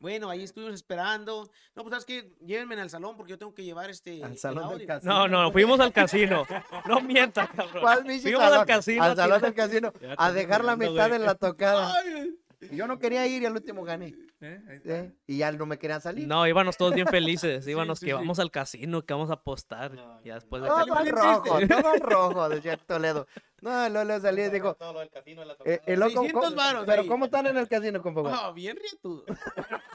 Bueno, 0.00 0.30
ahí 0.30 0.44
estuvimos 0.44 0.74
esperando. 0.74 1.50
No, 1.74 1.82
pues 1.82 1.90
sabes 1.90 2.04
que 2.04 2.32
llévenme 2.44 2.80
al 2.80 2.88
salón 2.90 3.16
porque 3.16 3.30
yo 3.30 3.38
tengo 3.38 3.52
que 3.54 3.64
llevar 3.64 3.90
este. 3.90 4.22
Al 4.22 4.32
el 4.32 4.38
salón 4.38 4.64
del 4.68 4.72
audio". 4.74 4.86
casino. 4.86 5.12
No, 5.12 5.28
no, 5.28 5.52
fuimos 5.52 5.80
al 5.80 5.92
casino. 5.92 6.46
No 6.86 7.00
mientas, 7.00 7.48
cabrón. 7.50 7.80
¿Cuál 7.82 8.04
Fuimos 8.04 8.40
salón? 8.42 8.58
al 8.60 8.66
casino. 8.66 9.02
Al 9.02 9.16
salón 9.16 9.40
del 9.42 9.54
casino. 9.54 9.92
A 10.16 10.30
dejar 10.32 10.64
la 10.64 10.76
mitad 10.76 11.10
de 11.10 11.18
la 11.18 11.34
tocada. 11.34 11.92
Ay, 11.96 12.34
Y 12.60 12.76
Yo 12.76 12.86
no 12.86 12.98
quería 12.98 13.26
ir 13.26 13.42
y 13.42 13.46
al 13.46 13.52
último 13.54 13.82
gané. 13.84 14.14
¿Eh? 14.40 14.60
Ahí 14.68 14.76
está. 14.76 14.96
¿eh? 15.00 15.12
Y 15.26 15.38
ya 15.38 15.50
no 15.50 15.66
me 15.66 15.78
querían 15.80 16.00
salir. 16.00 16.26
No, 16.28 16.46
íbamos 16.46 16.76
todos 16.76 16.94
bien 16.94 17.06
felices. 17.08 17.66
Íbamos 17.66 17.98
sí, 17.98 18.06
que 18.06 18.10
sí. 18.12 18.14
vamos 18.14 18.38
al 18.38 18.52
casino, 18.52 19.02
que 19.04 19.12
vamos 19.14 19.30
a 19.30 19.34
apostar. 19.34 19.92
No, 19.94 20.20
ya 20.22 20.34
no, 20.34 20.40
después 20.40 20.62
de 20.62 20.68
Todo 20.68 20.84
bien 21.02 21.14
rojo, 21.16 21.42
todo 21.44 21.94
en 21.94 22.00
rojo, 22.00 22.48
decía 22.48 22.76
Toledo. 22.76 23.26
No, 23.60 23.88
Lolo 23.88 24.20
salí 24.20 24.42
y 24.42 24.50
dijo, 24.50 24.74
Todo 24.74 24.92
lo 24.92 25.00
del 25.00 25.10
casino, 25.10 25.44
la 25.44 25.56
eh, 25.64 25.80
el 25.86 25.98
loco, 25.98 26.10
600 26.22 26.44
¿cómo- 26.44 26.56
varos 26.56 26.84
pero 26.86 27.02
ahí. 27.02 27.08
¿cómo 27.08 27.24
están 27.24 27.46
en 27.48 27.56
el 27.56 27.66
casino, 27.68 28.00
compa? 28.00 28.20
güey? 28.20 28.34
oh, 28.44 28.52
bien 28.54 28.76
rietudo. 28.76 29.24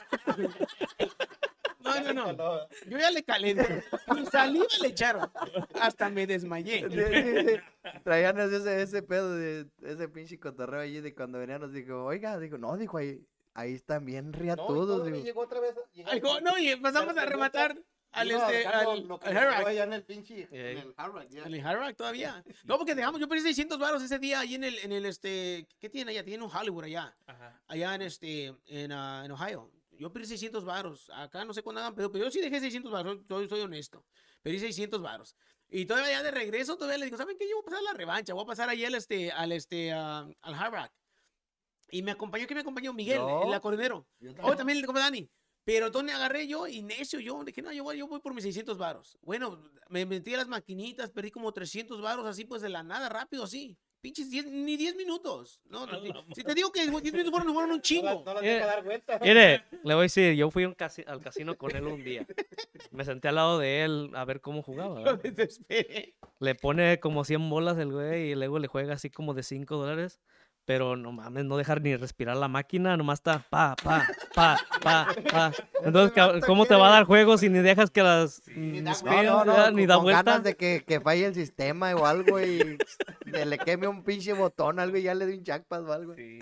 No, 1.79 1.99
no, 1.99 2.13
no. 2.13 2.33
No, 2.33 2.59
Yo 2.87 2.97
ya 2.97 3.11
le 3.11 3.23
calenté. 3.23 3.83
Ni 4.15 4.25
saliva 4.27 4.65
le 4.81 4.87
echaron. 4.87 5.29
Hasta 5.81 6.09
me 6.09 6.25
desmayé. 6.25 7.61
Traían 8.03 8.39
ese, 8.39 8.81
ese 8.81 9.03
pedo 9.03 9.35
de 9.35 9.67
ese 9.83 10.07
pinche 10.07 10.39
cotorreo 10.39 10.79
allí 10.79 11.01
de 11.01 11.13
cuando 11.13 11.39
venían 11.39 11.59
nos 11.61 11.73
dijo, 11.73 12.05
oiga, 12.05 12.39
dijo, 12.39 12.57
no, 12.57 12.77
dijo, 12.77 12.97
ahí, 12.97 13.19
ahí 13.53 13.73
están 13.73 14.05
bien 14.05 14.31
no, 14.31 14.39
riatudos. 14.39 15.05
digo. 15.05 15.17
llegó 15.17 15.41
otra 15.41 15.59
vez. 15.59 15.75
llegó- 15.93 16.39
no, 16.39 16.57
y 16.57 16.73
pasamos 16.77 17.17
a 17.17 17.25
rematar 17.25 17.75
al 18.13 18.29
Iba 18.29 18.49
este, 18.51 18.67
al, 18.67 19.07
lo 19.07 19.19
al 19.21 19.37
allá 19.65 19.83
en 19.83 19.93
el 19.93 20.03
pinche, 20.03 20.47
en 20.51 20.77
el. 20.77 20.93
Al 20.95 21.65
Hard 21.65 21.79
Rock 21.79 21.95
todavía. 21.97 22.43
No, 22.63 22.77
porque 22.77 22.95
dejamos, 22.95 23.19
yo 23.19 23.27
perdí 23.27 23.41
600 23.41 23.77
baros 23.77 24.01
ese 24.03 24.19
día 24.19 24.39
ahí 24.39 24.55
en 24.55 24.63
el, 24.63 24.77
en 24.79 24.91
el, 24.93 25.05
este, 25.05 25.67
¿qué 25.79 25.89
tiene 25.89 26.11
allá? 26.11 26.23
Tiene 26.23 26.43
un 26.43 26.51
Hollywood 26.55 26.85
allá, 26.85 27.13
Ajá. 27.25 27.59
allá 27.67 27.95
en 27.95 28.03
este, 28.03 28.53
en, 28.67 28.91
ah, 28.93 29.23
en 29.25 29.31
Ohio. 29.31 29.69
Yo 30.03 30.11
perdí 30.11 30.27
600 30.27 30.65
varos. 30.65 31.09
Acá 31.15 31.45
no 31.45 31.53
sé 31.53 31.63
cuándo 31.63 31.79
hagan, 31.79 31.95
pero, 31.95 32.11
pero 32.11 32.25
yo 32.25 32.31
sí 32.31 32.41
dejé 32.41 32.59
600 32.59 32.91
varos, 32.91 33.19
soy, 33.25 33.47
soy 33.47 33.61
honesto. 33.61 34.05
Perdí 34.41 34.59
600 34.59 35.01
varos. 35.01 35.33
Y 35.69 35.85
todavía 35.85 36.11
ya 36.11 36.23
de 36.23 36.31
regreso, 36.31 36.75
todavía 36.75 36.97
le 36.97 37.05
digo, 37.05 37.15
¿saben 37.15 37.37
qué? 37.37 37.47
Yo 37.47 37.55
voy 37.55 37.61
a 37.61 37.65
pasar 37.67 37.83
la 37.83 37.93
revancha, 37.93 38.33
voy 38.33 38.43
a 38.43 38.47
pasar 38.47 38.67
ahí 38.67 38.83
al, 38.83 38.95
este, 38.95 39.31
al, 39.31 39.53
este, 39.53 39.93
al 39.93 40.35
Hard 40.41 40.73
Rock. 40.73 40.91
Y 41.89 42.03
me 42.03 42.11
acompañó, 42.11 42.45
¿quién 42.47 42.57
me 42.57 42.61
acompañó? 42.61 42.91
Miguel, 42.91 43.21
el 43.45 43.53
acordeonero. 43.53 44.05
Oh, 44.41 44.57
también 44.57 44.85
compa 44.85 44.99
Dani. 44.99 45.29
Pero 45.63 45.85
entonces 45.85 46.13
agarré 46.13 46.47
yo 46.47 46.67
y 46.67 46.81
necio 46.81 47.21
yo, 47.21 47.41
dije, 47.45 47.61
no, 47.61 47.71
yo 47.71 47.85
voy, 47.85 47.97
yo 47.97 48.05
voy 48.05 48.19
por 48.19 48.33
mis 48.33 48.43
600 48.43 48.77
varos. 48.77 49.17
Bueno, 49.21 49.63
me 49.87 50.05
metí 50.05 50.33
a 50.33 50.37
las 50.37 50.49
maquinitas, 50.49 51.11
perdí 51.11 51.31
como 51.31 51.53
300 51.53 52.01
varos 52.01 52.25
así 52.25 52.43
pues 52.43 52.61
de 52.61 52.67
la 52.67 52.83
nada, 52.83 53.07
rápido 53.07 53.45
así. 53.45 53.77
Pinches 54.03 54.29
10, 54.29 54.47
ni 54.47 54.75
10 54.75 54.97
minutos. 54.97 55.61
No, 55.69 55.85
no, 55.87 55.97
si 56.35 56.43
te 56.43 56.53
digo 56.53 56.73
que 56.73 56.81
10 56.81 56.91
minutos 57.13 57.31
fueron, 57.31 57.53
fueron 57.53 57.71
un 57.71 57.77
No, 57.77 57.81
chingo. 57.81 58.21
no 58.25 58.33
las 58.33 58.43
Eh, 58.43 58.47
deja 58.47 58.65
dar 58.65 58.83
vuelta. 58.83 59.17
Mire, 59.21 59.63
le 59.71 59.93
voy 59.93 60.01
a 60.01 60.01
decir, 60.01 60.33
yo 60.35 60.51
fui 60.51 60.65
a 60.65 60.67
un 60.67 60.73
casi- 60.73 61.05
al 61.07 61.21
casino 61.21 61.57
con 61.57 61.73
él 61.73 61.87
un 61.87 62.03
día. 62.03 62.27
Me 62.91 63.05
senté 63.05 63.29
al 63.29 63.35
lado 63.35 63.59
de 63.59 63.85
él 63.85 64.11
a 64.13 64.25
ver 64.25 64.41
cómo 64.41 64.61
jugaba. 64.61 64.99
Lo 64.99 65.05
¿verdad? 65.17 65.31
desesperé. 65.33 66.15
Le 66.41 66.53
pone 66.53 66.99
como 66.99 67.23
100 67.23 67.49
bolas 67.49 67.77
el 67.77 67.93
güey 67.93 68.31
y 68.31 68.35
luego 68.35 68.59
le 68.59 68.67
juega 68.67 68.93
así 68.95 69.09
como 69.09 69.33
de 69.33 69.43
5 69.43 69.77
dólares. 69.77 70.19
Pero 70.65 70.95
no 70.95 71.11
mames, 71.11 71.43
no 71.43 71.57
dejar 71.57 71.81
ni 71.81 71.93
respirar 71.97 72.37
la 72.37 72.47
máquina, 72.47 72.95
nomás 72.95 73.19
está 73.19 73.39
pa, 73.49 73.75
pa, 73.83 74.07
pa, 74.33 74.57
pa, 74.81 75.07
pa. 75.29 75.51
Entonces, 75.83 76.45
¿cómo 76.45 76.65
te 76.65 76.73
va 76.75 76.87
a 76.87 76.91
dar 76.91 77.03
juego 77.03 77.37
si 77.37 77.49
ni 77.49 77.59
dejas 77.59 77.89
que 77.91 78.01
las 78.01 78.41
ni 78.47 78.79
mm, 78.79 78.83
da 78.85 78.93
No, 79.03 79.23
no, 79.23 79.45
no, 79.45 79.53
ya, 79.57 79.71
ni 79.71 79.81
con- 79.81 79.87
da 79.87 79.95
con 79.95 80.03
vuelta? 80.03 80.23
ganas 80.23 80.43
de 80.45 80.55
que, 80.55 80.85
que 80.87 81.01
falle 81.01 81.25
el 81.25 81.33
sistema 81.35 81.93
o 81.93 82.05
algo 82.05 82.39
y 82.39 82.77
le 83.25 83.57
queme 83.57 83.87
un 83.87 84.03
pinche 84.05 84.31
botón 84.31 84.79
algo 84.79 84.95
y 84.95 85.01
ya 85.01 85.13
le 85.15 85.25
di 85.25 85.37
un 85.39 85.43
jackpot 85.43 85.81
o 85.85 85.91
algo. 85.91 86.15
Sí, 86.15 86.39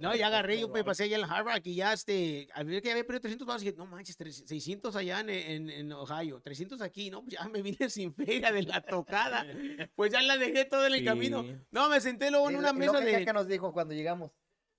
No, 0.00 0.16
ya 0.16 0.26
agarré, 0.26 0.58
yo 0.58 0.68
me 0.68 0.82
pasé 0.82 1.04
allá 1.04 1.18
en 1.18 1.28
Rock 1.28 1.60
y 1.66 1.76
ya, 1.76 1.92
este, 1.92 2.48
al 2.54 2.66
ver 2.66 2.82
que 2.82 2.90
había 2.90 3.04
perdido 3.04 3.20
300 3.20 3.46
baros, 3.46 3.62
dije, 3.62 3.76
no 3.76 3.86
manches, 3.86 4.16
tres- 4.16 4.42
600 4.46 4.96
allá 4.96 5.20
en, 5.20 5.30
en, 5.30 5.70
en 5.70 5.92
Ohio, 5.92 6.40
300 6.42 6.80
aquí, 6.82 7.10
no, 7.10 7.22
pues 7.22 7.34
ya 7.34 7.46
me 7.48 7.62
vine 7.62 7.88
sin 7.88 8.12
feria 8.12 8.50
de 8.50 8.62
la 8.64 8.80
tocada. 8.80 9.46
Pues 9.94 10.12
ya 10.12 10.22
la 10.22 10.36
dejé 10.38 10.64
todo 10.64 10.86
en 10.86 10.94
el 10.94 11.00
Sí. 11.00 11.04
camino. 11.04 11.44
No, 11.70 11.88
me 11.88 12.00
senté 12.00 12.30
luego 12.30 12.50
Y 12.50 12.54
en 12.54 12.60
una 12.60 12.70
y 12.70 12.74
mesa 12.74 12.98
que, 13.00 13.04
de... 13.18 13.24
que 13.24 13.32
nos 13.32 13.46
dijo 13.46 13.59
cuando 13.72 13.94
llegamos. 13.94 14.32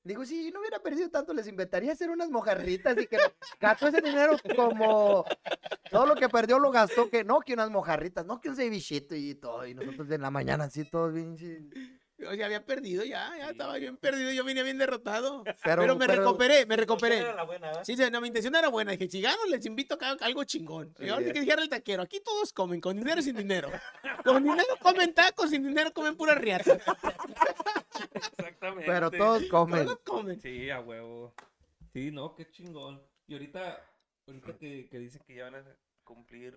Digo, 0.04 0.26
si 0.26 0.50
no 0.52 0.62
hubiera 0.62 0.80
perdido 0.80 1.10
tanto, 1.12 1.34
les 1.34 1.48
inventaría 1.48 1.92
hacer 1.92 2.10
unas 2.10 2.32
mojarritas 2.32 2.98
y 2.98 3.06
que 3.06 3.18
gastó 3.60 3.88
ese 3.88 4.02
dinero 4.02 4.36
como 4.56 5.24
todo 5.92 6.08
lo 6.08 6.16
que 6.16 6.28
perdió 6.28 6.58
lo 6.58 6.72
gastó, 6.72 7.10
que 7.10 7.24
no, 7.24 7.40
que 7.42 7.54
unas 7.54 7.70
mojarritas, 7.70 8.26
no, 8.26 8.42
que 8.42 8.50
un 8.50 8.56
cevichito 8.56 9.16
y 9.16 9.36
todo. 9.36 9.68
Y 9.68 9.76
nosotros 9.76 10.10
en 10.10 10.22
la 10.22 10.32
mañana 10.32 10.64
así 10.66 10.90
todos 10.90 11.14
bien. 11.14 11.36
Yo 12.22 12.34
ya 12.36 12.46
había 12.46 12.64
perdido, 12.66 13.04
ya, 13.04 13.36
ya 13.38 13.46
Sí. 13.46 13.52
estaba 13.54 13.78
bien 13.78 13.98
perdido, 13.98 14.32
yo 14.32 14.44
vine 14.44 14.62
bien 14.64 14.78
derrotado. 14.78 15.44
Pero, 15.64 15.82
Pero, 15.82 15.96
me 15.96 16.06
pero- 16.06 16.22
recuperé, 16.24 16.66
me 16.68 16.76
recuperé. 16.78 17.18
Era 17.18 17.34
la 17.34 17.44
buena, 17.44 17.68
¿verdad? 17.68 17.84
Sí, 17.84 17.98
sí, 17.98 18.04
no, 18.12 18.22
mi 18.22 18.28
intención 18.28 18.56
era 18.56 18.68
buena. 18.70 18.92
Dije, 18.92 19.10
si 19.10 19.22
gano, 19.22 19.44
les 19.50 19.66
invito 19.66 19.98
a 20.00 20.12
algo 20.26 20.44
chingón. 20.44 20.94
Y 21.00 21.10
ahora 21.10 21.26
Sí. 21.26 21.34
que 21.34 21.40
dijera 21.40 21.62
el 21.64 21.70
taquero, 21.70 22.04
aquí 22.04 22.20
todos 22.20 22.54
comen, 22.54 22.80
con 22.80 22.96
dinero 22.96 23.20
y 23.20 23.24
sin 23.24 23.36
dinero. 23.36 23.72
Con 24.24 24.44
dinero 24.44 24.64
comen 24.82 25.14
tacos, 25.16 25.50
sin 25.50 25.64
dinero 25.64 25.92
comen 25.94 26.16
pura 26.16 26.36
riata. 26.36 26.78
Exactamente. 28.14 28.86
Pero 28.86 29.12
todos 29.12 29.44
comen. 29.46 29.86
Todos 29.86 30.00
comen. 30.04 30.40
Sí, 30.42 30.70
a 30.70 30.80
huevo. 30.80 31.34
Sí, 31.94 32.12
no, 32.12 32.36
qué 32.36 32.50
chingón. 32.52 33.02
Y 33.28 33.34
ahorita, 33.34 33.84
ahorita 34.28 34.58
que, 34.58 34.88
que 34.90 35.00
dicen 35.00 35.22
que 35.26 35.36
ya 35.36 35.46
van 35.46 35.56
a 35.56 35.64
cumplir, 36.04 36.56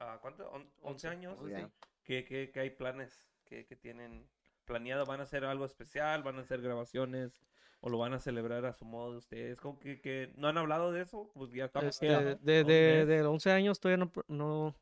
ah, 0.00 0.18
¿cuánto? 0.20 0.48
On- 0.50 0.70
11 0.82 1.08
años. 1.08 1.38
Ya. 1.48 1.68
¿Qué, 2.04 2.24
qué, 2.24 2.50
qué 2.52 2.60
hay 2.60 2.70
planes 2.70 3.12
que, 3.44 3.66
que 3.66 3.76
tienen 3.76 4.28
planeado? 4.64 5.04
¿Van 5.06 5.20
a 5.20 5.24
hacer 5.24 5.44
algo 5.44 5.64
especial? 5.64 6.22
¿Van 6.22 6.36
a 6.38 6.40
hacer 6.42 6.60
grabaciones? 6.62 7.40
¿O 7.80 7.90
lo 7.90 7.98
van 7.98 8.14
a 8.14 8.18
celebrar 8.18 8.64
a 8.64 8.72
su 8.72 8.84
modo 8.84 9.12
de 9.12 9.18
ustedes? 9.18 9.60
¿Cómo 9.60 9.78
que, 9.78 10.00
que 10.00 10.32
no 10.36 10.48
han 10.48 10.56
hablado 10.56 10.90
de 10.90 11.02
eso? 11.02 11.30
Pues 11.34 11.50
ya 11.52 11.66
estamos. 11.66 11.88
Este, 11.90 12.06
de, 12.06 12.24
¿Dos 12.34 12.42
de, 12.44 12.62
meses? 12.64 13.08
de 13.08 13.22
11 13.24 13.50
años 13.52 13.78
todavía 13.80 14.04
no, 14.06 14.12
no, 14.28 14.74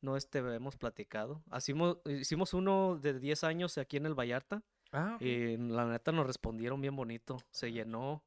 no 0.00 0.16
este, 0.16 0.38
hemos 0.38 0.76
platicado. 0.76 1.42
Hicimos, 1.56 1.98
hicimos 2.06 2.54
uno 2.54 2.96
de 3.00 3.18
10 3.18 3.44
años 3.44 3.76
aquí 3.78 3.98
en 3.98 4.06
el 4.06 4.14
Vallarta 4.18 4.62
Ah, 4.92 5.18
y 5.20 5.58
la 5.58 5.84
neta 5.84 6.12
nos 6.12 6.26
respondieron 6.26 6.80
bien 6.80 6.96
bonito. 6.96 7.36
Se 7.50 7.70
llenó 7.70 8.24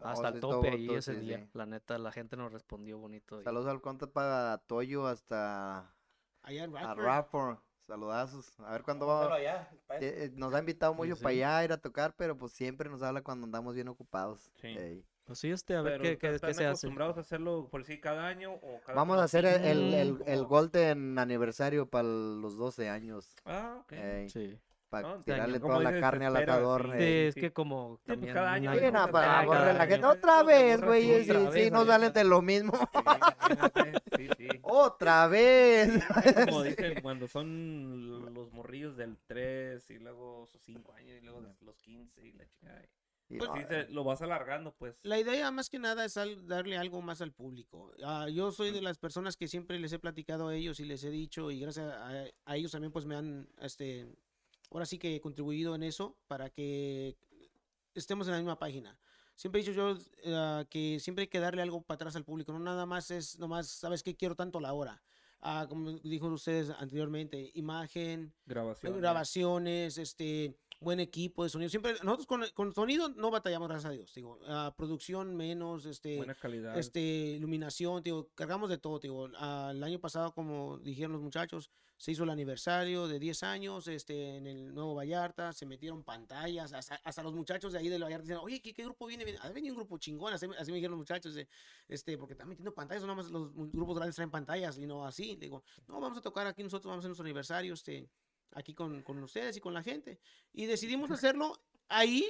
No, 0.00 0.06
hasta 0.08 0.28
el 0.28 0.38
tope 0.38 0.68
ahí 0.68 0.88
ese 0.94 1.14
sí, 1.14 1.20
día. 1.22 1.38
sí. 1.38 1.50
La 1.52 1.66
neta, 1.66 1.98
la 1.98 2.12
gente 2.12 2.36
nos 2.36 2.52
respondió 2.52 2.98
bonito. 2.98 3.40
y- 3.40 3.42
Saludos 3.42 3.66
al 3.66 3.80
conta 3.80 4.06
para 4.06 4.58
Toyo 4.68 5.08
hasta 5.08 5.92
Allá 6.42 6.62
en 6.62 6.76
a 6.76 6.94
Radford. 6.94 7.58
Saludazos. 7.86 8.58
A 8.60 8.72
ver 8.72 8.82
cuándo 8.82 9.06
Póngalo 9.06 9.30
va. 9.30 9.36
allá. 9.36 9.70
Eh, 10.00 10.24
eh, 10.26 10.30
nos 10.34 10.52
ha 10.54 10.58
invitado 10.58 10.92
mucho 10.94 11.14
sí. 11.16 11.22
para 11.22 11.32
allá 11.32 11.58
a 11.58 11.64
ir 11.64 11.72
a 11.72 11.76
tocar, 11.78 12.14
pero 12.16 12.36
pues 12.36 12.52
siempre 12.52 12.90
nos 12.90 13.02
habla 13.02 13.22
cuando 13.22 13.44
andamos 13.44 13.74
bien 13.74 13.88
ocupados. 13.88 14.50
Sí. 14.60 14.68
Ey. 14.68 15.04
Pues 15.24 15.40
sí, 15.40 15.50
este, 15.50 15.74
a 15.74 15.82
ver 15.82 16.00
qué, 16.00 16.18
qué, 16.18 16.34
¿están 16.34 16.48
qué 16.50 16.54
se 16.54 16.62
hace. 16.62 16.68
acostumbrados 16.68 17.16
a 17.16 17.20
hacerlo 17.20 17.68
por 17.68 17.82
sí 17.84 17.98
cada 18.00 18.28
año 18.28 18.52
o 18.54 18.80
cada 18.82 18.94
Vamos 18.94 19.18
a 19.18 19.24
hacer 19.24 19.44
el, 19.44 19.64
el, 19.64 19.94
el, 19.94 20.12
Mm, 20.14 20.22
el 20.26 20.36
como- 20.38 20.48
Golden 20.48 21.18
aniversario 21.18 21.86
para 21.88 22.04
los 22.04 22.56
12 22.56 22.88
años. 22.88 23.34
Ah, 23.44 23.78
ok. 23.80 23.92
ey, 23.92 24.28
Sí. 24.30 24.56
Para 24.88 25.08
No, 25.08 25.22
tirarle 25.24 25.58
toda 25.60 25.80
la 25.80 26.00
carne 26.00 26.26
al 26.26 26.36
asador. 26.36 26.92
sí. 26.92 26.98
Sí, 26.98 27.04
es 27.28 27.34
que 27.34 27.52
como 27.52 27.96
pues 28.04 28.06
también 28.06 28.34
cada 28.34 28.52
año 28.52 28.72
Sí, 28.74 28.80
no, 28.92 29.08
para 29.10 29.40
a 29.40 29.72
la 29.74 29.86
gente. 29.86 30.06
Otra 30.06 30.42
vez, 30.42 30.80
güey. 30.82 31.24
Sí, 31.24 31.30
otra 31.30 31.52
sí, 31.52 31.58
vez, 31.58 31.72
no 31.72 31.84
salen 31.84 32.12
de 32.12 32.24
lo 32.24 32.42
mismo. 32.42 32.72
Sí, 32.72 33.48
sí, 34.16 34.28
sí. 34.36 34.48
Otra 34.62 35.26
vez. 35.28 36.02
Como 36.46 36.62
dicen, 36.62 37.00
cuando 37.02 37.28
son 37.28 38.32
los 38.34 38.52
morrillos 38.52 38.96
del 38.96 39.18
3 39.26 39.90
y 39.90 39.98
luego 39.98 40.46
sus 40.46 40.62
5 40.62 40.92
años 40.94 41.18
y 41.20 41.24
luego 41.24 41.42
los 41.60 41.76
15 41.80 42.24
y 42.24 42.32
la 42.32 42.46
chingada. 42.48 42.82
Y 43.28 43.38
Pues 43.38 43.50
no, 43.50 43.56
sí, 43.56 43.64
se- 43.68 43.88
lo 43.88 44.04
vas 44.04 44.22
alargando, 44.22 44.72
pues. 44.78 44.94
La 45.02 45.18
idea 45.18 45.50
más 45.50 45.68
que 45.68 45.80
nada 45.80 46.04
es 46.04 46.16
al- 46.16 46.46
darle 46.46 46.76
algo 46.78 47.02
más 47.02 47.20
al 47.20 47.32
público. 47.32 47.92
Ah, 48.04 48.28
yo 48.32 48.52
soy 48.52 48.70
de 48.70 48.80
las 48.80 48.98
personas 48.98 49.36
que 49.36 49.48
siempre 49.48 49.80
les 49.80 49.92
he 49.92 49.98
platicado 49.98 50.46
a 50.46 50.54
ellos 50.54 50.78
y 50.78 50.84
les 50.84 51.02
he 51.02 51.10
dicho 51.10 51.50
y 51.50 51.58
gracias 51.58 51.86
a, 51.92 52.24
a 52.44 52.56
ellos 52.56 52.70
también 52.70 52.92
pues 52.92 53.04
me 53.04 53.16
han, 53.16 53.48
este, 53.60 54.06
ahora 54.70 54.86
sí 54.86 54.98
que 54.98 55.20
contribuido 55.20 55.74
en 55.74 55.82
eso 55.82 56.16
para 56.26 56.50
que 56.50 57.16
estemos 57.94 58.26
en 58.26 58.32
la 58.32 58.38
misma 58.38 58.58
página. 58.58 58.98
siempre 59.34 59.60
he 59.60 59.64
dicho 59.64 59.74
yo 59.74 59.98
ah, 60.34 60.64
que 60.68 60.98
siempre 61.00 61.22
hay 61.22 61.28
que 61.28 61.40
darle 61.40 61.62
algo 61.62 61.82
para 61.82 61.96
atrás 61.96 62.16
al 62.16 62.24
público, 62.24 62.52
no 62.52 62.58
nada 62.58 62.86
más 62.86 63.10
es, 63.10 63.38
nomás, 63.38 63.68
¿sabes 63.68 64.02
qué? 64.02 64.16
Quiero 64.16 64.34
tanto 64.34 64.60
la 64.60 64.72
hora. 64.72 65.02
Ah, 65.40 65.66
como 65.68 65.92
dijo 65.92 66.26
ustedes 66.28 66.70
anteriormente, 66.70 67.50
imagen, 67.54 68.32
Grabación. 68.46 68.98
grabaciones, 68.98 69.98
este, 69.98 70.56
buen 70.80 70.98
equipo 70.98 71.44
de 71.44 71.50
sonido. 71.50 71.68
Siempre, 71.68 71.92
nosotros 72.02 72.26
con, 72.26 72.42
con 72.54 72.74
sonido 72.74 73.10
no 73.10 73.30
batallamos, 73.30 73.68
gracias 73.68 73.90
a 73.90 73.92
Dios. 73.92 74.12
Digo, 74.14 74.40
ah, 74.48 74.74
producción 74.76 75.36
menos, 75.36 75.84
este, 75.84 76.16
Buena 76.16 76.34
calidad. 76.34 76.76
este, 76.78 77.00
iluminación, 77.00 78.02
digo, 78.02 78.28
cargamos 78.34 78.70
de 78.70 78.78
todo, 78.78 78.98
digo. 78.98 79.28
Ah, 79.36 79.70
el 79.72 79.84
año 79.84 80.00
pasado, 80.00 80.32
como 80.32 80.78
dijeron 80.78 81.12
los 81.12 81.22
muchachos, 81.22 81.70
se 81.98 82.12
hizo 82.12 82.24
el 82.24 82.30
aniversario 82.30 83.08
de 83.08 83.18
10 83.18 83.42
años, 83.42 83.88
este, 83.88 84.36
en 84.36 84.46
el 84.46 84.74
Nuevo 84.74 84.94
Vallarta, 84.94 85.52
se 85.52 85.64
metieron 85.64 86.04
pantallas, 86.04 86.72
hasta, 86.74 86.96
hasta 87.02 87.22
los 87.22 87.32
muchachos 87.32 87.72
de 87.72 87.78
ahí 87.78 87.88
de 87.88 87.98
Vallarta 87.98 88.22
decían, 88.22 88.40
oye, 88.42 88.60
¿qué, 88.60 88.74
qué 88.74 88.82
grupo 88.84 89.06
viene? 89.06 89.24
Ha 89.40 89.48
venido 89.50 89.72
un 89.74 89.78
grupo 89.78 89.96
chingón, 89.96 90.32
así, 90.34 90.46
me- 90.46 90.56
así 90.56 90.70
me 90.70 90.76
dijeron 90.76 90.92
los 90.92 90.98
muchachos, 91.00 91.34
este, 91.88 92.18
porque 92.18 92.34
están 92.34 92.48
metiendo 92.48 92.74
pantallas, 92.74 93.02
no 93.02 93.08
nada 93.08 93.22
más 93.22 93.30
los 93.30 93.50
grupos 93.72 93.96
grandes 93.96 94.14
traen 94.16 94.30
pantallas, 94.30 94.76
y 94.78 94.86
no 94.86 95.06
así, 95.06 95.36
digo, 95.36 95.64
no, 95.88 95.98
vamos 96.00 96.18
a 96.18 96.20
tocar 96.20 96.46
aquí 96.46 96.62
nosotros, 96.62 96.84
vamos 96.90 96.98
a 96.98 97.00
hacer 97.00 97.08
nuestro 97.10 97.24
aniversario, 97.24 97.72
este, 97.74 98.10
aquí 98.52 98.74
con, 98.74 99.02
con 99.02 99.22
ustedes 99.22 99.56
y 99.56 99.60
con 99.60 99.72
la 99.72 99.82
gente, 99.82 100.18
y 100.52 100.66
decidimos 100.66 101.10
hacerlo 101.10 101.58
ahí, 101.88 102.26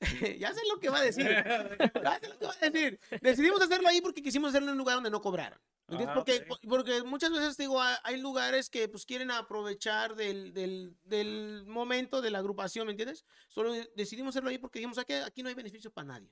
ya 0.38 0.52
sé 0.52 0.60
lo 0.68 0.78
que 0.80 0.90
va 0.90 0.98
a 0.98 1.02
decir, 1.02 1.26
ya 2.02 2.18
sé 2.20 2.28
lo 2.28 2.38
que 2.38 2.46
va 2.46 2.54
a 2.60 2.70
decir, 2.70 3.00
decidimos 3.22 3.60
hacerlo 3.62 3.88
ahí 3.88 4.00
porque 4.00 4.20
quisimos 4.22 4.48
hacerlo 4.50 4.68
en 4.68 4.72
un 4.72 4.78
lugar 4.78 4.96
donde 4.96 5.10
no 5.10 5.20
cobraran. 5.22 5.60
¿Me 5.88 5.94
entiendes? 5.94 6.08
Ah, 6.08 6.14
porque, 6.14 6.36
ok. 6.38 6.46
po- 6.48 6.68
porque 6.68 7.02
muchas 7.04 7.30
veces 7.30 7.56
digo, 7.56 7.80
ha- 7.80 8.00
hay 8.02 8.20
lugares 8.20 8.68
que 8.70 8.88
pues 8.88 9.04
quieren 9.06 9.30
aprovechar 9.30 10.16
del, 10.16 10.52
del, 10.52 10.96
del 11.04 11.64
momento 11.66 12.20
de 12.20 12.30
la 12.30 12.38
agrupación, 12.38 12.86
¿me 12.86 12.92
entiendes? 12.92 13.24
Solo 13.48 13.72
de- 13.72 13.88
decidimos 13.94 14.30
hacerlo 14.32 14.50
ahí 14.50 14.58
porque 14.58 14.80
dijimos, 14.80 14.98
aquí, 14.98 15.12
aquí 15.12 15.42
no 15.42 15.48
hay 15.48 15.54
beneficio 15.54 15.90
para 15.92 16.08
nadie. 16.08 16.28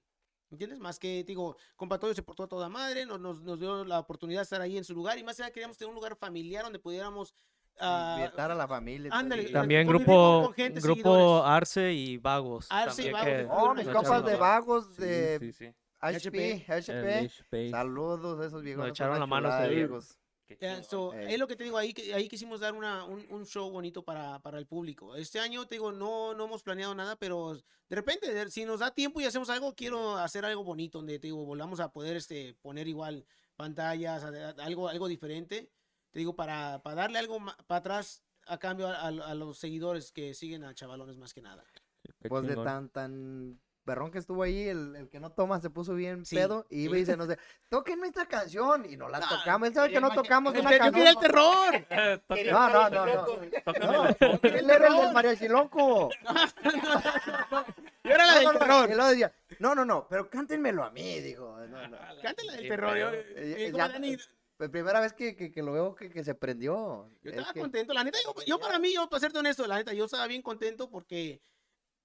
¿Me 0.51 0.57
entiendes? 0.57 0.79
Más 0.81 0.99
que, 0.99 1.23
digo, 1.25 1.57
compa 1.77 1.99
Toyo 1.99 2.15
se 2.15 2.23
portó 2.23 2.43
a 2.45 2.49
toda 2.49 2.69
madre, 2.69 3.07
nos, 3.07 3.21
nos, 3.21 3.41
nos 3.43 3.59
dio 3.61 3.85
la 3.85 3.99
oportunidad 4.01 4.41
de 4.41 4.45
estar 4.45 4.61
ahí 4.61 4.77
en 4.77 4.85
su 4.85 4.95
lugar 4.95 5.19
y 5.19 5.25
más 5.25 5.39
allá 5.41 5.51
queríamos 5.53 5.77
tener 5.79 5.89
un 5.89 5.95
lugar 5.95 6.17
familiar 6.17 6.65
donde 6.65 6.79
pudiéramos... 6.81 7.33
ah, 7.81 8.17
Invitar 8.21 8.51
a 8.51 8.55
la 8.57 8.67
familia. 8.69 9.11
ándale, 9.13 9.45
Y- 9.45 9.53
También 9.53 9.87
grupo, 9.87 10.53
gente, 10.55 10.81
grupo 10.81 10.97
seguidores. 11.01 11.43
Arce 11.51 11.93
y 11.93 12.17
Vagos. 12.19 12.67
Arce 12.71 13.07
y 13.07 13.11
Vagos, 13.13 13.27
que- 13.29 13.47
Oh, 13.51 13.75
mis 13.75 13.89
compas 13.89 14.25
de 14.25 14.37
vagos 14.37 14.87
Sí, 14.97 15.03
de 15.03 15.39
sí, 15.41 15.53
sí. 15.53 15.75
HP, 16.09 16.65
HP. 16.69 17.19
HP. 17.27 17.71
Saludos, 17.71 18.45
esos 18.45 18.63
viejos. 18.63 18.89
echaron 18.89 19.19
la 19.19 19.27
mano 19.27 19.49
día. 19.49 19.67
viejos. 19.69 20.19
Chingón. 20.47 20.85
so, 20.85 21.15
Ey. 21.15 21.33
es 21.35 21.39
lo 21.39 21.47
que 21.49 21.57
te 21.57 21.65
digo, 21.65 21.79
ahí, 21.79 21.95
que- 21.95 22.13
ahí 22.13 22.29
quisimos 22.29 22.61
dar 22.61 22.75
una, 22.75 23.05
un, 23.05 23.25
un 23.31 23.47
show 23.47 23.71
bonito 23.71 24.05
para, 24.05 24.39
para 24.41 24.59
el 24.59 24.67
público. 24.67 25.17
Este 25.17 25.41
año, 25.41 25.67
te 25.67 25.77
digo, 25.77 25.91
no, 25.91 26.35
no 26.35 26.45
hemos 26.45 26.63
planeado 26.63 26.95
nada, 26.95 27.17
pero 27.17 27.55
de 27.55 27.97
repente, 27.97 28.51
si 28.51 28.67
nos 28.67 28.81
da 28.81 28.91
tiempo 28.95 29.21
y 29.21 29.25
hacemos 29.25 29.49
algo, 29.49 29.75
quiero 29.75 30.19
hacer 30.19 30.45
algo 30.45 30.63
bonito, 30.63 30.99
donde, 30.99 31.19
te 31.19 31.29
digo, 31.29 31.47
volvamos 31.47 31.81
a 31.81 31.91
poder 31.91 32.17
este, 32.17 32.55
poner 32.61 32.87
igual 32.89 33.25
pantallas, 33.57 34.23
a- 34.23 34.29
a- 34.51 34.65
algo, 34.65 34.89
algo 34.89 35.09
diferente. 35.09 35.71
Te 36.11 36.19
digo, 36.19 36.37
para, 36.37 36.83
para 36.83 36.97
darle 36.97 37.19
algo 37.19 37.39
para 37.67 37.79
atrás 37.79 38.23
a 38.47 38.59
cambio 38.59 38.89
a, 38.89 38.97
a- 38.97 39.07
a 39.09 39.35
los 39.35 39.59
seguidores 39.59 40.13
que 40.13 40.35
siguen 40.35 40.63
a 40.65 40.75
Chavalones 40.75 41.17
más 41.17 41.33
que 41.33 41.41
nada. 41.41 41.65
Pues 42.29 42.47
de 42.47 42.55
tan, 42.57 42.91
tan 42.91 43.59
berrón 43.87 44.11
que 44.11 44.19
estuvo 44.19 44.43
ahí, 44.43 44.69
el, 44.69 44.97
el 44.97 45.09
que 45.11 45.21
no 45.21 45.31
toma 45.31 45.61
se 45.61 45.69
puso 45.71 45.95
bien 45.95 46.25
Sí. 46.25 46.37
pedo 46.37 46.67
y 46.71 46.85
iba 46.85 46.97
y 46.97 47.01
dice, 47.01 47.17
no 47.17 47.27
sé, 47.27 47.39
toquen 47.69 48.01
nuestra 48.01 48.27
canción 48.27 48.87
y 48.91 48.97
no 48.97 49.09
la 49.09 49.21
No, 49.21 49.29
tocamos. 49.29 49.69
Él 49.69 49.75
sabe 49.75 49.91
que 49.91 50.01
no 50.01 50.11
tocamos 50.15 50.55
una 50.55 50.71
te- 50.71 50.77
yo 50.77 50.79
canción. 50.79 50.95
quería 50.95 51.11
el 51.11 51.19
terror. 51.19 51.87
Eh, 51.91 52.51
No, 52.51 52.69
no, 52.71 52.91
no, 52.91 53.07
No, 53.07 54.05
la- 54.05 54.17
él 54.43 54.71
era 54.71 54.87
el 54.89 54.97
del 54.97 55.13
mariachi 55.13 55.49
loco. 55.49 56.11
Yo 58.05 58.11
era 58.11 58.27
la 58.27 58.33
No, 58.33 58.35
del 58.35 58.45
no, 58.45 58.53
no, 58.53 58.59
terror. 58.59 58.91
Y 58.91 58.95
luego 58.95 59.09
decía, 59.11 59.33
no, 59.59 59.75
no, 59.75 59.85
no, 59.85 60.07
pero 60.09 60.29
cántenmelo 60.29 60.85
a 60.85 60.91
mí, 60.91 61.21
digo. 61.21 61.59
No, 61.67 61.89
no. 61.89 61.97
Cántala 62.23 62.53
del 62.55 62.69
terror. 62.69 62.97
yo- 62.97 63.11
Eh, 63.13 63.73
eh, 63.73 64.19
Pues 64.57 64.71
primera 64.71 65.01
vez 65.01 65.13
que, 65.13 65.35
que, 65.35 65.51
que 65.51 65.63
lo 65.63 65.73
veo 65.73 65.95
que, 65.97 66.11
que 66.11 66.23
se 66.23 66.35
prendió. 66.35 67.11
Yo 67.23 67.31
Es 67.31 67.37
estaba 67.39 67.53
que- 67.53 67.61
contento, 67.61 67.93
la 67.93 68.05
neta, 68.05 68.19
yo, 68.25 68.33
yo 68.47 68.59
para 68.61 68.79
mí, 68.79 68.95
yo 68.95 69.09
para 69.09 69.21
serte 69.21 69.39
honesto, 69.39 69.67
la 69.67 69.77
neta, 69.79 69.93
yo 69.93 70.05
estaba 70.05 70.27
bien 70.29 70.43
contento 70.43 70.89
porque 70.89 71.41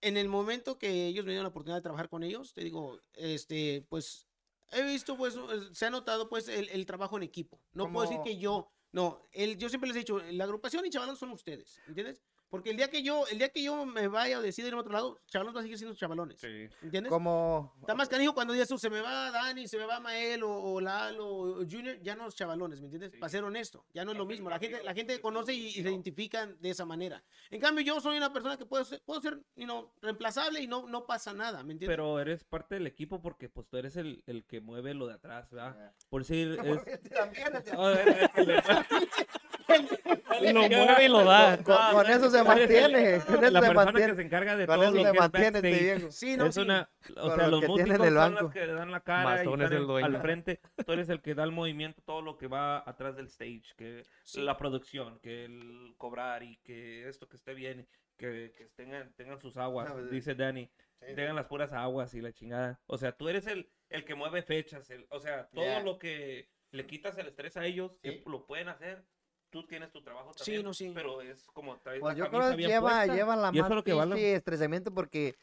en 0.01 0.17
el 0.17 0.29
momento 0.29 0.77
que 0.77 1.07
ellos 1.07 1.25
me 1.25 1.31
dieron 1.31 1.43
la 1.43 1.49
oportunidad 1.49 1.77
de 1.77 1.83
trabajar 1.83 2.09
con 2.09 2.23
ellos, 2.23 2.53
te 2.53 2.63
digo, 2.63 2.99
este, 3.13 3.85
pues, 3.89 4.27
he 4.71 4.83
visto, 4.83 5.17
pues, 5.17 5.35
se 5.73 5.85
ha 5.85 5.89
notado, 5.89 6.29
pues, 6.29 6.47
el, 6.47 6.69
el 6.69 6.85
trabajo 6.85 7.17
en 7.17 7.23
equipo. 7.23 7.61
No 7.73 7.91
puedo 7.91 8.07
decir 8.07 8.23
que 8.23 8.37
yo, 8.37 8.71
no, 8.91 9.21
el, 9.31 9.57
yo 9.57 9.69
siempre 9.69 9.87
les 9.87 9.97
he 9.97 9.99
dicho, 9.99 10.19
la 10.19 10.43
agrupación 10.43 10.85
y 10.85 10.89
Chavalos 10.89 11.19
son 11.19 11.31
ustedes, 11.31 11.79
¿entiendes? 11.87 12.23
Porque 12.49 12.71
el 12.71 12.77
día 12.77 12.89
que 12.89 13.03
yo, 13.03 13.27
el 13.27 13.37
día 13.37 13.49
que 13.49 13.61
yo 13.61 13.85
me 13.85 14.07
vaya 14.07 14.39
o 14.39 14.41
decida 14.41 14.67
ir 14.67 14.73
a 14.73 14.79
otro 14.79 14.91
lado, 14.91 15.19
Chavalos 15.27 15.55
va 15.55 15.59
a 15.59 15.63
seguir 15.63 15.77
siendo 15.77 15.95
Chavalones, 15.95 16.39
Sí. 16.39 16.67
¿entiendes? 16.81 17.11
Como, 17.11 17.75
Está 17.79 17.93
más 17.93 18.09
canijo 18.09 18.33
cuando 18.33 18.53
dices 18.53 18.67
tú, 18.67 18.77
se 18.77 18.89
me 18.89 19.01
va 19.01 19.29
Dani, 19.29 19.67
se 19.67 19.77
me 19.77 19.85
va 19.85 19.99
Mael 19.99 20.43
o, 20.43 20.51
o 20.51 20.81
Lalo 20.81 21.27
o 21.27 21.55
Junior, 21.69 21.99
ya 22.01 22.15
no 22.15 22.27
es 22.27 22.35
chavalones, 22.35 22.81
¿me 22.81 22.87
entiendes? 22.87 23.11
Para 23.19 23.29
ser 23.29 23.43
honesto, 23.43 23.85
ya 23.93 24.03
no 24.03 24.13
es 24.13 24.17
lo 24.17 24.25
mismo. 24.25 24.49
La 24.49 24.57
gente, 24.57 24.83
la 24.83 24.93
gente 24.93 25.21
conoce 25.21 25.53
y, 25.53 25.71
se 25.71 25.81
identifican 25.81 26.57
de 26.59 26.71
esa 26.71 26.85
manera. 26.85 27.23
En 27.51 27.61
cambio, 27.61 27.83
yo 27.83 28.01
soy 28.01 28.17
una 28.17 28.33
persona 28.33 28.57
que 28.57 28.65
puedo 28.65 28.83
ser, 28.83 29.01
puedo 29.05 29.21
ser 29.21 29.39
you 29.55 29.65
know, 29.65 29.91
reemplazable 30.01 30.61
y 30.61 30.67
no, 30.67 30.87
no 30.87 31.05
pasa 31.05 31.33
nada, 31.33 31.63
¿me 31.63 31.73
entiendes? 31.73 31.95
Pero 31.95 32.19
eres 32.19 32.43
parte 32.43 32.75
del 32.75 32.87
equipo 32.87 33.21
porque 33.21 33.49
pues 33.49 33.67
tú 33.67 33.77
eres 33.77 33.95
el, 33.95 34.23
el 34.25 34.43
que 34.45 34.59
mueve 34.59 34.95
lo 34.95 35.07
de 35.07 35.13
atrás, 35.13 35.49
¿verdad? 35.51 35.75
Ah. 35.79 35.93
Por 36.09 36.21
decir, 36.21 36.59
es... 36.63 37.09
También, 37.09 37.53
este- 39.75 39.97
que 40.03 40.41
le- 40.41 40.53
Lo 40.53 40.61
mueve 40.61 41.05
y 41.05 41.07
lo 41.07 41.23
da. 41.23 41.57
con, 41.63 41.75
con 41.91 42.07
eso 42.09 42.29
se 42.29 42.39
el- 42.39 42.45
mantiene. 42.45 43.19
Con 43.21 43.43
eso 43.43 43.51
la 43.51 43.61
se 43.61 43.67
persona 43.67 43.69
que 43.69 43.73
mantiene. 43.73 44.15
se 44.15 44.21
encarga 44.21 44.55
de 44.57 44.67
Con 44.67 44.75
todo 44.75 44.83
eso 44.85 44.95
lo 44.95 45.03
se 45.05 45.11
que 45.11 45.19
mantiene 45.19 45.45
este 45.57 45.61
backstage. 45.69 45.95
viejo. 45.97 46.11
sí, 46.11 46.37
no, 46.37 46.45
es 46.47 46.55
sí. 46.55 46.61
una, 46.61 46.89
o 47.09 47.13
Con 47.21 47.35
sea, 47.35 47.45
lo 47.45 47.51
los 47.51 47.61
que 47.61 47.67
músicos 47.67 47.97
son 47.97 48.15
banco. 48.15 48.41
los 48.41 48.51
que 48.53 48.67
dan 48.67 48.91
la 48.91 48.99
cara 49.01 49.43
y 49.43 49.47
están 49.47 49.87
dueño. 49.87 50.05
al 50.05 50.21
frente. 50.21 50.59
Tú 50.85 50.91
eres 50.93 51.09
el 51.09 51.21
que 51.21 51.35
da 51.35 51.43
el 51.43 51.51
movimiento, 51.51 52.01
todo 52.05 52.21
lo 52.21 52.37
que 52.37 52.47
va 52.47 52.83
atrás 52.85 53.15
del 53.15 53.25
stage, 53.27 53.63
que 53.77 54.03
Sí. 54.23 54.41
la 54.41 54.57
producción, 54.57 55.19
que 55.19 55.45
el 55.45 55.93
cobrar 55.97 56.43
y 56.43 56.57
que 56.57 57.07
esto 57.07 57.27
que 57.27 57.35
esté 57.37 57.53
bien, 57.53 57.87
que, 58.17 58.53
que 58.57 58.65
tengan, 58.75 59.13
tengan 59.15 59.39
sus 59.39 59.55
aguas, 59.57 59.87
No, 59.89 59.95
pues, 59.95 60.11
dice 60.11 60.35
Danny, 60.35 60.69
Sí, 61.01 61.15
tengan 61.15 61.37
las 61.37 61.45
puras 61.45 61.71
aguas 61.71 62.13
y 62.13 62.19
la 62.21 62.33
chingada. 62.33 62.77
O 62.85 62.97
sea, 62.97 63.13
tú 63.13 63.29
eres 63.29 63.47
el, 63.47 63.69
el 63.89 64.03
que 64.03 64.15
mueve 64.15 64.41
fechas, 64.41 64.89
el- 64.89 65.07
o 65.09 65.19
sea, 65.21 65.47
todo 65.47 65.63
Ya. 65.63 65.79
lo 65.79 65.97
que 65.97 66.49
le 66.71 66.85
quitas 66.85 67.17
el 67.17 67.27
estrés 67.27 67.55
a 67.55 67.65
ellos, 67.65 67.93
que 68.03 68.21
lo 68.25 68.45
pueden 68.45 68.67
hacer. 68.67 69.05
Tú 69.49 69.65
tienes 69.65 69.91
tu 69.91 70.01
trabajo 70.03 70.31
Sí, 70.33 70.39
también, 70.45 70.63
no, 70.65 70.73
sí. 70.73 70.91
pero 70.93 71.21
es 71.21 71.45
como 71.53 71.77
traes 71.77 71.99
Pues 72.01 72.17
la 72.17 72.25
yo 72.25 72.29
creo 72.29 72.55
que 72.55 72.57
lleva, 72.63 73.05
lleva 73.07 73.35
la 73.35 73.51
más 73.51 73.69
lo 73.69 73.83
que 73.83 73.93
vale. 73.93 74.35
estresamiento 74.35 74.93
porque 74.93 75.35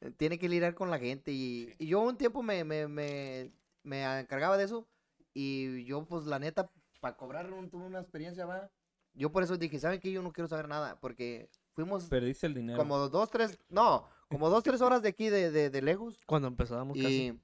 eh, 0.00 0.10
tiene 0.16 0.38
que 0.38 0.48
lidiar 0.48 0.74
con 0.74 0.90
la 0.90 0.98
gente 0.98 1.32
y, 1.32 1.74
y 1.78 1.86
yo 1.86 2.00
un 2.00 2.16
tiempo 2.16 2.42
me, 2.42 2.64
me, 2.64 2.88
me, 2.88 3.50
me 3.82 4.20
encargaba 4.20 4.56
de 4.56 4.64
eso 4.64 4.88
y 5.34 5.84
yo 5.84 6.04
pues 6.06 6.24
la 6.24 6.38
neta 6.38 6.70
para 7.00 7.16
cobrar 7.16 7.52
un, 7.52 7.68
una 7.74 8.00
experiencia 8.00 8.46
va 8.46 8.70
yo 9.14 9.30
por 9.30 9.42
eso 9.42 9.56
dije 9.58 9.78
saben 9.78 10.00
que 10.00 10.10
yo 10.12 10.22
no 10.22 10.32
quiero 10.32 10.48
saber 10.48 10.66
nada 10.68 10.98
porque 11.00 11.50
fuimos 11.74 12.04
Perdiste 12.06 12.46
el 12.46 12.54
dinero. 12.54 12.78
como 12.78 13.08
dos 13.08 13.30
tres 13.30 13.58
no 13.68 14.08
como 14.28 14.48
dos 14.48 14.62
tres 14.64 14.80
horas 14.80 15.02
de 15.02 15.10
aquí 15.10 15.28
de, 15.28 15.50
de, 15.50 15.68
de 15.68 15.82
lejos 15.82 16.18
Cuando 16.26 16.48
empezábamos 16.48 16.96
casi. 16.96 17.26
y 17.28 17.40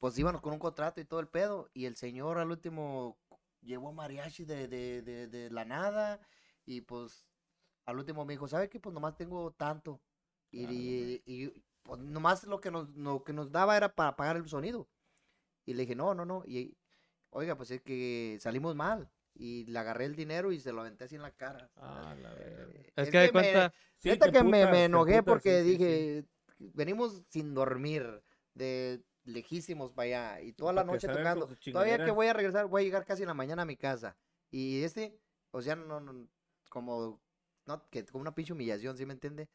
pues 0.00 0.18
íbamos 0.18 0.40
con 0.42 0.52
un 0.52 0.58
contrato 0.58 1.00
y 1.00 1.04
todo 1.06 1.20
el 1.20 1.28
pedo. 1.28 1.70
Y 1.72 1.86
el 1.86 1.96
señor 1.96 2.36
al 2.38 2.50
último 2.50 3.16
llevó 3.64 3.92
mariachi 3.92 4.44
de, 4.44 4.68
de, 4.68 5.02
de, 5.02 5.26
de 5.28 5.50
la 5.50 5.64
nada. 5.64 6.20
Y 6.66 6.82
pues 6.82 7.26
al 7.86 7.98
último 7.98 8.24
me 8.24 8.34
dijo, 8.34 8.48
¿sabe 8.48 8.68
qué? 8.68 8.80
Pues 8.80 8.94
nomás 8.94 9.16
tengo 9.16 9.52
tanto. 9.52 10.00
Y, 10.50 10.64
y, 10.66 11.22
y, 11.26 11.52
pues 11.82 12.00
nomás 12.00 12.44
lo 12.44 12.60
que, 12.60 12.70
nos, 12.70 12.88
lo 12.96 13.24
que 13.24 13.32
nos 13.32 13.50
daba 13.52 13.76
era 13.76 13.94
para 13.94 14.16
pagar 14.16 14.36
el 14.36 14.48
sonido. 14.48 14.88
Y 15.66 15.74
le 15.74 15.82
dije, 15.82 15.94
no, 15.94 16.14
no, 16.14 16.24
no. 16.24 16.42
Y 16.46 16.76
oiga, 17.30 17.56
pues 17.56 17.70
es 17.70 17.82
que 17.82 18.38
salimos 18.40 18.74
mal. 18.74 19.10
Y 19.34 19.64
le 19.66 19.78
agarré 19.78 20.04
el 20.04 20.14
dinero 20.14 20.52
y 20.52 20.60
se 20.60 20.72
lo 20.72 20.82
aventé 20.82 21.04
así 21.04 21.16
en 21.16 21.22
la 21.22 21.32
cara. 21.32 21.68
Ah, 21.76 22.14
la. 22.22 22.34
Eh, 22.38 22.92
Es 22.96 23.10
que 23.10 23.18
de 23.18 23.26
me- 23.26 23.32
cuenta, 23.32 23.72
Sí, 23.98 24.10
Neta 24.10 24.26
te 24.26 24.32
que 24.32 24.44
me, 24.44 24.66
me 24.66 24.84
enojé 24.84 25.22
porque 25.22 25.62
sí, 25.62 25.64
sí, 25.64 25.70
sí. 25.72 25.78
dije, 25.78 26.24
venimos 26.58 27.22
sin 27.28 27.54
dormir, 27.54 28.22
de 28.54 29.02
lejísimos 29.24 29.90
para 29.92 30.06
allá, 30.34 30.40
y 30.42 30.52
toda 30.52 30.72
la 30.72 30.82
que 30.84 30.92
noche 30.92 31.08
tocando. 31.08 31.48
Todavía 31.72 32.04
que 32.04 32.10
voy 32.10 32.26
a 32.26 32.32
regresar, 32.32 32.66
voy 32.66 32.82
a 32.82 32.84
llegar 32.84 33.04
casi 33.04 33.22
en 33.22 33.28
la 33.28 33.34
mañana 33.34 33.62
a 33.62 33.66
mi 33.66 33.76
casa. 33.76 34.16
Y 34.50 34.82
este, 34.82 35.18
o 35.50 35.60
sea, 35.62 35.76
no, 35.76 36.00
no, 36.00 36.28
como, 36.68 37.20
no, 37.66 37.88
que 37.90 38.04
como 38.04 38.22
una 38.22 38.34
pinche 38.34 38.52
humillación, 38.52 38.96
¿sí 38.96 39.06
me 39.06 39.14
entiende? 39.14 39.48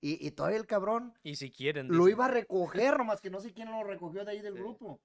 Y, 0.00 0.24
y 0.26 0.30
todavía 0.32 0.58
el 0.58 0.66
cabrón 0.66 1.14
y 1.22 1.36
si 1.36 1.50
quieren. 1.50 1.88
lo 1.88 2.04
dice. 2.04 2.10
iba 2.12 2.26
a 2.26 2.28
recoger, 2.28 2.98
nomás 2.98 3.20
que 3.22 3.30
no 3.30 3.40
sé 3.40 3.52
quién 3.54 3.70
lo 3.70 3.82
recogió 3.84 4.24
de 4.24 4.32
ahí 4.32 4.40
del 4.42 4.54
Sí. 4.54 4.60
grupo. 4.60 5.00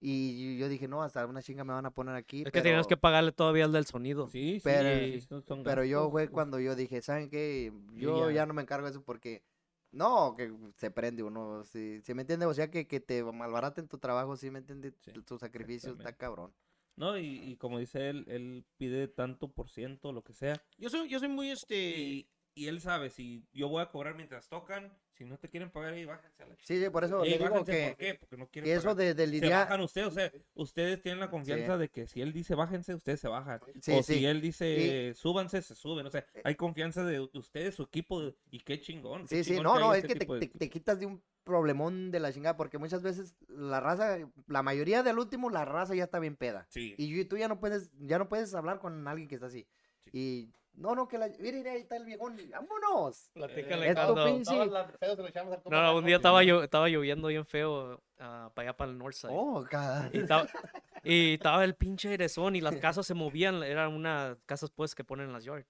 Y 0.00 0.56
yo 0.58 0.68
dije, 0.68 0.86
no, 0.86 1.02
hasta 1.02 1.26
una 1.26 1.42
chinga 1.42 1.64
me 1.64 1.72
van 1.72 1.84
a 1.86 1.90
poner 1.90 2.14
aquí. 2.14 2.38
Es 2.38 2.44
que 2.44 2.50
pero- 2.52 2.62
teníamos 2.62 2.86
que 2.86 2.96
pagarle 2.96 3.32
todavía 3.32 3.64
al 3.64 3.72
del 3.72 3.84
sonido. 3.84 4.28
Sí, 4.28 4.54
sí, 4.54 4.60
Pero- 4.62 5.18
sí, 5.20 5.62
Pero 5.64 5.84
yo 5.84 6.08
fue 6.10 6.24
pues. 6.26 6.30
cuando 6.30 6.60
yo 6.60 6.76
dije, 6.76 7.02
¿saben 7.02 7.28
qué? 7.28 7.72
Yo 7.94 8.16
Yo 8.20 8.28
ya- 8.30 8.36
ya 8.36 8.46
no 8.46 8.54
me 8.54 8.62
encargo 8.62 8.86
de 8.86 8.92
eso 8.92 9.02
porque... 9.02 9.42
No, 9.90 10.34
que 10.36 10.52
se 10.76 10.90
prende 10.90 11.22
uno, 11.22 11.64
si, 11.64 12.02
me 12.14 12.22
entiende, 12.22 12.46
o 12.46 12.54
sea, 12.54 12.70
que, 12.70 12.86
que 12.86 13.00
te 13.00 13.22
malbaraten 13.24 13.88
tu 13.88 13.98
trabajo, 13.98 14.36
si 14.36 14.50
me 14.50 14.58
entiende, 14.58 14.92
Sí, 15.00 15.12
tu, 15.22 15.38
sacrificio 15.38 15.92
está 15.92 16.12
cabrón. 16.12 16.52
No, 16.96 17.16
y, 17.16 17.26
y 17.26 17.56
como 17.56 17.78
dice 17.78 18.10
él, 18.10 18.24
él 18.28 18.64
pide 18.76 19.08
tanto 19.08 19.48
por 19.48 19.70
ciento, 19.70 20.12
lo 20.12 20.22
que 20.22 20.32
sea. 20.32 20.60
Yo 20.76 20.90
soy, 20.90 21.08
yo 21.08 21.18
soy 21.20 21.28
muy, 21.28 21.50
este, 21.50 21.76
Y 21.76 22.28
y 22.58 22.68
él 22.68 22.80
sabe 22.80 23.10
si 23.10 23.44
yo 23.52 23.68
voy 23.68 23.82
a 23.82 23.90
cobrar 23.90 24.14
mientras 24.14 24.48
tocan, 24.48 24.92
si 25.14 25.24
no 25.24 25.36
te 25.38 25.48
quieren 25.48 25.70
pagar 25.70 25.94
ahí, 25.94 26.04
bájense 26.04 26.42
a 26.42 26.46
la 26.46 26.54
Sí, 26.62 26.80
sí, 26.82 26.90
por 26.90 27.02
eso 27.04 27.24
le 27.24 27.38
digo 27.38 27.64
que, 27.64 27.88
¿por 27.88 27.96
qué? 27.96 28.14
Porque 28.14 28.36
no 28.36 28.46
quieren 28.48 28.64
que 28.70 28.72
eso 28.74 28.82
pagar. 28.82 28.96
de, 28.96 29.14
de 29.14 29.24
Se 29.26 29.30
lidiar. 29.32 29.64
bajan 29.66 29.80
ustedes, 29.80 30.06
o 30.06 30.10
sea, 30.12 30.32
ustedes 30.54 31.02
tienen 31.02 31.18
la 31.20 31.28
confianza 31.30 31.76
de 31.76 31.88
que 31.88 32.06
si 32.06 32.20
él 32.20 32.32
dice 32.32 32.54
bájense, 32.54 32.94
ustedes 32.94 33.18
se 33.20 33.28
bajan. 33.28 33.60
Sí, 33.80 33.92
o 33.92 34.02
sí. 34.02 34.14
si 34.14 34.26
él 34.26 34.40
dice 34.40 35.12
súbanse, 35.14 35.60
se 35.62 35.74
suben. 35.74 36.06
O 36.06 36.10
sea, 36.10 36.24
hay 36.44 36.54
confianza 36.54 37.04
de 37.04 37.20
ustedes, 37.20 37.74
su 37.74 37.82
equipo, 37.82 38.32
y 38.50 38.60
qué 38.60 38.80
chingón. 38.80 39.26
qué 39.26 39.42
Sí, 39.42 39.54
sí, 39.56 39.60
no, 39.60 39.78
no, 39.78 39.94
es 39.94 40.02
que 40.04 40.14
te, 40.14 40.20
tipo 40.20 40.34
de- 40.34 40.46
te- 40.46 40.58
te 40.58 40.70
quitas 40.70 41.00
de 41.00 41.06
un 41.06 41.22
problemón 41.44 42.10
de 42.10 42.20
la 42.20 42.32
chingada, 42.32 42.56
porque 42.56 42.76
muchas 42.78 43.02
veces 43.02 43.34
la 43.48 43.80
raza, 43.80 44.18
la 44.46 44.62
mayoría 44.62 45.02
del 45.02 45.18
último, 45.18 45.48
la 45.50 45.64
raza 45.64 45.94
ya 45.94 46.04
está 46.04 46.18
bien 46.18 46.36
peda. 46.36 46.66
Sí. 46.68 46.94
Y 46.98 47.24
tú 47.24 47.36
ya 47.38 47.48
no 47.48 47.58
puedes, 47.58 47.90
ya 47.98 48.18
no 48.18 48.28
puedes 48.28 48.54
hablar 48.54 48.78
con 48.78 49.08
alguien 49.08 49.28
que 49.28 49.36
está 49.36 49.46
así. 49.46 49.66
Sí. 50.04 50.10
Y 50.12 50.52
no, 50.78 50.94
no, 50.94 51.08
que 51.08 51.18
la, 51.18 51.28
mira, 51.38 51.58
mira, 51.58 51.72
ahí 51.72 51.80
está 51.82 51.96
el 51.96 52.04
viejón, 52.04 52.36
vámonos. 52.50 53.30
Platícale 53.34 53.88
tu 53.94 53.94
cuando- 54.14 54.24
pinche- 54.26 54.54
No, 55.70 55.82
no, 55.82 55.96
un 55.98 56.04
día 56.04 56.16
estaba, 56.16 56.42
llo- 56.44 56.62
estaba 56.64 56.88
lloviendo 56.88 57.28
bien 57.28 57.44
feo 57.46 58.00
para 58.16 58.50
allá, 58.56 58.76
para 58.76 58.90
el 58.90 58.98
Northside. 58.98 59.30
Oh, 59.32 59.64
ca- 59.68 60.08
Y 60.12 60.18
estaba, 60.20 60.46
y 61.04 61.34
estaba 61.34 61.64
el 61.64 61.74
pinche 61.74 62.08
airezón 62.08 62.56
y 62.56 62.60
las 62.60 62.74
casas 62.80 63.06
se 63.06 63.14
movían. 63.14 63.62
Eran 63.62 63.92
unas 63.92 64.36
casas 64.46 64.70
pues 64.70 64.94
que 64.94 65.04
ponen 65.04 65.26
en 65.26 65.32
las 65.32 65.44
yard. 65.44 65.64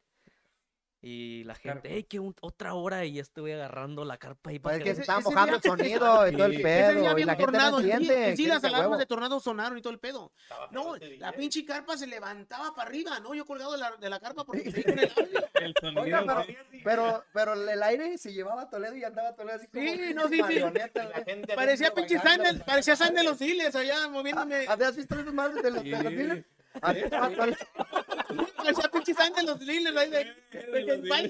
Y 1.00 1.44
la 1.44 1.54
gente, 1.54 1.88
hey, 1.92 2.02
que 2.02 2.18
un- 2.18 2.34
otra 2.40 2.74
hora 2.74 3.04
y 3.04 3.12
ya 3.12 3.22
estoy 3.22 3.52
agarrando 3.52 4.04
la 4.04 4.18
carpa 4.18 4.50
ahí 4.50 4.58
Pues 4.58 4.72
para 4.72 4.76
es 4.78 4.82
que 4.82 4.90
que 4.90 4.94
se 4.96 5.02
ese 5.12 5.22
mojando 5.22 5.54
el 5.54 5.62
sonido 5.62 6.26
y 6.28 6.32
todo 6.32 6.44
el 6.46 6.60
pedo. 6.60 6.88
Ese 6.90 6.94
día 7.00 7.02
y 7.04 7.06
había 7.06 7.26
la 7.26 7.32
un 7.34 7.38
gente 7.38 7.52
no 7.52 7.70
tornado. 7.70 7.80
entiende. 7.80 8.28
en 8.30 8.36
sí, 8.36 8.46
las 8.46 8.64
alarmas 8.64 8.88
huevo. 8.88 8.98
de 8.98 9.06
tornado 9.06 9.38
sonaron 9.38 9.78
y 9.78 9.80
todo 9.82 9.92
el 9.92 10.00
pedo. 10.00 10.32
Estaba 10.42 10.68
No, 10.72 10.96
la 10.96 11.30
pinche 11.32 11.64
carpa 11.64 11.96
se 11.96 12.08
levantaba 12.08 12.74
para 12.74 12.88
arriba, 12.90 13.20
¿no? 13.20 13.32
Yo 13.32 13.44
colgado 13.44 13.72
de 13.72 13.78
la, 13.78 13.92
de 13.96 14.10
la 14.10 14.18
carpa 14.18 14.44
porque 14.44 14.72
seguí 14.72 14.82
con 14.82 14.98
el 14.98 15.12
audio. 15.16 15.40
El 15.54 15.74
sonido. 15.80 16.02
Oiga, 16.02 16.24
pero, 16.26 16.44
pero, 16.82 17.24
pero 17.32 17.52
el 17.70 17.82
aire 17.84 18.18
se 18.18 18.32
llevaba 18.32 18.62
a 18.62 18.68
Toledo 18.70 18.96
y 18.96 19.04
andaba 19.04 19.36
Toledo 19.36 19.56
así 19.56 19.68
como 19.68 19.84
Sí, 19.84 20.14
no, 20.14 20.28
sí, 20.28 20.40
sí. 20.48 20.60
Parecía 21.54 21.94
pinche. 21.94 22.18
Sandel, 22.18 22.60
parecía 22.62 22.96
Sandel 22.96 23.24
los 23.24 23.38
Siles 23.38 23.72
allá 23.76 24.08
moviéndome. 24.08 24.66
¿Habías 24.66 24.96
visto 24.96 25.14
esos 25.16 25.32
madres 25.32 25.62
de 25.62 25.70
los, 25.70 25.84
de 25.84 26.44
los 28.64 29.16
Sandel 29.16 29.46
los 29.46 29.60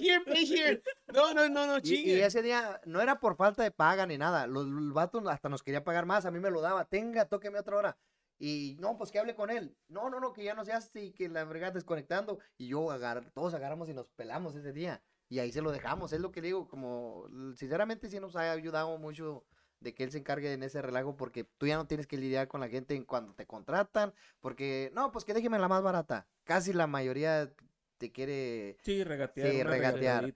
here, 0.02 0.24
pay 0.24 0.44
here. 0.46 0.82
No, 1.12 1.32
no, 1.32 1.48
no, 1.48 1.66
no, 1.66 1.76
Y, 1.76 1.78
y 1.78 1.82
chingue. 1.82 2.24
ese 2.24 2.42
día 2.42 2.80
no 2.84 3.00
era 3.00 3.18
por 3.20 3.36
falta 3.36 3.62
de 3.62 3.70
paga 3.70 4.06
ni 4.06 4.18
nada. 4.18 4.46
Los, 4.46 4.66
los 4.66 4.92
vatos 4.92 5.26
hasta 5.26 5.48
nos 5.48 5.62
querían 5.62 5.84
pagar 5.84 6.06
más. 6.06 6.26
A 6.26 6.30
mí 6.30 6.40
me 6.40 6.50
lo 6.50 6.60
daba. 6.60 6.84
Tenga, 6.84 7.26
tóqueme 7.26 7.58
otra 7.58 7.76
hora. 7.76 7.98
Y 8.38 8.76
no, 8.78 8.96
pues 8.96 9.10
que 9.10 9.18
hable 9.18 9.34
con 9.34 9.50
él. 9.50 9.76
No, 9.88 10.10
no, 10.10 10.20
no, 10.20 10.32
que 10.32 10.44
ya 10.44 10.54
no 10.54 10.64
se 10.64 10.72
hace 10.72 11.04
y 11.06 11.12
que 11.12 11.28
la 11.28 11.44
verdad 11.44 11.72
desconectando. 11.72 12.38
Y 12.56 12.68
yo 12.68 12.90
agar, 12.90 13.30
todos 13.32 13.54
agarramos 13.54 13.88
y 13.88 13.94
nos 13.94 14.08
pelamos 14.10 14.54
ese 14.54 14.72
día. 14.72 15.02
Y 15.28 15.40
ahí 15.40 15.52
se 15.52 15.62
lo 15.62 15.70
dejamos. 15.72 16.12
Es 16.12 16.20
lo 16.20 16.30
que 16.32 16.40
digo, 16.40 16.68
como 16.68 17.26
sinceramente 17.56 18.08
sí 18.08 18.20
nos 18.20 18.36
ha 18.36 18.52
ayudado 18.52 18.96
mucho 18.98 19.44
de 19.80 19.94
que 19.94 20.04
él 20.04 20.10
se 20.12 20.18
encargue 20.18 20.52
en 20.52 20.62
ese 20.62 20.82
relajo 20.82 21.16
porque 21.16 21.44
tú 21.44 21.66
ya 21.66 21.76
no 21.76 21.86
tienes 21.86 22.06
que 22.06 22.16
lidiar 22.16 22.48
con 22.48 22.60
la 22.60 22.68
gente 22.68 22.94
en 22.94 23.04
cuando 23.04 23.34
te 23.34 23.46
contratan. 23.46 24.12
Porque, 24.40 24.90
no, 24.94 25.12
pues 25.12 25.24
que 25.24 25.34
déjeme 25.34 25.58
la 25.58 25.68
más 25.68 25.82
barata. 25.82 26.26
Casi 26.44 26.72
la 26.72 26.86
mayoría 26.86 27.52
te 27.98 28.12
quiere 28.12 28.76
Sí, 28.82 29.02
regatear. 29.02 29.50
Sí, 29.50 29.62
regatear. 29.64 30.32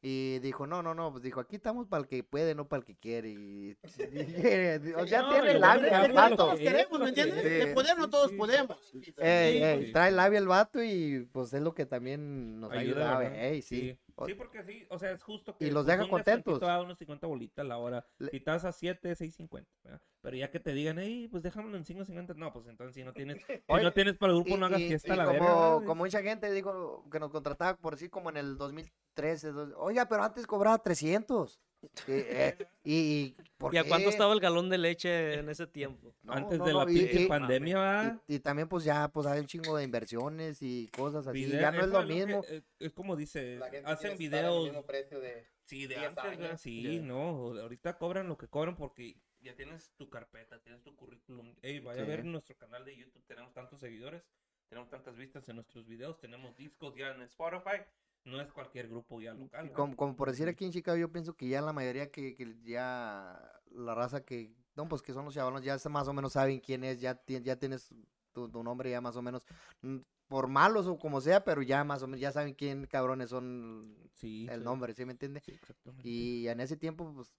y 0.00 0.38
dijo, 0.38 0.66
no, 0.66 0.82
no, 0.82 0.94
no, 0.94 1.10
pues 1.12 1.22
dijo, 1.22 1.38
aquí 1.38 1.56
estamos 1.56 1.86
para 1.86 2.00
el 2.00 2.08
que 2.08 2.24
puede, 2.24 2.54
no 2.54 2.66
para 2.66 2.78
el 2.80 2.84
que 2.86 2.96
quiere. 2.96 3.28
Y, 3.30 3.76
o 4.96 5.06
sea, 5.06 5.20
No, 5.22 5.30
tiene 5.30 5.52
y 5.52 5.54
el 5.56 5.60
cada 5.60 6.06
el 6.06 6.12
vato. 6.12 6.36
Todos 6.36 6.58
queremos, 6.58 7.00
¿me 7.00 7.08
entiendes? 7.10 7.42
Sí. 7.42 7.48
De 7.48 7.66
poder 7.74 7.98
no 7.98 8.08
todos 8.08 8.32
podemos. 8.32 8.78
Ey, 9.18 9.58
Sí, 9.58 9.62
ey, 9.62 9.92
trae 9.92 10.12
labio 10.12 10.38
el 10.38 10.46
vato 10.48 10.82
y 10.82 11.28
pues 11.30 11.52
es 11.52 11.60
lo 11.60 11.74
que 11.74 11.84
también 11.84 12.58
nos 12.58 12.72
Ayuda, 12.72 13.18
ayuda. 13.18 13.18
¿verdad? 13.18 13.44
Ey, 13.44 13.60
sí. 13.62 13.98
Sí, 14.26 14.34
porque 14.34 14.62
sí, 14.62 14.86
o 14.90 14.98
sea, 14.98 15.10
es 15.12 15.22
justo 15.22 15.56
que 15.56 15.66
Y 15.66 15.70
los 15.70 15.86
deja 15.86 16.08
contentos. 16.08 16.62
A 16.62 16.80
unos 16.80 16.98
50 16.98 17.26
bolitas 17.26 17.66
la 17.66 17.78
hora. 17.78 18.06
Le- 18.18 18.30
Si 18.30 18.36
estás 18.36 18.64
a 18.64 18.72
7, 18.72 19.14
6.50, 19.16 19.66
¿verdad? 19.82 20.00
Pero 20.20 20.36
ya 20.36 20.50
que 20.50 20.60
te 20.60 20.72
digan, 20.72 20.98
hey, 20.98 21.28
pues 21.30 21.42
déjamelo 21.42 21.76
en 21.76 21.84
5.50, 21.84 22.34
no, 22.36 22.52
pues 22.52 22.66
entonces 22.66 22.94
si 22.94 23.02
no 23.04 23.12
tienes, 23.12 23.38
si 23.46 23.52
no 23.90 23.92
tienes 23.92 24.16
para 24.16 24.32
el 24.32 24.38
grupo, 24.38 24.54
Y, 24.56 24.58
no 24.58 24.66
hagas 24.66 24.80
y- 24.80 24.88
fiesta 24.88 25.14
y 25.14 25.16
la 25.16 25.26
como, 25.26 25.82
como 25.84 25.94
mucha 25.96 26.22
gente 26.22 26.50
dijo 26.52 27.04
que 27.10 27.18
nos 27.20 27.30
contrataba, 27.30 27.76
por 27.76 27.94
decir, 27.94 28.10
como 28.10 28.30
en 28.30 28.36
el 28.36 28.56
2013. 28.56 29.52
dos- 29.52 29.72
Oiga, 29.76 30.06
pero 30.08 30.22
antes 30.22 30.46
cobraba 30.46 30.78
300. 30.78 31.60
Eh, 32.06 32.56
eh, 32.58 32.66
y, 32.84 32.94
y, 32.94 33.36
¿por 33.58 33.74
¿Y 33.74 33.78
a 33.78 33.84
cuánto 33.84 34.08
estaba 34.08 34.32
el 34.34 34.40
galón 34.40 34.68
de 34.70 34.78
leche 34.78 35.34
en 35.34 35.48
ese 35.48 35.66
tiempo? 35.66 36.14
No, 36.22 36.32
Antes 36.32 36.58
no, 36.58 36.64
de 36.66 36.72
no, 36.72 36.84
la 36.84 36.92
y- 36.92 37.22
y- 37.24 37.26
pandemia. 37.26 38.20
Y, 38.26 38.34
y 38.36 38.38
también 38.40 38.68
pues 38.68 38.84
ya 38.84 39.08
pues 39.08 39.26
hay 39.26 39.40
un 39.40 39.46
chingo 39.46 39.76
de 39.76 39.84
inversiones 39.84 40.58
y 40.62 40.88
cosas 40.88 41.26
así. 41.26 41.44
Video- 41.44 41.60
ya 41.60 41.70
no 41.70 41.78
es 41.80 41.86
eso 41.86 42.00
lo 42.02 42.06
que- 42.08 42.14
mismo. 42.14 42.44
eh, 42.48 42.62
es 42.78 42.92
como 42.92 43.16
dice, 43.16 43.60
hacen 43.84 44.16
videos. 44.18 44.70
de- 44.72 45.46
Sí, 45.66 45.86
de 45.86 45.94
10 45.96 46.12
antes. 46.18 46.60
Sí, 46.60 47.00
no. 47.00 47.58
Ahorita 47.58 47.96
cobran 47.96 48.28
lo 48.28 48.36
que 48.36 48.48
cobran 48.48 48.76
porque 48.76 49.16
ya 49.40 49.54
tienes 49.54 49.92
tu 49.96 50.10
carpeta, 50.10 50.58
tienes 50.60 50.82
tu 50.82 50.94
currículum. 50.94 51.54
Ey, 51.62 51.80
vaya 51.80 52.02
a 52.02 52.04
Sí. 52.04 52.10
ver 52.10 52.20
en 52.20 52.32
nuestro 52.32 52.54
canal 52.56 52.84
de 52.84 52.94
YouTube. 52.96 53.24
Tenemos 53.26 53.52
tantos 53.54 53.80
seguidores, 53.80 54.22
tenemos 54.68 54.90
tantas 54.90 55.16
vistas 55.16 55.48
en 55.48 55.56
nuestros 55.56 55.86
videos, 55.86 56.18
tenemos 56.18 56.54
discos 56.56 56.94
ya 56.96 57.12
en 57.14 57.22
Spotify. 57.22 57.82
No 58.24 58.40
es 58.40 58.50
cualquier 58.52 58.88
grupo 58.88 59.20
ya 59.20 59.34
local. 59.34 59.66
Y 59.66 59.68
¿verdad? 59.68 59.76
como, 59.76 59.96
como 59.96 60.16
por 60.16 60.30
decir 60.30 60.48
aquí 60.48 60.64
en 60.64 60.72
Chicago, 60.72 60.96
yo 60.96 61.12
pienso 61.12 61.34
que 61.34 61.48
ya 61.48 61.60
la 61.60 61.72
mayoría 61.72 62.10
que, 62.10 62.34
que 62.34 62.56
ya 62.64 63.60
la 63.70 63.94
raza 63.94 64.24
que, 64.24 64.54
no, 64.76 64.88
pues 64.88 65.02
que 65.02 65.12
son 65.12 65.24
los 65.26 65.34
chavalos, 65.34 65.62
ya 65.62 65.76
más 65.90 66.08
o 66.08 66.12
menos 66.12 66.32
saben 66.32 66.60
quién 66.60 66.84
es, 66.84 67.00
ya, 67.00 67.20
ya 67.26 67.56
tienes 67.56 67.90
tu, 68.32 68.48
tu 68.48 68.62
nombre 68.62 68.90
ya 68.90 69.00
más 69.00 69.16
o 69.16 69.22
menos, 69.22 69.44
mm, 69.82 69.98
por 70.28 70.48
malos 70.48 70.86
o 70.86 70.98
como 70.98 71.20
sea, 71.20 71.44
pero 71.44 71.62
ya 71.62 71.84
más 71.84 72.02
o 72.02 72.06
menos, 72.06 72.20
ya 72.20 72.32
saben 72.32 72.54
quién 72.54 72.86
cabrones 72.86 73.30
son 73.30 73.94
Sí, 74.14 74.46
el 74.48 74.60
sí, 74.60 74.64
nombre, 74.64 74.94
¿sí 74.94 75.04
me 75.04 75.12
entiende? 75.12 75.42
sí, 75.44 75.52
exactamente. 75.52 76.08
Y 76.08 76.48
en 76.48 76.60
ese 76.60 76.76
tiempo, 76.76 77.12
pues, 77.14 77.34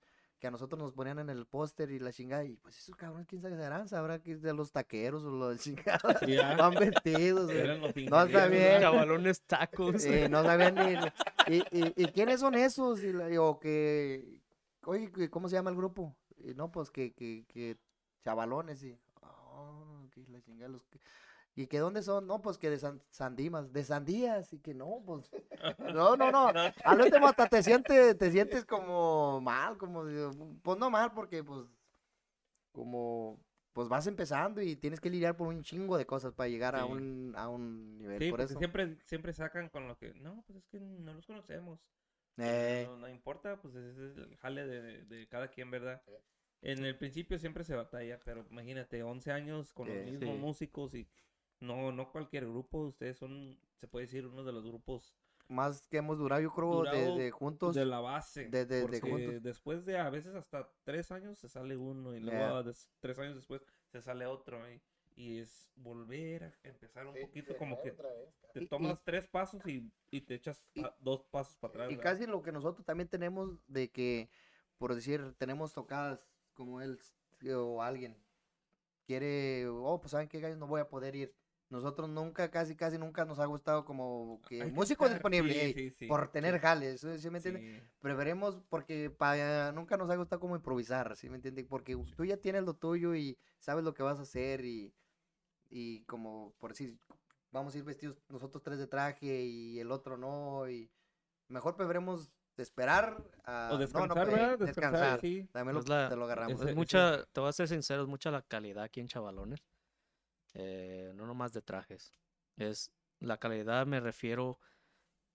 que 0.46 0.50
a 0.50 0.52
nosotros 0.52 0.80
nos 0.80 0.92
ponían 0.94 1.18
en 1.18 1.32
el 1.32 1.48
póster 1.48 1.90
y 1.90 1.98
la 1.98 2.14
chingada, 2.14 2.44
y 2.46 2.56
pues 2.58 2.78
esos 2.78 2.96
cabrones, 2.96 3.26
quién 3.28 3.42
sabe, 3.42 3.56
serán, 3.58 3.88
sabrá 3.90 4.20
que 4.20 4.34
es 4.34 4.44
de 4.44 4.54
los 4.54 4.72
taqueros 4.72 5.24
o 5.24 5.32
los 5.32 5.60
chingada, 5.60 6.00
Sí, 6.24 6.38
ah, 6.38 6.56
van 6.56 6.76
vestidos, 6.76 7.46
güey. 7.48 7.58
eran 7.58 7.82
los 7.82 7.96
No, 7.96 8.02
está 8.04 8.22
ingenieros, 8.26 8.50
bien. 8.52 8.64
¿verdad? 8.64 8.82
Chavalones 8.82 9.42
tacos. 9.42 10.06
No 10.30 10.44
sabían 10.44 10.76
ni. 10.76 11.56
¿Y, 11.56 11.62
y, 11.72 11.94
y 12.04 12.06
quiénes 12.12 12.42
son 12.42 12.54
esos? 12.54 13.04
Y 13.04 13.12
la- 13.12 13.42
o 13.42 13.60
que. 13.60 14.40
Oye, 14.84 15.12
que- 15.12 15.32
¿cómo 15.32 15.50
se 15.50 15.56
llama 15.56 15.72
el 15.72 15.76
grupo? 15.78 16.16
Y 16.38 16.54
no, 16.54 16.72
pues 16.72 16.92
que, 16.92 17.12
que, 17.14 17.44
que 17.48 17.78
chavalones 18.24 18.84
y. 18.84 18.96
Oh, 19.24 20.08
que 20.12 20.22
la 20.30 20.40
chingada, 20.42 20.70
los 20.70 20.86
que- 20.86 21.00
¿Y 21.58 21.68
que 21.68 21.80
dónde 21.80 22.04
son? 22.04 22.28
No, 22.28 22.42
pues 22.42 22.58
que 22.58 22.70
de 22.70 22.78
San, 22.78 23.02
Sandimas, 23.10 23.72
de 23.72 23.84
Sandías, 23.86 24.52
y 24.52 24.60
que 24.60 24.74
no, 24.74 25.02
pues. 25.06 25.32
No, 25.96 26.16
no, 26.18 26.32
no. 26.32 26.48
Al 26.84 27.02
último 27.02 27.28
hasta 27.28 27.48
te 27.48 27.64
sientes, 27.64 28.18
te 28.18 28.30
sientes 28.32 28.66
como 28.66 29.40
mal, 29.42 29.78
como. 29.78 30.04
Pues 30.62 30.78
no 30.78 30.90
mal, 30.90 31.14
porque 31.14 31.44
pues. 31.44 31.66
Como. 32.72 33.40
Pues 33.74 33.90
vas 33.90 34.08
empezando 34.08 34.62
y 34.62 34.78
tienes 34.78 35.02
que 35.02 35.10
lidiar 35.10 35.36
por 35.36 35.50
un 35.50 35.62
chingo 35.62 35.98
de 35.98 36.06
cosas 36.06 36.34
para 36.34 36.48
llegar 36.48 36.78
a 36.78 36.86
un, 36.86 37.34
a 37.36 37.50
un 37.50 37.98
nivel. 37.98 38.20
Sí, 38.20 38.32
por 38.32 38.40
eso. 38.40 38.58
siempre, 38.58 38.98
siempre 39.04 39.34
sacan 39.34 39.68
con 39.68 39.86
lo 39.90 39.98
que, 39.98 40.14
no, 40.14 40.44
pues 40.48 40.60
es 40.60 40.68
que 40.70 40.80
no 40.80 41.14
los 41.14 41.26
conocemos. 41.26 41.82
Eh, 42.38 42.86
No, 42.88 42.96
no 42.96 43.10
importa, 43.10 43.58
pues 43.62 43.76
ese 43.76 44.08
es 44.12 44.18
el 44.18 44.38
jale 44.38 44.66
de, 44.66 45.04
de 45.04 45.28
cada 45.28 45.50
quien, 45.50 45.72
¿verdad? 45.72 46.02
En 46.62 46.86
el 46.86 46.98
principio 46.98 47.38
siempre 47.38 47.66
se 47.66 47.76
batalla, 47.76 48.18
pero 48.24 48.46
imagínate, 48.50 49.04
11 49.04 49.34
años 49.34 49.74
con 49.74 49.90
los 49.90 49.98
Sí. 49.98 50.12
mismos 50.12 50.36
Sí. 50.36 50.40
músicos 50.42 50.94
y 50.94 51.06
no, 51.66 51.92
no 51.92 52.12
cualquier 52.12 52.46
grupo, 52.48 52.80
ustedes 52.80 53.18
son, 53.18 53.60
se 53.80 53.88
puede 53.88 54.06
decir, 54.06 54.26
uno 54.26 54.44
de 54.44 54.54
los 54.54 54.64
grupos 54.66 55.16
más 55.48 55.88
que 55.88 55.98
hemos 55.98 56.18
durado, 56.18 56.42
yo 56.42 56.52
creo, 56.54 56.72
de, 56.72 56.78
Durado 56.78 57.18
de 57.18 57.32
juntos. 57.32 57.76
de 57.76 57.86
la 57.86 58.00
base. 58.00 58.46
de- 58.50 58.66
de- 58.66 58.76
de 58.78 58.82
porque 58.82 59.00
juntos. 59.02 59.44
después 59.44 59.86
de 59.86 59.98
a 60.00 60.10
veces 60.10 60.34
hasta 60.36 60.68
tres 60.84 61.12
años 61.12 61.38
se 61.38 61.48
sale 61.50 61.78
uno 61.78 62.16
y 62.16 62.20
luego 62.20 62.38
Yeah. 62.38 62.58
a 62.58 62.64
des- 62.64 62.90
tres 63.00 63.20
años 63.20 63.36
después 63.36 63.62
se 63.92 64.02
sale 64.02 64.26
otro. 64.26 64.60
Y, 64.72 64.82
y 65.16 65.38
es 65.40 65.70
volver 65.76 66.44
a 66.46 66.54
empezar 66.64 67.06
un 67.06 67.14
Sí, 67.14 67.22
poquito 67.22 67.56
como 67.58 67.80
que 67.82 67.92
vez, 67.92 68.02
te 68.54 68.62
Y- 68.62 68.64
y- 68.64 68.68
tomas 68.68 69.00
tres 69.04 69.28
pasos 69.28 69.66
y, 69.68 69.90
y 70.10 70.22
te 70.22 70.34
echas 70.36 70.64
dos 71.00 71.24
pasos 71.26 71.56
para 71.58 71.72
atrás. 71.74 71.92
Y 71.92 71.96
¿verdad? 71.96 72.12
casi 72.12 72.26
lo 72.26 72.42
que 72.42 72.52
nosotros 72.52 72.84
también 72.86 73.08
tenemos 73.08 73.60
de 73.68 73.92
que, 73.92 74.30
por 74.80 74.96
decir, 74.96 75.36
tenemos 75.38 75.74
tocadas 75.74 76.28
como 76.56 76.82
él 76.82 77.00
o 77.56 77.84
alguien 77.84 78.18
quiere, 79.06 79.68
oh, 79.68 80.00
pues 80.00 80.12
saben 80.12 80.28
qué 80.28 80.40
gallos 80.40 80.58
no 80.58 80.68
voy 80.68 80.82
a 80.82 80.90
poder 80.90 81.16
ir. 81.16 81.36
Nosotros 81.70 82.10
nunca, 82.10 82.52
casi, 82.52 82.76
casi 82.76 82.98
nunca 82.98 83.26
nos 83.26 83.40
ha 83.40 83.46
gustado 83.46 83.86
como 83.86 84.42
que 84.48 84.62
Hay 84.62 84.72
músico 84.72 85.10
disponible, 85.10 85.54
sí, 85.54 85.60
ey, 85.60 85.74
sí, 85.74 85.90
sí, 85.92 86.08
por 86.08 86.32
tener 86.32 86.60
jales, 86.60 87.02
¿sí, 87.02 87.30
me 87.30 87.38
entiende? 87.38 87.62
sí. 87.62 87.84
Preferemos, 88.00 88.62
porque 88.70 89.10
pa- 89.10 89.72
nunca 89.72 89.98
nos 89.98 90.10
ha 90.12 90.16
gustado 90.16 90.40
como 90.40 90.56
improvisar, 90.56 91.16
¿sí 91.16 91.28
me 91.28 91.38
entiende? 91.38 91.64
Porque 91.66 91.98
tú 92.16 92.24
ya 92.24 92.38
tienes 92.38 92.64
lo 92.64 92.76
tuyo 92.76 93.16
y 93.16 93.38
sabes 93.60 93.84
lo 93.84 93.94
que 93.96 94.04
vas 94.04 94.20
a 94.20 94.24
hacer 94.24 94.64
y, 94.64 94.94
y 95.70 96.02
como, 96.02 96.54
por 96.60 96.72
decir, 96.72 97.00
vamos 97.52 97.74
a 97.74 97.78
ir 97.80 97.84
vestidos 97.84 98.18
nosotros 98.30 98.62
tres 98.64 98.78
de 98.78 98.86
traje 98.88 99.44
y 99.44 99.80
el 99.80 99.92
otro 99.92 100.18
no, 100.18 100.70
y 100.70 100.92
mejor 101.48 101.76
preferemos 101.76 102.32
esperar 102.58 103.24
a... 103.44 103.72
O 103.74 103.78
no, 103.78 103.78
no, 103.78 103.80
descansar, 103.80 104.26
pues, 104.28 104.36
¿verdad? 104.36 104.60
descansar. 104.60 104.68
Descansar, 104.68 105.22
sí. 105.22 105.50
También 105.52 105.76
lo, 105.76 105.82
la- 105.82 106.10
te 106.10 106.16
lo 106.16 106.26
agarramos. 106.26 106.62
Es 106.62 106.76
mucha, 106.76 107.26
te 107.26 107.40
voy 107.40 107.50
a 107.50 107.54
ser 107.54 107.68
sincero, 107.68 108.04
es 108.04 108.08
mucha 108.08 108.30
la 108.30 108.44
calidad 108.44 108.84
aquí 108.84 109.00
en 109.00 109.08
Chavalones. 109.08 109.60
Eh, 110.56 111.12
no 111.16 111.28
nomás 111.28 111.52
de 111.54 111.62
trajes. 111.62 112.14
Es 112.56 112.92
la 113.20 113.38
calidad 113.38 113.86
me 113.86 114.00
refiero 114.00 114.60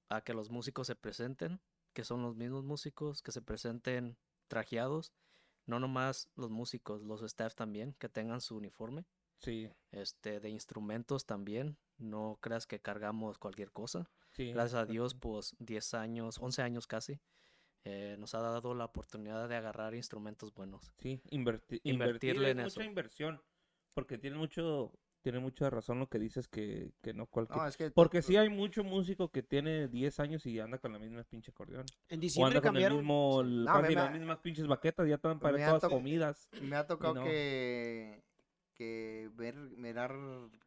a 0.09 0.23
que 0.23 0.35
los 0.35 0.51
músicos 0.51 0.87
se 0.87 0.97
presenten, 0.97 1.61
que 1.93 2.05
son 2.05 2.23
los 2.23 2.37
mismos 2.37 2.65
músicos, 2.65 3.23
que 3.23 3.31
se 3.33 3.43
presenten 3.43 4.17
trajeados, 4.49 5.13
no 5.67 5.79
nomás 5.79 6.31
los 6.37 6.51
músicos, 6.51 7.03
los 7.03 7.23
staff 7.23 7.55
también, 7.55 7.95
que 7.99 8.09
tengan 8.09 8.41
su 8.41 8.57
uniforme, 8.57 9.07
Sí, 9.39 9.71
este, 9.91 10.41
de 10.41 10.49
instrumentos 10.51 11.27
también, 11.27 11.79
no 11.99 12.39
creas 12.41 12.67
que 12.67 12.81
cargamos 12.81 13.39
cualquier 13.39 13.73
cosa. 13.73 14.11
sí. 14.31 14.53
Gracias 14.53 14.81
a 14.83 14.87
Dios, 14.87 15.15
pues 15.15 15.55
10 15.59 15.95
años, 15.95 16.39
11 16.39 16.63
años 16.63 16.87
casi, 16.87 17.21
eh, 17.85 18.17
nos 18.19 18.35
ha 18.35 18.41
dado 18.41 18.75
la 18.75 18.87
oportunidad 18.87 19.49
de 19.49 19.57
agarrar 19.57 19.95
instrumentos 19.95 20.53
buenos. 20.55 20.93
Sí, 20.99 21.23
inverti- 21.31 21.81
Invertirle 21.85 21.91
invertir 21.91 22.37
en 22.47 22.61
eso. 22.61 22.81
mucha 22.81 22.89
inversión. 22.89 23.43
Porque 23.95 24.19
tiene 24.19 24.37
mucho, 24.37 24.93
tiene 25.23 25.39
mucha 25.39 25.69
razón 25.71 25.99
lo 25.99 26.09
que 26.09 26.19
dices 26.19 26.49
que, 26.49 26.93
que 27.03 27.13
no 27.15 27.27
cualquier. 27.27 27.59
No, 27.59 27.67
es 27.67 27.77
que 27.77 27.91
Porque 27.91 28.23
sí 28.23 28.37
hay 28.37 28.49
mucho 28.49 28.83
músico 28.85 29.31
que 29.31 29.43
tiene 29.43 29.89
10 29.89 30.19
años 30.21 30.47
y 30.47 30.59
anda 30.61 30.79
con 30.79 30.93
la 30.93 30.99
misma 30.99 31.23
pinche 31.25 31.51
acordeón. 31.51 31.85
En 32.09 32.19
O 32.19 32.23
diciembre 32.23 32.59
anda 32.59 32.61
con 32.61 32.77
el 32.77 32.83
cambiaron. 32.83 32.99
mismo, 32.99 33.41
el- 33.43 33.65
No, 33.65 33.83
me- 33.83 33.91
las 33.95 34.13
mismas 34.13 34.39
pinches 34.39 34.67
baquetas, 34.67 35.09
ya 35.09 35.17
están 35.17 35.39
para 35.39 35.59
todas 35.67 35.83
to- 35.83 35.91
comidas. 35.91 36.49
me 36.63 36.77
ha 36.77 36.87
tocado 36.87 37.15
no. 37.15 37.25
que, 37.25 38.23
que 38.75 39.31
ver, 39.35 39.55
mirar 39.57 40.15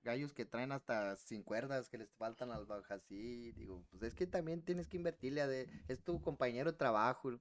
gallos 0.04 0.34
que 0.34 0.46
traen 0.46 0.72
hasta 0.72 1.16
sin 1.16 1.42
cuerdas, 1.42 1.90
que 1.90 1.98
les 1.98 2.12
faltan 2.14 2.50
las 2.50 2.68
bajas 2.68 3.04
así. 3.04 3.52
Digo, 3.54 3.84
pues 3.90 4.04
es 4.04 4.14
que 4.14 4.28
también 4.28 4.62
tienes 4.62 4.88
que 4.88 4.98
invertirle 4.98 5.42
a 5.42 5.48
de, 5.48 5.68
es 5.88 6.04
tu 6.04 6.22
compañero 6.22 6.72
de 6.72 6.78
trabajo. 6.78 7.32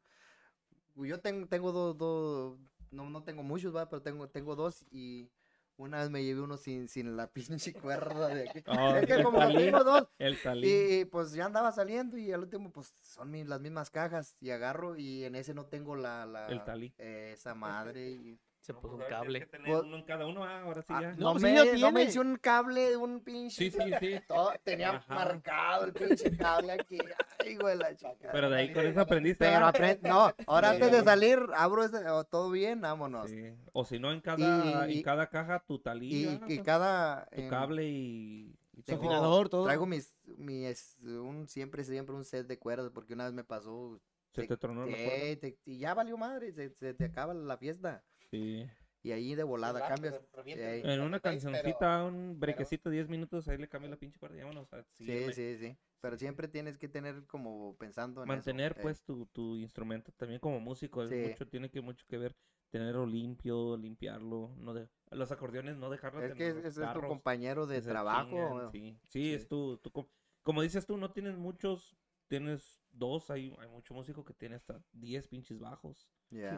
Yo 0.96 1.20
tengo, 1.20 1.46
tengo 1.46 1.72
dos, 1.72 1.96
dos, 1.98 2.58
no, 2.90 3.08
no 3.10 3.22
tengo 3.22 3.42
muchos, 3.42 3.74
va, 3.74 3.88
pero 3.90 4.00
tengo, 4.02 4.28
tengo 4.28 4.56
dos 4.56 4.84
y 4.90 5.30
una 5.76 6.00
vez 6.00 6.10
me 6.10 6.22
llevé 6.22 6.40
uno 6.40 6.56
sin, 6.56 6.88
sin 6.88 7.16
la 7.16 7.26
pinche 7.32 7.72
cuerda 7.72 8.28
de 8.28 8.48
aquí. 8.48 8.62
Ah, 8.66 8.98
es 9.00 9.06
que 9.06 9.14
el 9.14 9.22
como 9.24 9.40
dos, 9.84 10.08
El 10.18 10.40
talí. 10.40 10.68
y 11.00 11.04
pues 11.06 11.32
ya 11.32 11.46
andaba 11.46 11.72
saliendo 11.72 12.16
y 12.18 12.32
al 12.32 12.40
último 12.40 12.70
pues 12.70 12.88
son 13.02 13.30
mi- 13.30 13.44
las 13.44 13.60
mismas 13.60 13.90
cajas 13.90 14.36
y 14.40 14.50
agarro 14.50 14.96
y 14.96 15.24
en 15.24 15.34
ese 15.34 15.54
no 15.54 15.66
tengo 15.66 15.96
la, 15.96 16.26
la 16.26 16.46
El 16.48 16.62
talí. 16.64 16.94
eh, 16.98 17.32
esa 17.34 17.54
madre 17.54 18.10
y 18.10 18.38
Se 18.62 18.72
No, 18.72 18.80
puso 18.80 18.96
pues, 18.96 19.08
un 19.08 19.12
ahora 19.12 19.26
tienes 19.26 19.26
cable. 19.26 19.40
que 19.40 19.46
tener 19.46 19.82
uno 19.84 19.96
en 19.96 20.02
cada 20.04 20.24
uno, 20.26 20.44
ah, 20.44 20.62
ahora 20.62 20.82
sí 20.82 20.86
Ah, 20.90 21.02
ya. 21.02 21.10
No, 21.14 21.16
no, 21.16 21.32
pues 21.32 21.42
me, 21.42 21.72
sí 21.74 21.80
no 21.80 21.90
me 21.90 22.02
hice 22.04 22.20
un 22.20 22.36
cable, 22.36 22.96
un 22.96 23.20
pinche. 23.20 23.56
Sí, 23.56 23.70
sí, 23.72 23.90
sí. 23.98 24.20
todo- 24.28 24.52
tenía 24.62 24.90
Ajá. 24.90 25.14
marcado 25.16 25.86
el 25.86 25.92
pinche 25.92 26.36
cable 26.36 26.70
aquí. 26.72 26.98
Ay, 27.40 27.56
güey, 27.56 27.76
la 27.76 27.94
chica. 27.96 28.28
Pero 28.30 28.48
de 28.50 28.56
ahí 28.56 28.72
con 28.72 28.86
eso 28.86 29.00
aprendiste. 29.00 29.44
Pero 29.44 29.66
aprend- 29.66 30.00
no, 30.02 30.32
ahora 30.46 30.68
Sí, 30.70 30.74
antes 30.76 30.92
de 30.92 31.02
salir, 31.02 31.40
abro 31.56 31.82
ese, 31.82 32.08
oh, 32.08 32.22
todo 32.22 32.50
bien, 32.52 32.80
vámonos. 32.80 33.28
Sí. 33.28 33.52
O 33.72 33.84
si 33.84 33.98
no, 33.98 34.12
en 34.12 34.20
cada, 34.20 34.88
Y- 34.88 34.98
en 34.98 35.02
cada 35.02 35.28
caja 35.28 35.58
tu 35.66 35.80
talí, 35.80 36.38
Y, 36.46 36.54
y 36.54 36.58
cada. 36.62 37.26
tu 37.34 37.40
en- 37.40 37.50
cable 37.50 37.84
y, 37.88 38.56
y 38.74 38.82
tengo- 38.84 39.00
todo. 39.02 39.10
afinador, 39.10 39.48
todo. 39.48 39.64
Traigo 39.64 39.86
mis, 39.86 40.14
mi, 40.36 40.66
es- 40.66 40.98
un, 41.02 41.48
siempre, 41.48 41.82
siempre 41.82 42.14
un 42.14 42.24
set 42.24 42.46
de 42.46 42.60
cuerdas, 42.60 42.92
porque 42.94 43.14
una 43.14 43.24
vez 43.24 43.32
me 43.32 43.42
pasó. 43.42 44.00
Se 44.30 44.46
te 44.46 44.56
tronó 44.56 44.86
la 44.86 44.96
cuerda. 44.96 45.40
te- 45.40 45.58
y 45.64 45.78
ya 45.78 45.94
valió 45.94 46.16
madre, 46.16 46.52
se, 46.52 46.70
se 46.70 46.94
te 46.94 47.06
acaba 47.06 47.34
la 47.34 47.56
fiesta. 47.58 48.04
Sí. 48.32 48.66
Y 49.04 49.10
ahí 49.12 49.34
de 49.34 49.42
volada 49.42 49.86
cambias. 49.88 50.14
eh, 50.46 50.82
En 50.84 51.00
una 51.00 51.18
tape, 51.18 51.36
pero- 51.38 51.50
cancioncita, 51.52 52.04
un 52.04 52.38
brequecito, 52.38 52.88
10 52.88 53.08
minutos, 53.08 53.46
ahí 53.48 53.58
le 53.58 53.68
cambio 53.68 53.90
la 53.90 53.96
pinche 53.96 54.18
cuerda 54.18 54.36
vámonos 54.38 54.72
a 54.72 54.82
Sí, 54.92 55.32
sí, 55.32 55.56
sí. 55.58 55.76
Pero 56.00 56.16
siempre 56.16 56.48
tienes 56.48 56.78
que 56.78 56.88
tener 56.88 57.26
como 57.26 57.76
pensando 57.78 58.22
en 58.22 58.28
eso, 58.28 58.34
Mantener, 58.36 58.72
eh. 58.78 58.82
pues, 58.82 59.02
tu, 59.02 59.26
tu 59.26 59.56
instrumento 59.56 60.12
también 60.16 60.40
como 60.40 60.60
músico. 60.60 61.02
es 61.02 61.10
Sí. 61.10 61.16
mucho, 61.30 61.46
tiene 61.48 61.70
que 61.70 61.80
mucho 61.80 62.04
que 62.08 62.16
ver 62.18 62.34
tenerlo 62.70 63.04
limpio, 63.06 63.76
limpiarlo. 63.76 64.54
no 64.56 64.72
de, 64.72 64.88
Los 65.10 65.30
acordeones 65.30 65.76
no 65.76 65.90
dejarlos 65.90 66.22
Es 66.24 66.34
que 66.34 66.48
ese 66.48 66.66
es 66.68 66.74
tu 66.94 67.00
compañero 67.02 67.66
de 67.66 67.82
trabajo. 67.82 68.30
chingan. 68.30 68.70
Sí, 68.72 68.98
sí, 69.02 69.08
Sí. 69.28 69.34
es 69.34 69.46
tu, 69.48 69.76
tu 69.78 69.90
com- 69.90 70.08
Como 70.42 70.62
dices 70.62 70.86
tú, 70.86 70.96
no 70.96 71.12
tienes 71.12 71.36
muchos, 71.36 71.96
tienes 72.28 72.81
dos, 72.92 73.30
hay, 73.30 73.54
hay 73.58 73.68
mucho 73.68 73.94
músico 73.94 74.24
que 74.24 74.34
tiene 74.34 74.56
hasta 74.56 74.80
10 74.92 75.26
pinches 75.28 75.58
bajos. 75.58 76.08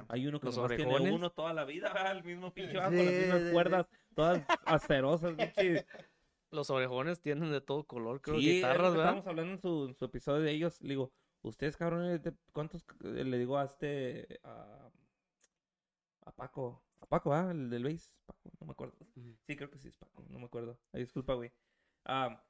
Hay 0.08 0.26
uno 0.26 0.38
que 0.40 0.48
tiene 0.76 1.10
uno 1.12 1.30
toda 1.30 1.52
la 1.52 1.64
vida, 1.64 1.92
el 2.12 2.22
mismo 2.24 2.52
pinche 2.52 2.76
bajo, 2.76 2.90
Sí, 2.90 3.04
las 3.04 3.14
mismas 3.14 3.40
sí, 3.40 3.46
sí. 3.46 3.52
cuerdas, 3.52 3.86
todas 4.14 4.42
asterosas, 4.66 5.34
pinches. 5.36 5.86
Los 6.50 6.70
orejones 6.70 7.20
tienen 7.20 7.50
de 7.50 7.60
todo 7.60 7.84
color, 7.84 8.20
creo, 8.20 8.36
guitarras, 8.38 8.76
que 8.76 8.82
¿verdad? 8.82 8.96
Estábamos 9.18 9.26
hablando 9.26 9.52
en 9.54 9.58
su, 9.58 9.86
en 9.86 9.94
su 9.94 10.04
episodio 10.04 10.42
de 10.42 10.52
ellos. 10.52 10.80
Le 10.82 10.90
digo, 10.90 11.12
ustedes, 11.42 11.76
cabrones, 11.76 12.22
de- 12.22 12.34
¿cuántos 12.52 12.82
c- 12.84 13.24
le 13.24 13.38
digo 13.38 13.58
a 13.58 13.64
este. 13.64 14.38
a, 14.44 14.88
a 16.26 16.32
Paco? 16.32 16.82
A 17.00 17.06
Paco, 17.06 17.34
¿ah? 17.34 17.50
El 17.50 17.70
del 17.70 17.82
bass. 17.84 18.12
Paco, 18.26 18.50
no 18.60 18.66
me 18.66 18.72
acuerdo. 18.72 18.96
Sí, 19.46 19.56
creo 19.56 19.68
que 19.70 19.78
sí 19.78 19.88
es 19.88 19.96
Paco, 19.96 20.24
no 20.28 20.38
me 20.38 20.46
acuerdo. 20.46 20.78
Ay, 20.92 21.00
disculpa, 21.02 21.34
güey. 21.34 21.52
Ah, 22.04 22.40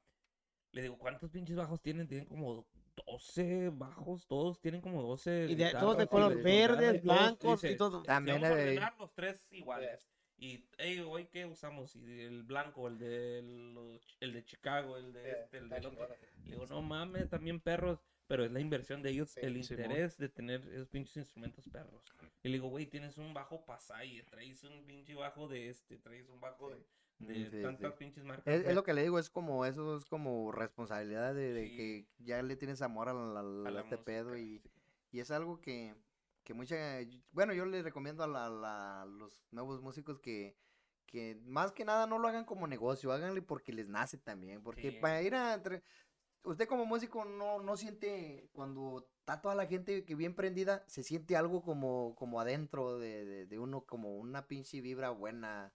le 0.71 0.81
digo, 0.83 0.97
¿cuántos 0.99 1.31
pinches 1.31 1.55
bajos 1.55 1.81
tienen? 1.81 2.07
Tienen 2.07 2.27
como 2.27 2.67
12 3.05 3.69
bajos, 3.73 4.25
todos 4.27 4.59
tienen 4.61 4.81
como 4.81 5.01
12. 5.03 5.47
Y 5.49 5.55
de, 5.55 5.71
todos 5.71 5.97
de 5.97 6.07
color 6.07 6.33
y 6.39 6.41
verdes, 6.41 7.01
blancos 7.03 7.61
dice, 7.61 7.73
y 7.73 7.77
todo. 7.77 8.01
"Si 8.01 8.07
También 8.07 8.41
vamos 8.41 8.57
a 8.57 8.59
eh, 8.59 8.63
ordenar 8.63 8.95
los 8.99 9.13
tres 9.13 9.47
iguales. 9.51 10.07
Y, 10.37 10.65
hey, 10.77 10.99
hoy 10.99 11.27
qué 11.27 11.45
usamos? 11.45 11.95
Y 11.95 12.21
el 12.21 12.43
blanco, 12.43 12.87
el 12.87 12.97
de, 12.97 13.41
los- 13.41 14.17
el 14.19 14.33
de 14.33 14.43
Chicago, 14.43 14.97
el 14.97 15.13
de 15.13 15.23
Sí, 15.23 15.29
este, 15.43 15.57
el 15.59 15.69
del 15.69 15.85
otro. 15.85 16.07
Le 16.43 16.51
digo, 16.51 16.65
no 16.67 16.81
mames, 16.81 17.29
también 17.29 17.59
perros. 17.59 17.99
Pero 18.27 18.43
es 18.43 18.51
la 18.51 18.59
inversión 18.59 19.03
de 19.03 19.11
ellos, 19.11 19.29
Sí, 19.29 19.39
el 19.43 19.55
interés 19.55 20.17
de 20.17 20.29
tener 20.29 20.61
esos 20.73 20.89
pinches 20.89 21.15
instrumentos 21.17 21.69
perros. 21.69 22.03
Y 22.41 22.49
le 22.49 22.53
digo, 22.55 22.69
güey, 22.69 22.87
tienes 22.87 23.17
un 23.19 23.33
bajo 23.35 23.63
Pasay, 23.65 24.23
traes 24.23 24.63
un 24.63 24.83
pinche 24.85 25.13
bajo 25.13 25.47
de 25.47 25.69
este, 25.69 25.97
traes 25.99 26.27
un 26.29 26.39
bajo 26.41 26.71
de, 26.71 26.83
de 27.19 27.49
sí, 27.49 27.61
tantas 27.61 27.93
sí. 27.93 27.97
pinches 27.99 28.23
marcas. 28.23 28.45
Es, 28.47 28.59
es 28.59 28.63
güey". 28.63 28.75
lo 28.75 28.83
que 28.83 28.93
le 28.93 29.03
digo, 29.03 29.19
es 29.19 29.29
como, 29.29 29.65
eso 29.65 29.97
es 29.97 30.05
como 30.05 30.51
responsabilidad 30.51 31.33
de, 31.33 31.53
de 31.53 31.67
Sí. 31.69 31.75
que 31.75 32.07
ya 32.19 32.41
le 32.41 32.55
tienes 32.55 32.81
amor 32.81 33.09
a, 33.09 33.13
la- 33.13 33.39
a 33.39 33.67
A 33.67 33.71
la 33.71 33.81
este 33.81 33.97
pedo 33.97 34.37
y, 34.37 34.61
y 35.11 35.19
es 35.19 35.31
algo 35.31 35.61
que, 35.61 35.95
que 36.43 36.53
mucha, 36.53 36.75
bueno, 37.31 37.53
yo 37.53 37.65
le 37.65 37.81
recomiendo 37.81 38.23
a, 38.23 38.27
la- 38.27 39.05
los 39.05 39.41
nuevos 39.51 39.81
músicos 39.81 40.19
que, 40.19 40.55
que 41.05 41.35
más 41.45 41.71
que 41.71 41.85
nada 41.85 42.05
no 42.07 42.19
lo 42.19 42.27
hagan 42.27 42.45
como 42.45 42.67
negocio, 42.67 43.11
háganle 43.11 43.41
porque 43.41 43.71
les 43.71 43.87
nace 43.87 44.17
también, 44.17 44.61
porque 44.61 44.91
para 44.91 45.21
ir 45.21 45.35
a, 45.35 45.53
entre- 45.53 45.83
usted 46.43 46.67
como 46.67 46.85
músico 46.85 47.23
no, 47.25 47.61
no 47.61 47.77
siente, 47.77 48.49
cuando 48.51 49.07
está 49.19 49.41
toda 49.41 49.55
la 49.55 49.65
gente 49.65 50.03
que 50.03 50.15
bien 50.15 50.35
prendida, 50.35 50.83
se 50.87 51.01
siente 51.01 51.35
algo 51.37 51.63
como, 51.63 52.13
como 52.15 52.39
adentro 52.41 52.99
de, 52.99 53.25
de, 53.25 53.45
de 53.45 53.59
uno, 53.59 53.85
como 53.85 54.17
una 54.17 54.47
pinche 54.47 54.81
vibra 54.81 55.09
buena. 55.11 55.73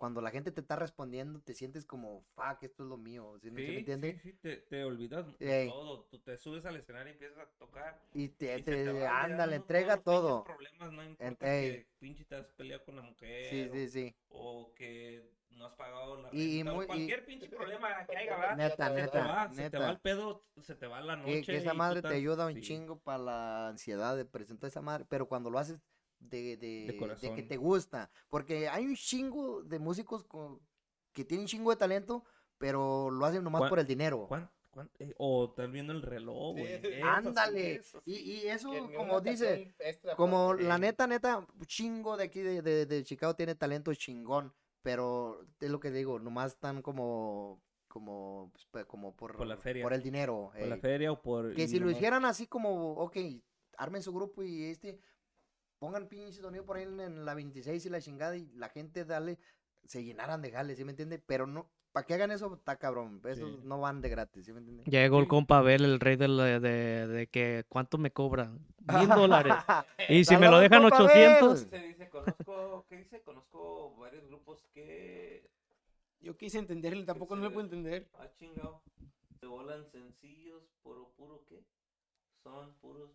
Cuando 0.00 0.22
la 0.22 0.30
gente 0.30 0.50
te 0.50 0.62
está 0.62 0.76
respondiendo, 0.76 1.40
te 1.40 1.52
sientes 1.52 1.84
como, 1.84 2.22
fuck, 2.34 2.62
esto 2.62 2.84
es 2.84 2.88
lo 2.88 2.96
mío, 2.96 3.34
¿sí, 3.42 3.50
sí 3.50 3.50
me 3.50 3.60
entiende? 3.80 4.18
sí, 4.22 4.30
sí, 4.30 4.38
te, 4.40 4.56
te 4.56 4.82
olvidas 4.82 5.26
Ey. 5.38 5.68
todo. 5.68 6.04
Tú 6.04 6.18
te 6.20 6.38
subes 6.38 6.64
al 6.64 6.76
escenario 6.76 7.10
y 7.10 7.12
empiezas 7.12 7.38
a 7.38 7.46
tocar. 7.58 8.00
Y 8.14 8.22
y 8.22 8.28
te, 8.30 8.56
se 8.56 8.62
te- 8.62 8.84
te 8.84 9.06
ándale, 9.06 9.56
entrega 9.56 9.98
todo. 9.98 10.42
problemas, 10.44 10.90
no 10.90 11.04
importa 11.04 11.46
que 11.46 11.86
pinche 11.98 12.24
te 12.24 12.34
has 12.34 12.46
peleado 12.52 12.82
con 12.86 12.96
la 12.96 13.02
mujer. 13.02 13.44
Sí, 13.44 13.68
sí, 13.74 13.88
sí. 13.90 14.14
O 14.30 14.72
que 14.74 15.22
no 15.50 15.66
has 15.66 15.74
pagado 15.74 16.16
la 16.22 16.30
Y- 16.32 16.40
y 16.40 16.56
renta, 16.56 16.72
o 16.72 16.74
muy- 16.76 16.84
y- 16.84 16.88
cualquier 16.88 17.26
pinche 17.26 17.48
problema 17.50 18.06
que 18.06 18.16
haya, 18.16 18.38
¿verdad? 18.38 18.56
Neta, 18.56 18.88
se 18.88 18.94
te 18.94 19.00
neta, 19.02 19.26
va, 19.26 19.48
se 19.52 19.70
te 19.70 19.78
va 19.78 19.84
neta. 19.84 19.90
el 19.90 20.00
pedo, 20.00 20.42
se 20.62 20.74
te 20.76 20.86
va 20.86 21.00
la 21.02 21.16
noche. 21.16 21.40
Que, 21.40 21.46
que 21.46 21.52
y 21.52 21.56
esa 21.56 21.74
madre 21.74 22.00
te 22.00 22.08
ayuda 22.14 22.46
un 22.46 22.58
chingo 22.58 22.98
para 23.00 23.18
la 23.18 23.68
ansiedad 23.68 24.16
de 24.16 24.24
presentar 24.24 24.68
esa 24.68 24.80
madre, 24.80 25.04
pero 25.06 25.28
cuando 25.28 25.50
lo 25.50 25.58
haces 25.58 25.78
de, 26.20 26.56
de, 26.56 27.16
de 27.20 27.34
que 27.34 27.42
te 27.42 27.56
gusta, 27.56 28.10
porque 28.28 28.68
hay 28.68 28.84
un 28.86 28.94
chingo 28.94 29.62
de 29.62 29.78
músicos 29.78 30.22
con- 30.24 30.60
que 31.12 31.24
tienen 31.24 31.42
un 31.44 31.48
chingo 31.48 31.70
de 31.70 31.76
talento, 31.76 32.24
pero 32.58 33.10
lo 33.10 33.24
hacen 33.26 33.42
nomás 33.42 33.60
¿Cuán- 33.62 33.70
por 33.70 33.78
el 33.80 33.86
dinero. 33.86 34.26
¿Cuán- 34.28 34.50
cuán- 34.70 34.90
eh, 34.98 35.12
o 35.18 35.46
estás 35.46 35.70
viendo 35.72 35.92
el 35.92 36.02
reloj, 36.02 36.56
Sí. 36.56 36.62
Eso 36.62 37.06
Ándale, 37.06 37.74
eso 37.76 38.00
sí. 38.04 38.12
y, 38.12 38.32
y 38.32 38.48
eso, 38.48 38.70
como 38.96 39.20
dice, 39.20 39.74
extra 39.78 40.14
como 40.14 40.48
porque- 40.48 40.64
la 40.64 40.78
neta, 40.78 41.06
neta, 41.06 41.38
un 41.38 41.66
chingo 41.66 42.16
de 42.16 42.24
aquí 42.24 42.40
de, 42.40 42.62
de, 42.62 42.86
de 42.86 43.02
Chicago 43.04 43.34
tiene 43.34 43.54
talento 43.54 43.92
chingón, 43.94 44.52
pero 44.82 45.44
es 45.58 45.70
lo 45.70 45.80
que 45.80 45.90
digo, 45.90 46.18
nomás 46.20 46.52
están 46.52 46.82
como, 46.82 47.60
como, 47.88 48.52
pues, 48.70 48.84
como 48.86 49.16
por, 49.16 49.36
Por 49.36 49.46
la 49.46 49.56
feria. 49.56 49.82
por 49.82 49.92
el 49.94 50.02
dinero. 50.02 50.52
Por 50.56 50.68
la 50.68 50.76
feria 50.76 51.10
o 51.10 51.20
por... 51.20 51.54
Que 51.54 51.66
si 51.66 51.80
lo 51.80 51.90
hicieran 51.90 52.24
así 52.24 52.46
como, 52.46 52.92
ok, 52.94 53.16
armen 53.78 54.02
su 54.02 54.12
grupo 54.12 54.42
y 54.44 54.64
este, 54.66 55.00
pongan 55.80 56.06
pinche 56.08 56.40
sonido 56.40 56.64
por 56.64 56.76
ahí 56.76 56.84
en, 56.84 57.00
en 57.00 57.24
la 57.24 57.34
26 57.34 57.84
y 57.86 57.90
la 57.90 58.00
chingada 58.00 58.36
y 58.36 58.46
la 58.54 58.68
gente 58.68 59.04
dale, 59.04 59.38
se 59.84 60.04
llenaran 60.04 60.42
de 60.42 60.52
jales, 60.52 60.76
¿sí 60.76 60.84
me 60.84 60.90
entiende? 60.92 61.18
Pero 61.18 61.46
no, 61.46 61.68
para 61.90 62.06
que 62.06 62.14
hagan 62.14 62.30
eso, 62.30 62.54
está 62.54 62.76
cabrón, 62.76 63.20
esos 63.24 63.50
Sí. 63.50 63.60
no 63.64 63.80
van 63.80 64.00
de 64.02 64.10
gratis, 64.10 64.44
¿sí 64.44 64.52
me 64.52 64.58
entiende? 64.60 64.84
Llegó 64.84 65.18
el 65.18 65.26
compa 65.26 65.58
Abel, 65.58 65.84
el 65.84 65.98
rey 65.98 66.14
de, 66.16 66.28
la- 66.28 66.60
de, 66.60 67.06
de 67.08 67.26
que 67.28 67.64
cuánto 67.68 67.98
me 67.98 68.12
cobra. 68.12 68.52
Mil 68.86 69.08
dólares. 69.08 69.54
Y 70.08 70.24
si 70.24 70.36
me 70.36 70.48
lo 70.50 70.60
dejan 70.60 70.82
compa 70.82 71.02
800, 71.02 71.50
Abel. 71.50 71.70
Se 71.70 71.78
dice, 71.88 72.08
conozco, 72.10 72.86
¿qué 72.88 72.96
dice? 72.98 73.22
Conozco 73.22 73.96
varios 73.96 74.26
grupos 74.28 74.62
que... 74.72 75.50
Yo 76.20 76.36
quise 76.36 76.58
entenderle, 76.58 77.04
tampoco 77.06 77.34
no 77.34 77.42
le 77.44 77.50
puedo 77.50 77.64
entender. 77.64 78.06
Ah, 78.18 78.28
chingado. 78.38 78.82
Se 79.40 79.46
volan 79.46 79.90
sencillos, 79.90 80.62
puro, 80.82 81.10
puro, 81.16 81.42
¿qué? 81.48 81.64
Son 82.42 82.74
puros 82.74 83.10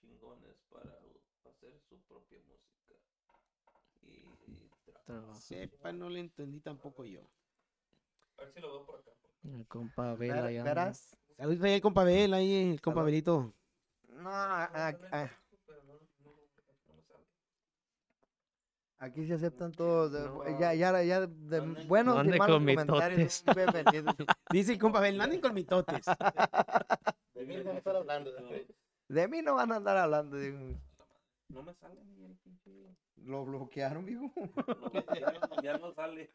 chingones 0.00 0.56
para 0.68 0.90
hacer 1.50 1.78
su 1.88 1.98
propia 2.02 2.38
música. 2.40 2.94
Y... 4.02 4.24
Trabajo. 5.04 5.34
Sepa, 5.34 5.92
no 5.92 6.08
le 6.08 6.20
entendí 6.20 6.60
tampoco 6.60 7.04
yo. 7.04 7.20
A 8.38 8.42
ver 8.42 8.52
si 8.52 8.60
lo 8.60 8.68
veo 8.72 8.86
por 8.86 9.00
acá. 9.00 9.10
el 9.44 9.66
compa 9.66 10.12
allá 10.12 10.60
anda. 10.60 10.62
Verás, 10.64 11.16
Saludos 11.36 11.62
ahí 11.64 11.74
al 11.74 11.80
compa 11.80 12.02
Abel, 12.02 12.32
ahí 12.34 12.70
el 12.72 12.80
compa 12.80 13.02
mm, 13.02 13.52
No, 14.08 14.30
a- 14.30 14.70
aquí 18.98 19.26
se 19.26 19.34
aceptan 19.34 19.72
todos. 19.72 20.12
de- 20.12 20.20
No. 20.20 20.58
Ya, 20.58 20.74
ya, 20.74 21.02
ya, 21.02 21.26
de 21.26 21.60
Anden- 21.60 21.86
buenos 21.88 22.14
no 22.16 22.24
y 22.34 22.38
malos 22.38 22.56
con 22.56 22.62
comentarios. 22.62 23.44
bienvenidos. 23.54 24.14
Dice 24.50 24.72
el 24.72 24.78
compa 24.78 24.98
Abel, 24.98 25.18
no 25.18 25.24
anden 25.24 25.40
con 25.40 25.52
mitotes. 25.54 26.06
De 27.34 27.44
mí 27.44 27.56
no 27.56 27.64
vamos 27.64 27.74
a 27.74 27.78
estar 27.78 27.96
hablando. 27.96 28.30
De 29.08 29.28
mí 29.28 29.42
no 29.42 29.54
van 29.54 29.72
a 29.72 29.76
andar 29.76 29.96
hablando. 29.96 30.36
digo, 30.38 30.58
No 31.48 31.62
me 31.62 31.74
sale 31.74 32.02
ni 32.04 32.24
el 32.24 32.36
pinche. 32.36 32.70
Lo 33.16 33.44
bloquearon, 33.44 34.04
vivo. 34.06 34.32
No, 34.36 34.42
ya 35.62 35.78
no 35.78 35.92
sale. 35.94 36.30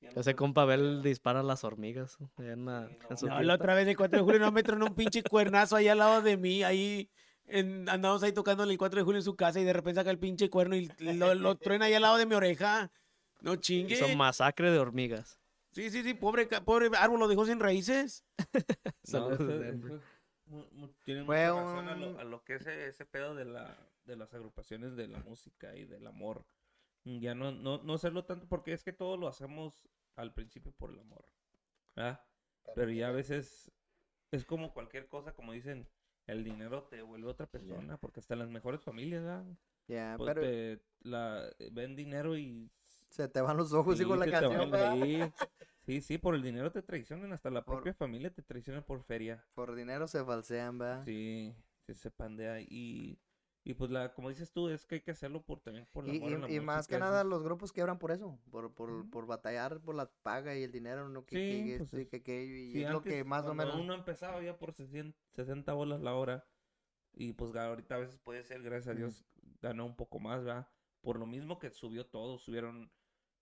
Ya 0.00 0.10
no 0.10 0.20
Ese 0.20 0.34
compa 0.34 0.62
Abel 0.62 1.02
dispara 1.02 1.40
a 1.40 1.44
las 1.44 1.64
hormigas. 1.64 2.18
en 2.38 2.64
la- 2.64 2.88
Sí, 2.88 2.96
no. 3.00 3.08
en 3.10 3.16
su 3.18 3.26
No, 3.26 3.32
fiesta. 3.32 3.42
la 3.42 3.54
otra 3.54 3.74
vez 3.74 3.86
el 3.88 3.96
4 3.96 4.18
de 4.18 4.24
julio 4.24 4.40
no 4.40 4.50
me 4.52 4.62
tronó 4.62 4.86
un 4.86 4.94
pinche 4.94 5.22
cuernazo 5.22 5.76
ahí 5.76 5.88
al 5.88 5.98
lado 5.98 6.22
de 6.22 6.36
mí, 6.36 6.62
ahí 6.64 7.08
en- 7.46 7.88
andamos 7.88 8.22
ahí 8.22 8.32
tocando 8.32 8.64
el 8.64 8.76
4 8.78 8.98
de 9.00 9.04
julio 9.04 9.18
en 9.20 9.24
su 9.24 9.36
casa 9.36 9.60
y 9.60 9.64
de 9.64 9.72
repente 9.72 10.00
saca 10.00 10.10
el 10.10 10.18
pinche 10.18 10.50
cuerno 10.50 10.74
y 10.76 10.90
lo, 10.98 11.34
lo 11.34 11.56
truena 11.56 11.84
ahí 11.86 11.94
al 11.94 12.02
lado 12.02 12.16
de 12.16 12.26
mi 12.26 12.34
oreja. 12.34 12.90
No 13.42 13.56
chingue. 13.56 13.94
Hizo 13.94 14.08
masacre 14.16 14.70
de 14.70 14.78
hormigas. 14.78 15.38
Sí, 15.72 15.88
sí, 15.90 16.02
sí, 16.02 16.14
pobre, 16.14 16.46
pobre 16.46 16.90
árbol 16.98 17.18
lo 17.20 17.28
dejó 17.28 17.46
sin 17.46 17.58
raíces. 17.60 18.24
No, 19.12 19.36
Saludos, 19.36 19.40
eso- 19.64 20.00
Tiene 21.04 21.24
Fue 21.24 21.36
mucha 21.50 21.62
razón 21.62 21.88
a 21.88 21.96
lo, 21.96 22.10
un- 22.10 22.20
a 22.20 22.24
lo 22.24 22.44
que 22.44 22.54
es 22.54 22.66
e- 22.66 22.88
ese 22.88 23.04
pedo 23.06 23.34
de, 23.34 23.44
la, 23.44 23.76
de 24.04 24.16
las 24.16 24.34
agrupaciones 24.34 24.96
de 24.96 25.08
la 25.08 25.18
música 25.20 25.74
y 25.76 25.84
del 25.84 26.06
amor. 26.06 26.44
Mm, 27.04 27.18
Ya 27.20 27.34
no, 27.34 27.52
no, 27.52 27.82
no 27.82 27.94
hacerlo 27.94 28.24
tanto, 28.24 28.46
porque 28.48 28.72
es 28.72 28.84
que 28.84 28.92
todo 28.92 29.16
lo 29.16 29.28
hacemos 29.28 29.88
al 30.16 30.32
principio 30.34 30.72
por 30.72 30.90
el 30.90 31.00
amor. 31.00 31.24
¿verdad? 31.96 32.20
Pero 32.74 32.90
ya 32.90 33.08
a 33.08 33.12
veces 33.12 33.70
es 34.30 34.44
como 34.44 34.72
cualquier 34.72 35.08
cosa, 35.08 35.34
como 35.34 35.52
dicen, 35.52 35.86
el 36.26 36.44
dinero 36.44 36.84
te 36.84 37.02
vuelve 37.02 37.28
otra 37.28 37.46
persona, 37.46 37.96
porque 37.98 38.20
hasta 38.20 38.36
las 38.36 38.48
mejores 38.48 38.80
familias, 38.82 39.22
¿verdad? 39.22 39.44
Pues 40.16 40.28
pero 40.34 40.40
te- 40.42 40.80
la, 41.02 41.50
ven 41.72 41.96
dinero 41.96 42.36
y 42.36 42.70
se 43.10 43.28
te 43.28 43.40
van 43.40 43.56
los 43.56 43.72
ojos, 43.72 43.96
Sí, 43.98 44.04
hijo, 44.04 44.16
la 44.16 44.26
canción. 44.30 44.70
Sí, 45.86 46.00
sí, 46.00 46.18
por 46.18 46.34
el 46.34 46.42
dinero 46.42 46.70
te 46.70 46.82
traicionan, 46.82 47.32
hasta 47.32 47.50
la 47.50 47.64
Por- 47.64 47.76
propia 47.76 47.94
familia 47.94 48.32
te 48.32 48.42
traiciona 48.42 48.84
por 48.84 49.02
feria. 49.04 49.44
Por 49.54 49.74
dinero 49.74 50.06
se 50.08 50.24
falsean, 50.24 50.78
¿verdad? 50.78 51.04
Sí, 51.04 51.54
sí 51.86 51.94
se 51.94 52.10
pandea 52.10 52.60
y, 52.60 53.18
y 53.64 53.74
pues 53.74 53.90
la, 53.90 54.12
como 54.14 54.28
dices 54.28 54.52
tú, 54.52 54.68
es 54.68 54.84
que 54.86 54.96
hay 54.96 55.00
que 55.00 55.10
hacerlo 55.10 55.42
por 55.42 55.60
también 55.60 55.86
por 55.92 56.04
el 56.04 56.14
Y, 56.14 56.18
a 56.18 56.38
la 56.38 56.48
y- 56.48 56.56
y 56.56 56.60
más 56.60 56.86
que 56.86 56.98
nada 56.98 57.24
los 57.24 57.42
grupos 57.42 57.72
quebran 57.72 57.98
por 57.98 58.10
eso, 58.12 58.38
por, 58.50 58.72
por, 58.74 58.90
Ujú. 58.90 59.10
por 59.10 59.26
batallar 59.26 59.80
por 59.80 59.94
la 59.94 60.10
paga 60.22 60.56
y 60.56 60.62
el 60.62 60.72
dinero, 60.72 61.08
no 61.08 61.24
que, 61.24 61.36
Sí, 61.36 61.48
que 61.48 61.76
pues 61.76 61.92
esto 61.92 61.98
y 61.98 62.02
es- 62.02 62.08
que 62.08 62.16
aquello, 62.16 62.54
y 62.54 62.72
sí, 62.72 62.82
es 62.82 62.90
lo 62.90 62.98
antes, 62.98 63.12
que 63.14 63.24
más 63.24 63.44
o 63.44 63.54
menos... 63.54 63.80
uno 63.80 63.94
empezaba 63.94 64.42
ya 64.42 64.58
por 64.58 64.72
60, 64.72 65.18
60 65.30 65.72
bolas 65.74 66.00
la 66.00 66.14
hora 66.14 66.44
y 67.14 67.32
pues 67.34 67.54
ahorita 67.54 67.96
a 67.96 67.98
veces 67.98 68.18
puede 68.18 68.42
ser, 68.42 68.62
gracias 68.62 68.94
a. 68.94 68.98
Dios, 68.98 69.24
ganó 69.60 69.84
un 69.86 69.96
poco 69.96 70.18
más, 70.18 70.44
¿verdad? 70.44 70.68
Por 71.02 71.18
lo 71.18 71.26
mismo 71.26 71.58
que 71.58 71.70
subió 71.70 72.06
todo, 72.06 72.38
subieron 72.38 72.90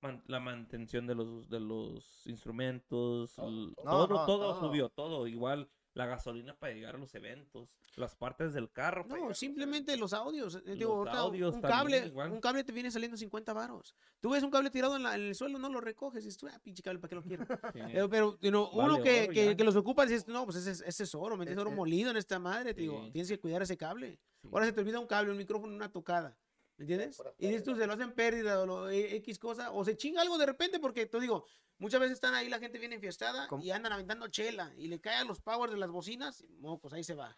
man- 0.03 0.23
la 0.27 0.41
mantención 0.41 1.07
de 1.07 1.15
los, 1.15 1.49
de 1.49 1.61
los 1.61 2.27
instrumentos, 2.27 3.33
Todo, 3.35 3.73
todo. 3.75 3.75
todo, 3.75 3.85
No, 3.85 4.07
todo 4.27 4.27
todo. 4.27 4.61
subió, 4.61 4.89
todo, 4.89 5.27
igual 5.27 5.69
la 5.95 6.07
gasolina 6.07 6.55
para 6.55 6.73
llegar 6.73 6.95
a 6.95 6.99
los 6.99 7.12
eventos, 7.17 7.69
las 7.97 8.15
partes 8.15 8.55
del 8.55 8.70
carro. 8.70 9.05
No, 9.09 9.35
simplemente 9.35 9.97
los 9.97 10.12
audios. 10.12 10.55
eh, 10.65 10.77
Digo, 10.77 11.05
audios 11.09 11.57
un 11.57 11.61
cable, 11.61 12.07
igual. 12.07 12.31
un 12.31 12.41
cable 12.41 12.62
te 12.62 12.70
viene 12.70 12.93
saliendo 12.93 13.17
50 13.17 13.53
varos. 13.53 13.97
Tú 14.20 14.31
ves 14.31 14.45
un 14.45 14.51
cable 14.53 14.70
tirado 14.70 14.95
en, 14.95 15.03
la- 15.03 15.17
en 15.17 15.23
el 15.23 15.35
suelo, 15.35 15.59
no 15.59 15.69
lo 15.69 15.81
recoges, 15.81 16.23
y 16.25 16.29
dices, 16.29 16.45
ah, 16.45 16.61
pinche 16.62 16.81
cable, 16.83 17.01
¿para 17.01 17.09
qué 17.09 17.15
lo 17.17 17.23
quiero? 17.23 17.45
Sí. 17.75 17.81
Eh, 17.99 18.07
pero 18.09 18.39
you 18.41 18.51
know, 18.51 18.70
uno 18.73 19.03
que, 19.03 19.25
oro 19.25 19.57
que, 19.57 19.65
los 19.65 19.75
ocupa, 19.75 20.07
dices, 20.07 20.29
no, 20.29 20.45
pues 20.45 20.59
ese, 20.59 20.70
es- 20.70 20.81
ese 20.83 21.03
es 21.03 21.15
oro, 21.15 21.37
¿me? 21.37 21.45
Eh, 21.51 21.59
Oro 21.59 21.73
molido 21.73 22.11
en 22.12 22.17
esta 22.17 22.39
madre, 22.39 22.73
te 22.73 22.83
digo, 22.83 23.03
Sí. 23.07 23.11
tienes 23.11 23.29
que 23.29 23.41
cuidar 23.41 23.61
ese 23.62 23.77
cable. 23.77 24.20
Sí. 24.43 24.49
Ahora 24.53 24.67
se 24.67 24.73
te 24.73 24.81
olvida 24.81 25.01
un 25.01 25.09
cable, 25.09 25.33
un 25.33 25.37
micrófono, 25.39 25.75
una 25.75 25.91
tocada. 25.91 26.37
¿Me 26.81 26.84
entiendes? 26.84 27.23
Y 27.36 27.49
dices 27.49 27.62
tú, 27.62 27.76
se 27.76 27.86
lo 27.86 27.92
hacen 27.92 28.12
pérdida 28.12 28.59
o 28.62 28.65
lo, 28.65 28.89
eh, 28.89 29.17
X 29.17 29.39
cosa, 29.39 29.70
o 29.70 29.84
se 29.84 29.99
chinga 29.99 30.23
algo 30.23 30.39
de 30.39 30.47
repente, 30.47 30.81
porque 30.81 31.05
te 31.05 31.20
digo, 31.20 31.44
muchas 31.76 32.00
veces 32.00 32.15
están 32.15 32.34
ahí, 32.34 32.49
la 32.49 32.59
gente 32.59 32.78
viene 32.78 32.94
enfiestada 32.94 33.49
¿Cómo? 33.49 33.62
y 33.62 33.70
andan 33.70 33.92
aventando 33.92 34.28
chela 34.28 34.73
y 34.78 34.89
le 34.89 34.99
caen 34.99 35.28
los 35.28 35.42
powers 35.42 35.73
de 35.73 35.78
las 35.78 35.91
bocinas, 35.91 36.41
y 36.41 36.57
mocos, 36.57 36.94
ahí 36.94 37.05
se 37.05 37.15
va. 37.15 37.36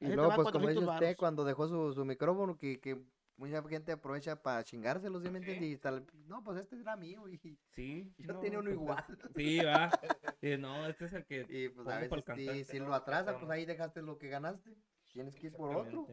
Y 0.00 0.06
Ahí 0.06 0.10
te 0.12 0.16
luego, 0.16 0.30
va 0.30 0.36
pues 0.36 0.46
como 0.46 0.60
400 0.60 0.84
dice 0.84 0.94
usted, 0.94 1.16
cuando 1.18 1.44
dejó 1.44 1.68
su, 1.68 1.92
su 1.92 2.02
micrófono, 2.06 2.56
que, 2.56 2.80
que 2.80 2.98
mucha 3.36 3.62
gente 3.68 3.92
aprovecha 3.92 4.42
para 4.42 4.64
chingárselos, 4.64 5.22
¿sí 5.22 5.28
me 5.28 5.36
entiendes? 5.36 5.70
Y 5.70 5.76
tal, 5.76 6.06
no, 6.26 6.42
pues 6.42 6.58
este 6.58 6.80
era 6.80 6.96
mío, 6.96 7.28
y 7.28 7.36
Sí. 7.74 8.10
yo 8.18 8.32
no, 8.32 8.40
tenía 8.40 8.58
uno 8.58 8.70
pues, 8.70 8.80
igual. 8.80 9.04
Sí, 9.36 9.58
va. 9.58 9.90
No, 10.60 10.86
este 10.86 11.04
es 11.04 11.12
el 11.12 11.26
que. 11.26 11.44
Y 11.46 11.68
pues 11.68 11.86
a 11.88 11.96
veces, 11.98 12.24
cantante, 12.24 12.64
si, 12.64 12.78
lo 12.78 12.94
atrasa, 12.94 13.38
pues 13.38 13.50
ahí 13.50 13.66
dejaste 13.66 14.00
lo 14.00 14.16
que 14.16 14.28
ganaste. 14.28 14.74
Tienes 15.12 15.34
que 15.34 15.48
ir 15.48 15.52
por 15.52 15.76
otro. 15.76 16.06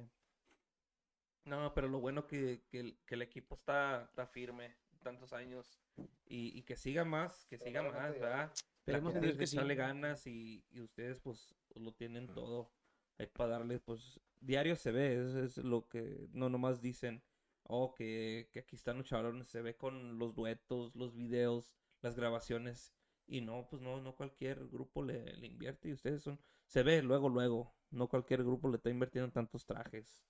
No, 1.46 1.74
pero 1.74 1.88
lo 1.88 2.00
bueno 2.00 2.26
que, 2.26 2.64
que, 2.70 2.80
el, 2.80 2.98
que 3.06 3.16
el 3.16 3.22
equipo 3.22 3.56
está, 3.56 4.04
está 4.04 4.26
firme 4.26 4.76
tantos 5.04 5.32
años 5.32 5.80
y, 6.26 6.58
y 6.58 6.64
que 6.64 6.76
siga 6.76 7.06
más, 7.06 7.46
que 7.46 7.60
siga 7.60 7.84
más. 7.84 8.20
¿verdad? 8.20 8.52
Esperemos 8.80 9.14
que 9.14 9.46
sí. 9.46 9.56
echarle 9.56 9.76
ganas 9.76 10.26
y, 10.26 10.66
y 10.72 10.82
ustedes 10.82 11.20
pues 11.20 11.56
lo 11.76 11.94
tienen 11.94 12.28
todo. 12.28 12.72
Hay 13.18 13.28
para 13.28 13.52
darles 13.52 13.82
pues 13.82 14.20
diario 14.42 14.76
se 14.76 14.92
ve, 14.92 15.22
es, 15.22 15.36
es 15.36 15.58
lo 15.58 15.88
que 15.88 16.28
no 16.34 16.50
nomás 16.50 16.82
dicen, 16.82 17.24
oh 17.64 17.94
que, 17.94 18.50
que 18.52 18.60
aquí 18.60 18.76
están 18.76 18.98
los 18.98 19.08
chavalones, 19.08 19.48
se 19.48 19.62
ve 19.62 19.76
con 19.76 20.18
los 20.18 20.34
duetos, 20.36 20.96
los 20.96 21.16
videos, 21.16 21.74
las 22.02 22.16
grabaciones 22.16 22.94
y 23.28 23.42
no, 23.42 23.68
pues 23.70 23.82
no, 23.82 24.02
no 24.02 24.16
cualquier 24.16 24.68
grupo 24.68 25.04
le, 25.04 25.36
le 25.38 25.48
invierte 25.48 25.90
y 25.90 25.94
ustedes 25.94 26.24
son, 26.24 26.40
se 26.66 26.84
ve 26.84 27.02
luego, 27.04 27.30
luego, 27.30 27.76
no 27.92 28.08
cualquier 28.08 28.44
grupo 28.44 28.68
le 28.68 28.78
está 28.78 28.90
invirtiendo 28.90 29.32
tantos 29.32 29.66
trajes. 29.66 30.24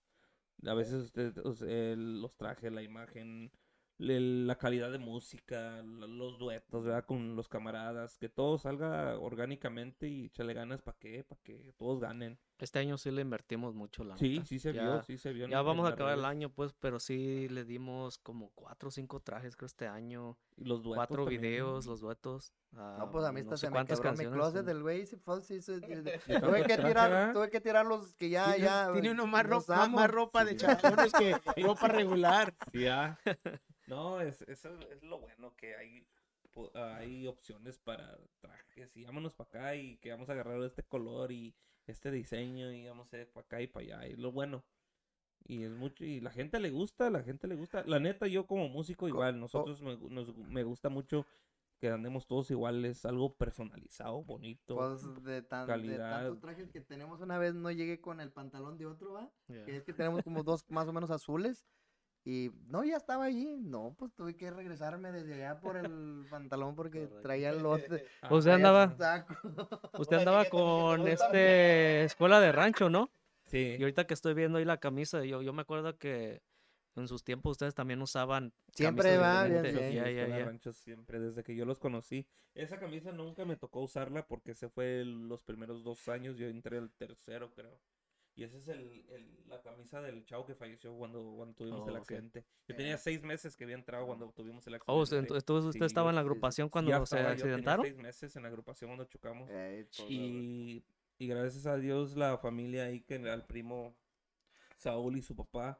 A 0.66 0.74
veces 0.74 0.95
usted, 1.03 1.34
el- 1.61 2.22
los 2.22 2.35
trajes, 2.38 2.72
la 2.72 2.82
imagen, 2.82 3.51
la 3.98 4.56
calidad 4.57 4.91
de 4.91 4.98
música, 4.98 5.82
los 5.83 6.38
duetos, 6.38 6.83
¿verdad? 6.83 7.06
Con 7.06 7.35
los 7.35 7.48
camaradas, 7.48 8.17
que 8.17 8.27
todo 8.30 8.57
salga 8.57 9.17
orgánicamente 9.17 10.07
y 10.07 10.25
échale 10.25 10.53
ganas 10.53 10.82
para 10.82 10.98
que, 10.98 11.24
para 11.24 11.41
que 11.41 11.74
todos 11.77 11.99
ganen. 11.99 12.38
Este 12.57 12.80
año 12.80 12.98
sí 12.98 13.11
le 13.11 13.22
invertimos 13.22 13.74
mucho 13.75 14.03
la 14.06 14.17
Sí, 14.17 14.41
sí 14.45 14.59
se 14.59 14.74
Ya- 14.74 14.83
vio, 14.83 15.03
sí 15.03 15.17
se 15.17 15.33
vio. 15.33 15.48
Ya 15.48 15.61
vamos 15.61 15.85
a 15.85 15.93
acabar 15.93 16.14
el 16.14 16.19
redes. 16.19 16.30
año, 16.32 16.49
pues, 16.53 16.74
pero 16.74 16.99
sí 16.99 17.48
le 17.49 17.64
dimos 17.65 18.17
como 18.17 18.49
cuatro 18.56 18.88
o 18.90 18.91
cinco 18.91 19.19
trajes, 19.22 19.56
creo, 19.56 19.67
este 19.67 19.88
año. 19.88 20.38
Y 20.57 20.64
los 20.65 20.82
duetos 20.82 20.98
Cuatro 20.98 21.24
también. 21.25 21.41
videos, 21.41 21.85
los 21.85 21.99
duetos. 21.99 22.53
No, 22.72 23.09
pues 23.11 23.25
a 23.25 23.32
mí 23.32 23.43
no 23.43 23.56
se 23.57 23.69
me 23.69 23.85
quebró 23.85 24.14
mi 24.14 24.25
closet 24.25 24.65
del 24.65 24.82
güey. 24.82 25.06
sí, 25.06 25.17
sí, 25.41 25.61
sí, 25.61 25.82
tuve 25.82 26.64
que 26.65 26.77
tirar, 26.77 27.33
tuve 27.33 27.49
que 27.49 27.61
tirar 27.61 27.85
los 27.85 28.14
que 28.15 28.30
ya, 28.30 28.45
Tiene, 28.53 28.59
ya. 28.65 28.91
tiene 28.93 29.11
uno 29.11 29.27
más 29.27 29.45
ropa, 29.45 29.88
más, 29.88 30.09
ropa 30.09 30.43
de 30.43 30.51
Sí. 30.51 30.57
chavalones 30.57 31.14
que 31.14 31.35
ropa 31.64 31.88
regular. 31.88 32.53
Ah. 32.90 33.17
No, 33.88 34.20
es, 34.22 34.42
eso 34.44 34.78
es 34.92 35.04
lo 35.04 35.20
bueno 35.20 35.56
que 35.56 35.76
hay, 35.76 36.08
po- 36.52 36.72
hay 36.76 37.28
opciones 37.28 37.78
para 37.80 38.18
trajes 38.40 38.96
y 38.98 39.04
vámonos 39.06 39.34
para 39.34 39.48
acá 39.50 39.76
y 39.76 39.98
que 39.98 40.12
vamos 40.12 40.30
a 40.30 40.34
agarrar 40.34 40.62
este 40.64 40.84
color 40.84 41.32
y 41.32 41.56
este 41.86 42.10
diseño 42.12 42.72
y 42.72 42.88
vamos 42.88 43.14
a 43.14 43.18
ir 43.20 43.30
para 43.32 43.46
acá 43.46 43.62
y 43.62 43.68
para 43.68 43.86
allá. 43.86 44.08
Y 44.08 44.16
lo 44.16 44.32
bueno. 44.32 44.64
Y 45.48 45.64
es 45.64 45.72
mucho, 45.72 46.04
y 46.04 46.22
la 46.22 46.32
gente 46.32 46.60
le 46.60 46.72
gusta, 46.72 47.12
la 47.12 47.22
gente 47.22 47.48
le 47.48 47.56
gusta. 47.56 47.84
La 47.86 48.00
neta, 48.00 48.26
yo 48.26 48.48
como 48.48 48.68
músico 48.68 49.08
igual, 49.08 49.40
nosotros 49.40 49.80
me, 49.82 49.96
nos, 50.10 50.36
me 50.36 50.64
gusta 50.64 50.90
mucho 50.90 51.28
que 51.78 51.90
andemos 51.90 52.26
todos 52.26 52.50
iguales, 52.50 53.06
algo 53.06 53.36
personalizado, 53.36 54.24
bonito. 54.24 54.76
Pues 54.76 55.24
de, 55.24 55.44
tan, 55.44 55.68
de 55.68 55.74
calidad. 55.74 56.22
tantos 56.24 56.40
trajes 56.40 56.72
que 56.72 56.82
tenemos 56.82 57.22
una 57.22 57.38
vez 57.38 57.54
no 57.54 57.70
llegué 57.70 58.02
con 58.02 58.22
el 58.22 58.32
pantalón 58.32 58.78
de 58.80 58.88
otro, 58.88 59.14
¿va? 59.14 59.32
Ya. 59.48 59.66
Que 59.66 59.76
es 59.76 59.84
que 59.84 59.94
tenemos 59.94 60.24
como 60.24 60.42
dos 60.42 60.66
más 60.72 60.88
o 60.88 60.94
menos 60.94 61.12
azules. 61.12 61.68
Y 62.28 62.52
no, 62.68 62.84
ya 62.84 62.98
estaba 62.98 63.26
allí. 63.26 63.56
No, 63.60 63.95
pues 64.00 64.12
tuve 64.16 64.36
que 64.36 64.50
regresarme 64.50 65.12
desde 65.12 65.36
allá 65.36 65.60
por 65.60 65.78
el 65.78 66.26
pantalón 66.32 66.76
porque 66.76 67.08
traía 67.22 67.52
el 67.52 67.62
lote. 67.62 68.06
Ah, 68.22 68.34
Usted 68.34 68.52
traía 68.52 68.56
andaba, 68.56 68.95
usted 70.00 70.18
andaba 70.18 70.45
con 70.45 71.08
este 71.08 72.04
escuela 72.04 72.40
de 72.40 72.52
rancho, 72.52 72.90
¿no? 72.90 73.12
Sí. 73.45 73.76
Y 73.78 73.82
ahorita 73.84 74.08
que 74.08 74.16
estoy 74.16 74.34
viendo 74.34 74.58
ahí 74.58 74.66
la 74.66 74.80
camisa, 74.80 75.24
yo, 75.24 75.44
yo 75.44 75.54
me 75.54 75.62
acuerdo 75.62 75.98
que 76.00 76.42
en 76.95 77.08
sus 77.08 77.24
tiempos 77.24 77.52
ustedes 77.52 77.76
también 77.76 78.02
usaban 78.02 78.54
Siempre 78.72 79.18
va, 79.18 79.44
bien, 79.44 79.62
diferentes. 79.62 79.94
bien. 79.94 80.04
Ya, 80.04 80.10
ya, 80.28 80.38
ya. 80.40 80.45
Ranchos 80.45 80.78
siempre, 80.78 81.20
desde 81.20 81.44
que 81.44 81.56
yo 81.56 81.66
los 81.66 81.78
conocí. 81.78 82.26
Esa 82.56 82.80
camisa 82.80 83.12
nunca 83.12 83.45
me 83.45 83.56
tocó 83.58 83.82
usarla 83.82 84.26
porque 84.26 84.56
se 84.56 84.70
fue 84.70 85.04
los 85.06 85.44
primeros 85.44 85.84
dos 85.84 86.08
años, 86.08 86.38
yo 86.38 86.48
entré 86.48 86.78
el 86.78 86.90
tercero, 86.92 87.52
creo. 87.54 87.78
Y 88.36 88.44
esa 88.44 88.58
es 88.58 88.68
el, 88.68 89.06
el- 89.10 89.36
la 89.48 89.62
camisa 89.62 90.02
del 90.02 90.26
chavo 90.26 90.46
que 90.46 90.56
falleció 90.56 90.94
cuando, 90.98 91.34
cuando 91.36 91.56
tuvimos 91.56 91.82
Oh, 91.82 91.90
el 91.90 91.96
ok. 91.96 92.02
accidente. 92.02 92.46
Yo 92.68 92.76
tenía 92.76 92.98
seis 92.98 93.22
meses 93.24 93.56
que 93.56 93.64
había 93.64 93.76
entrado 93.76 94.06
cuando 94.08 94.30
tuvimos 94.32 94.66
el 94.68 94.74
accidente. 94.76 94.92
Oh, 95.00 95.02
usted- 95.04 95.18
entonces 95.20 95.66
usted 95.70 95.80
Sí, 95.80 95.86
estaba 95.86 96.10
en 96.10 96.16
la 96.16 96.22
agrupación 96.22 96.68
cuando 96.70 96.92
ya 96.92 96.98
se 96.98 97.04
estaba, 97.04 97.22
yo 97.24 97.30
tenía 97.30 97.44
accidentaron. 97.46 97.86
seis 97.86 97.98
meses 97.98 98.36
en 98.36 98.42
la 98.44 98.50
agrupación 98.50 98.90
cuando 98.90 99.06
chocamos. 99.06 99.50
Eh, 99.52 99.88
Y, 100.10 100.84
y 101.18 101.28
gracias 101.28 101.66
a 101.66 101.78
Dios 101.78 102.18
la 102.18 102.38
familia 102.38 102.86
ahí 102.86 103.02
que 103.02 103.16
al 103.16 103.46
primo 103.46 103.96
Saúl 104.78 105.16
y 105.18 105.22
su 105.22 105.36
papá 105.36 105.80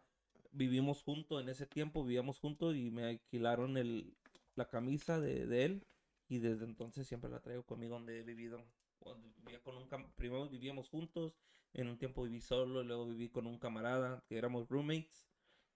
vivimos 0.52 1.04
juntos 1.04 1.42
en 1.42 1.50
ese 1.50 1.66
tiempo, 1.66 2.04
vivíamos 2.04 2.40
juntos 2.40 2.76
y 2.76 2.90
me 2.90 3.04
alquilaron 3.04 3.76
el, 3.78 4.16
la 4.56 4.68
camisa 4.70 5.20
de, 5.20 5.46
de 5.46 5.66
él 5.66 5.88
Y 6.30 6.40
desde 6.40 6.64
entonces 6.66 7.06
siempre 7.08 7.30
la 7.30 7.42
traigo 7.42 7.64
conmigo 7.64 7.96
donde 7.96 8.20
he 8.20 8.24
vivido. 8.24 8.64
Cuando 9.00 9.28
vivía 9.44 9.62
con 9.62 9.76
un 9.78 9.88
cam- 9.90 10.10
primero 10.16 10.48
vivíamos 10.50 10.88
juntos, 10.90 11.34
en 11.76 11.90
un 11.90 11.98
tiempo 11.98 12.24
viví 12.24 12.42
solo, 12.42 12.84
luego 12.84 13.06
viví 13.06 13.30
con 13.30 13.48
un 13.48 13.60
camarada, 13.60 14.24
que 14.28 14.38
éramos 14.38 14.68
roommates. 14.70 15.28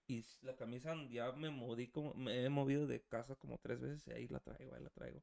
Y 0.08 0.24
la 0.42 0.56
camisa 0.56 0.94
ya 1.10 1.30
me 1.32 1.50
moví 1.50 1.88
como, 1.88 2.14
me 2.14 2.44
he 2.44 2.48
movido 2.48 2.86
de 2.86 3.00
casa 3.02 3.36
como 3.36 3.58
tres 3.58 3.80
veces 3.80 4.06
y 4.08 4.10
ahí 4.12 4.26
la 4.28 4.40
traigo, 4.40 4.74
ahí 4.74 4.82
la 4.82 4.90
traigo. 4.90 5.22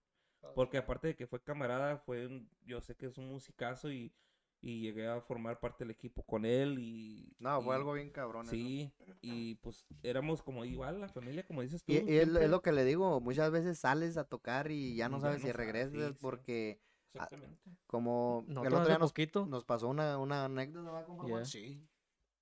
Porque 0.55 0.77
aparte 0.77 1.07
de 1.07 1.15
que 1.15 1.27
fue 1.27 1.41
camarada, 1.43 1.97
fue 1.97 2.25
un- 2.27 2.49
yo 2.65 2.79
sé 2.81 2.95
que 2.95 3.07
es 3.07 3.17
un 3.17 3.27
musicazo 3.27 3.91
y, 3.91 4.13
y 4.61 4.81
llegué 4.81 5.07
a 5.07 5.21
formar 5.21 5.59
parte 5.59 5.83
del 5.83 5.91
equipo 5.91 6.23
con 6.23 6.45
él 6.45 6.77
y... 6.79 7.35
No, 7.39 7.61
fue 7.61 7.75
y- 7.75 7.77
algo 7.77 7.93
bien 7.93 8.09
cabrón. 8.11 8.47
Sí, 8.47 8.91
y 9.21 9.55
pues 9.55 9.85
éramos 10.03 10.41
como 10.41 10.63
igual 10.63 11.01
la 11.01 11.09
familia, 11.09 11.45
como 11.45 11.61
dices 11.61 11.83
tú. 11.83 11.93
Y, 11.93 12.13
y 12.13 12.17
es, 12.17 12.27
lo 12.29 12.61
que 12.61 12.71
le 12.71 12.85
digo, 12.85 13.19
muchas 13.19 13.51
veces 13.51 13.77
sales 13.79 14.17
a 14.17 14.23
tocar 14.23 14.71
y 14.71 14.95
ya 14.95 15.09
no 15.09 15.19
sabes 15.19 15.41
no 15.41 15.47
si 15.47 15.51
regresas 15.51 15.91
sí, 15.91 15.99
sí. 15.99 16.77
Porque 17.11 17.35
Exactamente. 17.35 17.77
como 17.87 18.43
el 18.47 18.53
Nosotros 18.53 18.73
otro 18.81 18.87
día 18.87 18.97
nos, 18.97 19.47
nos 19.49 19.65
pasó 19.65 19.87
una, 19.87 20.17
una 20.17 20.45
anécdota. 20.45 21.05
Sí. 21.45 21.87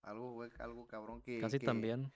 Algo, 0.01 0.33
güey, 0.33 0.49
algo 0.59 0.85
cabrón 0.87 1.21
que, 1.21 1.39
casi 1.39 1.59
que, 1.59 1.65
también. 1.65 2.11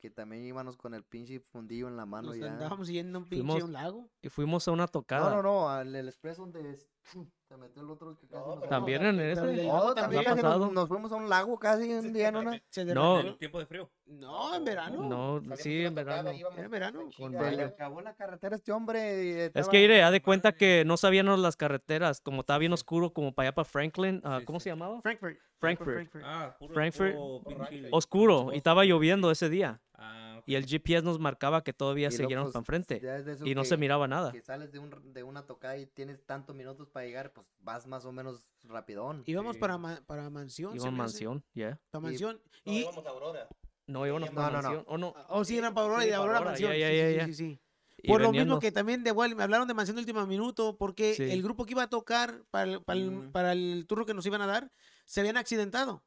que 0.00 0.10
también 0.10 0.44
íbamos 0.44 0.76
con 0.76 0.94
el 0.94 1.04
pinche 1.04 1.40
fundillo 1.40 1.88
en 1.88 1.96
la 1.96 2.06
mano 2.06 2.28
Nos 2.28 2.38
ya. 2.38 2.52
andábamos 2.52 2.88
yendo 2.88 3.18
a 3.18 3.22
un 3.22 3.28
pinche 3.28 3.44
Fuimos- 3.46 3.62
un 3.64 3.72
lago. 3.72 4.10
Y 4.22 4.28
fuimos 4.30 4.66
a 4.68 4.72
una 4.72 4.86
tocada. 4.88 5.28
No, 5.30 5.36
no, 5.36 5.42
no, 5.42 5.68
al 5.68 5.94
el 5.94 6.08
expreso 6.08 6.42
donde 6.42 6.70
es- 6.72 6.88
se 7.54 7.60
metió 7.60 7.82
el 7.82 7.90
otro 7.90 8.16
que 8.18 8.26
casi 8.26 8.40
No, 8.40 8.46
nos- 8.46 8.56
pero- 8.60 8.68
También 8.70 9.04
en 9.06 9.20
ese. 9.20 9.40
No, 9.66 9.94
también 9.94 10.20
ha 10.20 10.24
casi 10.24 10.36
nos, 10.36 10.42
pasado. 10.42 10.70
nos 10.72 10.88
fuimos 10.88 11.12
a 11.12 11.14
un 11.16 11.28
lago 11.28 11.58
casi 11.58 11.92
un 11.94 12.12
día 12.12 12.28
en 12.28 12.36
una... 12.36 12.62
Se 12.70 12.84
No. 12.84 13.20
En 13.20 13.38
tiempo 13.38 13.58
de 13.58 13.66
frío. 13.66 13.90
No, 14.06 14.54
en 14.54 14.64
verano. 14.64 15.02
No, 15.02 15.36
Salimos 15.38 15.58
sí, 15.60 15.84
en 15.84 15.94
verano. 15.94 16.30
en 16.30 16.70
verano, 16.70 17.00
con 17.16 17.32
Se 17.32 17.50
le 17.56 17.64
acabó 17.64 18.00
la 18.00 18.14
carretera 18.14 18.56
este 18.56 18.72
hombre 18.72 19.24
y 19.24 19.30
Es 19.30 19.36
estaba- 19.46 19.68
que, 19.70 19.80
iré, 19.82 20.02
haz 20.02 20.12
de 20.12 20.20
cuenta 20.22 20.52
que 20.52 20.84
no 20.84 20.96
sabíamos 20.96 21.38
las 21.38 21.56
carreteras, 21.56 22.20
como 22.20 22.40
estaba 22.40 22.58
bien 22.58 22.72
oscuro, 22.72 23.12
como 23.12 23.32
para 23.34 23.48
allá 23.48 23.54
para 23.54 23.64
Franklin, 23.64 24.20
ah, 24.24 24.38
Sí, 24.40 24.44
¿cómo 24.44 24.60
sí. 24.60 24.64
se 24.64 24.70
llamaba? 24.70 25.00
Frankfurt. 25.00 25.38
Frankfurt. 25.58 26.08
Ah, 26.22 26.54
puro, 26.58 26.74
Frankfurt. 26.74 27.14
puro 27.14 27.56
Rancho. 27.58 27.86
Oscuro, 27.92 28.50
y 28.52 28.56
estaba 28.58 28.84
lloviendo 28.84 29.30
ese 29.30 29.48
día. 29.48 29.80
Ah. 29.94 30.33
Y 30.46 30.56
el 30.56 30.66
GPS 30.66 31.02
nos 31.04 31.18
marcaba 31.18 31.62
que 31.64 31.72
todavía 31.72 32.10
seguíamos 32.10 32.52
pues, 32.52 32.64
para 32.64 32.76
enfrente. 32.78 33.40
Y 33.44 33.54
no 33.54 33.62
que- 33.62 33.68
se 33.68 33.76
miraba 33.76 34.06
nada. 34.06 34.30
que 34.32 34.40
sales 34.42 34.70
de, 34.72 34.78
un, 34.78 35.12
de 35.12 35.22
una 35.22 35.46
tocada 35.46 35.76
y 35.78 35.86
tienes 35.86 36.24
tantos 36.26 36.54
minutos 36.54 36.88
para 36.88 37.06
llegar, 37.06 37.32
pues 37.32 37.46
vas 37.60 37.86
más 37.86 38.04
o 38.04 38.12
menos 38.12 38.46
rapidón. 38.64 39.22
Íbamos 39.26 39.54
Sí. 39.56 39.60
para, 39.60 39.78
para 40.06 40.28
mansión. 40.30 40.76
Hace. 40.76 40.90
mansión, 40.90 41.44
ya. 41.54 41.80
Para 41.90 42.02
Y- 42.02 42.06
mansión. 42.08 42.40
No, 42.64 42.72
Y, 42.72 42.78
íbamos 42.80 43.06
a 43.06 43.10
Aurora. 43.10 43.48
No, 43.86 44.06
íbamos 44.06 44.30
No, 44.30 44.34
para 44.34 44.50
no, 44.50 44.56
no. 44.56 44.62
mansión. 44.62 44.84
¿O 44.88 44.98
no? 44.98 45.14
oh, 45.28 45.44
sí, 45.44 45.58
eran 45.58 45.74
para 45.74 45.86
Aurora 45.86 46.02
y 46.04 46.06
de 46.06 46.12
para 46.12 46.22
Aurora 46.22 46.38
a 46.38 46.44
mansión. 46.44 46.72
ya, 46.72 46.90
ya, 46.90 47.26
sí, 47.26 47.26
sí, 47.26 47.26
sí, 47.26 47.34
sí. 47.34 47.60
Y 48.02 48.08
Por 48.08 48.20
lo 48.20 48.28
venían 48.28 48.46
mismo 48.46 48.60
que 48.60 48.70
también 48.70 49.02
de 49.02 49.10
igual 49.10 49.34
me 49.34 49.42
hablaron 49.44 49.66
de 49.66 49.72
mansión 49.72 49.96
de 49.96 50.00
último 50.00 50.26
minuto 50.26 50.76
porque 50.76 51.14
Sí. 51.14 51.22
el 51.22 51.42
grupo 51.42 51.64
que 51.64 51.72
iba 51.72 51.84
a 51.84 51.88
tocar 51.88 52.42
para 52.50 52.70
el, 52.72 52.82
para, 52.82 52.98
el, 52.98 53.10
Mm. 53.10 53.32
para 53.32 53.52
el 53.52 53.86
turno 53.88 54.04
que 54.04 54.12
nos 54.12 54.26
iban 54.26 54.42
a 54.42 54.46
dar 54.46 54.70
se 55.06 55.20
habían 55.20 55.38
accidentado. 55.38 56.02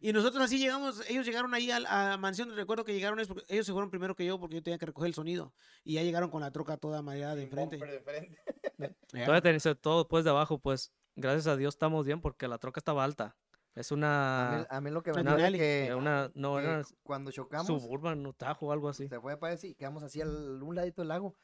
Y- 0.00 0.12
nosotros 0.12 0.42
así 0.42 0.58
llegamos, 0.58 1.02
ellos 1.08 1.26
llegaron 1.26 1.52
ahí 1.54 1.70
al- 1.70 1.86
a, 1.86 2.16
mansión, 2.16 2.54
recuerdo 2.56 2.84
que 2.84 2.92
llegaron, 2.94 3.18
ellos, 3.18 3.28
porque 3.28 3.44
ellos 3.48 3.66
se 3.66 3.72
fueron 3.72 3.90
primero 3.90 4.14
que 4.16 4.24
yo 4.24 4.40
porque 4.40 4.56
yo 4.56 4.62
tenía 4.62 4.78
que 4.78 4.86
recoger 4.86 5.08
el 5.08 5.14
sonido. 5.14 5.54
Y 5.84 5.94
ya 5.94 6.02
llegaron 6.02 6.30
con 6.30 6.40
la 6.40 6.50
troca 6.50 6.76
toda 6.78 7.02
mareada 7.02 7.34
de 7.34 7.42
enfrente. 7.44 7.76
de 7.76 7.96
enfrente. 7.96 8.38
Ya. 9.12 9.24
Todavía 9.26 9.42
tenés 9.42 9.68
todo 9.82 10.08
pues 10.08 10.24
de 10.24 10.30
abajo, 10.30 10.58
pues 10.58 10.92
gracias 11.16 11.46
a 11.48 11.56
Dios 11.56 11.74
estamos 11.74 12.06
bien 12.06 12.20
porque 12.22 12.48
la 12.48 12.56
troca 12.58 12.80
estaba 12.80 13.04
alta. 13.04 13.36
Es 13.74 13.92
A 13.92 13.94
mí, 13.94 13.98
una, 14.00 14.62
a 14.70 14.80
mí 14.80 14.90
lo 14.90 15.02
que 15.02 15.12
me 15.12 15.20
Una- 15.20 15.32
duele 15.36 15.46
es 15.46 15.52
Denali. 15.52 15.88
que, 15.88 15.94
una, 15.94 16.30
no, 16.34 16.56
que 16.56 16.62
era 16.64 16.82
cuando 17.02 17.30
chocamos, 17.30 17.66
suburban, 17.82 18.22
no, 18.22 18.32
Tajo, 18.32 18.72
algo 18.72 18.88
así. 18.88 19.06
se 19.08 19.20
fue 19.20 19.36
para 19.36 19.52
decir, 19.52 19.76
quedamos 19.76 20.02
así 20.02 20.20
al 20.22 20.62
un 20.62 20.74
ladito 20.74 21.02
del 21.02 21.08
lago 21.08 21.36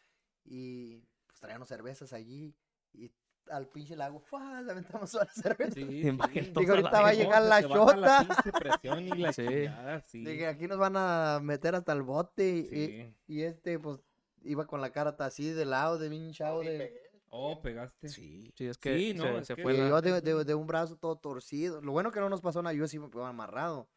y 0.44 1.02
pues 1.26 1.38
traíamos 1.40 1.68
cervezas 1.68 2.12
allí 2.12 2.56
y 2.92 3.10
al 3.50 3.68
pinche 3.68 3.94
lago, 3.96 4.18
¡fua! 4.20 4.60
le 4.62 4.72
aventamos 4.72 5.10
toda 5.10 5.24
la 5.24 5.32
cerveza. 5.32 5.72
Sí, 5.74 5.82
sí. 6.02 6.10
Digo, 6.56 6.72
a 6.72 6.76
ahorita 6.76 7.00
va 7.00 7.08
a 7.08 7.12
llegar 7.14 7.42
la 7.42 7.60
y 9.16 9.20
la 9.20 9.32
Sí. 9.32 9.42
chingada, 9.46 10.00
sí. 10.02 10.24
Dije, 10.24 10.46
aquí 10.46 10.66
nos 10.66 10.78
van 10.78 10.94
a 10.96 11.38
meter 11.42 11.74
hasta 11.74 11.92
el 11.92 12.02
bote 12.02 12.48
y, 12.48 12.64
Sí. 12.66 13.14
y 13.28 13.42
este 13.42 13.78
pues 13.78 14.00
iba 14.42 14.66
con 14.66 14.80
la 14.80 14.90
cara 14.90 15.16
así 15.18 15.50
de 15.50 15.64
lado, 15.64 15.98
de 15.98 16.08
bien 16.08 16.32
Sí, 16.62 16.68
de... 16.68 17.02
Oh, 17.30 17.60
pegaste. 17.60 18.08
Sí. 18.08 18.52
Sí, 18.56 18.66
es 18.66 18.78
que 18.78 18.96
Sí, 18.96 19.14
no, 19.14 19.24
se, 19.24 19.38
es 19.38 19.46
se 19.48 19.54
que- 19.56 19.62
fue 19.62 19.74
Y 19.74 19.78
la- 19.78 19.88
yo 19.88 20.00
de, 20.00 20.20
de- 20.20 20.44
de 20.44 20.54
un 20.54 20.66
brazo 20.66 20.96
todo 20.96 21.16
torcido. 21.16 21.80
Lo 21.82 21.92
bueno 21.92 22.10
que 22.12 22.20
no 22.20 22.28
nos 22.30 22.40
pasó 22.40 22.62
nada, 22.62 22.72
yo 22.74 22.86
sí 22.86 22.98
me 22.98 23.10
quedaba 23.10 23.28
amarrado. 23.30 23.88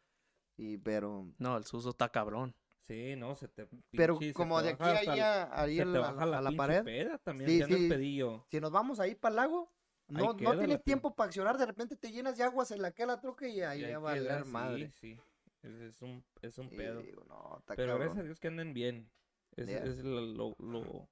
Y 0.56 0.76
pero 0.78 1.26
No, 1.38 1.56
el 1.56 1.64
suso 1.64 1.90
está 1.90 2.08
cabrón. 2.10 2.54
Sí, 2.90 3.14
no, 3.14 3.36
se 3.36 3.46
te. 3.46 3.68
pero 3.92 4.18
pinche- 4.18 4.32
como 4.32 4.60
de 4.60 4.70
aquí 4.70 4.82
a 4.82 4.98
allá, 5.12 5.48
ahí 5.62 5.76
se 5.76 5.82
en 5.82 5.92
te 5.92 5.98
la- 6.00 6.10
baja 6.10 6.22
a 6.38 6.40
la, 6.42 6.50
pared, 6.56 6.82
peda 6.82 7.18
también, 7.18 7.48
Sí, 7.48 7.62
si 7.62 7.88
pedillo. 7.88 8.44
nos 8.60 8.72
vamos 8.72 8.98
ahí 8.98 9.14
para 9.14 9.30
el 9.30 9.36
lago, 9.36 9.72
no, 10.08 10.32
no 10.32 10.58
tienes 10.58 10.82
tiempo 10.82 11.14
para 11.14 11.28
accionar, 11.28 11.56
de 11.56 11.66
repente 11.66 11.94
te 11.94 12.10
llenas 12.10 12.36
de 12.36 12.42
agua, 12.42 12.64
se 12.64 12.76
la 12.76 12.90
queda 12.90 13.06
la 13.06 13.20
troca 13.20 13.46
y 13.46 13.60
ahí 13.60 13.84
Y 13.84 13.90
va 13.92 13.96
a 13.96 13.98
valer 14.00 14.44
madre. 14.46 14.90
Sí, 15.00 15.14
sí. 15.14 15.20
Es, 15.62 16.02
un, 16.02 16.24
es 16.42 16.58
un 16.58 16.68
pedo. 16.70 17.00
digo, 17.00 17.22
no, 17.28 17.58
está 17.60 17.76
Pero 17.76 17.92
cabrón. 17.92 18.06
gracias 18.08 18.18
a 18.18 18.24
Dios 18.24 18.40
que 18.40 18.48
anden 18.48 18.74
bien. 18.74 19.08
Es, 19.54 19.68
Yeah. 19.68 19.84
es 19.84 19.98
lo, 20.02 20.56
lo, 20.58 21.08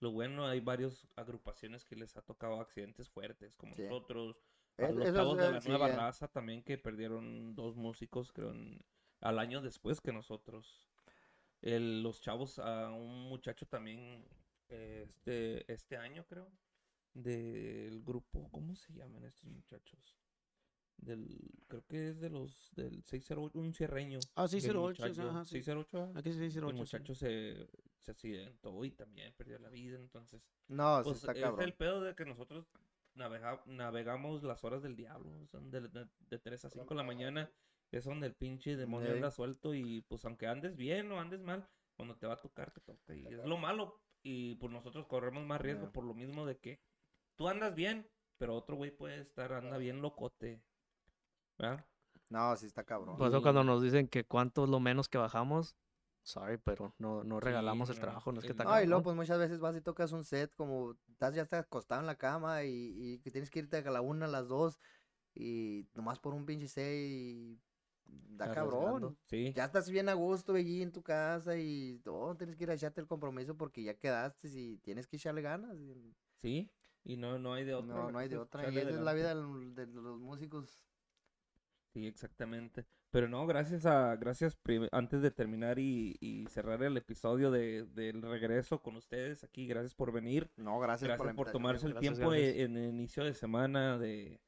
lo- 0.00 0.10
bueno, 0.10 0.46
hay 0.46 0.60
varias 0.60 1.08
agrupaciones 1.16 1.86
que 1.86 1.96
les 1.96 2.14
ha 2.18 2.20
tocado 2.20 2.60
accidentes 2.60 3.08
fuertes, 3.08 3.56
como 3.56 3.74
Sí. 3.74 3.84
nosotros. 3.84 4.36
A 4.76 4.82
Es- 4.88 4.94
los 4.96 5.14
chavos 5.14 5.38
de 5.38 5.50
la 5.50 5.60
nueva 5.60 5.88
ya. 5.88 5.96
raza 5.96 6.28
también 6.28 6.62
que 6.62 6.76
perdieron 6.76 7.54
dos 7.54 7.76
músicos, 7.76 8.32
creo, 8.32 8.50
en- 8.50 8.84
al 9.22 9.38
año 9.38 9.62
después 9.62 10.02
que 10.02 10.12
nosotros. 10.12 10.90
El- 11.62 12.02
los 12.02 12.20
chavos, 12.20 12.58
a 12.58 12.90
un 12.90 13.28
muchacho 13.28 13.66
también, 13.66 14.24
eh, 14.68 15.02
este, 15.06 15.72
este 15.72 15.96
año 15.96 16.24
creo, 16.26 16.50
del 17.14 18.02
grupo, 18.02 18.48
¿cómo 18.50 18.74
se 18.74 18.92
llaman 18.92 19.24
estos 19.24 19.44
muchachos? 19.50 20.18
Del, 20.96 21.36
creo 21.68 21.84
que 21.86 22.10
es 22.10 22.20
de 22.20 22.30
los, 22.30 22.70
del 22.74 23.02
608, 23.02 23.58
un 23.58 23.72
cierreño. 23.74 24.18
Ah, 24.36 24.44
el 24.44 24.50
608, 24.50 25.02
muchacho, 25.02 25.30
ajá, 25.30 25.44
sí. 25.44 25.50
608, 25.62 25.98
ah, 26.14 26.18
Aquí 26.18 26.32
se 26.32 26.40
dice 26.40 26.58
el 26.58 26.64
08, 26.66 26.74
sí. 26.74 26.78
muchacho 26.80 27.14
se, 27.14 27.66
se 27.98 28.10
accidentó 28.12 28.84
y 28.84 28.92
también 28.92 29.32
perdió 29.34 29.58
la 29.58 29.68
vida, 29.68 29.98
entonces... 29.98 30.42
No, 30.68 31.00
Pues 31.02 31.18
está 31.18 31.32
es 31.32 31.40
cabrón. 31.40 31.62
el 31.64 31.74
pedo 31.74 32.00
de 32.02 32.14
que 32.14 32.24
nosotros 32.24 32.66
navega- 33.16 33.64
navegamos 33.66 34.42
las 34.44 34.62
horas 34.64 34.82
del 34.82 34.94
diablo, 34.96 35.44
son 35.48 35.70
de, 35.70 35.80
de, 35.88 36.08
de 36.20 36.38
3 36.38 36.64
a 36.66 36.70
5 36.70 36.86
de 36.90 36.94
la 36.94 37.02
mañana, 37.02 37.50
es 37.92 38.04
donde 38.04 38.26
el 38.26 38.34
pinche 38.34 38.76
demonio 38.76 39.10
Ey. 39.10 39.16
anda 39.16 39.30
suelto 39.30 39.74
y 39.74 40.00
pues 40.08 40.24
aunque 40.24 40.46
andes 40.46 40.76
bien 40.76 41.12
o 41.12 41.20
andes 41.20 41.40
mal, 41.40 41.68
cuando 41.96 42.16
te 42.16 42.26
va 42.26 42.34
a 42.34 42.40
tocar 42.40 42.72
te 42.72 42.80
toca 42.80 43.14
y 43.14 43.26
es 43.26 43.44
lo 43.44 43.58
malo 43.58 44.00
y 44.22 44.56
pues 44.56 44.72
nosotros 44.72 45.06
corremos 45.06 45.44
más 45.46 45.60
riesgo 45.60 45.90
por 45.92 46.04
lo 46.04 46.14
mismo 46.14 46.46
de 46.46 46.56
que 46.56 46.80
tú 47.36 47.48
andas 47.48 47.74
bien, 47.74 48.08
pero 48.38 48.56
otro 48.56 48.76
güey 48.76 48.90
puede 48.90 49.20
estar, 49.20 49.52
anda 49.52 49.76
bien 49.76 50.00
locote, 50.00 50.62
¿verdad? 51.58 51.84
No, 52.30 52.56
sí 52.56 52.66
está 52.66 52.82
cabrón. 52.82 53.16
Por 53.18 53.28
eso 53.28 53.38
Y- 53.38 53.42
cuando 53.42 53.62
nos 53.62 53.82
dicen 53.82 54.08
que 54.08 54.24
cuánto 54.24 54.64
es 54.64 54.70
lo 54.70 54.80
menos 54.80 55.08
que 55.08 55.18
bajamos, 55.18 55.76
sorry, 56.22 56.56
pero 56.58 56.94
no, 56.98 57.24
no 57.24 57.40
Sí, 57.40 57.44
regalamos 57.44 57.90
el 57.90 57.98
trabajo, 57.98 58.32
no 58.32 58.38
es 58.38 58.46
que 58.46 58.52
está 58.52 58.64
No, 58.64 58.80
y 58.80 58.86
luego 58.86 59.02
pues 59.02 59.16
muchas 59.16 59.38
veces 59.38 59.60
vas 59.60 59.76
y 59.76 59.80
tocas 59.82 60.12
un 60.12 60.24
set 60.24 60.54
como 60.54 60.96
estás 61.10 61.34
ya 61.34 61.42
estás 61.42 61.64
acostado 61.64 62.00
en 62.00 62.06
la 62.06 62.16
cama 62.16 62.64
y, 62.64 62.94
y 62.96 63.18
que 63.18 63.30
tienes 63.30 63.50
que 63.50 63.58
irte 63.58 63.76
a 63.76 63.90
la 63.90 64.00
una, 64.00 64.26
a 64.26 64.28
las 64.28 64.48
dos 64.48 64.78
y 65.34 65.88
nomás 65.94 66.18
por 66.20 66.34
un 66.34 66.46
pinche 66.46 66.68
set 66.68 66.94
y 66.94 67.60
da 68.06 68.52
cabrón. 68.52 69.16
Sí, 69.26 69.52
Ya 69.54 69.64
estás 69.64 69.90
bien 69.90 70.08
a 70.08 70.14
gusto 70.14 70.54
allí 70.54 70.82
en 70.82 70.92
tu 70.92 71.02
casa 71.02 71.56
y 71.56 72.00
todo, 72.04 72.36
tienes 72.36 72.56
que 72.56 72.64
ir 72.64 72.70
a 72.70 72.74
echarte 72.74 73.00
el 73.00 73.06
compromiso 73.06 73.56
porque 73.56 73.82
ya 73.82 73.94
quedaste 73.94 74.48
y 74.48 74.78
tienes 74.78 75.06
que 75.06 75.16
echarle 75.16 75.42
ganas. 75.42 75.76
sí, 76.40 76.70
y 77.04 77.16
no, 77.16 77.38
no 77.38 77.52
hay 77.52 77.64
de 77.64 77.74
otra. 77.74 77.94
no, 77.94 78.10
no 78.12 78.18
hay 78.18 78.28
de 78.28 78.38
otra. 78.38 78.70
Y 78.70 78.78
esa 78.78 78.90
es 78.90 79.00
la 79.00 79.12
vida 79.12 79.34
de 79.34 79.86
los 79.86 80.20
músicos. 80.20 80.84
Sí, 81.92 82.06
exactamente. 82.06 82.86
Pero 83.10 83.28
no, 83.28 83.46
gracias 83.46 83.84
a, 83.84 84.16
gracias 84.16 84.56
antes 84.92 85.20
de 85.20 85.30
terminar 85.30 85.78
y, 85.78 86.16
y 86.20 86.46
cerrar 86.46 86.82
el 86.82 86.96
episodio 86.96 87.50
de, 87.50 87.84
del 87.84 88.22
regreso 88.22 88.80
con 88.80 88.96
ustedes 88.96 89.44
aquí, 89.44 89.66
gracias 89.66 89.94
por 89.94 90.12
venir, 90.12 90.50
No, 90.56 90.80
gracias, 90.80 91.08
gracias 91.08 91.34
por 91.34 91.50
tomarse 91.50 91.86
el 91.86 91.92
gracias, 91.92 92.14
tiempo 92.14 92.30
gracias. 92.30 92.56
en 92.56 92.76
el 92.78 92.88
inicio 92.88 93.24
de 93.24 93.34
semana 93.34 93.98
de, 93.98 94.40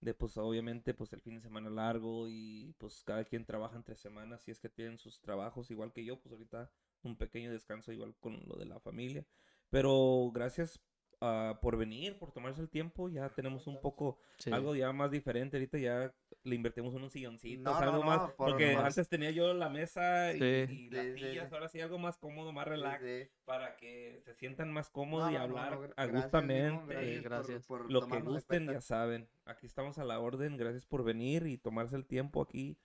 de 0.00 0.14
pues 0.14 0.36
obviamente 0.36 0.94
pues 0.94 1.12
el 1.12 1.20
fin 1.20 1.34
de 1.34 1.42
semana 1.42 1.70
largo 1.70 2.26
y 2.28 2.74
pues 2.78 3.02
cada 3.04 3.24
quien 3.24 3.44
trabaja 3.44 3.76
entre 3.76 3.96
semanas 3.96 4.42
si 4.42 4.50
es 4.50 4.58
que 4.58 4.68
tienen 4.68 4.98
sus 4.98 5.20
trabajos 5.20 5.70
igual 5.70 5.92
que 5.92 6.04
yo, 6.04 6.18
pues 6.20 6.32
ahorita 6.32 6.70
un 7.02 7.16
pequeño 7.16 7.50
descanso 7.52 7.92
igual 7.92 8.14
con 8.20 8.42
lo 8.46 8.56
de 8.56 8.66
la 8.66 8.80
familia. 8.80 9.26
Pero 9.70 10.30
gracias 10.34 10.80
ah, 11.20 11.58
por 11.60 11.76
venir, 11.76 12.18
por 12.18 12.32
tomarse 12.32 12.60
el 12.60 12.68
tiempo, 12.70 13.08
ya 13.08 13.28
tenemos 13.30 13.66
un 13.66 13.80
poco 13.80 14.18
Sí. 14.38 14.50
algo 14.52 14.74
ya 14.74 14.92
más 14.92 15.10
diferente. 15.10 15.56
Ahorita 15.56 15.78
ya 15.78 16.14
le 16.44 16.54
invertimos 16.54 16.94
unos 16.94 17.12
silloncitos, 17.12 17.62
No, 17.64 17.72
no, 17.72 17.76
algo 17.92 18.02
más. 18.02 18.20
no, 18.22 18.26
por 18.36 18.50
porque 18.52 18.72
nomás. 18.72 18.96
antes 18.96 19.08
tenía 19.08 19.30
yo 19.30 19.52
la 19.54 19.68
mesa 19.68 20.32
y, 20.32 20.38
Sí. 20.38 20.72
y 20.74 20.90
las 20.90 21.04
Sí, 21.06 21.12
sillas, 21.18 21.48
sí. 21.48 21.54
ahora 21.54 21.68
sí 21.68 21.80
algo 21.80 21.98
más 21.98 22.16
cómodo, 22.16 22.52
más 22.52 22.66
relax, 22.66 23.02
Sí, 23.04 23.24
sí. 23.24 23.30
para 23.44 23.76
que 23.76 24.20
se 24.24 24.34
sientan 24.34 24.72
más 24.72 24.88
cómodos 24.90 25.30
y 25.30 25.36
hablar 25.36 25.72
no, 25.72 25.82
gra- 25.82 25.92
a 25.96 26.06
gracias, 27.22 27.66
por- 27.66 27.90
Lo 27.90 28.06
que 28.06 28.16
en 28.16 28.24
gusten, 28.24 28.66
ya 28.72 28.80
saben. 28.80 29.28
Aquí 29.44 29.66
estamos 29.66 29.98
a 29.98 30.04
la 30.04 30.20
orden. 30.20 30.56
Gracias 30.56 30.86
por 30.86 31.04
venir 31.04 31.46
y 31.46 31.58
tomarse 31.58 31.96
el 31.96 32.06
tiempo 32.06 32.40
aquí. 32.42 32.78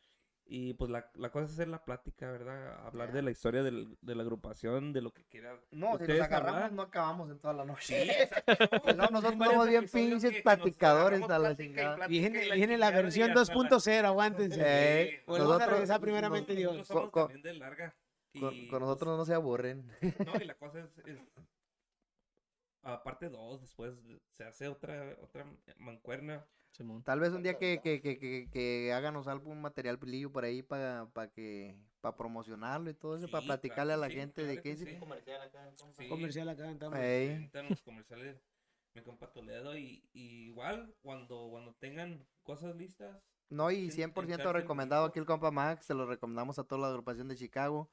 Y 0.47 0.75
pues 0.75 0.91
la, 0.91 1.09
la 1.15 1.31
cosa 1.31 1.45
es 1.47 1.53
hacer 1.53 1.67
la 1.69 1.83
plática, 1.83 2.31
¿verdad? 2.31 2.85
Hablar 2.85 3.11
de 3.11 3.23
la 3.23 3.31
historia 3.31 3.63
del- 3.63 3.97
de 4.01 4.13
la 4.13 4.21
agrupación, 4.21 4.93
de 4.93 5.01
lo 5.01 5.11
que 5.11 5.23
quiera. 5.25 5.59
No, 5.71 5.97
si 5.97 6.03
nos 6.05 6.21
agarramos, 6.21 6.53
hablar. 6.55 6.71
no 6.71 6.81
acabamos 6.83 7.31
en 7.31 7.39
toda 7.39 7.53
la 7.55 7.65
noche. 7.65 8.03
Sí, 8.05 8.09
exacto. 8.21 8.93
No, 8.95 9.07
nosotros 9.07 9.33
somos 9.43 9.67
bien 9.69 9.87
pinches 9.91 10.41
platicadores 10.43 11.23
a 11.23 11.39
la 11.39 11.55
plática 11.55 11.63
y 11.63 11.67
chingada. 11.67 12.05
y 12.05 12.55
Viene, 12.57 12.77
la 12.77 12.91
versión 12.91 13.31
hasta 13.35 13.53
la- 13.55 13.59
2.0, 13.69 14.05
aguántense. 14.05 14.61
Eh, 14.63 15.23
Volvemos 15.25 15.47
a 15.47 15.53
nosotros- 15.55 15.71
regresar 15.71 15.99
primeramente 16.01 16.53
nos- 16.53 16.57
Dios. 16.59 16.75
Nosotros 16.77 16.97
somos 16.99 17.11
Con- 17.11 17.23
también 17.23 17.41
de 17.41 17.53
larga. 17.59 17.95
Con, 18.39 18.53
y, 18.53 18.59
con 18.67 18.69
pues, 18.69 18.81
nosotros 18.81 19.17
no 19.17 19.25
se 19.25 19.33
aburren. 19.33 19.91
No, 20.25 20.33
y 20.39 20.45
la 20.45 20.53
cosa 20.55 20.79
es, 20.81 20.97
es 21.07 21.17
aparte 22.83 23.29
dos, 23.29 23.61
después 23.61 23.93
se 24.37 24.43
hace 24.43 24.67
otra 24.67 25.15
otra 25.21 25.45
mancuerna. 25.77 26.45
Simón. 26.75 27.03
Tal 27.03 27.19
vez 27.19 27.31
un 27.31 27.41
día 27.43 27.57
que, 27.57 27.79
que, 27.81 28.01
que, 28.01 28.17
que, 28.19 28.49
que 28.51 28.93
háganos 28.93 29.27
algún 29.27 29.61
material 29.61 29.97
pilillo 29.97 30.31
por 30.31 30.43
ahí 30.43 30.61
para 30.61 31.07
que 31.33 31.77
para 32.01 32.15
promocionarlo 32.15 32.89
y 32.89 32.93
todo 32.93 33.17
eso, 33.17 33.27
para 33.29 33.45
platicarle 33.45 33.93
claro 33.93 34.03
a 34.03 34.07
la 34.07 34.11
sí, 34.11 34.19
gente 34.19 34.41
claro 34.41 34.49
de 34.49 34.61
que 34.61 34.75
qué 34.75 34.77
sí. 34.77 34.89
es. 34.89 34.99
Comercial 34.99 35.41
acá. 35.41 35.71
Comercial 36.09 36.49
acá, 36.49 36.69
estamos. 36.69 36.99
Ey. 36.99 37.31
Ahorita 37.31 37.59
en 37.61 37.69
los 37.69 37.81
comerciales 37.81 38.41
mi 38.93 39.01
compa 39.01 39.31
Toledo 39.31 39.77
y, 39.77 40.03
y 40.13 40.45
igual 40.45 40.93
cuando 41.01 41.47
cuando 41.49 41.73
tengan 41.75 42.25
cosas 42.43 42.75
listas 42.75 43.17
No, 43.49 43.71
y 43.71 43.85
en- 43.85 43.91
100% 43.91 44.23
echarse 44.25 44.47
el 44.47 44.53
recomendado 44.53 45.05
aquí 45.05 45.19
el 45.19 45.25
compa 45.25 45.51
Max, 45.51 45.85
se 45.85 45.93
lo 45.93 46.05
recomendamos 46.05 46.59
a 46.59 46.63
toda 46.63 46.81
la 46.81 46.87
agrupación 46.89 47.27
de 47.27 47.35
Chicago. 47.35 47.89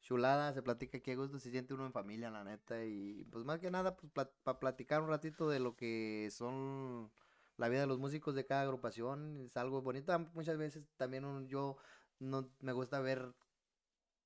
Chulada, 0.00 0.52
se 0.52 0.62
platica 0.62 0.98
aquí 0.98 1.12
a 1.12 1.16
gusto, 1.16 1.38
se 1.38 1.50
siente 1.50 1.72
uno 1.72 1.86
en 1.86 1.92
familia, 1.92 2.30
la 2.30 2.44
neta. 2.44 2.84
Y 2.84 3.24
pues 3.30 3.44
más 3.44 3.58
que 3.58 3.70
nada, 3.70 3.96
pues 3.96 4.12
para 4.12 4.58
platicar 4.58 5.00
un 5.00 5.08
ratito 5.08 5.48
de 5.48 5.60
lo 5.60 5.76
que 5.76 6.28
son 6.30 7.10
la 7.56 7.68
vida 7.68 7.80
de 7.82 7.86
los 7.86 7.98
músicos 7.98 8.34
de 8.34 8.46
cada 8.46 8.62
agrupación. 8.62 9.38
Es 9.46 9.56
algo 9.56 9.82
bonito. 9.82 10.16
Muchas 10.34 10.58
veces 10.58 10.88
también 10.96 11.24
un- 11.24 11.46
yo 11.48 11.76
no 12.18 12.50
me 12.60 12.72
gusta 12.72 13.00
ver 13.00 13.34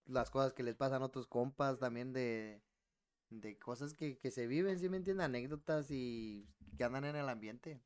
las 0.06 0.30
cosas 0.30 0.52
que 0.54 0.62
les 0.62 0.74
pasan 0.76 1.02
a 1.02 1.06
otros 1.06 1.26
compas, 1.26 1.78
también 1.78 2.12
de, 2.12 2.62
de 3.30 3.58
cosas 3.58 3.94
que, 3.94 4.18
que 4.18 4.30
se 4.30 4.46
viven, 4.46 4.78
¿sí 4.78 4.88
me 4.88 4.96
entienden? 4.96 5.24
Anécdotas 5.24 5.90
y 5.90 6.48
que 6.76 6.84
andan 6.84 7.04
en 7.04 7.16
el 7.16 7.28
ambiente, 7.28 7.82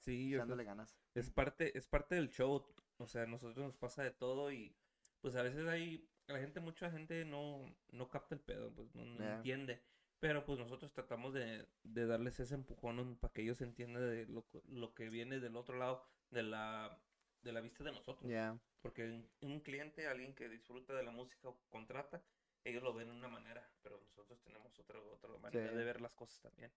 sí 0.00 0.34
eso 0.34 0.36
echándole 0.36 0.62
es, 0.62 0.68
ganas. 0.68 0.96
es 1.14 1.30
parte 1.30 1.76
es 1.78 1.86
parte 1.86 2.14
del 2.16 2.28
show 2.30 2.66
o 2.98 3.06
sea 3.06 3.22
a 3.22 3.26
nosotros 3.26 3.64
nos 3.66 3.76
pasa 3.76 4.02
de 4.02 4.10
todo 4.10 4.52
y 4.52 4.74
pues 5.20 5.34
a 5.36 5.42
veces 5.42 5.66
hay 5.66 6.08
la 6.26 6.38
gente 6.38 6.60
mucha 6.60 6.90
gente 6.90 7.24
no 7.24 7.74
no 7.92 8.08
capta 8.10 8.34
el 8.34 8.40
pedo 8.40 8.72
pues 8.74 8.94
no, 8.94 9.02
entiende 9.36 9.80
pero 10.24 10.42
pues 10.46 10.58
nosotros 10.58 10.90
tratamos 10.90 11.34
de, 11.34 11.66
de 11.82 12.06
darles 12.06 12.40
ese 12.40 12.54
empujón 12.54 13.18
para 13.18 13.30
que 13.34 13.42
ellos 13.42 13.60
entiendan 13.60 14.08
de 14.08 14.24
lo, 14.24 14.46
lo 14.70 14.94
que 14.94 15.10
viene 15.10 15.38
del 15.38 15.54
otro 15.54 15.76
lado 15.76 16.02
de 16.30 16.42
la 16.42 16.98
de 17.42 17.52
la 17.52 17.60
vista 17.60 17.84
de 17.84 17.92
nosotros 17.92 18.30
Ya. 18.30 18.58
Porque 18.80 19.22
un- 19.42 19.60
cliente, 19.60 20.06
alguien 20.06 20.34
que 20.34 20.48
disfruta 20.48 20.94
de 20.94 21.02
la 21.02 21.10
música 21.10 21.48
o 21.50 21.60
contrata, 21.68 22.22
ellos 22.64 22.82
lo 22.82 22.94
ven 22.94 23.08
de 23.08 23.12
una 23.14 23.28
manera, 23.28 23.70
pero 23.82 24.00
nosotros 24.00 24.40
tenemos 24.42 24.78
otra, 24.78 24.98
otra 24.98 25.28
manera 25.36 25.68
Sí. 25.70 25.76
de 25.76 25.84
ver 25.84 26.00
las 26.00 26.14
cosas 26.14 26.40
también. 26.40 26.72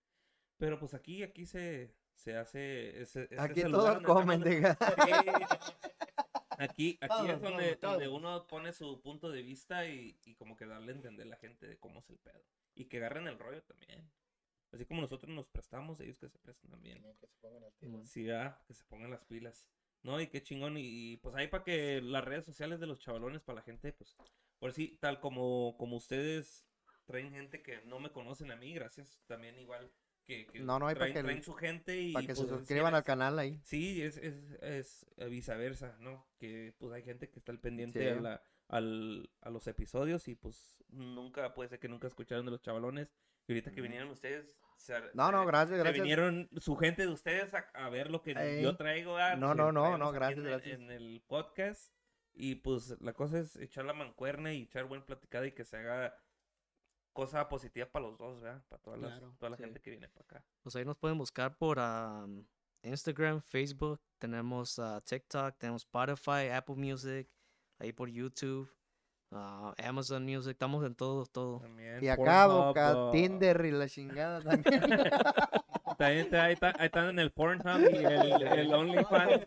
Pero 0.57 0.77
pues 0.77 0.93
aquí, 0.93 1.23
aquí 1.23 1.45
se, 1.45 1.95
se 2.15 2.35
hace... 2.35 3.01
ese- 3.01 3.23
ese 3.23 3.33
es 3.35 3.39
Aquí 3.39 3.61
todos 3.61 4.03
comen, 4.03 4.41
diga. 4.43 4.77
Aquí, 6.59 6.97
aquí 6.99 7.07
Todos, 7.07 7.29
es 7.29 7.41
donde, 7.41 7.75
todos, 7.77 7.93
donde 7.93 8.05
todos. 8.07 8.17
uno 8.19 8.47
pone 8.47 8.73
su 8.73 8.99
punto 9.01 9.29
de 9.31 9.41
vista 9.43 9.85
y, 9.87 10.19
y 10.25 10.35
como 10.35 10.57
que 10.57 10.65
darle 10.65 10.91
a 10.91 10.95
entender 10.95 11.27
a 11.27 11.29
la 11.29 11.37
gente 11.37 11.65
de 11.67 11.77
cómo 11.77 11.99
es 11.99 12.09
el 12.09 12.17
pedo. 12.17 12.43
Y 12.77 12.85
que 12.85 12.97
agarren 12.97 13.27
el 13.27 13.39
rollo 13.39 13.61
también. 13.63 14.09
Así 14.71 14.85
como 14.85 15.01
nosotros 15.01 15.33
nos 15.33 15.47
prestamos, 15.47 15.99
ellos 15.99 16.19
que 16.19 16.29
se 16.29 16.37
prestan 16.39 16.69
también. 16.69 16.95
También 16.97 17.17
que 17.17 17.27
se 17.27 17.35
pongan 17.37 17.63
al 17.63 17.73
tiro. 17.73 17.91
Simón. 17.91 18.05
Sí, 18.07 18.29
ah, 18.29 18.61
que 18.67 18.73
se 18.73 18.83
pongan 18.85 19.09
las 19.11 19.23
pilas. 19.25 19.67
No, 20.03 20.19
y 20.21 20.27
qué 20.27 20.43
chingón. 20.43 20.77
Y, 20.77 21.13
y, 21.13 21.17
pues 21.17 21.35
ahí 21.35 21.47
para 21.47 21.63
que 21.63 22.01
las 22.01 22.23
redes 22.23 22.45
sociales 22.45 22.79
de 22.79 22.85
los 22.87 22.99
chavalones, 22.99 23.41
para 23.41 23.57
la 23.57 23.61
gente, 23.63 23.93
pues, 23.93 24.15
por 24.59 24.73
sí, 24.73 24.97
tal 25.01 25.19
como, 25.19 25.75
como 25.77 25.95
ustedes 25.97 26.65
traen 27.05 27.31
gente 27.31 27.61
que 27.63 27.81
no 27.85 27.99
me 27.99 28.11
conocen 28.11 28.51
a 28.51 28.55
mí, 28.57 28.73
gracias 28.73 29.23
también 29.27 29.57
igual 29.59 29.89
que, 30.25 30.45
que 30.47 30.59
No, 30.59 30.77
no, 30.77 30.87
hay 30.87 30.95
traen, 30.95 31.13
que 31.13 31.19
el- 31.19 31.25
traen 31.25 31.43
su 31.43 31.53
gente 31.53 31.99
y 32.01 32.11
Para 32.11 32.27
que 32.27 32.35
se 32.35 32.41
pues, 32.43 32.57
suscriban 32.59 32.91
sí, 32.91 32.97
al 32.97 33.03
canal 33.05 33.39
ahí. 33.39 33.59
Sí, 33.63 34.01
es, 34.01 34.17
es, 34.17 34.35
es 34.61 35.05
viceversa, 35.29 35.95
¿no? 35.99 36.27
Que 36.37 36.75
pues 36.77 36.91
hay 36.93 37.03
gente 37.03 37.29
que 37.29 37.39
está 37.39 37.53
al 37.53 37.59
pendiente 37.61 38.11
a, 38.11 38.15
Sí. 38.15 38.21
la- 38.21 38.43
al, 38.67 39.29
a 39.41 39.49
los 39.49 39.67
episodios 39.67 40.27
y 40.27 40.35
pues 40.35 40.77
nunca, 40.89 41.53
puede 41.53 41.69
ser 41.69 41.79
que 41.79 41.87
nunca 41.87 42.07
escucharon 42.07 42.45
de 42.45 42.51
los 42.51 42.61
chavalones. 42.61 43.13
Y 43.47 43.53
ahorita 43.53 43.71
que 43.71 43.79
vinieron 43.81 44.09
ustedes, 44.09 44.59
se, 44.75 44.93
No, 45.13 45.31
no, 45.31 45.45
gracias, 45.45 45.79
gracias. 45.79 46.01
vinieron 46.03 46.49
su 46.57 46.75
gente 46.75 47.03
de 47.03 47.07
ustedes 47.07 47.53
a, 47.53 47.59
a 47.73 47.89
ver 47.89 48.11
lo 48.11 48.21
que 48.21 48.31
Ey. 48.31 48.61
yo 48.61 48.75
traigo. 48.75 49.17
No, 49.37 49.51
Que 49.51 49.55
no, 49.57 49.71
no, 49.71 49.97
no, 49.97 50.07
aquí 50.09 50.15
gracias, 50.15 50.39
en 50.39 50.45
el- 50.45 50.51
gracias. 50.51 50.79
En 50.79 50.91
el 50.91 51.23
podcast. 51.25 51.93
Y 52.33 52.55
pues 52.55 52.99
la 53.01 53.13
cosa 53.13 53.39
es 53.39 53.55
echar 53.55 53.85
la 53.85 53.93
mancuerna 53.93 54.53
y 54.53 54.63
echar 54.63 54.83
buen 54.85 55.01
platicada 55.03 55.47
y 55.47 55.53
que 55.53 55.63
se 55.63 55.77
haga 55.77 56.13
cosa 57.13 57.47
positiva 57.49 57.87
para 57.87 58.05
los 58.07 58.17
dos, 58.17 58.41
¿verdad? 58.41 58.63
Para 58.67 58.81
toda, 58.81 58.97
las- 58.97 59.11
Claro, 59.11 59.35
toda 59.39 59.49
la 59.49 59.57
sí. 59.57 59.63
gente 59.63 59.79
que 59.81 59.89
viene 59.91 60.07
para 60.09 60.23
acá. 60.25 60.45
Pues 60.61 60.75
ahí 60.75 60.85
nos 60.85 60.97
pueden 60.97 61.17
buscar 61.17 61.57
por 61.57 61.79
am, 61.79 62.45
Instagram, 62.83 63.41
Facebook, 63.41 63.99
tenemos 64.19 64.77
ah, 64.77 65.01
TikTok, 65.03 65.57
tenemos 65.57 65.83
Spotify, 65.83 66.49
Apple 66.53 66.75
Music, 66.75 67.27
ahí 67.79 67.91
por 67.93 68.09
YouTube, 68.09 68.69
ah, 69.31 69.73
Amazon 69.83 70.23
Music, 70.25 70.51
estamos 70.51 70.85
en 70.85 70.95
todo, 70.95 71.25
todo. 71.25 71.59
También. 71.59 72.03
Y 72.03 72.07
acá, 72.07 72.47
boca, 72.47 73.09
Tinder 73.11 73.65
y 73.65 73.71
la 73.71 73.87
chingada 73.87 74.41
también. 74.41 74.81
También 75.97 76.25
está- 76.25 76.43
ahí, 76.43 76.53
está- 76.53 76.73
ahí 76.77 76.85
están 76.87 77.09
en 77.09 77.17
el 77.17 77.31
Pornhub 77.31 77.89
y 77.91 77.95
el, 78.05 78.41
el 78.43 78.73
OnlyFans. 78.73 79.41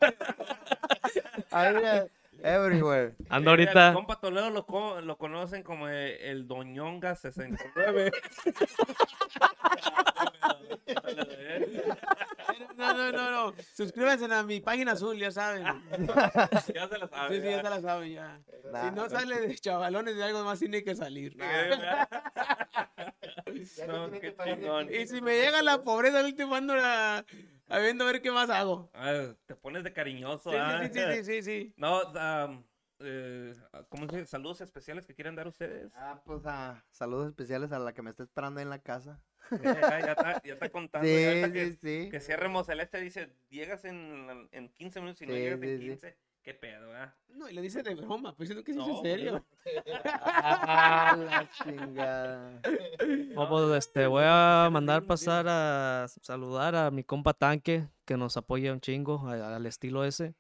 Ahí, 1.53 2.09
everywhere. 2.43 3.15
Ando 3.29 3.53
El 3.55 3.61
ahorita, 3.61 3.93
compa 3.93 4.19
Toledo 4.19 4.51
lo, 4.51 5.01
lo 5.01 5.17
conocen 5.19 5.63
como 5.63 5.87
el, 5.87 6.11
el 6.21 6.49
Doñonga 6.49 7.15
69. 7.15 8.11
No, 12.81 12.95
no, 12.95 13.13
no, 13.13 13.31
no. 13.31 13.55
Suscríbanse 13.75 14.25
a 14.33 14.43
mi 14.43 14.61
página 14.61 14.93
azul, 14.93 15.17
ya 15.17 15.31
saben. 15.31 15.65
ya 16.75 16.89
se 16.89 16.99
la 16.99 17.09
sabe. 17.09 17.37
Sí, 17.37 17.43
sí, 17.43 17.51
ya 17.51 17.63
se 17.63 17.71
la 17.71 17.81
saben 17.81 18.13
ya. 18.13 18.41
Nah, 18.73 18.89
Si 18.89 18.95
no 18.95 19.09
sale 19.09 19.41
de 19.41 19.55
chavalones 19.57 20.17
de 20.17 20.25
algo 20.25 20.43
más, 20.45 20.59
tiene 20.59 20.83
que 20.83 20.95
salir. 20.95 21.37
No, 23.87 24.11
qué 24.11 24.35
chingón. 24.35 24.93
Y 24.93 25.07
si 25.07 25.21
me 25.21 25.39
llega 25.39 25.63
la 25.63 25.83
pobreza, 25.83 26.21
al 26.21 26.27
último 26.27 26.55
ando 26.55 26.75
a, 26.75 27.25
a 27.69 27.79
viendo 27.79 28.05
a 28.05 28.07
ver 28.13 28.23
qué 28.23 28.31
más 28.31 28.49
hago. 28.51 28.91
Ah, 28.95 29.35
te 29.47 29.55
pones 29.57 29.85
de 29.85 29.93
cariñoso. 29.93 30.51
Sí, 30.51 30.57
ah. 30.59 30.81
sí, 30.83 30.91
sí, 30.93 31.01
sí, 31.01 31.25
sí, 31.25 31.43
sí. 31.43 31.75
No, 31.77 32.01
eh, 33.03 33.55
¿cómo 33.89 34.07
se 34.09 34.19
dice? 34.19 34.27
Saludos 34.27 34.61
especiales 34.61 35.07
que 35.07 35.15
quieran 35.15 35.35
dar 35.35 35.49
ustedes. 35.49 35.91
Ah, 35.95 36.21
pues 36.25 36.43
ah, 36.45 36.85
saludos 36.91 37.29
especiales 37.29 37.73
a 37.73 37.79
la 37.79 37.93
que 37.93 38.03
me 38.03 38.11
está 38.11 38.23
esperando 38.23 38.61
en 38.61 38.69
la 38.69 38.81
casa. 38.81 39.21
Ya, 39.63 40.01
ya 40.01 40.13
está, 40.13 40.43
ya 40.43 40.53
está 40.55 40.69
contando. 40.71 41.07
ya 41.09 41.47
Sí, 41.47 41.53
que, 41.53 41.73
sí, 41.73 41.79
sí. 41.81 42.09
que 42.11 42.21
cierremos 42.21 42.69
el 42.69 42.81
este, 42.81 43.01
dice, 43.01 43.33
llegas 43.49 43.85
en, 43.85 44.49
en 44.53 44.69
15 44.71 45.01
minutos 45.01 45.23
y 45.23 45.27
no 45.27 45.35
Sí, 45.35 45.41
llegas 45.41 45.63
en 45.63 45.69
sí, 45.69 45.79
sí. 45.79 45.85
15. 45.89 46.17
¿Qué 46.43 46.55
pedo? 46.55 46.91
No, 47.29 47.51
y 47.51 47.53
lo 47.55 47.61
dice 47.61 47.83
de 47.83 47.95
broma, 47.95 48.35
pero 48.35 48.47
siento 48.47 48.65
que 48.65 48.73
sí 48.73 48.79
es 48.81 48.87
No, 48.87 48.97
en 48.97 49.03
serio. 49.03 49.47
Ah, 50.15 51.17
la 51.19 51.51
chingada. 51.51 52.61
oh, 53.37 53.49
pues, 53.49 53.79
este, 53.79 54.07
voy 54.07 54.25
a 54.27 54.69
mandar 54.73 55.05
pasar 55.05 55.47
a 55.49 56.07
saludar 56.23 56.75
a 56.75 56.91
mi 56.91 57.05
compa 57.05 57.35
Tanque, 57.35 57.89
que 58.07 58.17
nos 58.17 58.37
apoya 58.39 58.73
un 58.73 58.81
chingo 58.81 59.29
al 59.29 59.67
estilo 59.67 60.05
ese. 60.05 60.35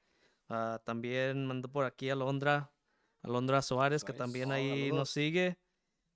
Ah, 0.48 0.80
también 0.84 1.46
mando 1.46 1.68
por 1.70 1.84
aquí 1.84 2.08
a 2.10 2.14
Londra, 2.14 2.72
a 3.22 3.28
Londra 3.28 3.60
Suárez, 3.62 4.02
que 4.02 4.12
también 4.14 4.50
Oh, 4.50 4.54
ahí 4.54 4.90
nos 4.92 5.10
sigue. 5.10 5.58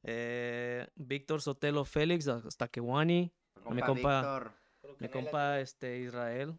Eh, 0.04 0.86
Víctor 0.94 1.40
Sotelo 1.40 1.84
Félix, 1.84 2.28
hasta 2.28 2.68
Kewani. 2.68 3.32
mi 3.70 3.80
compa- 3.82 4.20
Víctor. 4.20 4.52
Mi 5.00 5.08
compa 5.08 5.60
este 5.60 5.98
Israel 6.00 6.58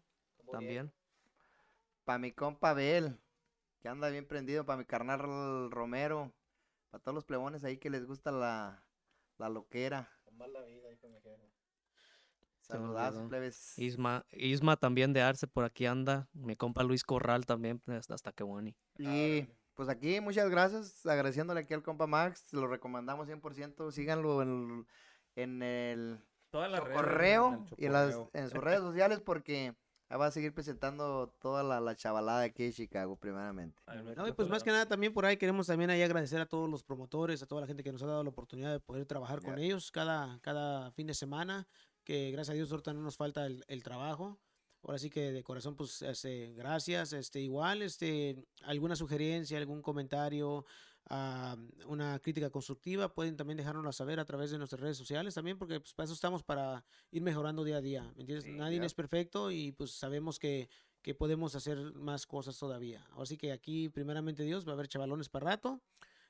también. 0.52 0.92
Para 2.04 2.20
mi 2.20 2.32
compa 2.32 2.72
Abel, 2.72 3.20
que 3.80 3.88
anda 3.88 4.10
bien 4.10 4.28
prendido. 4.28 4.66
Para 4.66 4.78
mi 4.78 4.86
carnal 4.86 5.70
Romero. 5.72 6.34
Para 6.90 7.04
todos 7.04 7.16
los 7.16 7.26
plebones 7.26 7.64
ahí 7.64 7.78
que 7.78 7.90
les 7.90 8.06
gusta 8.06 8.32
la, 8.32 8.84
la 9.38 9.50
loquera. 9.50 10.10
Con 10.24 10.38
mala 10.38 10.62
vida. 10.62 10.90
Se 10.98 11.08
me 11.08 11.20
Saludazos, 12.60 13.30
plebes. 13.30 13.78
Isma, 13.78 14.26
Isma 14.32 14.76
también 14.76 15.14
de 15.14 15.22
Arce 15.22 15.46
por 15.48 15.66
aquí 15.66 15.86
anda. 15.86 16.28
Mi 16.34 16.56
compa 16.56 16.84
Luis 16.84 17.04
Corral 17.04 17.46
también 17.46 17.82
hasta, 18.10 18.32
Kewani. 18.32 18.76
Y 18.98 19.48
pues 19.76 19.90
aquí, 19.90 20.22
muchas 20.22 20.50
gracias. 20.50 21.06
Agradeciéndole 21.06 21.62
aquí 21.62 21.74
al 21.74 21.84
compa 21.84 22.08
Max. 22.08 22.54
Lo 22.54 22.68
recomendamos 22.68 23.28
100%. 23.28 23.92
Síganlo 23.92 24.42
en, 24.42 24.88
en 25.36 25.62
el 25.62 26.20
correo 26.52 27.54
en 27.54 27.54
el 27.54 27.74
y 27.78 27.86
en, 27.86 27.94
las, 27.94 28.20
en 28.34 28.50
sus 28.50 28.64
redes 28.64 28.80
sociales 28.82 29.20
porque 29.20 29.76
va 30.12 30.28
a 30.28 30.32
seguir 30.32 30.54
presentando 30.54 31.36
toda 31.42 31.64
la, 31.64 31.82
la 31.82 31.96
chavalada 31.96 32.44
aquí 32.44 32.64
de 32.64 32.74
Chicago, 32.74 33.18
primeramente. 33.18 33.82
No, 34.16 34.28
y 34.28 34.32
pues 34.32 34.48
más 34.48 34.64
que 34.64 34.72
nada 34.72 34.86
también 34.86 35.14
por 35.14 35.26
ahí 35.26 35.38
queremos 35.38 35.68
también 35.68 35.90
ahí 35.90 36.02
agradecer 36.02 36.40
a 36.40 36.46
todos 36.46 36.70
los 36.70 36.84
promotores, 36.84 37.42
a 37.42 37.48
toda 37.48 37.62
la 37.62 37.68
gente 37.68 37.84
que 37.84 37.92
nos 37.92 38.04
ha 38.04 38.08
dado 38.08 38.24
la 38.24 38.30
oportunidad 38.30 38.72
de 38.72 38.80
poder 38.80 39.06
trabajar 39.06 39.42
con 39.42 39.58
ellos 39.60 39.92
cada, 39.92 40.40
cada 40.42 40.92
fin 40.92 41.08
de 41.08 41.14
semana, 41.14 41.68
que 42.04 42.32
gracias 42.32 42.54
a 42.54 42.56
Dios 42.56 42.72
ahorita 42.72 42.94
no 42.94 43.02
nos 43.02 43.18
falta 43.18 43.46
el, 43.46 43.66
el 43.68 43.84
trabajo. 43.84 44.40
Ahora 44.86 45.00
sí 45.00 45.10
que 45.10 45.32
de 45.32 45.44
corazón, 45.44 45.76
pues, 45.76 46.04
este, 46.04 46.54
gracias. 46.54 47.12
Este, 47.12 47.40
igual, 47.42 47.82
este, 47.82 48.38
alguna 48.64 48.96
sugerencia, 48.96 49.58
algún 49.58 49.82
comentario, 49.82 50.64
ah, 51.10 51.58
una 51.88 52.20
crítica 52.20 52.52
constructiva, 52.52 53.12
pueden 53.12 53.36
también 53.36 53.58
dejárnosla 53.58 53.92
saber 53.92 54.20
a 54.20 54.26
través 54.26 54.52
de 54.52 54.60
nuestras 54.60 54.80
redes 54.80 54.96
sociales 54.96 55.34
también, 55.34 55.58
porque 55.58 55.80
pues, 55.80 55.94
para 55.96 56.06
eso 56.06 56.14
estamos 56.14 56.44
para 56.44 56.86
ir 57.10 57.24
mejorando 57.24 57.64
día 57.64 57.78
a 57.78 57.82
día. 57.82 58.04
¿Me 58.16 58.22
entiendes? 58.22 58.44
Sí, 58.44 58.52
Nadie 58.52 58.86
es 58.86 58.94
perfecto 58.94 59.50
y 59.50 59.72
pues 59.72 59.90
sabemos 59.90 60.38
que, 60.38 60.70
que 61.02 61.16
podemos 61.16 61.56
hacer 61.56 61.80
más 61.96 62.28
cosas 62.28 62.56
todavía. 62.60 63.04
Ahora 63.14 63.26
sí 63.26 63.38
que 63.38 63.52
aquí, 63.52 63.90
primeramente 63.90 64.44
Dios, 64.44 64.68
va 64.68 64.72
a 64.72 64.76
haber 64.76 64.88
chavalones 64.88 65.30
para 65.30 65.46
rato. 65.48 65.82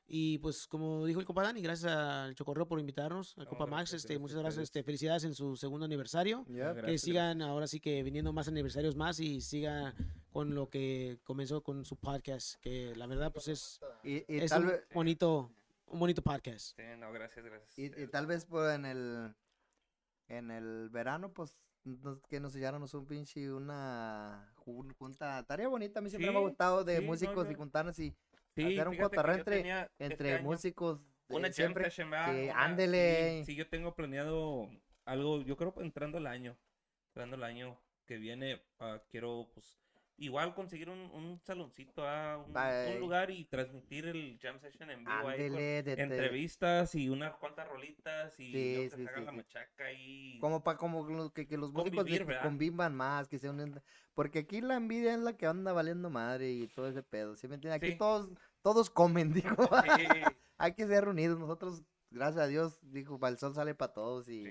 Y 0.08 0.38
pues 0.38 0.68
como 0.68 1.04
dijo 1.06 1.20
el 1.20 1.26
compa 1.26 1.42
Dani, 1.42 1.62
gracias 1.62 1.92
al 1.92 2.36
Chocorreo 2.36 2.68
por 2.68 2.80
invitarnos, 2.80 3.36
al 3.40 3.46
No, 3.46 3.50
compa 3.50 3.66
Max, 3.66 3.90
gracias, 3.92 4.02
este, 4.04 4.14
gracias 4.14 4.22
muchas 4.22 4.38
gracias, 4.40 4.64
este, 4.64 4.84
felicidades 4.84 5.24
en 5.24 5.34
su 5.34 5.56
segundo 5.56 5.86
aniversario. 5.86 6.46
Ya. 6.48 6.74
Que 6.76 6.82
Gracias, 6.82 7.02
sigan 7.02 7.42
ahora 7.42 7.66
sí 7.66 7.80
que 7.80 8.04
viniendo 8.04 8.32
más 8.32 8.48
aniversarios 8.48 8.96
más 8.96 9.20
y 9.20 9.42
siga 9.42 9.96
con 10.30 10.54
lo 10.54 10.70
que 10.70 11.18
comenzó 11.24 11.64
con 11.64 11.86
su 11.86 11.96
podcast, 11.96 12.60
que 12.62 12.96
la 12.96 13.08
verdad 13.08 13.32
pues 13.34 13.48
es, 13.48 13.80
Y, 14.04 14.18
y 14.32 14.38
es 14.42 14.52
tal 14.52 14.62
un 14.64 14.68
vez, 14.70 14.84
bonito, 14.94 15.52
un 15.88 16.00
bonito 16.00 16.22
podcast. 16.22 16.76
Sí, 16.76 16.84
no, 17.00 17.12
gracias, 17.12 17.44
gracias. 17.44 17.80
y, 17.80 17.86
y 17.86 18.08
tal 18.08 18.28
vez 18.28 18.46
por 18.46 18.70
en 18.70 18.86
el 18.86 19.34
en 20.28 20.52
el 20.52 20.90
verano, 20.92 21.32
pues 21.34 21.60
nos- 21.84 22.20
que 22.28 22.40
nos 22.40 22.56
echáramos 22.56 22.94
un 22.94 23.06
pinche 23.06 23.52
una 23.52 24.52
jun- 24.56 24.94
junta, 24.98 25.44
tarea 25.48 25.68
bonita, 25.68 26.00
a 26.00 26.02
mí 26.04 26.10
siempre 26.10 26.30
me 26.32 26.38
ha 26.38 26.42
Sí, 26.42 26.46
gustado 26.48 26.84
de 26.84 26.98
sí, 26.98 27.02
no, 27.02 27.08
músicos 27.08 27.48
y 27.48 27.52
yo- 27.52 27.58
juntarnos 27.58 27.98
y 28.00 28.16
Sí, 28.56 28.64
hacer 28.74 28.88
un 28.88 28.96
entre- 29.42 29.58
tenía 29.58 29.84
este 29.84 30.06
entre 30.06 30.34
año 30.34 30.44
músicos 30.44 31.00
de 31.28 31.36
Una 31.36 31.52
siempre. 31.52 31.84
Una- 32.52 32.64
ándele. 32.64 33.40
Sí, 33.40 33.52
sí, 33.52 33.56
yo 33.56 33.68
tengo 33.68 33.96
planeado 33.96 34.70
algo, 35.06 35.42
yo 35.42 35.58
creo 35.58 35.74
entrando 35.82 36.18
el 36.18 36.28
año, 36.28 36.58
entrando 37.10 37.36
el 37.36 37.44
año 37.44 37.80
que 38.06 38.18
viene, 38.18 38.62
ah, 38.80 39.02
quiero 39.10 39.50
pues 39.54 39.80
igual 40.18 40.54
conseguir 40.54 40.90
un, 40.90 41.00
un 41.12 41.40
saloncito, 41.44 42.08
ah, 42.08 42.38
un, 42.38 43.00
lugar 43.00 43.32
y 43.32 43.46
transmitir 43.46 44.08
el 44.08 44.38
jam 44.42 44.60
session 44.60 44.90
en 44.90 45.04
vivo 45.04 45.28
ahí 45.28 45.50
con 45.50 45.60
entrevistas 45.60 46.96
y 46.96 47.10
unas 47.10 47.36
cuantas 47.36 47.68
rolitas 47.68 48.40
y 48.40 48.52
Sí, 48.52 48.90
sí, 48.96 49.08
sí, 49.16 49.22
la 49.22 49.32
machaca 49.32 49.92
y 49.92 50.40
como 50.40 50.64
para 50.64 50.78
como 50.78 51.32
que, 51.32 51.48
que 51.48 51.58
los 51.58 51.72
músicos 51.72 52.06
convivan 52.42 52.96
más, 52.96 53.28
que 53.28 53.40
se 53.40 53.50
unen, 53.50 53.82
porque 54.14 54.40
aquí 54.40 54.62
la 54.62 54.76
envidia 54.76 55.14
es 55.14 55.20
la 55.20 55.38
que 55.38 55.46
anda 55.46 55.74
valiendo 55.74 56.10
madre 56.10 56.52
y 56.52 56.68
todo 56.68 56.88
ese 56.88 57.04
pedo, 57.04 57.36
¿sí 57.36 57.48
me 57.48 57.56
entiendes? 57.56 57.82
Aquí 57.82 57.98
todos 57.98 58.30
todos 58.62 58.90
comen, 58.90 59.34
digo, 59.34 59.70
hay 60.58 60.74
que 60.74 60.88
ser 60.88 61.08
unidos, 61.08 61.40
nosotros 61.40 61.84
gracias 62.10 62.44
a 62.44 62.48
Dios, 62.48 62.80
dijo, 62.82 63.20
para 63.20 63.32
el 63.32 63.38
sol 63.38 63.54
sale 63.54 63.76
para 63.76 63.94
todos 63.94 64.28
y. 64.30 64.44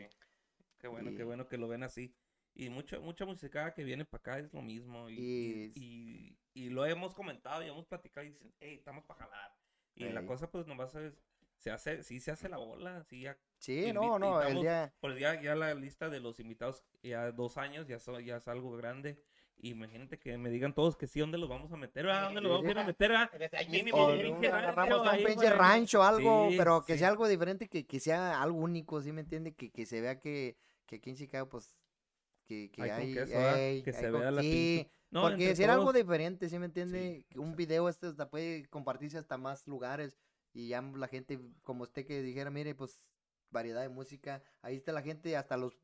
Qué 0.79 0.89
bueno, 0.89 1.11
Y- 1.11 1.17
qué 1.17 1.25
bueno 1.25 1.49
que 1.49 1.59
lo 1.59 1.67
ven 1.67 1.83
así. 1.83 2.15
Y 2.55 2.69
mucha, 2.71 3.01
mucha 3.01 3.25
música 3.27 3.73
que 3.75 3.83
viene 3.85 4.05
para 4.05 4.21
acá 4.21 4.39
es 4.39 4.53
lo 4.53 4.63
mismo. 4.63 5.09
Y, 5.11 5.15
y, 5.15 5.73
Y- 5.75 6.37
y- 6.55 6.67
y 6.67 6.71
lo 6.71 6.87
hemos 6.87 7.15
comentado 7.15 7.63
y 7.65 7.69
hemos 7.69 7.85
platicado 7.87 8.25
y 8.27 8.31
dicen, 8.31 8.53
hey, 8.61 8.75
estamos 8.79 9.05
para 9.05 9.25
jalar. 9.25 9.53
Y 9.97 10.05
la 10.05 10.21
Ey. 10.21 10.27
cosa 10.27 10.51
pues 10.51 10.67
nomás 10.67 10.95
es, 10.95 11.15
se 11.59 11.71
hace, 11.71 12.03
sí 12.05 12.21
se 12.21 12.31
hace 12.31 12.49
la 12.49 12.59
bola, 12.59 13.03
sí 13.05 13.23
ya, 13.23 13.37
sí, 13.59 13.93
no, 13.93 14.19
no, 14.19 14.43
el 14.43 14.61
día 14.61 14.93
pues 15.01 15.19
ya, 15.19 15.41
ya 15.41 15.55
la 15.55 15.73
lista 15.75 16.09
de 16.11 16.21
los 16.21 16.39
invitados, 16.41 16.85
ya 17.03 17.33
dos 17.33 17.57
años, 17.57 17.87
ya, 17.89 17.99
so- 17.99 18.21
ya 18.21 18.37
es 18.37 18.47
algo 18.49 18.73
grande. 18.77 19.21
Imagínate 19.59 20.19
que 20.19 20.37
me 20.37 20.51
digan 20.51 20.75
todos 20.75 20.97
que 20.97 21.07
sí, 21.07 21.21
¿dónde 21.21 21.39
los 21.39 21.49
vamos 21.49 21.73
a 21.73 21.77
meter? 21.77 22.09
¿A 22.11 22.25
dónde 22.25 22.41
los 22.41 22.51
vamos 22.61 22.77
a 22.77 22.81
a 22.81 22.85
meter? 22.89 23.13
ah? 23.13 23.31
Mínimo 23.69 24.07
un 24.09 24.21
pinche 24.21 24.49
agarramos 24.49 25.05
rancho 25.07 25.19
un 25.21 25.25
pinche 25.27 25.51
rancho, 25.51 26.03
algo, 26.03 26.49
Sí, 26.51 26.57
pero 26.59 26.85
que 26.85 26.93
sí. 26.95 26.99
sea 26.99 27.09
algo 27.09 27.27
diferente, 27.29 27.69
que, 27.69 27.87
que 27.87 28.01
sea 28.01 28.43
algo 28.43 28.59
único, 28.59 29.01
¿sí 29.01 29.13
me 29.13 29.21
entiende? 29.23 29.55
Que, 29.55 29.71
que 29.71 29.87
se 29.87 30.01
vea 30.01 30.19
que, 30.21 30.57
que 30.87 30.97
aquí 30.97 31.11
en 31.11 31.17
Chicago, 31.17 31.49
pues, 31.49 31.79
que, 32.45 32.71
que 32.71 32.83
Hay 32.83 32.91
con 32.91 32.99
hay, 33.01 33.15
queso, 33.15 33.33
¿verdad? 33.33 33.59
ey, 33.61 33.83
Que 33.83 33.91
hay 33.91 33.97
se 33.97 34.11
con- 34.11 34.21
vea 34.21 34.31
la 34.31 34.43
sí, 34.43 34.89
No, 35.11 35.23
porque 35.23 35.57
si 35.57 35.63
era 35.63 35.73
algo 35.75 35.85
todos, 35.87 35.97
diferente, 35.97 36.49
¿sí 36.49 36.59
me 36.59 36.67
entiende? 36.67 37.25
Que 37.29 37.39
Un 37.39 37.57
video 37.57 37.89
este 37.89 38.07
hasta 38.09 38.31
puede 38.31 38.67
compartirse 38.69 39.19
hasta 39.19 39.37
más 39.37 39.67
lugares 39.67 40.17
y 40.53 40.69
ya 40.69 40.83
la 40.83 41.09
gente, 41.09 41.41
como 41.63 41.83
usted 41.85 42.07
que 42.07 42.23
dijera, 42.23 42.51
mire, 42.51 42.75
pues 42.75 43.11
variedad 43.51 43.83
de 43.83 43.89
música, 43.89 44.43
ahí 44.63 44.77
está 44.77 44.93
la 44.93 45.03
gente, 45.03 45.37
hasta 45.37 45.57
los... 45.57 45.79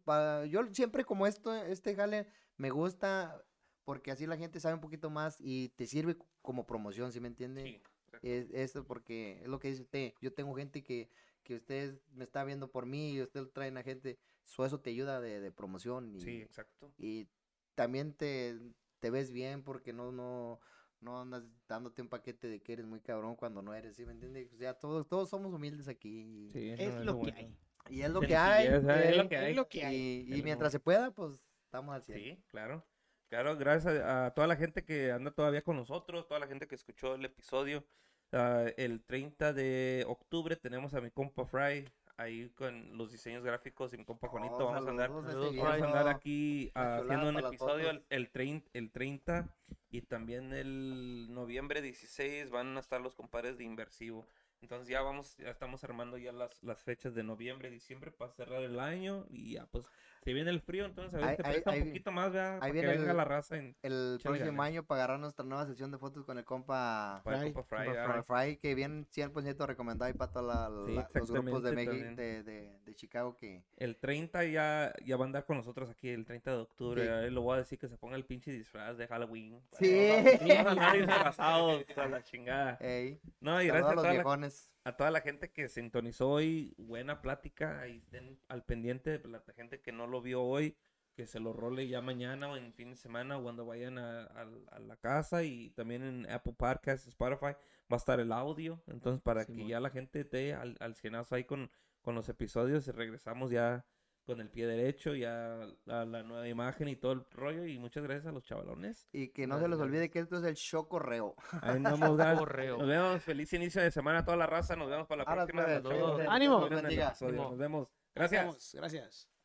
Yo 0.49 0.67
siempre 0.73 1.05
como 1.05 1.27
esto, 1.27 1.55
este 1.55 1.95
jale, 1.95 2.27
me 2.57 2.71
gusta 2.71 3.45
porque 3.85 4.11
así 4.11 4.27
la 4.27 4.37
gente 4.37 4.61
sabe 4.61 4.75
un 4.75 4.81
poquito 4.81 5.09
más 5.11 5.37
y 5.41 5.69
te 5.71 5.87
sirve 5.87 6.17
como 6.43 6.67
promoción, 6.67 7.13
¿sí 7.13 7.21
me 7.21 7.29
entiende? 7.29 7.63
sí, 7.65 7.83
Es 8.23 8.51
esto 8.53 8.85
porque 8.85 9.41
es 9.43 9.49
lo 9.49 9.59
que 9.61 9.69
dice 9.69 9.83
usted, 9.83 10.13
yo 10.21 10.33
tengo 10.33 10.55
gente 10.55 10.83
que, 10.83 11.09
que 11.45 11.55
ustedes 11.57 12.01
me 12.13 12.25
está 12.25 12.45
viendo 12.45 12.71
por 12.71 12.87
mí 12.87 13.13
y 13.13 13.23
ustedes 13.23 13.53
traen 13.53 13.77
a 13.79 13.83
gente, 13.83 14.19
so 14.51 14.65
eso 14.65 14.81
te 14.81 14.91
ayuda 14.91 15.21
de, 15.21 15.41
de 15.41 15.53
promoción 15.53 16.15
y, 16.17 16.21
sí, 16.21 16.43
exacto. 16.43 16.93
y 16.99 17.29
también 17.75 18.13
te, 18.13 18.59
te 18.99 19.11
ves 19.11 19.31
bien 19.33 19.63
porque 19.63 19.93
no, 19.93 20.11
no, 20.13 20.61
no 21.01 21.21
andas 21.21 21.45
dándote 21.69 22.03
un 22.03 22.09
paquete 22.09 22.49
de 22.49 22.61
que 22.61 22.73
eres 22.73 22.87
muy 22.87 23.01
cabrón 23.01 23.37
cuando 23.37 23.63
no 23.63 23.75
eres, 23.75 23.97
¿sí 23.97 24.05
me 24.05 24.13
entiendes? 24.13 24.53
O 24.53 24.57
sea, 24.57 24.75
todos, 24.75 25.07
todos 25.09 25.31
somos 25.31 25.53
humildes 25.53 25.89
aquí 25.89 26.49
y, 26.49 26.51
Sí, 26.51 26.71
Es 26.77 26.95
no, 26.97 27.05
lo 27.05 27.13
que 27.13 27.19
bueno. 27.19 27.37
hay. 27.39 27.57
y 27.89 28.03
es 28.03 28.11
lo 28.11 28.21
que 28.21 28.37
hay. 28.37 28.67
¿eh? 28.67 28.77
Es 28.77 28.83
lo 28.83 28.91
eh, 29.23 29.29
que 29.29 29.37
hay. 29.37 29.51
Es 29.51 29.57
lo 29.57 29.69
que 29.69 29.85
hay. 29.85 29.97
Y, 29.97 30.21
Es 30.23 30.29
y 30.29 30.39
lo 30.39 30.45
mientras 30.45 30.73
se 30.73 30.81
pueda, 30.81 31.11
pues 31.13 31.41
estamos 31.65 31.95
al 31.95 32.03
100. 32.03 32.19
Sí, 32.19 32.43
claro. 32.49 32.85
Claro, 33.29 33.57
gracias 33.57 33.95
a, 34.01 34.27
a 34.27 34.35
toda 34.35 34.49
la 34.49 34.57
gente 34.57 34.85
que 34.85 35.13
anda 35.13 35.31
todavía 35.31 35.63
con 35.63 35.77
nosotros, 35.77 36.27
toda 36.27 36.41
la 36.41 36.49
gente 36.49 36.67
que 36.67 36.75
escuchó 36.75 37.15
el 37.15 37.25
episodio. 37.25 37.87
Ah, 38.33 38.67
el 38.77 39.03
30 39.05 39.53
de 39.53 40.05
octubre 40.07 40.57
tenemos 40.57 40.95
a 40.95 41.01
mi 41.01 41.11
compa 41.11 41.45
Fry 41.47 41.89
ahí 42.21 42.51
con 42.51 42.97
los 42.97 43.11
diseños 43.11 43.43
gráficos 43.43 43.93
y 43.95 43.99
mi 43.99 44.05
compa 44.05 44.29
Juanito. 44.29 44.57
Oh, 44.57 44.67
vamos 44.67 44.87
a 44.87 44.91
andar, 44.91 45.11
saludos, 45.11 45.57
vamos 45.57 45.81
a 45.81 45.85
andar 45.87 46.09
aquí 46.09 46.71
haciendo 46.75 47.29
un 47.29 47.39
episodio 47.39 47.91
el, 47.91 48.05
el, 48.11 48.31
30, 48.31 48.71
el 48.75 48.91
30 48.91 49.49
y 49.91 50.03
también 50.03 50.53
el 50.53 51.33
noviembre 51.33 51.83
16 51.83 52.51
van 52.51 52.77
a 52.77 52.81
estar 52.81 53.01
los 53.01 53.15
compadres 53.15 53.59
de 53.59 53.65
Inversivo. 53.65 54.27
Entonces 54.63 54.89
ya 54.89 55.01
vamos, 55.01 55.37
ya 55.39 55.49
estamos 55.51 55.83
armando 55.85 56.19
ya 56.19 56.33
las, 56.33 56.63
las 56.63 56.83
fechas 56.83 57.15
de 57.15 57.23
noviembre, 57.23 57.71
diciembre 57.71 58.11
para 58.11 58.31
cerrar 58.33 58.63
el 58.63 58.79
año 58.79 59.25
y 59.31 59.55
ya 59.55 59.67
pues 59.67 59.87
se 60.23 60.33
viene 60.35 60.51
el 60.51 60.61
frío, 60.61 60.85
entonces 60.85 61.15
a 61.15 61.17
ver 61.19 61.29
Ahí- 61.31 61.37
te 61.37 61.47
ahí- 61.47 61.53
presta 61.55 61.71
ahí- 61.71 61.81
un 61.81 61.87
poquito 61.89 62.13
más, 62.13 62.33
¿verdad? 62.33 62.59
Para 62.59 62.67
que 62.67 62.73
viene 62.73 62.89
venga 62.89 63.11
el- 63.11 63.17
la 63.17 63.25
raza 63.25 63.57
en 63.57 63.75
El 63.83 64.17
Échale 64.19 64.39
próximo 64.39 64.63
año 64.63 64.83
para 64.85 64.99
agarrar 65.05 65.19
nuestra 65.21 65.45
nueva 65.45 65.67
sesión 65.67 65.91
de 65.91 65.99
fotos 65.99 66.25
con 66.25 66.37
el 66.39 66.45
compa 66.45 67.21
Fry, 67.25 67.53
compa 67.53 67.63
Fry, 67.65 67.87
Compa. 67.87 68.23
Fry, 68.23 68.23
Fry, 68.23 68.57
que 68.59 68.75
vienen 68.75 69.07
100% 69.11 69.67
recomendado 69.67 70.07
ahí 70.09 70.13
para 70.13 70.31
todos 70.33 70.87
Sí, 70.89 70.95
los 71.15 71.31
grupos 71.31 71.63
de, 71.63 71.73
de, 71.75 72.43
de, 72.43 72.79
de 72.85 72.95
Chicago 72.95 73.37
que... 73.39 73.63
El 73.77 73.97
30 73.97 74.45
ya, 74.45 74.93
ya 75.05 75.17
va 75.17 75.25
a 75.25 75.27
andar 75.27 75.45
con 75.47 75.57
nosotros 75.57 75.89
aquí, 75.89 76.09
el 76.11 76.25
30 76.27 76.51
de 76.51 76.57
octubre. 76.59 77.03
Sí. 77.03 77.09
ahí 77.09 77.31
lo 77.31 77.41
voy 77.43 77.55
a 77.55 77.59
decir 77.59 77.79
que 77.79 77.89
se 77.89 77.97
ponga 77.97 78.17
el 78.17 78.25
pinche 78.27 78.51
disfraz 78.53 78.99
de 78.99 79.07
Halloween. 79.07 79.61
Sí. 79.73 80.09
Vamos 80.41 80.67
a 80.67 80.71
andar 80.73 80.97
disfrazados 80.99 81.85
la 81.97 82.23
chingada. 82.23 82.77
Ey, 82.81 83.21
No, 83.41 83.61
y 83.63 83.69
saludos 83.69 83.73
gracias 83.73 83.85
a 83.85 83.95
los 83.95 83.95
toda, 83.95 84.07
la, 84.09 84.13
viejones. 84.13 84.71
A 84.85 84.97
toda 84.97 85.11
la 85.11 85.21
gente 85.21 85.51
que 85.53 85.69
sintonizó 85.69 86.31
hoy. 86.31 86.75
Buena 86.79 87.21
plática. 87.23 87.81
Ahí 87.81 87.99
estén 87.99 88.39
al 88.49 88.65
pendiente 88.65 89.19
de 89.19 89.29
la 89.29 89.43
gente 89.55 89.81
que 89.81 89.93
no 89.93 90.07
lo 90.07 90.23
vio 90.23 90.43
hoy. 90.43 90.77
Que 91.15 91.27
se 91.27 91.41
lo 91.41 91.53
role 91.53 91.87
ya 91.89 92.01
mañana 92.01 92.49
o 92.51 92.57
en 92.57 92.73
fin 92.73 92.91
de 92.91 92.97
semana 92.97 93.37
o 93.37 93.43
cuando 93.43 93.67
vayan 93.67 93.99
a, 93.99 94.23
a- 94.25 94.49
a 94.71 94.79
la 94.79 94.97
casa. 94.97 95.43
Y 95.43 95.71
también 95.71 96.03
en 96.03 96.31
Apple 96.31 96.55
Podcasts, 96.57 97.07
Spotify 97.09 97.47
va 97.47 97.57
a 97.91 97.97
estar 97.97 98.21
el 98.21 98.33
audio. 98.33 98.83
Entonces, 98.87 99.21
para 99.21 99.45
que 99.45 99.67
ya 99.67 99.81
la 99.81 99.91
gente 99.91 100.21
esté 100.21 100.55
al, 100.55 100.77
al 100.81 100.95
cienazo 100.95 101.35
ahí 101.35 101.45
con, 101.45 101.71
con 102.01 102.15
los 102.15 102.29
episodios. 102.29 102.87
Y 102.89 102.93
regresamos 102.93 103.51
ya 103.51 103.85
con 104.31 104.41
el 104.41 104.49
pie 104.49 104.67
derecho, 104.67 105.15
ya 105.15 105.61
a 105.89 106.05
la 106.05 106.23
nueva 106.23 106.47
imagen 106.47 106.89
y 106.89 106.97
todo 106.97 107.13
el 107.13 107.25
rollo. 107.31 107.67
Y 107.67 107.79
muchas 107.79 108.05
gracias 108.05 108.27
a 108.27 108.33
los 108.33 108.45
chavalones. 108.45 109.09
Y 109.13 109.29
que 109.29 109.47
no 109.47 109.59
se 109.59 109.69
les 109.69 109.79
dale. 109.79 109.91
olvide 109.91 110.11
que 110.11 110.21
esto 110.21 110.39
es 110.39 110.45
el 110.45 110.55
show 110.55 110.87
correo. 110.87 111.35
Ahí 111.63 111.77
andamos, 111.77 112.17
guys. 112.17 112.39
Correo. 112.39 112.79
Nos 112.79 112.89
vemos. 112.89 113.23
Feliz 113.23 113.53
inicio 113.53 113.83
de 113.83 113.91
semana 113.91 114.21
a 114.21 114.25
toda 114.25 114.37
la 114.37 114.47
raza. 114.47 114.77
Nos 114.77 114.89
vemos 114.89 115.07
para 115.07 115.25
la 115.25 115.31
Ahora, 115.31 115.47
próxima. 115.47 115.63
Nos 115.63 115.83
vemos. 115.83 116.17
Dios 116.17 116.19
Nos 116.19 116.35
ánimo. 116.35 116.69
Nos 116.69 117.59
vemos. 117.59 117.89
Gracias. 118.15 118.75
Gracias. 118.75 119.40